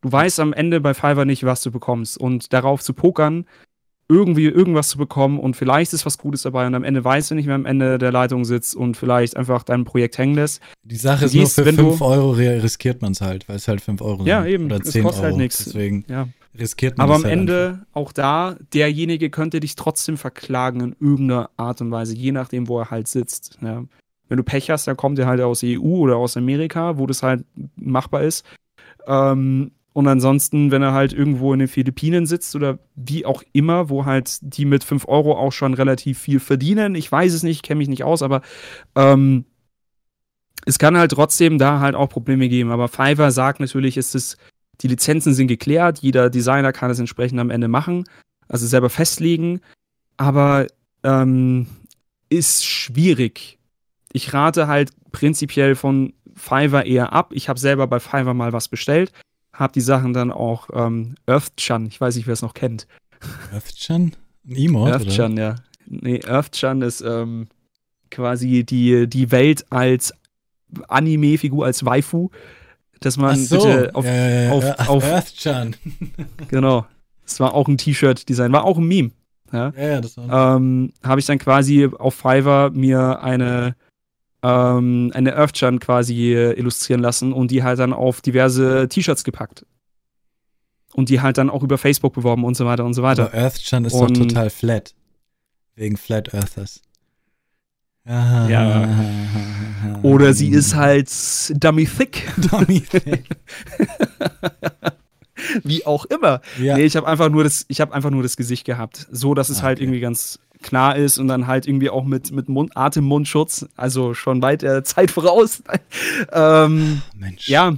Du 0.02 0.12
weißt 0.12 0.40
am 0.40 0.52
Ende 0.52 0.82
bei 0.82 0.92
Fiverr 0.92 1.24
nicht, 1.24 1.44
was 1.44 1.62
du 1.62 1.70
bekommst. 1.70 2.18
Und 2.18 2.52
darauf 2.52 2.82
zu 2.82 2.92
pokern, 2.92 3.46
irgendwie 4.08 4.44
irgendwas 4.44 4.88
zu 4.88 4.98
bekommen 4.98 5.38
und 5.38 5.56
vielleicht 5.56 5.94
ist 5.94 6.04
was 6.04 6.18
Gutes 6.18 6.42
dabei 6.42 6.66
und 6.66 6.74
am 6.74 6.84
Ende 6.84 7.02
weißt 7.02 7.30
du 7.30 7.34
nicht, 7.34 7.46
wer 7.46 7.54
am 7.54 7.64
Ende 7.64 7.96
der 7.96 8.12
Leitung 8.12 8.44
sitzt 8.44 8.76
und 8.76 8.96
vielleicht 8.96 9.36
einfach 9.36 9.62
dein 9.62 9.84
Projekt 9.84 10.18
hängen 10.18 10.34
lässt. 10.34 10.60
Die 10.82 10.96
Sache 10.96 11.24
ist 11.24 11.32
gehst, 11.32 11.56
nur 11.56 11.66
für 11.66 11.72
5 11.72 12.00
Euro 12.02 12.30
riskiert 12.32 13.00
man 13.00 13.12
es 13.12 13.22
halt, 13.22 13.48
weil 13.48 13.56
es 13.56 13.66
halt 13.66 13.80
5 13.80 14.02
Euro 14.02 14.24
ja, 14.26 14.42
sind. 14.42 14.50
Ja, 14.50 14.54
eben. 14.54 14.64
Oder 14.66 14.82
10 14.82 15.02
kostet 15.02 15.04
halt 15.04 15.06
Euro. 15.06 15.22
halt 15.22 15.36
nichts. 15.36 15.64
Deswegen 15.64 16.04
ja. 16.08 16.28
Riskiert 16.58 16.98
man 16.98 17.04
Aber 17.04 17.16
am 17.16 17.24
halt 17.24 17.32
Ende 17.32 17.68
einfach. 17.68 17.86
auch 17.92 18.12
da, 18.12 18.56
derjenige 18.72 19.30
könnte 19.30 19.60
dich 19.60 19.76
trotzdem 19.76 20.16
verklagen 20.16 20.80
in 20.80 20.96
irgendeiner 21.00 21.50
Art 21.56 21.80
und 21.80 21.90
Weise, 21.90 22.14
je 22.14 22.32
nachdem, 22.32 22.68
wo 22.68 22.80
er 22.80 22.90
halt 22.90 23.08
sitzt. 23.08 23.58
Ja. 23.60 23.84
Wenn 24.28 24.36
du 24.36 24.42
Pech 24.42 24.70
hast, 24.70 24.86
dann 24.86 24.96
kommt 24.96 25.18
er 25.18 25.26
halt 25.26 25.40
aus 25.40 25.60
der 25.60 25.80
EU 25.80 25.98
oder 25.98 26.16
aus 26.16 26.36
Amerika, 26.36 26.98
wo 26.98 27.06
das 27.06 27.22
halt 27.22 27.44
machbar 27.76 28.22
ist. 28.22 28.44
Ähm, 29.06 29.72
und 29.92 30.08
ansonsten, 30.08 30.72
wenn 30.72 30.82
er 30.82 30.92
halt 30.92 31.12
irgendwo 31.12 31.52
in 31.52 31.60
den 31.60 31.68
Philippinen 31.68 32.26
sitzt 32.26 32.56
oder 32.56 32.80
wie 32.96 33.24
auch 33.24 33.44
immer, 33.52 33.90
wo 33.90 34.04
halt 34.04 34.38
die 34.42 34.64
mit 34.64 34.82
5 34.82 35.06
Euro 35.06 35.38
auch 35.38 35.52
schon 35.52 35.72
relativ 35.74 36.18
viel 36.18 36.40
verdienen, 36.40 36.96
ich 36.96 37.10
weiß 37.10 37.32
es 37.32 37.44
nicht, 37.44 37.62
kenne 37.62 37.78
mich 37.78 37.88
nicht 37.88 38.02
aus, 38.02 38.22
aber 38.22 38.42
ähm, 38.96 39.44
es 40.66 40.78
kann 40.78 40.98
halt 40.98 41.12
trotzdem 41.12 41.58
da 41.58 41.80
halt 41.80 41.94
auch 41.94 42.08
Probleme 42.08 42.48
geben. 42.48 42.70
Aber 42.72 42.88
Fiverr 42.88 43.30
sagt 43.30 43.60
natürlich, 43.60 43.96
ist 43.96 44.14
es, 44.14 44.36
die 44.80 44.88
Lizenzen 44.88 45.34
sind 45.34 45.48
geklärt, 45.48 45.98
jeder 46.00 46.30
Designer 46.30 46.72
kann 46.72 46.90
es 46.90 46.98
entsprechend 46.98 47.40
am 47.40 47.50
Ende 47.50 47.68
machen, 47.68 48.04
also 48.48 48.66
selber 48.66 48.90
festlegen, 48.90 49.60
aber 50.16 50.66
ähm, 51.02 51.66
ist 52.28 52.64
schwierig. 52.64 53.58
Ich 54.12 54.32
rate 54.32 54.66
halt 54.66 54.90
prinzipiell 55.12 55.74
von 55.74 56.12
Fiverr 56.34 56.86
eher 56.86 57.12
ab. 57.12 57.32
Ich 57.32 57.48
habe 57.48 57.58
selber 57.58 57.86
bei 57.86 58.00
Fiverr 58.00 58.34
mal 58.34 58.52
was 58.52 58.68
bestellt 58.68 59.12
habe 59.54 59.72
die 59.72 59.80
Sachen 59.80 60.12
dann 60.12 60.30
auch 60.30 60.68
ähm, 60.72 61.14
Earthchan, 61.26 61.86
ich 61.86 62.00
weiß 62.00 62.16
nicht, 62.16 62.26
wer 62.26 62.34
es 62.34 62.42
noch 62.42 62.54
kennt. 62.54 62.86
Earthchan? 63.52 64.12
Ein 64.46 64.56
Emote, 64.56 64.92
Earthchan, 64.92 65.36
ja. 65.36 65.56
Nee, 65.86 66.20
Earthchan 66.26 66.82
ist 66.82 67.00
ähm, 67.00 67.46
quasi 68.10 68.64
die, 68.64 69.06
die 69.06 69.30
Welt 69.30 69.64
als 69.70 70.12
Anime-Figur, 70.88 71.64
als 71.64 71.84
Waifu, 71.84 72.30
dass 73.04 73.16
man 73.16 73.36
so. 73.36 73.56
bitte 73.56 73.94
auf, 73.94 74.04
ja, 74.04 74.14
ja, 74.14 74.42
ja. 74.42 74.52
auf, 74.52 74.88
auf 74.88 75.04
Earthchan. 75.04 75.76
genau. 76.48 76.86
Das 77.24 77.40
war 77.40 77.54
auch 77.54 77.68
ein 77.68 77.78
T-Shirt-Design, 77.78 78.52
war 78.52 78.64
auch 78.64 78.78
ein 78.78 78.86
Meme. 78.86 79.10
Ja, 79.52 79.72
ja, 79.76 79.88
ja 79.88 80.00
das 80.00 80.16
war. 80.16 80.56
Ähm, 80.56 80.92
habe 81.02 81.20
ich 81.20 81.26
dann 81.26 81.38
quasi 81.38 81.88
auf 81.98 82.14
Fiverr 82.14 82.70
mir 82.70 83.22
eine 83.22 83.76
ähm, 84.42 85.10
eine 85.14 85.34
Earthchan 85.34 85.80
quasi 85.80 86.34
äh, 86.34 86.52
illustrieren 86.58 87.00
lassen 87.00 87.32
und 87.32 87.50
die 87.50 87.62
halt 87.62 87.78
dann 87.78 87.94
auf 87.94 88.20
diverse 88.20 88.88
T-Shirts 88.88 89.24
gepackt. 89.24 89.64
Und 90.92 91.08
die 91.08 91.20
halt 91.22 91.38
dann 91.38 91.50
auch 91.50 91.62
über 91.62 91.78
Facebook 91.78 92.12
beworben 92.12 92.44
und 92.44 92.54
so 92.54 92.66
weiter 92.66 92.84
und 92.84 92.94
so 92.94 93.02
weiter. 93.02 93.24
Aber 93.24 93.34
Earthchan 93.34 93.84
ist 93.84 93.94
Und- 93.94 94.18
doch 94.18 94.26
total 94.26 94.50
flat. 94.50 94.94
Wegen 95.76 95.96
Flat 95.96 96.32
Earthers. 96.32 96.82
Ah, 98.06 98.46
Ja. 98.48 98.88
Oder 100.02 100.34
sie 100.34 100.48
ist 100.50 100.74
halt 100.74 101.08
dummy 101.62 101.86
thick, 101.86 102.30
Dummy. 102.50 102.82
wie 105.62 105.84
auch 105.86 106.04
immer. 106.06 106.40
ja. 106.60 106.76
Nee, 106.76 106.84
ich 106.84 106.96
habe 106.96 107.06
einfach 107.06 107.28
nur 107.30 107.44
das, 107.44 107.64
ich 107.68 107.80
habe 107.80 107.94
einfach 107.94 108.10
nur 108.10 108.22
das 108.22 108.36
Gesicht 108.36 108.64
gehabt, 108.66 109.06
so 109.10 109.34
dass 109.34 109.48
es 109.48 109.62
halt 109.62 109.78
Okay. 109.78 109.84
irgendwie 109.84 110.00
ganz 110.00 110.38
klar 110.62 110.96
ist 110.96 111.18
und 111.18 111.28
dann 111.28 111.46
halt 111.46 111.66
irgendwie 111.66 111.90
auch 111.90 112.04
mit 112.04 112.32
mit 112.32 112.48
Mund, 112.48 112.76
Atemmundschutz, 112.76 113.66
also 113.76 114.14
schon 114.14 114.42
weit 114.42 114.62
der 114.62 114.84
Zeit 114.84 115.10
voraus. 115.10 115.62
ähm, 116.32 117.02
Mensch. 117.16 117.48
ja. 117.48 117.76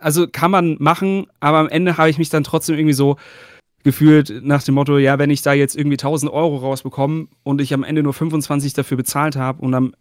Also 0.00 0.26
kann 0.26 0.50
man 0.50 0.76
machen, 0.80 1.28
aber 1.38 1.58
am 1.58 1.68
Ende 1.68 1.96
habe 1.98 2.10
ich 2.10 2.18
mich 2.18 2.30
dann 2.30 2.42
trotzdem 2.44 2.76
irgendwie 2.76 2.92
so 2.94 3.16
gefühlt 3.86 4.42
nach 4.42 4.64
dem 4.64 4.74
Motto, 4.74 4.98
ja, 4.98 5.16
wenn 5.20 5.30
ich 5.30 5.42
da 5.42 5.52
jetzt 5.52 5.76
irgendwie 5.76 5.94
1000 5.94 6.32
Euro 6.32 6.56
rausbekomme 6.56 7.28
und 7.44 7.60
ich 7.60 7.72
am 7.72 7.84
Ende 7.84 8.02
nur 8.02 8.14
25 8.14 8.72
dafür 8.72 8.96
bezahlt 8.96 9.36
habe 9.36 9.62
und 9.62 9.74
am, 9.74 9.94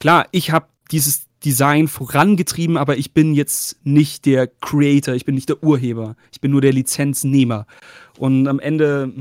klar, 0.00 0.26
ich 0.32 0.50
habe 0.50 0.66
dieses 0.90 1.26
Design 1.44 1.86
vorangetrieben, 1.86 2.76
aber 2.76 2.98
ich 2.98 3.14
bin 3.14 3.32
jetzt 3.32 3.76
nicht 3.84 4.26
der 4.26 4.48
Creator, 4.48 5.14
ich 5.14 5.24
bin 5.24 5.36
nicht 5.36 5.48
der 5.48 5.62
Urheber, 5.62 6.16
ich 6.32 6.40
bin 6.40 6.50
nur 6.50 6.60
der 6.62 6.72
Lizenznehmer. 6.72 7.68
Und 8.18 8.48
am 8.48 8.58
Ende, 8.58 9.12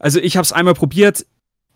also 0.00 0.18
ich 0.18 0.36
habe 0.36 0.44
es 0.44 0.52
einmal 0.52 0.74
probiert, 0.74 1.26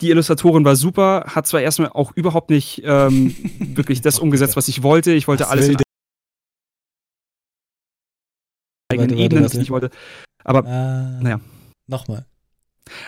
die 0.00 0.10
Illustratorin 0.10 0.64
war 0.64 0.74
super, 0.74 1.26
hat 1.28 1.46
zwar 1.46 1.60
erstmal 1.60 1.90
auch 1.90 2.10
überhaupt 2.16 2.50
nicht 2.50 2.82
ähm, 2.84 3.36
wirklich 3.60 4.00
das 4.00 4.18
umgesetzt, 4.18 4.56
was 4.56 4.66
ich 4.66 4.82
wollte. 4.82 5.12
Ich 5.12 5.28
wollte 5.28 5.44
Was 5.44 5.50
alles 5.50 5.68
in 5.68 5.76
eigenen 8.90 9.10
Warte, 9.10 9.14
warte, 9.14 9.24
Ebenen, 9.24 9.44
warte. 9.44 9.60
ich 9.60 9.70
wollte. 9.70 9.90
Aber, 10.44 10.64
Ah, 10.66 11.20
Naja. 11.20 11.40
Nochmal. 11.86 12.26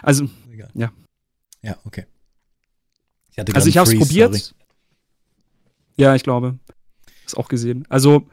also, 0.02 0.28
Egal. 0.52 0.70
Ja. 0.74 0.92
Ja, 1.62 1.76
okay. 1.84 2.06
Ich 3.32 3.54
also 3.54 3.68
ich 3.68 3.78
habe 3.78 3.90
es 3.90 3.98
probiert. 3.98 4.54
Ja, 5.96 6.14
ich 6.14 6.22
glaube. 6.22 6.58
Ist 7.24 7.36
auch 7.36 7.48
gesehen. 7.48 7.84
Also, 7.88 8.26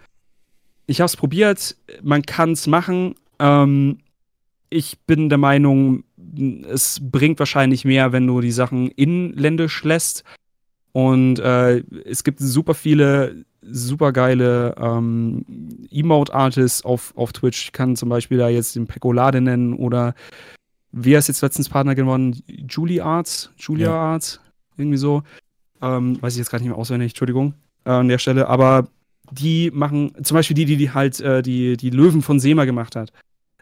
ich 0.87 0.99
habe 1.01 1.05
es 1.05 1.15
probiert. 1.15 1.75
Man 2.01 2.23
kann 2.23 2.51
es 2.51 2.67
machen. 2.67 3.15
Ähm, 3.39 3.99
ich 4.69 4.99
bin 5.05 5.29
der 5.29 5.37
Meinung, 5.37 6.03
es 6.69 6.99
bringt 7.01 7.39
wahrscheinlich 7.39 7.85
mehr, 7.85 8.11
wenn 8.11 8.27
du 8.27 8.41
die 8.41 8.51
Sachen 8.51 8.89
inländisch 8.91 9.83
lässt. 9.83 10.23
Und 10.91 11.39
äh, 11.39 11.83
es 12.05 12.23
gibt 12.23 12.39
super 12.39 12.73
viele 12.73 13.45
super 13.69 14.11
geile 14.13 14.75
ähm, 14.79 15.45
Emote-Artists 15.91 16.85
auf, 16.85 17.13
auf 17.15 17.33
Twitch. 17.33 17.65
Ich 17.65 17.71
kann 17.71 17.95
zum 17.95 18.09
Beispiel 18.09 18.37
da 18.37 18.49
jetzt 18.49 18.75
den 18.75 18.87
Pecolade 18.87 19.41
nennen 19.41 19.73
oder 19.73 20.15
wer 20.91 21.19
ist 21.19 21.27
jetzt 21.27 21.41
letztens 21.41 21.69
Partner 21.69 21.95
geworden? 21.95 22.41
Julie 22.47 23.03
Arts? 23.03 23.51
Julia 23.57 23.87
Ja. 23.87 23.93
Arts? 23.93 24.39
Irgendwie 24.77 24.97
so. 24.97 25.23
Ähm, 25.81 26.21
weiß 26.21 26.33
ich 26.33 26.39
jetzt 26.39 26.49
gerade 26.49 26.63
nicht 26.63 26.69
mehr 26.69 26.77
auswendig, 26.77 27.11
Entschuldigung 27.11 27.53
äh, 27.85 27.91
an 27.91 28.07
der 28.07 28.17
Stelle. 28.17 28.47
Aber 28.47 28.87
die 29.31 29.71
machen, 29.71 30.13
zum 30.23 30.35
Beispiel 30.35 30.55
die, 30.55 30.65
die, 30.65 30.77
die 30.77 30.91
halt 30.91 31.19
äh, 31.19 31.41
die, 31.41 31.77
die 31.77 31.89
Löwen 31.89 32.21
von 32.21 32.39
Sema 32.39 32.65
gemacht 32.65 32.95
hat. 32.95 33.11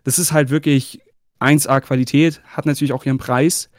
Das 0.04 0.20
ist 0.20 0.32
halt 0.32 0.50
wirklich 0.50 1.02
1A 1.40 1.82
Qualität, 1.82 2.42
hat 2.46 2.66
natürlich 2.66 2.94
auch 2.94 3.06
ihren 3.06 3.18
Preis. 3.18 3.70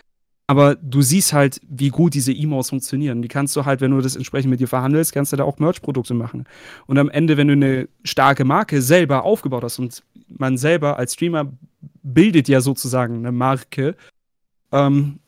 Aber 0.49 0.77
du 0.77 1.03
siehst 1.03 1.33
halt, 1.33 1.61
wie 1.69 1.89
gut 1.89 2.15
diese 2.15 2.33
Emotes 2.33 2.71
funktionieren. 2.71 3.21
Die 3.21 3.29
kannst 3.29 3.57
du 3.57 3.65
halt, 3.65 3.81
wenn 3.81 3.91
du 3.91 4.01
das 4.01 4.15
entsprechend 4.15 4.51
mit 4.51 4.61
dir 4.61 4.69
verhandelst, 4.69 5.13
kannst 5.13 5.33
du 5.33 5.37
da 5.37 5.45
auch 5.45 5.59
Merch-Produkte 5.59 6.15
machen. 6.15 6.45
Und 6.87 6.99
am 6.99 7.09
Ende, 7.11 7.37
wenn 7.37 7.49
du 7.49 7.55
eine 7.55 7.89
starke 8.05 8.45
Marke 8.45 8.81
selber 8.81 9.25
aufgebaut 9.25 9.65
hast 9.65 9.81
und 9.81 10.05
man 10.29 10.57
selber 10.57 10.99
als 10.99 11.15
Streamer 11.15 11.53
bildet 12.03 12.47
ja 12.49 12.61
sozusagen 12.61 13.17
eine 13.17 13.33
Marke, 13.33 13.97
ähm, 14.71 15.19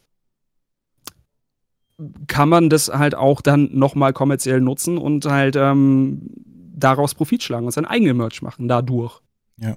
kann 2.28 2.48
man 2.48 2.70
das 2.70 2.88
halt 2.88 3.16
auch 3.16 3.40
dann 3.40 3.70
nochmal 3.72 4.12
kommerziell 4.12 4.60
nutzen 4.60 4.98
und 4.98 5.26
halt 5.26 5.56
ähm, 5.56 6.30
daraus 6.74 7.16
Profit 7.16 7.42
schlagen 7.42 7.66
und 7.66 7.72
seinen 7.72 7.86
eigenen 7.86 8.16
Merch 8.16 8.40
machen, 8.40 8.68
dadurch. 8.68 9.20
Ja. 9.56 9.76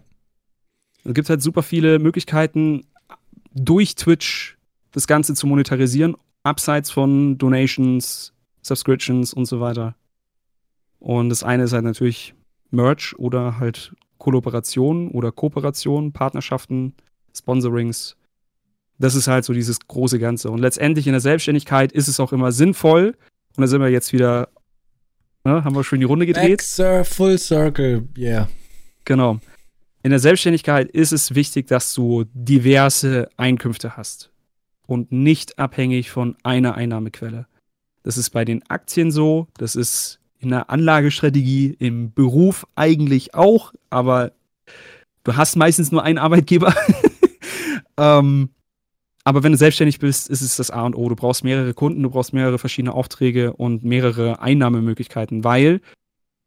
Es 1.04 1.14
gibt 1.16 1.30
halt 1.30 1.42
super 1.42 1.64
viele 1.64 1.98
Möglichkeiten, 1.98 2.86
durch 3.54 3.96
Twitch 3.96 4.58
das 4.92 5.08
Ganze 5.08 5.34
zu 5.34 5.48
monetarisieren, 5.48 6.16
abseits 6.44 6.92
von 6.92 7.38
Donations, 7.38 8.34
Subscriptions 8.62 9.34
und 9.34 9.46
so 9.46 9.60
weiter. 9.60 9.96
Und 11.00 11.30
das 11.30 11.44
eine 11.44 11.64
ist 11.64 11.74
halt 11.74 11.84
natürlich 11.84 12.36
Merch 12.70 13.16
oder 13.18 13.60
halt 13.60 13.96
Kollaboration 14.18 15.10
oder 15.10 15.32
Kooperation, 15.32 16.14
Partnerschaften, 16.14 16.94
Sponsorings. 17.36 18.16
Das 19.00 19.16
ist 19.16 19.28
halt 19.28 19.46
so 19.46 19.54
dieses 19.54 19.80
große 19.80 20.20
Ganze. 20.20 20.52
Und 20.52 20.60
letztendlich 20.60 21.08
in 21.08 21.14
der 21.14 21.22
Selbstständigkeit 21.22 21.92
ist 21.92 22.08
es 22.08 22.20
auch 22.20 22.34
immer 22.34 22.52
sinnvoll. 22.52 23.16
Und 23.58 23.62
da 23.62 23.68
sind 23.68 23.82
wir 23.82 23.90
jetzt 23.90 24.14
wieder, 24.14 24.50
ne, 25.44 25.64
haben 25.64 25.76
wir 25.76 25.84
schon 25.84 26.00
die 26.00 26.06
Runde 26.06 26.28
gedreht. 26.28 26.50
Back, 26.50 26.62
Sir, 26.62 27.04
full 27.04 27.40
circle, 27.40 28.08
yeah. 28.16 28.48
Genau. 29.06 29.40
In 30.04 30.12
der 30.12 30.20
Selbstständigkeit 30.20 30.90
ist 30.92 31.12
es 31.12 31.34
wichtig, 31.34 31.68
dass 31.68 31.94
du 31.94 32.26
diverse 32.34 33.30
Einkünfte 33.38 33.98
hast 33.98 34.31
und 34.92 35.14
nicht 35.14 35.58
abhängig 35.58 36.12
von 36.12 36.36
einer 36.44 36.76
Einnahmequelle. 36.76 37.48
Das 38.04 38.18
ist 38.18 38.32
bei 38.32 38.44
den 38.44 38.62
Aktien 38.70 39.10
so, 39.10 39.48
das 39.56 39.78
ist 39.78 40.20
in 40.40 40.50
der 40.50 40.70
Anlagestrategie 40.70 41.78
im 41.80 42.12
Beruf 42.12 42.68
eigentlich 42.76 43.34
auch, 43.34 43.74
aber 43.90 44.34
du 45.24 45.38
hast 45.38 45.56
meistens 45.56 45.94
nur 45.94 46.04
einen 46.04 46.18
Arbeitgeber. 46.18 46.76
ähm, 47.98 48.50
aber 49.24 49.44
wenn 49.44 49.54
du 49.54 49.58
selbstständig 49.58 50.00
bist, 50.00 50.30
ist 50.30 50.42
es 50.42 50.58
das 50.58 50.72
A 50.72 50.86
und 50.86 50.96
O. 50.96 51.08
Du 51.08 51.16
brauchst 51.16 51.46
mehrere 51.46 51.74
Kunden, 51.74 52.04
du 52.04 52.10
brauchst 52.10 52.34
mehrere 52.34 52.60
verschiedene 52.60 52.94
Aufträge 52.94 53.54
und 53.54 53.86
mehrere 53.86 54.42
Einnahmemöglichkeiten, 54.42 55.46
weil 55.46 55.80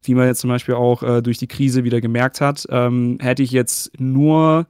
wie 0.03 0.15
man 0.15 0.27
jetzt 0.27 0.41
zum 0.41 0.51
Beispiel 0.51 0.75
auch 0.75 1.03
äh, 1.03 1.23
durch 1.23 1.39
die 1.39 1.49
Krise 1.49 1.85
wieder 1.85 2.03
gemerkt 2.03 2.43
hat, 2.43 2.67
ähm, 2.69 3.17
hätte 3.23 3.43
ich 3.43 3.53
jetzt 3.53 3.99
nur, 3.99 4.67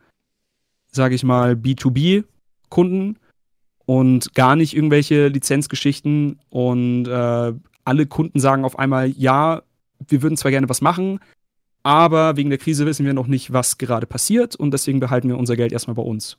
sage 0.93 1.17
ich 1.17 1.25
mal, 1.25 1.55
B2B-Kunden 1.55 3.17
und 3.87 4.35
gar 4.35 4.57
nicht 4.57 4.75
irgendwelche 4.75 5.29
Lizenzgeschichten 5.29 6.39
und 6.51 7.07
äh, 7.07 7.53
alle 7.85 8.07
Kunden 8.07 8.41
sagen 8.41 8.65
auf 8.65 8.79
einmal, 8.79 9.11
ja, 9.11 9.63
wir 10.09 10.23
würden 10.23 10.37
zwar 10.37 10.51
gerne 10.51 10.69
was 10.69 10.81
machen, 10.81 11.21
aber 11.83 12.37
wegen 12.37 12.51
der 12.51 12.59
Krise 12.59 12.87
wissen 12.87 13.05
wir 13.05 13.13
noch 13.13 13.27
nicht, 13.27 13.53
was 13.53 13.79
gerade 13.79 14.07
passiert 14.07 14.57
und 14.57 14.71
deswegen 14.73 15.01
behalten 15.01 15.29
wir 15.29 15.39
unser 15.39 15.57
Geld 15.57 15.73
erstmal 15.73 15.95
bei 15.95 16.03
uns. 16.03 16.39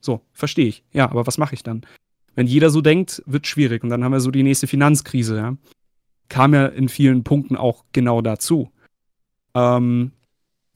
So, 0.00 0.20
verstehe 0.32 0.66
ich. 0.66 0.84
Ja, 0.92 1.10
aber 1.10 1.26
was 1.26 1.38
mache 1.38 1.54
ich 1.54 1.62
dann? 1.62 1.86
Wenn 2.34 2.46
jeder 2.46 2.68
so 2.68 2.82
denkt, 2.82 3.22
wird 3.26 3.46
schwierig 3.46 3.82
und 3.82 3.88
dann 3.88 4.04
haben 4.04 4.12
wir 4.12 4.20
so 4.20 4.30
die 4.30 4.42
nächste 4.42 4.66
Finanzkrise, 4.66 5.36
ja. 5.36 5.56
Kam 6.28 6.54
ja 6.54 6.66
in 6.66 6.88
vielen 6.88 7.24
Punkten 7.24 7.56
auch 7.56 7.84
genau 7.92 8.20
dazu. 8.20 8.70
Ähm, 9.54 10.12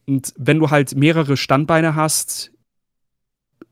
und 0.06 0.32
wenn 0.36 0.59
du 0.59 0.70
halt 0.70 0.97
mehrere 0.97 1.36
Standbeine 1.36 1.94
hast, 1.94 2.52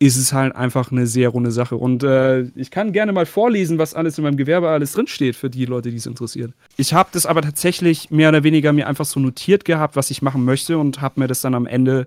ist 0.00 0.16
es 0.16 0.32
halt 0.32 0.54
einfach 0.54 0.92
eine 0.92 1.06
sehr 1.06 1.30
runde 1.30 1.50
Sache. 1.50 1.76
Und 1.76 2.04
äh, 2.04 2.42
ich 2.54 2.70
kann 2.70 2.92
gerne 2.92 3.12
mal 3.12 3.26
vorlesen, 3.26 3.78
was 3.78 3.94
alles 3.94 4.16
in 4.16 4.24
meinem 4.24 4.36
Gewerbe 4.36 4.68
alles 4.68 4.92
drinsteht 4.92 5.34
für 5.34 5.50
die 5.50 5.64
Leute, 5.64 5.90
die 5.90 5.96
es 5.96 6.06
interessiert. 6.06 6.52
Ich 6.76 6.94
habe 6.94 7.08
das 7.12 7.26
aber 7.26 7.42
tatsächlich 7.42 8.10
mehr 8.10 8.28
oder 8.28 8.44
weniger 8.44 8.72
mir 8.72 8.86
einfach 8.86 9.04
so 9.04 9.18
notiert 9.18 9.64
gehabt, 9.64 9.96
was 9.96 10.10
ich 10.10 10.22
machen 10.22 10.44
möchte 10.44 10.78
und 10.78 11.00
habe 11.00 11.20
mir 11.20 11.26
das 11.26 11.40
dann 11.40 11.54
am 11.54 11.66
Ende 11.66 12.06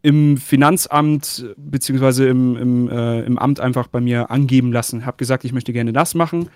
im 0.00 0.36
Finanzamt 0.36 1.46
beziehungsweise 1.56 2.28
im, 2.28 2.56
im, 2.56 2.88
äh, 2.88 3.20
im 3.22 3.38
Amt 3.38 3.60
einfach 3.60 3.88
bei 3.88 4.00
mir 4.00 4.30
angeben 4.30 4.72
lassen. 4.72 5.06
Habe 5.06 5.18
gesagt, 5.18 5.44
ich 5.44 5.52
möchte 5.52 5.72
gerne 5.72 5.92
das 5.92 6.14
machen 6.14 6.48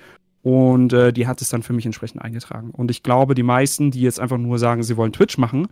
und 0.42 0.92
äh, 0.94 1.12
die 1.12 1.26
hat 1.26 1.42
es 1.42 1.50
dann 1.50 1.62
für 1.62 1.72
mich 1.72 1.84
entsprechend 1.84 2.22
eingetragen. 2.22 2.70
Und 2.70 2.90
ich 2.90 3.02
glaube, 3.02 3.34
die 3.34 3.42
meisten, 3.42 3.90
die 3.90 4.00
jetzt 4.00 4.20
einfach 4.20 4.38
nur 4.38 4.58
sagen, 4.58 4.82
sie 4.82 4.96
wollen 4.96 5.12
Twitch 5.12 5.36
machen, 5.36 5.68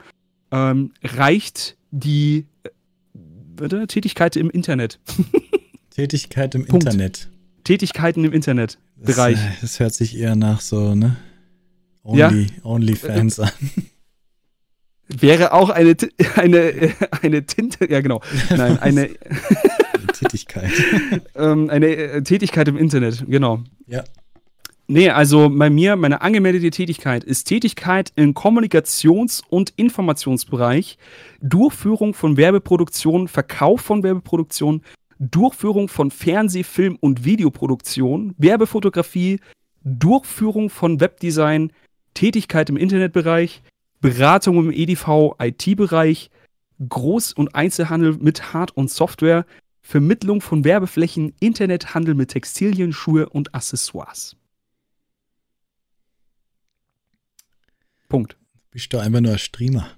ähm, 0.51 0.93
reicht 1.03 1.77
die 1.91 2.47
bitte? 3.57 3.87
Tätigkeit 3.87 4.37
im 4.37 4.51
Internet. 4.51 5.01
Tätigkeit 5.91 6.55
im 6.55 6.67
Punkt. 6.67 6.85
Internet. 6.85 7.29
Tätigkeiten 7.65 8.25
im 8.25 8.33
Internetbereich. 8.33 9.37
Das, 9.37 9.45
äh, 9.45 9.61
das, 9.61 9.81
hört 9.81 9.95
sich 9.95 10.17
eher 10.17 10.37
nach 10.37 10.61
so, 10.61 10.95
ne? 10.95 11.17
Only, 12.05 12.43
ja? 12.43 12.65
Onlyfans 12.65 13.41
an. 13.41 13.51
Wäre 15.09 15.53
auch 15.53 15.71
eine, 15.71 15.97
eine, 16.37 16.93
eine 17.23 17.47
Tinte, 17.47 17.91
ja 17.91 18.01
genau. 18.01 18.23
Nein, 18.51 18.79
eine 18.79 19.11
Tätigkeit. 20.13 20.71
ähm, 21.35 21.71
eine 21.71 21.89
äh, 21.89 22.23
Tätigkeit 22.23 22.69
im 22.69 22.77
Internet, 22.77 23.25
genau. 23.27 23.63
Ja. 23.87 24.05
Nee, 24.89 25.11
also 25.11 25.51
bei 25.51 25.69
mir, 25.69 25.97
meine 25.97 26.21
angemeldete 26.21 26.71
Tätigkeit 26.71 27.25
ist 27.25 27.45
Tätigkeit 27.45 28.13
im 28.15 28.35
Kommunikations- 28.35 29.43
und 29.49 29.73
Informationsbereich, 29.77 30.97
Durchführung 31.43 32.15
von 32.15 32.37
Werbeproduktion, 32.37 33.27
Verkauf 33.27 33.81
von 33.81 34.05
Werbeproduktion, 34.05 34.83
Durchführung 35.19 35.89
von 35.89 36.13
Fernseh-, 36.13 36.63
Film- 36.63 36.99
und 37.01 37.25
Videoproduktion, 37.25 38.35
Werbefotografie, 38.39 39.41
Durchführung 39.83 40.71
von 40.71 41.01
Webdesign, 41.01 41.73
Tätigkeit 42.15 42.71
im 42.71 42.77
Internetbereich, 42.77 43.63
Beratung 44.01 44.59
im 44.59 44.73
EDV, 44.73 45.35
IT-Bereich, 45.41 46.31
Groß- 46.81 47.35
und 47.35 47.57
Einzelhandel 47.57 48.19
mit 48.21 48.53
Hard- 48.53 48.77
und 48.77 48.89
Software, 48.89 49.47
Vermittlung 49.83 50.41
von 50.41 50.65
Werbeflächen, 50.65 51.33
Internethandel 51.41 52.15
mit 52.15 52.31
Textilien, 52.31 52.93
Schuhe 52.93 53.29
und 53.29 53.53
Accessoires. 53.53 54.37
Punkt. 58.09 58.37
Bist 58.71 58.93
du 58.93 58.99
einfach 58.99 59.21
nur 59.21 59.33
ein 59.33 59.39
Streamer? 59.39 59.89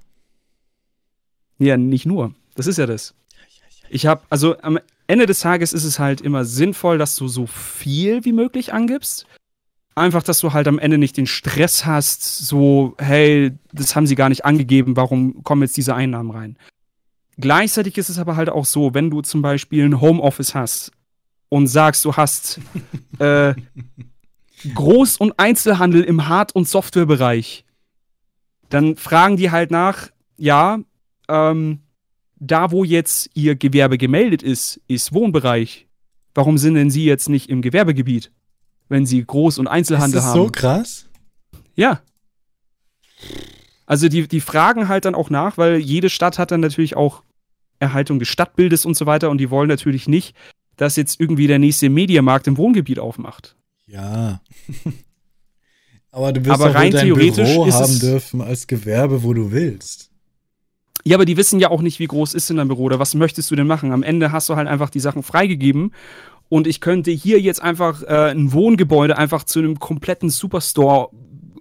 Ja, 1.59 1.77
nicht 1.77 2.07
nur. 2.07 2.35
Das 2.55 2.67
ist 2.67 2.79
ja 2.79 2.87
das. 2.87 3.15
Ich 3.91 4.07
habe, 4.07 4.23
also 4.31 4.59
am 4.61 4.79
Ende 5.07 5.27
des 5.27 5.41
Tages 5.41 5.73
ist 5.73 5.85
es 5.85 5.99
halt 5.99 6.21
immer 6.21 6.45
sinnvoll, 6.45 6.99
dass 6.99 7.17
du 7.17 7.29
so 7.29 7.47
viel 7.47 8.25
wie 8.25 8.33
möglich 8.33 8.73
angibst. 8.73 9.27
Einfach, 9.95 10.23
dass 10.23 10.39
du 10.39 10.53
halt 10.53 10.69
am 10.69 10.79
Ende 10.79 10.99
nicht 10.99 11.17
den 11.17 11.27
Stress 11.27 11.85
hast, 11.85 12.23
so, 12.39 12.95
hey, 12.99 13.53
das 13.73 13.97
haben 13.97 14.07
sie 14.07 14.15
gar 14.15 14.29
nicht 14.29 14.45
angegeben, 14.45 14.97
warum 14.97 15.43
kommen 15.43 15.63
jetzt 15.63 15.77
diese 15.77 15.95
Einnahmen 15.95 16.31
rein? 16.31 16.57
Gleichzeitig 17.37 17.99
ist 17.99 18.09
es 18.09 18.19
aber 18.19 18.37
halt 18.37 18.49
auch 18.49 18.65
so, 18.65 18.95
wenn 18.95 19.11
du 19.11 19.23
zum 19.23 19.43
Beispiel 19.43 19.85
ein 19.85 20.01
Homeoffice 20.01 20.55
hast 20.55 20.93
und 21.49 21.67
sagst, 21.67 22.05
du 22.05 22.15
hast 22.15 22.61
äh, 23.19 23.55
Groß- 24.65 25.19
und 25.19 25.39
Einzelhandel 25.39 26.03
im 26.05 26.29
Hard- 26.29 26.55
und 26.55 26.69
Softwarebereich 26.69 27.65
dann 28.69 28.97
fragen 28.97 29.37
die 29.37 29.51
halt 29.51 29.71
nach, 29.71 30.09
ja, 30.37 30.81
ähm, 31.29 31.81
da 32.37 32.71
wo 32.71 32.85
jetzt 32.85 33.31
ihr 33.35 33.57
Gewerbe 33.57 33.99
gemeldet 33.99 34.43
ist, 34.43 34.81
ist 34.87 35.13
Wohnbereich. 35.13 35.89
Warum 36.35 36.59
sind 36.59 36.75
denn 36.75 36.91
Sie 36.91 37.05
jetzt 37.05 37.29
nicht 37.29 37.51
im 37.51 37.63
Gewerbegebiet, 37.63 38.31
wenn 38.89 39.07
Sie 39.07 39.25
Groß- 39.25 39.59
und 39.59 39.67
Einzelhandel 39.67 40.23
haben? 40.23 40.29
Ist 40.29 40.35
das 40.35 40.45
so 40.45 40.51
krass? 40.51 41.09
Ja. 41.75 42.01
Also 43.87 44.09
die, 44.09 44.29
die 44.29 44.41
fragen 44.41 44.89
halt 44.89 45.05
dann 45.05 45.15
auch 45.15 45.31
nach, 45.31 45.59
weil 45.59 45.79
jede 45.79 46.11
Stadt 46.11 46.39
hat 46.39 46.51
dann 46.51 46.61
natürlich 46.61 46.97
auch 46.97 47.23
Erhaltung 47.81 48.19
des 48.19 48.29
Stadtbildes 48.29 48.85
und 48.85 48.97
so 48.97 49.07
weiter 49.07 49.31
und 49.31 49.39
die 49.39 49.51
wollen 49.51 49.69
natürlich 49.69 50.09
nicht, 50.09 50.37
dass 50.77 50.97
jetzt 50.97 51.21
irgendwie 51.21 51.47
der 51.47 51.59
nächste 51.59 51.89
Mediamarkt 51.89 52.47
im 52.47 52.57
Wohngebiet 52.57 52.99
aufmacht. 52.99 53.57
Ja. 53.87 54.41
Aber 56.19 56.33
du 56.33 56.45
wirst 56.45 56.51
aber 56.61 56.69
doch 56.71 56.75
rein 56.75 56.91
dein 56.91 57.05
theoretisch 57.05 57.49
Büro 57.49 57.71
haben 57.71 58.01
dürfen 58.01 58.41
als 58.41 58.67
Gewerbe, 58.67 59.23
wo 59.23 59.35
du 59.35 59.53
willst. 59.53 60.11
Ja, 61.05 61.17
aber 61.17 61.25
die 61.25 61.37
wissen 61.37 61.61
ja 61.61 61.71
auch 61.71 61.81
nicht, 61.81 62.01
wie 62.01 62.09
groß 62.09 62.35
ist 62.35 62.51
denn 62.51 62.57
dein 62.57 62.67
Büro 62.67 62.83
oder 62.83 62.99
was 62.99 63.15
möchtest 63.15 63.53
du 63.53 63.55
denn 63.55 63.69
machen. 63.69 63.93
Am 63.93 64.03
Ende 64.03 64.33
hast 64.33 64.49
du 64.49 64.57
halt 64.57 64.67
einfach 64.67 64.91
die 64.91 64.99
Sachen 64.99 65.23
freigegeben 65.23 65.93
und 66.49 66.67
ich 66.67 66.81
könnte 66.81 67.13
hier 67.13 67.41
jetzt 67.41 67.63
einfach 67.63 68.03
äh, 68.03 68.33
ein 68.33 68.53
Wohngebäude 68.53 69.17
einfach 69.17 69.45
zu 69.45 69.61
einem 69.61 69.79
kompletten 69.79 70.29
Superstore 70.29 71.11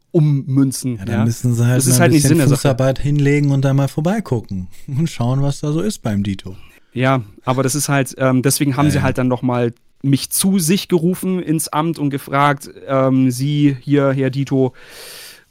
ummünzen. 0.09 0.95
Ja, 0.95 1.05
dann 1.05 1.15
ja? 1.19 1.25
müssen 1.25 1.53
sie 1.53 1.63
halt 1.63 1.77
das 1.77 1.85
ist 1.85 1.99
halt 1.99 2.11
nicht 2.11 2.23
Sinn 2.23 2.39
der. 2.39 2.47
Fußarbeit 2.47 2.97
hinlegen 2.97 3.51
und 3.51 3.63
da 3.63 3.75
mal 3.75 3.87
vorbeigucken 3.87 4.69
und 4.87 5.07
schauen, 5.07 5.43
was 5.43 5.59
da 5.59 5.71
so 5.71 5.81
ist 5.81 5.99
beim 6.01 6.23
Dito. 6.23 6.57
Ja, 6.93 7.21
aber 7.45 7.61
das 7.61 7.75
ist 7.75 7.89
halt, 7.89 8.15
ähm, 8.17 8.41
deswegen 8.41 8.75
haben 8.75 8.87
Ja, 8.87 8.91
sie 8.93 9.01
halt 9.03 9.19
dann 9.19 9.27
noch 9.27 9.43
mal 9.43 9.71
mich 10.09 10.29
zu 10.29 10.59
sich 10.59 10.87
gerufen 10.87 11.41
ins 11.41 11.67
Amt 11.67 11.99
und 11.99 12.09
gefragt, 12.09 12.69
ähm, 12.87 13.31
Sie 13.31 13.77
hier, 13.81 14.11
Herr 14.11 14.29
Dito, 14.29 14.73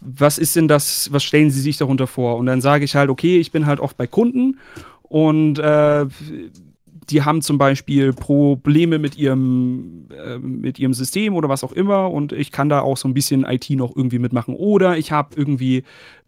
was 0.00 0.38
ist 0.38 0.56
denn 0.56 0.68
das, 0.68 1.12
was 1.12 1.24
stellen 1.24 1.50
Sie 1.50 1.60
sich 1.60 1.76
darunter 1.76 2.06
vor? 2.06 2.36
Und 2.36 2.46
dann 2.46 2.60
sage 2.60 2.84
ich 2.84 2.94
halt, 2.94 3.10
okay, 3.10 3.38
ich 3.38 3.50
bin 3.50 3.66
halt 3.66 3.80
oft 3.80 3.96
bei 3.96 4.06
Kunden 4.06 4.58
und 5.02 5.58
äh, 5.58 6.06
die 7.10 7.22
haben 7.22 7.40
zum 7.40 7.58
Beispiel 7.58 8.12
Probleme 8.12 8.98
mit 8.98 9.16
ihrem, 9.16 10.08
äh, 10.10 10.38
mit 10.38 10.78
ihrem 10.78 10.92
System 10.92 11.34
oder 11.34 11.48
was 11.48 11.62
auch 11.62 11.72
immer 11.72 12.10
und 12.10 12.32
ich 12.32 12.50
kann 12.50 12.68
da 12.68 12.80
auch 12.80 12.96
so 12.96 13.08
ein 13.08 13.14
bisschen 13.14 13.44
IT 13.44 13.70
noch 13.70 13.94
irgendwie 13.94 14.18
mitmachen. 14.18 14.54
Oder 14.54 14.98
ich 14.98 15.12
habe 15.12 15.30
irgendwie 15.36 15.84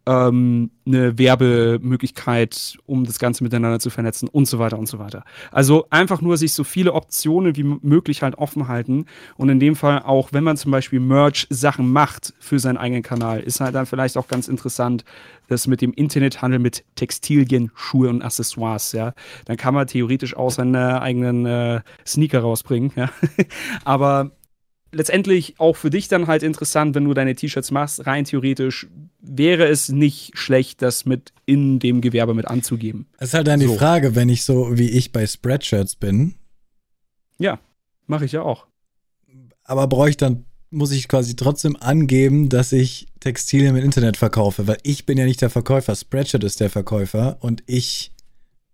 ähm, 0.09 0.71
eine 0.87 1.19
Werbemöglichkeit, 1.19 2.79
um 2.87 3.05
das 3.05 3.19
Ganze 3.19 3.45
miteinander 3.45 3.79
zu 3.79 3.91
vernetzen 3.91 4.27
und 4.27 4.47
so 4.47 4.59
weiter 4.59 4.79
und 4.79 4.89
so 4.89 4.99
weiter. 4.99 5.23
Also 5.53 5.87
einfach 5.91 6.23
nur 6.23 6.39
sich 6.39 6.55
so 6.55 6.65
viele 6.65 6.95
Optionen 6.95 7.57
wie 7.57 7.65
möglich 7.65 8.23
halt 8.23 8.37
offen 8.39 8.69
halten 8.69 9.05
und 9.37 9.51
in 9.51 9.61
dem 9.61 9.77
Fall 9.77 10.03
auch, 10.03 10.33
wenn 10.33 10.45
man 10.45 10.57
zum 10.57 10.71
Beispiel 10.71 10.99
Merch-Sachen 10.99 11.93
macht 11.93 12.33
für 12.39 12.59
seinen 12.59 12.79
eigenen 12.79 13.03
Kanal, 13.03 13.41
ist 13.41 13.61
halt 13.61 13.75
dann 13.75 13.85
vielleicht 13.85 14.17
auch 14.17 14.29
ganz 14.29 14.49
interessant, 14.49 15.05
das 15.49 15.67
mit 15.67 15.83
dem 15.83 15.93
Internethandel 15.93 16.59
mit 16.59 16.85
Textilien, 16.95 17.71
Schuhe 17.75 18.09
und 18.09 18.23
Accessoires, 18.23 18.93
ja. 18.93 19.13
Dann 19.45 19.57
kann 19.59 19.75
man 19.75 19.87
theoretisch 19.87 20.37
auch 20.37 20.51
seine 20.51 21.03
eigenen 21.03 21.45
äh, 21.45 21.81
Sneaker 22.07 22.41
rausbringen, 22.41 22.93
ja. 22.97 23.11
Aber 23.85 24.31
letztendlich 24.93 25.55
auch 25.59 25.77
für 25.77 25.91
dich 25.91 26.09
dann 26.09 26.27
halt 26.27 26.43
interessant, 26.43 26.95
wenn 26.95 27.05
du 27.05 27.15
deine 27.15 27.35
T-Shirts 27.35 27.71
machst, 27.71 28.07
rein 28.07 28.25
theoretisch 28.25 28.87
wäre 29.21 29.67
es 29.67 29.89
nicht 29.89 30.37
schlecht, 30.39 30.81
das 30.83 31.05
mit 31.05 31.33
in 31.47 31.79
dem 31.79 32.01
Gewerbe 32.01 32.35
mit 32.35 32.47
anzugeben. 32.49 33.07
Es 33.19 33.29
ist 33.29 33.35
halt 33.35 33.47
dann 33.49 33.61
die 33.61 33.67
So. 33.67 33.77
Frage, 33.77 34.15
wenn 34.15 34.29
ich 34.29 34.45
so 34.45 34.79
wie 34.79 34.89
ich 34.91 35.13
bei 35.13 35.27
Spreadshirts 35.27 35.97
bin, 35.97 36.35
Ja, 37.39 37.59
mache 38.07 38.25
ich 38.25 38.33
ja 38.33 38.43
auch. 38.43 38.67
aber 39.65 39.87
brauche 39.87 40.11
ich 40.11 40.17
dann, 40.17 40.45
muss 40.71 40.91
ich 40.93 41.09
quasi 41.09 41.37
trotzdem 41.37 41.77
angeben, 41.77 42.49
dass 42.49 42.73
ich 42.73 43.07
Textilien 43.21 43.77
im 43.77 43.85
Internet 43.85 44.17
verkaufe, 44.17 44.67
weil 44.67 44.79
ich 44.83 45.05
bin 45.07 45.19
ja 45.19 45.25
nicht 45.25 45.43
der 45.43 45.51
Verkäufer, 45.51 45.95
Spreadshirt 45.97 46.45
ist 46.45 46.61
der 46.61 46.71
Verkäufer 46.71 47.37
und 47.41 47.63
ich 47.67 48.13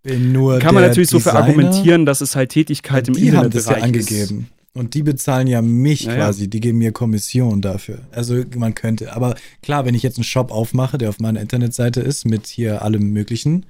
bin 0.03 0.31
nur 0.31 0.59
Kann 0.59 0.75
man 0.75 0.83
natürlich 0.83 1.09
so 1.09 1.17
Designer. 1.17 1.39
verargumentieren, 1.39 2.05
dass 2.05 2.21
es 2.21 2.35
halt 2.35 2.51
Tätigkeit 2.51 3.07
im 3.07 3.15
die 3.15 3.35
haben 3.35 3.49
das 3.49 3.65
ja 3.65 3.77
angegeben. 3.77 4.49
Und 4.75 4.93
die 4.93 5.03
bezahlen 5.03 5.47
ja 5.47 5.61
mich 5.61 6.03
Ja, 6.03 6.11
ja. 6.11 6.17
quasi, 6.17 6.49
die 6.49 6.59
geben 6.59 6.77
mir 6.79 6.91
Kommission 6.91 7.61
dafür. 7.61 8.01
Also 8.11 8.43
man 8.57 8.75
könnte, 8.75 9.15
aber 9.15 9.35
klar, 9.63 9.85
wenn 9.85 9.95
ich 9.95 10.03
jetzt 10.03 10.17
einen 10.17 10.25
Shop 10.25 10.51
aufmache, 10.51 10.97
der 10.97 11.09
auf 11.09 11.19
meiner 11.19 11.39
Internetseite 11.41 12.01
ist, 12.01 12.25
mit 12.25 12.45
hier 12.45 12.81
allem 12.83 13.11
möglichen 13.13 13.65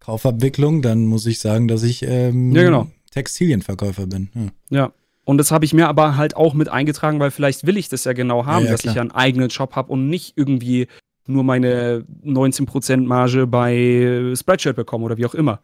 Kaufabwicklung, 0.00 0.80
dann 0.80 1.06
muss 1.06 1.26
ich 1.26 1.40
sagen, 1.40 1.66
dass 1.68 1.82
ich 1.82 2.02
ähm, 2.02 2.54
Ja, 2.54 2.62
genau. 2.62 2.86
Textilienverkäufer 3.10 4.06
bin. 4.06 4.28
Ja. 4.34 4.78
Ja. 4.78 4.92
Und 5.24 5.38
das 5.38 5.50
habe 5.50 5.64
ich 5.64 5.72
mir 5.72 5.88
aber 5.88 6.16
halt 6.16 6.36
auch 6.36 6.52
mit 6.54 6.68
eingetragen, 6.68 7.18
weil 7.18 7.30
vielleicht 7.30 7.66
will 7.66 7.76
ich 7.78 7.88
das 7.88 8.04
ja 8.04 8.12
genau 8.12 8.44
haben, 8.46 8.60
Ja, 8.64 8.66
ja, 8.66 8.72
dass 8.72 8.82
klar. 8.82 8.92
ich 8.92 8.96
ja 8.96 9.00
einen 9.02 9.10
eigenen 9.10 9.50
Shop 9.50 9.74
habe 9.74 9.90
und 9.92 10.08
nicht 10.08 10.34
irgendwie 10.36 10.86
nur 11.26 11.42
meine 11.42 12.04
19% 12.24 12.98
Marge 13.06 13.46
bei 13.46 14.32
Spreadshirt 14.36 14.76
bekomme 14.76 15.04
oder 15.06 15.16
wie 15.16 15.24
auch 15.26 15.34
immer. 15.34 15.60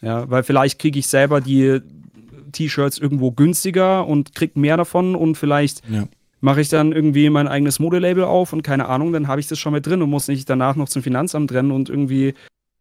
Ja, 0.00 0.30
weil 0.30 0.44
vielleicht 0.44 0.78
kriege 0.78 0.98
ich 1.00 1.08
selber 1.08 1.40
die 1.40 1.80
T-Shirts 2.52 2.98
irgendwo 2.98 3.32
günstiger 3.32 4.06
und 4.06 4.34
krieg 4.34 4.56
mehr 4.56 4.76
davon 4.76 5.14
und 5.14 5.36
vielleicht 5.36 5.82
Ja. 5.88 6.08
mache 6.40 6.60
ich 6.60 6.68
dann 6.68 6.92
irgendwie 6.92 7.28
mein 7.30 7.48
eigenes 7.48 7.78
Modelabel 7.78 8.24
auf 8.24 8.52
und 8.52 8.62
keine 8.62 8.86
Ahnung, 8.88 9.12
dann 9.12 9.28
habe 9.28 9.40
ich 9.40 9.46
das 9.48 9.58
schon 9.58 9.72
mit 9.72 9.86
drin 9.86 10.02
und 10.02 10.10
muss 10.10 10.28
nicht 10.28 10.48
danach 10.48 10.76
noch 10.76 10.88
zum 10.88 11.02
Finanzamt 11.02 11.52
rennen 11.52 11.70
und 11.70 11.88
irgendwie 11.88 12.34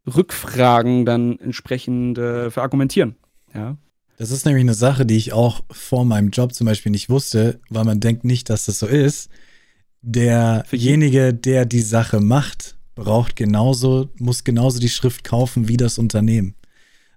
Rückfragen 0.07 1.05
dann 1.05 1.39
entsprechend 1.39 2.17
äh, 2.17 2.51
verargumentieren. 2.51 3.15
Ja. 3.53 3.77
Das 4.17 4.31
ist 4.31 4.45
nämlich 4.45 4.61
eine 4.63 4.73
Sache, 4.75 5.05
die 5.05 5.17
ich 5.17 5.33
auch 5.33 5.63
vor 5.71 6.05
meinem 6.05 6.29
Job 6.29 6.53
zum 6.53 6.65
Beispiel 6.65 6.91
nicht 6.91 7.09
wusste, 7.09 7.59
weil 7.69 7.83
man 7.83 7.99
denkt 7.99 8.23
nicht, 8.23 8.49
dass 8.49 8.65
das 8.65 8.79
so 8.79 8.87
ist. 8.87 9.29
Derjenige, 10.01 11.33
der 11.33 11.65
die 11.65 11.81
Sache 11.81 12.19
macht, 12.21 12.75
braucht 12.95 13.35
genauso, 13.35 14.09
muss 14.19 14.43
genauso 14.43 14.79
die 14.79 14.89
Schrift 14.89 15.23
kaufen 15.23 15.67
wie 15.67 15.77
das 15.77 15.97
Unternehmen. 15.97 16.54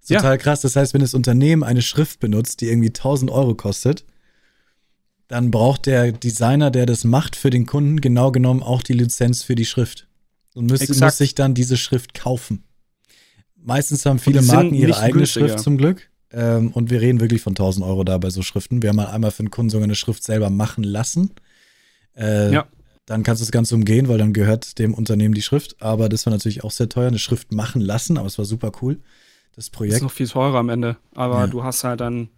Total 0.09 0.33
ja. 0.33 0.37
krass. 0.37 0.63
Das 0.63 0.77
heißt, 0.77 0.95
wenn 0.95 1.01
das 1.01 1.15
Unternehmen 1.15 1.63
eine 1.63 1.83
Schrift 1.83 2.21
benutzt, 2.21 2.61
die 2.61 2.69
irgendwie 2.69 2.89
1000 2.89 3.31
Euro 3.31 3.55
kostet, 3.55 4.05
dann 5.29 5.51
braucht 5.51 5.87
der 5.87 6.13
Designer, 6.13 6.71
der 6.71 6.87
das 6.87 7.05
macht 7.05 7.37
für 7.37 7.51
den 7.51 7.67
Kunden, 7.67 8.01
genau 8.01 8.33
genommen 8.33 8.63
auch 8.63 8.83
die 8.83 8.95
Lizenz 8.95 9.43
für 9.43 9.55
die 9.55 9.67
Schrift. 9.67 10.09
Und 10.55 10.71
muss, 10.71 10.89
muss 10.89 11.17
sich 11.19 11.35
dann 11.35 11.55
diese 11.55 11.77
Schrift 11.77 12.15
kaufen. 12.15 12.65
Meistens 13.57 14.07
haben 14.07 14.19
viele 14.19 14.43
Marken 14.43 14.75
ihre 14.75 14.99
eigene 14.99 15.21
günstiger. 15.21 15.49
Schrift 15.49 15.61
zum 15.61 15.77
Glück. 15.77 16.09
Ähm, 16.31 16.73
und 16.73 16.91
wir 16.91 17.01
reden 17.01 17.21
wirklich 17.21 17.43
von 17.43 17.53
1000 17.53 17.85
Euro 17.85 18.05
da 18.05 18.19
bei 18.19 18.31
so 18.31 18.43
Schriften. 18.43 18.83
Wir 18.83 18.91
haben 18.91 18.97
mal 18.97 19.07
einmal 19.07 19.31
für 19.31 19.41
einen 19.41 19.51
Kunden 19.51 19.71
sogar 19.71 19.85
eine 19.85 19.95
Schrift 19.95 20.25
selber 20.25 20.51
machen 20.51 20.85
lassen. 20.85 21.33
Äh, 22.17 22.53
ja. 22.53 22.67
Dann 23.07 23.23
kannst 23.23 23.41
du 23.41 23.45
das 23.45 23.53
Ganze 23.53 23.75
umgehen, 23.75 24.09
weil 24.09 24.19
dann 24.19 24.33
gehört 24.33 24.79
dem 24.79 24.95
Unternehmen 24.95 25.35
die 25.35 25.43
Schrift. 25.43 25.81
Aber 25.81 26.09
das 26.09 26.27
war 26.27 26.33
natürlich 26.33 26.65
auch 26.65 26.71
sehr 26.71 26.89
teuer, 26.89 27.09
eine 27.09 27.19
Schrift 27.19 27.53
machen 27.53 27.81
lassen, 27.81 28.19
aber 28.19 28.27
es 28.27 28.39
war 28.39 28.45
super 28.45 28.73
cool. 28.83 29.01
Das 29.59 29.71
Projekt. 29.71 29.95
Das 29.95 29.97
ist 29.97 30.03
noch 30.05 30.13
viel 30.13 30.29
teurer 30.29 30.59
am 30.59 30.69
Ende. 30.69 30.99
Aber 31.17 31.41
ja. 31.41 31.47
du 31.49 31.65
hast 31.65 31.83
halt 31.83 31.99
dann 31.99 32.29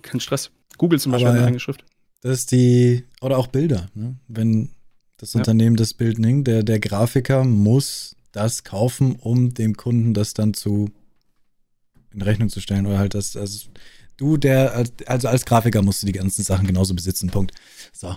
keinen 0.00 0.20
Stress. 0.20 0.50
Google 0.78 0.98
zum 0.98 1.12
Beispiel 1.12 1.28
aber, 1.28 1.36
eine 1.36 1.46
eigene 1.46 1.60
Schrift. 1.60 1.84
Das 2.22 2.38
ist 2.38 2.52
die, 2.52 3.04
oder 3.20 3.36
auch 3.36 3.48
Bilder. 3.48 3.90
Ne? 3.92 4.16
Wenn 4.26 4.70
das 5.18 5.34
ja. 5.34 5.40
Unternehmen 5.40 5.76
das 5.76 5.92
Bild 5.92 6.18
nimmt, 6.18 6.46
der, 6.46 6.62
der 6.62 6.80
Grafiker 6.80 7.44
muss 7.44 8.16
das 8.32 8.64
kaufen, 8.64 9.16
um 9.16 9.52
dem 9.52 9.76
Kunden 9.76 10.14
das 10.14 10.32
dann 10.32 10.54
zu 10.54 10.90
in 12.14 12.22
Rechnung 12.22 12.48
zu 12.48 12.62
stellen 12.62 12.86
oder 12.86 12.98
halt 12.98 13.12
das, 13.12 13.36
also 13.36 13.68
du, 14.16 14.38
der, 14.38 14.86
also 15.04 15.28
als 15.28 15.44
Grafiker 15.44 15.82
musst 15.82 16.00
du 16.00 16.06
die 16.06 16.12
ganzen 16.12 16.44
Sachen 16.44 16.66
genauso 16.66 16.94
besitzen, 16.94 17.28
Punkt. 17.28 17.52
So. 17.92 18.16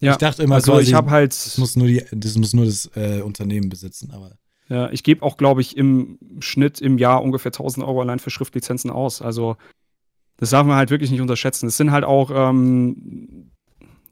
Ja, 0.00 0.12
ich 0.12 0.16
dachte 0.16 0.42
immer, 0.42 0.54
also 0.54 0.72
quasi, 0.72 0.88
ich 0.88 0.94
habe 0.94 1.10
halt. 1.10 1.32
Das 1.32 1.58
muss 1.58 1.76
nur, 1.76 1.86
die, 1.86 2.02
das, 2.12 2.34
muss 2.36 2.54
nur 2.54 2.64
das 2.64 2.90
äh, 2.94 3.20
Unternehmen 3.20 3.68
besitzen, 3.68 4.10
aber. 4.10 4.38
Ja, 4.72 4.88
ich 4.90 5.02
gebe 5.02 5.22
auch, 5.22 5.36
glaube 5.36 5.60
ich, 5.60 5.76
im 5.76 6.18
Schnitt 6.38 6.80
im 6.80 6.96
Jahr 6.96 7.22
ungefähr 7.22 7.52
1000 7.52 7.86
Euro 7.86 8.00
allein 8.00 8.20
für 8.20 8.30
Schriftlizenzen 8.30 8.90
aus. 8.90 9.20
Also, 9.20 9.58
das 10.38 10.48
darf 10.48 10.66
man 10.66 10.76
halt 10.76 10.88
wirklich 10.88 11.10
nicht 11.10 11.20
unterschätzen. 11.20 11.66
Es 11.66 11.76
sind 11.76 11.90
halt 11.90 12.04
auch, 12.04 12.30
ähm, 12.32 13.50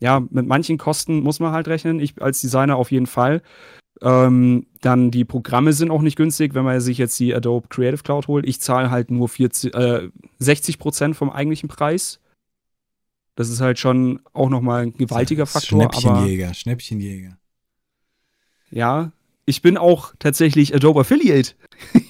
ja, 0.01 0.21
mit 0.21 0.47
manchen 0.47 0.77
Kosten 0.77 1.21
muss 1.21 1.41
man 1.41 1.53
halt 1.53 1.67
rechnen. 1.67 1.99
Ich 1.99 2.21
als 2.21 2.43
Designer 2.43 2.77
auf 2.77 2.91
jeden 2.91 3.07
Fall. 3.07 3.41
Ähm, 4.03 4.67
dann 4.83 5.11
die 5.11 5.25
Programme 5.25 5.73
sind 5.73 5.91
auch 5.91 6.03
nicht 6.03 6.17
günstig, 6.17 6.53
wenn 6.53 6.65
man 6.65 6.79
sich 6.83 6.99
jetzt 6.99 7.19
die 7.19 7.35
Adobe 7.35 7.69
Creative 7.69 8.03
Cloud 8.03 8.29
holt. 8.29 8.47
Ich 8.47 8.61
zahle 8.61 8.91
halt 8.91 9.11
nur 9.11 9.31
40, 9.31 9.75
äh, 9.75 10.11
60 10.41 10.79
Prozent 10.79 11.17
vom 11.17 11.31
eigentlichen 11.31 11.71
Preis. 11.71 12.21
Das 13.35 13.49
ist 13.49 13.63
halt 13.63 13.79
schon 13.79 14.21
auch 14.35 14.51
nochmal 14.51 14.83
ein 14.83 14.93
gewaltiger 14.93 15.47
Faktor. 15.47 15.91
Schnäppchenjäger, 15.91 16.53
Schnäppchenjäger. 16.53 17.39
Ja, 18.71 19.13
ich 19.51 19.63
bin 19.63 19.77
auch 19.77 20.15
tatsächlich 20.19 20.75
Adobe 20.75 21.01
Affiliate. 21.01 21.53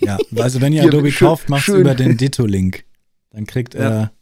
Ja, 0.01 0.19
also 0.37 0.61
wenn 0.61 0.73
ihr 0.73 0.85
Adobe 0.85 1.11
schön, 1.11 1.27
kauft, 1.27 1.49
macht 1.49 1.67
über 1.69 1.95
den 1.95 2.17
Ditto-Link. 2.17 2.85
Dann 3.31 3.47
kriegt 3.47 3.75
er 3.75 3.91
ja. 3.91 4.13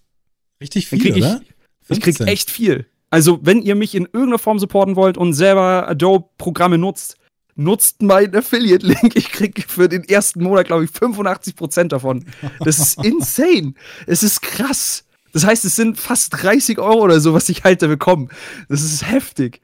richtig 0.63 0.89
viel, 0.89 1.01
krieg 1.01 1.17
oder? 1.17 1.43
Ich, 1.89 1.99
ich 1.99 2.01
krieg 2.01 2.21
echt 2.21 2.51
viel. 2.51 2.87
Also, 3.11 3.41
wenn 3.43 3.63
ihr 3.63 3.75
mich 3.75 3.95
in 3.95 4.05
irgendeiner 4.05 4.39
Form 4.39 4.59
supporten 4.59 4.97
wollt 4.97 5.19
und 5.19 5.33
selber 5.33 5.89
Adobe-Programme 5.89 6.79
nutzt, 6.79 7.17
nutzt 7.57 8.03
meinen 8.03 8.37
Affiliate-Link. 8.37 9.17
Ich 9.17 9.33
kriege 9.33 9.63
für 9.67 9.89
den 9.89 10.05
ersten 10.05 10.43
Monat, 10.43 10.67
glaube 10.67 10.85
ich, 10.85 10.91
85% 10.91 11.89
davon. 11.89 12.25
Das 12.61 12.79
ist 12.79 12.99
insane. 13.05 13.75
Es 14.07 14.23
ist 14.23 14.43
krass. 14.43 15.05
Das 15.33 15.45
heißt, 15.45 15.65
es 15.65 15.77
sind 15.77 15.99
fast 15.99 16.43
30 16.43 16.79
Euro 16.79 17.03
oder 17.03 17.21
so, 17.21 17.35
was 17.35 17.49
ich 17.49 17.65
halt 17.65 17.83
da 17.83 17.87
bekomme. 17.87 18.29
Das 18.69 18.83
ist 18.83 19.11
heftig. 19.11 19.61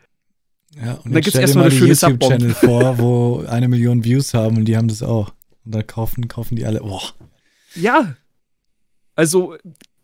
Ja, 0.77 0.95
und, 0.95 1.07
und 1.07 1.13
da 1.15 1.21
gibt 1.21 1.35
es 1.35 1.41
erstmal 1.41 1.67
eine 1.67 1.75
schöne 1.75 1.93
YouTube-Channel 1.93 2.55
vor, 2.55 2.99
wo 2.99 3.45
eine 3.49 3.69
Million 3.69 4.05
Views 4.05 4.35
haben 4.35 4.57
und 4.57 4.65
die 4.65 4.77
haben 4.77 4.89
das 4.89 5.03
auch. 5.03 5.33
Und 5.65 5.75
da 5.75 5.83
kaufen, 5.83 6.29
kaufen 6.29 6.57
die 6.57 6.65
alle. 6.65 6.81
Boah. 6.81 7.03
Ja. 7.75 8.17
Also, 9.15 9.57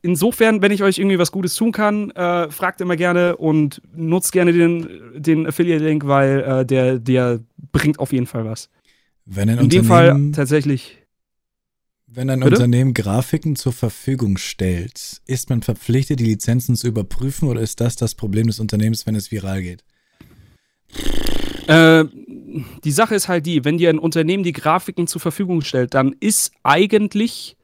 insofern, 0.03 0.63
wenn 0.63 0.73
ich 0.73 0.83
euch 0.83 0.99
irgendwie 0.99 1.19
was 1.19 1.33
Gutes 1.33 1.55
tun 1.55 1.73
kann, 1.73 2.11
äh, 2.13 2.51
fragt 2.51 2.81
immer 2.81 2.97
gerne 2.97 3.37
und 3.37 3.83
nutzt 3.95 4.33
gerne 4.33 4.53
den, 4.53 4.89
den 5.15 5.47
Affiliate-Link, 5.47 6.07
weil 6.07 6.41
äh, 6.41 6.67
der, 6.67 6.99
der 6.99 7.41
bringt 7.73 7.99
auf 7.99 8.13
jeden 8.13 8.27
Fall 8.27 8.45
was. 8.45 8.69
Wenn 9.25 9.51
ein 9.51 9.59
In 9.59 9.69
dem 9.69 9.85
Fall 9.85 10.33
tatsächlich. 10.33 10.99
Wenn 12.07 12.31
ein 12.31 12.41
Bitte? 12.41 12.57
Unternehmen 12.57 12.95
Grafiken 12.95 13.55
zur 13.55 13.73
Verfügung 13.73 14.37
stellt, 14.37 15.21
ist 15.27 15.49
man 15.49 15.63
verpflichtet, 15.63 16.19
die 16.19 16.25
Lizenzen 16.25 16.75
zu 16.75 16.89
überprüfen 16.89 17.49
oder 17.49 17.61
ist 17.61 17.81
das 17.81 17.95
das 17.95 18.17
Problem 18.17 18.49
des 18.49 18.59
Unternehmens, 18.59 19.07
wenn 19.07 19.15
es 19.15 19.31
viral 19.31 19.63
geht? 19.63 19.85
Äh, 21.67 22.05
die 22.85 22.91
Sache 22.91 23.15
ist 23.15 23.29
halt 23.29 23.47
die, 23.47 23.65
wenn 23.65 23.79
dir 23.79 23.91
ein 23.91 23.99
Unternehmen 23.99 24.43
die 24.43 24.53
Grafiken 24.53 25.07
zur 25.07 25.21
Verfügung 25.21 25.63
stellt, 25.63 25.95
dann 25.95 26.17
ist 26.19 26.53
eigentlich 26.63 27.57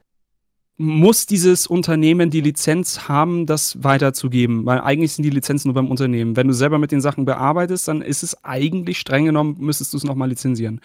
muss 0.79 1.25
dieses 1.25 1.67
Unternehmen 1.67 2.29
die 2.31 2.43
Lizenz 2.43 3.09
haben, 3.09 3.47
das 3.47 3.83
weiterzugeben, 3.83 4.67
weil 4.67 4.81
eigentlich 4.81 5.13
sind 5.13 5.23
die 5.23 5.31
Lizenzen 5.31 5.69
nur 5.69 5.75
beim 5.75 5.91
Unternehmen. 5.91 6.37
Wenn 6.37 6.49
du 6.49 6.55
selber 6.55 6.79
mit 6.79 6.93
den 6.93 7.01
Sachen 7.01 7.25
bearbeitest, 7.25 7.89
dann 7.89 8.03
ist 8.03 8.23
es 8.23 8.45
eigentlich 8.45 8.99
streng 8.99 9.25
genommen, 9.25 9.57
müsstest 9.59 9.95
du 9.95 9.97
es 9.97 10.05
nochmal 10.05 10.29
lizenzieren. 10.29 10.81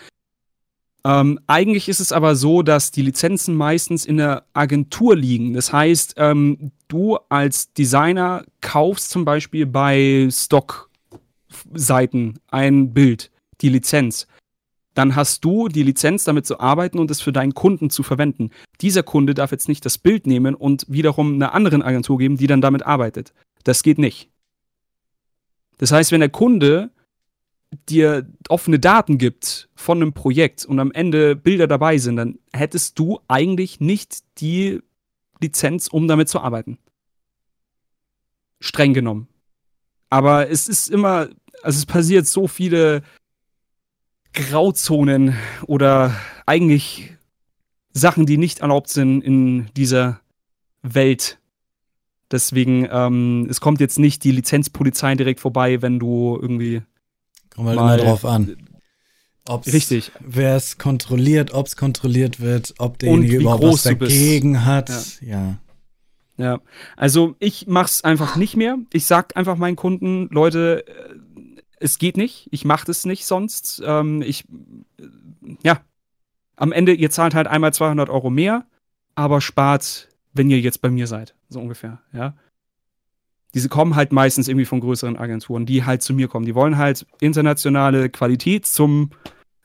Ähm, 1.03 1.39
eigentlich 1.47 1.89
ist 1.89 1.99
es 1.99 2.13
aber 2.13 2.35
so, 2.35 2.61
dass 2.61 2.91
die 2.91 3.01
Lizenzen 3.01 3.55
meistens 3.55 4.05
in 4.05 4.17
der 4.17 4.43
Agentur 4.53 5.15
liegen. 5.15 5.53
Das 5.53 5.73
heißt, 5.73 6.13
ähm, 6.17 6.71
du 6.87 7.17
als 7.27 7.73
Designer 7.73 8.45
kaufst 8.61 9.09
zum 9.09 9.25
Beispiel 9.25 9.65
bei 9.65 10.27
Stock-Seiten 11.71 12.39
ein 12.49 12.93
Bild, 12.93 13.31
die 13.61 13.69
Lizenz 13.69 14.27
dann 14.93 15.15
hast 15.15 15.45
du 15.45 15.67
die 15.67 15.83
Lizenz, 15.83 16.25
damit 16.25 16.45
zu 16.45 16.59
arbeiten 16.59 16.99
und 16.99 17.09
es 17.11 17.21
für 17.21 17.31
deinen 17.31 17.53
Kunden 17.53 17.89
zu 17.89 18.03
verwenden. 18.03 18.51
Dieser 18.81 19.03
Kunde 19.03 19.33
darf 19.33 19.51
jetzt 19.51 19.69
nicht 19.69 19.85
das 19.85 19.97
Bild 19.97 20.27
nehmen 20.27 20.53
und 20.53 20.85
wiederum 20.89 21.35
einer 21.35 21.53
anderen 21.53 21.81
Agentur 21.81 22.17
geben, 22.17 22.37
die 22.37 22.47
dann 22.47 22.61
damit 22.61 22.85
arbeitet. 22.85 23.33
Das 23.63 23.83
geht 23.83 23.97
nicht. 23.97 24.29
Das 25.77 25.91
heißt, 25.91 26.11
wenn 26.11 26.19
der 26.19 26.29
Kunde 26.29 26.91
dir 27.87 28.29
offene 28.49 28.79
Daten 28.79 29.17
gibt 29.17 29.69
von 29.75 30.01
einem 30.01 30.13
Projekt 30.13 30.65
und 30.65 30.79
am 30.79 30.91
Ende 30.91 31.37
Bilder 31.37 31.67
dabei 31.67 31.97
sind, 31.97 32.17
dann 32.17 32.37
hättest 32.51 32.99
du 32.99 33.21
eigentlich 33.29 33.79
nicht 33.79 34.19
die 34.39 34.81
Lizenz, 35.39 35.87
um 35.87 36.07
damit 36.07 36.27
zu 36.27 36.41
arbeiten. 36.41 36.77
Streng 38.59 38.93
genommen. 38.93 39.29
Aber 40.09 40.49
es 40.49 40.67
ist 40.67 40.89
immer, 40.89 41.29
also 41.63 41.77
es 41.77 41.85
passiert 41.85 42.27
so 42.27 42.47
viele 42.47 43.03
Grauzonen 44.33 45.35
oder 45.67 46.15
eigentlich 46.45 47.13
Sachen, 47.93 48.25
die 48.25 48.37
nicht 48.37 48.59
erlaubt 48.59 48.89
sind 48.89 49.21
in 49.21 49.69
dieser 49.75 50.21
Welt. 50.81 51.39
Deswegen, 52.31 52.87
ähm, 52.89 53.47
es 53.49 53.59
kommt 53.59 53.81
jetzt 53.81 53.99
nicht 53.99 54.23
die 54.23 54.31
Lizenzpolizei 54.31 55.15
direkt 55.15 55.41
vorbei, 55.41 55.81
wenn 55.81 55.99
du 55.99 56.37
irgendwie. 56.41 56.81
Kommt 57.53 57.67
halt 57.67 57.75
mal 57.75 57.99
immer 57.99 58.05
drauf 58.05 58.25
an. 58.25 58.55
Ob's, 59.49 59.73
Richtig. 59.73 60.11
Wer 60.21 60.55
es 60.55 60.77
kontrolliert, 60.77 61.53
ob 61.53 61.65
es 61.67 61.75
kontrolliert 61.75 62.39
wird, 62.39 62.75
ob 62.77 62.99
derjenige 62.99 63.37
überhaupt 63.37 63.63
was 63.63 63.83
dagegen 63.83 64.65
hat. 64.65 64.89
Ja. 65.21 65.29
ja. 65.29 65.57
Ja, 66.37 66.59
also 66.97 67.35
ich 67.37 67.67
mach's 67.67 68.03
einfach 68.03 68.35
nicht 68.35 68.55
mehr. 68.55 68.77
Ich 68.93 69.05
sag 69.05 69.37
einfach 69.37 69.57
meinen 69.57 69.75
Kunden, 69.75 70.27
Leute, 70.31 70.83
es 71.81 71.97
geht 71.97 72.15
nicht, 72.17 72.47
ich 72.51 72.63
mache 72.63 72.85
das 72.85 73.05
nicht 73.05 73.25
sonst. 73.25 73.81
Ähm, 73.85 74.21
ich, 74.21 74.45
ja, 75.63 75.81
am 76.55 76.71
Ende, 76.71 76.93
ihr 76.93 77.09
zahlt 77.09 77.33
halt 77.33 77.47
einmal 77.47 77.73
200 77.73 78.09
Euro 78.09 78.29
mehr, 78.29 78.65
aber 79.15 79.41
spart, 79.41 80.09
wenn 80.33 80.49
ihr 80.49 80.59
jetzt 80.59 80.81
bei 80.81 80.89
mir 80.89 81.07
seid, 81.07 81.35
so 81.49 81.59
ungefähr, 81.59 82.01
ja. 82.13 82.35
Diese 83.53 83.67
kommen 83.67 83.95
halt 83.95 84.13
meistens 84.13 84.47
irgendwie 84.47 84.65
von 84.65 84.79
größeren 84.79 85.17
Agenturen, 85.17 85.65
die 85.65 85.83
halt 85.83 86.01
zu 86.01 86.13
mir 86.13 86.29
kommen. 86.29 86.45
Die 86.45 86.55
wollen 86.55 86.77
halt 86.77 87.05
internationale 87.19 88.09
Qualität 88.09 88.65
zum 88.65 89.09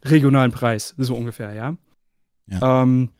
regionalen 0.02 0.50
Preis, 0.50 0.94
so 0.98 1.14
ungefähr, 1.14 1.52
ja. 1.52 1.76
ja. 2.48 2.82
Ähm, 2.82 3.10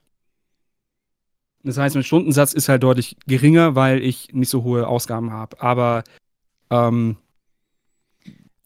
das 1.63 1.79
heißt, 1.79 1.95
mein 1.95 2.05
Stundensatz 2.05 2.53
ist 2.53 2.69
halt 2.69 2.83
deutlich 2.83 3.17
geringer, 3.27 3.75
weil 3.75 4.03
ich 4.03 4.33
nicht 4.33 4.49
so 4.49 4.65
hohe 4.65 4.89
Ausgaben 4.89 5.33
habe. 5.33 5.61
Aber 5.61 6.03
ähm, 6.71 7.17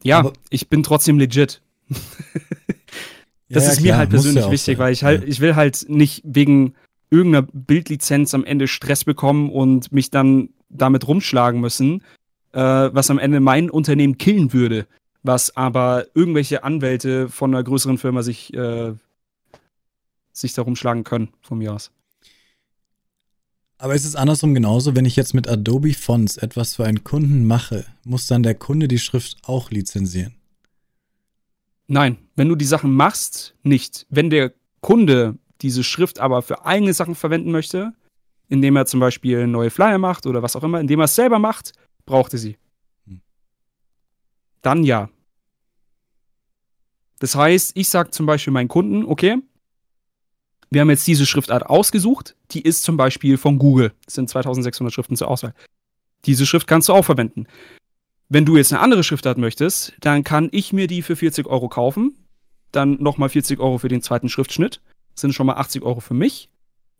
ja, 0.02 0.18
aber 0.18 0.32
ich 0.50 0.68
bin 0.68 0.82
trotzdem 0.82 1.18
legit. 1.18 1.60
das 3.48 3.66
ja, 3.66 3.72
ist 3.72 3.80
mir 3.80 3.96
halt 3.96 4.10
persönlich 4.10 4.50
wichtig, 4.50 4.78
weil 4.78 4.92
ich 4.92 5.04
halt, 5.04 5.24
ich 5.24 5.40
will 5.40 5.56
halt 5.56 5.86
nicht 5.88 6.22
wegen 6.24 6.74
irgendeiner 7.10 7.46
Bildlizenz 7.52 8.34
am 8.34 8.44
Ende 8.44 8.68
Stress 8.68 9.04
bekommen 9.04 9.50
und 9.50 9.92
mich 9.92 10.10
dann 10.10 10.50
damit 10.68 11.06
rumschlagen 11.08 11.60
müssen, 11.60 12.02
äh, 12.52 12.60
was 12.60 13.10
am 13.10 13.18
Ende 13.18 13.40
mein 13.40 13.68
Unternehmen 13.68 14.18
killen 14.18 14.52
würde, 14.52 14.86
was 15.22 15.56
aber 15.56 16.06
irgendwelche 16.14 16.64
Anwälte 16.64 17.28
von 17.28 17.52
einer 17.52 17.64
größeren 17.64 17.98
Firma 17.98 18.22
sich, 18.22 18.54
äh, 18.54 18.92
sich 20.32 20.54
darum 20.54 20.76
schlagen 20.76 21.04
können, 21.04 21.30
von 21.42 21.58
mir 21.58 21.74
aus. 21.74 21.90
Aber 23.80 23.94
ist 23.94 24.04
es 24.04 24.14
andersrum 24.14 24.52
genauso, 24.52 24.94
wenn 24.94 25.06
ich 25.06 25.16
jetzt 25.16 25.32
mit 25.32 25.48
Adobe 25.48 25.94
Fonts 25.94 26.36
etwas 26.36 26.74
für 26.74 26.84
einen 26.84 27.02
Kunden 27.02 27.46
mache, 27.46 27.86
muss 28.04 28.26
dann 28.26 28.42
der 28.42 28.54
Kunde 28.54 28.88
die 28.88 28.98
Schrift 28.98 29.38
auch 29.44 29.70
lizenzieren? 29.70 30.34
Nein, 31.86 32.18
wenn 32.36 32.50
du 32.50 32.56
die 32.56 32.66
Sachen 32.66 32.92
machst, 32.92 33.54
nicht. 33.62 34.06
Wenn 34.10 34.28
der 34.28 34.52
Kunde 34.82 35.38
diese 35.62 35.82
Schrift 35.82 36.18
aber 36.18 36.42
für 36.42 36.66
eigene 36.66 36.92
Sachen 36.92 37.14
verwenden 37.14 37.52
möchte, 37.52 37.94
indem 38.48 38.76
er 38.76 38.84
zum 38.84 39.00
Beispiel 39.00 39.46
neue 39.46 39.70
Flyer 39.70 39.96
macht 39.96 40.26
oder 40.26 40.42
was 40.42 40.56
auch 40.56 40.62
immer, 40.62 40.78
indem 40.78 41.00
er 41.00 41.04
es 41.04 41.14
selber 41.14 41.38
macht, 41.38 41.72
braucht 42.04 42.34
er 42.34 42.38
sie. 42.38 42.58
Hm. 43.06 43.22
Dann 44.60 44.84
ja. 44.84 45.08
Das 47.18 47.34
heißt, 47.34 47.72
ich 47.76 47.88
sage 47.88 48.10
zum 48.10 48.26
Beispiel 48.26 48.52
meinen 48.52 48.68
Kunden, 48.68 49.06
okay, 49.06 49.38
wir 50.70 50.80
haben 50.80 50.90
jetzt 50.90 51.06
diese 51.06 51.26
Schriftart 51.26 51.66
ausgesucht, 51.66 52.36
die 52.52 52.62
ist 52.62 52.84
zum 52.84 52.96
Beispiel 52.96 53.36
von 53.36 53.58
Google. 53.58 53.92
Das 54.04 54.14
sind 54.14 54.30
2600 54.30 54.94
Schriften 54.94 55.16
zur 55.16 55.28
Auswahl. 55.28 55.52
Diese 56.26 56.46
Schrift 56.46 56.66
kannst 56.66 56.88
du 56.88 56.92
auch 56.92 57.04
verwenden. 57.04 57.46
Wenn 58.28 58.44
du 58.44 58.56
jetzt 58.56 58.72
eine 58.72 58.80
andere 58.80 59.02
Schriftart 59.02 59.38
möchtest, 59.38 59.94
dann 60.00 60.22
kann 60.22 60.48
ich 60.52 60.72
mir 60.72 60.86
die 60.86 61.02
für 61.02 61.16
40 61.16 61.46
Euro 61.48 61.68
kaufen, 61.68 62.14
dann 62.70 63.02
nochmal 63.02 63.28
40 63.28 63.58
Euro 63.58 63.78
für 63.78 63.88
den 63.88 64.02
zweiten 64.02 64.28
Schriftschnitt, 64.28 64.80
das 65.12 65.22
sind 65.22 65.32
schon 65.32 65.46
mal 65.46 65.54
80 65.54 65.82
Euro 65.82 65.98
für 65.98 66.14
mich. 66.14 66.48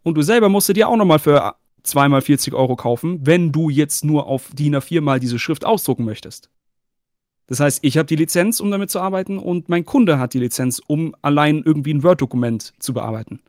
Und 0.02 0.16
du 0.16 0.23
selber 0.23 0.49
musst 0.49 0.68
du 0.68 0.73
dir 0.73 0.89
auch 0.89 0.97
nochmal 0.97 1.20
für 1.20 1.55
zweimal 1.84 2.23
40 2.23 2.55
Euro 2.55 2.74
kaufen, 2.74 3.24
wenn 3.24 3.52
du 3.52 3.70
jetzt 3.70 4.05
nur 4.05 4.26
auf 4.26 4.50
DIN 4.52 4.74
A4 4.74 5.00
mal 5.00 5.20
diese 5.20 5.39
Schrift 5.39 5.65
ausdrucken 5.65 6.05
möchtest. 6.05 6.50
Das 7.47 7.60
heißt, 7.60 7.81
ich 7.82 7.99
habe 7.99 8.07
die 8.07 8.16
Lizenz, 8.16 8.60
um 8.60 8.70
damit 8.70 8.90
zu 8.90 9.00
arbeiten, 9.00 9.39
und 9.39 9.68
mein 9.68 9.84
Kunde 9.84 10.18
hat 10.18 10.34
die 10.34 10.39
Lizenz, 10.39 10.81
um 10.86 11.15
allein 11.23 11.62
irgendwie 11.65 11.94
ein 11.94 12.02
Word-Dokument 12.02 12.74
zu 12.78 12.92
bearbeiten. 12.92 13.40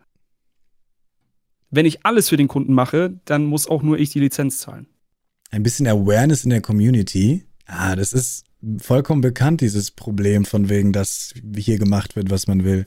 Wenn 1.71 1.85
ich 1.85 2.05
alles 2.05 2.29
für 2.29 2.37
den 2.37 2.47
Kunden 2.47 2.73
mache, 2.73 3.19
dann 3.25 3.45
muss 3.45 3.67
auch 3.67 3.81
nur 3.81 3.97
ich 3.97 4.09
die 4.09 4.19
Lizenz 4.19 4.59
zahlen. 4.59 4.87
Ein 5.49 5.63
bisschen 5.63 5.87
Awareness 5.87 6.43
in 6.43 6.49
der 6.49 6.61
Community. 6.61 7.45
Ah, 7.65 7.95
das 7.95 8.13
ist 8.13 8.45
vollkommen 8.79 9.21
bekannt, 9.21 9.61
dieses 9.61 9.91
Problem 9.91 10.45
von 10.45 10.69
wegen, 10.69 10.93
dass 10.93 11.33
hier 11.55 11.79
gemacht 11.79 12.15
wird, 12.15 12.29
was 12.29 12.47
man 12.47 12.63
will. 12.63 12.85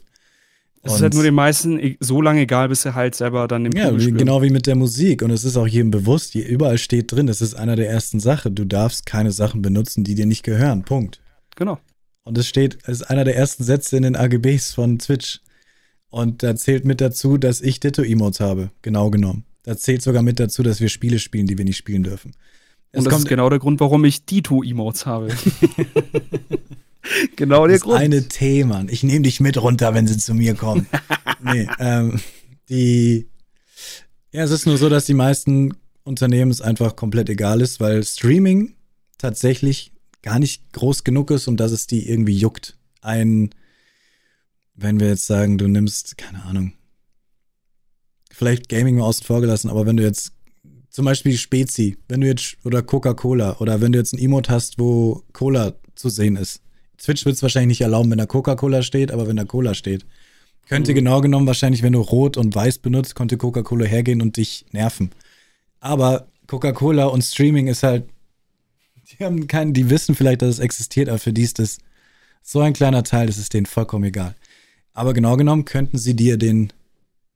Es 0.84 0.96
ist 0.96 1.02
halt 1.02 1.14
nur 1.14 1.22
den 1.22 1.34
meisten 1.34 1.78
e-, 1.78 1.96
so 2.00 2.20
lange 2.20 2.42
egal, 2.42 2.68
bis 2.68 2.82
sie 2.82 2.94
halt 2.94 3.14
selber 3.14 3.48
dann 3.48 3.64
im 3.64 3.72
Ja, 3.72 3.98
wie, 3.98 4.12
genau 4.12 4.42
wie 4.42 4.50
mit 4.50 4.66
der 4.66 4.76
Musik. 4.76 5.22
Und 5.22 5.30
es 5.30 5.44
ist 5.44 5.56
auch 5.56 5.66
jedem 5.66 5.90
bewusst, 5.90 6.34
überall 6.34 6.76
steht 6.76 7.10
drin, 7.10 7.26
das 7.26 7.40
ist 7.40 7.54
einer 7.54 7.74
der 7.74 7.88
ersten 7.88 8.20
Sachen. 8.20 8.54
Du 8.54 8.66
darfst 8.66 9.06
keine 9.06 9.32
Sachen 9.32 9.62
benutzen, 9.62 10.04
die 10.04 10.14
dir 10.14 10.26
nicht 10.26 10.42
gehören. 10.42 10.82
Punkt. 10.84 11.20
Genau. 11.56 11.78
Und 12.24 12.36
es 12.36 12.46
steht, 12.46 12.78
es 12.82 13.00
ist 13.00 13.02
einer 13.04 13.24
der 13.24 13.36
ersten 13.36 13.64
Sätze 13.64 13.96
in 13.96 14.02
den 14.02 14.16
AGBs 14.16 14.74
von 14.74 14.98
Twitch. 14.98 15.40
Und 16.15 16.44
da 16.44 16.55
zählt 16.55 16.84
mit 16.84 17.01
dazu, 17.01 17.39
dass 17.39 17.60
ich 17.60 17.81
Ditto-Emotes 17.81 18.39
habe, 18.39 18.70
genau 18.83 19.10
genommen. 19.10 19.43
Da 19.65 19.76
zählt 19.76 20.01
sogar 20.01 20.23
mit 20.23 20.39
dazu, 20.39 20.62
dass 20.62 20.81
wir 20.81 20.89
Spiele 20.89 21.18
spielen, 21.18 21.49
die 21.49 21.59
wir 21.59 21.65
nicht 21.65 21.76
spielen 21.76 22.05
dürfen. 22.05 22.36
Es 22.93 23.01
Und 23.01 23.10
das 23.10 23.18
ist 23.18 23.28
genau 23.28 23.51
der 23.51 23.59
Grund, 23.59 23.81
warum 23.81 24.05
ich 24.05 24.25
Dito-Emotes 24.25 25.07
habe. 25.07 25.31
genau 27.36 27.67
der 27.67 27.78
das 27.78 27.83
Grund. 27.83 27.99
eine 27.99 28.28
Thema. 28.28 28.84
Ich 28.91 29.02
nehme 29.02 29.23
dich 29.23 29.41
mit 29.41 29.60
runter, 29.60 29.93
wenn 29.93 30.07
sie 30.07 30.17
zu 30.17 30.34
mir 30.34 30.55
kommen. 30.55 30.86
nee, 31.43 31.67
ähm, 31.81 32.20
die. 32.68 33.26
Ja, 34.31 34.44
es 34.44 34.52
ist 34.52 34.67
nur 34.67 34.78
so, 34.78 34.89
dass 34.89 35.07
die 35.07 35.15
meisten 35.15 35.75
Unternehmen 36.05 36.52
es 36.52 36.60
einfach 36.60 36.94
komplett 36.94 37.28
egal 37.28 37.60
ist, 37.60 37.81
weil 37.81 38.05
Streaming 38.05 38.76
tatsächlich 39.18 39.91
gar 40.23 40.39
nicht 40.39 40.73
groß 40.75 41.02
genug 41.02 41.33
ist, 41.33 41.49
um 41.49 41.57
dass 41.57 41.73
es 41.73 41.89
die 41.89 42.09
irgendwie 42.09 42.36
juckt. 42.39 42.76
Ein 43.01 43.51
wenn 44.75 45.01
wir 45.01 45.09
jetzt 45.09 45.27
sagen, 45.27 45.59
du 45.59 45.69
nimmst, 45.69 46.19
keine 46.19 46.44
Ahnung, 46.44 46.73
vielleicht 48.31 48.69
Gaming 48.69 48.97
mal 48.97 49.05
außen 49.05 49.25
vor 49.25 49.41
gelassen, 49.41 49.70
aber 49.70 49.86
wenn 49.86 49.97
du 49.97 50.03
jetzt 50.03 50.33
zum 50.91 51.05
Beispiel 51.05 51.36
Spezi, 51.36 51.99
wenn 52.09 52.20
du 52.20 52.28
jetzt, 52.28 52.57
oder 52.65 52.83
Coca-Cola, 52.83 53.57
oder 53.59 53.81
wenn 53.81 53.91
du 53.91 53.99
jetzt 53.99 54.12
ein 54.12 54.19
Emote 54.19 54.53
hast, 54.53 54.78
wo 54.78 55.25
Cola 55.33 55.75
zu 55.97 56.09
sehen 56.09 56.36
ist. 56.36 56.61
Twitch 56.99 57.25
wird 57.25 57.35
es 57.35 57.43
wahrscheinlich 57.43 57.78
nicht 57.78 57.81
erlauben, 57.81 58.11
wenn 58.11 58.19
da 58.19 58.27
Coca-Cola 58.27 58.83
steht, 58.83 59.11
aber 59.11 59.27
wenn 59.27 59.36
da 59.36 59.44
Cola 59.44 59.75
steht. 59.75 60.07
Könnte 60.69 60.93
mhm. 60.93 60.97
genau 60.97 61.20
genommen 61.20 61.49
wahrscheinlich, 61.49 61.83
wenn 61.83 61.94
du 61.94 62.01
Rot 62.01 62.36
und 62.36 62.55
Weiß 62.55 62.78
benutzt, 62.78 63.17
konnte 63.17 63.36
Coca-Cola 63.36 63.85
hergehen 63.85 64.23
und 64.23 64.36
dich 64.36 64.67
nerven. 64.70 65.11
Aber 65.81 66.28
Coca-Cola 66.47 67.07
und 67.07 67.23
Streaming 67.23 67.67
ist 67.67 67.83
halt, 67.83 68.09
die 69.11 69.25
haben 69.25 69.49
keinen, 69.49 69.73
die 69.75 69.91
wissen 69.91 70.15
vielleicht, 70.15 70.43
dass 70.43 70.51
es 70.51 70.59
existiert, 70.61 71.09
aber 71.09 71.19
für 71.19 71.33
die 71.33 71.43
ist 71.43 71.59
das 71.59 71.78
so 72.43 72.61
ein 72.61 72.73
kleiner 72.73 73.03
Teil, 73.03 73.27
das 73.27 73.39
ist 73.39 73.53
denen 73.53 73.67
vollkommen 73.67 74.05
egal. 74.05 74.35
Aber 74.94 75.12
genau 75.12 75.36
genommen 75.36 75.64
könnten 75.64 75.98
sie 75.98 76.14
dir 76.14 76.39
den, 76.39 76.73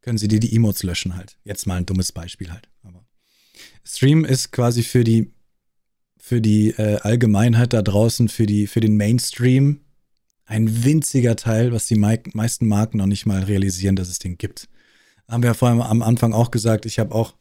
können 0.00 0.16
sie 0.16 0.28
dir 0.28 0.40
die 0.40 0.54
Emotes 0.54 0.84
löschen 0.84 1.16
halt. 1.16 1.36
Jetzt 1.44 1.66
mal 1.66 1.74
ein 1.74 1.86
dummes 1.86 2.12
Beispiel 2.12 2.50
halt. 2.50 2.68
Aber 2.82 3.04
Stream 3.84 4.24
ist 4.24 4.52
quasi 4.52 4.82
für 4.82 5.04
die, 5.04 5.32
für 6.18 6.40
die 6.40 6.70
äh, 6.70 7.00
Allgemeinheit 7.00 7.72
da 7.72 7.82
draußen, 7.82 8.28
für 8.28 8.46
die, 8.46 8.68
für 8.68 8.80
den 8.80 8.96
Mainstream 8.96 9.80
ein 10.46 10.84
winziger 10.84 11.36
Teil, 11.36 11.72
was 11.72 11.86
die 11.86 11.96
meisten 11.96 12.66
Marken 12.66 12.98
noch 12.98 13.06
nicht 13.06 13.26
mal 13.26 13.42
realisieren, 13.42 13.96
dass 13.96 14.08
es 14.08 14.18
den 14.18 14.38
gibt. 14.38 14.68
Haben 15.28 15.42
wir 15.42 15.48
ja 15.48 15.54
vorhin 15.54 15.82
am 15.82 16.00
Anfang 16.00 16.32
auch 16.32 16.50
gesagt, 16.50 16.86
ich 16.86 16.98
habe 16.98 17.14
auch, 17.14 17.34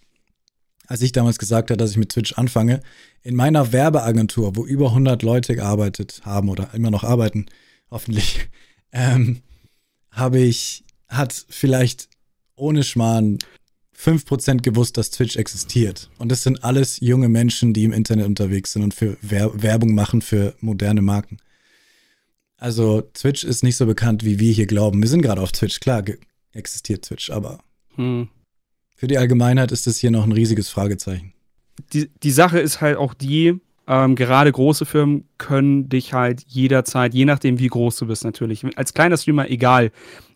als 0.87 1.01
ich 1.01 1.13
damals 1.13 1.37
gesagt 1.37 1.69
habe, 1.69 1.77
dass 1.77 1.91
ich 1.91 1.97
mit 1.97 2.09
Twitch 2.09 2.33
anfange, 2.33 2.81
in 3.21 3.35
meiner 3.35 3.71
Werbeagentur, 3.71 4.57
wo 4.57 4.65
über 4.65 4.89
100 4.89 5.23
Leute 5.23 5.55
gearbeitet 5.55 6.21
haben 6.25 6.49
oder 6.49 6.73
immer 6.73 6.91
noch 6.91 7.05
arbeiten, 7.05 7.45
hoffentlich, 7.89 8.49
ähm, 8.91 9.41
habe 10.17 10.39
ich, 10.39 10.83
hat 11.07 11.45
vielleicht 11.49 12.09
ohne 12.55 12.83
Schmarrn 12.83 13.37
5% 13.97 14.61
gewusst, 14.61 14.97
dass 14.97 15.09
Twitch 15.09 15.37
existiert. 15.37 16.09
Und 16.17 16.29
das 16.29 16.43
sind 16.43 16.63
alles 16.63 16.99
junge 16.99 17.29
Menschen, 17.29 17.73
die 17.73 17.83
im 17.83 17.93
Internet 17.93 18.27
unterwegs 18.27 18.73
sind 18.73 18.83
und 18.83 18.93
für 18.93 19.17
Werbung 19.21 19.95
machen 19.95 20.21
für 20.21 20.53
moderne 20.59 21.01
Marken. 21.01 21.37
Also 22.57 23.01
Twitch 23.01 23.43
ist 23.43 23.63
nicht 23.63 23.75
so 23.75 23.85
bekannt, 23.85 24.23
wie 24.23 24.39
wir 24.39 24.51
hier 24.51 24.67
glauben. 24.67 25.01
Wir 25.01 25.09
sind 25.09 25.21
gerade 25.21 25.41
auf 25.41 25.51
Twitch, 25.51 25.79
klar 25.79 26.03
existiert 26.53 27.05
Twitch, 27.05 27.29
aber 27.29 27.59
hm. 27.95 28.29
für 28.95 29.07
die 29.07 29.17
Allgemeinheit 29.17 29.71
ist 29.71 29.87
das 29.87 29.97
hier 29.97 30.11
noch 30.11 30.23
ein 30.23 30.31
riesiges 30.31 30.69
Fragezeichen. 30.69 31.33
Die, 31.93 32.09
die 32.23 32.31
Sache 32.31 32.59
ist 32.59 32.81
halt 32.81 32.97
auch 32.97 33.13
die, 33.13 33.59
ähm, 33.87 34.15
gerade 34.15 34.51
große 34.51 34.85
Firmen 34.85 35.25
können 35.37 35.89
dich 35.89 36.13
halt 36.13 36.43
jederzeit, 36.47 37.13
je 37.13 37.25
nachdem 37.25 37.59
wie 37.59 37.67
groß 37.67 37.97
du 37.97 38.07
bist 38.07 38.23
natürlich, 38.23 38.65
als 38.77 38.93
kleiner 38.93 39.17
Streamer 39.17 39.49
egal. 39.49 39.91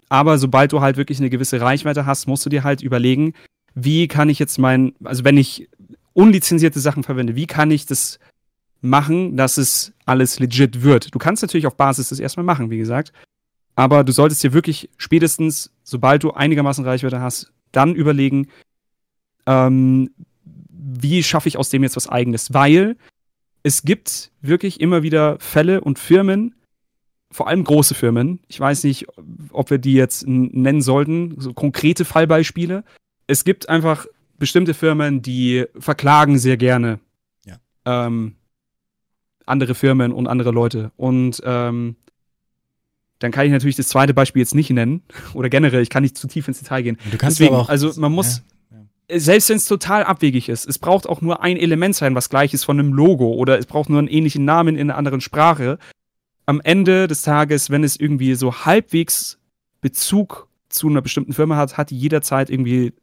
Aber 0.09 0.37
sobald 0.37 0.71
du 0.71 0.81
halt 0.81 0.97
wirklich 0.97 1.19
eine 1.19 1.29
gewisse 1.29 1.61
Reichweite 1.61 2.05
hast, 2.05 2.27
musst 2.27 2.45
du 2.45 2.49
dir 2.49 2.63
halt 2.63 2.81
überlegen, 2.81 3.33
wie 3.73 4.07
kann 4.07 4.29
ich 4.29 4.39
jetzt 4.39 4.57
mein, 4.57 4.93
also 5.03 5.23
wenn 5.23 5.37
ich 5.37 5.69
unlizenzierte 6.13 6.79
Sachen 6.79 7.03
verwende, 7.03 7.35
wie 7.35 7.47
kann 7.47 7.71
ich 7.71 7.85
das 7.85 8.19
machen, 8.81 9.37
dass 9.37 9.57
es 9.57 9.93
alles 10.05 10.39
legit 10.39 10.81
wird? 10.81 11.13
Du 11.13 11.19
kannst 11.19 11.41
natürlich 11.41 11.67
auf 11.67 11.77
Basis 11.77 12.09
das 12.09 12.19
erstmal 12.19 12.45
machen, 12.45 12.69
wie 12.69 12.77
gesagt. 12.77 13.13
Aber 13.75 14.03
du 14.03 14.11
solltest 14.11 14.43
dir 14.43 14.53
wirklich 14.53 14.89
spätestens, 14.97 15.71
sobald 15.83 16.23
du 16.23 16.31
einigermaßen 16.31 16.83
Reichweite 16.83 17.21
hast, 17.21 17.51
dann 17.71 17.95
überlegen, 17.95 18.47
ähm, 19.45 20.09
wie 20.69 21.23
schaffe 21.23 21.47
ich 21.47 21.57
aus 21.57 21.69
dem 21.69 21.83
jetzt 21.83 21.95
was 21.95 22.09
eigenes? 22.09 22.53
Weil 22.53 22.97
es 23.63 23.83
gibt 23.83 24.31
wirklich 24.41 24.81
immer 24.81 25.03
wieder 25.03 25.37
Fälle 25.39 25.81
und 25.81 25.99
Firmen, 25.99 26.55
vor 27.31 27.47
allem 27.47 27.63
große 27.63 27.95
Firmen. 27.95 28.39
Ich 28.47 28.59
weiß 28.59 28.83
nicht, 28.83 29.07
ob 29.51 29.69
wir 29.69 29.77
die 29.77 29.93
jetzt 29.93 30.27
nennen 30.27 30.81
sollten, 30.81 31.39
so 31.39 31.53
konkrete 31.53 32.03
Fallbeispiele. 32.03 32.83
Es 33.27 33.43
gibt 33.43 33.69
einfach 33.69 34.05
bestimmte 34.37 34.73
Firmen, 34.73 35.21
die 35.21 35.65
verklagen 35.77 36.39
sehr 36.39 36.57
gerne 36.57 36.99
ja. 37.45 37.57
ähm, 37.85 38.35
andere 39.45 39.75
Firmen 39.75 40.11
und 40.11 40.27
andere 40.27 40.51
Leute. 40.51 40.91
Und 40.97 41.41
ähm, 41.45 41.95
dann 43.19 43.31
kann 43.31 43.45
ich 43.45 43.51
natürlich 43.51 43.75
das 43.75 43.87
zweite 43.87 44.13
Beispiel 44.13 44.41
jetzt 44.41 44.55
nicht 44.55 44.71
nennen. 44.71 45.03
Oder 45.33 45.49
generell, 45.49 45.81
ich 45.81 45.89
kann 45.89 46.03
nicht 46.03 46.17
zu 46.17 46.27
tief 46.27 46.47
ins 46.47 46.59
Detail 46.59 46.81
gehen. 46.81 46.97
Du 47.11 47.17
kannst 47.17 47.39
Deswegen, 47.39 47.53
aber 47.53 47.63
auch, 47.63 47.69
also 47.69 47.93
man 47.99 48.11
muss, 48.11 48.43
selbst 49.15 49.49
wenn 49.49 49.57
es 49.57 49.65
total 49.65 50.03
abwegig 50.03 50.49
ist, 50.49 50.67
es 50.67 50.79
braucht 50.79 51.07
auch 51.07 51.21
nur 51.21 51.41
ein 51.41 51.57
Element 51.57 51.95
sein, 51.95 52.15
was 52.15 52.29
gleich 52.29 52.53
ist 52.53 52.63
von 52.63 52.79
einem 52.79 52.93
Logo 52.93 53.33
oder 53.33 53.57
es 53.59 53.65
braucht 53.65 53.89
nur 53.89 53.99
einen 53.99 54.07
ähnlichen 54.07 54.45
Namen 54.45 54.75
in 54.77 54.89
einer 54.89 54.97
anderen 54.97 55.21
Sprache. 55.21 55.77
Am 56.45 56.61
Ende 56.61 57.07
des 57.07 57.21
Tages, 57.21 57.69
wenn 57.69 57.83
es 57.83 57.99
irgendwie 57.99 58.35
so 58.35 58.65
halbwegs 58.65 59.37
Bezug 59.81 60.47
zu 60.69 60.87
einer 60.87 61.01
bestimmten 61.01 61.33
Firma 61.33 61.57
hat, 61.57 61.77
hat 61.77 61.89
die 61.89 61.97
jederzeit 61.97 62.49
irgendwie 62.49 62.93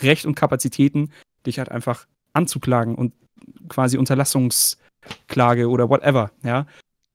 Recht 0.00 0.26
und 0.26 0.34
Kapazitäten, 0.34 1.10
dich 1.46 1.58
halt 1.58 1.70
einfach 1.70 2.06
anzuklagen 2.32 2.94
und 2.94 3.12
quasi 3.68 3.98
Unterlassungsklage 3.98 5.68
oder 5.68 5.88
whatever, 5.90 6.30
ja. 6.42 6.66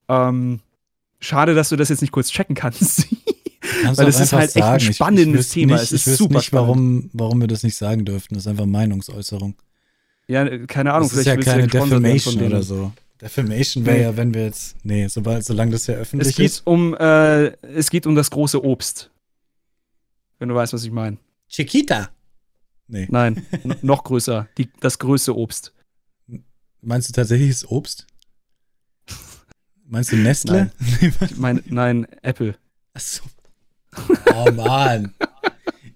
Ähm, 0.08 0.60
schade, 1.20 1.56
dass 1.56 1.70
du 1.70 1.76
das 1.76 1.90
jetzt 1.90 2.02
nicht 2.02 2.12
kurz 2.12 2.30
checken 2.30 2.56
kannst. 2.56 3.08
Weil 3.96 4.08
es 4.08 4.20
ist 4.20 4.34
halt 4.34 4.52
sagen. 4.52 4.78
echt 4.78 4.88
ein 4.88 4.94
spannendes 4.94 5.48
ich, 5.48 5.48
ich 5.48 5.54
Thema. 5.54 5.74
Nicht, 5.74 5.84
es 5.84 5.92
ist 5.92 6.08
ich 6.08 6.18
super 6.18 6.36
nicht, 6.36 6.54
warum, 6.54 7.10
warum 7.14 7.42
wir 7.42 7.48
das 7.48 7.64
nicht 7.64 7.76
sagen 7.76 8.06
dürften. 8.06 8.36
Das 8.36 8.44
ist 8.44 8.48
einfach 8.48 8.66
Meinungsäußerung. 8.66 9.56
Ja, 10.28 10.66
keine 10.68 10.94
Ahnung. 10.94 11.10
Das 11.10 11.18
ist 11.18 11.26
ja 11.26 11.38
keine 11.38 11.68
Defamation 11.68 12.42
oder 12.42 12.64
so. 12.64 12.92
Defamation 13.22 13.86
wäre 13.86 13.98
nee. 13.98 14.04
ja, 14.04 14.18
wenn 14.18 14.34
wir 14.34 14.46
jetzt. 14.46 14.76
Nee, 14.84 15.08
sobald, 15.08 15.46
solange 15.46 15.72
das 15.72 15.88
ja 15.88 15.96
öffentlich 15.96 16.30
es 16.30 16.36
geht 16.36 16.46
ist. 16.46 16.68
Um, 16.68 16.96
äh, 16.96 17.48
es 17.62 17.90
geht 17.90 18.06
um 18.06 18.16
das 18.16 18.30
große 18.30 18.64
Obst. 18.64 19.10
Wenn 20.40 20.50
du 20.50 20.56
weißt, 20.56 20.74
was 20.74 20.84
ich 20.84 20.92
meine. 20.92 21.18
Chiquita. 21.48 22.10
Nee. 22.88 23.08
Nein, 23.10 23.46
noch 23.82 24.04
größer. 24.04 24.48
Die, 24.58 24.70
das 24.80 25.00
größte 25.00 25.36
Obst. 25.36 25.74
Meinst 26.82 27.10
du 27.10 27.14
tatsächlich 27.14 27.50
das 27.50 27.70
Obst? 27.70 28.06
Meinst 29.88 30.12
du 30.12 30.18
Nestle? 30.18 30.72
Nein, 31.02 31.14
mein, 31.38 31.64
nein 31.68 32.08
Apple. 32.22 32.56
Achso. 32.94 33.24
Oh 34.36 34.52
Mann. 34.52 35.14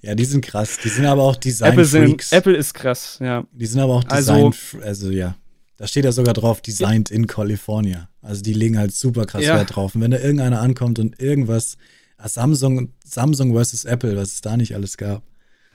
Ja, 0.02 0.16
die 0.16 0.26
sind 0.26 0.46
krass. 0.46 0.78
Die 0.84 0.90
sind 0.90 1.06
aber 1.06 1.24
auch 1.24 1.36
Design 1.36 1.74
Apple. 1.74 1.86
Sind, 1.86 2.32
Apple 2.32 2.56
ist 2.56 2.74
krass, 2.74 3.18
ja. 3.22 3.44
Die 3.52 3.66
sind 3.66 3.82
aber 3.82 3.96
auch 3.96 4.04
Design, 4.04 4.46
also, 4.46 4.80
also 4.82 5.10
ja. 5.10 5.36
Da 5.78 5.88
steht 5.88 6.04
ja 6.04 6.12
sogar 6.12 6.34
drauf, 6.34 6.62
designed 6.62 7.10
in 7.10 7.26
California. 7.26 8.10
Also 8.22 8.42
die 8.42 8.54
legen 8.54 8.78
halt 8.78 8.94
super 8.94 9.26
krass 9.26 9.46
ja. 9.46 9.56
Wert 9.56 9.76
drauf. 9.76 9.96
Und 9.96 10.02
wenn 10.02 10.12
da 10.12 10.18
irgendeiner 10.18 10.62
ankommt 10.62 11.00
und 11.00 11.22
irgendwas, 11.22 11.78
ah, 12.18 12.28
Samsung, 12.28 12.92
Samsung 13.06 13.54
versus 13.54 13.86
Apple, 13.86 14.18
was 14.18 14.34
es 14.34 14.42
da 14.42 14.58
nicht 14.58 14.76
alles 14.76 14.98
gab. 14.98 15.24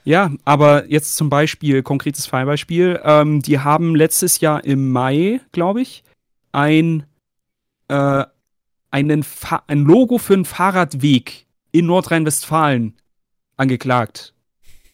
Ja, 0.03 0.31
aber 0.45 0.91
jetzt 0.91 1.15
zum 1.15 1.31
Beispiel, 1.31 1.81
konkretes 1.81 2.27
Fallbeispiel, 2.27 2.99
ähm, 3.03 3.41
die 3.41 3.57
haben 3.59 3.95
letztes 3.95 4.39
Jahr 4.39 4.63
im 4.63 4.91
Mai, 4.91 5.41
glaube 5.51 5.81
ich, 5.81 6.03
ein, 6.51 7.03
äh, 7.87 8.23
einen 8.91 9.25
ein 9.67 9.79
Logo 9.79 10.19
für 10.19 10.35
einen 10.35 10.45
Fahrradweg 10.45 11.44
in 11.77 11.85
Nordrhein-Westfalen 11.85 12.93
angeklagt. 13.57 14.33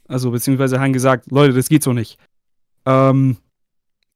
Also, 0.08 0.32
beziehungsweise 0.32 0.80
haben 0.80 0.94
gesagt, 0.94 1.32
Leute, 1.32 1.54
das 1.54 1.70
geht 1.70 1.84
so 1.84 1.94
nicht. 1.94 2.18
Ähm, 2.86 3.38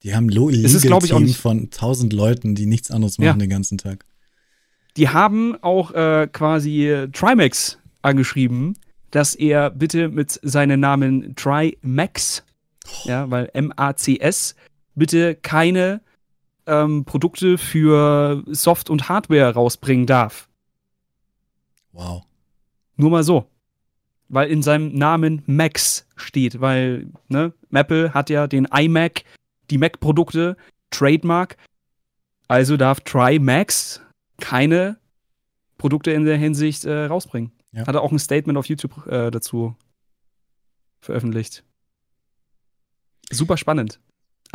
die 0.03 0.13
haben 0.13 0.29
Lo 0.29 0.49
es 0.49 0.73
ist, 0.73 0.85
ich, 0.85 0.91
auch 0.91 1.19
nicht 1.19 1.37
von 1.37 1.71
tausend 1.71 2.13
Leuten, 2.13 2.53
die 2.53 2.65
nichts 2.65 2.91
anderes 2.91 3.17
machen 3.17 3.27
ja. 3.27 3.33
den 3.33 3.49
ganzen 3.49 3.77
Tag. 3.77 4.05
Die 4.97 5.09
haben 5.09 5.55
auch 5.61 5.91
äh, 5.91 6.27
quasi 6.31 7.07
Trimax 7.11 7.79
angeschrieben, 8.01 8.77
dass 9.11 9.35
er 9.35 9.69
bitte 9.69 10.09
mit 10.09 10.39
seinem 10.43 10.79
Namen 10.79 11.35
Trimax, 11.35 12.43
oh. 12.85 13.09
ja, 13.09 13.29
weil 13.31 13.49
M-A-C-S, 13.53 14.55
bitte 14.93 15.35
keine 15.35 16.01
ähm, 16.67 17.05
Produkte 17.05 17.57
für 17.57 18.43
Soft- 18.47 18.89
und 18.89 19.09
Hardware 19.09 19.53
rausbringen 19.53 20.05
darf. 20.05 20.49
Wow. 21.91 22.23
Nur 22.97 23.11
mal 23.11 23.23
so. 23.23 23.49
Weil 24.27 24.49
in 24.49 24.63
seinem 24.63 24.93
Namen 24.93 25.43
Max 25.45 26.07
steht, 26.15 26.59
weil, 26.59 27.07
ne, 27.27 27.53
Apple 27.71 28.13
hat 28.13 28.29
ja 28.29 28.47
den 28.47 28.65
iMac 28.65 29.23
die 29.69 29.77
Mac-Produkte, 29.77 30.57
Trademark. 30.91 31.57
Also 32.47 32.77
darf 32.77 33.01
TriMax 33.01 34.01
keine 34.39 34.97
Produkte 35.77 36.11
in 36.11 36.25
der 36.25 36.37
Hinsicht 36.37 36.85
äh, 36.85 37.05
rausbringen. 37.05 37.51
Ja. 37.71 37.87
Hat 37.87 37.95
er 37.95 38.01
auch 38.01 38.11
ein 38.11 38.19
Statement 38.19 38.57
auf 38.57 38.67
YouTube 38.67 39.05
äh, 39.07 39.31
dazu 39.31 39.75
veröffentlicht. 40.99 41.63
Super 43.31 43.57
spannend. 43.57 43.99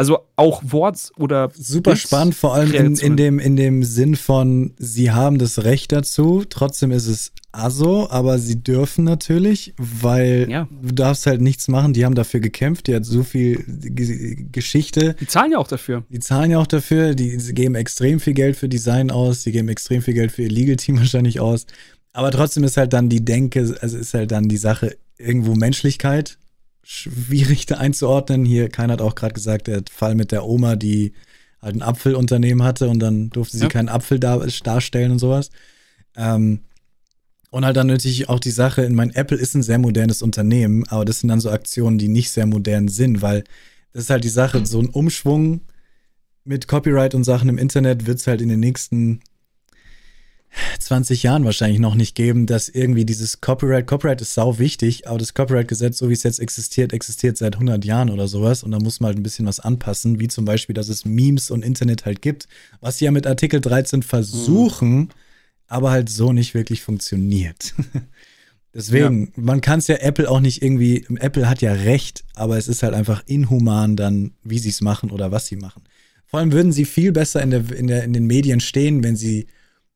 Also 0.00 0.20
auch 0.34 0.62
Wort 0.64 1.12
oder. 1.18 1.50
Super 1.54 1.94
spannend, 1.94 2.34
vor 2.34 2.54
allem 2.54 2.72
in, 2.72 2.96
in, 2.96 3.18
dem, 3.18 3.38
in 3.38 3.56
dem 3.56 3.84
Sinn 3.84 4.16
von, 4.16 4.72
sie 4.78 5.10
haben 5.10 5.36
das 5.36 5.62
Recht 5.62 5.92
dazu, 5.92 6.42
trotzdem 6.48 6.90
ist 6.90 7.06
es 7.06 7.32
aso, 7.52 8.08
aber 8.08 8.38
sie 8.38 8.62
dürfen 8.62 9.04
natürlich, 9.04 9.74
weil 9.76 10.46
ja. 10.48 10.66
du 10.70 10.94
darfst 10.94 11.26
halt 11.26 11.42
nichts 11.42 11.68
machen, 11.68 11.92
die 11.92 12.06
haben 12.06 12.14
dafür 12.14 12.40
gekämpft, 12.40 12.86
die 12.86 12.94
hat 12.94 13.04
so 13.04 13.22
viel 13.24 13.62
G 13.66 14.36
Geschichte. 14.50 15.16
Die 15.20 15.26
zahlen 15.26 15.52
ja 15.52 15.58
auch 15.58 15.68
dafür. 15.68 16.02
Die 16.08 16.20
zahlen 16.20 16.50
ja 16.50 16.60
auch 16.60 16.66
dafür, 16.66 17.14
die 17.14 17.36
geben 17.52 17.74
extrem 17.74 18.20
viel 18.20 18.32
Geld 18.32 18.56
für 18.56 18.70
Design 18.70 19.10
aus, 19.10 19.42
die 19.42 19.52
geben 19.52 19.68
extrem 19.68 20.00
viel 20.00 20.14
Geld 20.14 20.32
für 20.32 20.44
ihr 20.44 20.50
Legal-Team 20.50 20.96
wahrscheinlich 20.96 21.40
aus. 21.40 21.66
Aber 22.14 22.30
trotzdem 22.30 22.64
ist 22.64 22.78
halt 22.78 22.94
dann 22.94 23.10
die 23.10 23.22
Denke, 23.22 23.76
also 23.82 23.98
ist 23.98 24.14
halt 24.14 24.32
dann 24.32 24.48
die 24.48 24.56
Sache 24.56 24.96
irgendwo 25.18 25.54
Menschlichkeit 25.54 26.38
schwierig 26.82 27.66
da 27.66 27.76
einzuordnen. 27.76 28.44
Hier, 28.44 28.68
keiner 28.68 28.94
hat 28.94 29.02
auch 29.02 29.14
gerade 29.14 29.34
gesagt, 29.34 29.66
der 29.66 29.82
Fall 29.90 30.14
mit 30.14 30.32
der 30.32 30.44
Oma, 30.44 30.76
die 30.76 31.12
halt 31.60 31.76
ein 31.76 31.82
Apfelunternehmen 31.82 32.62
hatte 32.64 32.88
und 32.88 33.00
dann 33.00 33.30
durfte 33.30 33.56
sie 33.56 33.64
ja. 33.64 33.68
keinen 33.68 33.88
Apfel 33.88 34.18
dar 34.18 34.46
darstellen 34.64 35.12
und 35.12 35.18
sowas. 35.18 35.50
Ähm, 36.16 36.60
und 37.50 37.64
halt 37.64 37.76
dann 37.76 37.88
natürlich 37.88 38.28
auch 38.28 38.38
die 38.40 38.50
Sache, 38.50 38.82
in 38.82 38.94
mein 38.94 39.10
Apple 39.10 39.36
ist 39.36 39.54
ein 39.54 39.62
sehr 39.62 39.78
modernes 39.78 40.22
Unternehmen, 40.22 40.86
aber 40.88 41.04
das 41.04 41.20
sind 41.20 41.28
dann 41.28 41.40
so 41.40 41.50
Aktionen, 41.50 41.98
die 41.98 42.08
nicht 42.08 42.30
sehr 42.30 42.46
modern 42.46 42.88
sind, 42.88 43.22
weil 43.22 43.44
das 43.92 44.04
ist 44.04 44.10
halt 44.10 44.24
die 44.24 44.28
Sache, 44.28 44.64
so 44.66 44.80
ein 44.80 44.88
Umschwung 44.88 45.62
mit 46.44 46.68
Copyright 46.68 47.14
und 47.14 47.24
Sachen 47.24 47.48
im 47.48 47.58
Internet 47.58 48.06
wird 48.06 48.18
es 48.18 48.26
halt 48.26 48.40
in 48.40 48.48
den 48.48 48.60
nächsten 48.60 49.20
20 50.78 51.22
Jahren 51.22 51.44
wahrscheinlich 51.44 51.78
noch 51.78 51.94
nicht 51.94 52.14
geben, 52.14 52.46
dass 52.46 52.68
irgendwie 52.68 53.04
dieses 53.04 53.40
Copyright, 53.40 53.86
Copyright 53.86 54.20
ist 54.20 54.34
sau 54.34 54.58
wichtig, 54.58 55.06
aber 55.06 55.18
das 55.18 55.34
Copyright-Gesetz, 55.34 55.98
so 55.98 56.08
wie 56.08 56.12
es 56.12 56.22
jetzt 56.22 56.40
existiert, 56.40 56.92
existiert 56.92 57.36
seit 57.36 57.54
100 57.54 57.84
Jahren 57.84 58.10
oder 58.10 58.26
sowas 58.26 58.62
und 58.62 58.72
da 58.72 58.78
muss 58.78 59.00
man 59.00 59.08
halt 59.08 59.18
ein 59.18 59.22
bisschen 59.22 59.46
was 59.46 59.60
anpassen, 59.60 60.18
wie 60.18 60.28
zum 60.28 60.44
Beispiel, 60.44 60.74
dass 60.74 60.88
es 60.88 61.04
Memes 61.04 61.50
und 61.50 61.64
Internet 61.64 62.04
halt 62.04 62.20
gibt, 62.22 62.48
was 62.80 62.98
sie 62.98 63.04
ja 63.04 63.10
mit 63.10 63.26
Artikel 63.26 63.60
13 63.60 64.02
versuchen, 64.02 64.92
mhm. 64.92 65.08
aber 65.66 65.90
halt 65.90 66.08
so 66.08 66.32
nicht 66.32 66.54
wirklich 66.54 66.82
funktioniert. 66.82 67.74
Deswegen, 68.74 69.26
ja. 69.26 69.32
man 69.34 69.60
kann 69.60 69.80
es 69.80 69.88
ja 69.88 69.96
Apple 69.96 70.30
auch 70.30 70.40
nicht 70.40 70.62
irgendwie, 70.62 71.04
Apple 71.18 71.48
hat 71.48 71.60
ja 71.60 71.72
recht, 71.72 72.24
aber 72.34 72.56
es 72.56 72.68
ist 72.68 72.82
halt 72.82 72.94
einfach 72.94 73.22
inhuman 73.26 73.96
dann, 73.96 74.32
wie 74.44 74.60
sie 74.60 74.68
es 74.68 74.80
machen 74.80 75.10
oder 75.10 75.32
was 75.32 75.46
sie 75.46 75.56
machen. 75.56 75.82
Vor 76.26 76.38
allem 76.38 76.52
würden 76.52 76.70
sie 76.70 76.84
viel 76.84 77.10
besser 77.10 77.42
in, 77.42 77.50
der, 77.50 77.72
in, 77.72 77.88
der, 77.88 78.04
in 78.04 78.12
den 78.12 78.26
Medien 78.26 78.60
stehen, 78.60 79.02
wenn 79.02 79.16
sie 79.16 79.48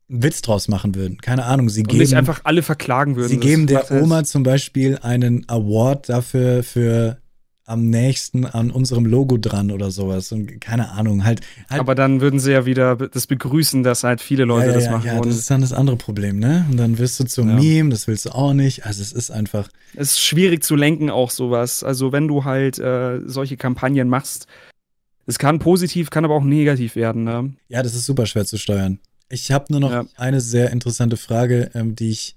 einen 0.08 0.22
Witz 0.22 0.42
draus 0.42 0.68
machen 0.68 0.94
würden. 0.94 1.18
Keine 1.18 1.44
Ahnung, 1.44 1.68
sie 1.68 1.80
und 1.80 1.88
geben. 1.88 2.00
Nicht 2.00 2.14
einfach 2.14 2.42
alle 2.44 2.62
verklagen 2.62 3.16
würden. 3.16 3.28
Sie 3.28 3.38
geben 3.38 3.66
der 3.66 3.90
Oma 3.90 4.24
zum 4.24 4.42
Beispiel 4.42 4.98
einen 5.02 5.48
Award 5.48 6.08
dafür 6.08 6.62
für 6.62 7.18
am 7.66 7.88
nächsten 7.88 8.44
an 8.44 8.70
unserem 8.70 9.06
Logo 9.06 9.38
dran 9.38 9.70
oder 9.70 9.90
sowas. 9.90 10.30
Und 10.32 10.60
keine 10.60 10.90
Ahnung, 10.90 11.24
halt, 11.24 11.40
halt. 11.70 11.80
Aber 11.80 11.94
dann 11.94 12.20
würden 12.20 12.38
sie 12.38 12.52
ja 12.52 12.66
wieder 12.66 12.96
das 12.96 13.26
begrüßen, 13.26 13.82
dass 13.82 14.04
halt 14.04 14.20
viele 14.20 14.44
Leute 14.44 14.66
ja, 14.66 14.72
ja, 14.72 14.78
das 14.78 14.90
machen. 14.90 15.06
Ja, 15.06 15.20
das 15.20 15.36
ist 15.36 15.50
dann 15.50 15.62
das 15.62 15.72
andere 15.72 15.96
Problem, 15.96 16.38
ne? 16.38 16.66
Und 16.70 16.76
dann 16.76 16.98
wirst 16.98 17.18
du 17.20 17.24
zum 17.24 17.48
ja. 17.48 17.54
Meme, 17.54 17.90
das 17.90 18.06
willst 18.06 18.26
du 18.26 18.30
auch 18.30 18.52
nicht. 18.52 18.84
Also 18.84 19.00
es 19.00 19.12
ist 19.12 19.30
einfach. 19.30 19.68
Es 19.94 20.12
ist 20.12 20.20
schwierig 20.20 20.62
zu 20.62 20.76
lenken, 20.76 21.08
auch 21.08 21.30
sowas. 21.30 21.82
Also 21.82 22.12
wenn 22.12 22.28
du 22.28 22.44
halt 22.44 22.78
äh, 22.78 23.20
solche 23.24 23.56
Kampagnen 23.56 24.08
machst, 24.08 24.46
es 25.26 25.38
kann 25.38 25.58
positiv, 25.58 26.10
kann 26.10 26.26
aber 26.26 26.34
auch 26.34 26.44
negativ 26.44 26.96
werden, 26.96 27.24
ne? 27.24 27.54
Ja, 27.68 27.82
das 27.82 27.94
ist 27.94 28.04
super 28.04 28.26
schwer 28.26 28.44
zu 28.44 28.58
steuern. 28.58 28.98
Ich 29.28 29.50
habe 29.50 29.66
nur 29.70 29.80
noch 29.80 29.90
ja. 29.90 30.04
eine 30.16 30.40
sehr 30.40 30.70
interessante 30.70 31.16
Frage, 31.16 31.70
ähm, 31.74 31.96
die 31.96 32.10
ich 32.10 32.34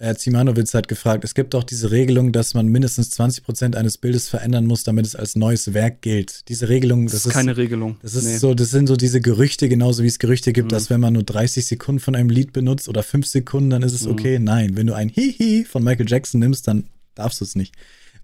Herr 0.00 0.16
Zimanowitz 0.16 0.74
hat 0.74 0.86
gefragt. 0.86 1.24
Es 1.24 1.34
gibt 1.34 1.54
auch 1.54 1.64
diese 1.64 1.90
Regelung, 1.90 2.30
dass 2.30 2.54
man 2.54 2.68
mindestens 2.68 3.10
20 3.10 3.44
Prozent 3.44 3.76
eines 3.76 3.98
Bildes 3.98 4.28
verändern 4.28 4.64
muss, 4.64 4.84
damit 4.84 5.06
es 5.06 5.16
als 5.16 5.34
neues 5.34 5.74
Werk 5.74 6.02
gilt. 6.02 6.48
Diese 6.48 6.68
Regelung, 6.68 7.06
das, 7.06 7.14
das 7.14 7.26
ist 7.26 7.32
keine 7.32 7.56
Regelung. 7.56 7.96
Das 8.02 8.14
ist 8.14 8.24
nee. 8.24 8.36
so, 8.36 8.54
das 8.54 8.70
sind 8.70 8.86
so 8.86 8.96
diese 8.96 9.20
Gerüchte, 9.20 9.68
genauso 9.68 10.04
wie 10.04 10.06
es 10.06 10.20
Gerüchte 10.20 10.52
gibt, 10.52 10.66
mhm. 10.66 10.74
dass 10.74 10.88
wenn 10.88 11.00
man 11.00 11.14
nur 11.14 11.24
30 11.24 11.66
Sekunden 11.66 12.00
von 12.00 12.14
einem 12.14 12.30
Lied 12.30 12.52
benutzt 12.52 12.88
oder 12.88 13.02
5 13.02 13.26
Sekunden, 13.26 13.70
dann 13.70 13.82
ist 13.82 13.92
es 13.92 14.04
mhm. 14.04 14.12
okay. 14.12 14.38
Nein, 14.38 14.76
wenn 14.76 14.86
du 14.86 14.94
ein 14.94 15.08
Hihi 15.08 15.64
von 15.64 15.82
Michael 15.82 16.08
Jackson 16.08 16.38
nimmst, 16.40 16.68
dann 16.68 16.86
darfst 17.16 17.40
du 17.40 17.44
es 17.44 17.56
nicht. 17.56 17.74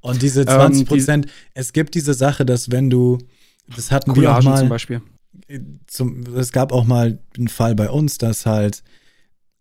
Und 0.00 0.23
diese 0.23 0.47
20 0.47 0.86
Prozent, 0.86 1.26
ähm, 1.26 1.31
die 1.31 1.60
es 1.60 1.73
gibt 1.73 1.94
diese 1.97 2.14
Sache, 2.14 2.47
dass 2.47 2.70
wenn 2.70 2.89
du, 2.89 3.18
das 3.74 3.90
hatten 3.90 4.12
Collagen 4.12 4.44
wir 4.44 4.50
auch 4.50 4.55
mal. 4.55 4.60
zum 4.60 4.68
Beispiel 4.68 5.00
zum, 5.86 6.22
es 6.36 6.52
gab 6.52 6.72
auch 6.72 6.84
mal 6.84 7.18
einen 7.36 7.48
Fall 7.48 7.74
bei 7.74 7.90
uns, 7.90 8.18
dass 8.18 8.46
halt 8.46 8.82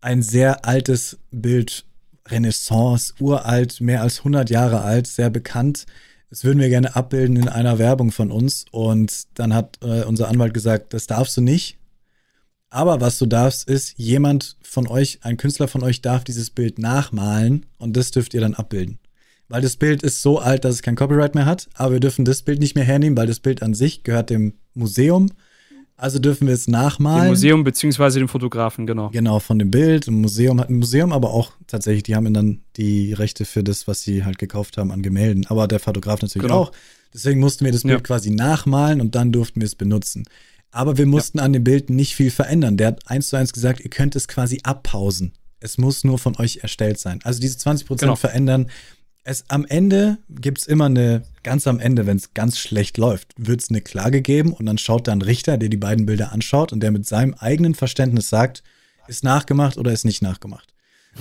ein 0.00 0.22
sehr 0.22 0.64
altes 0.64 1.18
Bild, 1.30 1.84
Renaissance, 2.28 3.14
uralt, 3.20 3.80
mehr 3.80 4.02
als 4.02 4.18
100 4.18 4.50
Jahre 4.50 4.82
alt, 4.82 5.06
sehr 5.06 5.30
bekannt. 5.30 5.86
Das 6.30 6.44
würden 6.44 6.58
wir 6.58 6.68
gerne 6.68 6.96
abbilden 6.96 7.36
in 7.36 7.48
einer 7.48 7.78
Werbung 7.78 8.10
von 8.10 8.30
uns. 8.30 8.64
Und 8.70 9.26
dann 9.34 9.54
hat 9.54 9.78
äh, 9.82 10.04
unser 10.04 10.28
Anwalt 10.28 10.54
gesagt, 10.54 10.94
das 10.94 11.06
darfst 11.06 11.36
du 11.36 11.40
nicht. 11.40 11.78
Aber 12.70 13.00
was 13.00 13.18
du 13.18 13.26
darfst, 13.26 13.68
ist, 13.68 13.96
jemand 13.98 14.56
von 14.62 14.88
euch, 14.88 15.20
ein 15.22 15.36
Künstler 15.36 15.68
von 15.68 15.84
euch 15.84 16.02
darf 16.02 16.24
dieses 16.24 16.50
Bild 16.50 16.78
nachmalen 16.78 17.66
und 17.78 17.96
das 17.96 18.10
dürft 18.10 18.34
ihr 18.34 18.40
dann 18.40 18.54
abbilden. 18.54 18.98
Weil 19.48 19.62
das 19.62 19.76
Bild 19.76 20.02
ist 20.02 20.22
so 20.22 20.40
alt, 20.40 20.64
dass 20.64 20.74
es 20.74 20.82
kein 20.82 20.96
Copyright 20.96 21.36
mehr 21.36 21.46
hat, 21.46 21.68
aber 21.74 21.92
wir 21.92 22.00
dürfen 22.00 22.24
das 22.24 22.42
Bild 22.42 22.58
nicht 22.58 22.74
mehr 22.74 22.84
hernehmen, 22.84 23.16
weil 23.16 23.28
das 23.28 23.38
Bild 23.38 23.62
an 23.62 23.74
sich 23.74 24.02
gehört 24.02 24.30
dem 24.30 24.54
Museum 24.74 25.30
also 25.96 26.18
dürfen 26.18 26.46
wir 26.48 26.54
es 26.54 26.66
nachmalen. 26.66 27.24
Dem 27.24 27.28
Museum 27.28 27.64
beziehungsweise 27.64 28.18
dem 28.18 28.28
Fotografen, 28.28 28.86
genau. 28.86 29.10
Genau, 29.10 29.38
von 29.38 29.58
dem 29.58 29.70
Bild. 29.70 30.08
Ein 30.08 30.20
Museum 30.20 30.60
hat 30.60 30.68
ein 30.68 30.76
Museum, 30.76 31.12
aber 31.12 31.30
auch 31.30 31.52
tatsächlich, 31.66 32.02
die 32.02 32.16
haben 32.16 32.32
dann 32.34 32.62
die 32.76 33.12
Rechte 33.12 33.44
für 33.44 33.62
das, 33.62 33.86
was 33.86 34.02
sie 34.02 34.24
halt 34.24 34.38
gekauft 34.38 34.76
haben 34.76 34.90
an 34.90 35.02
Gemälden. 35.02 35.46
Aber 35.46 35.68
der 35.68 35.78
Fotograf 35.78 36.20
natürlich 36.20 36.48
genau. 36.48 36.62
auch. 36.62 36.72
Deswegen 37.12 37.38
mussten 37.38 37.64
wir 37.64 37.70
das 37.70 37.82
Bild 37.82 37.94
ja. 37.94 38.00
quasi 38.00 38.30
nachmalen 38.30 39.00
und 39.00 39.14
dann 39.14 39.30
durften 39.30 39.60
wir 39.60 39.66
es 39.66 39.76
benutzen. 39.76 40.24
Aber 40.72 40.98
wir 40.98 41.06
mussten 41.06 41.38
ja. 41.38 41.44
an 41.44 41.52
dem 41.52 41.62
Bild 41.62 41.90
nicht 41.90 42.16
viel 42.16 42.32
verändern. 42.32 42.76
Der 42.76 42.88
hat 42.88 43.08
eins 43.08 43.28
zu 43.28 43.36
eins 43.36 43.52
gesagt, 43.52 43.78
ihr 43.78 43.90
könnt 43.90 44.16
es 44.16 44.26
quasi 44.26 44.60
abpausen. 44.64 45.32
Es 45.60 45.78
muss 45.78 46.02
nur 46.02 46.18
von 46.18 46.36
euch 46.36 46.58
erstellt 46.62 46.98
sein. 46.98 47.20
Also 47.22 47.40
diese 47.40 47.56
20% 47.58 48.00
genau. 48.00 48.16
verändern 48.16 48.66
es 49.24 49.44
am 49.48 49.64
Ende 49.64 50.18
gibt's 50.28 50.66
immer 50.66 50.86
eine, 50.86 51.22
ganz 51.42 51.66
am 51.66 51.80
Ende, 51.80 52.06
wenn 52.06 52.18
es 52.18 52.34
ganz 52.34 52.58
schlecht 52.58 52.98
läuft, 52.98 53.32
wird's 53.36 53.70
eine 53.70 53.80
Klage 53.80 54.20
geben 54.22 54.52
und 54.52 54.66
dann 54.66 54.78
schaut 54.78 55.08
da 55.08 55.12
ein 55.12 55.22
Richter, 55.22 55.56
der 55.56 55.70
die 55.70 55.78
beiden 55.78 56.06
Bilder 56.06 56.32
anschaut 56.32 56.72
und 56.72 56.80
der 56.80 56.90
mit 56.90 57.06
seinem 57.06 57.34
eigenen 57.34 57.74
Verständnis 57.74 58.28
sagt, 58.28 58.62
ist 59.08 59.24
nachgemacht 59.24 59.78
oder 59.78 59.92
ist 59.92 60.04
nicht 60.04 60.22
nachgemacht. 60.22 60.74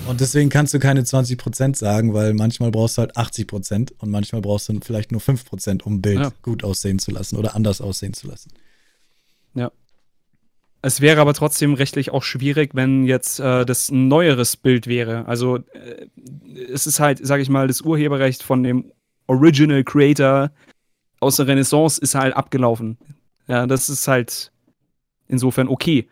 Und 0.07 0.21
deswegen 0.21 0.49
kannst 0.49 0.73
du 0.73 0.79
keine 0.79 1.03
20 1.03 1.37
Prozent 1.37 1.77
sagen, 1.77 2.13
weil 2.13 2.33
manchmal 2.33 2.71
brauchst 2.71 2.97
du 2.97 3.01
halt 3.01 3.15
80 3.15 3.47
Prozent 3.47 3.93
und 3.99 4.09
manchmal 4.09 4.41
brauchst 4.41 4.67
du 4.67 4.79
vielleicht 4.81 5.11
nur 5.11 5.21
5 5.21 5.45
Prozent, 5.45 5.85
um 5.85 5.95
ein 5.95 6.01
Bild 6.01 6.19
Ja. 6.19 6.33
gut 6.41 6.63
aussehen 6.63 6.99
zu 6.99 7.11
lassen 7.11 7.37
oder 7.37 7.55
anders 7.55 7.79
aussehen 7.79 8.13
zu 8.13 8.27
lassen. 8.27 8.51
Ja. 9.53 9.71
Es 10.81 10.99
wäre 10.99 11.21
aber 11.21 11.33
trotzdem 11.33 11.75
rechtlich 11.75 12.11
auch 12.11 12.23
schwierig, 12.23 12.71
wenn 12.73 13.05
jetzt 13.05 13.39
äh, 13.39 13.65
das 13.65 13.89
ein 13.89 14.09
neueres 14.09 14.57
Bild 14.57 14.87
wäre. 14.87 15.25
Also 15.27 15.57
äh, 15.57 16.07
es 16.69 16.87
ist 16.87 16.99
halt, 16.99 17.25
sage 17.25 17.41
ich 17.41 17.49
mal, 17.49 17.67
das 17.67 17.81
Urheberrecht 17.81 18.43
von 18.43 18.63
dem 18.63 18.91
Original 19.27 19.83
Creator 19.83 20.51
aus 21.19 21.37
der 21.37 21.47
Renaissance 21.47 22.01
ist 22.01 22.15
halt 22.15 22.35
abgelaufen. 22.35 22.97
Ja, 23.47 23.65
das 23.67 23.89
ist 23.89 24.07
halt 24.07 24.51
insofern 25.27 25.67
okay. 25.67 26.09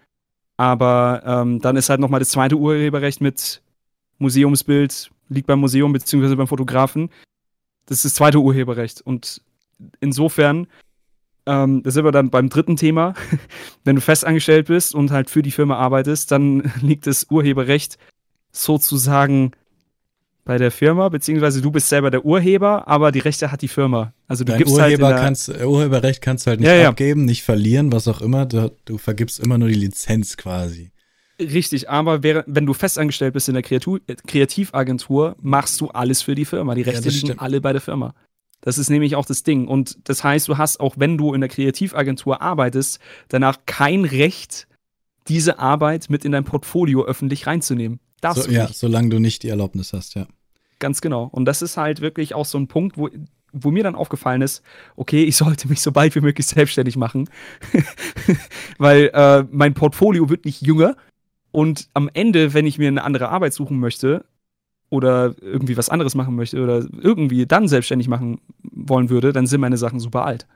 Aber 0.57 1.23
ähm, 1.25 1.59
dann 1.59 1.75
ist 1.75 1.89
halt 1.89 1.99
nochmal 1.99 2.19
das 2.19 2.29
zweite 2.29 2.55
Urheberrecht 2.55 3.21
mit 3.21 3.61
Museumsbild, 4.19 5.09
liegt 5.29 5.47
beim 5.47 5.59
Museum 5.59 5.91
beziehungsweise 5.91 6.35
beim 6.35 6.47
Fotografen. 6.47 7.09
Das 7.85 7.97
ist 7.97 8.05
das 8.05 8.13
zweite 8.15 8.39
Urheberrecht. 8.39 9.01
Und 9.01 9.41
insofern, 9.99 10.67
ähm, 11.45 11.81
da 11.83 11.91
sind 11.91 12.05
wir 12.05 12.11
dann 12.11 12.29
beim 12.29 12.49
dritten 12.49 12.75
Thema. 12.75 13.13
Wenn 13.83 13.95
du 13.95 14.01
festangestellt 14.01 14.67
bist 14.67 14.93
und 14.93 15.11
halt 15.11 15.29
für 15.29 15.41
die 15.41 15.51
Firma 15.51 15.77
arbeitest, 15.77 16.31
dann 16.31 16.71
liegt 16.81 17.07
das 17.07 17.27
Urheberrecht 17.29 17.97
sozusagen 18.51 19.51
bei 20.43 20.57
der 20.57 20.71
Firma, 20.71 21.09
beziehungsweise 21.09 21.61
du 21.61 21.71
bist 21.71 21.89
selber 21.89 22.09
der 22.09 22.25
Urheber, 22.25 22.87
aber 22.87 23.11
die 23.11 23.19
Rechte 23.19 23.51
hat 23.51 23.61
die 23.61 23.67
Firma. 23.67 24.13
Also 24.27 24.43
du 24.43 24.51
Dein 24.51 24.59
gibst 24.59 24.79
halt 24.79 24.93
Urheber 24.93 25.09
der, 25.09 25.19
kannst, 25.19 25.49
äh, 25.49 25.65
Urheberrecht 25.65 26.21
kannst 26.21 26.45
du 26.45 26.49
halt 26.49 26.59
nicht 26.59 26.69
Ja, 26.69 26.75
ja. 26.75 26.89
abgeben, 26.89 27.25
nicht 27.25 27.43
verlieren, 27.43 27.91
was 27.91 28.07
auch 28.07 28.21
immer. 28.21 28.45
Du, 28.45 28.71
du 28.85 28.97
vergibst 28.97 29.39
immer 29.39 29.57
nur 29.57 29.67
die 29.67 29.75
Lizenz 29.75 30.37
quasi. 30.37 30.91
Richtig, 31.39 31.89
aber 31.89 32.23
wäre, 32.23 32.43
wenn 32.47 32.65
du 32.65 32.73
festangestellt 32.73 33.33
bist 33.33 33.47
in 33.47 33.55
der 33.55 33.63
Kreatu 33.63 33.97
äh, 34.07 34.15
Kreativagentur, 34.27 35.35
machst 35.41 35.79
du 35.81 35.87
alles 35.87 36.21
für 36.21 36.35
die 36.35 36.45
Firma. 36.45 36.75
Die 36.75 36.81
Rechte 36.83 37.03
das 37.03 37.21
liegen 37.21 37.39
alle 37.39 37.61
bei 37.61 37.71
der 37.71 37.81
Firma. 37.81 38.13
Das 38.61 38.77
ist 38.77 38.89
nämlich 38.89 39.15
auch 39.15 39.25
das 39.25 39.43
Ding. 39.43 39.67
Und 39.67 39.97
das 40.07 40.23
heißt, 40.23 40.47
du 40.47 40.57
hast 40.57 40.79
auch, 40.79 40.95
wenn 40.97 41.17
du 41.17 41.33
in 41.33 41.41
der 41.41 41.49
Kreativagentur 41.49 42.41
arbeitest, 42.41 42.99
danach 43.27 43.57
kein 43.65 44.05
Recht, 44.05 44.67
diese 45.27 45.59
Arbeit 45.59 46.09
mit 46.09 46.25
in 46.25 46.31
dein 46.31 46.43
Portfolio 46.43 47.03
öffentlich 47.05 47.47
reinzunehmen. 47.47 47.99
Darfst 48.21 48.43
So, 48.43 48.49
du 48.49 48.55
ja, 48.55 48.67
nicht. 48.67 48.77
solange 48.77 49.09
du 49.09 49.19
nicht 49.19 49.43
die 49.43 49.49
Erlaubnis 49.49 49.93
hast, 49.93 50.15
ja. 50.15 50.27
Ganz 50.79 51.01
genau. 51.01 51.25
Und 51.31 51.45
das 51.45 51.61
ist 51.61 51.77
halt 51.77 52.01
wirklich 52.01 52.33
auch 52.33 52.45
so 52.45 52.57
ein 52.57 52.67
Punkt, 52.67 52.97
wo, 52.97 53.09
wo 53.51 53.71
mir 53.71 53.83
dann 53.83 53.95
aufgefallen 53.95 54.41
ist, 54.41 54.63
okay, 54.95 55.23
ich 55.23 55.35
sollte 55.35 55.67
mich 55.67 55.81
so 55.81 55.91
bald 55.91 56.15
wie 56.15 56.21
möglich 56.21 56.47
selbstständig 56.47 56.95
machen, 56.95 57.29
weil 58.77 59.11
äh, 59.13 59.43
mein 59.51 59.73
Portfolio 59.73 60.29
wird 60.29 60.45
nicht 60.45 60.61
jünger 60.61 60.95
und 61.51 61.89
am 61.93 62.09
Ende, 62.13 62.53
wenn 62.53 62.65
ich 62.65 62.77
mir 62.77 62.87
eine 62.87 63.03
andere 63.03 63.29
Arbeit 63.29 63.53
suchen 63.53 63.79
möchte 63.79 64.25
oder 64.89 65.35
irgendwie 65.41 65.77
was 65.77 65.89
anderes 65.89 66.15
machen 66.15 66.35
möchte 66.35 66.61
oder 66.61 66.85
irgendwie 67.01 67.45
dann 67.45 67.67
selbstständig 67.67 68.07
machen 68.07 68.39
wollen 68.63 69.09
würde, 69.09 69.33
dann 69.33 69.47
sind 69.47 69.61
meine 69.61 69.77
Sachen 69.77 69.99
super 69.99 70.25
alt. 70.25 70.47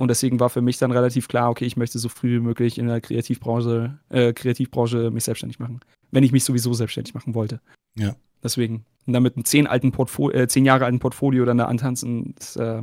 Und 0.00 0.08
deswegen 0.08 0.40
war 0.40 0.48
für 0.48 0.62
mich 0.62 0.78
dann 0.78 0.92
relativ 0.92 1.28
klar, 1.28 1.50
okay, 1.50 1.66
ich 1.66 1.76
möchte 1.76 1.98
so 1.98 2.08
früh 2.08 2.36
wie 2.36 2.40
möglich 2.40 2.78
in 2.78 2.86
der 2.86 3.02
Kreativbranche, 3.02 3.98
äh, 4.08 4.32
Kreativbranche 4.32 5.10
mich 5.10 5.24
selbstständig 5.24 5.58
machen, 5.58 5.80
wenn 6.10 6.24
ich 6.24 6.32
mich 6.32 6.42
sowieso 6.42 6.72
selbstständig 6.72 7.12
machen 7.12 7.34
wollte. 7.34 7.60
Ja. 7.98 8.16
Deswegen. 8.42 8.86
Und 9.06 9.12
dann 9.12 9.22
mit 9.22 9.36
einem 9.36 9.44
zehn, 9.44 9.66
alten 9.66 9.92
Portfo 9.92 10.30
äh, 10.30 10.48
zehn 10.48 10.64
Jahre 10.64 10.86
alten 10.86 11.00
Portfolio 11.00 11.44
dann 11.44 11.58
da 11.58 11.66
antanzen, 11.66 12.34
ist 12.40 12.56
äh, 12.56 12.80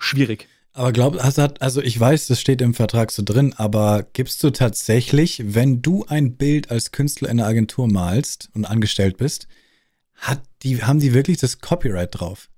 schwierig. 0.00 0.48
Aber 0.72 0.90
glaub, 0.90 1.22
hast, 1.22 1.38
also 1.62 1.82
ich 1.82 2.00
weiß, 2.00 2.26
das 2.26 2.40
steht 2.40 2.60
im 2.62 2.74
Vertrag 2.74 3.12
so 3.12 3.22
drin, 3.24 3.54
aber 3.56 4.04
gibst 4.12 4.42
du 4.42 4.50
tatsächlich, 4.50 5.54
wenn 5.54 5.82
du 5.82 6.04
ein 6.08 6.34
Bild 6.34 6.72
als 6.72 6.90
Künstler 6.90 7.28
in 7.28 7.36
der 7.36 7.46
Agentur 7.46 7.86
malst 7.86 8.50
und 8.54 8.64
angestellt 8.64 9.18
bist, 9.18 9.46
hat 10.16 10.42
die, 10.64 10.82
haben 10.82 10.98
die 10.98 11.14
wirklich 11.14 11.36
das 11.36 11.60
Copyright 11.60 12.18
drauf? 12.18 12.50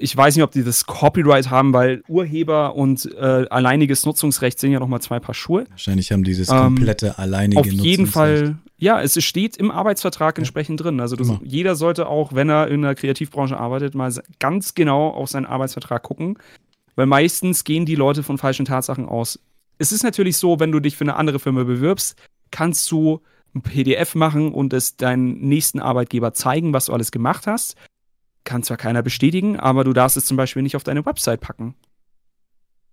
Ich 0.00 0.16
weiß 0.16 0.36
nicht, 0.36 0.44
ob 0.44 0.50
die 0.52 0.64
das 0.64 0.86
Copyright 0.86 1.50
haben, 1.50 1.72
weil 1.72 2.02
Urheber 2.08 2.74
und 2.76 3.04
äh, 3.14 3.46
alleiniges 3.50 4.06
Nutzungsrecht 4.06 4.58
sind 4.58 4.72
ja 4.72 4.78
nochmal 4.80 5.00
zwei 5.00 5.20
Paar 5.20 5.34
Schuhe. 5.34 5.64
Wahrscheinlich 5.70 6.12
haben 6.12 6.24
die 6.24 6.30
dieses 6.30 6.48
Ähm, 6.48 6.56
komplette 6.76 7.18
alleinige 7.18 7.60
Auf 7.60 7.66
jeden 7.66 8.04
Nutzungsrecht. 8.04 8.12
Fall, 8.12 8.58
ja, 8.78 9.00
es 9.00 9.22
steht 9.24 9.56
im 9.56 9.70
Arbeitsvertrag 9.70 10.36
Ja. 10.36 10.40
entsprechend 10.42 10.82
drin. 10.82 11.00
Also 11.00 11.16
Immer. 11.16 11.40
jeder 11.42 11.74
sollte 11.74 12.06
auch, 12.08 12.32
wenn 12.32 12.48
er 12.48 12.68
in 12.68 12.82
der 12.82 12.94
Kreativbranche 12.94 13.56
arbeitet, 13.58 13.94
mal 13.94 14.12
ganz 14.38 14.74
genau 14.74 15.08
auf 15.08 15.28
seinen 15.30 15.46
Arbeitsvertrag 15.46 16.02
gucken, 16.02 16.38
weil 16.94 17.06
meistens 17.06 17.64
gehen 17.64 17.86
die 17.86 17.94
Leute 17.96 18.22
von 18.22 18.38
falschen 18.38 18.64
Tatsachen 18.66 19.06
aus. 19.06 19.38
Es 19.78 19.92
ist 19.92 20.02
natürlich 20.04 20.36
so, 20.36 20.60
wenn 20.60 20.72
du 20.72 20.80
dich 20.80 20.96
für 20.96 21.04
eine 21.04 21.16
andere 21.16 21.38
Firma 21.38 21.64
bewirbst, 21.64 22.16
kannst 22.50 22.90
du 22.90 23.20
ein 23.54 23.62
PDF 23.62 24.14
machen 24.14 24.52
und 24.52 24.72
es 24.72 24.96
deinen 24.96 25.40
nächsten 25.40 25.80
Arbeitgeber 25.80 26.32
zeigen, 26.34 26.72
was 26.72 26.86
du 26.86 26.92
alles 26.92 27.10
gemacht 27.10 27.46
hast. 27.46 27.76
Kann 28.48 28.62
zwar 28.62 28.78
keiner 28.78 29.02
bestätigen, 29.02 29.60
aber 29.60 29.84
du 29.84 29.92
darfst 29.92 30.16
es 30.16 30.24
zum 30.24 30.38
Beispiel 30.38 30.62
nicht 30.62 30.74
auf 30.74 30.82
deine 30.82 31.04
Website 31.04 31.42
packen. 31.42 31.74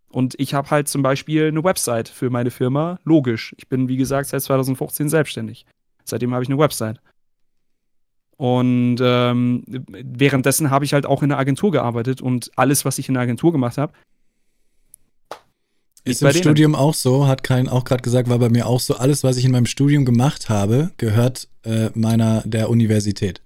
Und 0.10 0.36
ich 0.38 0.54
habe 0.54 0.70
halt 0.70 0.90
zum 0.90 1.02
Beispiel 1.02 1.48
eine 1.48 1.64
Website 1.64 2.10
für 2.10 2.30
meine 2.30 2.52
Firma. 2.52 3.00
Logisch. 3.06 3.56
Ich 3.58 3.70
bin, 3.70 3.88
wie 3.88 3.96
gesagt, 3.96 4.28
seit 4.28 4.42
2015 4.42 5.08
selbstständig. 5.08 5.66
Seitdem 6.04 6.34
habe 6.34 6.44
ich 6.44 6.50
eine 6.50 6.58
Website. 6.58 7.00
Und 8.36 8.98
ähm, 9.00 9.64
währenddessen 9.88 10.72
habe 10.72 10.84
ich 10.84 10.94
halt 10.94 11.06
auch 11.06 11.24
in 11.24 11.30
der 11.30 11.38
Agentur 11.38 11.72
gearbeitet 11.72 12.22
und 12.22 12.52
alles, 12.58 12.84
was 12.84 12.98
ich 12.98 13.08
in 13.08 13.14
der 13.14 13.24
Agentur 13.24 13.54
gemacht 13.54 13.78
habe, 13.78 13.94
Ist 16.04 16.22
im. 16.22 16.32
Studium 16.34 16.76
auch 16.76 16.96
so, 16.96 17.28
hat 17.28 17.44
Karin 17.44 17.70
auch 17.70 17.86
gerade 17.86 18.02
gesagt, 18.02 18.28
war 18.28 18.40
bei 18.40 18.50
mir 18.50 18.68
auch 18.68 18.82
so. 18.82 18.96
Alles, 18.96 19.24
was 19.24 19.38
ich 19.38 19.46
in 19.46 19.52
meinem 19.52 19.68
Studium 19.68 20.04
gemacht 20.04 20.50
habe, 20.50 20.92
gehört 20.98 21.48
äh, 21.64 21.92
meiner 21.94 22.42
der 22.46 22.70
Universität. 22.70 23.42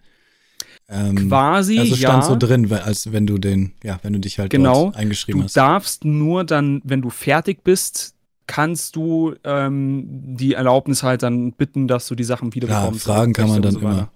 Ähm, 0.91 1.27
quasi, 1.29 1.77
also 1.79 1.95
stand 1.95 2.23
ja. 2.23 2.29
so 2.29 2.35
drin, 2.35 2.71
als 2.73 3.11
wenn 3.11 3.27
du 3.27 3.37
den, 3.37 3.73
ja, 3.83 3.99
wenn 4.01 4.13
du 4.13 4.19
dich 4.19 4.39
halt 4.39 4.49
Genau. 4.49 4.91
eingeschrieben 4.95 5.41
Du 5.41 5.45
hast. 5.45 5.55
darfst 5.55 6.03
nur 6.03 6.43
dann, 6.43 6.81
wenn 6.83 7.01
du 7.01 7.09
fertig 7.11 7.63
bist, 7.63 8.15
kannst 8.47 8.95
du 8.95 9.35
ähm, 9.43 10.05
die 10.35 10.53
Erlaubnis 10.55 11.03
halt 11.03 11.21
dann 11.21 11.51
bitten, 11.53 11.87
dass 11.87 12.07
du 12.07 12.15
die 12.15 12.23
Sachen 12.23 12.55
wieder 12.55 12.67
Klar, 12.67 12.85
bekommst. 12.85 13.05
fragen 13.05 13.33
kann 13.33 13.49
man 13.49 13.61
dann 13.61 13.73
so 13.73 13.79
immer. 13.79 14.09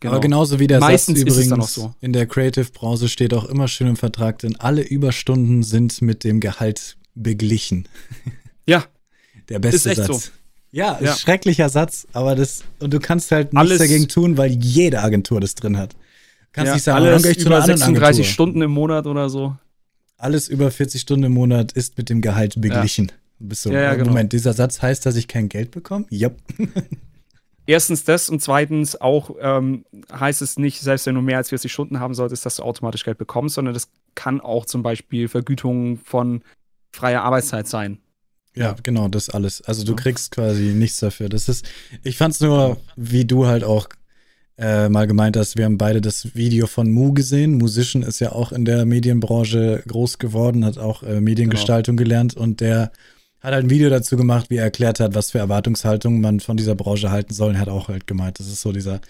Genau. 0.00 0.12
Aber 0.12 0.20
genauso 0.20 0.58
wie 0.58 0.66
der 0.66 0.80
Meistens 0.80 1.20
Satz 1.20 1.30
übrigens 1.30 1.72
so. 1.74 1.94
in 2.02 2.12
der 2.12 2.26
Creative-Branche 2.26 3.08
steht 3.08 3.32
auch 3.32 3.46
immer 3.46 3.68
schön 3.68 3.86
im 3.86 3.96
Vertrag, 3.96 4.38
denn 4.40 4.56
alle 4.56 4.82
Überstunden 4.82 5.62
sind 5.62 6.02
mit 6.02 6.24
dem 6.24 6.40
Gehalt 6.40 6.98
beglichen. 7.14 7.88
Ja, 8.66 8.84
Der 9.48 9.58
beste 9.60 9.76
Ist 9.76 9.86
echt 9.98 10.06
Satz. 10.08 10.24
so. 10.26 10.30
Ja, 10.74 10.94
ist 10.94 11.06
Ja. 11.06 11.14
schrecklicher 11.16 11.68
Satz, 11.68 12.06
aber 12.12 12.34
das, 12.34 12.64
und 12.80 12.92
du 12.92 12.98
kannst 12.98 13.30
halt 13.30 13.52
nichts 13.52 13.60
Alles- 13.60 13.78
dagegen 13.78 14.08
tun, 14.08 14.36
weil 14.36 14.50
jede 14.50 15.00
Agentur 15.02 15.40
das 15.40 15.54
drin 15.54 15.78
hat. 15.78 15.94
Kannst 16.52 16.68
ja 16.68 16.74
nicht 16.74 16.82
sagen, 16.82 17.04
dann 17.04 17.12
alles 17.12 17.22
gehe 17.22 17.32
ich 17.32 17.38
zu 17.38 17.46
über 17.46 17.56
einer 17.56 17.62
anderen 17.64 17.78
36 17.78 18.20
Agentur. 18.26 18.32
Stunden 18.32 18.62
im 18.62 18.70
Monat 18.72 19.06
oder 19.06 19.28
so. 19.30 19.56
Alles 20.16 20.48
über 20.48 20.70
40 20.72 21.00
Stunden 21.00 21.24
im 21.26 21.32
Monat 21.32 21.72
ist 21.72 21.96
mit 21.96 22.08
dem 22.08 22.20
Gehalt 22.20 22.60
beglichen. 22.60 23.12
Bist 23.38 23.64
du, 23.66 23.70
Ja, 23.70 23.82
ja, 23.82 23.94
genau. 23.94 24.08
Moment, 24.10 24.32
dieser 24.32 24.52
Satz 24.52 24.82
heißt, 24.82 25.04
dass 25.06 25.14
ich 25.16 25.28
kein 25.28 25.48
Geld 25.48 25.70
bekomme? 25.70 26.06
Ja. 26.10 26.30
Erstens 27.66 28.04
das 28.04 28.28
und 28.28 28.42
zweitens 28.42 29.00
auch 29.00 29.30
ähm, 29.40 29.84
heißt 30.12 30.42
es 30.42 30.58
nicht, 30.58 30.80
selbst 30.80 31.06
wenn 31.06 31.14
du 31.14 31.22
mehr 31.22 31.38
als 31.38 31.48
40 31.48 31.72
Stunden 31.72 31.98
haben 31.98 32.12
solltest, 32.14 32.44
dass 32.44 32.56
du 32.56 32.62
automatisch 32.62 33.04
Geld 33.04 33.16
bekommst, 33.16 33.54
sondern 33.54 33.72
das 33.74 33.88
kann 34.14 34.40
auch 34.40 34.66
zum 34.66 34.82
Beispiel 34.82 35.28
Vergütung 35.28 35.98
von 36.04 36.42
freier 36.92 37.22
Arbeitszeit 37.22 37.66
sein. 37.66 37.98
Ja, 38.56 38.76
genau, 38.82 39.08
das 39.08 39.30
alles. 39.30 39.62
Also 39.62 39.84
du 39.84 39.96
kriegst 39.96 40.30
quasi 40.30 40.74
nichts 40.74 41.00
dafür. 41.00 41.28
Das 41.28 41.48
ist, 41.48 41.66
ich 42.02 42.16
fand's 42.16 42.40
nur, 42.40 42.76
wie 42.96 43.24
du 43.24 43.46
halt 43.46 43.64
auch 43.64 43.88
äh, 44.56 44.88
mal 44.88 45.08
gemeint 45.08 45.36
hast, 45.36 45.56
wir 45.56 45.64
haben 45.64 45.78
beide 45.78 46.00
das 46.00 46.36
Video 46.36 46.68
von 46.68 46.92
Mu 46.92 47.12
gesehen. 47.12 47.58
Musician 47.58 48.02
ist 48.02 48.20
ja 48.20 48.30
auch 48.32 48.52
in 48.52 48.64
der 48.64 48.84
Medienbranche 48.84 49.82
groß 49.88 50.18
geworden, 50.18 50.64
hat 50.64 50.78
auch 50.78 51.02
äh, 51.02 51.20
Mediengestaltung 51.20 51.96
gelernt 51.96 52.36
und 52.36 52.60
der 52.60 52.92
hat 53.40 53.52
halt 53.52 53.64
ein 53.64 53.70
Video 53.70 53.90
dazu 53.90 54.16
gemacht, 54.16 54.50
wie 54.50 54.56
er 54.56 54.64
erklärt 54.64 55.00
hat, 55.00 55.14
was 55.14 55.32
für 55.32 55.38
Erwartungshaltungen 55.38 56.20
man 56.20 56.40
von 56.40 56.56
dieser 56.56 56.76
Branche 56.76 57.10
halten 57.10 57.34
soll. 57.34 57.50
Und 57.50 57.54
er 57.56 57.62
hat 57.62 57.68
auch 57.68 57.88
halt 57.88 58.06
gemeint, 58.06 58.38
das 58.38 58.46
ist 58.46 58.60
so 58.60 58.72
dieser, 58.72 59.00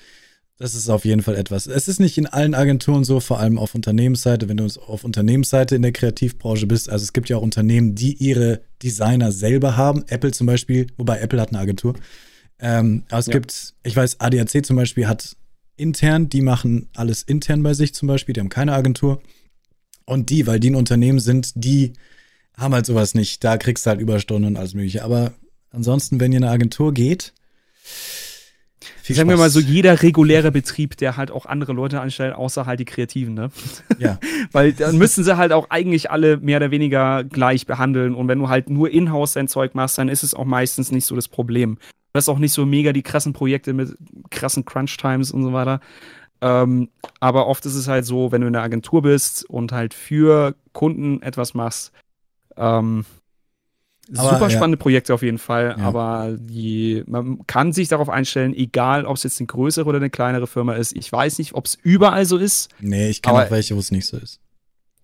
das 0.58 0.74
ist 0.74 0.88
auf 0.88 1.04
jeden 1.04 1.22
Fall 1.22 1.34
etwas. 1.34 1.66
Es 1.66 1.88
ist 1.88 1.98
nicht 1.98 2.16
in 2.16 2.26
allen 2.26 2.54
Agenturen 2.54 3.02
so, 3.04 3.18
vor 3.20 3.40
allem 3.40 3.58
auf 3.58 3.74
Unternehmensseite, 3.74 4.48
wenn 4.48 4.56
du 4.56 4.66
auf 4.86 5.02
Unternehmensseite 5.04 5.74
in 5.74 5.82
der 5.82 5.92
Kreativbranche 5.92 6.66
bist. 6.66 6.88
Also 6.88 7.02
es 7.02 7.12
gibt 7.12 7.28
ja 7.28 7.36
auch 7.36 7.42
Unternehmen, 7.42 7.94
die 7.94 8.14
ihre 8.14 8.60
Designer 8.82 9.32
selber 9.32 9.76
haben. 9.76 10.04
Apple 10.08 10.30
zum 10.30 10.46
Beispiel, 10.46 10.86
wobei 10.96 11.18
Apple 11.18 11.40
hat 11.40 11.48
eine 11.48 11.58
Agentur. 11.58 11.94
Ähm, 12.60 13.02
aber 13.08 13.18
es 13.18 13.26
Ja. 13.26 13.32
gibt, 13.32 13.74
ich 13.82 13.96
weiß, 13.96 14.20
ADAC 14.20 14.64
zum 14.64 14.76
Beispiel 14.76 15.08
hat 15.08 15.36
intern, 15.76 16.28
die 16.28 16.40
machen 16.40 16.88
alles 16.94 17.22
intern 17.22 17.62
bei 17.64 17.74
sich 17.74 17.92
zum 17.94 18.06
Beispiel, 18.06 18.32
die 18.32 18.40
haben 18.40 18.48
keine 18.48 18.74
Agentur. 18.74 19.20
Und 20.06 20.30
die, 20.30 20.46
weil 20.46 20.60
die 20.60 20.70
ein 20.70 20.76
Unternehmen 20.76 21.18
sind, 21.18 21.50
die 21.56 21.94
haben 22.56 22.74
halt 22.74 22.86
sowas 22.86 23.14
nicht. 23.14 23.42
Da 23.42 23.56
kriegst 23.56 23.86
du 23.86 23.90
halt 23.90 24.00
Überstunden 24.00 24.46
und 24.52 24.56
alles 24.56 24.74
mögliche. 24.74 25.02
Aber 25.02 25.32
ansonsten, 25.70 26.20
wenn 26.20 26.30
ihr 26.30 26.38
in 26.38 26.44
eine 26.44 26.52
Agentur 26.52 26.94
geht, 26.94 27.32
Viel 29.02 29.16
Sagen 29.16 29.28
Spaß. 29.28 29.38
wir 29.38 29.42
mal 29.44 29.50
so, 29.50 29.60
jeder 29.60 30.02
reguläre 30.02 30.52
Betrieb, 30.52 30.96
der 30.96 31.16
halt 31.16 31.30
auch 31.30 31.46
andere 31.46 31.72
Leute 31.72 32.00
anstellt, 32.00 32.34
außer 32.34 32.66
halt 32.66 32.80
die 32.80 32.84
Kreativen, 32.84 33.34
ne? 33.34 33.50
Ja. 33.98 34.18
Weil 34.52 34.72
dann 34.72 34.98
müssen 34.98 35.24
sie 35.24 35.36
halt 35.36 35.52
auch 35.52 35.70
eigentlich 35.70 36.10
alle 36.10 36.38
mehr 36.38 36.58
oder 36.58 36.70
weniger 36.70 37.24
gleich 37.24 37.66
behandeln. 37.66 38.14
Und 38.14 38.28
wenn 38.28 38.38
du 38.38 38.48
halt 38.48 38.70
nur 38.70 38.90
in-house 38.90 39.34
dein 39.34 39.48
Zeug 39.48 39.74
machst, 39.74 39.98
dann 39.98 40.08
ist 40.08 40.22
es 40.22 40.34
auch 40.34 40.44
meistens 40.44 40.92
nicht 40.92 41.06
so 41.06 41.14
das 41.14 41.28
Problem. 41.28 41.76
Du 42.12 42.18
hast 42.18 42.28
auch 42.28 42.38
nicht 42.38 42.52
so 42.52 42.64
mega 42.64 42.92
die 42.92 43.02
krassen 43.02 43.32
Projekte 43.32 43.72
mit 43.72 43.96
krassen 44.30 44.64
Crunch-Times 44.64 45.32
und 45.32 45.42
so 45.42 45.52
weiter. 45.52 45.80
Ähm, 46.40 46.90
aber 47.20 47.46
oft 47.46 47.64
ist 47.66 47.74
es 47.74 47.88
halt 47.88 48.04
so, 48.04 48.30
wenn 48.30 48.42
du 48.42 48.46
in 48.46 48.52
der 48.52 48.62
Agentur 48.62 49.02
bist 49.02 49.48
und 49.48 49.72
halt 49.72 49.94
für 49.94 50.54
Kunden 50.72 51.22
etwas 51.22 51.54
machst, 51.54 51.92
ähm, 52.56 53.04
aber, 54.16 54.30
Super 54.30 54.50
spannende 54.50 54.78
ja. 54.78 54.82
Projekte 54.82 55.14
auf 55.14 55.22
jeden 55.22 55.38
Fall, 55.38 55.76
ja. 55.78 55.84
aber 55.84 56.36
die, 56.38 57.02
man 57.06 57.46
kann 57.46 57.72
sich 57.72 57.88
darauf 57.88 58.08
einstellen, 58.08 58.54
egal 58.54 59.06
ob 59.06 59.16
es 59.16 59.22
jetzt 59.22 59.40
eine 59.40 59.46
größere 59.46 59.86
oder 59.86 59.96
eine 59.96 60.10
kleinere 60.10 60.46
Firma 60.46 60.74
ist. 60.74 60.94
Ich 60.94 61.10
weiß 61.10 61.38
nicht, 61.38 61.54
ob 61.54 61.66
es 61.66 61.76
überall 61.82 62.26
so 62.26 62.36
ist. 62.36 62.70
Nee, 62.80 63.08
ich 63.08 63.22
kenne 63.22 63.44
auch 63.44 63.50
welche, 63.50 63.74
wo 63.74 63.80
es 63.80 63.90
nicht 63.90 64.06
so 64.06 64.18
ist. 64.18 64.40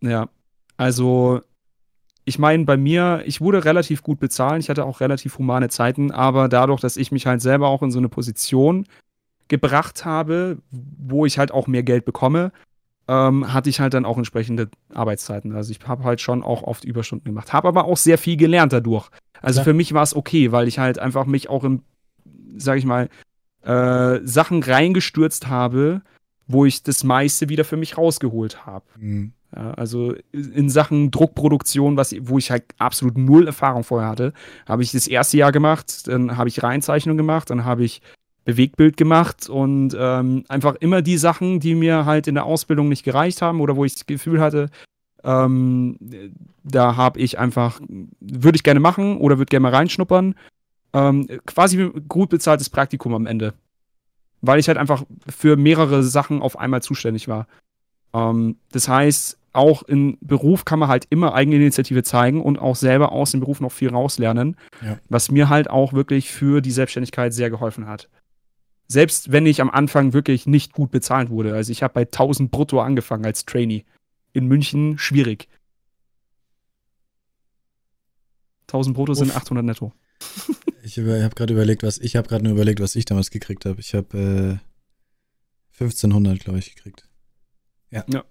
Ja, 0.03 0.29
also 0.77 1.41
ich 2.25 2.39
meine, 2.39 2.65
bei 2.65 2.77
mir, 2.77 3.23
ich 3.25 3.41
wurde 3.41 3.65
relativ 3.65 4.03
gut 4.03 4.21
bezahlt, 4.21 4.63
ich 4.63 4.69
hatte 4.69 4.85
auch 4.85 5.01
relativ 5.01 5.39
humane 5.39 5.69
Zeiten, 5.69 6.11
aber 6.11 6.49
dadurch, 6.49 6.81
dass 6.81 6.97
ich 6.97 7.11
mich 7.11 7.27
halt 7.27 7.41
selber 7.41 7.69
auch 7.69 7.83
in 7.83 7.91
so 7.91 7.99
eine 7.99 8.09
Position 8.09 8.87
gebracht 9.49 10.05
habe, 10.05 10.59
wo 10.71 11.27
ich 11.27 11.39
halt 11.39 11.53
auch 11.53 11.67
mehr 11.67 11.83
Geld 11.83 12.05
bekomme, 12.05 12.53
ähm, 13.11 13.53
hatte 13.53 13.69
ich 13.69 13.81
halt 13.81 13.93
dann 13.93 14.05
auch 14.05 14.19
entsprechende 14.19 14.69
Arbeitszeiten. 14.95 15.53
Also 15.57 15.73
ich 15.73 15.81
habe 15.85 16.05
halt 16.05 16.21
schon 16.21 16.45
auch 16.45 16.63
oft 16.63 16.85
Überstunden 16.85 17.25
gemacht, 17.25 17.53
habe 17.53 17.67
aber 17.67 17.87
auch 17.87 17.97
sehr 17.97 18.19
viel 18.19 18.37
gelernt 18.37 18.73
dadurch. 18.73 19.11
Also 19.43 19.61
ja. 19.61 19.65
für 19.65 19.73
mich 19.73 19.93
war 19.93 20.05
es 20.05 20.15
okay, 20.15 20.53
weil 20.53 20.69
ich 20.69 20.79
halt 20.79 21.01
einfach 21.01 21.27
mich 21.27 21.51
auch 21.51 21.65
im, 21.65 21.83
sag 22.57 22.79
ich 22.79 22.85
mal, 22.85 23.09
äh, 23.63 24.21
Sachen 24.23 24.63
reingestürzt 24.63 25.49
habe, 25.49 26.03
wo 26.47 26.65
ich 26.65 26.85
das 26.85 27.03
meiste 27.03 27.49
wieder 27.49 27.65
für 27.65 27.77
mich 27.77 27.99
rausgeholt 27.99 28.65
habe. 28.65 28.85
Mhm. 28.97 29.33
Ja, 29.57 29.73
also 29.73 30.15
in 30.33 30.71
Sachen 30.71 31.11
Druckproduktion, 31.11 31.97
was, 31.97 32.15
wo 32.21 32.39
ich 32.39 32.53
halt 32.53 32.65
absolut 32.79 33.19
null 33.19 33.49
Erfahrung 33.49 33.83
vorher 33.83 34.09
hatte, 34.09 34.33
habe 34.69 34.85
ich 34.85 34.93
das 34.93 35.09
erste 35.09 35.37
Jahr 35.37 35.51
gemacht, 35.51 36.07
dann 36.07 36.37
habe 36.37 36.49
ich 36.49 36.63
Reinzeichnung 36.63 37.17
gemacht, 37.17 37.51
dann 37.51 37.65
habe 37.65 37.83
ich 37.83 38.03
Bewegtbild 38.45 38.97
gemacht 38.97 39.49
und 39.49 39.97
ähm, 39.99 40.45
einfach 40.49 40.75
immer 40.77 41.03
die 41.03 41.19
Sachen, 41.19 41.61
die 41.61 41.75
mir 41.75 42.07
halt 42.07 42.27
in 42.27 42.35
der 42.35 42.45
Ausbildung 42.45 42.89
nicht 42.89 43.05
gereicht 43.05 43.43
haben 43.43 43.61
oder 43.61 43.77
wo 43.77 43.85
ich 43.85 43.95
das 43.95 44.07
Gefühl 44.07 44.41
hatte, 44.41 44.71
ähm, 45.23 45.99
da 46.65 46.97
habe 46.97 47.21
ich 47.21 47.39
einfach, 47.39 47.81
würde 48.21 48.57
ich 48.57 48.63
gerne 48.63 48.81
machen 48.81 49.19
oder 49.19 49.39
würde 49.39 49.51
gerne 49.51 49.65
mal 49.65 49.75
reinschnuppern. 49.75 50.35
Ähm, 50.93 51.29
quasi 51.47 51.91
gut 52.09 52.31
bezahltes 52.31 52.71
Praktikum 52.71 53.15
am 53.15 53.27
Ende. 53.27 53.55
Weil 54.41 54.59
ich 54.59 54.69
halt 54.69 54.79
einfach 54.79 55.05
für 55.29 55.57
mehrere 55.57 56.03
Sachen 56.03 56.41
auf 56.41 56.59
einmal 56.59 56.83
zuständig 56.83 57.29
war. 57.29 57.47
Ähm, 58.15 58.57
das 58.73 58.89
heißt, 58.89 59.39
auch 59.53 59.83
im 59.83 60.17
Beruf 60.21 60.65
kann 60.65 60.79
man 60.79 60.89
halt 60.89 61.07
immer 61.11 61.35
Eigeninitiative 61.35 62.03
zeigen 62.03 62.41
und 62.41 62.59
auch 62.59 62.77
selber 62.77 63.13
aus 63.13 63.33
dem 63.33 63.41
Beruf 63.41 63.61
noch 63.61 63.73
viel 63.73 63.91
rauslernen, 63.91 64.57
ja. 64.83 64.99
was 65.09 65.31
mir 65.31 65.49
halt 65.49 65.69
auch 65.69 65.93
wirklich 65.93 66.31
für 66.31 66.61
die 66.61 66.71
Selbstständigkeit 66.71 67.35
sehr 67.35 67.51
geholfen 67.51 67.87
hat 67.87 68.09
selbst 68.91 69.31
wenn 69.31 69.47
ich 69.47 69.61
am 69.61 69.71
Anfang 69.71 70.15
wirklich 70.15 70.47
nicht 70.47 70.73
gut 70.73 70.91
bezahlt 70.91 71.31
wurde. 71.31 71.55
Also 71.55 71.71
ich 71.71 71.85
habe 71.85 71.95
bei 71.95 72.01
1000 72.03 72.51
brutto 72.51 72.81
angefangen 72.81 73.25
als 73.25 73.45
Trainee. 73.45 73.85
In 74.33 74.47
München 74.47 74.99
schwierig. 74.99 75.49
1000 78.67 78.97
brutto 78.97 79.13
Uff. 79.13 79.19
sind 79.19 79.35
800 79.35 79.65
netto. 79.65 79.93
ich 80.83 80.99
habe 80.99 81.31
gerade 81.37 81.53
überlegt, 81.53 81.85
was 81.85 81.99
ich 81.99 82.17
habe 82.17 82.27
gerade 82.27 82.43
nur 82.43 82.55
überlegt, 82.55 82.81
was 82.81 82.97
ich 82.97 83.05
damals 83.05 83.31
gekriegt 83.31 83.65
habe. 83.65 83.79
Ich 83.79 83.95
habe 83.95 84.61
äh, 85.71 85.81
1500, 85.81 86.41
glaube 86.41 86.59
ich, 86.59 86.75
gekriegt. 86.75 87.09
Ja. 87.91 88.05
ja. 88.09 88.25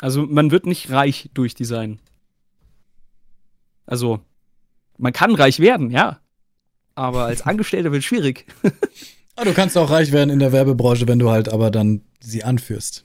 Also 0.00 0.26
man 0.26 0.50
wird 0.50 0.64
nicht 0.64 0.90
reich 0.90 1.28
durch 1.34 1.54
Design. 1.54 2.00
Also 3.84 4.20
man 4.96 5.12
kann 5.12 5.34
reich 5.34 5.60
werden, 5.60 5.90
ja. 5.90 6.20
Aber 6.94 7.26
als 7.26 7.42
Angestellter 7.46 7.92
wird 7.92 8.00
es 8.00 8.06
schwierig. 8.06 8.46
Ah, 9.36 9.44
du 9.44 9.54
kannst 9.54 9.78
auch 9.78 9.90
reich 9.90 10.12
werden 10.12 10.30
in 10.30 10.38
der 10.38 10.52
Werbebranche, 10.52 11.08
wenn 11.08 11.18
du 11.18 11.30
halt 11.30 11.48
aber 11.48 11.70
dann 11.70 12.02
sie 12.20 12.44
anführst. 12.44 13.04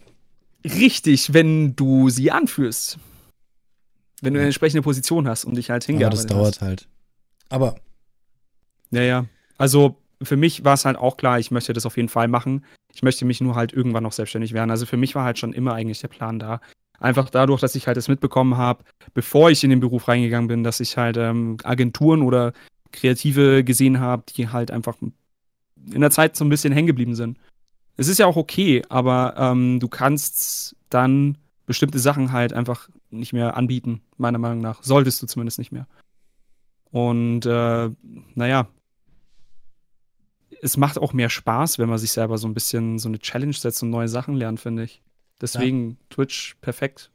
Richtig, 0.65 1.33
wenn 1.33 1.75
du 1.75 2.09
sie 2.09 2.31
anführst. 2.31 2.99
Wenn 4.21 4.33
du 4.33 4.39
eine 4.39 4.47
entsprechende 4.47 4.81
Position 4.81 5.27
hast 5.27 5.45
und 5.45 5.55
dich 5.55 5.69
halt 5.69 5.83
hingearbeitet 5.83 6.25
hast. 6.25 6.31
Aber 6.31 6.43
das 6.43 6.51
dauert 6.51 6.55
hast. 6.55 6.67
halt. 6.67 6.87
Aber. 7.49 7.75
Ja, 8.91 9.01
ja. 9.01 9.25
Also 9.57 9.95
für 10.21 10.35
mich 10.35 10.65
war 10.65 10.73
es 10.73 10.85
halt 10.85 10.97
auch 10.97 11.17
klar, 11.17 11.39
ich 11.39 11.51
möchte 11.51 11.73
das 11.73 11.85
auf 11.85 11.97
jeden 11.97 12.09
Fall 12.09 12.27
machen. 12.27 12.65
Ich 12.93 13.03
möchte 13.03 13.25
mich 13.25 13.41
nur 13.41 13.55
halt 13.55 13.73
irgendwann 13.73 14.03
noch 14.03 14.11
selbstständig 14.11 14.53
werden. 14.53 14.71
Also 14.71 14.85
für 14.85 14.97
mich 14.97 15.15
war 15.15 15.23
halt 15.23 15.37
schon 15.37 15.53
immer 15.53 15.73
eigentlich 15.73 15.99
der 15.99 16.07
Plan 16.07 16.39
da. 16.39 16.59
Einfach 16.99 17.29
dadurch, 17.29 17.61
dass 17.61 17.75
ich 17.75 17.85
halt 17.85 17.95
das 17.95 18.07
mitbekommen 18.07 18.57
habe, 18.57 18.83
bevor 19.13 19.51
ich 19.51 19.63
in 19.63 19.69
den 19.69 19.79
Beruf 19.79 20.07
reingegangen 20.07 20.47
bin, 20.47 20.63
dass 20.63 20.79
ich 20.79 20.97
halt 20.97 21.15
ähm, 21.17 21.57
Agenturen 21.63 22.23
oder 22.23 22.53
Kreative 22.91 23.63
gesehen 23.63 23.99
habe, 23.99 24.23
die 24.35 24.49
halt 24.49 24.71
einfach 24.71 24.97
in 25.91 26.01
der 26.01 26.11
Zeit 26.11 26.35
so 26.35 26.45
ein 26.45 26.49
bisschen 26.49 26.73
hängen 26.73 26.87
geblieben 26.87 27.15
sind. 27.15 27.37
Es 27.95 28.07
ist 28.07 28.19
ja 28.19 28.27
auch 28.27 28.35
okay, 28.35 28.83
aber 28.89 29.35
ähm, 29.37 29.79
du 29.79 29.87
kannst 29.87 30.75
dann 30.89 31.37
bestimmte 31.65 31.99
Sachen 31.99 32.31
halt 32.31 32.53
einfach 32.53 32.89
nicht 33.09 33.33
mehr 33.33 33.57
anbieten, 33.57 34.01
meiner 34.17 34.37
Meinung 34.37 34.59
nach. 34.59 34.83
Solltest 34.83 35.21
du 35.21 35.27
zumindest 35.27 35.59
nicht 35.59 35.71
mehr. 35.71 35.87
Und 36.91 37.45
äh, 37.45 37.89
naja, 38.35 38.67
es 40.61 40.77
macht 40.77 40.97
auch 40.97 41.13
mehr 41.13 41.29
Spaß, 41.29 41.79
wenn 41.79 41.89
man 41.89 41.97
sich 41.97 42.11
selber 42.11 42.37
so 42.37 42.47
ein 42.47 42.53
bisschen 42.53 42.99
so 42.99 43.09
eine 43.09 43.19
Challenge 43.19 43.53
setzt 43.53 43.83
und 43.83 43.89
neue 43.89 44.07
Sachen 44.07 44.35
lernt, 44.35 44.59
finde 44.59 44.83
ich. 44.83 45.01
Deswegen 45.41 45.89
ja. 45.89 45.95
Twitch 46.09 46.55
perfekt. 46.61 47.11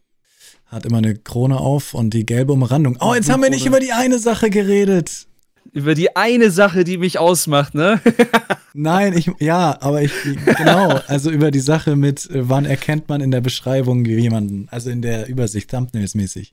Hat 0.66 0.86
immer 0.86 0.98
eine 0.98 1.14
Krone 1.16 1.58
auf 1.58 1.94
und 1.94 2.14
die 2.14 2.26
gelbe 2.26 2.52
Umrandung. 2.52 2.96
Oh, 3.00 3.14
jetzt 3.14 3.30
haben 3.30 3.42
wir 3.42 3.50
nicht 3.50 3.66
über 3.66 3.80
die 3.80 3.92
eine 3.92 4.18
Sache 4.18 4.50
geredet 4.50 5.26
über 5.72 5.94
die 5.94 6.16
eine 6.16 6.50
Sache, 6.50 6.84
die 6.84 6.98
mich 6.98 7.18
ausmacht, 7.18 7.74
ne? 7.74 8.00
Nein, 8.74 9.16
ich, 9.16 9.30
ja, 9.38 9.76
aber 9.80 10.02
ich, 10.02 10.12
genau, 10.56 11.00
also 11.06 11.30
über 11.30 11.50
die 11.50 11.60
Sache 11.60 11.96
mit, 11.96 12.28
äh, 12.30 12.48
wann 12.48 12.64
erkennt 12.64 13.08
man 13.08 13.20
in 13.20 13.30
der 13.30 13.40
Beschreibung 13.40 14.04
jemanden, 14.04 14.68
also 14.70 14.90
in 14.90 15.02
der 15.02 15.28
Übersicht, 15.28 15.72
Thumbnails-mäßig. 15.72 16.52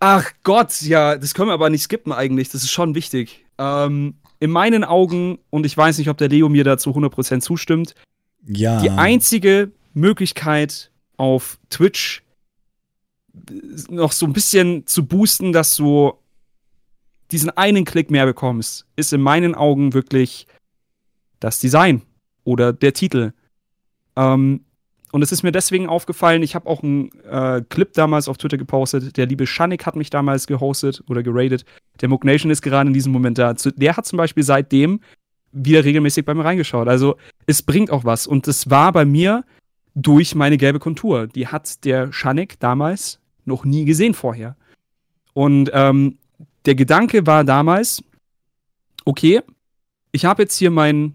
Ach 0.00 0.30
Gott, 0.44 0.80
ja, 0.82 1.16
das 1.16 1.34
können 1.34 1.48
wir 1.48 1.54
aber 1.54 1.70
nicht 1.70 1.82
skippen 1.82 2.12
eigentlich, 2.12 2.48
das 2.50 2.62
ist 2.62 2.70
schon 2.70 2.94
wichtig. 2.94 3.44
Ähm, 3.58 4.14
in 4.40 4.50
meinen 4.50 4.84
Augen, 4.84 5.38
und 5.50 5.66
ich 5.66 5.76
weiß 5.76 5.98
nicht, 5.98 6.08
ob 6.08 6.16
der 6.16 6.28
Leo 6.28 6.48
mir 6.48 6.64
dazu 6.64 6.90
100% 6.90 7.40
zustimmt, 7.40 7.94
ja. 8.46 8.80
die 8.80 8.90
einzige 8.90 9.72
Möglichkeit 9.94 10.90
auf 11.16 11.58
Twitch 11.70 12.22
noch 13.88 14.12
so 14.12 14.26
ein 14.26 14.32
bisschen 14.32 14.86
zu 14.86 15.06
boosten, 15.06 15.52
dass 15.52 15.76
du 15.76 16.14
diesen 17.30 17.50
einen 17.50 17.84
Klick 17.84 18.10
mehr 18.10 18.26
bekommst, 18.26 18.86
ist 18.96 19.12
in 19.12 19.20
meinen 19.20 19.54
Augen 19.54 19.94
wirklich 19.94 20.46
das 21.40 21.60
Design 21.60 22.02
oder 22.44 22.72
der 22.72 22.94
Titel. 22.94 23.32
Ähm, 24.16 24.64
und 25.10 25.22
es 25.22 25.32
ist 25.32 25.42
mir 25.42 25.52
deswegen 25.52 25.88
aufgefallen, 25.88 26.42
ich 26.42 26.54
habe 26.54 26.68
auch 26.68 26.82
einen 26.82 27.10
äh, 27.22 27.62
Clip 27.68 27.92
damals 27.94 28.28
auf 28.28 28.36
Twitter 28.36 28.58
gepostet. 28.58 29.16
Der 29.16 29.26
liebe 29.26 29.46
Shannik 29.46 29.86
hat 29.86 29.96
mich 29.96 30.10
damals 30.10 30.46
gehostet 30.46 31.02
oder 31.08 31.22
geradet. 31.22 31.64
Der 32.00 32.08
Mook 32.08 32.24
Nation 32.24 32.50
ist 32.50 32.60
gerade 32.60 32.88
in 32.88 32.94
diesem 32.94 33.12
Moment 33.12 33.38
da. 33.38 33.54
Der 33.54 33.96
hat 33.96 34.06
zum 34.06 34.18
Beispiel 34.18 34.42
seitdem 34.42 35.00
wieder 35.52 35.84
regelmäßig 35.84 36.26
bei 36.26 36.34
mir 36.34 36.44
reingeschaut. 36.44 36.88
Also 36.88 37.16
es 37.46 37.62
bringt 37.62 37.90
auch 37.90 38.04
was. 38.04 38.26
Und 38.26 38.46
es 38.48 38.68
war 38.68 38.92
bei 38.92 39.06
mir 39.06 39.44
durch 39.94 40.34
meine 40.34 40.58
gelbe 40.58 40.78
Kontur. 40.78 41.26
Die 41.26 41.46
hat 41.46 41.84
der 41.84 42.12
Shannik 42.12 42.60
damals 42.60 43.18
noch 43.46 43.64
nie 43.64 43.86
gesehen 43.86 44.12
vorher. 44.12 44.56
Und 45.32 45.70
ähm, 45.72 46.18
der 46.64 46.74
Gedanke 46.74 47.26
war 47.26 47.44
damals, 47.44 48.02
okay, 49.04 49.42
ich 50.12 50.24
habe 50.24 50.42
jetzt 50.42 50.56
hier 50.56 50.70
mein, 50.70 51.14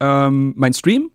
ähm, 0.00 0.54
mein 0.56 0.72
Stream 0.72 1.10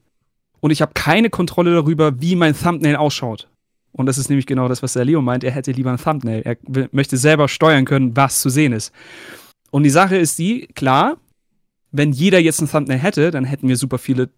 und 0.59 0.71
ich 0.71 0.81
habe 0.81 0.93
keine 0.93 1.29
Kontrolle 1.29 1.73
darüber, 1.73 2.21
wie 2.21 2.35
mein 2.35 2.55
Thumbnail 2.55 2.95
ausschaut. 2.95 3.49
Und 3.91 4.05
das 4.05 4.17
ist 4.17 4.29
nämlich 4.29 4.45
genau 4.45 4.67
das, 4.67 4.83
was 4.83 4.93
der 4.93 5.05
Leo 5.05 5.21
meint. 5.21 5.43
Er 5.43 5.51
hätte 5.51 5.71
lieber 5.71 5.91
ein 5.91 5.97
Thumbnail. 5.97 6.41
Er 6.43 6.57
möchte 6.91 7.17
selber 7.17 7.47
steuern 7.47 7.85
können, 7.85 8.15
was 8.15 8.41
zu 8.41 8.49
sehen 8.49 8.73
ist. 8.73 8.91
Und 9.71 9.83
die 9.83 9.89
Sache 9.89 10.17
ist 10.17 10.37
die, 10.37 10.67
klar, 10.75 11.17
wenn 11.91 12.11
jeder 12.11 12.39
jetzt 12.39 12.61
ein 12.61 12.69
Thumbnail 12.69 12.99
hätte, 12.99 13.31
dann 13.31 13.43
hätten 13.43 13.67
wir 13.67 13.75
super 13.75 13.97
viele 13.97 14.29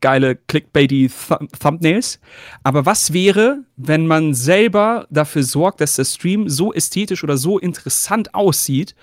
geile 0.00 0.36
clickbaity 0.36 1.08
Th 1.08 1.38
Thumbnails. 1.60 2.20
Aber 2.62 2.86
was 2.86 3.12
wäre, 3.12 3.64
wenn 3.76 4.06
man 4.06 4.34
selber 4.34 5.06
dafür 5.10 5.42
sorgt, 5.42 5.80
dass 5.80 5.96
der 5.96 6.04
Stream 6.04 6.48
so 6.48 6.72
ästhetisch 6.72 7.24
oder 7.24 7.36
so 7.36 7.58
interessant 7.58 8.34
aussieht, 8.34 8.94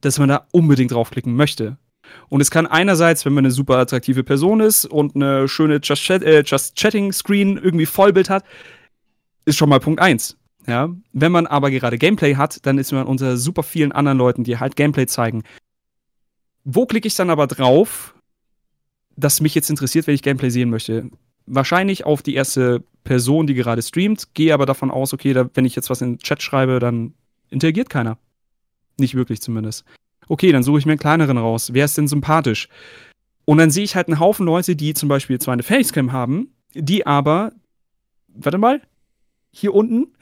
dass 0.00 0.18
man 0.18 0.28
da 0.28 0.46
unbedingt 0.52 0.92
draufklicken 0.92 1.34
möchte? 1.34 1.78
Und 2.28 2.40
es 2.40 2.50
kann 2.50 2.66
einerseits, 2.66 3.24
wenn 3.24 3.34
man 3.34 3.44
eine 3.44 3.52
super 3.52 3.76
attraktive 3.78 4.24
Person 4.24 4.60
ist 4.60 4.86
und 4.86 5.14
eine 5.14 5.48
schöne 5.48 5.80
Just, 5.82 6.02
Chat 6.02 6.22
äh, 6.22 6.42
Just 6.44 6.76
Chatting 6.76 7.12
Screen 7.12 7.56
irgendwie 7.56 7.86
Vollbild 7.86 8.30
hat, 8.30 8.44
ist 9.44 9.56
schon 9.56 9.68
mal 9.68 9.80
Punkt 9.80 10.00
1. 10.00 10.36
Ja? 10.66 10.90
Wenn 11.12 11.32
man 11.32 11.46
aber 11.46 11.70
gerade 11.70 11.98
Gameplay 11.98 12.36
hat, 12.36 12.64
dann 12.66 12.78
ist 12.78 12.92
man 12.92 13.06
unter 13.06 13.36
super 13.36 13.62
vielen 13.62 13.92
anderen 13.92 14.18
Leuten, 14.18 14.44
die 14.44 14.58
halt 14.58 14.76
Gameplay 14.76 15.06
zeigen, 15.06 15.42
wo 16.64 16.86
klicke 16.86 17.08
ich 17.08 17.14
dann 17.14 17.30
aber 17.30 17.46
drauf, 17.46 18.14
das 19.18 19.40
mich 19.40 19.54
jetzt 19.54 19.70
interessiert, 19.70 20.06
wenn 20.06 20.14
ich 20.14 20.22
Gameplay 20.22 20.50
sehen 20.50 20.70
möchte? 20.70 21.10
Wahrscheinlich 21.46 22.04
auf 22.04 22.22
die 22.22 22.34
erste 22.34 22.84
Person, 23.04 23.46
die 23.46 23.54
gerade 23.54 23.82
streamt, 23.82 24.34
gehe 24.34 24.54
aber 24.54 24.66
davon 24.66 24.90
aus, 24.90 25.12
okay, 25.12 25.32
da, 25.32 25.48
wenn 25.54 25.64
ich 25.64 25.74
jetzt 25.74 25.90
was 25.90 26.02
in 26.02 26.14
den 26.14 26.18
Chat 26.18 26.42
schreibe, 26.42 26.78
dann 26.78 27.14
interagiert 27.50 27.90
keiner. 27.90 28.18
Nicht 28.98 29.14
wirklich 29.14 29.40
zumindest. 29.40 29.84
Okay, 30.28 30.52
dann 30.52 30.62
suche 30.62 30.78
ich 30.78 30.86
mir 30.86 30.92
einen 30.92 31.00
kleineren 31.00 31.38
raus. 31.38 31.70
Wer 31.72 31.86
ist 31.86 31.96
denn 31.96 32.08
sympathisch? 32.08 32.68
Und 33.44 33.58
dann 33.58 33.70
sehe 33.70 33.84
ich 33.84 33.96
halt 33.96 34.08
einen 34.08 34.20
Haufen 34.20 34.44
Leute, 34.44 34.76
die 34.76 34.92
zum 34.92 35.08
Beispiel 35.08 35.38
zwar 35.38 35.54
eine 35.54 35.62
Facecam 35.62 36.12
haben, 36.12 36.52
die 36.74 37.06
aber, 37.06 37.52
warte 38.28 38.58
mal, 38.58 38.82
hier 39.50 39.74
unten, 39.74 40.12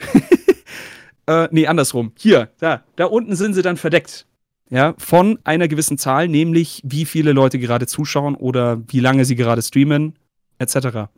äh, 1.27 1.49
nee, 1.51 1.67
andersrum, 1.67 2.13
hier, 2.17 2.51
da, 2.59 2.85
da 2.95 3.07
unten 3.07 3.35
sind 3.35 3.55
sie 3.55 3.63
dann 3.63 3.77
verdeckt. 3.77 4.26
Ja, 4.69 4.95
von 4.99 5.39
einer 5.45 5.69
gewissen 5.69 5.97
Zahl, 5.97 6.27
nämlich 6.27 6.83
wie 6.85 7.05
viele 7.05 7.33
Leute 7.33 7.59
gerade 7.59 7.87
zuschauen 7.87 8.35
oder 8.35 8.83
wie 8.89 9.01
lange 9.01 9.25
sie 9.25 9.37
gerade 9.37 9.63
streamen, 9.63 10.15
etc. 10.59 11.09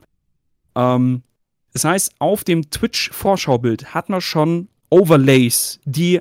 Ähm, 0.74 1.22
das 1.72 1.84
heißt, 1.84 2.12
auf 2.18 2.44
dem 2.44 2.70
Twitch-Vorschaubild 2.70 3.94
hat 3.94 4.10
man 4.10 4.20
schon 4.20 4.68
Overlays, 4.90 5.80
die 5.84 6.20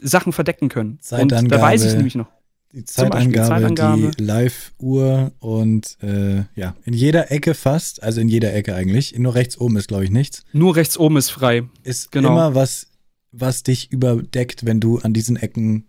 Sachen 0.00 0.32
verdecken 0.32 0.68
können. 0.68 0.98
Zeitangabe, 1.00 1.42
und 1.42 1.52
da 1.52 1.60
weiß 1.60 1.84
ich 1.84 1.94
nämlich 1.94 2.14
noch. 2.14 2.28
Die 2.72 2.84
Zeitangabe, 2.84 3.48
Zeitangabe. 3.48 4.10
die 4.10 4.22
Live-Uhr 4.22 5.32
und 5.40 5.96
äh, 6.02 6.44
ja, 6.54 6.76
in 6.84 6.92
jeder 6.92 7.32
Ecke 7.32 7.54
fast, 7.54 8.02
also 8.02 8.20
in 8.20 8.28
jeder 8.28 8.52
Ecke 8.52 8.74
eigentlich, 8.74 9.18
nur 9.18 9.34
rechts 9.34 9.58
oben 9.58 9.76
ist, 9.76 9.88
glaube 9.88 10.04
ich, 10.04 10.10
nichts. 10.10 10.44
Nur 10.52 10.76
rechts 10.76 10.98
oben 10.98 11.16
ist 11.16 11.30
frei. 11.30 11.64
Ist 11.82 12.12
genau. 12.12 12.28
immer 12.28 12.54
was, 12.54 12.87
was 13.32 13.62
dich 13.62 13.90
überdeckt, 13.92 14.64
wenn 14.64 14.80
du 14.80 14.98
an 14.98 15.12
diesen 15.12 15.36
Ecken 15.36 15.88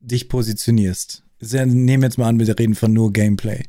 dich 0.00 0.28
positionierst. 0.28 1.24
Nehmen 1.40 2.02
wir 2.02 2.08
jetzt 2.08 2.18
mal 2.18 2.28
an, 2.28 2.38
wir 2.38 2.58
reden 2.58 2.74
von 2.74 2.92
nur 2.92 3.12
Gameplay. 3.12 3.62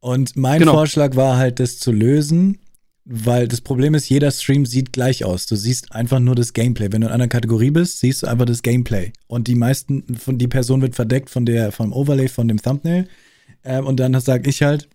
Und 0.00 0.36
mein 0.36 0.58
genau. 0.58 0.72
Vorschlag 0.72 1.14
war 1.14 1.36
halt, 1.36 1.60
das 1.60 1.78
zu 1.78 1.92
lösen, 1.92 2.58
weil 3.04 3.48
das 3.48 3.60
Problem 3.60 3.94
ist, 3.94 4.08
jeder 4.08 4.30
Stream 4.30 4.66
sieht 4.66 4.92
gleich 4.92 5.24
aus. 5.24 5.46
Du 5.46 5.56
siehst 5.56 5.92
einfach 5.92 6.18
nur 6.18 6.34
das 6.34 6.52
Gameplay. 6.52 6.88
Wenn 6.90 7.00
du 7.00 7.08
in 7.08 7.12
einer 7.12 7.28
Kategorie 7.28 7.70
bist, 7.70 8.00
siehst 8.00 8.22
du 8.22 8.26
einfach 8.26 8.46
das 8.46 8.62
Gameplay. 8.62 9.12
Und 9.26 9.48
die 9.48 9.54
meisten, 9.54 10.16
von 10.16 10.38
die 10.38 10.48
Person 10.48 10.82
wird 10.82 10.94
verdeckt 10.94 11.30
von 11.30 11.46
der, 11.46 11.72
vom 11.72 11.92
Overlay, 11.92 12.28
von 12.28 12.48
dem 12.48 12.60
Thumbnail. 12.60 13.08
Ähm, 13.64 13.86
und 13.86 13.98
dann 13.98 14.18
sage 14.20 14.48
ich 14.48 14.62
halt, 14.62 14.88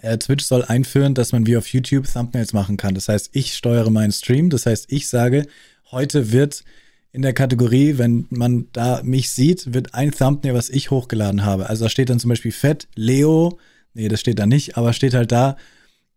äh, 0.00 0.18
Twitch 0.18 0.44
soll 0.44 0.64
einführen, 0.64 1.14
dass 1.14 1.32
man 1.32 1.46
wie 1.46 1.56
auf 1.56 1.68
YouTube 1.68 2.06
Thumbnails 2.06 2.52
machen 2.52 2.76
kann. 2.76 2.94
Das 2.94 3.08
heißt, 3.08 3.30
ich 3.32 3.54
steuere 3.54 3.90
meinen 3.90 4.12
Stream. 4.12 4.50
Das 4.50 4.66
heißt, 4.66 4.86
ich 4.88 5.08
sage, 5.08 5.46
heute 5.90 6.32
wird 6.32 6.64
in 7.12 7.22
der 7.22 7.34
Kategorie, 7.34 7.98
wenn 7.98 8.26
man 8.30 8.68
da 8.72 9.02
mich 9.04 9.30
sieht, 9.30 9.74
wird 9.74 9.94
ein 9.94 10.12
Thumbnail, 10.12 10.54
was 10.54 10.70
ich 10.70 10.90
hochgeladen 10.90 11.44
habe. 11.44 11.68
Also 11.68 11.84
da 11.84 11.90
steht 11.90 12.08
dann 12.08 12.18
zum 12.18 12.30
Beispiel 12.30 12.52
Fett, 12.52 12.88
Leo, 12.94 13.58
nee, 13.92 14.08
das 14.08 14.20
steht 14.20 14.38
da 14.38 14.46
nicht, 14.46 14.78
aber 14.78 14.94
steht 14.94 15.12
halt 15.12 15.30
da 15.30 15.56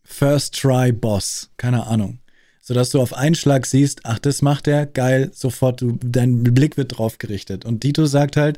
First 0.03 0.57
Try 0.59 0.93
Boss, 0.93 1.49
keine 1.57 1.85
Ahnung. 1.87 2.19
Sodass 2.61 2.89
du 2.91 3.01
auf 3.01 3.13
einen 3.13 3.35
Schlag 3.35 3.65
siehst, 3.65 4.01
ach, 4.05 4.19
das 4.19 4.41
macht 4.41 4.67
er, 4.67 4.85
geil, 4.85 5.31
sofort, 5.33 5.81
du, 5.81 5.99
dein 6.01 6.43
Blick 6.43 6.77
wird 6.77 6.97
drauf 6.97 7.17
gerichtet. 7.17 7.65
Und 7.65 7.83
Dito 7.83 8.05
sagt 8.05 8.37
halt, 8.37 8.57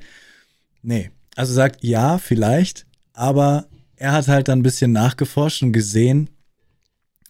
nee. 0.83 1.09
Also 1.35 1.53
sagt, 1.53 1.83
ja, 1.83 2.17
vielleicht, 2.17 2.85
aber 3.13 3.67
er 3.95 4.11
hat 4.11 4.27
halt 4.27 4.47
dann 4.47 4.59
ein 4.59 4.63
bisschen 4.63 4.91
nachgeforscht 4.91 5.63
und 5.63 5.73
gesehen, 5.73 6.29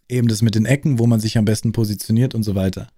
eben 0.10 0.27
das 0.27 0.42
mit 0.42 0.56
den 0.56 0.66
Ecken, 0.66 1.00
wo 1.00 1.08
man 1.08 1.19
sich 1.19 1.38
am 1.38 1.45
besten 1.45 1.72
positioniert 1.72 2.36
und 2.36 2.44
so 2.44 2.56
weiter 2.56 2.90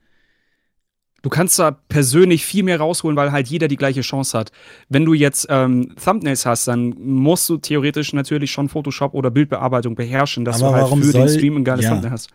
du 1.21 1.29
kannst 1.29 1.59
da 1.59 1.71
persönlich 1.71 2.45
viel 2.45 2.63
mehr 2.63 2.79
rausholen, 2.79 3.17
weil 3.17 3.31
halt 3.31 3.47
jeder 3.47 3.67
die 3.67 3.77
gleiche 3.77 4.01
Chance 4.01 4.37
hat. 4.37 4.51
Wenn 4.89 5.05
du 5.05 5.13
jetzt 5.13 5.47
ähm, 5.49 5.95
Thumbnails 6.03 6.45
hast, 6.45 6.67
dann 6.67 6.95
musst 6.99 7.47
du 7.49 7.57
theoretisch 7.57 8.13
natürlich 8.13 8.51
schon 8.51 8.69
Photoshop 8.69 9.13
oder 9.13 9.31
Bildbearbeitung 9.31 9.95
beherrschen, 9.95 10.45
dass 10.45 10.61
Aber 10.61 10.79
du 10.79 10.85
halt 10.85 11.03
für 11.03 11.11
soll, 11.11 11.21
den 11.21 11.29
Stream 11.29 11.57
ein 11.57 11.63
geiles 11.63 11.85
ja. 11.85 11.91
Thumbnail 11.91 12.11
hast. 12.11 12.29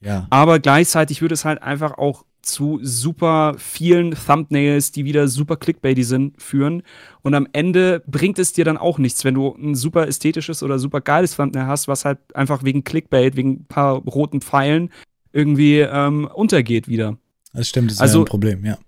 Ja. 0.00 0.26
Aber 0.30 0.58
gleichzeitig 0.58 1.20
würde 1.20 1.34
es 1.34 1.44
halt 1.44 1.62
einfach 1.62 1.98
auch 1.98 2.24
zu 2.42 2.80
super 2.82 3.54
vielen 3.58 4.14
Thumbnails, 4.14 4.92
die 4.92 5.04
wieder 5.04 5.28
super 5.28 5.56
clickbaity 5.56 6.02
sind, 6.04 6.40
führen. 6.40 6.82
Und 7.22 7.34
am 7.34 7.46
Ende 7.52 8.02
bringt 8.06 8.38
es 8.38 8.52
dir 8.52 8.64
dann 8.64 8.78
auch 8.78 8.98
nichts, 8.98 9.24
wenn 9.24 9.34
du 9.34 9.54
ein 9.54 9.74
super 9.74 10.08
ästhetisches 10.08 10.62
oder 10.62 10.78
super 10.78 11.00
geiles 11.00 11.36
Thumbnail 11.36 11.66
hast, 11.66 11.86
was 11.86 12.04
halt 12.04 12.18
einfach 12.34 12.64
wegen 12.64 12.82
Clickbait, 12.82 13.36
wegen 13.36 13.50
ein 13.50 13.64
paar 13.66 13.96
roten 13.96 14.40
Pfeilen 14.40 14.90
irgendwie 15.32 15.80
ähm, 15.80 16.28
untergeht 16.32 16.88
wieder. 16.88 17.18
Das 17.52 17.68
stimmt, 17.68 17.90
das 17.90 17.96
ist 17.96 18.00
also, 18.00 18.20
ein 18.20 18.24
Problem, 18.24 18.64
ja. 18.64 18.78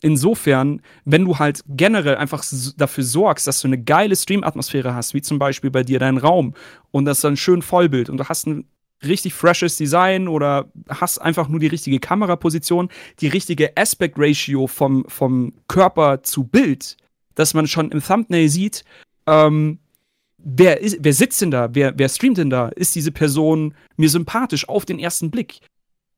Insofern, 0.00 0.82
wenn 1.04 1.24
du 1.24 1.38
halt 1.38 1.62
generell 1.66 2.16
einfach 2.16 2.44
dafür 2.76 3.04
sorgst, 3.04 3.46
dass 3.46 3.60
du 3.60 3.68
eine 3.68 3.82
geile 3.82 4.14
Stream-Atmosphäre 4.14 4.94
hast, 4.94 5.14
wie 5.14 5.22
zum 5.22 5.38
Beispiel 5.38 5.70
bei 5.70 5.82
dir 5.82 5.98
dein 5.98 6.18
Raum 6.18 6.54
und 6.90 7.06
das 7.06 7.20
dann 7.20 7.38
schön 7.38 7.62
Vollbild 7.62 8.10
und 8.10 8.18
du 8.18 8.28
hast 8.28 8.46
ein 8.46 8.66
richtig 9.02 9.34
freshes 9.34 9.76
Design 9.76 10.28
oder 10.28 10.70
hast 10.88 11.18
einfach 11.18 11.48
nur 11.48 11.60
die 11.60 11.68
richtige 11.68 12.00
Kameraposition, 12.00 12.90
die 13.20 13.28
richtige 13.28 13.76
Aspect 13.76 14.16
Ratio 14.18 14.66
vom, 14.66 15.04
vom 15.08 15.54
Körper 15.68 16.22
zu 16.22 16.44
Bild, 16.44 16.96
dass 17.34 17.54
man 17.54 17.66
schon 17.66 17.90
im 17.90 18.02
Thumbnail 18.02 18.48
sieht, 18.48 18.84
ähm, 19.26 19.78
wer, 20.38 20.80
ist, 20.80 20.98
wer 21.00 21.12
sitzt 21.12 21.40
denn 21.40 21.50
da, 21.50 21.74
wer, 21.74 21.98
wer 21.98 22.08
streamt 22.08 22.38
denn 22.38 22.50
da, 22.50 22.68
ist 22.68 22.94
diese 22.94 23.12
Person 23.12 23.74
mir 23.96 24.08
sympathisch 24.08 24.68
auf 24.68 24.84
den 24.84 24.98
ersten 24.98 25.30
Blick. 25.30 25.60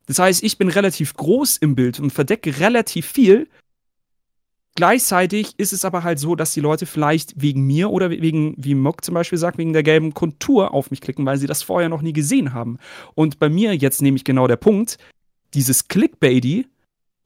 Das 0.06 0.18
heißt, 0.18 0.42
ich 0.42 0.58
bin 0.58 0.68
relativ 0.68 1.14
groß 1.14 1.58
im 1.58 1.74
Bild 1.74 2.00
und 2.00 2.10
verdecke 2.10 2.60
relativ 2.60 3.06
viel. 3.06 3.48
Gleichzeitig 4.76 5.54
ist 5.58 5.72
es 5.72 5.84
aber 5.84 6.04
halt 6.04 6.18
so, 6.18 6.36
dass 6.36 6.52
die 6.52 6.60
Leute 6.60 6.84
vielleicht 6.86 7.40
wegen 7.40 7.62
mir 7.62 7.90
oder 7.90 8.10
wegen, 8.10 8.54
wie 8.58 8.74
Mock 8.74 9.04
zum 9.04 9.14
Beispiel 9.14 9.38
sagt, 9.38 9.58
wegen 9.58 9.72
der 9.72 9.82
gelben 9.82 10.12
Kontur 10.12 10.74
auf 10.74 10.90
mich 10.90 11.00
klicken, 11.00 11.24
weil 11.24 11.38
sie 11.38 11.46
das 11.46 11.62
vorher 11.62 11.88
noch 11.88 12.02
nie 12.02 12.12
gesehen 12.12 12.52
haben. 12.52 12.78
Und 13.14 13.38
bei 13.38 13.48
mir 13.48 13.74
jetzt 13.74 14.02
nehme 14.02 14.16
ich 14.16 14.24
genau 14.24 14.46
der 14.46 14.56
Punkt, 14.56 14.98
dieses 15.54 15.88
Clickbaity 15.88 16.66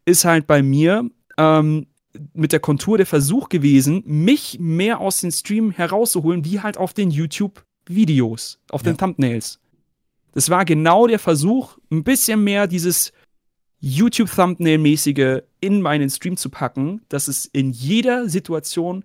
ist 0.04 0.24
halt 0.24 0.46
bei 0.46 0.62
mir 0.62 1.10
ähm, 1.38 1.86
mit 2.34 2.52
der 2.52 2.60
Kontur 2.60 2.96
der 2.96 3.06
Versuch 3.06 3.48
gewesen, 3.48 4.02
mich 4.06 4.58
mehr 4.60 5.00
aus 5.00 5.20
dem 5.20 5.32
Stream 5.32 5.72
herauszuholen, 5.72 6.44
wie 6.44 6.60
halt 6.60 6.76
auf 6.76 6.92
den 6.92 7.10
YouTube-Videos, 7.10 8.60
auf 8.70 8.82
ja. 8.84 8.92
den 8.92 8.96
Thumbnails. 8.96 9.58
Das 10.32 10.50
war 10.50 10.64
genau 10.64 11.06
der 11.06 11.18
Versuch, 11.18 11.78
ein 11.90 12.04
bisschen 12.04 12.44
mehr 12.44 12.66
dieses 12.66 13.12
YouTube-Thumbnail-mäßige 13.80 15.42
in 15.60 15.82
meinen 15.82 16.10
Stream 16.10 16.36
zu 16.36 16.50
packen, 16.50 17.02
dass 17.08 17.28
es 17.28 17.46
in 17.46 17.70
jeder 17.70 18.28
Situation 18.28 19.04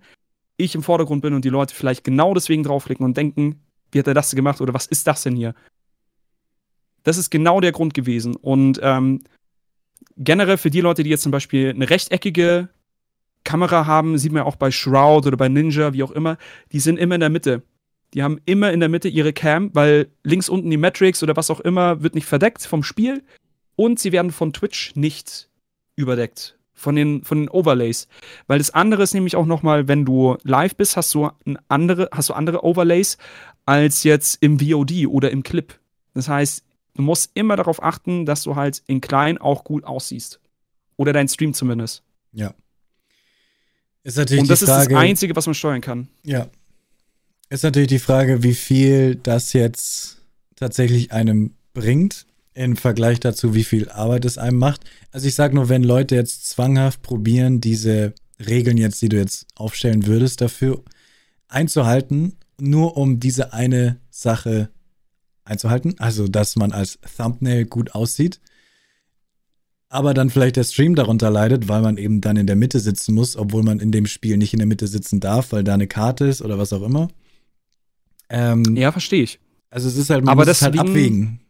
ich 0.56 0.74
im 0.74 0.82
Vordergrund 0.82 1.22
bin 1.22 1.34
und 1.34 1.44
die 1.44 1.50
Leute 1.50 1.74
vielleicht 1.74 2.04
genau 2.04 2.34
deswegen 2.34 2.62
draufklicken 2.62 3.04
und 3.04 3.16
denken, 3.16 3.60
wie 3.92 3.98
hat 3.98 4.06
er 4.06 4.14
das 4.14 4.34
gemacht 4.34 4.60
oder 4.60 4.74
was 4.74 4.86
ist 4.86 5.06
das 5.06 5.22
denn 5.22 5.36
hier? 5.36 5.54
Das 7.02 7.18
ist 7.18 7.30
genau 7.30 7.60
der 7.60 7.72
Grund 7.72 7.94
gewesen. 7.94 8.36
Und 8.36 8.80
ähm, 8.82 9.22
generell 10.16 10.56
für 10.56 10.70
die 10.70 10.80
Leute, 10.80 11.02
die 11.02 11.10
jetzt 11.10 11.22
zum 11.22 11.32
Beispiel 11.32 11.70
eine 11.70 11.88
rechteckige 11.88 12.68
Kamera 13.44 13.86
haben, 13.86 14.18
sieht 14.18 14.32
man 14.32 14.42
auch 14.42 14.56
bei 14.56 14.70
Shroud 14.70 15.26
oder 15.26 15.36
bei 15.36 15.48
Ninja, 15.48 15.92
wie 15.92 16.02
auch 16.02 16.10
immer, 16.10 16.36
die 16.72 16.80
sind 16.80 16.98
immer 16.98 17.14
in 17.14 17.20
der 17.20 17.30
Mitte. 17.30 17.62
Die 18.16 18.22
haben 18.22 18.40
immer 18.46 18.72
in 18.72 18.80
der 18.80 18.88
Mitte 18.88 19.08
ihre 19.08 19.34
Cam, 19.34 19.70
weil 19.74 20.08
links 20.24 20.48
unten 20.48 20.70
die 20.70 20.78
Matrix 20.78 21.22
oder 21.22 21.36
was 21.36 21.50
auch 21.50 21.60
immer 21.60 22.02
wird 22.02 22.14
nicht 22.14 22.24
verdeckt 22.24 22.62
vom 22.62 22.82
Spiel. 22.82 23.22
Und 23.76 23.98
sie 23.98 24.10
werden 24.10 24.30
von 24.30 24.54
Twitch 24.54 24.96
nicht 24.96 25.50
überdeckt. 25.96 26.58
Von 26.72 26.96
den, 26.96 27.24
von 27.24 27.40
den 27.40 27.50
Overlays. 27.50 28.08
Weil 28.46 28.56
das 28.56 28.70
andere 28.70 29.02
ist 29.02 29.12
nämlich 29.12 29.36
auch 29.36 29.44
nochmal, 29.44 29.86
wenn 29.86 30.06
du 30.06 30.38
live 30.44 30.76
bist, 30.76 30.96
hast 30.96 31.14
du, 31.14 31.28
andere, 31.68 32.08
hast 32.10 32.30
du 32.30 32.34
andere 32.34 32.64
Overlays 32.64 33.18
als 33.66 34.02
jetzt 34.02 34.42
im 34.42 34.60
VOD 34.60 35.06
oder 35.08 35.30
im 35.30 35.42
Clip. 35.42 35.78
Das 36.14 36.26
heißt, 36.28 36.64
du 36.94 37.02
musst 37.02 37.32
immer 37.34 37.56
darauf 37.56 37.82
achten, 37.82 38.24
dass 38.24 38.42
du 38.44 38.56
halt 38.56 38.82
in 38.86 39.02
klein 39.02 39.36
auch 39.36 39.62
gut 39.62 39.84
aussiehst. 39.84 40.40
Oder 40.96 41.12
dein 41.12 41.28
Stream 41.28 41.52
zumindest. 41.52 42.02
Ja. 42.32 42.54
Ist 44.04 44.16
natürlich 44.16 44.40
Und 44.40 44.48
das 44.48 44.60
die 44.60 44.66
Frage, 44.66 44.82
ist 44.84 44.90
das 44.92 44.98
Einzige, 44.98 45.36
was 45.36 45.46
man 45.46 45.54
steuern 45.54 45.82
kann. 45.82 46.08
Ja, 46.22 46.48
ist 47.48 47.62
natürlich 47.62 47.88
die 47.88 47.98
Frage, 47.98 48.42
wie 48.42 48.54
viel 48.54 49.16
das 49.16 49.52
jetzt 49.52 50.22
tatsächlich 50.56 51.12
einem 51.12 51.54
bringt 51.74 52.26
im 52.54 52.76
Vergleich 52.76 53.20
dazu, 53.20 53.54
wie 53.54 53.64
viel 53.64 53.90
Arbeit 53.90 54.24
es 54.24 54.38
einem 54.38 54.58
macht. 54.58 54.82
Also 55.12 55.28
ich 55.28 55.34
sage 55.34 55.54
nur, 55.54 55.68
wenn 55.68 55.84
Leute 55.84 56.14
jetzt 56.14 56.48
zwanghaft 56.48 57.02
probieren, 57.02 57.60
diese 57.60 58.14
Regeln 58.44 58.78
jetzt, 58.78 59.00
die 59.02 59.08
du 59.08 59.18
jetzt 59.18 59.46
aufstellen 59.54 60.06
würdest, 60.06 60.40
dafür 60.40 60.82
einzuhalten, 61.48 62.36
nur 62.58 62.96
um 62.96 63.20
diese 63.20 63.52
eine 63.52 63.98
Sache 64.10 64.70
einzuhalten, 65.44 65.94
also 65.98 66.28
dass 66.28 66.56
man 66.56 66.72
als 66.72 66.98
Thumbnail 67.16 67.66
gut 67.66 67.94
aussieht, 67.94 68.40
aber 69.88 70.14
dann 70.14 70.30
vielleicht 70.30 70.56
der 70.56 70.64
Stream 70.64 70.94
darunter 70.94 71.30
leidet, 71.30 71.68
weil 71.68 71.82
man 71.82 71.96
eben 71.96 72.20
dann 72.20 72.36
in 72.36 72.46
der 72.46 72.56
Mitte 72.56 72.80
sitzen 72.80 73.14
muss, 73.14 73.36
obwohl 73.36 73.62
man 73.62 73.80
in 73.80 73.92
dem 73.92 74.06
Spiel 74.06 74.36
nicht 74.36 74.52
in 74.52 74.58
der 74.58 74.66
Mitte 74.66 74.88
sitzen 74.88 75.20
darf, 75.20 75.52
weil 75.52 75.62
da 75.62 75.74
eine 75.74 75.86
Karte 75.86 76.24
ist 76.26 76.42
oder 76.42 76.58
was 76.58 76.72
auch 76.72 76.82
immer. 76.82 77.08
Ähm, 78.28 78.76
ja, 78.76 78.92
verstehe 78.92 79.22
ich. 79.22 79.38
Also 79.70 79.88
es 79.88 79.96
ist 79.96 80.10
halt, 80.10 80.24
man 80.24 80.32
Aber 80.32 80.42
muss 80.42 80.56
es 80.56 80.62
halt 80.62 80.78
abwägen. 80.78 81.40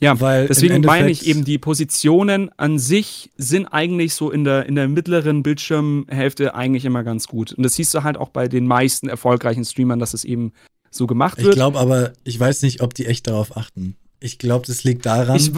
Ja, 0.00 0.18
weil 0.18 0.48
deswegen 0.48 0.80
meine 0.80 1.10
ich 1.10 1.26
eben, 1.26 1.44
die 1.44 1.58
Positionen 1.58 2.50
an 2.56 2.78
sich 2.78 3.30
sind 3.36 3.66
eigentlich 3.66 4.14
so 4.14 4.30
in 4.30 4.44
der, 4.44 4.64
in 4.64 4.74
der 4.74 4.88
mittleren 4.88 5.42
Bildschirmhälfte 5.42 6.54
eigentlich 6.54 6.86
immer 6.86 7.04
ganz 7.04 7.28
gut. 7.28 7.52
Und 7.52 7.64
das 7.64 7.74
siehst 7.74 7.92
du 7.92 8.02
halt 8.02 8.16
auch 8.16 8.30
bei 8.30 8.48
den 8.48 8.66
meisten 8.66 9.10
erfolgreichen 9.10 9.64
Streamern, 9.64 9.98
dass 9.98 10.14
es 10.14 10.24
eben 10.24 10.52
so 10.90 11.06
gemacht 11.06 11.36
wird. 11.36 11.48
Ich 11.48 11.54
glaube 11.54 11.78
aber, 11.78 12.14
ich 12.24 12.40
weiß 12.40 12.62
nicht, 12.62 12.80
ob 12.80 12.94
die 12.94 13.06
echt 13.06 13.26
darauf 13.26 13.58
achten. 13.58 13.96
Ich 14.20 14.38
glaube, 14.38 14.66
das 14.66 14.84
liegt 14.84 15.04
daran, 15.04 15.36
ich, 15.36 15.52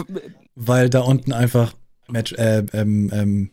weil 0.55 0.89
da 0.89 1.01
unten 1.01 1.31
einfach 1.31 1.73
Match, 2.09 2.33
äh, 2.33 2.65
ähm, 2.73 3.09
ähm, 3.13 3.49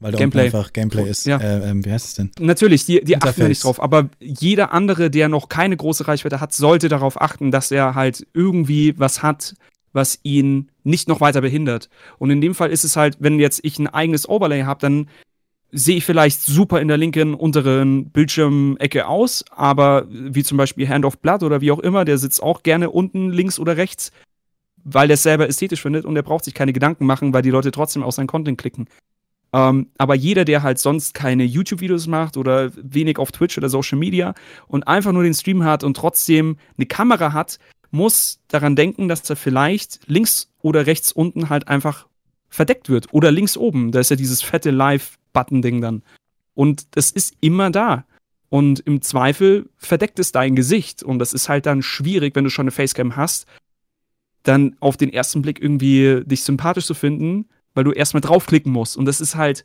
weil 0.00 0.12
da 0.12 0.18
Gameplay. 0.18 0.46
einfach 0.46 0.72
Gameplay 0.72 1.08
ist. 1.08 1.26
Ja. 1.26 1.38
Äh, 1.38 1.70
ähm, 1.70 1.84
wie 1.84 1.92
heißt 1.92 2.06
es 2.06 2.14
denn? 2.14 2.30
Natürlich, 2.40 2.86
die, 2.86 3.04
die 3.04 3.16
achten 3.16 3.46
nicht 3.48 3.62
drauf. 3.62 3.80
Aber 3.80 4.08
jeder 4.18 4.72
andere, 4.72 5.10
der 5.10 5.28
noch 5.28 5.48
keine 5.48 5.76
große 5.76 6.08
Reichweite 6.08 6.40
hat, 6.40 6.52
sollte 6.52 6.88
darauf 6.88 7.20
achten, 7.20 7.50
dass 7.50 7.70
er 7.70 7.94
halt 7.94 8.26
irgendwie 8.32 8.98
was 8.98 9.22
hat, 9.22 9.54
was 9.92 10.18
ihn 10.22 10.70
nicht 10.84 11.08
noch 11.08 11.20
weiter 11.20 11.42
behindert. 11.42 11.90
Und 12.18 12.30
in 12.30 12.40
dem 12.40 12.54
Fall 12.54 12.70
ist 12.70 12.84
es 12.84 12.96
halt, 12.96 13.18
wenn 13.20 13.38
jetzt 13.38 13.60
ich 13.62 13.78
ein 13.78 13.88
eigenes 13.88 14.28
Overlay 14.28 14.62
habe, 14.62 14.80
dann 14.80 15.08
sehe 15.72 15.96
ich 15.96 16.04
vielleicht 16.04 16.40
super 16.42 16.80
in 16.80 16.88
der 16.88 16.96
linken 16.96 17.34
unteren 17.34 18.10
Bildschirmecke 18.10 19.06
aus, 19.06 19.44
aber 19.50 20.06
wie 20.10 20.42
zum 20.42 20.58
Beispiel 20.58 20.88
Hand 20.88 21.04
of 21.04 21.18
Blood 21.18 21.42
oder 21.42 21.60
wie 21.60 21.70
auch 21.70 21.78
immer, 21.78 22.04
der 22.04 22.18
sitzt 22.18 22.42
auch 22.42 22.62
gerne 22.62 22.90
unten 22.90 23.30
links 23.30 23.58
oder 23.58 23.76
rechts, 23.76 24.10
weil 24.82 25.06
der 25.06 25.14
es 25.14 25.22
selber 25.22 25.48
ästhetisch 25.48 25.82
findet 25.82 26.04
und 26.04 26.14
der 26.14 26.22
braucht 26.22 26.44
sich 26.44 26.54
keine 26.54 26.72
Gedanken 26.72 27.06
machen, 27.06 27.32
weil 27.32 27.42
die 27.42 27.50
Leute 27.50 27.70
trotzdem 27.70 28.02
auf 28.02 28.14
seinen 28.14 28.26
Content 28.26 28.58
klicken. 28.58 28.88
Ähm, 29.52 29.88
aber 29.98 30.14
jeder, 30.14 30.44
der 30.44 30.62
halt 30.62 30.78
sonst 30.78 31.14
keine 31.14 31.44
YouTube-Videos 31.44 32.06
macht 32.06 32.36
oder 32.36 32.70
wenig 32.76 33.18
auf 33.18 33.32
Twitch 33.32 33.58
oder 33.58 33.68
Social 33.68 33.98
Media 33.98 34.34
und 34.68 34.86
einfach 34.86 35.12
nur 35.12 35.24
den 35.24 35.34
Stream 35.34 35.64
hat 35.64 35.82
und 35.82 35.96
trotzdem 35.96 36.56
eine 36.76 36.86
Kamera 36.86 37.32
hat, 37.32 37.58
muss 37.90 38.40
daran 38.48 38.76
denken, 38.76 39.08
dass 39.08 39.28
er 39.28 39.36
vielleicht 39.36 40.00
links 40.06 40.50
oder 40.62 40.86
rechts 40.86 41.10
unten 41.10 41.48
halt 41.48 41.68
einfach 41.68 42.06
verdeckt 42.48 42.88
wird. 42.88 43.12
Oder 43.12 43.30
links 43.32 43.56
oben. 43.56 43.92
Da 43.92 44.00
ist 44.00 44.10
ja 44.10 44.16
dieses 44.16 44.42
fette 44.42 44.70
Live-Button-Ding 44.70 45.80
dann. 45.80 46.02
Und 46.54 46.96
das 46.96 47.10
ist 47.10 47.34
immer 47.40 47.70
da. 47.70 48.04
Und 48.48 48.80
im 48.80 49.02
Zweifel 49.02 49.68
verdeckt 49.78 50.18
es 50.18 50.32
dein 50.32 50.56
Gesicht. 50.56 51.02
Und 51.02 51.18
das 51.20 51.32
ist 51.32 51.48
halt 51.48 51.66
dann 51.66 51.82
schwierig, 51.82 52.34
wenn 52.36 52.44
du 52.44 52.50
schon 52.50 52.64
eine 52.64 52.72
Facecam 52.72 53.16
hast, 53.16 53.46
dann 54.42 54.76
auf 54.80 54.96
den 54.96 55.12
ersten 55.12 55.42
Blick 55.42 55.60
irgendwie 55.60 56.22
dich 56.24 56.42
sympathisch 56.42 56.86
zu 56.86 56.94
finden, 56.94 57.46
weil 57.74 57.84
du 57.84 57.92
erstmal 57.92 58.20
draufklicken 58.20 58.72
musst. 58.72 58.96
Und 58.96 59.04
das 59.06 59.20
ist 59.20 59.36
halt, 59.36 59.64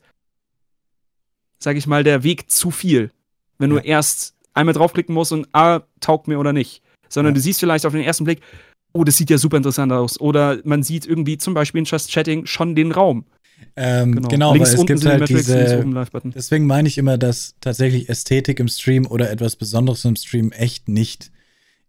sag 1.60 1.76
ich 1.76 1.88
mal, 1.88 2.04
der 2.04 2.24
Weg 2.24 2.50
zu 2.50 2.72
viel. 2.72 3.12
Wenn 3.58 3.72
ja. 3.72 3.80
du 3.80 3.86
erst 3.86 4.36
einmal 4.54 4.74
draufklicken 4.74 5.14
musst 5.14 5.32
und 5.32 5.48
ah, 5.54 5.82
taugt 6.00 6.28
mir 6.28 6.40
oder 6.40 6.54
nicht. 6.54 6.82
Sondern 7.10 7.34
ja. 7.34 7.36
du 7.36 7.42
siehst 7.42 7.60
vielleicht 7.60 7.86
auf 7.86 7.94
den 7.94 8.04
ersten 8.04 8.24
Blick, 8.24 8.42
oh, 8.94 9.04
das 9.04 9.18
sieht 9.18 9.30
ja 9.30 9.38
super 9.38 9.58
interessant 9.58 9.92
aus. 9.92 10.20
Oder 10.20 10.60
man 10.64 10.84
sieht 10.84 11.06
irgendwie 11.06 11.38
zum 11.38 11.54
Beispiel 11.54 11.80
in 11.80 11.86
Just 11.86 12.12
Chatting 12.12 12.46
schon 12.46 12.76
den 12.76 12.92
Raum. 12.92 13.26
Ähm, 13.78 14.16
genau, 14.16 14.28
genau 14.28 14.54
links 14.54 14.74
weil 14.74 14.80
es 14.80 14.86
gibt 14.86 15.06
halt 15.06 15.30
diese, 15.30 15.86
deswegen 16.26 16.66
meine 16.66 16.88
ich 16.88 16.98
immer, 16.98 17.18
dass 17.18 17.56
tatsächlich 17.62 18.10
Ästhetik 18.10 18.60
im 18.60 18.68
Stream 18.68 19.06
oder 19.06 19.30
etwas 19.32 19.56
Besonderes 19.56 20.04
im 20.06 20.16
Stream 20.16 20.52
echt 20.52 20.90
nicht 20.90 21.32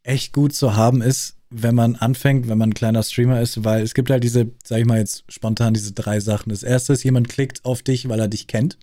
echt 0.02 0.32
gut 0.32 0.54
zu 0.54 0.76
haben 0.76 1.02
ist, 1.02 1.35
wenn 1.50 1.74
man 1.74 1.96
anfängt, 1.96 2.48
wenn 2.48 2.58
man 2.58 2.70
ein 2.70 2.74
kleiner 2.74 3.02
Streamer 3.02 3.40
ist, 3.40 3.64
weil 3.64 3.82
es 3.82 3.94
gibt 3.94 4.10
halt 4.10 4.24
diese, 4.24 4.50
sag 4.64 4.78
ich 4.78 4.84
mal 4.84 4.98
jetzt 4.98 5.24
spontan, 5.28 5.74
diese 5.74 5.92
drei 5.92 6.20
Sachen. 6.20 6.50
Das 6.50 6.62
erste 6.62 6.92
ist, 6.92 7.04
jemand 7.04 7.28
klickt 7.28 7.64
auf 7.64 7.82
dich, 7.82 8.08
weil 8.08 8.20
er 8.20 8.28
dich 8.28 8.46
kennt, 8.46 8.78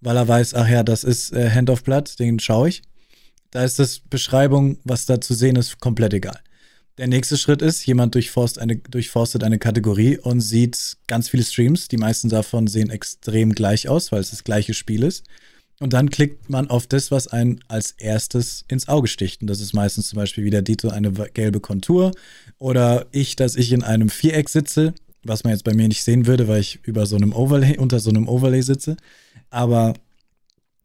weil 0.00 0.16
er 0.16 0.28
weiß, 0.28 0.54
ach 0.54 0.68
ja, 0.68 0.82
das 0.82 1.04
ist 1.04 1.32
äh, 1.32 1.50
Hand 1.50 1.70
of 1.70 1.84
Blood, 1.84 2.18
den 2.18 2.38
schaue 2.38 2.68
ich. 2.68 2.82
Da 3.50 3.64
ist 3.64 3.78
das 3.78 4.00
Beschreibung, 4.00 4.78
was 4.84 5.06
da 5.06 5.20
zu 5.20 5.32
sehen 5.34 5.56
ist, 5.56 5.80
komplett 5.80 6.12
egal. 6.12 6.38
Der 6.98 7.08
nächste 7.08 7.36
Schritt 7.36 7.60
ist, 7.62 7.86
jemand 7.86 8.14
durchforst 8.14 8.58
eine, 8.58 8.76
durchforstet 8.76 9.44
eine 9.44 9.58
Kategorie 9.58 10.18
und 10.18 10.40
sieht 10.40 10.96
ganz 11.06 11.28
viele 11.28 11.44
Streams. 11.44 11.88
Die 11.88 11.98
meisten 11.98 12.28
davon 12.30 12.66
sehen 12.66 12.90
extrem 12.90 13.52
gleich 13.52 13.88
aus, 13.88 14.12
weil 14.12 14.20
es 14.20 14.30
das 14.30 14.44
gleiche 14.44 14.72
Spiel 14.72 15.02
ist. 15.02 15.24
Und 15.78 15.92
dann 15.92 16.08
klickt 16.08 16.48
man 16.48 16.70
auf 16.70 16.86
das, 16.86 17.10
was 17.10 17.28
einen 17.28 17.60
als 17.68 17.92
erstes 17.98 18.64
ins 18.68 18.88
Auge 18.88 19.08
sticht. 19.08 19.42
Und 19.42 19.48
das 19.48 19.60
ist 19.60 19.74
meistens 19.74 20.08
zum 20.08 20.16
Beispiel 20.16 20.44
wieder 20.44 20.62
Dito 20.62 20.88
eine 20.88 21.12
gelbe 21.12 21.60
Kontur 21.60 22.12
oder 22.58 23.06
ich, 23.12 23.36
dass 23.36 23.56
ich 23.56 23.72
in 23.72 23.82
einem 23.82 24.08
Viereck 24.08 24.48
sitze, 24.48 24.94
was 25.22 25.44
man 25.44 25.52
jetzt 25.52 25.64
bei 25.64 25.74
mir 25.74 25.88
nicht 25.88 26.02
sehen 26.02 26.26
würde, 26.26 26.48
weil 26.48 26.60
ich 26.60 26.80
über 26.84 27.04
so 27.04 27.16
einem 27.16 27.34
Overlay, 27.34 27.76
unter 27.76 28.00
so 28.00 28.08
einem 28.08 28.26
Overlay 28.26 28.62
sitze. 28.62 28.96
Aber 29.50 29.94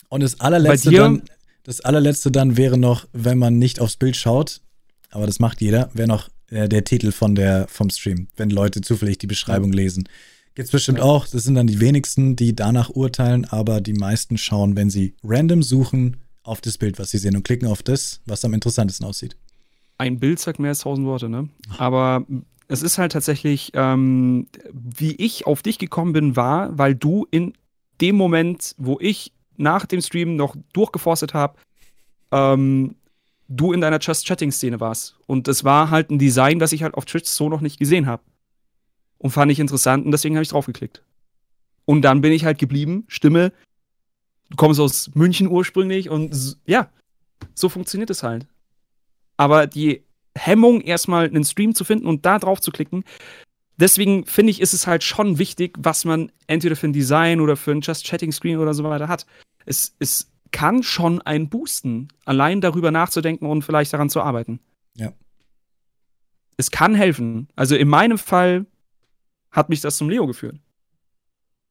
und 0.10 0.24
das 0.24 0.42
allerletzte 0.42 0.92
dann, 0.92 1.22
das 1.64 1.80
allerletzte 1.80 2.32
dann 2.32 2.58
wäre 2.58 2.78
noch, 2.78 3.08
wenn 3.14 3.38
man 3.38 3.58
nicht 3.58 3.80
aufs 3.80 3.96
Bild 3.96 4.18
schaut, 4.18 4.60
aber 5.10 5.26
das 5.26 5.40
macht 5.40 5.62
jeder, 5.62 5.90
wäre 5.94 6.08
noch 6.08 6.30
äh, 6.50 6.68
der 6.68 6.84
Titel 6.84 7.14
von 7.14 7.34
der, 7.34 7.68
vom 7.70 7.90
Stream, 7.90 8.28
wenn 8.36 8.50
Leute 8.50 8.82
zufällig 8.82 9.20
die 9.20 9.28
Beschreibung 9.28 9.72
lesen. 9.72 10.10
Gibt's 10.56 10.72
bestimmt 10.72 10.98
ja. 10.98 11.04
auch. 11.06 11.28
Das 11.28 11.44
sind 11.44 11.56
dann 11.56 11.68
die 11.68 11.80
wenigsten, 11.80 12.36
die 12.36 12.56
danach 12.56 12.90
urteilen, 12.90 13.46
aber 13.46 13.82
die 13.82 13.94
meisten 13.94 14.38
schauen, 14.38 14.76
wenn 14.76 14.90
sie 14.90 15.16
random 15.24 15.64
suchen, 15.64 16.18
auf 16.44 16.62
das 16.62 16.78
Bild, 16.78 17.00
was 17.00 17.12
sie 17.12 17.18
sehen 17.18 17.36
und 17.36 17.44
klicken 17.44 17.68
auf 17.68 17.84
das, 17.84 18.22
was 18.26 18.44
am 18.44 18.54
interessantesten 18.54 19.06
aussieht. 19.06 19.38
Ein 19.98 20.20
Bild 20.20 20.40
sagt 20.40 20.60
mehr 20.60 20.70
als 20.70 20.80
tausend 20.80 21.06
Worte, 21.06 21.30
ne? 21.30 21.50
Aber 21.78 22.26
es 22.68 22.82
ist 22.82 22.98
halt 22.98 23.12
tatsächlich, 23.12 23.72
ähm, 23.76 24.48
wie 24.74 25.16
ich 25.16 25.46
auf 25.46 25.62
dich 25.62 25.78
gekommen 25.78 26.14
bin, 26.14 26.36
war, 26.36 26.76
weil 26.78 26.96
du 26.96 27.28
in 27.30 27.54
dem 28.02 28.16
Moment, 28.16 28.74
wo 28.78 28.98
ich 29.00 29.32
nach 29.58 29.86
dem 29.86 30.02
Stream 30.02 30.36
noch 30.36 30.56
durchgeforstet 30.74 31.36
habe, 31.36 31.58
ähm, 32.32 32.96
du 33.48 33.74
in 33.74 33.82
deiner 33.82 34.00
Just 34.00 34.26
Chatting-Szene 34.26 34.80
warst. 34.80 35.18
Und 35.28 35.48
das 35.48 35.64
war 35.64 35.92
halt 35.92 36.10
ein 36.10 36.18
Design, 36.18 36.58
das 36.58 36.72
ich 36.72 36.82
halt 36.82 36.96
auf 36.96 37.06
Twitch 37.06 37.30
so 37.30 37.50
noch 37.50 37.62
nicht 37.62 37.78
gesehen 37.78 38.08
habe 38.08 38.24
und 39.22 39.30
fand 39.30 39.52
ich 39.52 39.60
interessant 39.60 40.06
und 40.06 40.12
deswegen 40.12 40.36
habe 40.36 40.44
ich 40.44 40.50
draufgeklickt. 40.50 41.04
Und 41.86 42.02
dann 42.02 42.22
bin 42.22 42.32
ich 42.32 42.44
halt 42.44 42.58
geblieben, 42.58 43.06
Stimme, 43.08 43.54
du 44.50 44.56
kommst 44.58 44.80
aus 44.80 45.12
München 45.14 45.48
ursprünglich 45.48 46.10
und 46.10 46.58
ja, 46.66 46.90
so 47.54 47.70
funktioniert 47.70 48.10
es 48.10 48.24
halt. 48.24 48.48
Aber 49.38 49.68
die 49.68 50.04
Hemmung, 50.36 50.82
erstmal 50.82 51.26
einen 51.26 51.44
Stream 51.44 51.76
zu 51.76 51.84
finden 51.84 52.08
und 52.08 52.26
da 52.26 52.40
drauf 52.40 52.62
zu 52.62 52.72
klicken, 52.72 53.04
deswegen 53.78 54.26
finde 54.26 54.52
ich, 54.52 54.60
ist 54.60 54.74
es 54.74 54.88
halt 54.88 55.04
schon 55.04 55.38
wichtig, 55.38 55.76
was 55.78 56.04
man 56.04 56.32
entweder 56.48 56.76
für 56.76 56.88
ein 56.88 56.94
Design 56.94 57.42
oder 57.42 57.56
für 57.56 57.72
ein 57.72 57.82
Just 57.82 58.06
Chatting 58.06 58.32
Screen 58.32 58.58
oder 58.58 58.74
so 58.74 58.84
weiter 58.84 59.08
hat. 59.08 59.28
Es, 59.66 59.96
es 60.00 60.32
kann 60.52 60.82
schon 60.82 61.22
einen 61.22 61.50
boosten, 61.50 62.08
allein 62.26 62.60
darüber 62.60 62.90
nachzudenken 62.90 63.46
und 63.46 63.64
vielleicht 63.64 63.94
daran 63.94 64.10
zu 64.10 64.22
arbeiten. 64.22 64.60
Ja. 64.96 65.14
Es 66.58 66.72
kann 66.72 66.96
helfen. 66.96 67.48
Also 67.56 67.76
in 67.76 67.88
meinem 67.88 68.18
Fall 68.18 68.66
hat 69.52 69.70
mich 69.70 69.82
das 69.82 69.98
zum 69.98 70.10
Leo 70.10 70.28
geführt. 70.28 70.58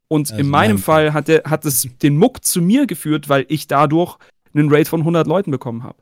Und 0.09 0.31
also 0.31 0.41
in 0.41 0.49
meinem 0.49 0.79
Fall 0.79 1.13
hat, 1.13 1.29
der, 1.29 1.45
hat 1.45 1.65
es 1.65 1.89
den 2.03 2.17
Muck 2.17 2.45
zu 2.45 2.61
mir 2.61 2.87
geführt, 2.87 3.29
weil 3.29 3.47
ich 3.49 3.69
dadurch 3.69 4.19
einen 4.53 4.73
Raid 4.73 4.89
von 4.89 5.01
100 5.01 5.27
Leuten 5.27 5.51
bekommen 5.51 5.85
habe. 5.85 5.99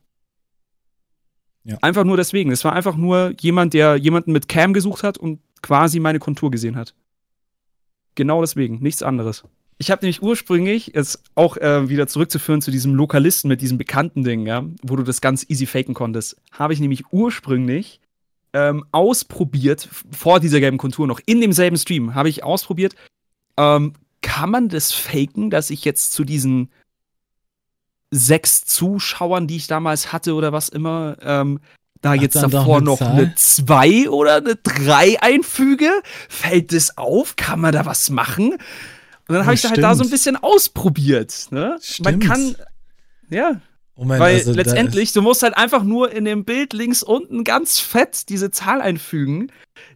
Ja. 1.65 1.77
Einfach 1.83 2.05
nur 2.05 2.17
deswegen. 2.17 2.51
Es 2.51 2.65
war 2.65 2.73
einfach 2.73 2.97
nur 2.97 3.35
jemand, 3.39 3.75
der 3.75 3.97
jemanden 3.97 4.33
mit 4.33 4.49
Cam 4.49 4.73
gesucht 4.73 5.03
hat 5.03 5.19
und 5.19 5.41
quasi 5.61 6.01
meine 6.01 6.19
Kontur 6.19 6.51
gesehen 6.51 6.77
hat. 6.77 6.95
Genau 8.15 8.41
deswegen, 8.41 8.79
nichts 8.81 9.03
anderes. 9.03 9.45
Ich 9.77 9.91
habe 9.91 10.05
nämlich 10.05 10.23
ursprünglich, 10.23 10.93
jetzt 10.95 11.23
auch 11.35 11.57
äh, 11.59 11.89
wieder 11.89 12.09
zurückzuführen 12.09 12.63
zu 12.63 12.71
diesem 12.71 12.95
Lokalisten 12.95 13.49
mit 13.49 13.61
diesem 13.61 13.79
bekannten 13.79 14.25
Ding, 14.25 14.47
ja, 14.47 14.65
wo 14.83 14.97
du 14.97 15.05
das 15.05 15.21
ganz 15.21 15.49
easy 15.49 15.67
faken 15.67 15.95
konntest, 15.95 16.41
habe 16.51 16.73
ich 16.73 16.81
nämlich 16.81 17.13
ursprünglich 17.13 18.01
ähm, 18.53 18.85
ausprobiert, 18.93 19.89
vor 20.11 20.41
dieser 20.41 20.61
gelben 20.61 20.79
Kontur 20.79 21.07
noch, 21.07 21.21
in 21.27 21.41
demselben 21.41 21.77
Stream, 21.77 22.15
habe 22.15 22.29
ich 22.29 22.45
ausprobiert, 22.45 22.95
ähm, 23.57 23.93
kann 24.23 24.51
man 24.51 24.69
das 24.69 24.93
faken, 24.93 25.51
dass 25.51 25.71
ich 25.71 25.85
jetzt 25.85 26.13
zu 26.13 26.25
diesen 26.25 26.71
sechs 28.11 28.65
Zuschauern, 28.65 29.47
die 29.47 29.57
ich 29.57 29.67
damals 29.67 30.13
hatte 30.13 30.35
oder 30.35 30.53
was 30.53 30.69
immer, 30.69 31.17
ähm, 31.21 31.61
da 32.01 32.11
Hat 32.11 32.23
jetzt 32.23 32.37
davor 32.37 32.81
noch 32.81 32.99
Zahl? 32.99 33.11
eine 33.11 33.35
2 33.35 34.09
oder 34.09 34.37
eine 34.37 34.55
3 34.55 35.21
einfüge? 35.21 35.91
Fällt 36.29 36.73
das 36.73 36.97
auf? 36.97 37.35
Kann 37.35 37.61
man 37.61 37.73
da 37.73 37.87
was 37.87 38.09
machen? 38.11 38.53
Und 38.53 39.35
dann 39.35 39.45
habe 39.45 39.55
ich 39.55 39.63
da 39.63 39.71
halt 39.71 39.83
da 39.83 39.95
so 39.95 40.05
ein 40.05 40.11
bisschen 40.11 40.37
ausprobiert. 40.37 41.49
Ne? 41.51 41.79
Man 42.01 42.21
kann, 42.21 42.55
ja, 43.31 43.61
Moment, 43.99 44.21
Weil 44.21 44.37
also 44.37 44.53
letztendlich, 44.53 45.13
du 45.13 45.23
musst 45.23 45.43
halt 45.43 45.57
einfach 45.57 45.83
nur 45.83 46.13
in 46.13 46.25
dem 46.25 46.45
Bild 46.45 46.73
links 46.73 47.03
unten 47.03 47.43
ganz 47.43 47.81
fett 47.81 48.29
diese 48.29 48.53
Zahl 48.53 48.81
einfügen. 48.81 49.51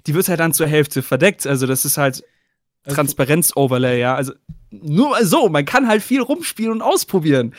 Die 0.08 0.14
wird 0.14 0.26
halt 0.28 0.40
dann 0.40 0.52
zur 0.52 0.66
Hälfte 0.66 1.02
verdeckt. 1.02 1.46
Also 1.46 1.68
das 1.68 1.84
ist 1.84 1.98
halt 1.98 2.24
also 2.84 2.96
Transparenz-Overlay, 2.96 4.00
ja. 4.00 4.16
Also 4.16 4.32
nur 4.72 5.24
so, 5.24 5.48
man 5.48 5.64
kann 5.64 5.86
halt 5.86 6.02
viel 6.02 6.20
rumspielen 6.20 6.72
und 6.72 6.82
ausprobieren. 6.82 7.54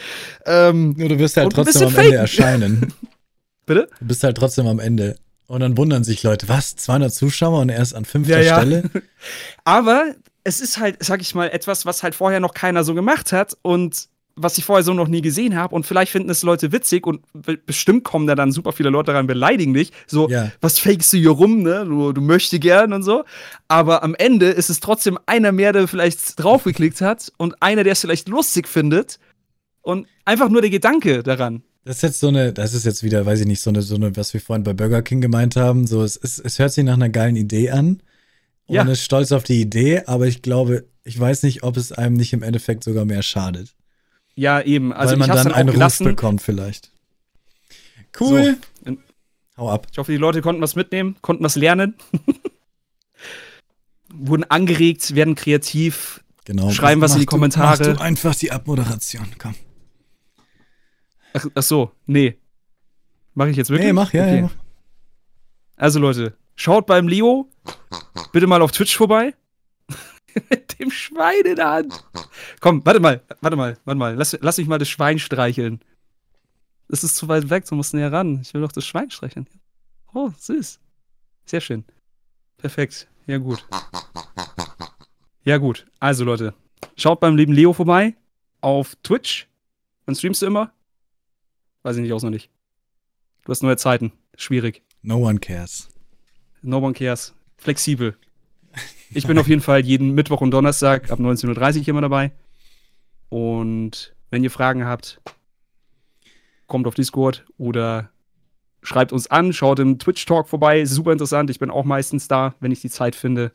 Ähm, 0.45 0.93
nur 0.97 1.07
du 1.07 1.17
wirst 1.17 1.37
halt 1.37 1.53
trotzdem 1.53 1.87
am 1.87 1.95
Ende 1.95 2.17
erscheinen. 2.17 2.93
Bitte? 3.65 3.87
Du 4.01 4.05
bist 4.07 4.21
halt 4.25 4.35
trotzdem 4.35 4.67
am 4.67 4.79
Ende. 4.79 5.15
Und 5.47 5.61
dann 5.61 5.77
wundern 5.77 6.03
sich 6.03 6.23
Leute, 6.23 6.49
was, 6.49 6.75
200 6.75 7.13
Zuschauer 7.13 7.61
und 7.61 7.69
erst 7.69 7.95
an 7.95 8.03
fünfter 8.03 8.41
ja, 8.41 8.43
ja. 8.43 8.57
Stelle? 8.57 8.89
Aber 9.63 10.13
es 10.43 10.59
ist 10.59 10.77
halt, 10.77 11.01
sag 11.01 11.21
ich 11.21 11.35
mal, 11.35 11.47
etwas, 11.51 11.85
was 11.85 12.03
halt 12.03 12.15
vorher 12.15 12.41
noch 12.41 12.53
keiner 12.53 12.83
so 12.83 12.93
gemacht 12.93 13.31
hat 13.31 13.57
und 13.61 14.09
was 14.35 14.57
ich 14.57 14.65
vorher 14.65 14.83
so 14.83 14.93
noch 14.93 15.07
nie 15.07 15.21
gesehen 15.21 15.55
habe 15.55 15.75
und 15.75 15.85
vielleicht 15.85 16.11
finden 16.11 16.29
es 16.29 16.41
Leute 16.43 16.71
witzig 16.71 17.05
und 17.05 17.21
bestimmt 17.65 18.03
kommen 18.03 18.25
da 18.25 18.35
dann 18.35 18.51
super 18.51 18.71
viele 18.71 18.89
Leute 18.89 19.13
rein, 19.13 19.27
beleidigen 19.27 19.73
dich. 19.73 19.91
So, 20.07 20.29
ja. 20.29 20.51
was 20.59 20.79
fakest 20.79 21.13
du 21.13 21.17
hier 21.17 21.29
rum, 21.29 21.61
ne? 21.61 21.85
Du, 21.85 22.13
du 22.13 22.21
möchtest 22.21 22.61
gern 22.61 22.93
und 22.93 23.03
so. 23.03 23.23
Aber 23.67 24.03
am 24.03 24.15
Ende 24.15 24.47
ist 24.47 24.69
es 24.69 24.79
trotzdem 24.79 25.19
einer 25.25 25.51
mehr, 25.51 25.71
der 25.71 25.87
vielleicht 25.87 26.41
draufgeklickt 26.41 27.01
hat 27.01 27.31
und 27.37 27.61
einer, 27.61 27.83
der 27.83 27.93
es 27.93 28.01
vielleicht 28.01 28.27
lustig 28.27 28.67
findet. 28.67 29.19
Und 29.81 30.07
einfach 30.23 30.49
nur 30.49 30.61
der 30.61 30.69
Gedanke 30.69 31.23
daran. 31.23 31.61
Das 31.83 31.97
ist 31.97 32.01
jetzt 32.03 32.19
so 32.21 32.29
eine, 32.29 32.53
das 32.53 32.73
ist 32.73 32.85
jetzt 32.85 33.03
wieder, 33.03 33.25
weiß 33.25 33.41
ich 33.41 33.47
nicht, 33.47 33.61
so 33.61 33.69
eine, 33.69 33.81
so 33.81 33.95
eine, 33.95 34.15
was 34.15 34.33
wir 34.33 34.39
vorhin 34.39 34.63
bei 34.63 34.73
Burger 34.73 35.01
King 35.01 35.19
gemeint 35.19 35.57
haben. 35.57 35.85
So, 35.85 36.03
es 36.03 36.15
ist, 36.15 36.39
es 36.39 36.57
hört 36.57 36.71
sich 36.71 36.85
nach 36.85 36.93
einer 36.93 37.09
geilen 37.09 37.35
Idee 37.35 37.71
an. 37.71 38.01
Und 38.65 38.75
ja. 38.75 38.83
ist 38.83 39.03
stolz 39.03 39.33
auf 39.33 39.43
die 39.43 39.59
Idee, 39.59 40.03
aber 40.05 40.25
ich 40.25 40.41
glaube, 40.41 40.85
ich 41.03 41.19
weiß 41.19 41.43
nicht, 41.43 41.63
ob 41.63 41.75
es 41.75 41.91
einem 41.91 42.15
nicht 42.15 42.31
im 42.31 42.43
Endeffekt 42.43 42.85
sogar 42.85 43.03
mehr 43.03 43.21
schadet. 43.21 43.75
Ja, 44.35 44.61
eben. 44.61 44.93
Also 44.93 45.11
Weil 45.11 45.19
man 45.19 45.29
dann, 45.29 45.43
dann 45.45 45.53
einen 45.53 45.69
Ruf 45.69 45.99
bekommt 45.99 46.41
vielleicht. 46.41 46.91
Cool. 48.19 48.57
So. 48.85 48.97
Hau 49.57 49.69
ab. 49.69 49.87
Ich 49.91 49.97
hoffe, 49.97 50.11
die 50.11 50.17
Leute 50.17 50.41
konnten 50.41 50.61
was 50.61 50.75
mitnehmen, 50.75 51.17
konnten 51.21 51.43
was 51.43 51.55
lernen. 51.55 51.95
Wurden 54.13 54.43
angeregt, 54.45 55.15
werden 55.15 55.35
kreativ. 55.35 56.23
Genau. 56.45 56.71
Schreiben 56.71 57.01
was 57.01 57.13
in 57.13 57.21
die 57.21 57.25
Kommentare. 57.25 57.83
Du, 57.83 57.89
mach 57.91 57.97
du 57.97 58.03
einfach 58.03 58.35
die 58.35 58.51
Abmoderation, 58.51 59.27
komm. 59.37 59.55
Ach, 61.33 61.45
ach 61.55 61.63
so, 61.63 61.91
nee. 62.05 62.37
Mache 63.33 63.49
ich 63.49 63.57
jetzt 63.57 63.69
wirklich? 63.69 63.87
Nee, 63.87 63.93
mach, 63.93 64.13
ja, 64.13 64.23
okay. 64.23 64.35
ja. 64.35 64.41
Mach. 64.43 64.55
Also 65.75 65.99
Leute, 65.99 66.37
schaut 66.55 66.85
beim 66.85 67.07
Leo 67.07 67.49
bitte 68.31 68.47
mal 68.47 68.61
auf 68.61 68.71
Twitch 68.71 68.95
vorbei. 68.95 69.33
Mit 70.49 70.79
dem 70.79 70.91
Schwein 70.91 71.45
in 71.45 71.55
der 71.55 71.69
Hand. 71.69 72.05
Komm, 72.59 72.85
warte 72.85 72.99
mal, 72.99 73.21
warte 73.41 73.57
mal, 73.57 73.77
warte 73.85 73.97
mal. 73.97 74.15
Lass, 74.15 74.37
lass 74.41 74.57
mich 74.57 74.67
mal 74.67 74.79
das 74.79 74.89
Schwein 74.89 75.19
streicheln. 75.19 75.79
Das 76.87 77.03
ist 77.03 77.15
zu 77.15 77.27
weit 77.27 77.49
weg, 77.49 77.65
du 77.65 77.75
musst 77.75 77.93
näher 77.93 78.11
ran. 78.11 78.39
Ich 78.41 78.53
will 78.53 78.61
doch 78.61 78.71
das 78.71 78.85
Schwein 78.85 79.09
streicheln. 79.09 79.47
Oh, 80.13 80.31
süß. 80.37 80.79
Sehr 81.45 81.61
schön. 81.61 81.85
Perfekt. 82.57 83.07
Ja, 83.25 83.37
gut. 83.37 83.65
Ja, 85.43 85.57
gut. 85.57 85.85
Also, 85.99 86.23
Leute, 86.23 86.53
schaut 86.95 87.19
beim 87.19 87.35
lieben 87.35 87.53
Leo 87.53 87.73
vorbei 87.73 88.15
auf 88.61 88.95
Twitch. 89.03 89.47
Wann 90.05 90.15
streamst 90.15 90.41
du 90.41 90.45
immer? 90.45 90.71
Weiß 91.83 91.95
ich 91.95 92.01
nicht 92.01 92.13
auswendig. 92.13 92.49
Du 93.43 93.51
hast 93.51 93.61
neue 93.63 93.77
Zeiten. 93.77 94.13
Schwierig. 94.35 94.81
No 95.01 95.17
one 95.17 95.39
cares. 95.39 95.89
No 96.61 96.77
one 96.77 96.93
cares. 96.93 97.33
Flexibel. 97.57 98.17
Ich 99.15 99.27
bin 99.27 99.37
auf 99.37 99.47
jeden 99.47 99.61
Fall 99.61 99.79
jeden 99.81 100.15
Mittwoch 100.15 100.41
und 100.41 100.51
Donnerstag 100.51 101.11
ab 101.11 101.19
19.30 101.19 101.81
Uhr 101.81 101.87
immer 101.89 102.01
dabei. 102.01 102.31
Und 103.29 104.13
wenn 104.29 104.43
ihr 104.43 104.51
Fragen 104.51 104.85
habt, 104.85 105.21
kommt 106.67 106.87
auf 106.87 106.95
Discord 106.95 107.45
oder 107.57 108.09
schreibt 108.81 109.11
uns 109.13 109.27
an, 109.27 109.53
schaut 109.53 109.79
im 109.79 109.99
Twitch-Talk 109.99 110.47
vorbei. 110.47 110.85
Super 110.85 111.11
interessant. 111.11 111.49
Ich 111.49 111.59
bin 111.59 111.69
auch 111.69 111.85
meistens 111.85 112.27
da, 112.27 112.55
wenn 112.59 112.71
ich 112.71 112.81
die 112.81 112.89
Zeit 112.89 113.15
finde. 113.15 113.51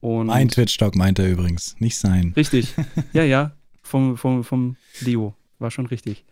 Und 0.00 0.26
mein 0.26 0.48
Twitch-Talk 0.48 0.96
meint 0.96 1.18
er 1.18 1.28
übrigens, 1.28 1.76
nicht 1.78 1.96
sein. 1.96 2.32
Richtig. 2.36 2.74
Ja, 3.12 3.24
ja. 3.24 3.52
Vom, 3.82 4.16
vom, 4.16 4.44
vom 4.44 4.76
Leo. 5.00 5.34
War 5.58 5.70
schon 5.70 5.86
richtig. 5.86 6.24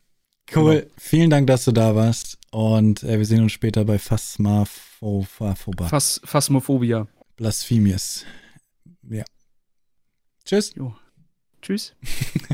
Cool. 0.55 0.81
Genau. 0.81 0.87
Vielen 0.97 1.31
Dank, 1.31 1.47
dass 1.47 1.65
du 1.65 1.73
da 1.73 1.95
warst. 1.95 2.39
Und 2.51 3.03
äh, 3.03 3.19
wir 3.19 3.27
sehen 3.27 3.43
uns 3.43 3.53
später 3.53 3.85
bei 3.85 3.99
Phasmophobia. 3.99 5.89
Phas 5.89 6.21
Phasmophobia. 6.25 7.07
Blasphemius. 7.43 8.25
Ja. 9.11 9.25
Tschüss. 10.45 10.77
Jo. 10.77 10.95
Tschüss. 11.61 11.93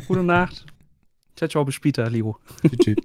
Gute 0.06 0.22
Nacht. 0.22 0.64
Ciao, 1.36 1.46
ciao, 1.46 1.64
bis 1.66 1.74
später, 1.74 2.08
Leo. 2.08 2.38
Tschüss. 2.80 2.96